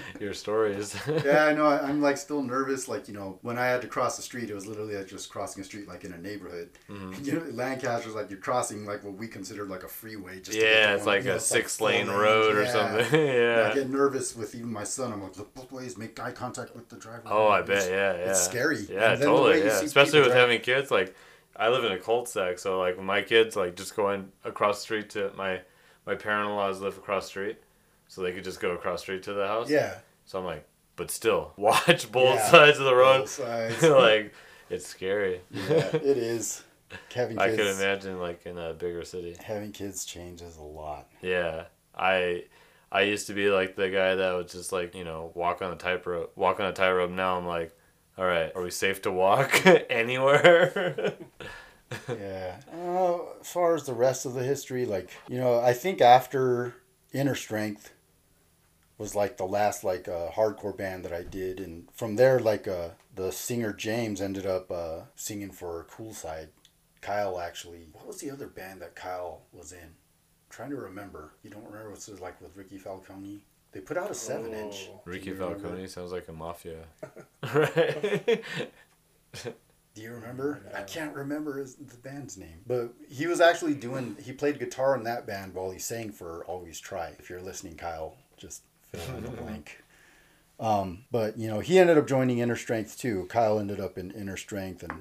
your 0.20 0.32
stories. 0.32 0.96
yeah, 1.24 1.44
I 1.44 1.52
know. 1.52 1.66
I'm 1.82 2.00
like 2.00 2.16
still 2.16 2.42
nervous. 2.42 2.88
Like 2.88 3.06
you 3.08 3.14
know, 3.14 3.38
when 3.42 3.58
I 3.58 3.66
had 3.66 3.82
to 3.82 3.88
cross 3.88 4.16
the 4.16 4.22
street, 4.22 4.48
it 4.48 4.54
was 4.54 4.66
literally 4.66 4.96
like 4.96 5.08
just 5.08 5.28
crossing 5.30 5.60
a 5.60 5.64
street 5.64 5.86
like 5.88 6.04
in 6.04 6.12
a 6.12 6.18
neighborhood. 6.18 6.70
Mm-hmm. 6.88 7.24
You 7.24 7.32
know, 7.34 7.44
Lancaster's 7.52 8.14
like 8.14 8.30
you're 8.30 8.38
crossing 8.38 8.86
like 8.86 9.04
what 9.04 9.14
we 9.14 9.28
considered 9.28 9.68
like 9.68 9.82
a 9.82 9.88
freeway. 9.88 10.40
Just 10.40 10.56
yeah, 10.58 10.86
to 10.88 10.94
it's 10.94 11.06
like 11.06 11.22
you 11.22 11.28
know, 11.28 11.32
a 11.34 11.36
it's 11.36 11.50
like 11.50 11.62
six 11.62 11.80
lane 11.80 12.08
road 12.08 12.56
or 12.56 12.62
Yeah. 12.64 12.72
something. 12.72 13.20
And 13.20 13.60
I 13.60 13.74
get 13.74 13.90
nervous 13.90 14.34
with 14.34 14.54
even 14.54 14.72
my 14.72 14.84
son. 14.84 15.12
I'm 15.12 15.22
like, 15.22 15.36
look 15.36 15.54
both 15.54 15.70
ways, 15.70 15.98
make 15.98 16.18
eye 16.18 16.32
contact 16.32 16.74
with 16.74 16.88
the 16.88 16.96
driver. 16.96 17.22
Oh, 17.26 17.48
I 17.48 17.62
bet. 17.62 17.90
Yeah, 17.90 18.12
yeah. 18.14 18.30
It's 18.30 18.42
scary. 18.42 18.78
Yeah, 18.90 19.12
And 19.12 19.20
then 19.22 19.28
the 19.28 19.32
way 19.34 19.38
totally. 19.52 19.58
Yeah, 19.66 19.80
especially 19.80 20.20
with 20.20 20.32
having 20.32 20.60
kids. 20.60 20.90
Like, 20.90 21.14
I 21.58 21.68
live 21.68 21.84
in 21.84 21.92
a 21.92 21.98
cul-de-sac, 21.98 22.58
so 22.58 22.78
like 22.78 22.96
when 22.96 23.06
my 23.06 23.22
kids 23.22 23.56
like 23.56 23.76
just 23.76 23.96
going 23.96 24.30
across 24.44 24.76
the 24.78 24.82
street 24.82 25.10
to 25.10 25.30
my 25.36 25.60
my 26.06 26.14
parent-in-laws 26.14 26.80
live 26.80 26.96
across 26.96 27.24
the 27.24 27.28
street, 27.30 27.58
so 28.08 28.22
they 28.22 28.32
could 28.32 28.44
just 28.44 28.60
go 28.60 28.70
across 28.70 29.00
the 29.00 29.02
street 29.02 29.22
to 29.24 29.32
the 29.32 29.46
house. 29.46 29.68
Yeah. 29.70 29.96
So 30.24 30.38
I'm 30.38 30.44
like, 30.44 30.66
but 30.96 31.10
still, 31.10 31.52
watch 31.56 32.10
both 32.12 32.36
Yeah, 32.36 32.50
sides 32.50 32.78
of 32.78 32.84
the 32.84 32.94
road. 32.94 33.20
Both 33.22 33.30
sides. 33.30 33.82
like, 33.82 34.32
it's 34.70 34.86
scary. 34.86 35.40
yeah, 35.50 35.94
it 35.96 36.16
is. 36.16 36.62
Having 37.14 37.38
I 37.40 37.46
kids, 37.48 37.56
could 37.58 37.66
imagine 37.66 38.20
like 38.20 38.46
in 38.46 38.56
a 38.58 38.72
bigger 38.72 39.04
city. 39.04 39.36
having 39.42 39.72
kids 39.72 40.04
changes 40.04 40.56
a 40.56 40.62
lot. 40.62 41.08
Yeah, 41.20 41.64
I 41.96 42.44
I 42.92 43.02
used 43.02 43.26
to 43.26 43.34
be 43.34 43.48
like 43.50 43.74
the 43.76 43.90
guy 43.90 44.14
that 44.14 44.34
would 44.34 44.48
just 44.48 44.70
like 44.72 44.94
you 44.94 45.04
know 45.04 45.32
walk 45.34 45.62
on 45.62 45.72
a 45.72 45.76
tightrope. 45.76 46.32
Walk 46.36 46.60
on 46.60 46.66
a 46.66 46.72
tightrope. 46.72 47.10
Now 47.10 47.36
I'm 47.38 47.46
like, 47.46 47.76
all 48.16 48.24
right, 48.24 48.52
are 48.54 48.62
we 48.62 48.70
safe 48.70 49.02
to 49.02 49.10
walk 49.12 49.66
anywhere? 49.90 51.14
Yeah. 52.08 52.60
Uh, 52.72 53.18
as 53.40 53.48
far 53.48 53.74
as 53.74 53.84
the 53.84 53.94
rest 53.94 54.26
of 54.26 54.34
the 54.34 54.42
history, 54.42 54.86
like 54.86 55.10
you 55.28 55.38
know, 55.38 55.60
I 55.60 55.72
think 55.72 56.00
after 56.00 56.74
Inner 57.12 57.34
Strength 57.34 57.92
was 58.98 59.14
like 59.14 59.36
the 59.36 59.46
last 59.46 59.84
like 59.84 60.08
uh, 60.08 60.30
hardcore 60.30 60.76
band 60.76 61.04
that 61.04 61.12
I 61.12 61.22
did, 61.22 61.60
and 61.60 61.88
from 61.92 62.16
there, 62.16 62.40
like 62.40 62.66
uh, 62.66 62.90
the 63.14 63.30
singer 63.30 63.72
James 63.72 64.20
ended 64.20 64.46
up 64.46 64.70
uh, 64.70 65.02
singing 65.14 65.50
for 65.50 65.86
Cool 65.90 66.12
Side. 66.12 66.48
Kyle 67.00 67.38
actually, 67.38 67.86
what 67.92 68.06
was 68.06 68.18
the 68.18 68.30
other 68.30 68.48
band 68.48 68.82
that 68.82 68.96
Kyle 68.96 69.42
was 69.52 69.72
in? 69.72 69.94
trying 70.56 70.70
to 70.70 70.76
remember. 70.76 71.32
You 71.42 71.50
don't 71.50 71.64
remember 71.64 71.90
what's 71.90 72.08
it 72.08 72.20
like 72.20 72.40
with 72.40 72.56
Ricky 72.56 72.78
Falcone? 72.78 73.44
They 73.72 73.80
put 73.80 73.98
out 73.98 74.10
a 74.10 74.14
seven 74.14 74.54
inch. 74.54 74.88
Oh. 74.90 75.02
Ricky 75.04 75.24
Do 75.24 75.30
you 75.30 75.36
remember? 75.36 75.58
Falcone 75.60 75.86
sounds 75.86 76.12
like 76.12 76.28
a 76.28 76.32
mafia, 76.32 76.84
right? 77.52 78.42
Do 79.96 80.02
you 80.02 80.12
remember? 80.12 80.60
I 80.76 80.82
can't 80.82 81.14
remember 81.14 81.58
his, 81.58 81.74
the 81.76 81.96
band's 81.96 82.36
name. 82.36 82.60
But 82.66 82.92
he 83.08 83.26
was 83.26 83.40
actually 83.40 83.72
doing, 83.72 84.14
he 84.22 84.30
played 84.30 84.58
guitar 84.58 84.94
in 84.94 85.04
that 85.04 85.26
band 85.26 85.54
while 85.54 85.70
he 85.70 85.78
sang 85.78 86.12
for 86.12 86.44
Always 86.44 86.78
Try. 86.78 87.14
If 87.18 87.30
you're 87.30 87.40
listening, 87.40 87.76
Kyle, 87.76 88.14
just 88.36 88.62
fill 88.92 89.16
in 89.16 89.24
the 89.24 89.30
blank. 89.42 89.82
Um, 90.60 91.04
but, 91.10 91.38
you 91.38 91.48
know, 91.48 91.60
he 91.60 91.78
ended 91.78 91.96
up 91.96 92.06
joining 92.06 92.40
Inner 92.40 92.56
Strength 92.56 92.98
too. 92.98 93.24
Kyle 93.30 93.58
ended 93.58 93.80
up 93.80 93.96
in 93.96 94.10
Inner 94.10 94.36
Strength 94.36 94.82
and 94.82 95.00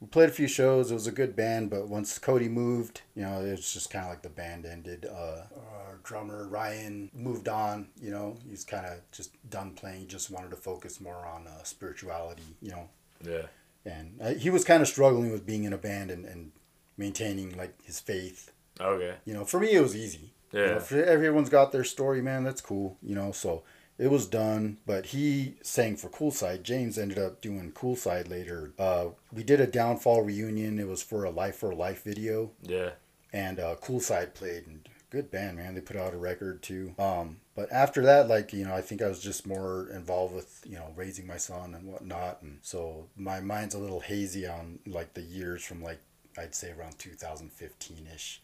we 0.00 0.06
played 0.06 0.28
a 0.28 0.32
few 0.32 0.46
shows. 0.46 0.92
It 0.92 0.94
was 0.94 1.08
a 1.08 1.12
good 1.12 1.34
band, 1.34 1.68
but 1.68 1.88
once 1.88 2.16
Cody 2.16 2.48
moved, 2.48 3.00
you 3.16 3.22
know, 3.22 3.44
it 3.44 3.50
was 3.50 3.72
just 3.72 3.90
kind 3.90 4.04
of 4.04 4.10
like 4.10 4.22
the 4.22 4.28
band 4.28 4.64
ended. 4.64 5.06
Uh, 5.06 5.42
our 5.72 5.98
drummer, 6.04 6.46
Ryan, 6.46 7.10
moved 7.12 7.48
on, 7.48 7.88
you 8.00 8.12
know, 8.12 8.36
he's 8.48 8.64
kind 8.64 8.86
of 8.86 9.00
just 9.10 9.32
done 9.50 9.72
playing. 9.72 10.06
Just 10.06 10.30
wanted 10.30 10.50
to 10.50 10.56
focus 10.56 11.00
more 11.00 11.26
on 11.26 11.48
uh, 11.48 11.64
spirituality, 11.64 12.44
you 12.62 12.70
know 12.70 12.88
yeah, 13.24 13.42
and 13.86 14.18
uh, 14.20 14.34
he 14.34 14.50
was 14.50 14.64
kind 14.64 14.82
of 14.82 14.88
struggling 14.88 15.30
with 15.30 15.46
being 15.46 15.64
in 15.64 15.72
a 15.72 15.78
band 15.78 16.10
and, 16.10 16.24
and 16.24 16.52
maintaining 16.96 17.56
like 17.56 17.74
his 17.82 18.00
faith. 18.00 18.50
Okay, 18.80 19.14
you 19.24 19.32
know 19.32 19.44
for 19.44 19.60
me 19.60 19.72
it 19.72 19.80
was 19.80 19.96
easy. 19.96 20.32
You 20.52 20.66
know, 20.66 20.82
yeah, 20.90 20.98
everyone's 20.98 21.50
got 21.50 21.72
their 21.72 21.84
story 21.84 22.22
man 22.22 22.44
that's 22.44 22.60
cool 22.60 22.96
you 23.02 23.14
know 23.14 23.32
so 23.32 23.62
it 23.98 24.10
was 24.10 24.26
done. 24.26 24.78
But 24.86 25.06
he 25.06 25.56
sang 25.62 25.96
for 25.96 26.08
cool 26.08 26.30
side 26.30 26.64
james 26.64 26.98
ended 26.98 27.18
up 27.18 27.40
doing 27.40 27.72
cool 27.72 27.96
side 27.96 28.28
later. 28.28 28.72
Uh, 28.78 29.06
we 29.32 29.42
did 29.42 29.60
a 29.60 29.66
downfall 29.66 30.22
reunion. 30.22 30.78
It 30.78 30.88
was 30.88 31.02
for 31.02 31.24
a 31.24 31.30
life 31.30 31.56
for 31.56 31.74
life 31.74 32.04
video. 32.04 32.50
Yeah, 32.62 32.90
and 33.32 33.60
uh, 33.60 33.76
Cool 33.80 34.00
Side 34.00 34.34
played. 34.34 34.66
And 34.66 34.88
good 35.10 35.30
band, 35.30 35.58
man. 35.58 35.74
They 35.74 35.80
put 35.80 35.96
out 35.96 36.14
a 36.14 36.18
record 36.18 36.62
too. 36.62 36.94
Um, 36.98 37.36
but 37.56 37.72
after 37.72 38.02
that, 38.02 38.28
like 38.28 38.52
you 38.52 38.64
know, 38.64 38.74
I 38.74 38.82
think 38.82 39.02
I 39.02 39.08
was 39.08 39.20
just 39.20 39.46
more 39.46 39.88
involved 39.90 40.34
with 40.34 40.62
you 40.68 40.76
know 40.76 40.92
raising 40.94 41.26
my 41.26 41.38
son 41.38 41.74
and 41.74 41.86
whatnot, 41.90 42.42
and 42.42 42.58
so 42.62 43.06
my 43.16 43.40
mind's 43.40 43.74
a 43.74 43.78
little 43.78 44.00
hazy 44.00 44.46
on 44.46 44.78
like 44.86 45.14
the 45.14 45.22
years 45.22 45.64
from 45.64 45.82
like 45.82 46.00
I'd 46.38 46.54
say 46.54 46.70
around 46.72 46.98
2015 46.98 48.08
ish 48.14 48.42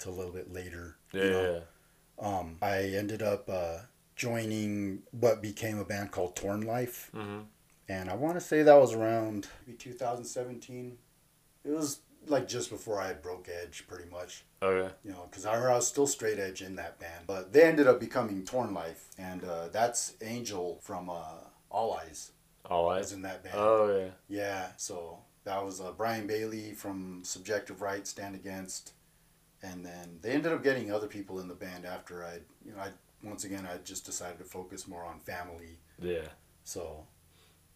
to 0.00 0.08
a 0.08 0.10
little 0.10 0.32
bit 0.32 0.52
later. 0.52 0.96
yeah, 1.12 1.22
you 1.24 1.30
know? 1.30 1.52
yeah. 1.52 1.60
Um, 2.38 2.56
I 2.62 2.78
ended 2.84 3.22
up 3.22 3.48
uh, 3.50 3.78
joining 4.16 5.02
what 5.10 5.42
became 5.42 5.78
a 5.78 5.84
band 5.84 6.10
called 6.12 6.34
Torn 6.36 6.62
Life, 6.62 7.10
Mm-hmm. 7.14 7.40
and 7.88 8.08
I 8.10 8.14
want 8.14 8.34
to 8.36 8.40
say 8.40 8.62
that 8.62 8.74
was 8.80 8.94
around 8.94 9.48
maybe 9.66 9.76
2017. 9.78 10.96
It 11.64 11.70
was 11.70 12.00
like 12.26 12.48
just 12.48 12.70
before 12.70 13.00
I 13.00 13.12
broke 13.12 13.48
Edge, 13.48 13.84
pretty 13.86 14.08
much 14.10 14.44
Okay, 14.62 14.92
you 15.04 15.10
know, 15.10 15.26
because 15.30 15.44
I, 15.44 15.54
I 15.54 15.74
was 15.74 15.86
still 15.86 16.06
straight 16.06 16.38
edge 16.38 16.62
in 16.62 16.76
that 16.76 16.98
band, 16.98 17.26
but 17.26 17.52
they 17.52 17.64
ended 17.64 17.86
up 17.86 18.00
becoming 18.00 18.44
Torn 18.44 18.72
Life, 18.72 19.08
and 19.18 19.44
uh, 19.44 19.68
that's 19.68 20.14
Angel 20.22 20.78
from 20.82 21.10
uh, 21.10 21.44
All 21.70 21.94
Eyes 21.94 22.32
all 22.64 22.88
Eyes. 22.88 23.00
was 23.00 23.12
in 23.12 23.22
that 23.22 23.42
band. 23.42 23.56
Oh 23.58 23.96
yeah, 23.98 24.10
Yeah, 24.28 24.68
so 24.76 25.18
that 25.44 25.62
was 25.64 25.80
uh, 25.80 25.92
Brian 25.92 26.26
Bailey 26.26 26.72
from 26.72 27.20
Subjective 27.24 27.82
Right, 27.82 28.06
Stand 28.06 28.34
Against, 28.34 28.92
and 29.62 29.84
then 29.84 30.18
they 30.22 30.30
ended 30.30 30.52
up 30.52 30.62
getting 30.62 30.90
other 30.90 31.06
people 31.06 31.40
in 31.40 31.48
the 31.48 31.54
band 31.54 31.84
after 31.84 32.24
I, 32.24 32.38
you 32.64 32.72
know, 32.72 32.80
I 32.80 32.88
once 33.22 33.44
again 33.44 33.68
I 33.70 33.78
just 33.84 34.04
decided 34.06 34.38
to 34.38 34.44
focus 34.44 34.88
more 34.88 35.04
on 35.04 35.18
family, 35.18 35.78
yeah. 36.00 36.28
so 36.62 37.04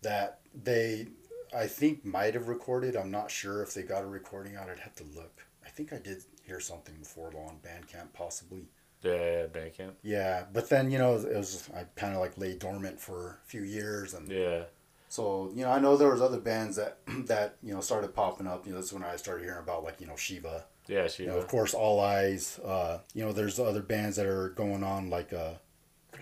that 0.03 0.41
they 0.55 1.09
I 1.55 1.66
think 1.66 2.05
might 2.05 2.35
have 2.35 2.49
recorded. 2.49 2.97
I'm 2.97 3.11
not 3.11 3.31
sure 3.31 3.62
if 3.62 3.75
they 3.75 3.83
got 3.83 4.03
a 4.03 4.07
recording 4.07 4.57
out. 4.57 4.69
I'd 4.70 4.81
have 4.81 4.95
to 4.97 5.05
look. 5.15 5.47
I 5.65 5.69
think 5.70 5.93
I 5.93 5.99
did 5.99 6.23
hear 6.45 6.61
something 6.61 6.95
before 6.99 7.31
though 7.31 7.39
on 7.41 7.59
Bandcamp, 7.65 8.12
possibly. 8.15 8.66
Yeah, 9.03 9.47
Bandcamp. 9.47 9.93
Yeah, 10.03 10.45
but 10.53 10.69
then 10.69 10.91
you 10.91 10.99
know 10.99 11.15
it 11.16 11.37
was 11.37 11.69
I 11.77 11.85
kind 11.97 12.15
of 12.15 12.20
like 12.20 12.37
lay 12.39 12.55
dormant 12.55 13.01
for 13.01 13.39
a 13.45 13.49
few 13.49 13.62
years, 13.62 14.15
and 14.15 14.31
Yeah. 14.31 14.65
so 15.09 15.53
you 15.55 15.62
know 15.65 15.70
I 15.70 15.79
know 15.79 15.97
there 15.97 16.11
was 16.11 16.20
other 16.23 16.41
bands 16.41 16.77
that 16.77 16.99
that 17.27 17.57
you 17.62 17.73
know 17.75 17.81
started 17.81 18.15
popping 18.15 18.47
up. 18.47 18.66
You 18.66 18.73
know, 18.73 18.79
that's 18.79 18.93
when 18.93 19.05
I 19.05 19.16
started 19.16 19.45
hearing 19.45 19.61
about 19.62 19.85
like 19.85 20.01
you 20.01 20.07
know 20.07 20.16
Shiva. 20.16 20.65
Yeah, 20.89 21.07
she 21.07 21.25
You 21.25 21.29
know, 21.29 21.37
of 21.39 21.47
course, 21.49 21.75
All 21.75 22.01
Eyes. 22.01 22.59
Uh, 22.65 23.01
you 23.12 23.23
know, 23.25 23.33
there's 23.33 23.61
other 23.61 23.83
bands 23.83 24.16
that 24.16 24.25
are 24.27 24.49
going 24.51 24.83
on 24.83 25.11
like 25.11 25.33
uh, 25.35 25.53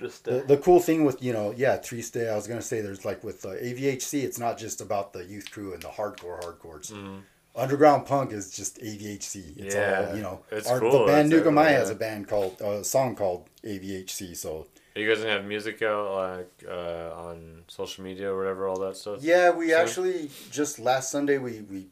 the, 0.01 0.45
the 0.47 0.57
cool 0.59 0.81
thing 0.81 1.05
with 1.05 1.23
you 1.23 1.33
know 1.33 1.53
yeah 1.57 1.77
Triste 1.79 2.17
I 2.31 2.35
was 2.37 2.47
gonna 2.47 2.63
say 2.63 2.81
there's 2.81 3.05
like 3.05 3.23
with 3.25 3.45
uh, 3.45 3.51
AVHC 3.51 4.23
it's 4.25 4.39
not 4.39 4.59
just 4.59 4.81
about 4.81 5.13
the 5.13 5.25
youth 5.25 5.51
crew 5.51 5.73
and 5.75 5.83
the 5.83 5.89
hardcore 5.89 6.41
hardcores. 6.43 6.93
Mhm. 6.93 7.23
underground 7.55 8.05
punk 8.07 8.33
is 8.33 8.51
just 8.51 8.79
AVHC 8.83 9.57
it's 9.57 9.75
Yeah, 9.75 10.09
all 10.11 10.17
you 10.17 10.23
know 10.23 10.41
it's 10.51 10.69
our, 10.71 10.81
cool, 10.81 11.01
the 11.01 11.07
band 11.13 11.31
Nuka 11.31 11.51
Maya 11.51 11.73
has 11.73 11.91
a 11.91 11.95
band 11.95 12.29
called 12.29 12.57
uh, 12.61 12.81
a 12.81 12.85
song 12.85 13.17
called 13.17 13.49
AVHC 13.65 14.37
so. 14.37 14.67
Are 14.95 15.01
you 15.01 15.09
guys 15.09 15.19
gonna 15.23 15.33
have 15.33 15.45
music 15.45 15.83
out 15.83 16.11
like 16.15 16.65
uh, 16.67 17.13
on 17.29 17.65
social 17.69 18.03
media 18.03 18.31
or 18.33 18.37
whatever, 18.39 18.67
all 18.67 18.79
that 18.81 18.97
stuff? 18.97 19.19
yeah 19.23 19.51
we 19.51 19.69
So- 19.71 19.77
actually 19.83 20.31
just 20.51 20.79
last 20.79 21.11
Sunday 21.11 21.37
we 21.39 21.61
we 21.71 21.87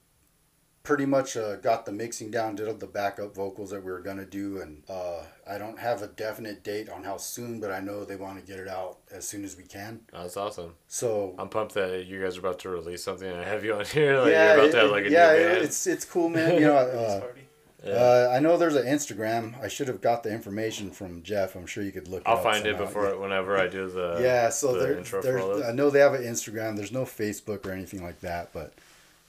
pretty 0.84 1.06
much 1.06 1.36
uh, 1.36 1.56
got 1.56 1.86
the 1.86 1.90
mixing 1.92 2.30
down 2.30 2.54
did 2.54 2.68
all 2.68 2.74
the 2.74 2.86
backup 2.86 3.34
vocals 3.34 3.70
that 3.70 3.82
we 3.82 3.90
were 3.90 4.00
gonna 4.00 4.24
do 4.24 4.60
and 4.60 4.82
uh, 4.88 5.22
I 5.48 5.56
don't 5.58 5.78
have 5.78 6.02
a 6.02 6.06
definite 6.08 6.62
date 6.62 6.88
on 6.90 7.02
how 7.02 7.16
soon 7.16 7.58
but 7.58 7.70
I 7.72 7.80
know 7.80 8.04
they 8.04 8.16
want 8.16 8.38
to 8.38 8.44
get 8.44 8.60
it 8.60 8.68
out 8.68 8.98
as 9.10 9.26
soon 9.26 9.44
as 9.44 9.56
we 9.56 9.64
can 9.64 10.00
that's 10.12 10.36
awesome. 10.36 10.74
so 10.86 11.34
I'm 11.38 11.48
pumped 11.48 11.74
that 11.74 12.04
you 12.06 12.22
guys 12.22 12.36
are 12.36 12.40
about 12.40 12.58
to 12.60 12.68
release 12.68 13.02
something 13.02 13.28
I 13.32 13.42
have 13.44 13.64
you 13.64 13.74
on 13.74 13.84
here. 13.86 14.18
Like 14.20 14.30
yeah, 14.32 14.44
you're 14.44 14.54
about 14.54 14.68
it- 14.68 14.72
to 14.72 14.78
have 14.78 14.90
like 14.90 15.06
a 15.06 15.10
yeah, 15.10 15.32
new 15.32 15.38
band. 15.46 15.62
it's 15.64 15.86
it's 15.86 16.04
cool, 16.04 16.28
man. 16.28 16.54
You 16.60 16.66
know, 16.66 16.76
uh, 16.76 17.22
Yeah. 17.82 17.92
uh, 17.94 18.32
I 18.34 18.38
know 18.40 18.56
there's 18.58 18.76
an 18.76 18.86
Instagram. 18.86 19.60
I 19.62 19.68
should 19.68 19.88
have 19.88 20.00
got 20.02 20.22
the 20.22 20.32
information 20.32 20.90
from 20.90 21.22
Jeff. 21.22 21.54
I'm 21.54 21.66
sure 21.66 21.82
you 21.82 21.92
could 21.92 22.08
look. 22.08 22.22
I'll 22.26 22.36
up 22.36 22.42
find 22.42 22.66
it 22.66 22.76
somehow. 22.76 22.84
before 22.86 23.18
whenever 23.18 23.56
I 23.58 23.68
do 23.68 23.88
the 23.90 24.18
Yeah, 24.22 24.48
so 24.50 24.72
the 24.74 24.78
there, 24.80 24.98
intro 24.98 25.20
for 25.22 25.38
all. 25.38 25.64
I 25.64 25.72
know 25.72 25.88
they 25.90 26.00
have 26.00 26.14
an 26.14 26.22
Instagram. 26.22 26.76
There's 26.76 26.92
no 26.92 27.04
Facebook 27.04 27.66
or 27.66 27.72
anything 27.72 28.02
like 28.02 28.20
that, 28.20 28.52
but, 28.52 28.72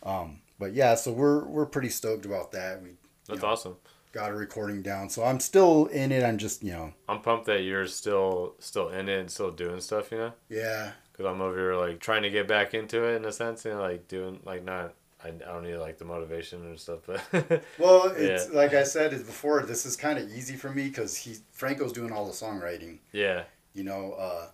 um, 0.03 0.39
but 0.59 0.73
yeah, 0.73 0.95
so 0.95 1.11
we're 1.11 1.45
we're 1.45 1.65
pretty 1.65 1.89
stoked 1.89 2.25
about 2.25 2.51
that. 2.53 2.81
We 2.81 2.91
That's 3.27 3.41
know, 3.41 3.47
awesome. 3.49 3.75
got 4.11 4.31
a 4.31 4.33
recording 4.33 4.81
down, 4.81 5.09
so 5.09 5.23
I'm 5.23 5.39
still 5.39 5.85
in 5.87 6.11
it. 6.11 6.23
I'm 6.23 6.37
just 6.37 6.63
you 6.63 6.71
know, 6.71 6.93
I'm 7.09 7.21
pumped 7.21 7.45
that 7.47 7.61
you're 7.63 7.87
still 7.87 8.55
still 8.59 8.89
in 8.89 9.09
it 9.09 9.19
and 9.19 9.31
still 9.31 9.51
doing 9.51 9.81
stuff. 9.81 10.11
You 10.11 10.17
know, 10.17 10.33
yeah, 10.49 10.91
because 11.11 11.25
I'm 11.25 11.41
over 11.41 11.55
here 11.55 11.75
like 11.75 11.99
trying 11.99 12.23
to 12.23 12.29
get 12.29 12.47
back 12.47 12.73
into 12.73 13.03
it 13.03 13.15
in 13.15 13.25
a 13.25 13.31
sense, 13.31 13.65
and 13.65 13.79
like 13.79 14.07
doing 14.07 14.39
like 14.45 14.63
not. 14.63 14.93
I, 15.23 15.29
I 15.29 15.31
don't 15.53 15.63
need 15.63 15.77
like 15.77 15.97
the 15.97 16.05
motivation 16.05 16.61
and 16.67 16.79
stuff, 16.79 16.99
but 17.07 17.19
Well, 17.79 18.13
it's 18.15 18.49
like 18.51 18.75
I 18.75 18.83
said 18.83 19.09
before. 19.11 19.63
This 19.63 19.83
is 19.85 19.95
kind 19.95 20.19
of 20.19 20.29
easy 20.29 20.55
for 20.55 20.69
me 20.69 20.83
because 20.87 21.15
he 21.17 21.37
Franco's 21.51 21.93
doing 21.93 22.11
all 22.11 22.25
the 22.27 22.31
songwriting. 22.31 22.99
yeah, 23.11 23.43
you 23.73 23.83
know 23.83 24.11
uh 24.13 24.47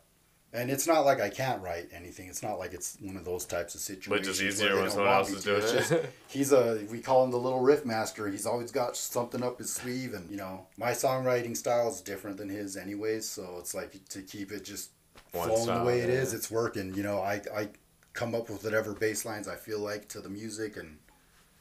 and 0.53 0.69
it's 0.69 0.85
not 0.85 1.05
like 1.05 1.21
i 1.21 1.29
can't 1.29 1.61
write 1.61 1.89
anything. 1.93 2.27
It's 2.27 2.43
not 2.43 2.59
like 2.59 2.73
it's 2.73 2.97
one 3.01 3.15
of 3.15 3.25
those 3.25 3.45
types 3.45 3.75
of 3.75 3.81
situations 3.81 4.39
is 4.41 4.59
where 4.59 4.69
easier 4.69 4.81
when 4.81 4.89
someone 4.89 5.13
else 5.13 5.29
is 5.31 5.43
doing 5.43 5.61
just- 5.61 5.91
it. 5.91 6.13
he's 6.27 6.51
a 6.51 6.85
we 6.91 6.99
call 6.99 7.23
him 7.23 7.31
the 7.31 7.37
little 7.37 7.61
riff 7.61 7.85
master. 7.85 8.27
He's 8.27 8.45
always 8.45 8.71
got 8.71 8.97
something 8.97 9.43
up 9.43 9.59
his 9.59 9.71
sleeve 9.73 10.13
and 10.13 10.29
you 10.29 10.37
know 10.37 10.67
my 10.77 10.91
songwriting 10.91 11.55
style 11.55 11.89
is 11.89 12.01
different 12.01 12.37
than 12.37 12.49
his 12.49 12.75
anyways 12.75 13.27
so 13.27 13.55
it's 13.59 13.73
like 13.73 13.93
to 14.09 14.21
keep 14.21 14.51
it 14.51 14.63
just 14.65 14.91
One 15.31 15.47
flowing 15.47 15.63
style, 15.63 15.79
the 15.79 15.85
way 15.85 15.99
it 16.01 16.09
yeah. 16.09 16.15
is 16.15 16.33
it's 16.33 16.51
working. 16.51 16.93
You 16.95 17.03
know 17.03 17.19
i 17.21 17.41
i 17.55 17.69
come 18.13 18.35
up 18.35 18.49
with 18.49 18.63
whatever 18.65 18.91
bass 18.93 19.23
lines 19.23 19.47
i 19.47 19.55
feel 19.55 19.79
like 19.79 20.09
to 20.09 20.19
the 20.19 20.27
music 20.27 20.75
and 20.75 20.97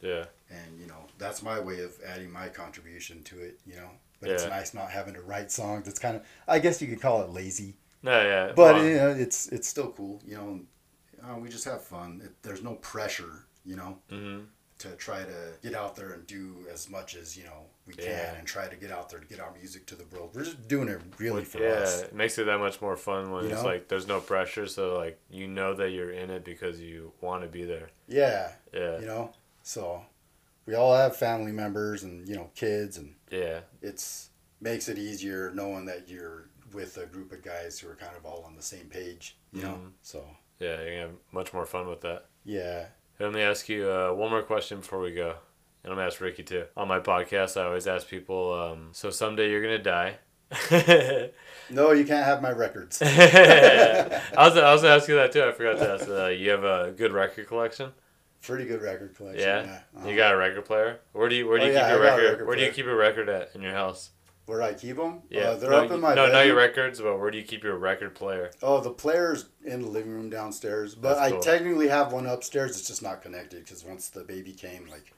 yeah, 0.03 0.25
and 0.51 0.81
you 0.81 0.87
know 0.89 1.05
that's 1.19 1.43
my 1.43 1.61
way 1.61 1.81
of 1.85 1.93
adding 2.05 2.31
my 2.33 2.49
contribution 2.49 3.23
to 3.25 3.39
it 3.41 3.61
you 3.67 3.77
know. 3.77 3.91
But 4.21 4.31
it's 4.31 4.47
nice 4.47 4.75
not 4.75 4.91
having 4.91 5.15
to 5.15 5.23
write 5.23 5.51
songs. 5.51 5.87
It's 5.89 5.99
kind 5.99 6.17
of 6.17 6.23
i 6.49 6.59
guess 6.59 6.83
you 6.83 6.89
could 6.89 7.01
call 7.01 7.23
it 7.23 7.31
lazy 7.31 7.75
no, 8.03 8.21
yeah. 8.23 8.53
but 8.55 8.75
well, 8.77 8.85
you 8.85 8.95
know, 8.97 9.11
it's 9.11 9.49
it's 9.49 9.69
still 9.69 9.91
cool. 9.93 10.21
You 10.27 10.37
know, 10.37 10.61
uh, 11.23 11.37
we 11.39 11.49
just 11.49 11.65
have 11.65 11.83
fun. 11.83 12.21
It, 12.25 12.33
there's 12.43 12.63
no 12.63 12.75
pressure. 12.77 13.45
You 13.65 13.77
know, 13.77 13.99
mhm. 14.11 14.47
to 14.79 14.89
try 14.97 15.23
to 15.23 15.53
get 15.63 15.75
out 15.75 15.95
there 15.95 16.13
and 16.13 16.27
do 16.27 16.67
as 16.73 16.89
much 16.89 17.15
as 17.15 17.37
you 17.37 17.45
know 17.45 17.67
we 17.87 17.93
can, 17.95 18.07
Yeah. 18.07 18.35
and 18.37 18.47
try 18.47 18.69
to 18.69 18.77
get 18.77 18.91
out 18.91 19.11
there 19.11 19.21
to 19.21 19.27
get 19.27 19.39
our 19.39 19.53
music 19.53 19.85
to 19.87 19.95
the 19.97 20.05
world. 20.05 20.31
We're 20.35 20.45
just 20.45 20.67
doing 20.67 20.89
it 20.89 21.01
really 21.19 21.45
for 21.45 21.59
yeah, 21.63 21.81
us. 21.85 22.03
it 22.03 22.15
makes 22.15 22.39
it 22.39 22.45
that 22.47 22.59
much 22.59 22.81
more 22.81 22.97
fun 22.97 23.31
when 23.33 23.45
You 23.45 23.51
it's 23.51 23.63
know? 23.63 23.69
like 23.69 23.89
there's 23.89 24.09
no 24.09 24.21
pressure, 24.21 24.67
so 24.67 24.97
like 24.97 25.21
you 25.31 25.47
know 25.47 25.75
that 25.75 25.91
you're 25.91 26.11
in 26.13 26.31
it 26.31 26.43
because 26.45 26.81
you 26.81 27.13
want 27.21 27.43
to 27.43 27.49
be 27.49 27.65
there. 27.65 27.91
Yeah, 28.09 28.53
Yeah, 28.73 28.99
you 29.01 29.07
know. 29.07 29.33
So 29.63 30.03
we 30.65 30.75
all 30.75 30.95
have 30.97 31.15
family 31.17 31.53
members 31.53 32.03
and 32.03 32.27
you 32.27 32.35
know 32.35 32.51
kids, 32.55 32.97
and 32.97 33.15
yeah, 33.31 33.61
it's 33.83 34.31
makes 34.63 34.89
it 34.89 34.99
easier 34.99 35.51
knowing 35.55 35.85
that 35.87 36.09
you're 36.09 36.47
with 36.75 36.97
a 36.99 37.07
group 37.07 37.33
of 37.33 37.43
guys 37.43 37.79
who 37.79 37.89
are 37.89 37.95
kind 37.97 38.17
of 38.17 38.25
all 38.25 38.43
on 38.47 38.55
the 38.57 38.63
same 38.63 38.87
page. 38.87 39.37
You 39.53 39.63
know, 39.63 39.69
Mhm. 39.75 39.93
so 40.03 40.25
yeah. 40.59 40.77
You're 40.81 40.85
gonna 40.91 41.01
have 41.01 41.11
much 41.33 41.53
more 41.53 41.67
fun 41.67 41.89
with 41.89 42.01
that. 42.03 42.27
yeah. 42.45 42.87
Let 43.19 43.33
me 43.35 43.43
ask 43.43 43.69
you 43.69 43.91
uh, 43.91 44.13
one 44.15 44.31
more 44.31 44.43
question 44.43 44.79
before 44.81 44.99
we 45.01 45.13
go. 45.13 45.35
And 45.83 45.93
I'm 45.93 45.97
gonna 45.99 46.07
ask 46.07 46.21
Ricky 46.21 46.43
too. 46.43 46.65
On 46.77 46.89
my 46.89 47.01
podcast, 47.01 47.61
I 47.61 47.65
always 47.67 47.87
ask 47.87 48.09
people, 48.09 48.53
um, 48.53 48.89
so 48.93 49.11
someday 49.11 49.51
you're 49.51 49.63
gonna 49.63 49.79
die. 49.79 50.19
No, 51.73 51.93
you 51.93 52.05
can't 52.05 52.25
have 52.25 52.43
my 52.43 52.51
records. 52.51 53.01
I 53.03 54.21
was 54.37 54.57
I 54.57 54.73
was 54.73 54.83
gonna 54.83 54.95
ask 54.97 55.09
you 55.09 55.15
that 55.17 55.31
too. 55.33 55.45
I 55.45 55.53
forgot 55.53 55.79
to 55.79 55.89
ask. 55.93 56.09
Uh, 56.09 56.27
you 56.27 56.51
have 56.51 56.65
a 56.65 56.93
good 56.97 57.13
record 57.13 57.47
collection. 57.47 57.93
Pretty 58.43 58.65
good 58.65 58.83
record 58.83 59.15
collection. 59.17 59.41
Yeah. 59.47 59.63
Yeah. 59.63 59.81
You 59.95 60.09
Uh-huh. 60.09 60.17
got 60.17 60.33
a 60.35 60.37
record 60.37 60.65
player. 60.65 60.99
Where 61.13 61.29
do 61.29 61.35
you 61.37 61.47
where 61.47 61.59
do 61.59 61.65
Oh, 61.65 61.69
you 61.69 61.73
yeah, 61.75 61.83
keep 61.83 61.91
your 61.91 62.01
record? 62.03 62.31
record 62.31 62.47
Where 62.47 62.57
do 62.57 62.63
you 62.65 62.73
keep 62.73 62.87
your 62.87 62.97
record 62.97 63.29
at 63.29 63.51
in 63.55 63.63
your 63.63 63.73
house? 63.75 64.11
Where 64.51 64.63
I 64.63 64.75
keep 64.75 64.97
them? 64.97 65.23
Yeah, 65.31 65.51
Uh, 65.51 65.57
they're 65.59 65.71
no, 65.71 65.85
up 65.85 65.91
in 65.93 66.01
my 66.01 66.13
no, 66.15 66.27
not 66.27 66.45
your 66.45 66.57
records, 66.57 67.01
but 67.01 67.21
where 67.21 67.31
do 67.31 67.39
you 67.39 67.45
keep 67.45 67.63
your 67.63 67.77
record 67.79 68.17
player? 68.17 68.51
Oh, 68.61 68.81
the 68.81 68.91
player's 68.91 69.45
in 69.65 69.83
the 69.83 69.87
living 69.89 70.11
room 70.11 70.29
downstairs, 70.29 70.97
but 70.97 71.11
That's 71.11 71.21
I 71.21 71.31
cool. 71.31 71.41
technically 71.41 71.87
have 71.87 72.13
one 72.13 72.27
upstairs. 72.27 72.73
It's 72.73 72.89
just 72.89 73.01
not 73.01 73.23
connected 73.23 73.63
because 73.63 73.85
once 73.85 74.09
the 74.09 74.25
baby 74.25 74.53
came, 74.53 74.89
like, 74.91 75.13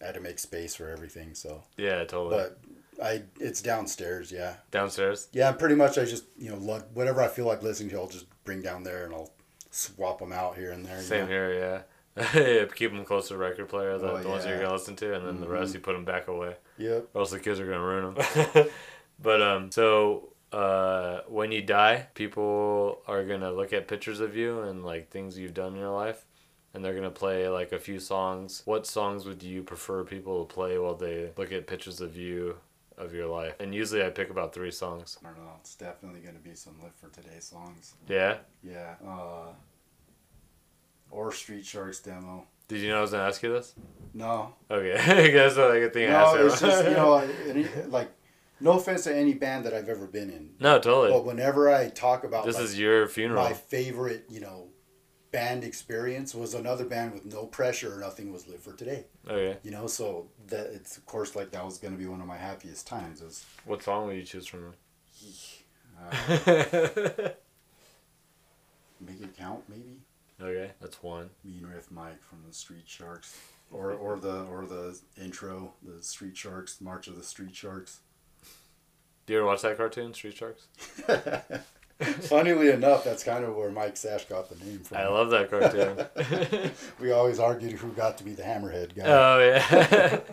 I 0.00 0.06
had 0.06 0.14
to 0.14 0.20
make 0.22 0.38
space 0.38 0.74
for 0.74 0.88
everything. 0.88 1.34
So, 1.34 1.62
Yeah, 1.76 2.04
totally. 2.04 2.38
but 2.38 2.58
I 3.04 3.22
it's 3.38 3.60
downstairs. 3.60 4.32
Yeah, 4.32 4.54
Downstairs. 4.70 5.28
yeah. 5.32 5.52
Pretty 5.52 5.74
much, 5.74 5.98
I 5.98 6.06
just 6.06 6.24
you 6.38 6.48
know 6.48 6.56
lo- 6.56 6.82
whatever 6.94 7.20
I 7.20 7.28
feel 7.28 7.44
like 7.44 7.62
listening 7.62 7.90
to, 7.90 7.98
I'll 7.98 8.06
just 8.08 8.24
bring 8.44 8.62
down 8.62 8.82
there 8.82 9.04
and 9.04 9.12
I'll 9.12 9.30
swap 9.70 10.20
them 10.20 10.32
out 10.32 10.56
here 10.56 10.70
and 10.72 10.86
there. 10.86 10.96
you 10.96 11.02
Same 11.02 11.20
know? 11.26 11.26
here. 11.26 11.84
Yeah. 12.16 12.32
yeah. 12.34 12.64
Keep 12.74 12.92
them 12.92 13.04
close 13.04 13.28
to 13.28 13.34
the 13.34 13.38
record 13.40 13.68
player, 13.68 13.98
the, 13.98 14.10
Oh, 14.10 14.22
the 14.22 14.28
ones 14.30 14.46
you're 14.46 14.58
gonna 14.58 14.72
listen 14.72 14.96
to, 14.96 15.14
and 15.16 15.26
then 15.26 15.40
the 15.42 15.48
rest 15.48 15.72
Mhm. 15.72 15.74
you 15.74 15.80
put 15.80 15.92
them 15.92 16.06
back 16.06 16.28
away. 16.28 16.56
Yep. 16.80 17.10
or 17.14 17.20
else 17.20 17.30
the 17.30 17.38
kids 17.38 17.60
are 17.60 17.66
gonna 17.66 17.84
ruin 17.84 18.14
them. 18.14 18.66
but 19.22 19.42
um, 19.42 19.70
so 19.70 20.32
uh, 20.52 21.20
when 21.28 21.52
you 21.52 21.62
die, 21.62 22.06
people 22.14 23.02
are 23.06 23.24
gonna 23.24 23.52
look 23.52 23.72
at 23.72 23.86
pictures 23.86 24.20
of 24.20 24.34
you 24.36 24.60
and 24.62 24.84
like 24.84 25.10
things 25.10 25.38
you've 25.38 25.54
done 25.54 25.74
in 25.74 25.78
your 25.78 25.90
life, 25.94 26.24
and 26.74 26.84
they're 26.84 26.94
gonna 26.94 27.10
play 27.10 27.48
like 27.48 27.72
a 27.72 27.78
few 27.78 28.00
songs. 28.00 28.62
What 28.64 28.86
songs 28.86 29.26
would 29.26 29.42
you 29.42 29.62
prefer 29.62 30.04
people 30.04 30.44
to 30.44 30.52
play 30.54 30.78
while 30.78 30.94
they 30.96 31.30
look 31.36 31.52
at 31.52 31.66
pictures 31.66 32.00
of 32.00 32.16
you 32.16 32.56
of 32.96 33.14
your 33.14 33.26
life? 33.28 33.54
And 33.60 33.74
usually 33.74 34.04
I 34.04 34.10
pick 34.10 34.30
about 34.30 34.52
three 34.54 34.70
songs. 34.70 35.18
I 35.22 35.28
don't 35.28 35.44
know. 35.44 35.52
It's 35.60 35.74
definitely 35.74 36.20
gonna 36.20 36.38
be 36.38 36.54
some 36.54 36.80
Live 36.82 36.94
for 36.94 37.08
Today's 37.08 37.44
songs. 37.44 37.94
Yeah. 38.08 38.38
Yeah. 38.62 38.94
Uh, 39.06 39.52
or 41.10 41.32
Street 41.32 41.66
Sharks 41.66 42.00
demo. 42.00 42.46
Did 42.70 42.80
you 42.80 42.88
know 42.88 42.98
I 42.98 43.00
was 43.02 43.10
gonna 43.10 43.24
ask 43.24 43.42
you 43.42 43.52
this? 43.52 43.74
No, 44.14 44.54
Okay, 44.70 44.94
I 44.98 45.28
guess 45.28 45.56
like 45.56 45.82
a 45.82 45.90
thing 45.90 46.06
I 46.08 46.12
no, 46.12 46.16
asked 46.16 46.36
it's 46.38 46.60
just 46.60 46.84
you 46.84 46.90
know, 46.96 47.16
any, 47.48 47.66
like, 47.88 48.10
no 48.60 48.72
offense 48.72 49.04
to 49.04 49.14
any 49.14 49.34
band 49.34 49.64
that 49.66 49.74
I've 49.74 49.88
ever 49.88 50.06
been 50.06 50.30
in, 50.30 50.50
no, 50.58 50.78
totally. 50.78 51.10
but 51.10 51.24
whenever 51.24 51.70
I 51.70 51.88
talk 51.90 52.24
about 52.24 52.44
this 52.44 52.56
like, 52.56 52.64
is 52.64 52.78
your 52.78 53.06
funeral. 53.06 53.42
my 53.44 53.52
favorite, 53.52 54.24
you 54.28 54.40
know, 54.40 54.68
band 55.30 55.62
experience 55.62 56.34
was 56.34 56.54
another 56.54 56.84
band 56.84 57.12
with 57.14 57.24
no 57.24 57.46
pressure 57.46 57.94
or 57.96 58.00
nothing 58.00 58.32
was 58.32 58.48
Live 58.48 58.60
for 58.60 58.72
Today. 58.72 59.06
Okay. 59.28 59.58
You 59.62 59.70
know, 59.70 59.86
so 59.86 60.26
that 60.48 60.66
it's 60.72 60.96
of 60.96 61.06
course 61.06 61.36
like 61.36 61.52
that 61.52 61.64
was 61.64 61.78
going 61.78 61.92
to 61.94 61.98
be 61.98 62.06
one 62.06 62.20
of 62.20 62.26
my 62.26 62.36
happiest 62.36 62.86
times. 62.88 63.22
Was 63.22 63.44
What 63.64 63.80
song 63.82 64.06
would 64.08 64.16
you 64.16 64.24
choose 64.24 64.46
from? 64.48 64.74
uh, 66.02 66.10
make 69.00 69.20
it 69.22 69.36
count, 69.38 69.62
maybe. 69.68 69.98
That's 70.80 71.02
one. 71.02 71.30
Mean 71.44 71.66
Riff 71.72 71.90
Mike 71.90 72.22
from 72.22 72.38
the 72.46 72.52
Street 72.54 72.84
Sharks, 72.86 73.38
or 73.70 73.92
or 73.92 74.18
the 74.18 74.44
or 74.44 74.66
the 74.66 74.98
intro, 75.20 75.74
the 75.82 76.02
Street 76.02 76.36
Sharks, 76.36 76.80
March 76.80 77.06
of 77.08 77.16
the 77.16 77.22
Street 77.22 77.54
Sharks. 77.54 78.00
Do 79.26 79.34
you 79.34 79.38
ever 79.40 79.46
watch 79.46 79.62
that 79.62 79.76
cartoon, 79.76 80.12
Street 80.14 80.36
Sharks? 80.36 80.66
Funnily 82.00 82.70
enough, 82.70 83.04
that's 83.04 83.22
kind 83.22 83.44
of 83.44 83.54
where 83.54 83.70
Mike 83.70 83.96
Sash 83.96 84.24
got 84.24 84.48
the 84.48 84.64
name 84.64 84.78
from. 84.80 84.96
I 84.96 85.06
love 85.08 85.28
that 85.30 85.50
cartoon. 85.50 86.70
we 87.00 87.12
always 87.12 87.38
argued 87.38 87.72
who 87.72 87.90
got 87.92 88.16
to 88.18 88.24
be 88.24 88.32
the 88.32 88.42
hammerhead 88.42 88.94
guy. 88.96 89.02
oh 89.06 89.38
yeah. 89.38 90.20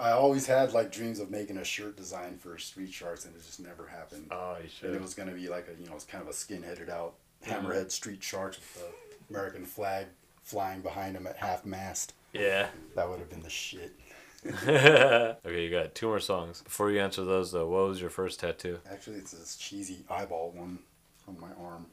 I 0.00 0.12
always 0.12 0.46
had 0.46 0.72
like 0.72 0.92
dreams 0.92 1.18
of 1.18 1.32
making 1.32 1.58
a 1.58 1.64
shirt 1.64 1.96
design 1.96 2.38
for 2.38 2.56
Street 2.58 2.92
Sharks, 2.92 3.24
and 3.24 3.34
it 3.34 3.42
just 3.44 3.58
never 3.58 3.88
happened. 3.88 4.28
oh, 4.30 4.56
you 4.62 4.86
And 4.88 4.94
it 4.96 5.02
was 5.02 5.14
gonna 5.14 5.32
be 5.32 5.48
like 5.48 5.66
a 5.66 5.82
you 5.82 5.88
know 5.88 5.96
it's 5.96 6.04
kind 6.04 6.22
of 6.22 6.28
a 6.30 6.32
skin 6.34 6.62
headed 6.62 6.88
out 6.88 7.14
Mm-hmm. 7.46 7.66
hammerhead 7.66 7.92
Street 7.92 8.20
Sharks 8.20 8.56
with 8.56 8.74
the 8.74 9.07
American 9.30 9.64
flag 9.64 10.06
flying 10.42 10.80
behind 10.80 11.16
him 11.16 11.26
at 11.26 11.36
half 11.36 11.64
mast. 11.64 12.14
Yeah. 12.32 12.68
That 12.94 13.08
would 13.08 13.18
have 13.20 13.30
been 13.30 13.42
the 13.42 13.50
shit. 13.50 13.92
okay, 14.46 15.64
you 15.64 15.70
got 15.70 15.94
two 15.94 16.06
more 16.06 16.20
songs. 16.20 16.62
Before 16.62 16.90
you 16.90 17.00
answer 17.00 17.24
those, 17.24 17.52
though, 17.52 17.66
what 17.66 17.88
was 17.88 18.00
your 18.00 18.10
first 18.10 18.40
tattoo? 18.40 18.78
Actually, 18.90 19.16
it's 19.16 19.32
this 19.32 19.56
cheesy 19.56 20.04
eyeball 20.08 20.52
one 20.54 20.78
on 21.26 21.38
my 21.40 21.48
arm. 21.60 21.86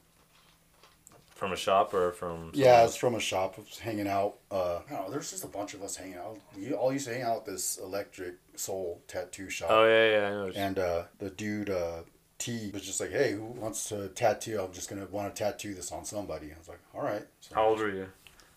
From 1.35 1.51
a 1.51 1.57
shop 1.57 1.93
or 1.93 2.13
from? 2.13 2.51
Yeah, 2.53 2.85
it's 2.85 2.95
from 2.95 3.15
a 3.15 3.19
shop. 3.19 3.59
Hanging 3.81 4.07
out. 4.07 4.35
Uh, 4.49 4.79
I 4.87 4.93
don't 4.93 5.05
know. 5.05 5.11
There's 5.11 5.31
just 5.31 5.43
a 5.43 5.47
bunch 5.47 5.73
of 5.73 5.81
us 5.81 5.97
hanging 5.97 6.15
out. 6.15 6.37
We 6.57 6.71
all 6.71 6.93
used 6.93 7.07
to 7.07 7.13
hang 7.13 7.23
out 7.23 7.39
at 7.39 7.45
this 7.45 7.77
Electric 7.77 8.35
Soul 8.55 9.01
tattoo 9.07 9.49
shop. 9.49 9.67
Oh 9.69 9.85
yeah, 9.85 10.11
yeah, 10.11 10.27
I 10.27 10.29
know. 10.29 10.51
And 10.55 10.79
uh, 10.79 11.03
the 11.19 11.29
dude, 11.29 11.69
uh, 11.69 12.03
T, 12.37 12.71
was 12.73 12.83
just 12.83 12.99
like, 12.99 13.11
"Hey, 13.11 13.31
who 13.31 13.45
wants 13.45 13.89
to 13.89 14.09
tattoo? 14.09 14.61
I'm 14.61 14.73
just 14.73 14.89
gonna 14.89 15.05
want 15.05 15.33
to 15.33 15.43
tattoo 15.43 15.73
this 15.73 15.91
on 15.91 16.05
somebody." 16.05 16.51
I 16.53 16.57
was 16.57 16.67
like, 16.67 16.81
"All 16.93 17.01
right." 17.01 17.25
So, 17.39 17.55
How 17.55 17.67
old 17.67 17.79
were 17.79 17.89
you? 17.89 18.07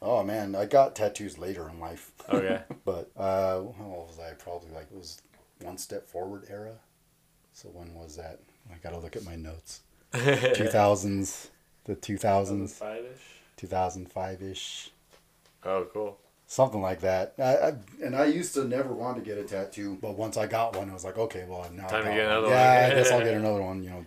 Oh 0.00 0.22
man, 0.22 0.54
I 0.54 0.64
got 0.66 0.94
tattoos 0.94 1.38
later 1.38 1.68
in 1.68 1.80
life. 1.80 2.12
Okay. 2.28 2.62
but 2.84 3.10
uh, 3.16 3.60
how 3.78 3.92
old 3.94 4.08
was 4.08 4.18
I? 4.20 4.32
Probably 4.34 4.70
like 4.70 4.88
it 4.92 4.96
was 4.96 5.20
one 5.62 5.78
step 5.78 6.06
forward 6.08 6.44
era. 6.48 6.74
So 7.52 7.68
when 7.70 7.94
was 7.94 8.16
that? 8.16 8.40
I 8.72 8.76
gotta 8.82 8.98
look 8.98 9.16
at 9.16 9.24
my 9.24 9.36
notes. 9.36 9.80
Two 10.12 10.68
thousands, 10.68 11.50
the 11.84 11.94
two 11.94 12.16
thousands, 12.16 12.80
two 13.56 13.66
thousand 13.66 14.10
five 14.10 14.42
ish. 14.42 14.90
Oh, 15.64 15.86
cool. 15.92 16.18
Something 16.48 16.82
like 16.82 17.00
that. 17.02 17.34
I, 17.38 17.42
I 17.68 17.74
and 18.02 18.16
I 18.16 18.24
used 18.26 18.54
to 18.54 18.64
never 18.64 18.92
want 18.92 19.16
to 19.18 19.22
get 19.22 19.38
a 19.38 19.44
tattoo, 19.44 19.96
but 20.02 20.16
once 20.18 20.36
I 20.36 20.46
got 20.48 20.74
one, 20.76 20.90
I 20.90 20.92
was 20.94 21.04
like, 21.04 21.16
okay, 21.16 21.44
well 21.48 21.64
now 21.72 21.86
I 21.86 21.90
Time 21.90 22.02
to 22.04 22.08
got 22.10 22.16
get 22.16 22.26
one. 22.26 22.36
another 22.38 22.48
yeah. 22.48 22.88
I 22.90 22.94
guess 22.96 23.12
I'll 23.12 23.20
get 23.24 23.34
another 23.34 23.62
one. 23.62 23.82
You 23.84 23.90
know, 23.90 24.06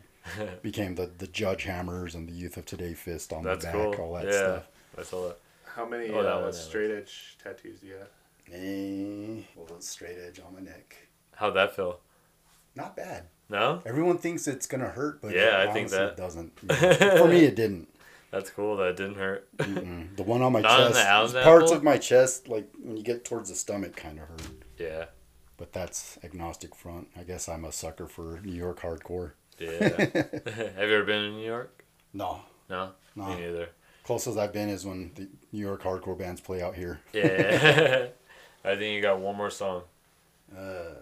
became 0.61 0.95
the 0.95 1.09
the 1.17 1.27
Judge 1.27 1.63
Hammers 1.63 2.13
and 2.15 2.27
the 2.27 2.33
Youth 2.33 2.57
of 2.57 2.65
Today 2.65 2.93
fist 2.93 3.31
on 3.31 3.43
That's 3.43 3.63
the 3.65 3.71
back, 3.71 3.93
cool. 3.93 4.05
all 4.05 4.13
that 4.15 4.25
yeah, 4.25 4.31
stuff. 4.31 4.67
I 4.99 5.03
saw 5.03 5.27
that. 5.29 5.37
How 5.75 5.85
many 5.85 6.09
Oh, 6.09 6.21
that 6.21 6.29
uh, 6.33 6.35
one, 6.41 6.45
yeah. 6.47 6.51
straight 6.51 6.91
edge 6.91 7.37
tattoos 7.41 7.79
do 7.79 7.87
you 7.87 7.93
have? 7.93 8.09
Eh, 8.53 9.43
well, 9.55 9.65
the 9.67 9.81
straight 9.81 10.17
edge 10.27 10.39
on 10.45 10.53
my 10.53 10.59
neck. 10.59 11.07
How'd 11.35 11.55
that 11.55 11.75
feel? 11.75 11.99
Not 12.75 12.95
bad. 12.97 13.25
No, 13.49 13.81
Everyone 13.85 14.17
thinks 14.17 14.47
it's 14.47 14.65
gonna 14.65 14.87
hurt, 14.89 15.21
but 15.21 15.33
Yeah, 15.33 15.61
it 15.63 15.69
I 15.69 15.73
think 15.73 15.87
honestly 15.93 15.97
that. 15.99 16.17
doesn't. 16.17 16.51
Yeah. 16.69 17.17
For 17.21 17.27
me, 17.27 17.43
it 17.45 17.55
didn't. 17.55 17.87
That's 18.31 18.49
cool. 18.49 18.77
That 18.77 18.95
didn't 18.97 19.15
hurt. 19.15 19.55
Mm-mm. 19.57 20.15
The 20.15 20.23
one 20.23 20.41
on 20.41 20.53
my 20.53 20.61
Not 20.61 20.93
chest, 20.93 21.35
parts 21.43 21.71
of 21.71 21.83
my 21.83 21.97
chest, 21.97 22.47
like 22.47 22.69
when 22.81 22.97
you 22.97 23.03
get 23.03 23.23
towards 23.25 23.49
the 23.49 23.55
stomach, 23.55 23.95
kind 23.95 24.19
of 24.19 24.27
hurt. 24.27 24.41
Yeah, 24.77 25.05
But 25.57 25.73
that's 25.73 26.17
agnostic 26.23 26.73
front. 26.75 27.09
I 27.17 27.23
guess 27.23 27.47
I'm 27.47 27.65
a 27.65 27.71
sucker 27.71 28.07
for 28.07 28.39
New 28.43 28.53
York 28.55 28.79
hardcore. 28.81 29.33
yeah. 29.59 29.69
Have 30.77 30.89
you 30.89 30.95
ever 30.95 31.03
been 31.03 31.23
in 31.25 31.35
New 31.37 31.45
York? 31.45 31.83
No, 32.13 32.41
No, 32.69 32.91
No. 33.15 33.27
me 33.35 33.41
neither. 33.41 33.69
closest 34.03 34.37
I've 34.37 34.53
been 34.53 34.69
is 34.69 34.85
when 34.85 35.11
the 35.15 35.27
New 35.51 35.59
York 35.61 35.83
hardcore 35.83 36.17
bands 36.17 36.41
play 36.41 36.61
out 36.61 36.75
here. 36.75 36.99
Yeah. 37.13 38.07
I 38.63 38.75
think 38.75 38.95
you 38.95 39.01
got 39.01 39.19
one 39.19 39.35
more 39.35 39.49
song. 39.51 39.83
Uh, 40.55 40.95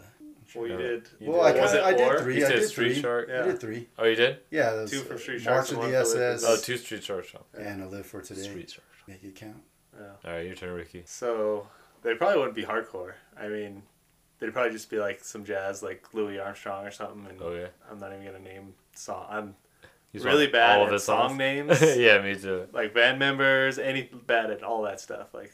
Well, 0.56 0.68
you 0.68 0.74
Yeah. 0.74 0.78
did. 0.80 1.10
You 1.20 1.32
well, 1.32 1.42
I, 1.42 1.52
did- 1.54 1.62
was 1.62 1.72
kinda, 1.72 1.86
I 1.86 1.94
did 1.94 2.08
or? 2.12 2.20
three. 2.22 2.40
You 2.40 2.46
I 2.46 2.50
did 2.50 2.68
Street 2.70 2.94
three. 2.94 3.02
Shark? 3.02 3.30
I 3.30 3.42
did 3.46 3.60
three. 3.60 3.88
Oh, 3.98 4.06
you 4.06 4.16
did? 4.16 4.40
Yeah, 4.52 4.72
those, 4.72 4.92
Two 4.92 5.00
from 5.02 5.16
uh, 5.16 5.20
Street 5.20 5.34
March 5.36 5.44
Sharks 5.44 5.72
of 5.72 5.78
and 5.80 5.88
the 5.94 5.98
one 5.98 6.02
SS 6.06 6.44
Oh, 6.48 6.58
two 6.58 6.78
Street 6.78 7.04
Shark 7.04 7.26
song. 7.26 7.44
and 7.58 7.84
a 7.84 7.88
Live 7.88 8.06
for 8.06 8.22
Today. 8.22 8.42
Street 8.42 8.70
Shark. 8.72 8.86
Make 9.08 9.24
it 9.24 9.36
count. 9.36 9.58
Yeah. 9.98 10.06
All 10.26 10.32
right, 10.38 10.46
your 10.46 10.56
turn, 10.56 10.74
Ricky. 10.74 11.04
So 11.06 11.68
they 12.04 12.16
probably 12.16 12.38
wouldn't 12.38 12.56
be 12.56 12.64
hardcore. 12.64 13.14
I 13.40 13.48
mean, 13.48 13.84
they'd 14.40 14.54
probably 14.54 14.72
just 14.72 14.90
be 14.90 14.98
like 15.00 15.24
some 15.24 15.44
jazz, 15.44 15.82
like 15.84 16.06
Louis 16.14 16.40
Armstrong 16.40 16.86
or 16.86 16.92
something. 16.92 17.26
And 17.30 17.42
Oh 17.42 17.54
yeah. 17.54 17.68
I'm 17.92 18.00
not 18.00 18.14
even 18.14 18.26
gonna 18.26 18.40
name 18.40 18.74
song. 18.96 19.26
I'm 19.30 19.56
You 20.14 20.22
really 20.24 20.48
bad 20.48 20.78
all 20.78 20.84
of 20.84 20.90
at 20.90 20.94
his 20.94 21.04
song 21.04 21.30
songs? 21.30 21.38
names, 21.40 21.82
yeah, 21.98 22.22
me 22.22 22.36
too. 22.36 22.68
like 22.72 22.94
band 22.94 23.20
members, 23.20 23.78
any 23.80 24.04
bad 24.26 24.52
at 24.52 24.64
all 24.64 24.84
that 24.84 25.02
stuff. 25.02 25.34
Like 25.34 25.52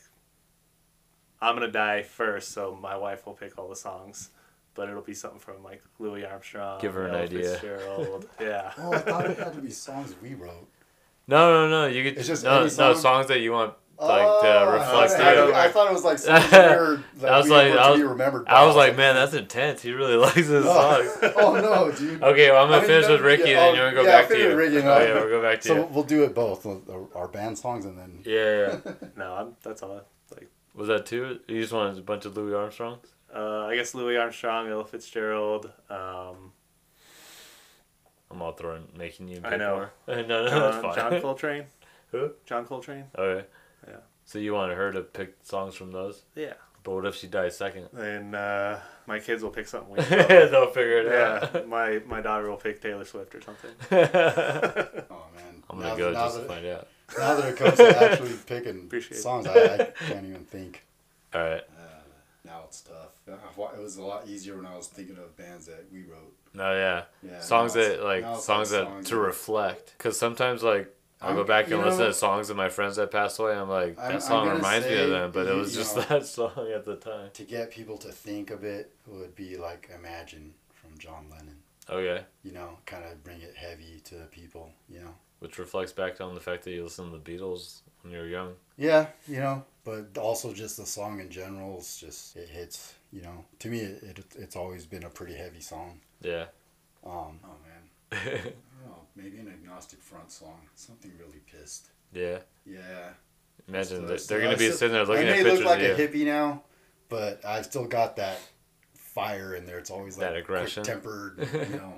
I'm 1.42 1.56
gonna 1.56 1.72
die 1.72 2.04
first, 2.04 2.52
so 2.52 2.78
my 2.80 2.96
wife 2.98 3.26
will 3.26 3.34
pick 3.34 3.58
all 3.58 3.68
the 3.70 3.76
songs. 3.76 4.30
But 4.76 4.90
it'll 4.90 5.02
be 5.02 5.14
something 5.14 5.40
from 5.40 5.64
like 5.64 5.82
Louis 6.00 6.26
Armstrong. 6.26 6.80
Give 6.82 6.94
her 6.94 7.08
an 7.08 7.16
Ella 7.16 7.24
idea. 7.24 7.44
Fitzgerald. 7.52 8.28
yeah. 8.42 8.74
Oh, 8.78 8.92
I 8.94 8.98
thought 9.00 9.30
it 9.30 9.38
had 9.40 9.54
to 9.54 9.62
be 9.62 9.70
songs 9.72 10.14
we 10.22 10.34
wrote. 10.36 10.70
No, 11.28 11.52
no, 11.54 11.70
no. 11.70 11.88
You 11.88 12.04
could 12.04 12.18
It's 12.20 12.28
just 12.28 12.44
no, 12.44 12.62
any 12.66 12.76
no 12.78 12.94
songs 12.94 13.28
that 13.30 13.40
you 13.40 13.52
want 13.54 13.74
oh, 13.98 14.06
like 14.08 14.22
Oh, 14.28 14.42
to 14.66 14.72
reflect 14.72 15.14
I, 15.14 15.34
to 15.34 15.42
thought- 15.42 15.54
I 15.54 15.72
thought 15.72 15.88
it 15.88 15.94
was 15.94 16.04
like 16.04 16.20
songs 16.20 16.50
that 16.52 16.78
were 16.78 17.04
that 17.22 17.32
I 17.34 17.38
was 17.38 17.46
we 17.48 17.52
like- 17.54 17.74
were 17.74 17.80
I 17.80 17.84
to 17.86 17.92
was- 17.92 18.00
be 18.02 18.06
remembered. 18.06 18.46
by. 18.46 18.52
I 18.52 18.66
was 18.68 18.76
like, 18.76 18.98
man, 18.98 19.16
that's 19.16 19.34
intense. 19.34 19.82
He 19.82 19.92
really 19.94 20.16
likes 20.28 20.36
his 20.36 20.66
oh. 20.68 21.04
songs. 21.04 21.34
oh, 21.38 21.56
oh 21.58 21.62
no, 21.62 21.92
dude. 21.92 22.22
Okay, 22.22 22.52
well, 22.52 22.64
I'm 22.66 22.70
gonna 22.70 22.84
I 22.84 22.86
finish 22.86 23.06
no, 23.08 23.14
with 23.14 23.22
Ricky, 23.22 23.50
yeah, 23.52 23.56
then 23.62 23.72
oh, 23.72 23.76
you're 23.78 23.92
gonna 23.92 24.04
go 24.04 24.10
yeah, 24.10 24.20
back 24.22 24.28
to 24.30 24.38
you. 24.38 24.48
with 24.50 24.58
Ricky, 24.58 24.78
oh 24.78 24.82
yeah, 25.00 25.14
we'll 25.14 25.30
go 25.30 25.42
back 25.42 25.62
to 25.62 25.68
So 25.70 25.76
you. 25.76 25.86
we'll 25.86 26.04
do 26.04 26.24
it 26.26 26.36
both, 26.36 26.66
uh, 26.66 26.76
our- 26.92 27.08
our 27.16 27.28
band 27.30 27.58
songs, 27.58 27.86
and 27.86 27.98
then 27.98 28.20
Yeah, 28.26 28.78
yeah. 28.86 28.92
No, 29.16 29.34
I'm, 29.36 29.56
that's 29.64 29.82
all. 29.84 30.02
Like, 30.32 30.50
Was 30.76 30.90
that 30.90 31.06
two? 31.06 31.40
You 31.48 31.62
just 31.62 31.72
wanted 31.74 31.98
a 31.98 32.02
bunch 32.02 32.26
of 32.26 32.36
Louis 32.36 32.54
Armstrongs? 32.54 33.00
Uh, 33.36 33.66
I 33.66 33.76
guess 33.76 33.94
Louis 33.94 34.18
Armstrong, 34.18 34.68
Ella 34.70 34.86
Fitzgerald, 34.86 35.72
um, 35.90 36.54
I'm 38.32 38.42
all 38.42 38.52
throwing, 38.52 38.88
making 38.98 39.28
you. 39.28 39.42
I 39.44 39.52
pick 39.52 39.60
know. 39.60 39.76
More. 39.76 39.92
no, 40.08 40.24
no, 40.24 40.48
John, 40.50 40.60
that's 40.60 40.82
fine. 40.82 40.96
John 40.96 41.22
Coltrane. 41.22 41.64
Who? 42.12 42.32
John 42.46 42.66
Coltrane. 42.66 43.06
Okay. 43.18 43.46
Yeah. 43.88 43.98
So 44.26 44.40
you 44.40 44.54
wanted 44.54 44.78
her 44.78 44.92
to 44.92 45.02
pick 45.02 45.36
songs 45.44 45.76
from 45.76 45.92
those? 45.92 46.24
Yeah. 46.36 46.54
But 46.84 46.94
what 46.96 47.06
if 47.06 47.16
she 47.16 47.28
dies 47.28 47.58
second? 47.58 47.90
Then 47.94 48.36
uh, 48.36 48.80
my 49.08 49.20
kids 49.20 49.42
will 49.42 49.50
pick 49.50 49.68
something. 49.68 49.96
weird. 49.96 50.08
They'll 50.52 50.68
figure 50.68 51.00
it 51.00 51.08
yeah, 51.08 51.60
out. 51.60 51.68
my 51.68 52.02
my 52.06 52.22
daughter 52.22 52.50
will 52.50 52.58
pick 52.58 52.82
Taylor 52.82 53.06
Swift 53.06 53.34
or 53.34 53.42
something. 53.42 53.72
oh 53.92 55.26
man, 55.36 55.64
I'm 55.70 55.80
gonna 55.80 55.98
go 55.98 56.12
now 56.12 56.26
just 56.26 56.40
to 56.40 56.46
find 56.46 56.66
out. 56.68 56.88
now 57.18 57.36
that 57.36 57.50
it 57.50 57.58
comes 57.58 57.78
to 57.78 58.04
actually 58.04 58.34
picking 58.46 58.82
Appreciate 58.82 59.18
songs, 59.18 59.48
I, 59.48 59.54
I 59.54 60.06
can't 60.08 60.26
even 60.26 60.46
think. 60.46 60.84
All 61.34 61.42
right. 61.42 61.64
Uh, 61.78 62.02
now 62.44 62.62
it's 62.66 62.82
tough. 62.82 63.05
It 63.78 63.82
was 63.82 63.98
a 63.98 64.04
lot 64.04 64.28
easier 64.28 64.56
when 64.58 64.66
I 64.66 64.76
was 64.76 64.88
thinking 64.88 65.18
of 65.18 65.36
bands 65.36 65.66
that 65.68 65.86
we 65.92 66.04
wrote. 66.04 66.34
No, 66.54 66.72
yeah. 66.74 67.04
Yeah, 67.24 67.40
songs 67.40 67.74
that 67.74 68.04
like 68.04 68.24
songs 68.40 68.70
that 68.72 68.86
songs 68.86 69.10
to 69.10 69.18
reflect. 69.18 69.96
Cause 69.98 70.18
sometimes 70.18 70.62
like 70.64 70.94
I'll 71.22 71.34
go 71.34 71.40
I'm- 71.40 71.48
back 71.48 71.72
and 71.72 71.82
listen 71.82 72.00
know- 72.02 72.08
to 72.08 72.14
songs 72.14 72.50
of 72.50 72.58
my 72.58 72.70
friends 72.70 72.98
that 72.98 73.10
passed 73.12 73.40
away. 73.40 73.54
I'm 73.56 73.70
like, 73.70 73.96
that 73.96 74.14
I'm 74.16 74.20
song 74.20 74.46
gonna 74.46 74.58
reminds 74.58 74.86
me 74.88 74.98
of 75.02 75.10
them, 75.10 75.32
but 75.32 75.48
it 75.48 75.56
was 75.56 75.74
just 75.74 75.96
know- 75.96 76.04
that 76.04 76.26
song 76.38 76.70
at 76.74 76.86
the 76.86 76.98
time. 76.98 77.30
To 77.34 77.44
get 77.44 77.72
people 77.72 77.98
to 78.00 78.10
think 78.12 78.52
of 78.52 78.64
it 78.64 78.94
would 79.08 79.34
be 79.36 79.58
like 79.58 79.90
Imagine 79.98 80.54
from 80.74 80.98
John 80.98 81.28
Lennon. 81.32 81.58
Oh, 81.90 81.98
okay. 81.98 82.24
You 82.44 82.52
know, 82.52 82.78
kind 82.86 83.04
of 83.06 83.24
bring 83.24 83.42
it 83.42 83.56
heavy 83.56 84.02
to 84.06 84.16
the 84.16 84.26
people. 84.26 84.72
You 84.90 85.00
know. 85.00 85.16
Which 85.40 85.58
reflects 85.58 85.92
back 85.92 86.22
on 86.22 86.34
the 86.34 86.40
fact 86.42 86.64
that 86.64 86.72
you 86.72 86.84
listen 86.84 87.12
to 87.12 87.18
the 87.18 87.24
Beatles 87.32 87.82
when 88.02 88.14
you 88.14 88.20
were 88.20 88.28
young. 88.28 88.54
Yeah, 88.78 89.08
you 89.28 89.40
know, 89.40 89.64
but 89.84 90.18
also 90.18 90.54
just 90.54 90.78
the 90.78 90.86
song 90.86 91.20
in 91.20 91.30
general 91.30 91.80
is 91.80 91.98
just 91.98 92.36
it 92.36 92.50
hits. 92.50 92.94
You 93.16 93.22
know, 93.22 93.46
to 93.60 93.70
me, 93.70 93.80
it, 93.80 94.04
it 94.20 94.26
it's 94.38 94.58
always 94.58 94.86
been 94.86 95.04
a 95.06 95.10
pretty 95.10 95.36
heavy 95.36 95.62
song. 95.62 96.02
Yeah. 96.22 96.48
Um, 97.06 97.40
oh 97.46 97.56
man, 97.66 98.12
I 98.12 98.18
maybe 99.16 99.38
an 99.38 99.48
agnostic 99.48 100.02
front 100.02 100.30
song, 100.32 100.60
something 100.76 101.12
really 101.18 101.40
pissed. 101.50 101.92
yeah. 102.12 102.40
Yeah, 102.66 103.12
Imagine 103.70 104.02
So- 104.02 104.06
they're, 104.08 104.18
so 104.18 104.42
gonna 104.42 104.58
be 104.58 104.66
still- 104.66 104.78
sitting 104.78 104.94
there 104.94 105.06
looking 105.06 105.28
I 105.28 105.30
at 105.32 105.38
may 105.38 105.44
pictures 105.44 105.60
look 105.60 105.68
like 105.68 105.82
of 105.82 106.00
a 106.00 106.08
hippie 106.08 106.26
now, 106.26 106.64
but 107.08 107.46
I've 107.46 107.64
still 107.66 107.86
got 107.86 108.18
that 108.18 108.38
fire 108.96 109.56
in 109.56 109.66
there. 109.66 109.78
It's 109.78 109.92
always 109.92 110.18
like 110.18 110.28
That 110.32 110.36
aggression. 110.38 110.84
tempered. 110.84 111.48
You 111.54 111.78
know, 111.78 111.94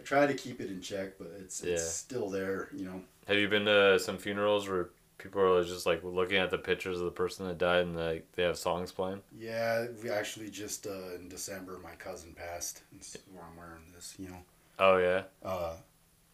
I 0.00 0.02
try 0.04 0.26
to 0.26 0.32
keep 0.34 0.60
it 0.62 0.70
in 0.70 0.80
check, 0.80 1.18
but 1.18 1.32
it's 1.38 1.62
Yeah. 1.62 1.74
it's 1.74 1.90
still 1.90 2.30
there. 2.30 2.70
You 2.74 2.86
know. 2.86 3.02
Have 3.28 3.36
you 3.36 3.48
been 3.48 3.66
to 3.66 3.98
some 3.98 4.16
funerals 4.16 4.68
where 4.68 4.88
people 5.18 5.40
are 5.42 5.64
just 5.64 5.86
like 5.86 6.02
looking 6.04 6.38
at 6.38 6.50
the 6.50 6.58
pictures 6.58 6.98
of 6.98 7.04
the 7.06 7.10
person 7.10 7.46
that 7.46 7.58
died 7.58 7.82
and 7.82 7.96
like 7.96 8.26
they 8.32 8.42
have 8.42 8.58
songs 8.58 8.92
playing? 8.92 9.22
Yeah, 9.38 9.86
we 10.02 10.10
actually 10.10 10.50
just 10.50 10.86
uh, 10.86 11.14
in 11.14 11.28
December, 11.28 11.78
my 11.82 11.94
cousin 11.96 12.34
passed. 12.34 12.82
That's 12.92 13.16
where 13.32 13.44
I'm 13.44 13.56
wearing 13.56 13.92
this. 13.94 14.14
You 14.18 14.28
know. 14.28 14.38
Oh 14.78 14.98
yeah. 14.98 15.22
Uh, 15.42 15.74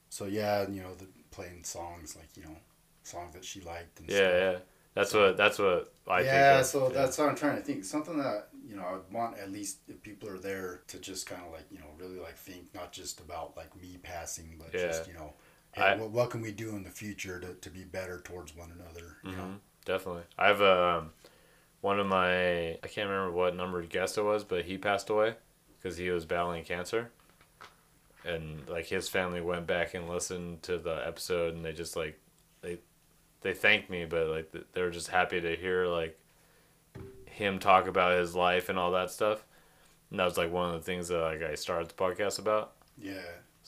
so 0.09 0.27
yeah, 0.27 0.69
you 0.69 0.83
know, 0.83 0.95
the 0.95 1.07
playing 1.31 1.65
songs 1.65 2.17
like 2.17 2.29
you 2.37 2.43
know, 2.45 2.57
songs 3.03 3.35
that 3.35 3.45
she 3.45 3.61
liked 3.61 4.01
and 4.01 4.09
Yeah, 4.11 4.17
stuff. 4.17 4.33
yeah. 4.41 4.59
That's 4.95 5.11
So- 5.11 5.27
what 5.29 5.37
that's 5.37 5.59
what 5.59 5.93
I 6.07 6.21
yeah, 6.23 6.55
think. 6.57 6.67
So 6.67 6.89
yeah. 6.89 6.95
that's 6.95 7.17
what 7.19 7.29
I'm 7.29 7.37
trying 7.37 7.57
to 7.57 7.63
think. 7.63 7.85
Something 7.85 8.19
that 8.19 8.49
you 8.67 8.77
know, 8.77 8.83
I 8.85 8.93
would 8.93 9.11
want 9.13 9.39
at 9.39 9.51
least 9.51 9.79
if 9.89 10.03
people 10.03 10.29
are 10.29 10.39
there 10.39 10.83
to 10.89 10.99
just 10.99 11.27
kind 11.27 11.43
of 11.47 11.53
like 11.53 11.67
you 11.71 11.79
know 11.79 11.87
really 11.99 12.19
like 12.19 12.37
think 12.37 12.75
not 12.75 12.93
just 12.93 13.21
about 13.21 13.57
like 13.57 13.75
me 13.81 13.99
passing, 14.03 14.57
but 14.59 14.73
just 14.73 15.07
you 15.09 15.15
know, 15.15 15.33
I- 15.77 15.95
what, 15.97 16.11
what 16.11 16.31
can 16.31 16.41
we 16.43 16.53
do 16.53 16.71
in 16.77 16.83
the 16.85 16.91
future 16.91 17.41
to, 17.41 17.55
to 17.55 17.71
be 17.71 17.85
better 17.85 18.21
towards 18.21 18.55
one 18.57 18.71
another? 18.73 19.17
You 19.25 19.33
know, 19.37 19.55
definitely. 19.85 20.25
I 20.39 20.49
have 20.49 20.61
um, 20.63 21.11
one 21.81 21.99
of 22.01 22.07
my 22.07 22.73
I 22.73 22.89
can't 22.89 23.09
remember 23.09 23.33
what 23.33 23.57
number 23.57 23.81
guest 23.83 24.19
it 24.19 24.23
was, 24.23 24.45
but 24.45 24.65
he 24.65 24.77
passed 24.79 25.09
away 25.11 25.35
because 25.81 25.97
he 25.97 26.11
was 26.11 26.25
battling 26.27 26.65
cancer, 26.65 27.11
and 28.25 28.69
like 28.69 28.87
his 28.87 29.09
family 29.09 29.41
went 29.41 29.67
back 29.67 29.95
and 29.95 30.09
listened 30.09 30.63
to 30.65 30.79
the 30.79 31.07
episode, 31.07 31.55
and 31.55 31.65
they 31.65 31.73
just 31.73 31.97
like 31.97 32.19
they 32.61 32.79
they 33.41 33.55
thanked 33.55 33.91
me, 33.91 34.05
but 34.05 34.29
like 34.29 34.53
they 34.73 34.83
were 34.83 34.91
just 34.91 35.09
happy 35.09 35.41
to 35.41 35.57
hear 35.57 35.87
like 35.87 36.19
him 37.27 37.59
talk 37.59 37.87
about 37.89 38.19
his 38.19 38.35
life 38.35 38.69
and 38.69 38.79
all 38.79 38.93
that 38.93 39.11
stuff. 39.11 39.43
And 40.11 40.21
that 40.21 40.25
was 40.27 40.37
like 40.37 40.53
one 40.53 40.69
of 40.69 40.75
the 40.75 40.85
things 40.85 41.09
that 41.09 41.19
like 41.19 41.43
I 41.43 41.55
started 41.55 41.89
the 41.89 41.95
podcast 41.95 42.39
about. 42.39 42.73
yeah. 43.01 43.23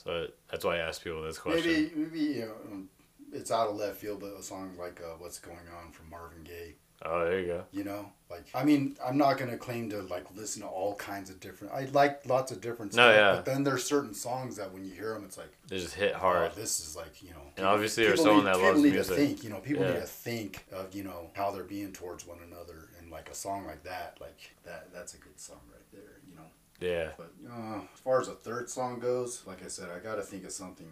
So 0.05 0.27
that's 0.51 0.65
why 0.65 0.77
I 0.77 0.79
asked 0.81 1.03
people 1.05 1.23
this 1.23 1.39
question. 1.39 1.65
Maybe 1.73 1.91
maybe 1.97 2.21
you 2.21 2.41
know, 2.43 2.55
um, 2.73 2.89
it's 3.33 3.51
out 3.51 3.69
of 3.69 3.77
left 3.77 3.97
field, 3.97 4.21
but 4.21 4.35
a 4.39 4.43
song 4.43 4.73
like 4.79 5.01
uh, 5.01 5.15
"What's 5.19 5.39
Going 5.39 5.57
On" 5.83 5.91
from 5.93 6.11
Marvin 6.11 6.45
Gaye. 6.45 6.75
Oh, 7.07 7.25
there 7.25 7.41
you 7.41 7.47
go. 7.47 7.65
You 7.73 7.85
know, 7.85 8.13
like 8.31 8.45
I 8.55 8.65
mean, 8.65 8.97
I'm 9.05 9.19
not 9.19 9.37
gonna 9.39 9.57
claim 9.57 9.91
to 9.91 10.03
like 10.03 10.25
listen 10.37 10.63
to 10.63 10.69
all 10.69 10.95
kinds 10.95 11.29
of 11.31 11.41
different. 11.41 11.73
I 11.75 11.87
like 11.87 12.25
lots 12.27 12.53
of 12.53 12.61
different 12.61 12.93
No, 12.95 13.11
stuff, 13.11 13.15
yeah. 13.17 13.33
but 13.35 13.45
then 13.45 13.65
there's 13.65 13.83
certain 13.85 14.15
songs 14.15 14.57
that 14.57 14.73
when 14.73 14.85
you 14.85 14.93
hear 14.95 15.13
them, 15.15 15.25
it's 15.25 15.37
like, 15.37 15.53
They 15.69 15.79
just 15.79 15.95
hit 15.95 16.13
oh, 16.15 16.19
hard. 16.19 16.55
this 16.55 16.81
is 16.81 16.95
like 16.97 17.23
you 17.23 17.31
know. 17.31 17.43
And 17.57 17.67
obviously 17.67 18.05
you're 18.05 18.13
people 18.13 18.25
someone 18.27 18.45
need, 18.45 18.51
that 18.53 18.57
people 18.57 18.71
loves 18.71 18.83
need 18.83 18.93
music. 18.93 19.17
to 19.17 19.21
think. 19.27 19.45
You 19.45 19.51
know, 19.51 19.59
people 19.59 19.83
Yeah. 19.85 19.95
need 19.95 20.01
to 20.01 20.07
think 20.07 20.67
of 20.73 20.95
you 20.95 21.03
know 21.03 21.31
how 21.35 21.51
they're 21.51 21.65
being 21.65 21.93
towards 21.93 22.27
one 22.27 22.39
another, 22.47 22.89
and 23.01 23.11
like 23.11 23.29
a 23.31 23.35
song 23.35 23.67
like 23.67 23.83
that, 23.85 24.19
like 24.21 24.55
that, 24.65 24.93
that's 24.95 25.15
a 25.15 25.19
good 25.19 25.39
song 25.41 25.61
right 25.73 25.91
there. 25.93 26.21
You 26.29 26.37
know. 26.37 26.47
Yeah. 26.85 27.09
But 27.17 27.33
uh, 27.51 27.81
as 27.93 28.01
far 28.01 28.21
as 28.21 28.29
a 28.29 28.35
third 28.35 28.69
song 28.69 28.99
goes, 29.01 29.43
like 29.47 29.65
I 29.65 29.69
said, 29.69 29.89
I 29.95 29.99
gotta 29.99 30.23
think 30.23 30.45
of 30.45 30.53
something 30.53 30.87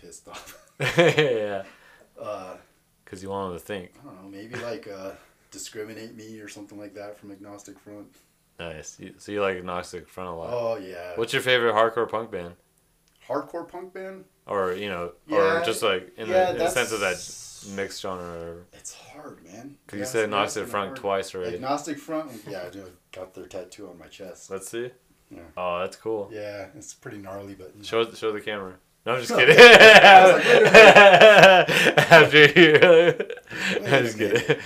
pissed 0.00 0.26
off. 0.28 0.70
yeah. 0.98 1.62
Uh, 2.20 2.56
Because 3.04 3.22
you 3.22 3.28
want 3.30 3.50
them 3.52 3.58
to 3.60 3.64
think. 3.64 3.92
I 4.00 4.04
don't 4.06 4.22
know, 4.24 4.28
maybe 4.28 4.56
like 4.56 4.88
uh, 4.88 5.12
"Discriminate 5.50 6.14
Me" 6.16 6.40
or 6.40 6.48
something 6.48 6.78
like 6.78 6.94
that 6.94 7.18
from 7.18 7.30
Agnostic 7.32 7.78
Front. 7.78 8.08
Nice. 8.58 9.00
So 9.18 9.32
you 9.32 9.40
like 9.40 9.56
Agnostic 9.56 10.08
Front 10.08 10.30
a 10.30 10.32
lot. 10.32 10.50
Oh 10.52 10.76
yeah. 10.76 11.12
What's 11.16 11.32
your 11.32 11.42
favorite 11.42 11.74
hardcore 11.74 12.08
punk 12.10 12.30
band? 12.30 12.54
hardcore 13.28 13.68
punk 13.68 13.92
band? 13.92 14.24
Or, 14.46 14.72
you 14.72 14.88
know, 14.88 15.12
Yeah, 15.26 15.60
or 15.60 15.64
just 15.64 15.82
like 15.82 16.10
in, 16.16 16.28
yeah, 16.28 16.46
the, 16.46 16.50
in 16.52 16.58
the 16.58 16.70
sense 16.70 16.92
of 16.92 17.00
that 17.00 17.16
mixed 17.76 18.00
genre. 18.00 18.56
It's 18.72 18.94
hard, 18.94 19.44
man. 19.44 19.76
Because 19.84 19.98
you 19.98 20.06
said 20.06 20.24
Agnostic 20.24 20.66
Front 20.66 20.88
hard. 20.88 20.96
twice 20.96 21.34
already. 21.34 21.56
Agnostic 21.56 21.98
Front, 21.98 22.32
yeah, 22.48 22.64
I 22.66 22.70
do- 22.70 22.90
got 23.12 23.34
their 23.34 23.46
tattoo 23.46 23.88
on 23.90 23.98
my 23.98 24.06
chest. 24.06 24.50
Let's 24.50 24.68
see. 24.70 24.90
Yeah. 25.30 25.40
Oh, 25.56 25.80
that's 25.80 25.96
cool. 25.96 26.30
Yeah, 26.32 26.68
it's 26.76 26.94
pretty 26.94 27.18
gnarly, 27.18 27.54
but 27.54 27.72
you 27.74 27.78
know. 27.80 27.84
Show 27.84 28.10
show 28.12 28.32
the 28.32 28.40
camera. 28.40 28.74
No, 29.06 29.14
I'm 29.14 29.20
just 29.20 29.32
kidding. 29.36 29.56
I 29.58 30.32
was 30.32 30.44
like, 30.44 31.68
After 32.10 32.46
you, 32.60 33.84
I'm 33.86 34.04
just 34.04 34.18
kidding. 34.18 34.56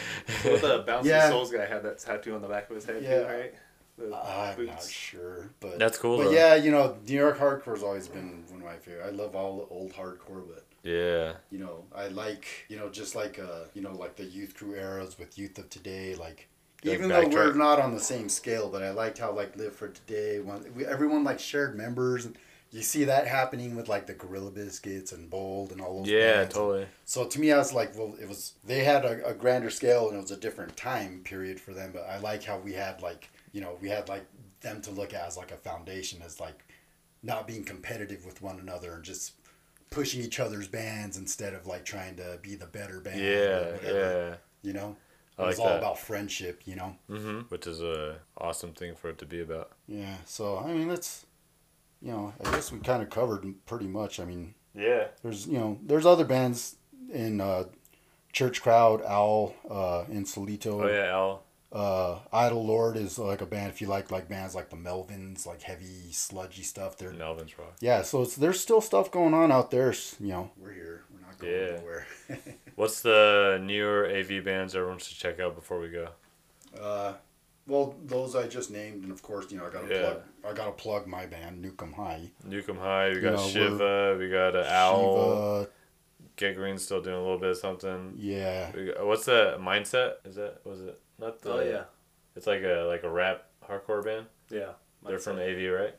Well, 0.44 0.59
the 0.59 0.84
Bouncy 0.86 1.05
Yeah. 1.06 1.28
Souls 1.28 1.51
guy 1.51 1.66
had 1.66 1.82
that 1.82 1.98
tattoo 1.98 2.34
on 2.34 2.43
the 2.43 2.48
back 2.48 2.68
of 2.70 2.76
his 2.76 2.84
head 2.84 3.02
Yeah. 3.02 3.20
too, 3.22 3.26
right? 3.28 3.55
The 3.98 4.16
I'm 4.16 4.66
not 4.66 4.82
sure, 4.82 5.51
but 5.60 5.78
That's 5.78 5.98
cool. 5.98 6.16
But 6.18 6.24
though. 6.24 6.30
yeah, 6.30 6.55
you 6.55 6.70
know, 6.70 6.97
New 7.06 7.14
York 7.14 7.39
hardcore's 7.39 7.82
always 7.82 8.09
been 8.09 8.43
one 8.48 8.60
of 8.60 8.66
my 8.66 8.76
favorite. 8.76 9.05
I 9.06 9.10
love 9.10 9.36
all 9.36 9.59
the 9.59 9.74
old 9.74 9.93
hardcore, 9.93 10.43
but 10.48 10.64
Yeah. 10.82 11.34
you 11.51 11.59
know, 11.59 11.84
I 11.94 12.09
like 12.09 12.47
you 12.68 12.78
know 12.78 12.89
just 12.89 13.14
like 13.14 13.39
uh 13.39 13.64
you 13.74 13.82
know 13.82 13.93
like 13.93 14.16
the 14.16 14.24
youth 14.24 14.55
crew 14.55 14.74
eras 14.74 15.18
with 15.18 15.39
youth 15.39 15.59
of 15.59 15.68
today, 15.70 16.14
like. 16.14 16.48
Even 16.85 17.09
though 17.09 17.29
we're 17.29 17.55
not 17.55 17.79
on 17.79 17.95
the 17.95 18.01
same 18.01 18.29
scale, 18.29 18.69
but 18.69 18.83
I 18.83 18.91
liked 18.91 19.19
how 19.19 19.33
like 19.33 19.57
Live 19.57 19.75
for 19.75 19.89
Today, 19.89 20.41
one 20.41 20.65
we, 20.75 20.85
everyone 20.85 21.23
like 21.23 21.39
shared 21.39 21.77
members, 21.77 22.27
and 22.27 22.37
you 22.73 22.83
see 22.83 23.05
that 23.05 23.27
happening 23.27 23.77
with 23.77 23.89
like 23.89 24.07
the 24.07 24.15
Gorilla 24.15 24.51
Biscuits 24.51 25.13
and 25.13 25.31
Bold 25.31 25.73
and 25.73 25.81
all 25.81 25.99
those. 25.99 26.09
Yeah, 26.09 26.39
bands. 26.41 26.55
totally. 26.55 26.87
So 27.05 27.25
to 27.27 27.41
me, 27.41 27.53
I 27.53 27.59
was 27.59 27.73
like, 27.73 27.97
well, 27.97 28.17
it 28.21 28.29
was 28.29 28.55
they 28.65 28.83
had 28.83 29.05
a, 29.05 29.25
a 29.29 29.35
grander 29.35 29.71
scale 29.71 30.09
and 30.09 30.19
it 30.19 30.23
was 30.23 30.33
a 30.33 30.37
different 30.37 30.77
time 30.77 31.21
period 31.23 31.61
for 31.61 31.73
them. 31.73 31.91
But 31.93 32.09
I 32.09 32.19
like 32.19 32.43
how 32.43 32.59
we 32.59 32.73
had 32.73 33.01
like 33.01 33.31
you 33.53 33.61
know 33.61 33.79
we 33.81 33.89
had 33.89 34.09
like 34.09 34.27
them 34.61 34.81
to 34.83 34.91
look 34.91 35.15
at 35.15 35.27
as 35.27 35.37
like 35.37 35.53
a 35.53 35.57
foundation 35.57 36.21
as 36.25 36.41
like 36.41 36.65
not 37.23 37.47
being 37.47 37.63
competitive 37.63 38.25
with 38.25 38.43
one 38.43 38.59
another 38.59 38.95
and 38.95 39.05
just 39.05 39.35
pushing 39.91 40.23
each 40.23 40.41
other's 40.41 40.67
bands 40.67 41.17
instead 41.17 41.55
of 41.55 41.67
like 41.67 41.85
trying 41.85 42.17
to 42.17 42.39
be 42.43 42.57
the 42.57 42.67
better 42.67 43.01
band. 43.01 43.21
Yeah, 43.21 43.73
whatever, 43.73 44.39
yeah. 44.63 44.69
You 44.69 44.73
know, 44.73 44.97
I 45.39 45.43
it 45.45 45.47
was 45.47 45.59
like 45.59 45.67
all 45.67 45.73
that. 45.73 45.79
about 45.79 45.99
friendship. 45.99 46.63
You 46.67 46.77
know. 46.77 46.97
hmm 47.09 47.41
Which 47.49 47.67
is 47.67 47.81
a 47.81 48.19
awesome 48.37 48.73
thing 48.73 48.95
for 48.95 49.11
it 49.11 49.19
to 49.19 49.27
be 49.27 49.41
about. 49.41 49.73
Yeah. 49.87 50.17
So 50.27 50.59
I 50.59 50.73
mean, 50.73 50.89
that's 50.89 51.27
you 52.01 52.11
know, 52.13 52.33
I 52.45 52.51
guess 52.51 52.73
we 52.73 52.79
kind 52.81 53.03
of 53.03 53.11
covered 53.11 53.47
pretty 53.67 53.87
much. 53.87 54.19
I 54.21 54.25
mean, 54.25 54.55
Yeah. 54.75 55.07
there's 55.23 55.47
you 55.47 55.59
know 55.59 55.79
there's 55.83 56.07
other 56.07 56.25
bands 56.25 56.77
in 57.13 57.41
uh, 57.41 57.65
Church 58.33 58.63
Crowd, 58.63 59.03
Owl, 59.07 59.55
uh, 59.71 60.05
in 60.11 60.25
Solito. 60.25 60.83
Oh 60.85 60.87
yeah, 60.89 61.13
Al. 61.13 61.45
Uh, 61.73 62.19
Idol 62.35 62.67
Lord 62.67 62.99
is 62.99 63.19
like 63.19 63.41
a 63.41 63.47
band 63.47 63.71
if 63.71 63.81
you 63.81 63.87
like 63.87 64.11
like 64.11 64.29
bands 64.29 64.55
like 64.55 64.69
the 64.69 64.77
Melvins, 64.77 65.47
like 65.47 65.63
heavy 65.63 66.13
sludgy 66.13 66.63
stuff. 66.63 66.99
They're 66.99 67.13
Melvin's 67.13 67.59
Rock. 67.59 67.77
yeah, 67.81 68.03
so 68.03 68.21
it's 68.23 68.37
there's 68.37 68.61
still 68.61 68.83
stuff 68.83 69.11
going 69.11 69.33
on 69.33 69.51
out 69.51 69.71
there. 69.71 69.95
You 70.21 70.29
know, 70.29 70.51
we're 70.59 70.73
here. 70.75 71.05
We're 71.11 71.21
not 71.27 71.39
going 71.39 71.53
Yeah. 71.53 71.77
nowhere. 71.79 72.07
What's 72.83 73.01
the 73.01 73.61
newer 73.63 74.07
AV 74.07 74.43
bands 74.45 74.75
everyone 74.75 74.99
should 74.99 75.17
check 75.17 75.39
out 75.39 75.55
before 75.55 75.79
we 75.79 75.89
go? 75.89 76.09
uh, 76.81 77.13
well, 77.69 77.95
those 78.05 78.35
I 78.35 78.49
just 78.49 78.73
named, 78.73 79.05
and 79.05 79.13
of 79.13 79.23
course, 79.23 79.53
you 79.53 79.59
know, 79.59 79.67
I 79.67 79.71
gotta 79.71 79.87
Yeah. 79.87 80.01
plug. 80.01 80.23
I 80.45 80.53
gotta 80.53 80.73
plug 80.73 81.07
my 81.07 81.27
band, 81.27 81.65
Nukem 81.65 81.95
High. 81.95 82.33
Nukem 82.45 82.77
High, 82.79 83.11
we 83.11 83.15
You 83.15 83.21
got 83.21 83.33
know, 83.35 83.49
Shiva, 83.49 84.17
we 84.19 84.29
got 84.29 84.57
uh, 84.57 84.65
Owl. 84.69 85.61
Shiva, 85.63 85.71
Get 86.35 86.57
Green 86.57 86.77
still 86.77 87.01
doing 87.01 87.15
a 87.15 87.23
little 87.23 87.39
bit 87.39 87.51
of 87.51 87.57
something. 87.59 88.15
yeah. 88.19 88.73
Got, 88.73 89.07
what's 89.07 89.27
that 89.27 89.61
mindset? 89.61 90.15
Is 90.25 90.35
that 90.35 90.59
was 90.65 90.81
it 90.81 90.99
not 91.21 91.41
the? 91.41 91.53
Oh 91.53 91.61
yeah. 91.61 91.85
It's 92.35 92.49
like 92.49 92.65
a 92.65 92.85
like 92.89 93.05
a 93.05 93.11
rap 93.11 93.45
hardcore 93.65 94.05
band. 94.05 94.27
Yeah. 94.51 94.73
They're 95.07 95.21
from 95.21 95.39
AV, 95.39 95.71
right? 95.73 95.95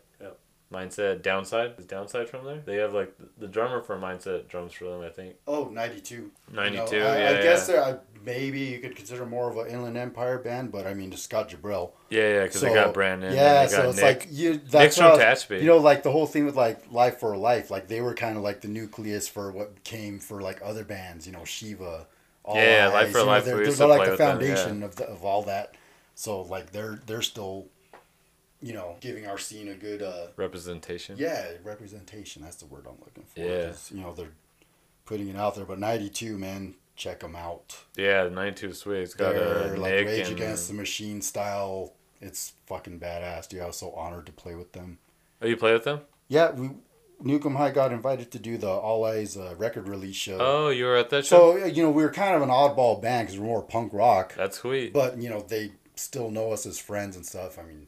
Mindset 0.74 1.22
Downside 1.22 1.74
is 1.78 1.86
Downside 1.86 2.28
from 2.28 2.46
there. 2.46 2.62
They 2.66 2.78
have 2.78 2.94
like 2.94 3.14
the 3.38 3.48
drummer 3.48 3.82
for 3.82 3.98
Mindset 3.98 4.48
drums 4.48 4.74
for 4.74 4.86
them, 4.86 5.02
I 5.02 5.10
think. 5.10 5.36
Oh, 5.48 5.66
92. 5.66 6.32
Ninety 6.52 6.80
two. 6.88 6.96
You 6.96 7.04
know, 7.04 7.10
I, 7.10 7.18
yeah, 7.20 7.30
I 7.30 7.34
guess 7.44 7.70
yeah. 7.70 7.76
they're, 7.76 7.84
I, 7.84 7.98
maybe 8.26 8.60
you 8.60 8.80
could 8.80 8.96
consider 8.96 9.26
more 9.26 9.50
of 9.50 9.58
an 9.58 9.68
Inland 9.68 9.98
Empire 9.98 10.40
band, 10.40 10.72
but 10.72 10.88
I 10.88 10.94
mean, 10.94 11.12
just 11.12 11.26
Scott 11.26 11.50
Jabril. 11.50 11.92
yeah, 12.10 12.22
yeah, 12.22 12.44
because 12.44 12.62
they 12.62 12.74
got 12.74 12.94
Brandon. 12.94 13.34
Yeah, 13.34 13.62
and 13.62 13.70
they 13.70 13.76
so 13.76 13.90
it's 13.90 13.98
Nick. 13.98 14.04
like 14.04 14.28
you. 14.32 14.58
That's 14.58 14.74
Nick's 14.74 14.98
from 14.98 15.20
Tehachapi. 15.20 15.62
You 15.62 15.68
know, 15.68 15.78
like 15.78 16.04
the 16.04 16.12
whole 16.12 16.26
thing 16.26 16.46
with 16.46 16.56
like 16.56 16.92
Life 16.92 17.20
for 17.20 17.38
Life, 17.38 17.70
like 17.70 17.88
they 17.88 18.02
were 18.02 18.14
kind 18.14 18.38
of 18.38 18.44
like 18.44 18.62
the 18.62 18.68
nucleus 18.68 19.28
for 19.28 19.52
what 19.52 19.84
came 19.84 20.20
for 20.20 20.42
like 20.42 20.60
other 20.64 20.84
bands. 20.84 21.28
You 21.28 21.34
know, 21.34 21.46
Shiva. 21.46 22.08
All 22.44 22.58
Yeah, 22.58 22.90
Life 22.90 23.12
for 23.12 23.20
you 23.20 23.26
know, 23.26 23.32
Life, 23.32 23.46
They're, 23.46 23.64
they're, 23.64 23.72
to 23.72 23.88
like 23.88 24.04
the 24.04 24.10
with 24.12 24.18
them, 24.18 24.40
foundation 24.40 24.84
of 24.84 24.96
the, 24.96 25.06
of 25.06 25.24
all 25.24 25.44
that. 25.44 25.76
So 26.16 26.42
like 26.42 26.72
they're 26.72 27.00
they're 27.06 27.22
still, 27.22 27.68
you 28.64 28.74
know, 28.74 28.96
giving 29.02 29.28
our 29.28 29.38
scene 29.38 29.68
a 29.68 29.76
good. 29.76 30.02
uh 30.02 30.28
representation. 30.38 31.16
Yeah, 31.18 31.46
representation. 31.64 32.42
That's 32.42 32.56
the 32.56 32.66
word 32.66 32.86
I'm 32.88 32.98
looking 33.00 33.26
for. 33.26 33.40
Yeah. 33.40 33.74
You 33.92 34.02
know, 34.02 34.14
they're 34.14 34.34
putting 35.06 35.28
it 35.28 35.36
out 35.36 35.56
there. 35.56 35.66
But 35.66 35.80
92, 35.80 36.38
man, 36.38 36.76
check 36.96 37.20
them 37.20 37.36
out. 37.36 37.78
Yeah, 37.98 38.30
ninety 38.30 38.62
two 38.68 38.74
sweet. 38.74 39.00
It's 39.02 39.14
got 39.14 39.34
They're 39.34 39.76
a 39.76 39.78
like 39.78 39.92
Nick 39.94 40.08
Rage 40.08 40.28
and 40.30 40.38
Against 40.38 40.68
the 40.70 40.74
Machine 40.74 41.22
style. 41.22 41.94
It's 42.22 42.54
fucking 42.68 43.00
badass, 43.00 43.50
dude. 43.50 43.62
I 43.62 43.68
was 43.68 43.78
so 43.78 43.92
honored 43.92 44.26
to 44.28 44.32
play 44.32 44.56
with 44.56 44.72
them. 44.72 45.00
Oh, 45.42 45.48
you 45.48 45.58
play 45.58 45.74
with 45.74 45.84
them? 45.84 46.02
Yeah, 46.30 46.52
we 46.52 46.70
Nukem 47.22 47.56
High 47.58 47.72
got 47.72 47.92
invited 47.92 48.32
to 48.32 48.40
do 48.40 48.58
the 48.58 48.70
All 48.70 49.04
Eyes 49.06 49.36
uh, 49.38 49.56
record 49.58 49.88
release 49.90 50.16
show. 50.16 50.38
Oh, 50.40 50.70
you 50.70 50.86
were 50.86 50.96
at 50.96 51.10
that 51.10 51.26
show. 51.26 51.58
so 51.60 51.66
you 51.66 51.84
know 51.84 51.92
we 51.92 52.04
were 52.04 52.12
kind 52.12 52.36
of 52.36 52.42
an 52.42 52.50
oddball 52.50 53.02
band 53.02 53.28
because 53.28 53.40
we're 53.40 53.46
more 53.48 53.62
punk 53.62 53.92
rock, 53.94 54.36
That's 54.36 54.60
sweet. 54.60 54.94
but 54.94 55.18
you 55.22 55.30
know 55.30 55.42
they 55.42 55.72
still 55.96 56.32
know 56.32 56.52
us 56.54 56.66
as 56.66 56.80
friends 56.80 57.16
and 57.18 57.26
stuff. 57.26 57.60
I 57.60 57.64
mean, 57.64 57.88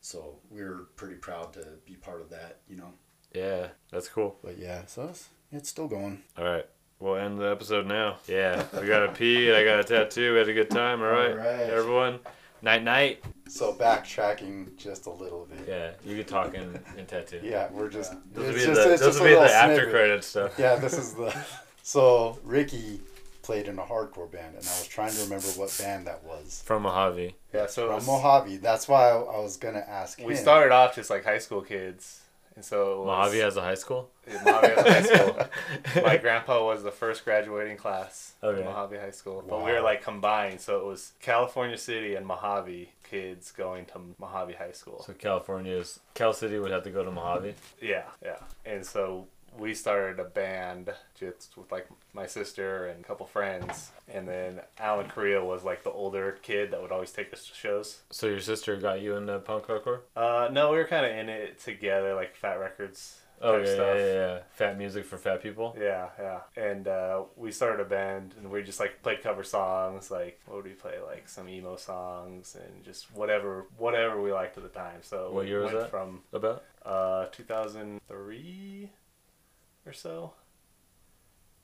so 0.00 0.36
we 0.50 0.62
were 0.62 0.88
pretty 0.96 1.16
proud 1.16 1.52
to 1.54 1.66
be 1.84 1.94
part 1.94 2.20
of 2.20 2.30
that. 2.30 2.58
You 2.68 2.76
know, 2.76 2.92
Yeah, 3.34 3.68
that's 3.90 4.08
cool. 4.08 4.36
but 4.42 4.58
yeah, 4.58 4.82
so 4.86 5.08
it's, 5.08 5.28
it's 5.52 5.68
still 5.68 5.88
going. 5.88 6.22
All 6.38 6.44
right. 6.44 6.66
We'll 6.98 7.16
end 7.16 7.38
the 7.40 7.50
episode 7.50 7.86
now. 7.86 8.18
Yeah, 8.28 8.62
we 8.80 8.86
got 8.86 9.04
a 9.04 9.12
pee. 9.12 9.50
I 9.52 9.64
got 9.64 9.80
a 9.80 9.84
tattoo. 9.84 10.32
We 10.34 10.38
had 10.38 10.48
a 10.50 10.52
good 10.52 10.68
time. 10.70 11.00
All 11.00 11.08
right, 11.08 11.30
All 11.30 11.36
right. 11.38 11.46
everyone. 11.70 12.18
Night 12.62 12.82
night. 12.84 13.24
So 13.48 13.72
backtracking 13.72 14.76
just 14.76 15.06
a 15.06 15.10
little 15.10 15.46
bit. 15.46 15.66
Yeah, 15.66 15.92
you 16.04 16.14
could 16.18 16.28
talk 16.28 16.52
in, 16.52 16.78
in 16.98 17.06
tattoo. 17.06 17.40
Yeah, 17.42 17.68
we're 17.72 17.88
just. 17.88 18.12
Those 18.34 18.46
would 18.48 18.54
be 18.54 18.60
just- 18.66 18.82
the, 18.82 18.96
those 19.06 19.18
would 19.18 19.28
be 19.28 19.34
the 19.34 19.50
after 19.50 19.88
credit 19.90 20.22
stuff. 20.24 20.58
Yeah, 20.58 20.76
this 20.76 20.92
is 20.98 21.14
the. 21.14 21.34
So 21.82 22.38
Ricky 22.44 23.00
played 23.50 23.66
in 23.66 23.80
a 23.80 23.82
hardcore 23.82 24.30
band, 24.30 24.54
and 24.54 24.64
I 24.64 24.78
was 24.78 24.86
trying 24.86 25.12
to 25.12 25.22
remember 25.24 25.48
what 25.48 25.76
band 25.76 26.06
that 26.06 26.22
was. 26.22 26.62
From 26.64 26.84
Mojave. 26.84 27.34
Yeah. 27.52 27.66
So 27.66 27.86
From 27.86 27.96
was, 27.96 28.06
Mojave. 28.06 28.58
That's 28.58 28.86
why 28.86 29.10
I, 29.10 29.16
I 29.16 29.40
was 29.40 29.56
gonna 29.56 29.84
ask 29.86 30.18
we 30.18 30.34
him. 30.34 30.40
started 30.40 30.72
off 30.72 30.94
just 30.94 31.10
like 31.10 31.24
high 31.24 31.38
school 31.38 31.60
kids, 31.60 32.20
and 32.54 32.64
so 32.64 33.02
was, 33.02 33.06
Mojave 33.06 33.38
has 33.38 33.56
a 33.56 33.62
high 33.62 33.74
school. 33.74 34.08
Yeah, 34.28 34.40
Mojave 34.44 34.68
has 34.68 34.86
a 34.86 34.92
high 34.92 35.02
school. 35.02 36.02
My 36.04 36.16
grandpa 36.16 36.64
was 36.64 36.84
the 36.84 36.92
first 36.92 37.24
graduating 37.24 37.76
class 37.76 38.34
oh, 38.40 38.50
Okay. 38.50 38.62
Mojave 38.62 38.96
High 38.98 39.10
School, 39.10 39.42
but 39.48 39.64
we 39.64 39.72
were 39.72 39.80
like 39.80 40.04
combined, 40.04 40.60
so 40.60 40.78
it 40.78 40.84
was 40.84 41.12
California 41.20 41.76
City 41.76 42.14
and 42.14 42.24
Mojave 42.24 42.90
kids 43.02 43.50
going 43.50 43.84
to 43.86 44.00
Mojave 44.20 44.52
High 44.52 44.70
School. 44.70 45.02
So 45.04 45.12
California's 45.12 45.98
Cal 46.14 46.32
City 46.32 46.60
would 46.60 46.70
have 46.70 46.84
to 46.84 46.90
go 46.90 47.02
to 47.02 47.10
Mojave. 47.10 47.54
Yeah, 47.82 48.04
yeah. 48.24 48.38
And 48.64 48.86
so 48.86 49.26
we 49.60 49.74
started 49.74 50.18
a 50.18 50.24
band 50.24 50.90
just 51.14 51.56
with 51.56 51.70
like 51.70 51.86
my 52.14 52.26
sister 52.26 52.86
and 52.86 53.04
a 53.04 53.06
couple 53.06 53.26
friends. 53.26 53.90
And 54.12 54.26
then 54.26 54.60
Alan 54.78 55.08
Korea 55.08 55.44
was 55.44 55.62
like 55.64 55.82
the 55.84 55.90
older 55.90 56.38
kid 56.42 56.70
that 56.70 56.80
would 56.80 56.90
always 56.92 57.12
take 57.12 57.32
us 57.32 57.46
to 57.46 57.54
shows. 57.54 58.00
So 58.10 58.26
your 58.26 58.40
sister 58.40 58.76
got 58.76 59.02
you 59.02 59.16
into 59.16 59.38
punk 59.40 59.66
hardcore? 59.66 60.00
Uh, 60.16 60.48
no, 60.50 60.70
we 60.70 60.78
were 60.78 60.86
kind 60.86 61.04
of 61.04 61.12
in 61.12 61.28
it 61.28 61.60
together, 61.60 62.14
like 62.14 62.34
Fat 62.34 62.54
Records. 62.58 63.18
Oh 63.42 63.56
yeah, 63.56 63.64
stuff. 63.74 63.96
yeah, 63.96 64.04
yeah, 64.04 64.14
yeah. 64.34 64.38
Fat 64.50 64.76
music 64.76 65.04
for 65.06 65.16
fat 65.16 65.42
people. 65.42 65.74
Yeah, 65.80 66.08
yeah. 66.18 66.40
And 66.62 66.86
uh, 66.86 67.22
we 67.36 67.52
started 67.52 67.80
a 67.80 67.86
band 67.88 68.34
and 68.38 68.50
we 68.50 68.62
just 68.62 68.78
like 68.80 69.02
played 69.02 69.22
cover 69.22 69.42
songs, 69.44 70.10
like 70.10 70.38
what 70.44 70.56
would 70.56 70.66
we 70.66 70.72
play? 70.72 70.96
Like 71.06 71.26
some 71.26 71.48
emo 71.48 71.76
songs 71.76 72.54
and 72.62 72.84
just 72.84 73.10
whatever 73.14 73.64
whatever 73.78 74.20
we 74.20 74.30
liked 74.30 74.58
at 74.58 74.62
the 74.62 74.68
time. 74.68 75.00
So 75.00 75.30
What 75.32 75.44
we 75.44 75.48
year 75.50 75.60
was 75.62 75.72
went 75.72 75.84
that? 75.84 75.90
From 75.90 76.20
About? 76.34 76.64
uh 76.84 77.26
2003 77.32 78.90
or 79.90 79.92
so. 79.92 80.32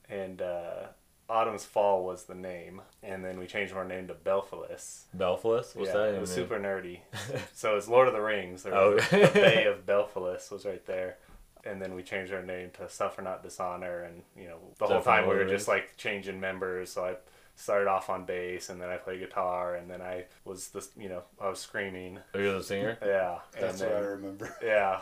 And 0.08 0.42
uh 0.42 0.88
Autumn's 1.28 1.64
Fall 1.64 2.04
was 2.04 2.24
the 2.24 2.36
name, 2.36 2.80
and 3.02 3.24
then 3.24 3.38
we 3.40 3.46
changed 3.46 3.72
our 3.72 3.84
name 3.84 4.06
to 4.06 4.14
Belfalas. 4.14 5.02
Belfalas? 5.16 5.74
What's 5.74 5.88
yeah, 5.88 5.92
that? 5.92 6.14
it 6.14 6.20
was 6.20 6.30
super 6.32 6.58
nerdy. 6.60 7.00
so 7.52 7.76
it's 7.76 7.88
Lord 7.88 8.06
of 8.06 8.14
the 8.14 8.20
Rings. 8.20 8.62
There 8.62 8.72
Oh. 8.74 8.94
the 8.96 9.30
Bay 9.34 9.64
of 9.68 9.84
Belfalas 9.86 10.52
was 10.52 10.64
right 10.64 10.84
there. 10.86 11.16
And 11.64 11.82
then 11.82 11.94
we 11.96 12.04
changed 12.04 12.32
our 12.32 12.44
name 12.44 12.70
to 12.74 12.88
Suffer 12.88 13.22
Not 13.22 13.42
Dishonor, 13.42 14.02
and 14.04 14.22
you 14.36 14.46
know 14.46 14.58
the 14.78 14.86
whole 14.86 14.98
Is 14.98 15.04
that 15.04 15.10
from 15.10 15.24
time 15.24 15.28
we 15.28 15.34
were 15.34 15.46
just 15.48 15.66
like 15.66 15.96
changing 15.96 16.38
members. 16.38 16.92
So 16.92 17.04
I 17.04 17.16
started 17.56 17.88
off 17.88 18.08
on 18.10 18.24
bass, 18.24 18.68
and 18.68 18.80
then 18.80 18.88
I 18.90 18.96
played 18.98 19.18
guitar, 19.20 19.74
and 19.74 19.90
then 19.90 20.00
I 20.02 20.26
was 20.44 20.68
the 20.68 20.86
you 20.96 21.08
know 21.08 21.22
I 21.40 21.48
was 21.48 21.58
screaming, 21.58 22.18
Are 22.34 22.40
you 22.40 22.52
the 22.52 22.62
singer? 22.62 22.96
yeah. 23.04 23.38
That's 23.58 23.80
and 23.80 23.90
what 23.90 23.98
I 23.98 24.06
remember. 24.06 24.56
yeah, 24.62 25.00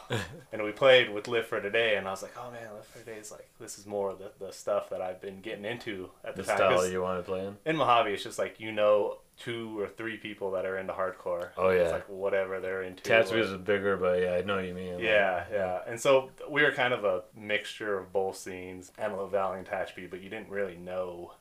and 0.52 0.62
we 0.62 0.72
played 0.72 1.10
with 1.12 1.28
Live 1.28 1.46
for 1.46 1.60
Today, 1.60 1.96
and 1.96 2.06
I 2.08 2.10
was 2.12 2.22
like, 2.22 2.34
oh 2.38 2.50
man, 2.50 2.72
Live 2.74 2.86
for 2.86 2.98
Today 3.00 3.18
is 3.18 3.30
like 3.30 3.48
this 3.60 3.78
is 3.78 3.86
more 3.86 4.14
the, 4.14 4.30
the 4.44 4.52
stuff 4.52 4.88
that 4.90 5.00
I've 5.02 5.20
been 5.20 5.40
getting 5.40 5.64
into 5.64 6.10
at 6.24 6.36
the, 6.36 6.42
The 6.42 6.48
time. 6.48 6.56
style 6.56 6.70
'Cause 6.76 6.92
you 6.92 7.02
want 7.02 7.18
to 7.24 7.30
play 7.30 7.44
in? 7.46 7.56
in 7.66 7.76
Mojave, 7.76 8.10
it's 8.12 8.22
just 8.22 8.38
like 8.38 8.58
you 8.60 8.72
know 8.72 9.18
two 9.36 9.80
or 9.80 9.88
three 9.88 10.16
people 10.16 10.52
that 10.52 10.64
are 10.64 10.78
into 10.78 10.92
hardcore. 10.92 11.48
Oh, 11.58 11.70
It's 11.70 11.88
yeah. 11.88 11.92
like 11.92 12.08
whatever 12.08 12.60
they're 12.60 12.84
into. 12.84 13.02
Tattoo 13.02 13.34
or- 13.34 13.38
is 13.38 13.52
bigger, 13.56 13.96
but 13.96 14.22
yeah, 14.22 14.34
I 14.34 14.42
know 14.42 14.54
what 14.54 14.64
you 14.64 14.74
mean. 14.74 14.94
Like, 14.94 15.02
yeah, 15.02 15.44
yeah. 15.52 15.80
And 15.88 16.00
so 16.00 16.30
we 16.48 16.62
were 16.62 16.70
kind 16.70 16.94
of 16.94 17.04
a 17.04 17.24
mixture 17.36 17.98
of 17.98 18.12
both 18.12 18.36
scenes, 18.36 18.92
Antelope 18.96 19.32
Valley 19.32 19.58
and 19.58 19.66
Tehachapi, 19.66 20.08
but 20.08 20.20
you 20.20 20.30
didn't 20.30 20.50
really 20.50 20.76
know 20.76 21.32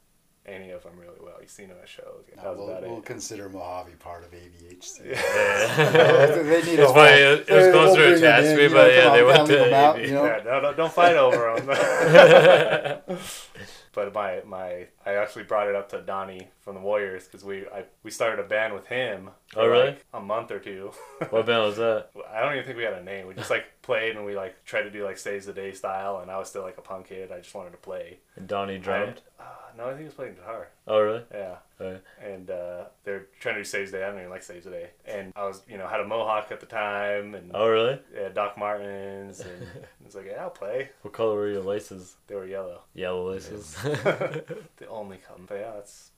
any 0.45 0.71
of 0.71 0.83
them 0.83 0.93
really 0.99 1.19
well. 1.21 1.35
You've 1.39 1.49
seen 1.49 1.69
them 1.69 1.77
at 1.81 1.87
shows. 1.87 2.25
That 2.35 2.43
No, 2.43 2.49
was 2.51 2.59
we'll, 2.59 2.69
about 2.69 2.83
we'll 2.83 2.97
it. 2.99 3.05
consider 3.05 3.47
Mojave 3.49 3.93
part 3.99 4.23
of 4.25 4.31
AVHC. 4.31 5.05
Yeah. 5.05 6.25
they 6.43 6.61
need 6.63 6.79
It's 6.79 6.91
a 6.91 6.93
funny, 6.93 7.23
whole- 7.23 7.33
it- 7.33 7.49
it 7.49 7.53
was 7.53 7.65
they- 7.65 7.71
closer 7.71 7.95
to 7.95 8.19
bring 8.19 8.23
'em 8.23 8.43
Tehachapi, 8.43 8.65
in, 8.67 8.71
but 8.73 8.91
yeah, 8.93 9.09
they 9.13 9.23
went 9.23 9.47
to 9.47 9.55
them 9.55 9.73
out, 9.73 10.01
you 10.01 10.11
know? 10.13 10.25
Yeah, 10.25 10.41
no, 10.43 10.59
no, 10.61 10.73
don't 10.73 10.91
fight 10.93 11.15
over 11.15 11.55
them. 11.61 13.17
but 13.93 14.13
my 14.13 14.41
my, 14.45 14.87
I 15.05 15.13
actually 15.15 15.43
brought 15.43 15.67
it 15.69 15.75
up 15.75 15.89
to 15.89 16.01
Donnie 16.01 16.47
from 16.61 16.75
the 16.75 16.81
Warriors 16.81 17.25
because 17.25 17.43
we 17.45 17.65
I, 17.67 17.85
we 18.03 18.11
started 18.11 18.43
a 18.43 18.47
band 18.47 18.73
with 18.73 18.87
him. 18.87 19.29
Oh, 19.55 19.67
really? 19.67 19.85
Like 19.91 20.05
a 20.13 20.19
month 20.19 20.51
or 20.51 20.59
two. 20.59 20.91
what 21.29 21.45
band 21.45 21.63
was 21.63 21.77
that? 21.77 22.09
I 22.33 22.41
don't 22.41 22.53
even 22.53 22.65
think 22.65 22.77
we 22.77 22.83
had 22.83 22.93
a 22.93 23.03
name. 23.03 23.27
We 23.27 23.33
just 23.35 23.49
like 23.49 23.65
played 23.81 24.15
and 24.15 24.25
we 24.25 24.35
like 24.35 24.63
tried 24.65 24.83
to 24.83 24.89
do 24.91 25.03
like 25.05 25.17
Saves 25.17 25.45
the 25.45 25.53
Day 25.53 25.71
style, 25.73 26.19
and 26.19 26.31
I 26.31 26.37
was 26.39 26.49
still 26.49 26.63
like 26.63 26.77
a 26.77 26.81
punk 26.81 27.07
kid. 27.07 27.31
I 27.31 27.37
just 27.39 27.53
wanted 27.53 27.71
to 27.71 27.77
play. 27.77 28.19
And 28.35 28.47
Donnie 28.47 28.77
drummed? 28.79 29.21
I, 29.39 29.43
uh, 29.43 29.47
no, 29.77 29.85
I 29.85 29.89
think 29.89 29.99
he 29.99 30.05
was 30.05 30.13
playing 30.13 30.35
guitar. 30.35 30.67
Oh, 30.87 30.99
really? 30.99 31.23
Yeah. 31.33 31.55
Okay. 31.79 31.99
And 32.21 32.49
uh, 32.49 32.85
they're 33.03 33.25
trying 33.39 33.55
to 33.55 33.61
do 33.61 33.65
Saves 33.65 33.91
the 33.91 33.97
Day. 33.97 34.03
I 34.03 34.07
don't 34.09 34.19
even 34.19 34.29
like 34.29 34.43
Saves 34.43 34.65
the 34.65 34.71
Day. 34.71 34.89
And 35.05 35.33
I 35.35 35.45
was, 35.45 35.61
you 35.67 35.77
know, 35.77 35.87
had 35.87 35.99
a 35.99 36.05
mohawk 36.07 36.51
at 36.51 36.59
the 36.59 36.65
time 36.65 37.35
and 37.35 37.51
Oh, 37.53 37.67
really? 37.67 37.99
yeah, 38.15 38.29
Doc 38.29 38.57
Martens. 38.57 39.39
And 39.41 39.67
it's 40.05 40.15
like, 40.15 40.25
yeah, 40.27 40.41
I'll 40.43 40.49
play. 40.49 40.89
What 41.01 41.13
color 41.13 41.35
were 41.35 41.49
your 41.49 41.61
laces? 41.61 42.15
They 42.27 42.35
were 42.35 42.45
yellow. 42.47 42.81
Yellow 42.93 43.31
laces. 43.31 43.75
The 43.83 44.87
only 44.89 45.17
color. 45.17 45.39
But 45.47 45.55
yeah, 45.55 45.71
that's. 45.75 46.11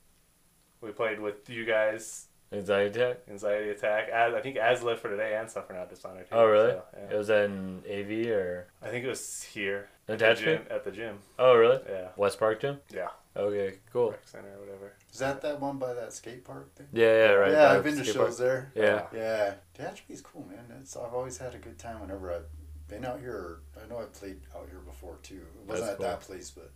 We 0.81 0.91
played 0.91 1.19
with 1.19 1.49
you 1.49 1.65
guys, 1.65 2.27
Anxiety 2.53 2.99
attack? 2.99 3.17
Anxiety 3.29 3.69
Attack. 3.69 4.09
As, 4.09 4.33
I 4.33 4.41
think 4.41 4.55
as 4.57 4.83
Live 4.83 4.99
for 4.99 5.09
Today 5.09 5.35
and 5.37 5.49
Suffer 5.49 5.73
Not 5.73 5.89
Dishonor 5.89 6.21
too. 6.21 6.27
Oh, 6.31 6.45
really? 6.45 6.71
So, 6.71 6.83
yeah. 6.95 7.13
It 7.13 7.17
was 7.17 7.29
in 7.29 7.81
AV 7.89 8.29
or 8.31 8.67
I 8.81 8.89
think 8.89 9.05
it 9.05 9.09
was 9.09 9.43
here. 9.43 9.89
At 10.07 10.19
the, 10.19 10.33
gym, 10.35 10.61
at 10.69 10.83
the 10.85 10.91
gym. 10.91 11.17
Oh, 11.39 11.55
really? 11.55 11.79
Yeah. 11.89 12.09
West 12.15 12.37
Park 12.37 12.61
Gym? 12.61 12.79
Yeah. 12.93 13.07
Okay, 13.37 13.75
cool. 13.91 14.11
Rec 14.11 14.27
Center 14.27 14.47
or 14.55 14.59
whatever. 14.65 14.93
Is 15.11 15.19
that 15.19 15.41
that 15.41 15.59
one 15.59 15.77
by 15.77 15.93
that 15.93 16.13
skate 16.13 16.45
park 16.45 16.73
thing? 16.75 16.87
Yeah, 16.93 17.05
yeah, 17.05 17.31
right. 17.31 17.51
yeah, 17.51 17.55
that 17.67 17.71
I've 17.77 17.83
been 17.83 17.97
to 17.97 18.03
skate 18.03 18.15
park. 18.15 18.27
shows 18.29 18.37
there. 18.37 18.71
Yeah. 18.75 19.05
Yeah, 19.13 19.53
Tehachapi's 19.77 20.21
cool, 20.21 20.45
man. 20.49 20.65
It's 20.81 20.95
I've 20.95 21.13
always 21.13 21.37
had 21.37 21.53
a 21.53 21.57
good 21.57 21.77
time 21.77 21.99
whenever 21.99 22.31
I've 22.33 22.45
been 22.87 23.03
out 23.05 23.19
here. 23.19 23.59
I 23.83 23.87
know 23.89 23.97
I've 23.99 24.13
played 24.13 24.39
out 24.55 24.67
here 24.69 24.79
before 24.79 25.17
too. 25.23 25.35
It 25.35 25.67
wasn't 25.67 25.87
That's 25.87 25.91
at 25.91 25.97
cool. 25.97 26.05
that 26.05 26.21
place, 26.21 26.51
but 26.51 26.71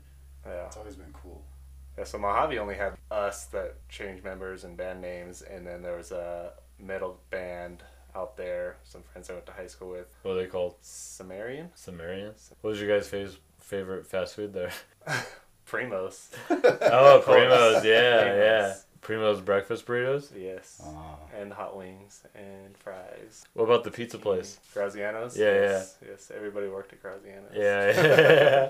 Yeah. 0.46 0.66
it's 0.66 0.78
always 0.78 0.96
been 0.96 1.14
cool. 1.14 1.44
Yeah, 1.98 2.04
so 2.06 2.18
Mojave 2.18 2.58
only 2.60 2.76
had 2.76 2.94
us 3.12 3.46
that 3.48 3.76
changed 3.90 4.24
members 4.24 4.64
and 4.64 4.76
band 4.78 5.02
names, 5.02 5.42
and 5.42 5.66
then 5.68 5.82
there 5.82 5.96
was 5.98 6.12
a 6.12 6.54
metal 6.78 7.20
band 7.30 7.84
out 8.16 8.36
there, 8.38 8.78
some 8.84 9.04
friends 9.04 9.30
I 9.30 9.34
went 9.34 9.46
to 9.48 9.52
high 9.52 9.68
school 9.68 9.90
with, 9.92 10.08
What 10.24 10.32
are 10.32 10.36
they 10.42 10.48
called? 10.48 10.76
Sumerian? 10.82 11.70
Sumerians? 11.76 12.52
What 12.62 12.72
was 12.72 12.82
your 12.82 12.90
guys' 12.90 13.08
fav- 13.10 13.38
favorite 13.60 14.08
fast 14.08 14.36
food 14.36 14.54
there? 14.54 14.72
Primos. 15.70 16.30
Oh, 16.50 17.22
Primo's, 17.26 17.86
yeah, 17.86 18.24
Primo's. 18.24 18.38
yeah. 18.38 18.76
Primo's 19.02 19.40
breakfast 19.42 19.86
burritos? 19.86 20.30
Yes. 20.38 20.82
Uh, 20.86 21.16
And 21.40 21.54
hot 21.54 21.76
wings 21.78 22.24
and 22.36 22.78
fries. 22.78 23.46
What 23.54 23.64
about 23.66 23.84
the 23.84 23.92
pizza 23.92 24.18
place? 24.18 24.60
Graziano's? 24.76 25.38
Yeah, 25.38 25.54
yes, 25.54 25.98
Yes, 26.06 26.32
everybody 26.36 26.68
worked 26.68 26.94
at 26.94 27.02
Graziano's. 27.02 27.56
Yeah, 27.56 28.70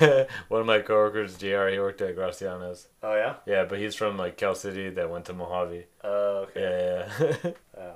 yeah. 0.00 0.24
One 0.48 0.60
of 0.62 0.66
my 0.66 0.80
coworkers, 0.80 1.36
JR, 1.36 1.68
he 1.68 1.78
worked 1.78 2.00
at 2.00 2.16
Graziano's. 2.16 2.88
Oh, 3.02 3.14
yeah? 3.14 3.34
Yeah, 3.46 3.64
but 3.64 3.78
he's 3.78 3.94
from 3.94 4.16
like 4.16 4.36
Cal 4.36 4.54
City 4.54 4.88
that 4.90 5.10
went 5.10 5.26
to 5.26 5.34
Mojave. 5.34 5.84
Oh, 6.02 6.46
okay. 6.48 7.08
Yeah, 7.20 7.26
yeah. 7.44 7.50
Yeah. 7.76 7.92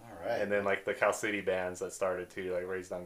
all 0.00 0.16
right. 0.24 0.40
And 0.40 0.50
then, 0.50 0.64
like, 0.64 0.84
the 0.84 0.94
Cal 0.94 1.12
City 1.12 1.40
bands 1.40 1.80
that 1.80 1.92
started, 1.92 2.30
too, 2.30 2.52
like 2.54 2.66
Raised 2.66 2.92
on 2.92 3.04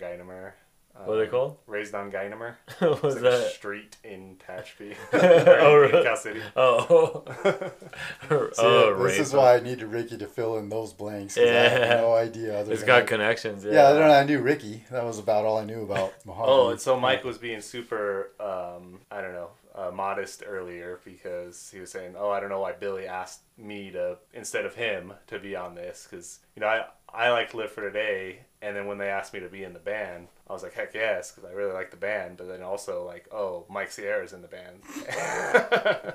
Guynemer. 0.97 1.07
what 1.07 1.15
are 1.15 1.25
they 1.25 1.31
called? 1.31 1.57
Raised 1.67 1.95
on 1.95 2.11
Guynemer. 2.13 2.55
what 2.79 2.93
It's 2.93 3.03
was 3.03 3.15
like 3.17 3.25
a 3.25 3.37
that? 3.39 3.51
street 3.53 3.97
in 4.05 4.37
Tehachapi. 4.37 4.95
Oh, 5.13 5.77
really? 5.77 6.03
Cal 6.03 6.17
City. 6.17 6.41
Oh, 6.57 7.25
See, 7.25 8.63
oh, 8.63 9.03
this 9.03 9.19
is 9.19 9.29
Rachel. 9.29 9.41
why 9.41 9.57
I 9.57 9.61
needed 9.61 9.85
Ricky 9.85 10.17
to 10.19 10.27
fill 10.27 10.59
in 10.59 10.69
those 10.69 10.93
blanks. 10.93 11.35
'cause 11.35 11.45
I 11.45 11.47
Yeah. 11.53 12.01
no 12.01 12.15
idea. 12.15 12.59
Other 12.59 12.73
It's 12.73 12.81
than 12.83 12.87
got 12.87 13.01
that. 13.01 13.07
connections. 13.09 13.65
Yeah. 13.65 13.73
Yeah, 13.73 13.83
other 13.85 14.01
than 14.01 14.11
I 14.11 14.25
knew 14.25 14.41
Ricky. 14.41 14.85
That 14.91 15.05
was 15.05 15.19
about 15.19 15.45
all 15.45 15.59
I 15.59 15.65
knew 15.65 15.83
about 15.83 16.13
Mojave. 16.25 16.45
Oh, 16.51 16.69
and 16.71 16.81
so 16.81 16.99
Mike 16.99 17.25
was 17.25 17.39
being 17.39 17.61
super, 17.61 18.33
um, 18.41 19.01
I 19.11 19.21
don't 19.21 19.33
know, 19.33 19.51
uh, 19.75 19.91
modest 19.91 20.43
earlier 20.47 21.01
because 21.05 21.71
he 21.73 21.79
was 21.81 21.91
saying, 21.93 22.15
"Oh, 22.19 22.31
I 22.31 22.41
don't 22.41 22.49
know 22.51 22.61
why 22.61 22.73
Billy 22.73 23.07
asked 23.07 23.41
me 23.57 23.91
to 23.93 24.19
instead 24.35 24.65
of 24.67 24.75
him 24.75 25.15
to 25.29 25.39
be 25.39 25.55
on 25.55 25.75
this 25.77 26.07
because 26.11 26.41
you 26.57 26.61
know 26.61 26.67
I 26.67 26.87
I 27.13 27.31
like 27.31 27.51
to 27.51 27.57
Live 27.57 27.71
for 27.73 27.81
Today, 27.83 28.41
and 28.63 28.77
then 28.77 28.87
when 28.87 28.99
they 28.99 29.09
asked 29.09 29.33
me 29.33 29.41
to 29.41 29.49
be 29.49 29.65
in 29.65 29.73
the 29.73 29.79
band, 29.79 30.29
I 30.49 30.53
was 30.53 30.63
like, 30.63 30.75
heck 30.75 30.95
yes, 30.95 31.33
because 31.33 31.49
I 31.51 31.55
really 31.55 31.73
like 31.73 31.91
the 31.91 31.97
band, 31.97 32.37
but 32.37 32.49
then 32.49 32.63
also 32.63 33.07
like, 33.07 33.27
oh, 33.33 33.65
Mike 33.71 33.91
Sierra's 33.91 34.33
in 34.33 34.43
the 34.43 34.49
band 34.49 34.83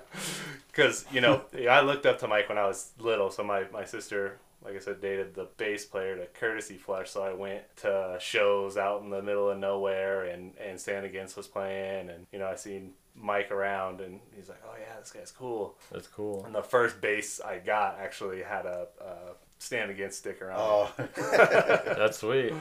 because 0.68 1.06
you 1.12 1.22
know 1.22 1.42
I 1.70 1.82
looked 1.82 2.06
up 2.06 2.20
to 2.20 2.28
Mike 2.28 2.50
when 2.50 2.58
I 2.58 2.68
was 2.68 2.92
little, 3.00 3.30
so 3.30 3.44
my 3.44 3.66
my 3.72 3.86
sister. 3.86 4.38
Like 4.64 4.78
I 4.78 4.80
said, 4.80 5.00
dated 5.00 5.36
the 5.36 5.48
bass 5.58 5.86
player 5.86 6.18
to 6.18 6.26
Courtesy 6.26 6.78
Flush, 6.78 7.12
so 7.12 7.22
I 7.22 7.34
went 7.34 7.62
to 7.82 8.18
shows 8.20 8.78
out 8.78 9.04
in 9.04 9.12
the 9.12 9.22
middle 9.22 9.48
of 9.48 9.60
nowhere, 9.60 10.24
and 10.24 10.54
and 10.58 10.80
Stand 10.80 11.06
Against 11.06 11.38
was 11.38 11.48
playing, 11.48 12.10
and 12.10 12.26
you 12.32 12.40
know 12.40 12.48
I 12.48 12.56
seen 12.56 12.94
Mike 13.14 13.52
around, 13.52 14.02
and 14.02 14.20
he's 14.36 14.50
like, 14.50 14.62
"Oh 14.66 14.74
yeah, 14.80 15.00
this 15.00 15.12
guy's 15.12 15.30
cool." 15.30 15.76
That's 15.92 16.08
cool. 16.08 16.44
And 16.46 16.56
the 16.56 16.64
first 16.64 17.00
bass 17.00 17.40
I 17.40 17.60
got 17.60 18.00
actually 18.00 18.42
had 18.42 18.66
a, 18.66 18.88
a 19.00 19.16
Stand 19.60 19.92
Against 19.92 20.20
sticker 20.20 20.52
on. 20.52 20.60
Oh, 20.60 20.92
That's 21.98 22.20
sweet. 22.20 22.54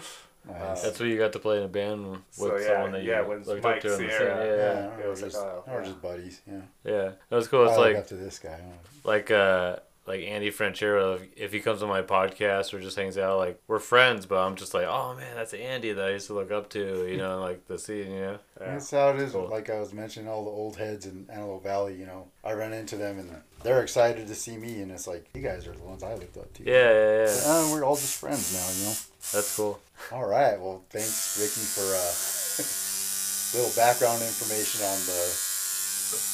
nice. 0.49 0.83
That's 0.83 0.99
what 1.01 1.09
you 1.09 1.19
got 1.19 1.33
to 1.33 1.39
play 1.39 1.59
in 1.59 1.65
a 1.65 1.69
band 1.69 2.11
with 2.11 2.21
So, 2.31 2.57
yeah, 2.57 2.67
someone 2.67 2.93
that 2.93 3.03
you 3.03 3.11
yeah, 3.11 3.21
looked 3.23 3.63
Mike 3.63 3.77
up 3.77 3.83
to 3.83 3.95
in 3.97 4.03
the 4.03 4.09
Sierra- 4.09 4.45
Yeah, 4.45 4.45
yeah, 4.45 4.57
yeah, 4.57 4.87
it 4.87 4.99
we're 5.05 5.11
was 5.11 5.23
like, 5.23 5.31
just, 5.33 5.43
oh, 5.45 5.65
we're 5.67 5.81
yeah. 5.81 5.87
just 5.89 6.03
buddies. 6.03 6.41
Yeah. 6.47 6.55
yeah. 6.85 7.11
That 7.31 7.37
was 7.37 7.49
cool. 7.49 7.65
It's 7.65 7.73
I 7.73 7.77
like 7.77 7.97
up 7.97 8.07
to 8.09 8.15
this 8.17 8.39
guy. 8.39 8.61
like 9.05 9.31
uh 9.31 9.77
like 10.07 10.21
Andy 10.23 10.51
Franchero, 10.51 11.27
if, 11.37 11.53
he 11.53 11.61
comes 11.61 11.83
on 11.83 11.89
my 11.89 12.03
podcast 12.03 12.75
or 12.75 12.81
just 12.81 12.97
hangs 12.97 13.17
out, 13.17 13.39
like 13.39 13.61
we're 13.67 13.79
friends, 13.79 14.27
but 14.27 14.39
I'm 14.39 14.55
just 14.55 14.75
like, 14.75 14.87
oh 14.87 15.15
man, 15.15 15.35
that's 15.35 15.55
Andy 15.55 15.93
that 15.93 16.05
I 16.05 16.11
used 16.11 16.27
to 16.27 16.35
look 16.35 16.51
up 16.51 16.69
to, 16.71 17.07
you 17.09 17.17
know, 17.17 17.41
like 17.41 17.67
the 17.67 17.79
scene, 17.79 18.11
you 18.11 18.21
know. 18.21 18.39
Yeah. 18.61 18.73
That's 18.73 18.91
how 18.91 19.11
it 19.11 19.21
is. 19.21 19.33
Cool. 19.33 19.49
Like 19.49 19.71
I 19.71 19.81
was 19.81 19.93
mentioning, 19.93 20.29
all 20.29 20.45
the 20.45 20.51
old 20.51 20.77
heads 20.77 21.07
in 21.07 21.27
Antelope 21.31 21.63
Valley. 21.63 21.95
You 21.95 22.07
know, 22.07 22.29
I 22.45 22.53
run 22.53 22.73
into 22.73 22.97
them 22.97 23.19
and 23.19 23.31
they're 23.63 23.83
excited 23.83 24.27
to 24.27 24.35
see 24.35 24.57
me, 24.57 24.83
and 24.83 24.93
it's 24.93 25.07
like 25.07 25.27
you 25.35 25.41
guys 25.41 25.67
are 25.67 25.73
the 25.73 25.83
ones 25.83 26.03
I 26.03 26.15
looked 26.15 26.37
up 26.37 26.53
to. 26.55 26.65
Yeah, 26.65 26.93
yeah, 26.93 27.25
yeah. 27.25 27.51
Uh, 27.51 27.69
we're 27.73 27.85
all 27.85 27.97
just 27.97 28.21
friends 28.21 28.53
now. 28.53 28.69
You 28.79 28.91
know. 28.91 28.97
That's 29.33 29.57
cool. 29.57 29.81
All 30.13 30.27
right. 30.27 30.61
Well, 30.61 30.85
thanks, 30.91 31.41
Ricky, 31.41 31.65
for 31.65 31.81
uh, 31.81 32.13
little 33.57 33.75
background 33.75 34.23
information 34.23 34.85
on 34.85 34.99
the 35.07 35.54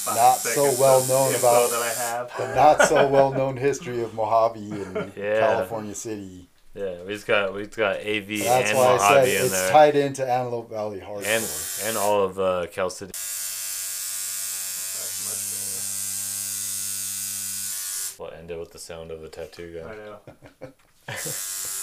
not 0.06 0.38
so 0.38 0.64
well 0.78 1.04
known 1.06 1.34
about 1.34 1.70
that 1.70 1.82
I 1.82 2.02
have. 2.02 2.36
the 2.36 2.54
not 2.54 2.82
so 2.88 3.06
well 3.08 3.32
known 3.32 3.56
history 3.56 4.02
of 4.02 4.14
Mojave 4.14 4.70
and 4.70 5.12
Yeah. 5.16 5.40
California 5.40 5.94
City. 5.94 6.48
Yeah, 6.74 7.02
we 7.04 7.14
just 7.14 7.26
got 7.26 7.52
we 7.52 7.64
just 7.64 7.76
got 7.76 7.96
AV 7.96 8.28
That's 8.28 8.70
and 8.70 8.78
why 8.78 8.94
I 8.94 8.98
said 8.98 9.08
Mojave 9.14 9.36
in 9.36 9.42
it's 9.42 9.50
there, 9.50 9.70
tied 9.72 9.96
into 9.96 10.30
Antelope 10.30 10.70
Valley 10.70 11.00
hardcore. 11.00 11.26
and 11.26 11.88
and 11.88 11.96
all 11.98 12.22
of 12.22 12.38
uh, 12.38 12.66
Cal 12.72 12.90
City. 12.90 13.12
We'll 18.18 18.32
end 18.32 18.50
it 18.50 18.58
with 18.60 18.72
the 18.72 18.78
sound 18.78 19.10
of 19.10 19.22
the 19.22 19.28
tattoo 19.28 19.74
gun. 19.80 19.86
I 19.90 19.94
guy. 19.94 20.66
know. 20.66 20.72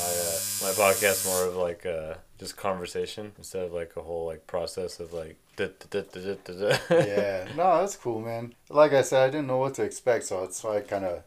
I, 0.00 0.04
uh, 0.04 0.66
my 0.66 0.72
podcast 0.72 1.24
more 1.26 1.46
of 1.46 1.56
like 1.56 1.86
uh, 1.86 2.14
just 2.38 2.56
conversation 2.56 3.32
instead 3.38 3.62
of 3.64 3.72
like 3.72 3.92
a 3.96 4.02
whole 4.02 4.26
like 4.26 4.46
process 4.46 5.00
of 5.00 5.12
like. 5.12 5.36
da- 5.56 5.68
da- 5.90 6.00
da- 6.02 6.78
yeah, 6.90 7.46
no, 7.56 7.78
that's 7.78 7.94
cool, 7.96 8.20
man. 8.20 8.54
Like 8.68 8.92
I 8.92 9.02
said, 9.02 9.22
I 9.22 9.30
didn't 9.30 9.46
know 9.46 9.58
what 9.58 9.74
to 9.74 9.84
expect, 9.84 10.24
so 10.24 10.40
that's 10.40 10.64
why 10.64 10.78
I 10.78 10.80
kind 10.80 11.04
of 11.04 11.22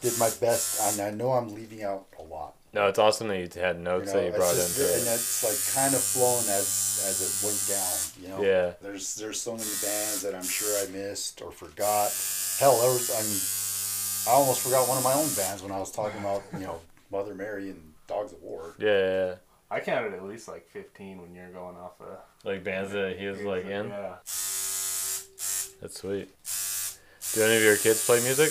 did 0.00 0.16
my 0.18 0.30
best. 0.40 0.80
And 0.98 1.00
I 1.02 1.10
know 1.10 1.32
I'm 1.32 1.48
leaving 1.54 1.82
out 1.82 2.06
a 2.18 2.22
lot. 2.22 2.54
No, 2.72 2.86
it's 2.86 2.98
awesome 3.00 3.28
that 3.28 3.38
you 3.38 3.60
had 3.60 3.76
You 3.78 3.82
notes 3.82 4.12
know, 4.12 4.20
that 4.20 4.26
you 4.26 4.32
brought 4.32 4.54
just- 4.54 4.78
into 4.78 4.92
and 4.92 5.02
it. 5.02 5.10
it's 5.10 5.42
like 5.42 5.74
kind 5.84 5.94
of 5.94 6.00
flown 6.00 6.38
as 6.48 7.02
as 7.08 7.18
it 7.20 7.32
went 7.46 7.60
down. 7.66 7.96
You 8.22 8.28
know. 8.28 8.48
Yeah. 8.48 8.74
There's 8.80 9.16
there's 9.16 9.40
so 9.40 9.52
many 9.52 9.64
bands 9.82 10.22
that 10.22 10.34
I'm 10.34 10.44
sure 10.44 10.70
I 10.86 10.90
missed 10.92 11.42
or 11.42 11.50
forgot. 11.50 12.12
Hell, 12.60 12.78
there 12.80 12.90
was 12.90 13.10
I 13.10 13.22
mean, 13.26 14.36
I 14.36 14.38
almost 14.38 14.60
forgot 14.60 14.86
one 14.88 14.98
of 14.98 15.04
my 15.04 15.14
own 15.14 15.28
bands 15.34 15.62
when 15.62 15.72
I 15.72 15.78
was 15.78 15.90
talking 15.90 16.20
about 16.20 16.42
you 16.52 16.60
know 16.60 16.78
Mother 17.10 17.34
Mary 17.34 17.70
and 17.70 17.92
Dogs 18.06 18.32
of 18.32 18.42
War. 18.42 18.74
Yeah, 18.78 18.88
yeah, 18.88 19.26
yeah. 19.26 19.34
I 19.70 19.80
counted 19.80 20.14
at 20.14 20.24
least 20.24 20.48
like 20.48 20.68
15 20.68 21.22
when 21.22 21.34
you're 21.34 21.50
going 21.50 21.76
off 21.76 22.00
of. 22.00 22.18
Like 22.44 22.62
bands 22.62 22.92
that 22.92 23.18
he 23.18 23.26
was 23.26 23.40
like 23.42 23.64
in. 23.64 23.88
Yeah. 23.88 24.16
That's 25.80 26.00
sweet. 26.00 26.30
Do 27.34 27.42
any 27.42 27.56
of 27.56 27.62
your 27.62 27.76
kids 27.76 28.06
play 28.06 28.22
music? 28.22 28.50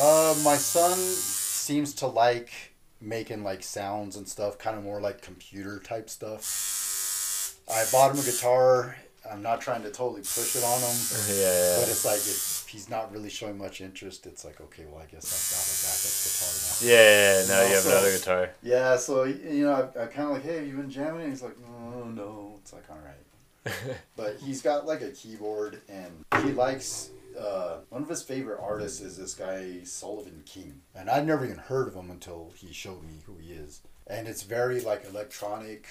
Uh, 0.00 0.34
my 0.44 0.56
son 0.56 0.96
seems 0.96 1.92
to 1.94 2.06
like 2.06 2.50
making 3.00 3.42
like 3.42 3.62
sounds 3.62 4.16
and 4.16 4.28
stuff, 4.28 4.58
kind 4.58 4.76
of 4.78 4.84
more 4.84 5.00
like 5.00 5.20
computer 5.20 5.80
type 5.80 6.08
stuff. 6.08 7.58
I 7.70 7.84
bought 7.92 8.12
him 8.12 8.20
a 8.20 8.22
guitar. 8.22 8.96
I'm 9.30 9.42
not 9.42 9.60
trying 9.60 9.82
to 9.82 9.90
totally 9.90 10.20
push 10.22 10.56
it 10.56 10.64
on 10.64 10.80
him, 10.80 10.96
Yeah, 11.28 11.78
but 11.80 11.88
it's 11.88 12.04
like 12.04 12.18
if 12.18 12.66
he's 12.68 12.88
not 12.88 13.12
really 13.12 13.30
showing 13.30 13.58
much 13.58 13.80
interest, 13.80 14.26
it's 14.26 14.44
like 14.44 14.60
okay, 14.60 14.84
well 14.90 15.02
I 15.02 15.06
guess 15.06 15.26
I've 15.32 15.48
got 15.54 15.64
a 15.68 15.76
backup 15.84 16.14
guitar 16.24 16.52
now. 16.64 16.76
Yeah, 16.82 17.02
yeah, 17.02 17.40
yeah. 17.40 17.46
Now 17.46 17.54
No, 17.62 17.68
you 17.68 17.74
have 17.74 17.82
so- 17.82 17.90
another 17.90 18.10
guitar. 18.18 18.50
Yeah, 18.62 18.96
so 18.96 19.24
you 19.24 19.64
know, 19.64 19.90
I, 19.96 20.02
I 20.02 20.06
kind 20.06 20.28
of 20.28 20.34
like, 20.34 20.42
hey, 20.44 20.56
have 20.56 20.66
you 20.66 20.74
been 20.76 20.90
jamming? 20.90 21.22
And 21.22 21.30
he's 21.30 21.42
like, 21.42 21.56
oh 21.94 22.04
no. 22.04 22.54
It's 22.60 22.72
like, 22.72 22.84
all 22.90 22.98
right. 23.04 23.74
but 24.16 24.36
he's 24.44 24.62
got 24.62 24.86
like 24.86 25.02
a 25.02 25.10
keyboard, 25.10 25.80
and 25.88 26.24
he 26.44 26.52
likes. 26.52 27.10
Uh, 27.38 27.76
one 27.90 28.02
of 28.02 28.08
his 28.08 28.20
favorite 28.22 28.58
artists 28.60 29.00
is 29.00 29.16
this 29.16 29.32
guy 29.34 29.78
Sullivan 29.84 30.42
King, 30.44 30.80
and 30.94 31.08
I'd 31.08 31.24
never 31.26 31.44
even 31.44 31.58
heard 31.58 31.86
of 31.86 31.94
him 31.94 32.10
until 32.10 32.50
he 32.56 32.72
showed 32.72 33.02
me 33.04 33.22
who 33.26 33.36
he 33.36 33.52
is. 33.52 33.80
And 34.08 34.26
it's 34.26 34.42
very 34.42 34.80
like 34.80 35.04
electronic. 35.04 35.86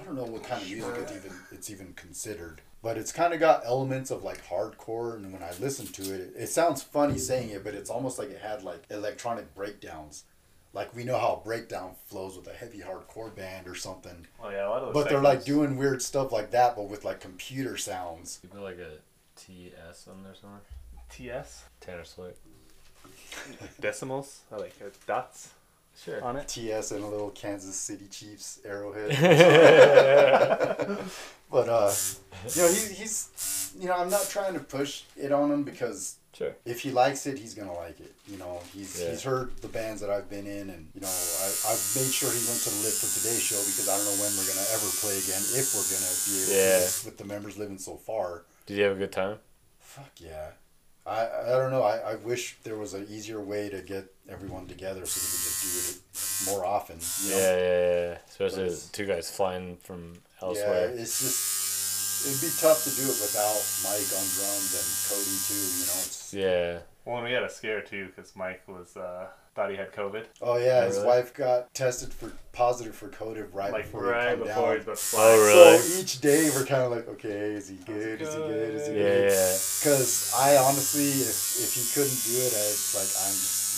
I 0.00 0.04
don't 0.04 0.16
know 0.16 0.24
what 0.24 0.42
kind 0.42 0.62
of 0.62 0.68
music 0.70 0.94
it's 0.98 1.12
even 1.12 1.32
it's 1.52 1.70
even 1.70 1.92
considered, 1.94 2.62
but 2.82 2.96
it's 2.96 3.12
kind 3.12 3.34
of 3.34 3.40
got 3.40 3.62
elements 3.66 4.10
of 4.10 4.24
like 4.24 4.44
hardcore. 4.46 5.16
And 5.16 5.32
when 5.32 5.42
I 5.42 5.50
listen 5.60 5.86
to 5.88 6.02
it, 6.14 6.20
it, 6.20 6.32
it 6.36 6.46
sounds 6.48 6.82
funny 6.82 7.18
saying 7.18 7.50
it, 7.50 7.62
but 7.64 7.74
it's 7.74 7.90
almost 7.90 8.18
like 8.18 8.30
it 8.30 8.40
had 8.40 8.62
like 8.62 8.84
electronic 8.90 9.54
breakdowns. 9.54 10.24
Like 10.72 10.94
we 10.94 11.04
know 11.04 11.18
how 11.18 11.40
a 11.40 11.44
breakdown 11.44 11.96
flows 12.06 12.36
with 12.36 12.46
a 12.46 12.52
heavy 12.52 12.78
hardcore 12.78 13.34
band 13.34 13.66
or 13.66 13.74
something, 13.74 14.26
Oh 14.42 14.50
yeah, 14.50 14.66
a 14.66 14.70
lot 14.70 14.82
of 14.82 14.94
those. 14.94 15.02
but 15.02 15.10
they're 15.10 15.20
like 15.20 15.44
doing 15.44 15.76
weird 15.76 16.00
stuff 16.00 16.30
like 16.32 16.52
that, 16.52 16.76
but 16.76 16.88
with 16.88 17.04
like 17.04 17.20
computer 17.20 17.76
sounds. 17.76 18.38
You 18.42 18.48
put 18.48 18.62
like 18.62 18.78
a 18.78 18.98
TS 19.36 20.06
on 20.08 20.22
there 20.22 20.34
somewhere? 20.40 20.60
TS 21.10 21.64
Tanner 21.80 22.04
Slick. 22.04 22.36
decimals. 23.80 24.42
I 24.52 24.56
like 24.56 24.74
dots 25.06 25.50
Sure. 26.04 26.22
on 26.24 26.36
it. 26.36 26.48
TS 26.48 26.92
and 26.92 27.04
a 27.04 27.06
little 27.06 27.30
Kansas 27.30 27.76
City 27.76 28.06
Chiefs 28.10 28.60
arrowhead. 28.64 29.10
but 31.50 31.68
uh, 31.68 31.92
you 32.54 32.62
know, 32.62 32.68
he, 32.68 32.94
he's 32.94 33.72
you 33.78 33.86
know, 33.88 33.94
I'm 33.94 34.10
not 34.10 34.28
trying 34.28 34.54
to 34.54 34.60
push 34.60 35.02
it 35.16 35.32
on 35.32 35.50
him 35.52 35.62
because 35.62 36.16
Sure. 36.32 36.54
if 36.64 36.80
he 36.80 36.90
likes 36.92 37.26
it, 37.26 37.38
he's 37.38 37.54
gonna 37.54 37.74
like 37.74 37.98
it. 38.00 38.14
You 38.26 38.38
know, 38.38 38.60
he's 38.72 38.98
Yeah. 39.00 39.10
he's 39.10 39.22
heard 39.24 39.54
the 39.60 39.68
bands 39.68 40.00
that 40.00 40.10
I've 40.10 40.30
been 40.30 40.46
in, 40.46 40.70
and 40.70 40.88
you 40.94 41.00
know, 41.02 41.08
I 41.08 41.46
I've 41.72 41.92
made 41.96 42.10
sure 42.10 42.30
he 42.30 42.38
went 42.48 42.60
to 42.62 42.70
the 42.70 42.76
Live 42.84 42.94
for 42.94 43.18
Today 43.20 43.38
show 43.38 43.56
because 43.60 43.88
I 43.88 43.96
don't 43.96 44.06
know 44.06 44.22
when 44.22 44.32
we're 44.38 44.46
gonna 44.46 44.66
ever 44.72 44.86
play 45.02 45.18
again, 45.18 45.42
if 45.52 45.74
we're 45.74 45.90
gonna 45.90 46.14
be 46.24 46.42
able 46.44 46.52
Yeah. 46.54 46.86
to 46.86 47.04
with 47.06 47.18
the 47.18 47.24
members 47.24 47.58
living 47.58 47.78
so 47.78 47.96
far. 47.96 48.44
Did 48.66 48.78
you 48.78 48.84
have 48.84 48.96
a 48.96 48.98
good 48.98 49.12
time? 49.12 49.38
Fuck 49.80 50.12
yeah. 50.18 50.52
I, 51.04 51.26
I 51.46 51.48
don't 51.58 51.72
know. 51.72 51.82
I, 51.82 52.12
I 52.12 52.14
wish 52.16 52.58
there 52.62 52.76
was 52.76 52.94
an 52.94 53.06
easier 53.10 53.40
way 53.42 53.68
to 53.70 53.82
get 53.82 54.14
everyone 54.30 54.66
together 54.66 55.04
so 55.06 55.18
we 55.20 55.28
could 55.30 55.44
just 55.44 55.60
do 56.46 56.50
it 56.50 56.52
more 56.54 56.64
often. 56.64 56.98
You 57.24 57.30
know? 57.30 57.38
Yeah, 57.38 57.56
yeah, 57.56 58.10
yeah. 58.10 58.18
Especially 58.28 58.68
But 58.68 58.88
two 58.92 59.06
guys 59.06 59.30
flying 59.30 59.76
from 59.78 60.14
elsewhere. 60.42 60.66
Yeah, 60.66 60.80
elsewhere. 60.88 61.02
it's 61.02 61.20
just 61.20 62.26
it'd 62.26 62.40
be 62.40 62.52
tough 62.60 62.84
to 62.84 62.90
do 62.90 63.02
it 63.02 63.18
without 63.20 63.60
Mike 63.84 64.10
on 64.12 64.26
drums 64.36 64.70
and 64.76 64.88
Cody 65.08 65.36
too. 65.48 65.54
You 65.54 65.86
know. 65.86 66.00
It's, 66.04 66.34
Yeah. 66.34 66.78
Well, 67.04 67.16
and 67.16 67.24
we 67.26 67.32
had 67.32 67.42
a 67.42 67.50
scare 67.50 67.80
too 67.80 68.06
because 68.06 68.36
Mike 68.36 68.62
was 68.68 68.94
uh, 68.96 69.28
thought 69.54 69.70
he 69.70 69.76
had 69.76 69.90
COVID. 69.92 70.26
Oh 70.42 70.58
yeah, 70.58 70.82
Oh, 70.82 70.86
his 70.86 70.96
really? 70.96 71.08
wife 71.08 71.32
got 71.34 71.72
tested 71.72 72.12
for 72.12 72.30
positive 72.52 72.94
for 72.94 73.08
COVID 73.08 73.54
right 73.54 73.72
Like 73.72 73.84
before 73.84 74.04
right 74.04 74.30
he 74.32 74.36
come 74.36 74.46
before 74.46 74.66
down. 74.66 74.74
he's 74.76 74.82
about 74.84 74.96
to 74.96 75.02
fly. 75.02 75.22
Oh, 75.24 75.46
really? 75.46 75.78
So 75.78 75.98
each 76.00 76.20
day 76.20 76.50
we're 76.54 76.66
kind 76.66 76.82
of 76.82 76.90
like, 76.92 77.08
okay, 77.08 77.52
is 77.56 77.68
he 77.70 77.76
good? 77.76 78.20
Is 78.20 78.34
he 78.34 78.38
good? 78.40 78.74
Is 78.74 78.86
he 78.86 78.92
Yeah, 78.92 79.00
good? 79.02 79.32
yeah. 79.32 79.56
Because 79.80 80.34
I 80.36 80.56
honestly, 80.58 81.08
if 81.08 81.56
if 81.64 81.72
he 81.72 81.82
couldn't 81.94 82.20
do 82.20 82.36
it, 82.36 82.52
I, 82.52 82.64
it's 82.68 82.94
like 82.94 83.10
I'm 83.24 83.32
just 83.32 83.69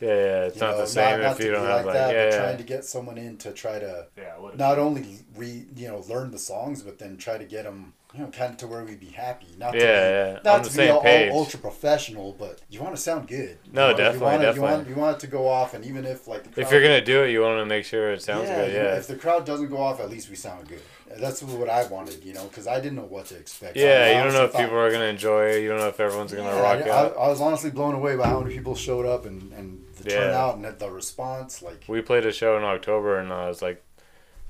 Yeah, 0.00 0.08
yeah. 0.08 0.44
It's 0.46 0.56
You 0.56 0.62
not 0.62 0.70
know, 0.72 0.80
the 0.80 0.86
same 0.86 1.20
not 1.20 1.32
if 1.32 1.36
to 1.38 1.44
you 1.44 1.50
don't 1.52 1.66
have 1.66 1.84
like, 1.84 1.94
that, 1.94 2.14
yeah, 2.14 2.24
but 2.26 2.32
yeah. 2.32 2.38
trying 2.40 2.56
to 2.58 2.64
get 2.64 2.84
someone 2.84 3.18
in 3.18 3.36
to 3.38 3.52
try 3.52 3.78
to 3.78 4.06
Yeah, 4.16 4.38
what 4.38 4.56
not 4.56 4.78
only 4.78 5.18
re 5.36 5.66
you 5.76 5.88
know 5.88 6.00
learn 6.08 6.30
the 6.30 6.38
songs, 6.38 6.82
but 6.82 6.98
then 6.98 7.16
try 7.16 7.36
to 7.38 7.44
get 7.44 7.64
them 7.64 7.92
you 8.14 8.20
know 8.20 8.28
kind 8.28 8.50
of 8.52 8.56
to 8.58 8.66
where 8.66 8.82
we'd 8.84 8.98
be 8.98 9.06
happy. 9.06 9.46
Not 9.58 9.72
to 9.72 9.78
Yeah, 9.78 9.84
be, 9.84 10.32
yeah, 10.32 10.38
not 10.44 10.46
on 10.46 10.62
to 10.64 10.68
the 10.70 10.76
be 10.78 10.82
same 10.86 10.94
all, 10.94 11.02
page. 11.02 11.32
ultra 11.32 11.60
professional, 11.60 12.32
but 12.38 12.60
you 12.70 12.80
want 12.80 12.96
to 12.96 13.00
sound 13.00 13.28
good. 13.28 13.58
You 13.64 13.72
No, 13.72 13.86
want- 13.86 13.98
definitely, 13.98 14.18
you 14.18 14.24
want, 14.24 14.40
definitely. 14.42 14.56
You 14.70 14.76
want, 14.76 14.88
you 14.88 14.94
want 14.96 15.16
it 15.16 15.20
to 15.20 15.26
go 15.26 15.48
off, 15.48 15.74
and 15.74 15.84
even 15.84 16.04
if 16.06 16.26
like 16.26 16.44
the 16.44 16.48
crowd, 16.50 16.64
If 16.64 16.72
you're 16.72 16.82
gonna 16.82 17.04
do 17.04 17.22
it, 17.24 17.30
you 17.30 17.42
want 17.42 17.58
to 17.60 17.66
make 17.66 17.84
sure 17.84 18.10
it 18.12 18.22
sounds 18.22 18.48
yeah, 18.48 18.56
good. 18.64 18.72
Yeah. 18.72 18.96
if 18.96 19.06
the 19.06 19.16
crowd 19.16 19.44
doesn't 19.44 19.68
go 19.68 19.76
off, 19.76 20.00
at 20.00 20.08
least 20.10 20.30
we 20.30 20.36
sound 20.36 20.66
good. 20.68 20.82
That's 21.18 21.42
what 21.42 21.68
I 21.68 21.84
wanted, 21.88 22.24
you 22.24 22.32
know, 22.34 22.44
because 22.44 22.68
I 22.68 22.76
didn't 22.80 22.94
know 22.94 23.02
what 23.02 23.26
to 23.26 23.36
expect. 23.36 23.76
Yeah, 23.76 24.08
you 24.16 24.22
don't 24.24 24.32
know 24.32 24.42
honestly 24.42 24.60
if 24.60 24.66
people 24.66 24.78
are 24.78 24.90
gonna 24.92 25.04
enjoy 25.06 25.46
it. 25.50 25.62
You 25.62 25.68
don't 25.68 25.78
know 25.78 25.88
if 25.88 25.98
everyone's 26.00 26.32
gonna 26.32 26.44
Yeah, 26.48 26.60
rock 26.60 26.86
I, 26.86 26.90
out. 26.90 27.16
I, 27.16 27.22
I 27.24 27.28
was 27.28 27.40
honestly 27.40 27.70
blown 27.70 27.94
away 27.94 28.16
by 28.16 28.26
how 28.28 28.40
many 28.40 28.54
people 28.54 28.74
showed 28.76 29.06
up 29.06 29.26
and 29.26 29.52
and 29.52 29.84
the 30.02 30.10
Yeah. 30.10 30.16
turnout 30.16 30.56
and 30.56 30.64
the 30.78 30.90
response. 30.90 31.62
Like, 31.62 31.84
we 31.88 32.00
played 32.02 32.26
a 32.26 32.32
show 32.32 32.56
in 32.56 32.64
October, 32.64 33.18
and 33.18 33.32
I 33.32 33.48
was 33.48 33.62
like, 33.62 33.82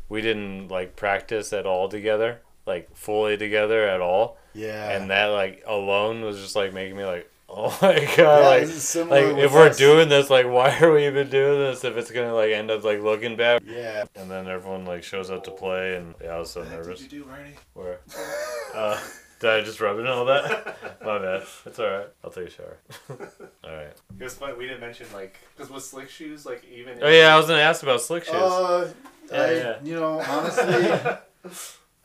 we 0.09 0.21
didn't 0.23 0.69
like 0.69 0.97
practice 0.97 1.53
at 1.53 1.67
all 1.67 1.89
together, 1.89 2.41
like 2.67 2.95
fully 2.97 3.37
together 3.37 3.87
at 3.89 4.01
all, 4.01 4.39
yeah, 4.55 4.91
and 4.91 5.11
that 5.11 5.27
like 5.27 5.63
alone 5.67 6.23
was 6.23 6.39
just 6.41 6.57
like 6.57 6.73
making 6.73 6.97
me 6.97 7.05
like, 7.05 7.31
oh 7.49 7.77
my 7.83 7.95
god, 8.17 8.19
Yeah, 8.19 8.39
like. 8.49 8.61
this 8.63 8.71
is 8.77 8.89
similar 8.89 9.27
Like 9.27 9.37
with 9.37 9.45
if 9.47 9.53
we're 9.53 9.71
doing 9.71 10.09
this, 10.09 10.31
like 10.31 10.47
why 10.57 10.77
are 10.81 10.93
we 10.93 11.07
even 11.07 11.29
doing 11.31 11.59
this 11.61 11.85
if 11.85 11.97
it's 11.97 12.11
gonna 12.11 12.35
like 12.35 12.51
end 12.53 12.71
up 12.71 12.83
like 12.85 13.01
looking 13.03 13.37
bad? 13.37 13.63
yeah, 13.67 14.05
And 14.17 14.31
then 14.31 14.49
everyone 14.49 14.85
like 14.85 15.03
shows 15.05 15.31
up 15.31 15.45
to 15.45 15.51
play, 15.51 15.97
and 15.97 16.15
yeah, 16.23 16.35
I 16.35 16.39
was 16.39 16.51
so 16.51 16.63
nervous. 16.65 17.01
do, 17.03 17.25
Riley? 17.25 17.55
Where? 17.75 18.01
Uh, 18.75 19.01
did 19.41 19.51
I 19.51 19.61
just 19.63 19.81
rub 19.81 19.97
it 19.97 20.01
and 20.01 20.09
all 20.09 20.25
that? 20.27 20.77
My 21.05 21.19
bad. 21.19 21.43
It's 21.67 21.79
alright. 21.79 22.07
I'll 22.23 22.31
take 22.31 22.47
a 22.49 22.51
shower. 22.51 22.77
alright. 23.65 23.97
It 24.19 24.23
was 24.25 24.35
fun. 24.35 24.57
We 24.57 24.67
didn't 24.67 24.81
mention 24.81 25.07
like 25.13 25.37
because 25.57 25.71
with 25.73 25.83
slick 25.83 26.09
shoes, 26.11 26.47
like 26.47 26.65
even. 26.73 26.99
Oh 27.03 27.09
yeah, 27.09 27.35
I 27.35 27.37
was 27.37 27.47
gonna 27.47 27.61
ask 27.63 27.83
about 27.83 28.01
slick 28.01 28.25
shoes. 28.25 28.35
Uh, 28.35 28.93
Yeah, 29.33 29.43
I, 29.43 29.53
yeah. 29.53 29.77
you 29.85 29.95
know, 29.95 30.21
honestly, 30.21 31.01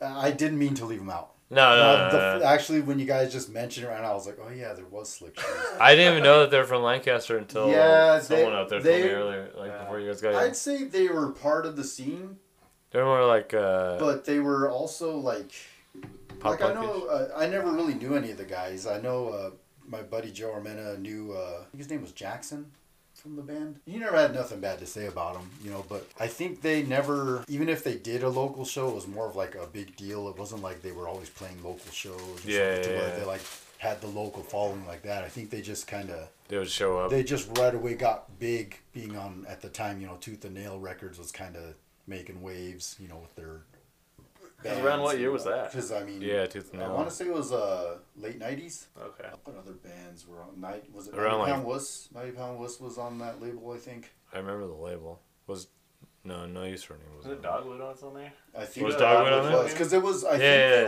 I 0.00 0.30
didn't 0.30 0.58
mean 0.58 0.74
to 0.74 0.84
leave 0.84 0.98
them 1.00 1.10
out. 1.10 1.32
no, 1.50 1.56
no, 1.56 1.62
Uh, 1.62 1.76
no, 1.76 2.10
the, 2.12 2.18
no, 2.18 2.38
no. 2.40 2.44
actually, 2.44 2.80
when 2.80 2.98
you 2.98 3.04
guys 3.06 3.32
just 3.32 3.50
mentioned 3.50 3.86
it, 3.86 3.88
right 3.90 4.00
now, 4.02 4.12
I 4.12 4.14
was 4.14 4.26
like, 4.26 4.38
oh 4.44 4.50
yeah, 4.50 4.72
there 4.74 4.84
was 4.86 5.08
slick 5.08 5.38
shoes. 5.38 5.56
I 5.80 5.94
didn't 5.94 6.12
even 6.12 6.24
know 6.24 6.40
that 6.40 6.50
they're 6.50 6.64
from 6.64 6.82
Lancaster 6.82 7.36
until 7.38 7.68
Yeah, 7.70 8.18
someone 8.20 8.50
they- 8.52 8.56
out 8.58 8.68
there 8.68 8.80
they- 8.82 9.02
told 9.02 9.04
me 9.04 9.10
earlier, 9.16 9.50
like 9.56 9.70
Yeah. 9.70 9.78
before 9.82 10.00
you 10.00 10.06
guys 10.08 10.20
got 10.20 10.30
here. 10.32 10.40
I'd 10.40 10.56
say 10.56 10.84
they 10.84 11.08
were 11.08 11.30
part 11.32 11.66
of 11.66 11.76
the 11.76 11.84
scene, 11.84 12.38
They 12.92 13.02
were 13.02 13.24
like 13.26 13.52
uh, 13.54 13.98
but 13.98 14.24
they 14.24 14.38
were 14.38 14.70
also 14.70 15.18
like, 15.18 15.52
pop 16.40 16.60
like 16.60 16.62
I 16.70 16.74
know, 16.74 17.06
uh, 17.06 17.28
I 17.36 17.46
never 17.46 17.70
really 17.72 17.94
knew 17.94 18.14
any 18.14 18.30
of 18.30 18.38
the 18.38 18.44
guys. 18.44 18.86
I 18.86 19.00
know 19.00 19.28
uh, 19.28 19.50
my 19.86 20.02
buddy 20.02 20.30
Joe 20.30 20.52
Armena 20.52 20.96
knew, 20.98 21.32
uh, 21.32 21.60
I 21.62 21.64
think 21.70 21.78
his 21.78 21.90
name 21.90 22.02
was 22.02 22.12
Jackson 22.12 22.70
from 23.14 23.36
the 23.36 23.42
band. 23.42 23.80
He 23.86 23.96
never 23.98 24.16
had 24.16 24.34
nothing 24.34 24.60
bad 24.60 24.78
to 24.80 24.86
say 24.86 25.06
about 25.06 25.36
him, 25.36 25.48
you 25.64 25.70
know, 25.70 25.84
but 25.88 26.06
I 26.20 26.26
think 26.26 26.60
they 26.62 26.82
never, 26.82 27.44
even 27.48 27.68
if 27.68 27.82
they 27.82 27.96
did 27.96 28.22
a 28.22 28.28
local 28.28 28.64
show, 28.64 28.88
it 28.90 28.94
was 28.94 29.06
more 29.08 29.26
of 29.28 29.36
like 29.36 29.54
a 29.54 29.66
big 29.66 29.96
deal. 29.96 30.28
It 30.28 30.38
wasn't 30.38 30.62
like 30.62 30.82
they 30.82 30.92
were 30.92 31.08
always 31.08 31.30
playing 31.30 31.56
local 31.64 31.90
shows 31.92 32.20
or 32.44 32.50
Yeah, 32.50 32.76
yeah, 32.76 32.88
yeah. 32.88 33.16
they 33.16 33.24
like 33.24 33.40
had 33.78 34.00
the 34.00 34.06
local 34.08 34.42
following 34.42 34.86
like 34.86 35.02
that. 35.02 35.24
I 35.24 35.28
think 35.28 35.50
they 35.50 35.62
just 35.62 35.86
kind 35.86 36.10
of, 36.10 36.28
They 36.48 36.58
would 36.58 36.70
show 36.70 36.98
up. 36.98 37.10
they 37.10 37.22
just 37.24 37.48
right 37.58 37.74
away 37.74 37.94
got 37.94 38.38
big 38.38 38.76
being 38.92 39.16
on, 39.16 39.46
at 39.48 39.60
the 39.62 39.68
time, 39.68 40.00
you 40.00 40.06
know, 40.06 40.16
Tooth 40.20 40.44
and 40.44 40.54
Nail 40.54 40.78
Records 40.78 41.18
was 41.18 41.32
kind 41.32 41.56
of 41.56 41.74
making 42.06 42.42
waves, 42.42 42.96
you 43.00 43.08
know, 43.08 43.16
with 43.18 43.34
their. 43.34 43.62
Around 44.64 45.02
what 45.02 45.18
year 45.18 45.30
was 45.30 45.44
that? 45.44 45.70
Because 45.70 45.92
I 45.92 46.02
mean, 46.02 46.20
yeah, 46.20 46.46
tooth 46.46 46.72
and 46.72 46.82
I 46.82 46.88
want 46.88 47.08
to 47.08 47.14
say 47.14 47.26
it 47.26 47.32
was 47.34 47.52
uh 47.52 47.98
late 48.16 48.38
nineties. 48.38 48.88
Okay. 49.00 49.28
What 49.44 49.56
other 49.56 49.72
bands 49.74 50.26
were 50.26 50.42
on 50.42 50.60
night? 50.60 50.84
Was 50.92 51.08
it 51.08 51.14
Around, 51.14 51.38
Ninety 51.38 51.38
like- 51.42 51.52
Pound 51.52 51.64
Wuss? 51.66 52.08
Ninety 52.14 52.32
Pound 52.32 52.58
Wuss 52.58 52.80
was 52.80 52.98
on 52.98 53.18
that 53.18 53.40
label, 53.40 53.70
I 53.72 53.78
think. 53.78 54.12
I 54.32 54.38
remember 54.38 54.66
the 54.66 54.72
label 54.74 55.20
was 55.46 55.68
no 56.24 56.44
no 56.46 56.64
use 56.64 56.82
for 56.82 56.94
name 56.94 57.02
was 57.16 57.26
Was 57.26 57.34
it 57.38 57.42
Dogwood 57.42 57.80
on 57.80 57.94
on 58.02 58.14
there? 58.14 58.32
I 58.58 58.64
think 58.64 58.86
Was 58.86 58.96
it 58.96 58.98
Dogwood 58.98 59.32
on 59.32 59.52
was 59.52 59.70
it? 59.70 59.74
because 59.74 59.92
it 59.92 60.02
was. 60.02 60.24
I 60.24 60.32
Yeah, 60.32 60.38
think 60.38 60.42
yeah, 60.42 60.68
they 60.70 60.82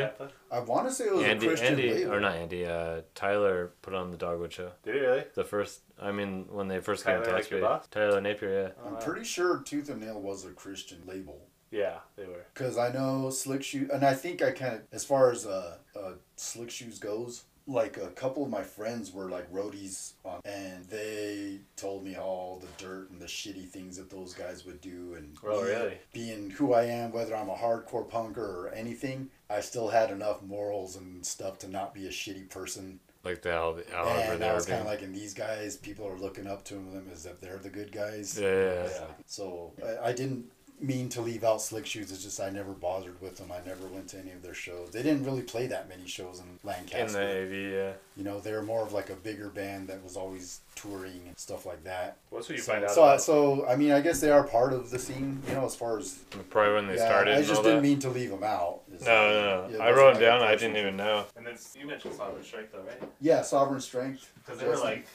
yeah, 0.00 0.10
were. 0.20 0.24
Uh. 0.24 0.28
I 0.52 0.60
want 0.60 0.86
to 0.86 0.94
say 0.94 1.06
it 1.06 1.14
was 1.14 1.24
Andy 1.24 1.46
a 1.46 1.48
Christian 1.48 1.68
Andy 1.72 1.94
label. 1.94 2.12
or 2.14 2.20
not 2.20 2.36
Andy 2.36 2.66
uh, 2.66 3.00
Tyler 3.16 3.72
put 3.82 3.94
on 3.94 4.12
the 4.12 4.16
Dogwood 4.16 4.52
show. 4.52 4.70
Did 4.84 4.94
he 4.94 5.00
really? 5.00 5.24
The 5.34 5.42
first 5.44 5.80
I 6.00 6.12
mean 6.12 6.46
when 6.50 6.68
they 6.68 6.78
first 6.78 7.02
Tyler, 7.04 7.22
came 7.24 7.30
to 7.30 7.36
like 7.36 7.50
your 7.50 7.80
Tyler 7.90 8.20
Napier, 8.20 8.62
yeah. 8.62 8.68
Oh, 8.84 8.88
I'm 8.88 8.94
wow. 8.94 9.00
pretty 9.00 9.24
sure 9.24 9.58
Tooth 9.64 9.88
and 9.88 10.00
Nail 10.00 10.20
was 10.20 10.44
a 10.44 10.50
Christian 10.50 11.02
label. 11.06 11.40
Yeah, 11.74 11.98
they 12.16 12.24
were. 12.24 12.44
Because 12.54 12.78
I 12.78 12.92
know 12.92 13.30
Slick 13.30 13.64
Shoe, 13.64 13.88
and 13.92 14.04
I 14.04 14.14
think 14.14 14.40
I 14.42 14.52
kind 14.52 14.76
of, 14.76 14.82
as 14.92 15.04
far 15.04 15.32
as 15.32 15.44
uh, 15.44 15.78
uh, 15.96 16.12
Slick 16.36 16.70
Shoes 16.70 16.98
goes, 17.00 17.44
like 17.66 17.96
a 17.96 18.08
couple 18.10 18.44
of 18.44 18.50
my 18.50 18.62
friends 18.62 19.12
were 19.12 19.28
like 19.28 19.50
roadies 19.52 20.12
on, 20.24 20.40
and 20.44 20.84
they 20.84 21.60
told 21.76 22.04
me 22.04 22.14
all 22.14 22.60
the 22.60 22.84
dirt 22.84 23.10
and 23.10 23.20
the 23.20 23.26
shitty 23.26 23.66
things 23.66 23.96
that 23.96 24.10
those 24.10 24.34
guys 24.34 24.64
would 24.66 24.80
do 24.80 25.14
and 25.16 25.36
Oh, 25.42 25.62
me 25.62 25.68
really? 25.70 25.98
being 26.12 26.50
who 26.50 26.74
I 26.74 26.84
am 26.84 27.10
whether 27.10 27.34
I'm 27.34 27.48
a 27.48 27.54
hardcore 27.54 28.06
punker 28.08 28.36
or 28.36 28.68
anything 28.74 29.30
I 29.48 29.60
still 29.60 29.88
had 29.88 30.10
enough 30.10 30.42
morals 30.42 30.96
and 30.96 31.24
stuff 31.24 31.58
to 31.60 31.68
not 31.68 31.94
be 31.94 32.04
a 32.06 32.10
shitty 32.10 32.50
person 32.50 33.00
Like 33.24 33.40
the 33.40 33.52
how 33.52 33.78
however 33.90 34.32
and 34.34 34.44
I 34.44 34.52
was 34.52 34.66
kind 34.66 34.82
of 34.82 34.86
like 34.86 35.00
and 35.00 35.14
these 35.14 35.32
guys 35.32 35.78
people 35.78 36.06
are 36.06 36.18
looking 36.18 36.46
up 36.46 36.64
to 36.66 36.74
them 36.74 37.08
as 37.10 37.24
if 37.24 37.40
they're 37.40 37.56
the 37.56 37.70
good 37.70 37.92
guys 37.92 38.38
Yeah, 38.38 38.46
yeah, 38.46 38.74
yeah. 38.74 38.88
yeah. 38.90 39.06
So 39.24 39.72
I, 39.82 40.08
I 40.10 40.12
didn't 40.12 40.44
mean 40.80 41.08
to 41.10 41.20
leave 41.20 41.44
out 41.44 41.62
Slick 41.62 41.86
Shoes. 41.86 42.10
It's 42.10 42.22
just 42.22 42.40
I 42.40 42.50
never 42.50 42.72
bothered 42.72 43.20
with 43.22 43.36
them. 43.36 43.50
I 43.52 43.64
never 43.66 43.86
went 43.86 44.08
to 44.08 44.18
any 44.18 44.32
of 44.32 44.42
their 44.42 44.54
shows. 44.54 44.90
They 44.90 45.02
didn't 45.02 45.24
really 45.24 45.42
play 45.42 45.66
that 45.68 45.88
many 45.88 46.06
shows 46.06 46.40
in 46.40 46.46
In 46.46 46.58
Lancaster. 46.64 47.18
the 47.18 47.42
AV, 47.42 47.72
yeah. 47.72 47.92
You 48.16 48.24
know, 48.24 48.40
they 48.40 48.52
were 48.52 48.62
more 48.62 48.82
of 48.82 48.92
like 48.92 49.08
a 49.08 49.14
bigger 49.14 49.48
band 49.48 49.88
that 49.88 50.02
was 50.02 50.16
always 50.16 50.60
touring 50.74 51.22
and 51.26 51.38
stuff 51.38 51.64
like 51.64 51.84
that. 51.84 52.16
What's 52.30 52.48
what 52.48 52.56
you 52.58 52.62
so, 52.62 52.72
find 52.72 52.84
out 52.84 52.90
so, 52.90 53.02
I, 53.02 53.06
about? 53.12 53.22
so 53.22 53.66
I 53.68 53.76
mean, 53.76 53.92
I 53.92 54.00
guess 54.00 54.20
they 54.20 54.30
are 54.30 54.42
part 54.42 54.72
of 54.72 54.90
the 54.90 54.98
scene. 54.98 55.40
You 55.48 55.54
know, 55.54 55.64
as 55.64 55.76
far 55.76 55.98
as 55.98 56.18
Probably 56.50 56.74
when 56.74 56.88
they 56.88 56.96
yeah, 56.96 57.06
started. 57.06 57.34
I 57.34 57.36
and 57.38 57.46
just 57.46 57.58
all 57.58 57.62
didn't 57.62 57.82
that. 57.82 57.88
mean 57.88 57.98
to 58.00 58.10
leave 58.10 58.30
them 58.30 58.42
out. 58.44 58.80
is- 58.92 59.04
No, 59.06 59.12
no, 59.12 59.68
yeah, 59.70 59.78
no. 59.78 59.84
I 59.84 59.92
wrote 59.92 60.14
them 60.14 60.22
down. 60.22 60.42
I 60.42 60.56
didn't 60.56 60.76
even 60.76 60.96
know. 60.96 61.24
and 61.36 61.46
then 61.46 61.56
you 61.78 61.86
mentioned 61.86 62.14
Sovereign 62.14 62.42
Strength, 62.44 62.72
though, 62.72 62.80
right? 62.82 63.00
Yeah, 63.20 63.42
Sovereign 63.42 63.80
Strength. 63.80 64.30
Because 64.44 64.60
they 64.60 64.66
were 64.66 64.72
Justin. 64.72 64.90
like, 64.90 65.06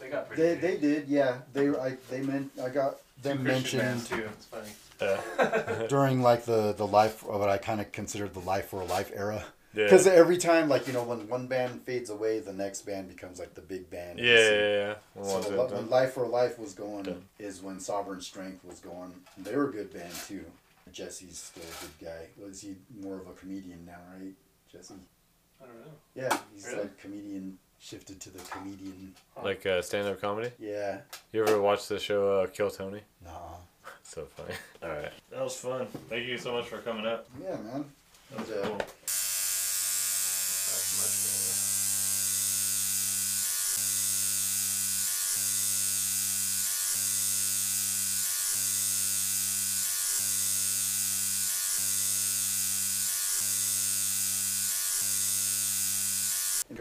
they 0.00 0.08
got 0.08 0.26
pretty. 0.28 0.42
They 0.42 0.54
big. 0.56 0.60
they 0.60 0.76
did 0.88 1.08
yeah 1.08 1.38
they 1.54 1.68
I 1.70 1.96
they 2.10 2.20
meant 2.20 2.50
I 2.62 2.68
got 2.68 2.96
them 3.22 3.44
Christian 3.44 3.78
mentioned 3.78 4.06
too. 4.06 4.28
It's 4.32 4.44
funny. 4.46 4.68
Yeah. 5.00 5.86
during 5.88 6.22
like 6.22 6.44
the 6.44 6.72
the 6.72 6.86
life 6.86 7.22
of 7.24 7.40
what 7.40 7.48
I 7.48 7.58
kind 7.58 7.80
of 7.80 7.92
considered 7.92 8.34
the 8.34 8.40
life 8.40 8.68
for 8.68 8.80
a 8.80 8.84
life 8.86 9.10
era. 9.14 9.44
Yeah. 9.74 9.84
Because 9.84 10.06
every 10.06 10.38
time, 10.38 10.70
like 10.70 10.86
you 10.86 10.94
know, 10.94 11.02
when 11.02 11.28
one 11.28 11.46
band 11.48 11.82
fades 11.82 12.08
away, 12.08 12.40
the 12.40 12.52
next 12.52 12.82
band 12.86 13.08
becomes 13.08 13.38
like 13.38 13.54
the 13.54 13.60
big 13.60 13.90
band. 13.90 14.18
Yeah, 14.18 14.34
yeah, 14.34 14.50
yeah. 14.50 14.94
The 15.14 15.24
So 15.24 15.32
ones 15.34 15.48
that 15.48 15.70
when 15.72 15.90
Life 15.90 16.12
for 16.14 16.26
Life 16.26 16.58
was 16.58 16.72
going, 16.72 17.02
Done. 17.02 17.22
is 17.38 17.60
when 17.62 17.78
Sovereign 17.78 18.22
Strength 18.22 18.64
was 18.64 18.80
going. 18.80 19.12
They 19.36 19.54
were 19.54 19.68
a 19.68 19.72
good 19.72 19.92
band 19.92 20.14
too. 20.26 20.46
Jesse's 20.92 21.36
still 21.36 21.62
a 21.64 21.84
good 21.84 22.06
guy. 22.08 22.42
Was 22.42 22.62
he 22.62 22.76
more 23.02 23.16
of 23.20 23.26
a 23.26 23.32
comedian 23.32 23.84
now, 23.84 23.98
right? 24.18 24.32
Jesse. 24.72 24.94
I 25.62 25.66
don't 25.66 25.80
know. 25.80 25.92
Yeah, 26.14 26.38
he's 26.54 26.66
Really? 26.68 26.80
like 26.82 26.98
comedian. 26.98 27.58
Shifted 27.78 28.18
to 28.20 28.30
the 28.30 28.38
comedian. 28.44 29.14
like 29.44 29.66
uh, 29.66 29.82
stand-up 29.82 30.18
comedy. 30.20 30.50
Yeah. 30.58 31.00
You 31.32 31.42
ever 31.44 31.60
watch 31.60 31.86
the 31.88 31.98
show 31.98 32.40
uh, 32.40 32.46
Kill 32.46 32.70
Tony? 32.70 33.02
Nah. 33.22 33.30
So 34.08 34.24
funny. 34.36 34.54
All 34.82 34.88
right. 34.88 35.12
That 35.30 35.42
was 35.42 35.56
fun. 35.56 35.86
Thank 36.08 36.26
you 36.26 36.38
so 36.38 36.52
much 36.52 36.66
for 36.66 36.78
coming 36.78 37.06
up. 37.06 37.26
Yeah, 37.42 37.56
man. 37.56 37.84
That 38.30 38.40
was 38.40 38.48
Yeah. 38.48 38.62
cool. 38.68 38.80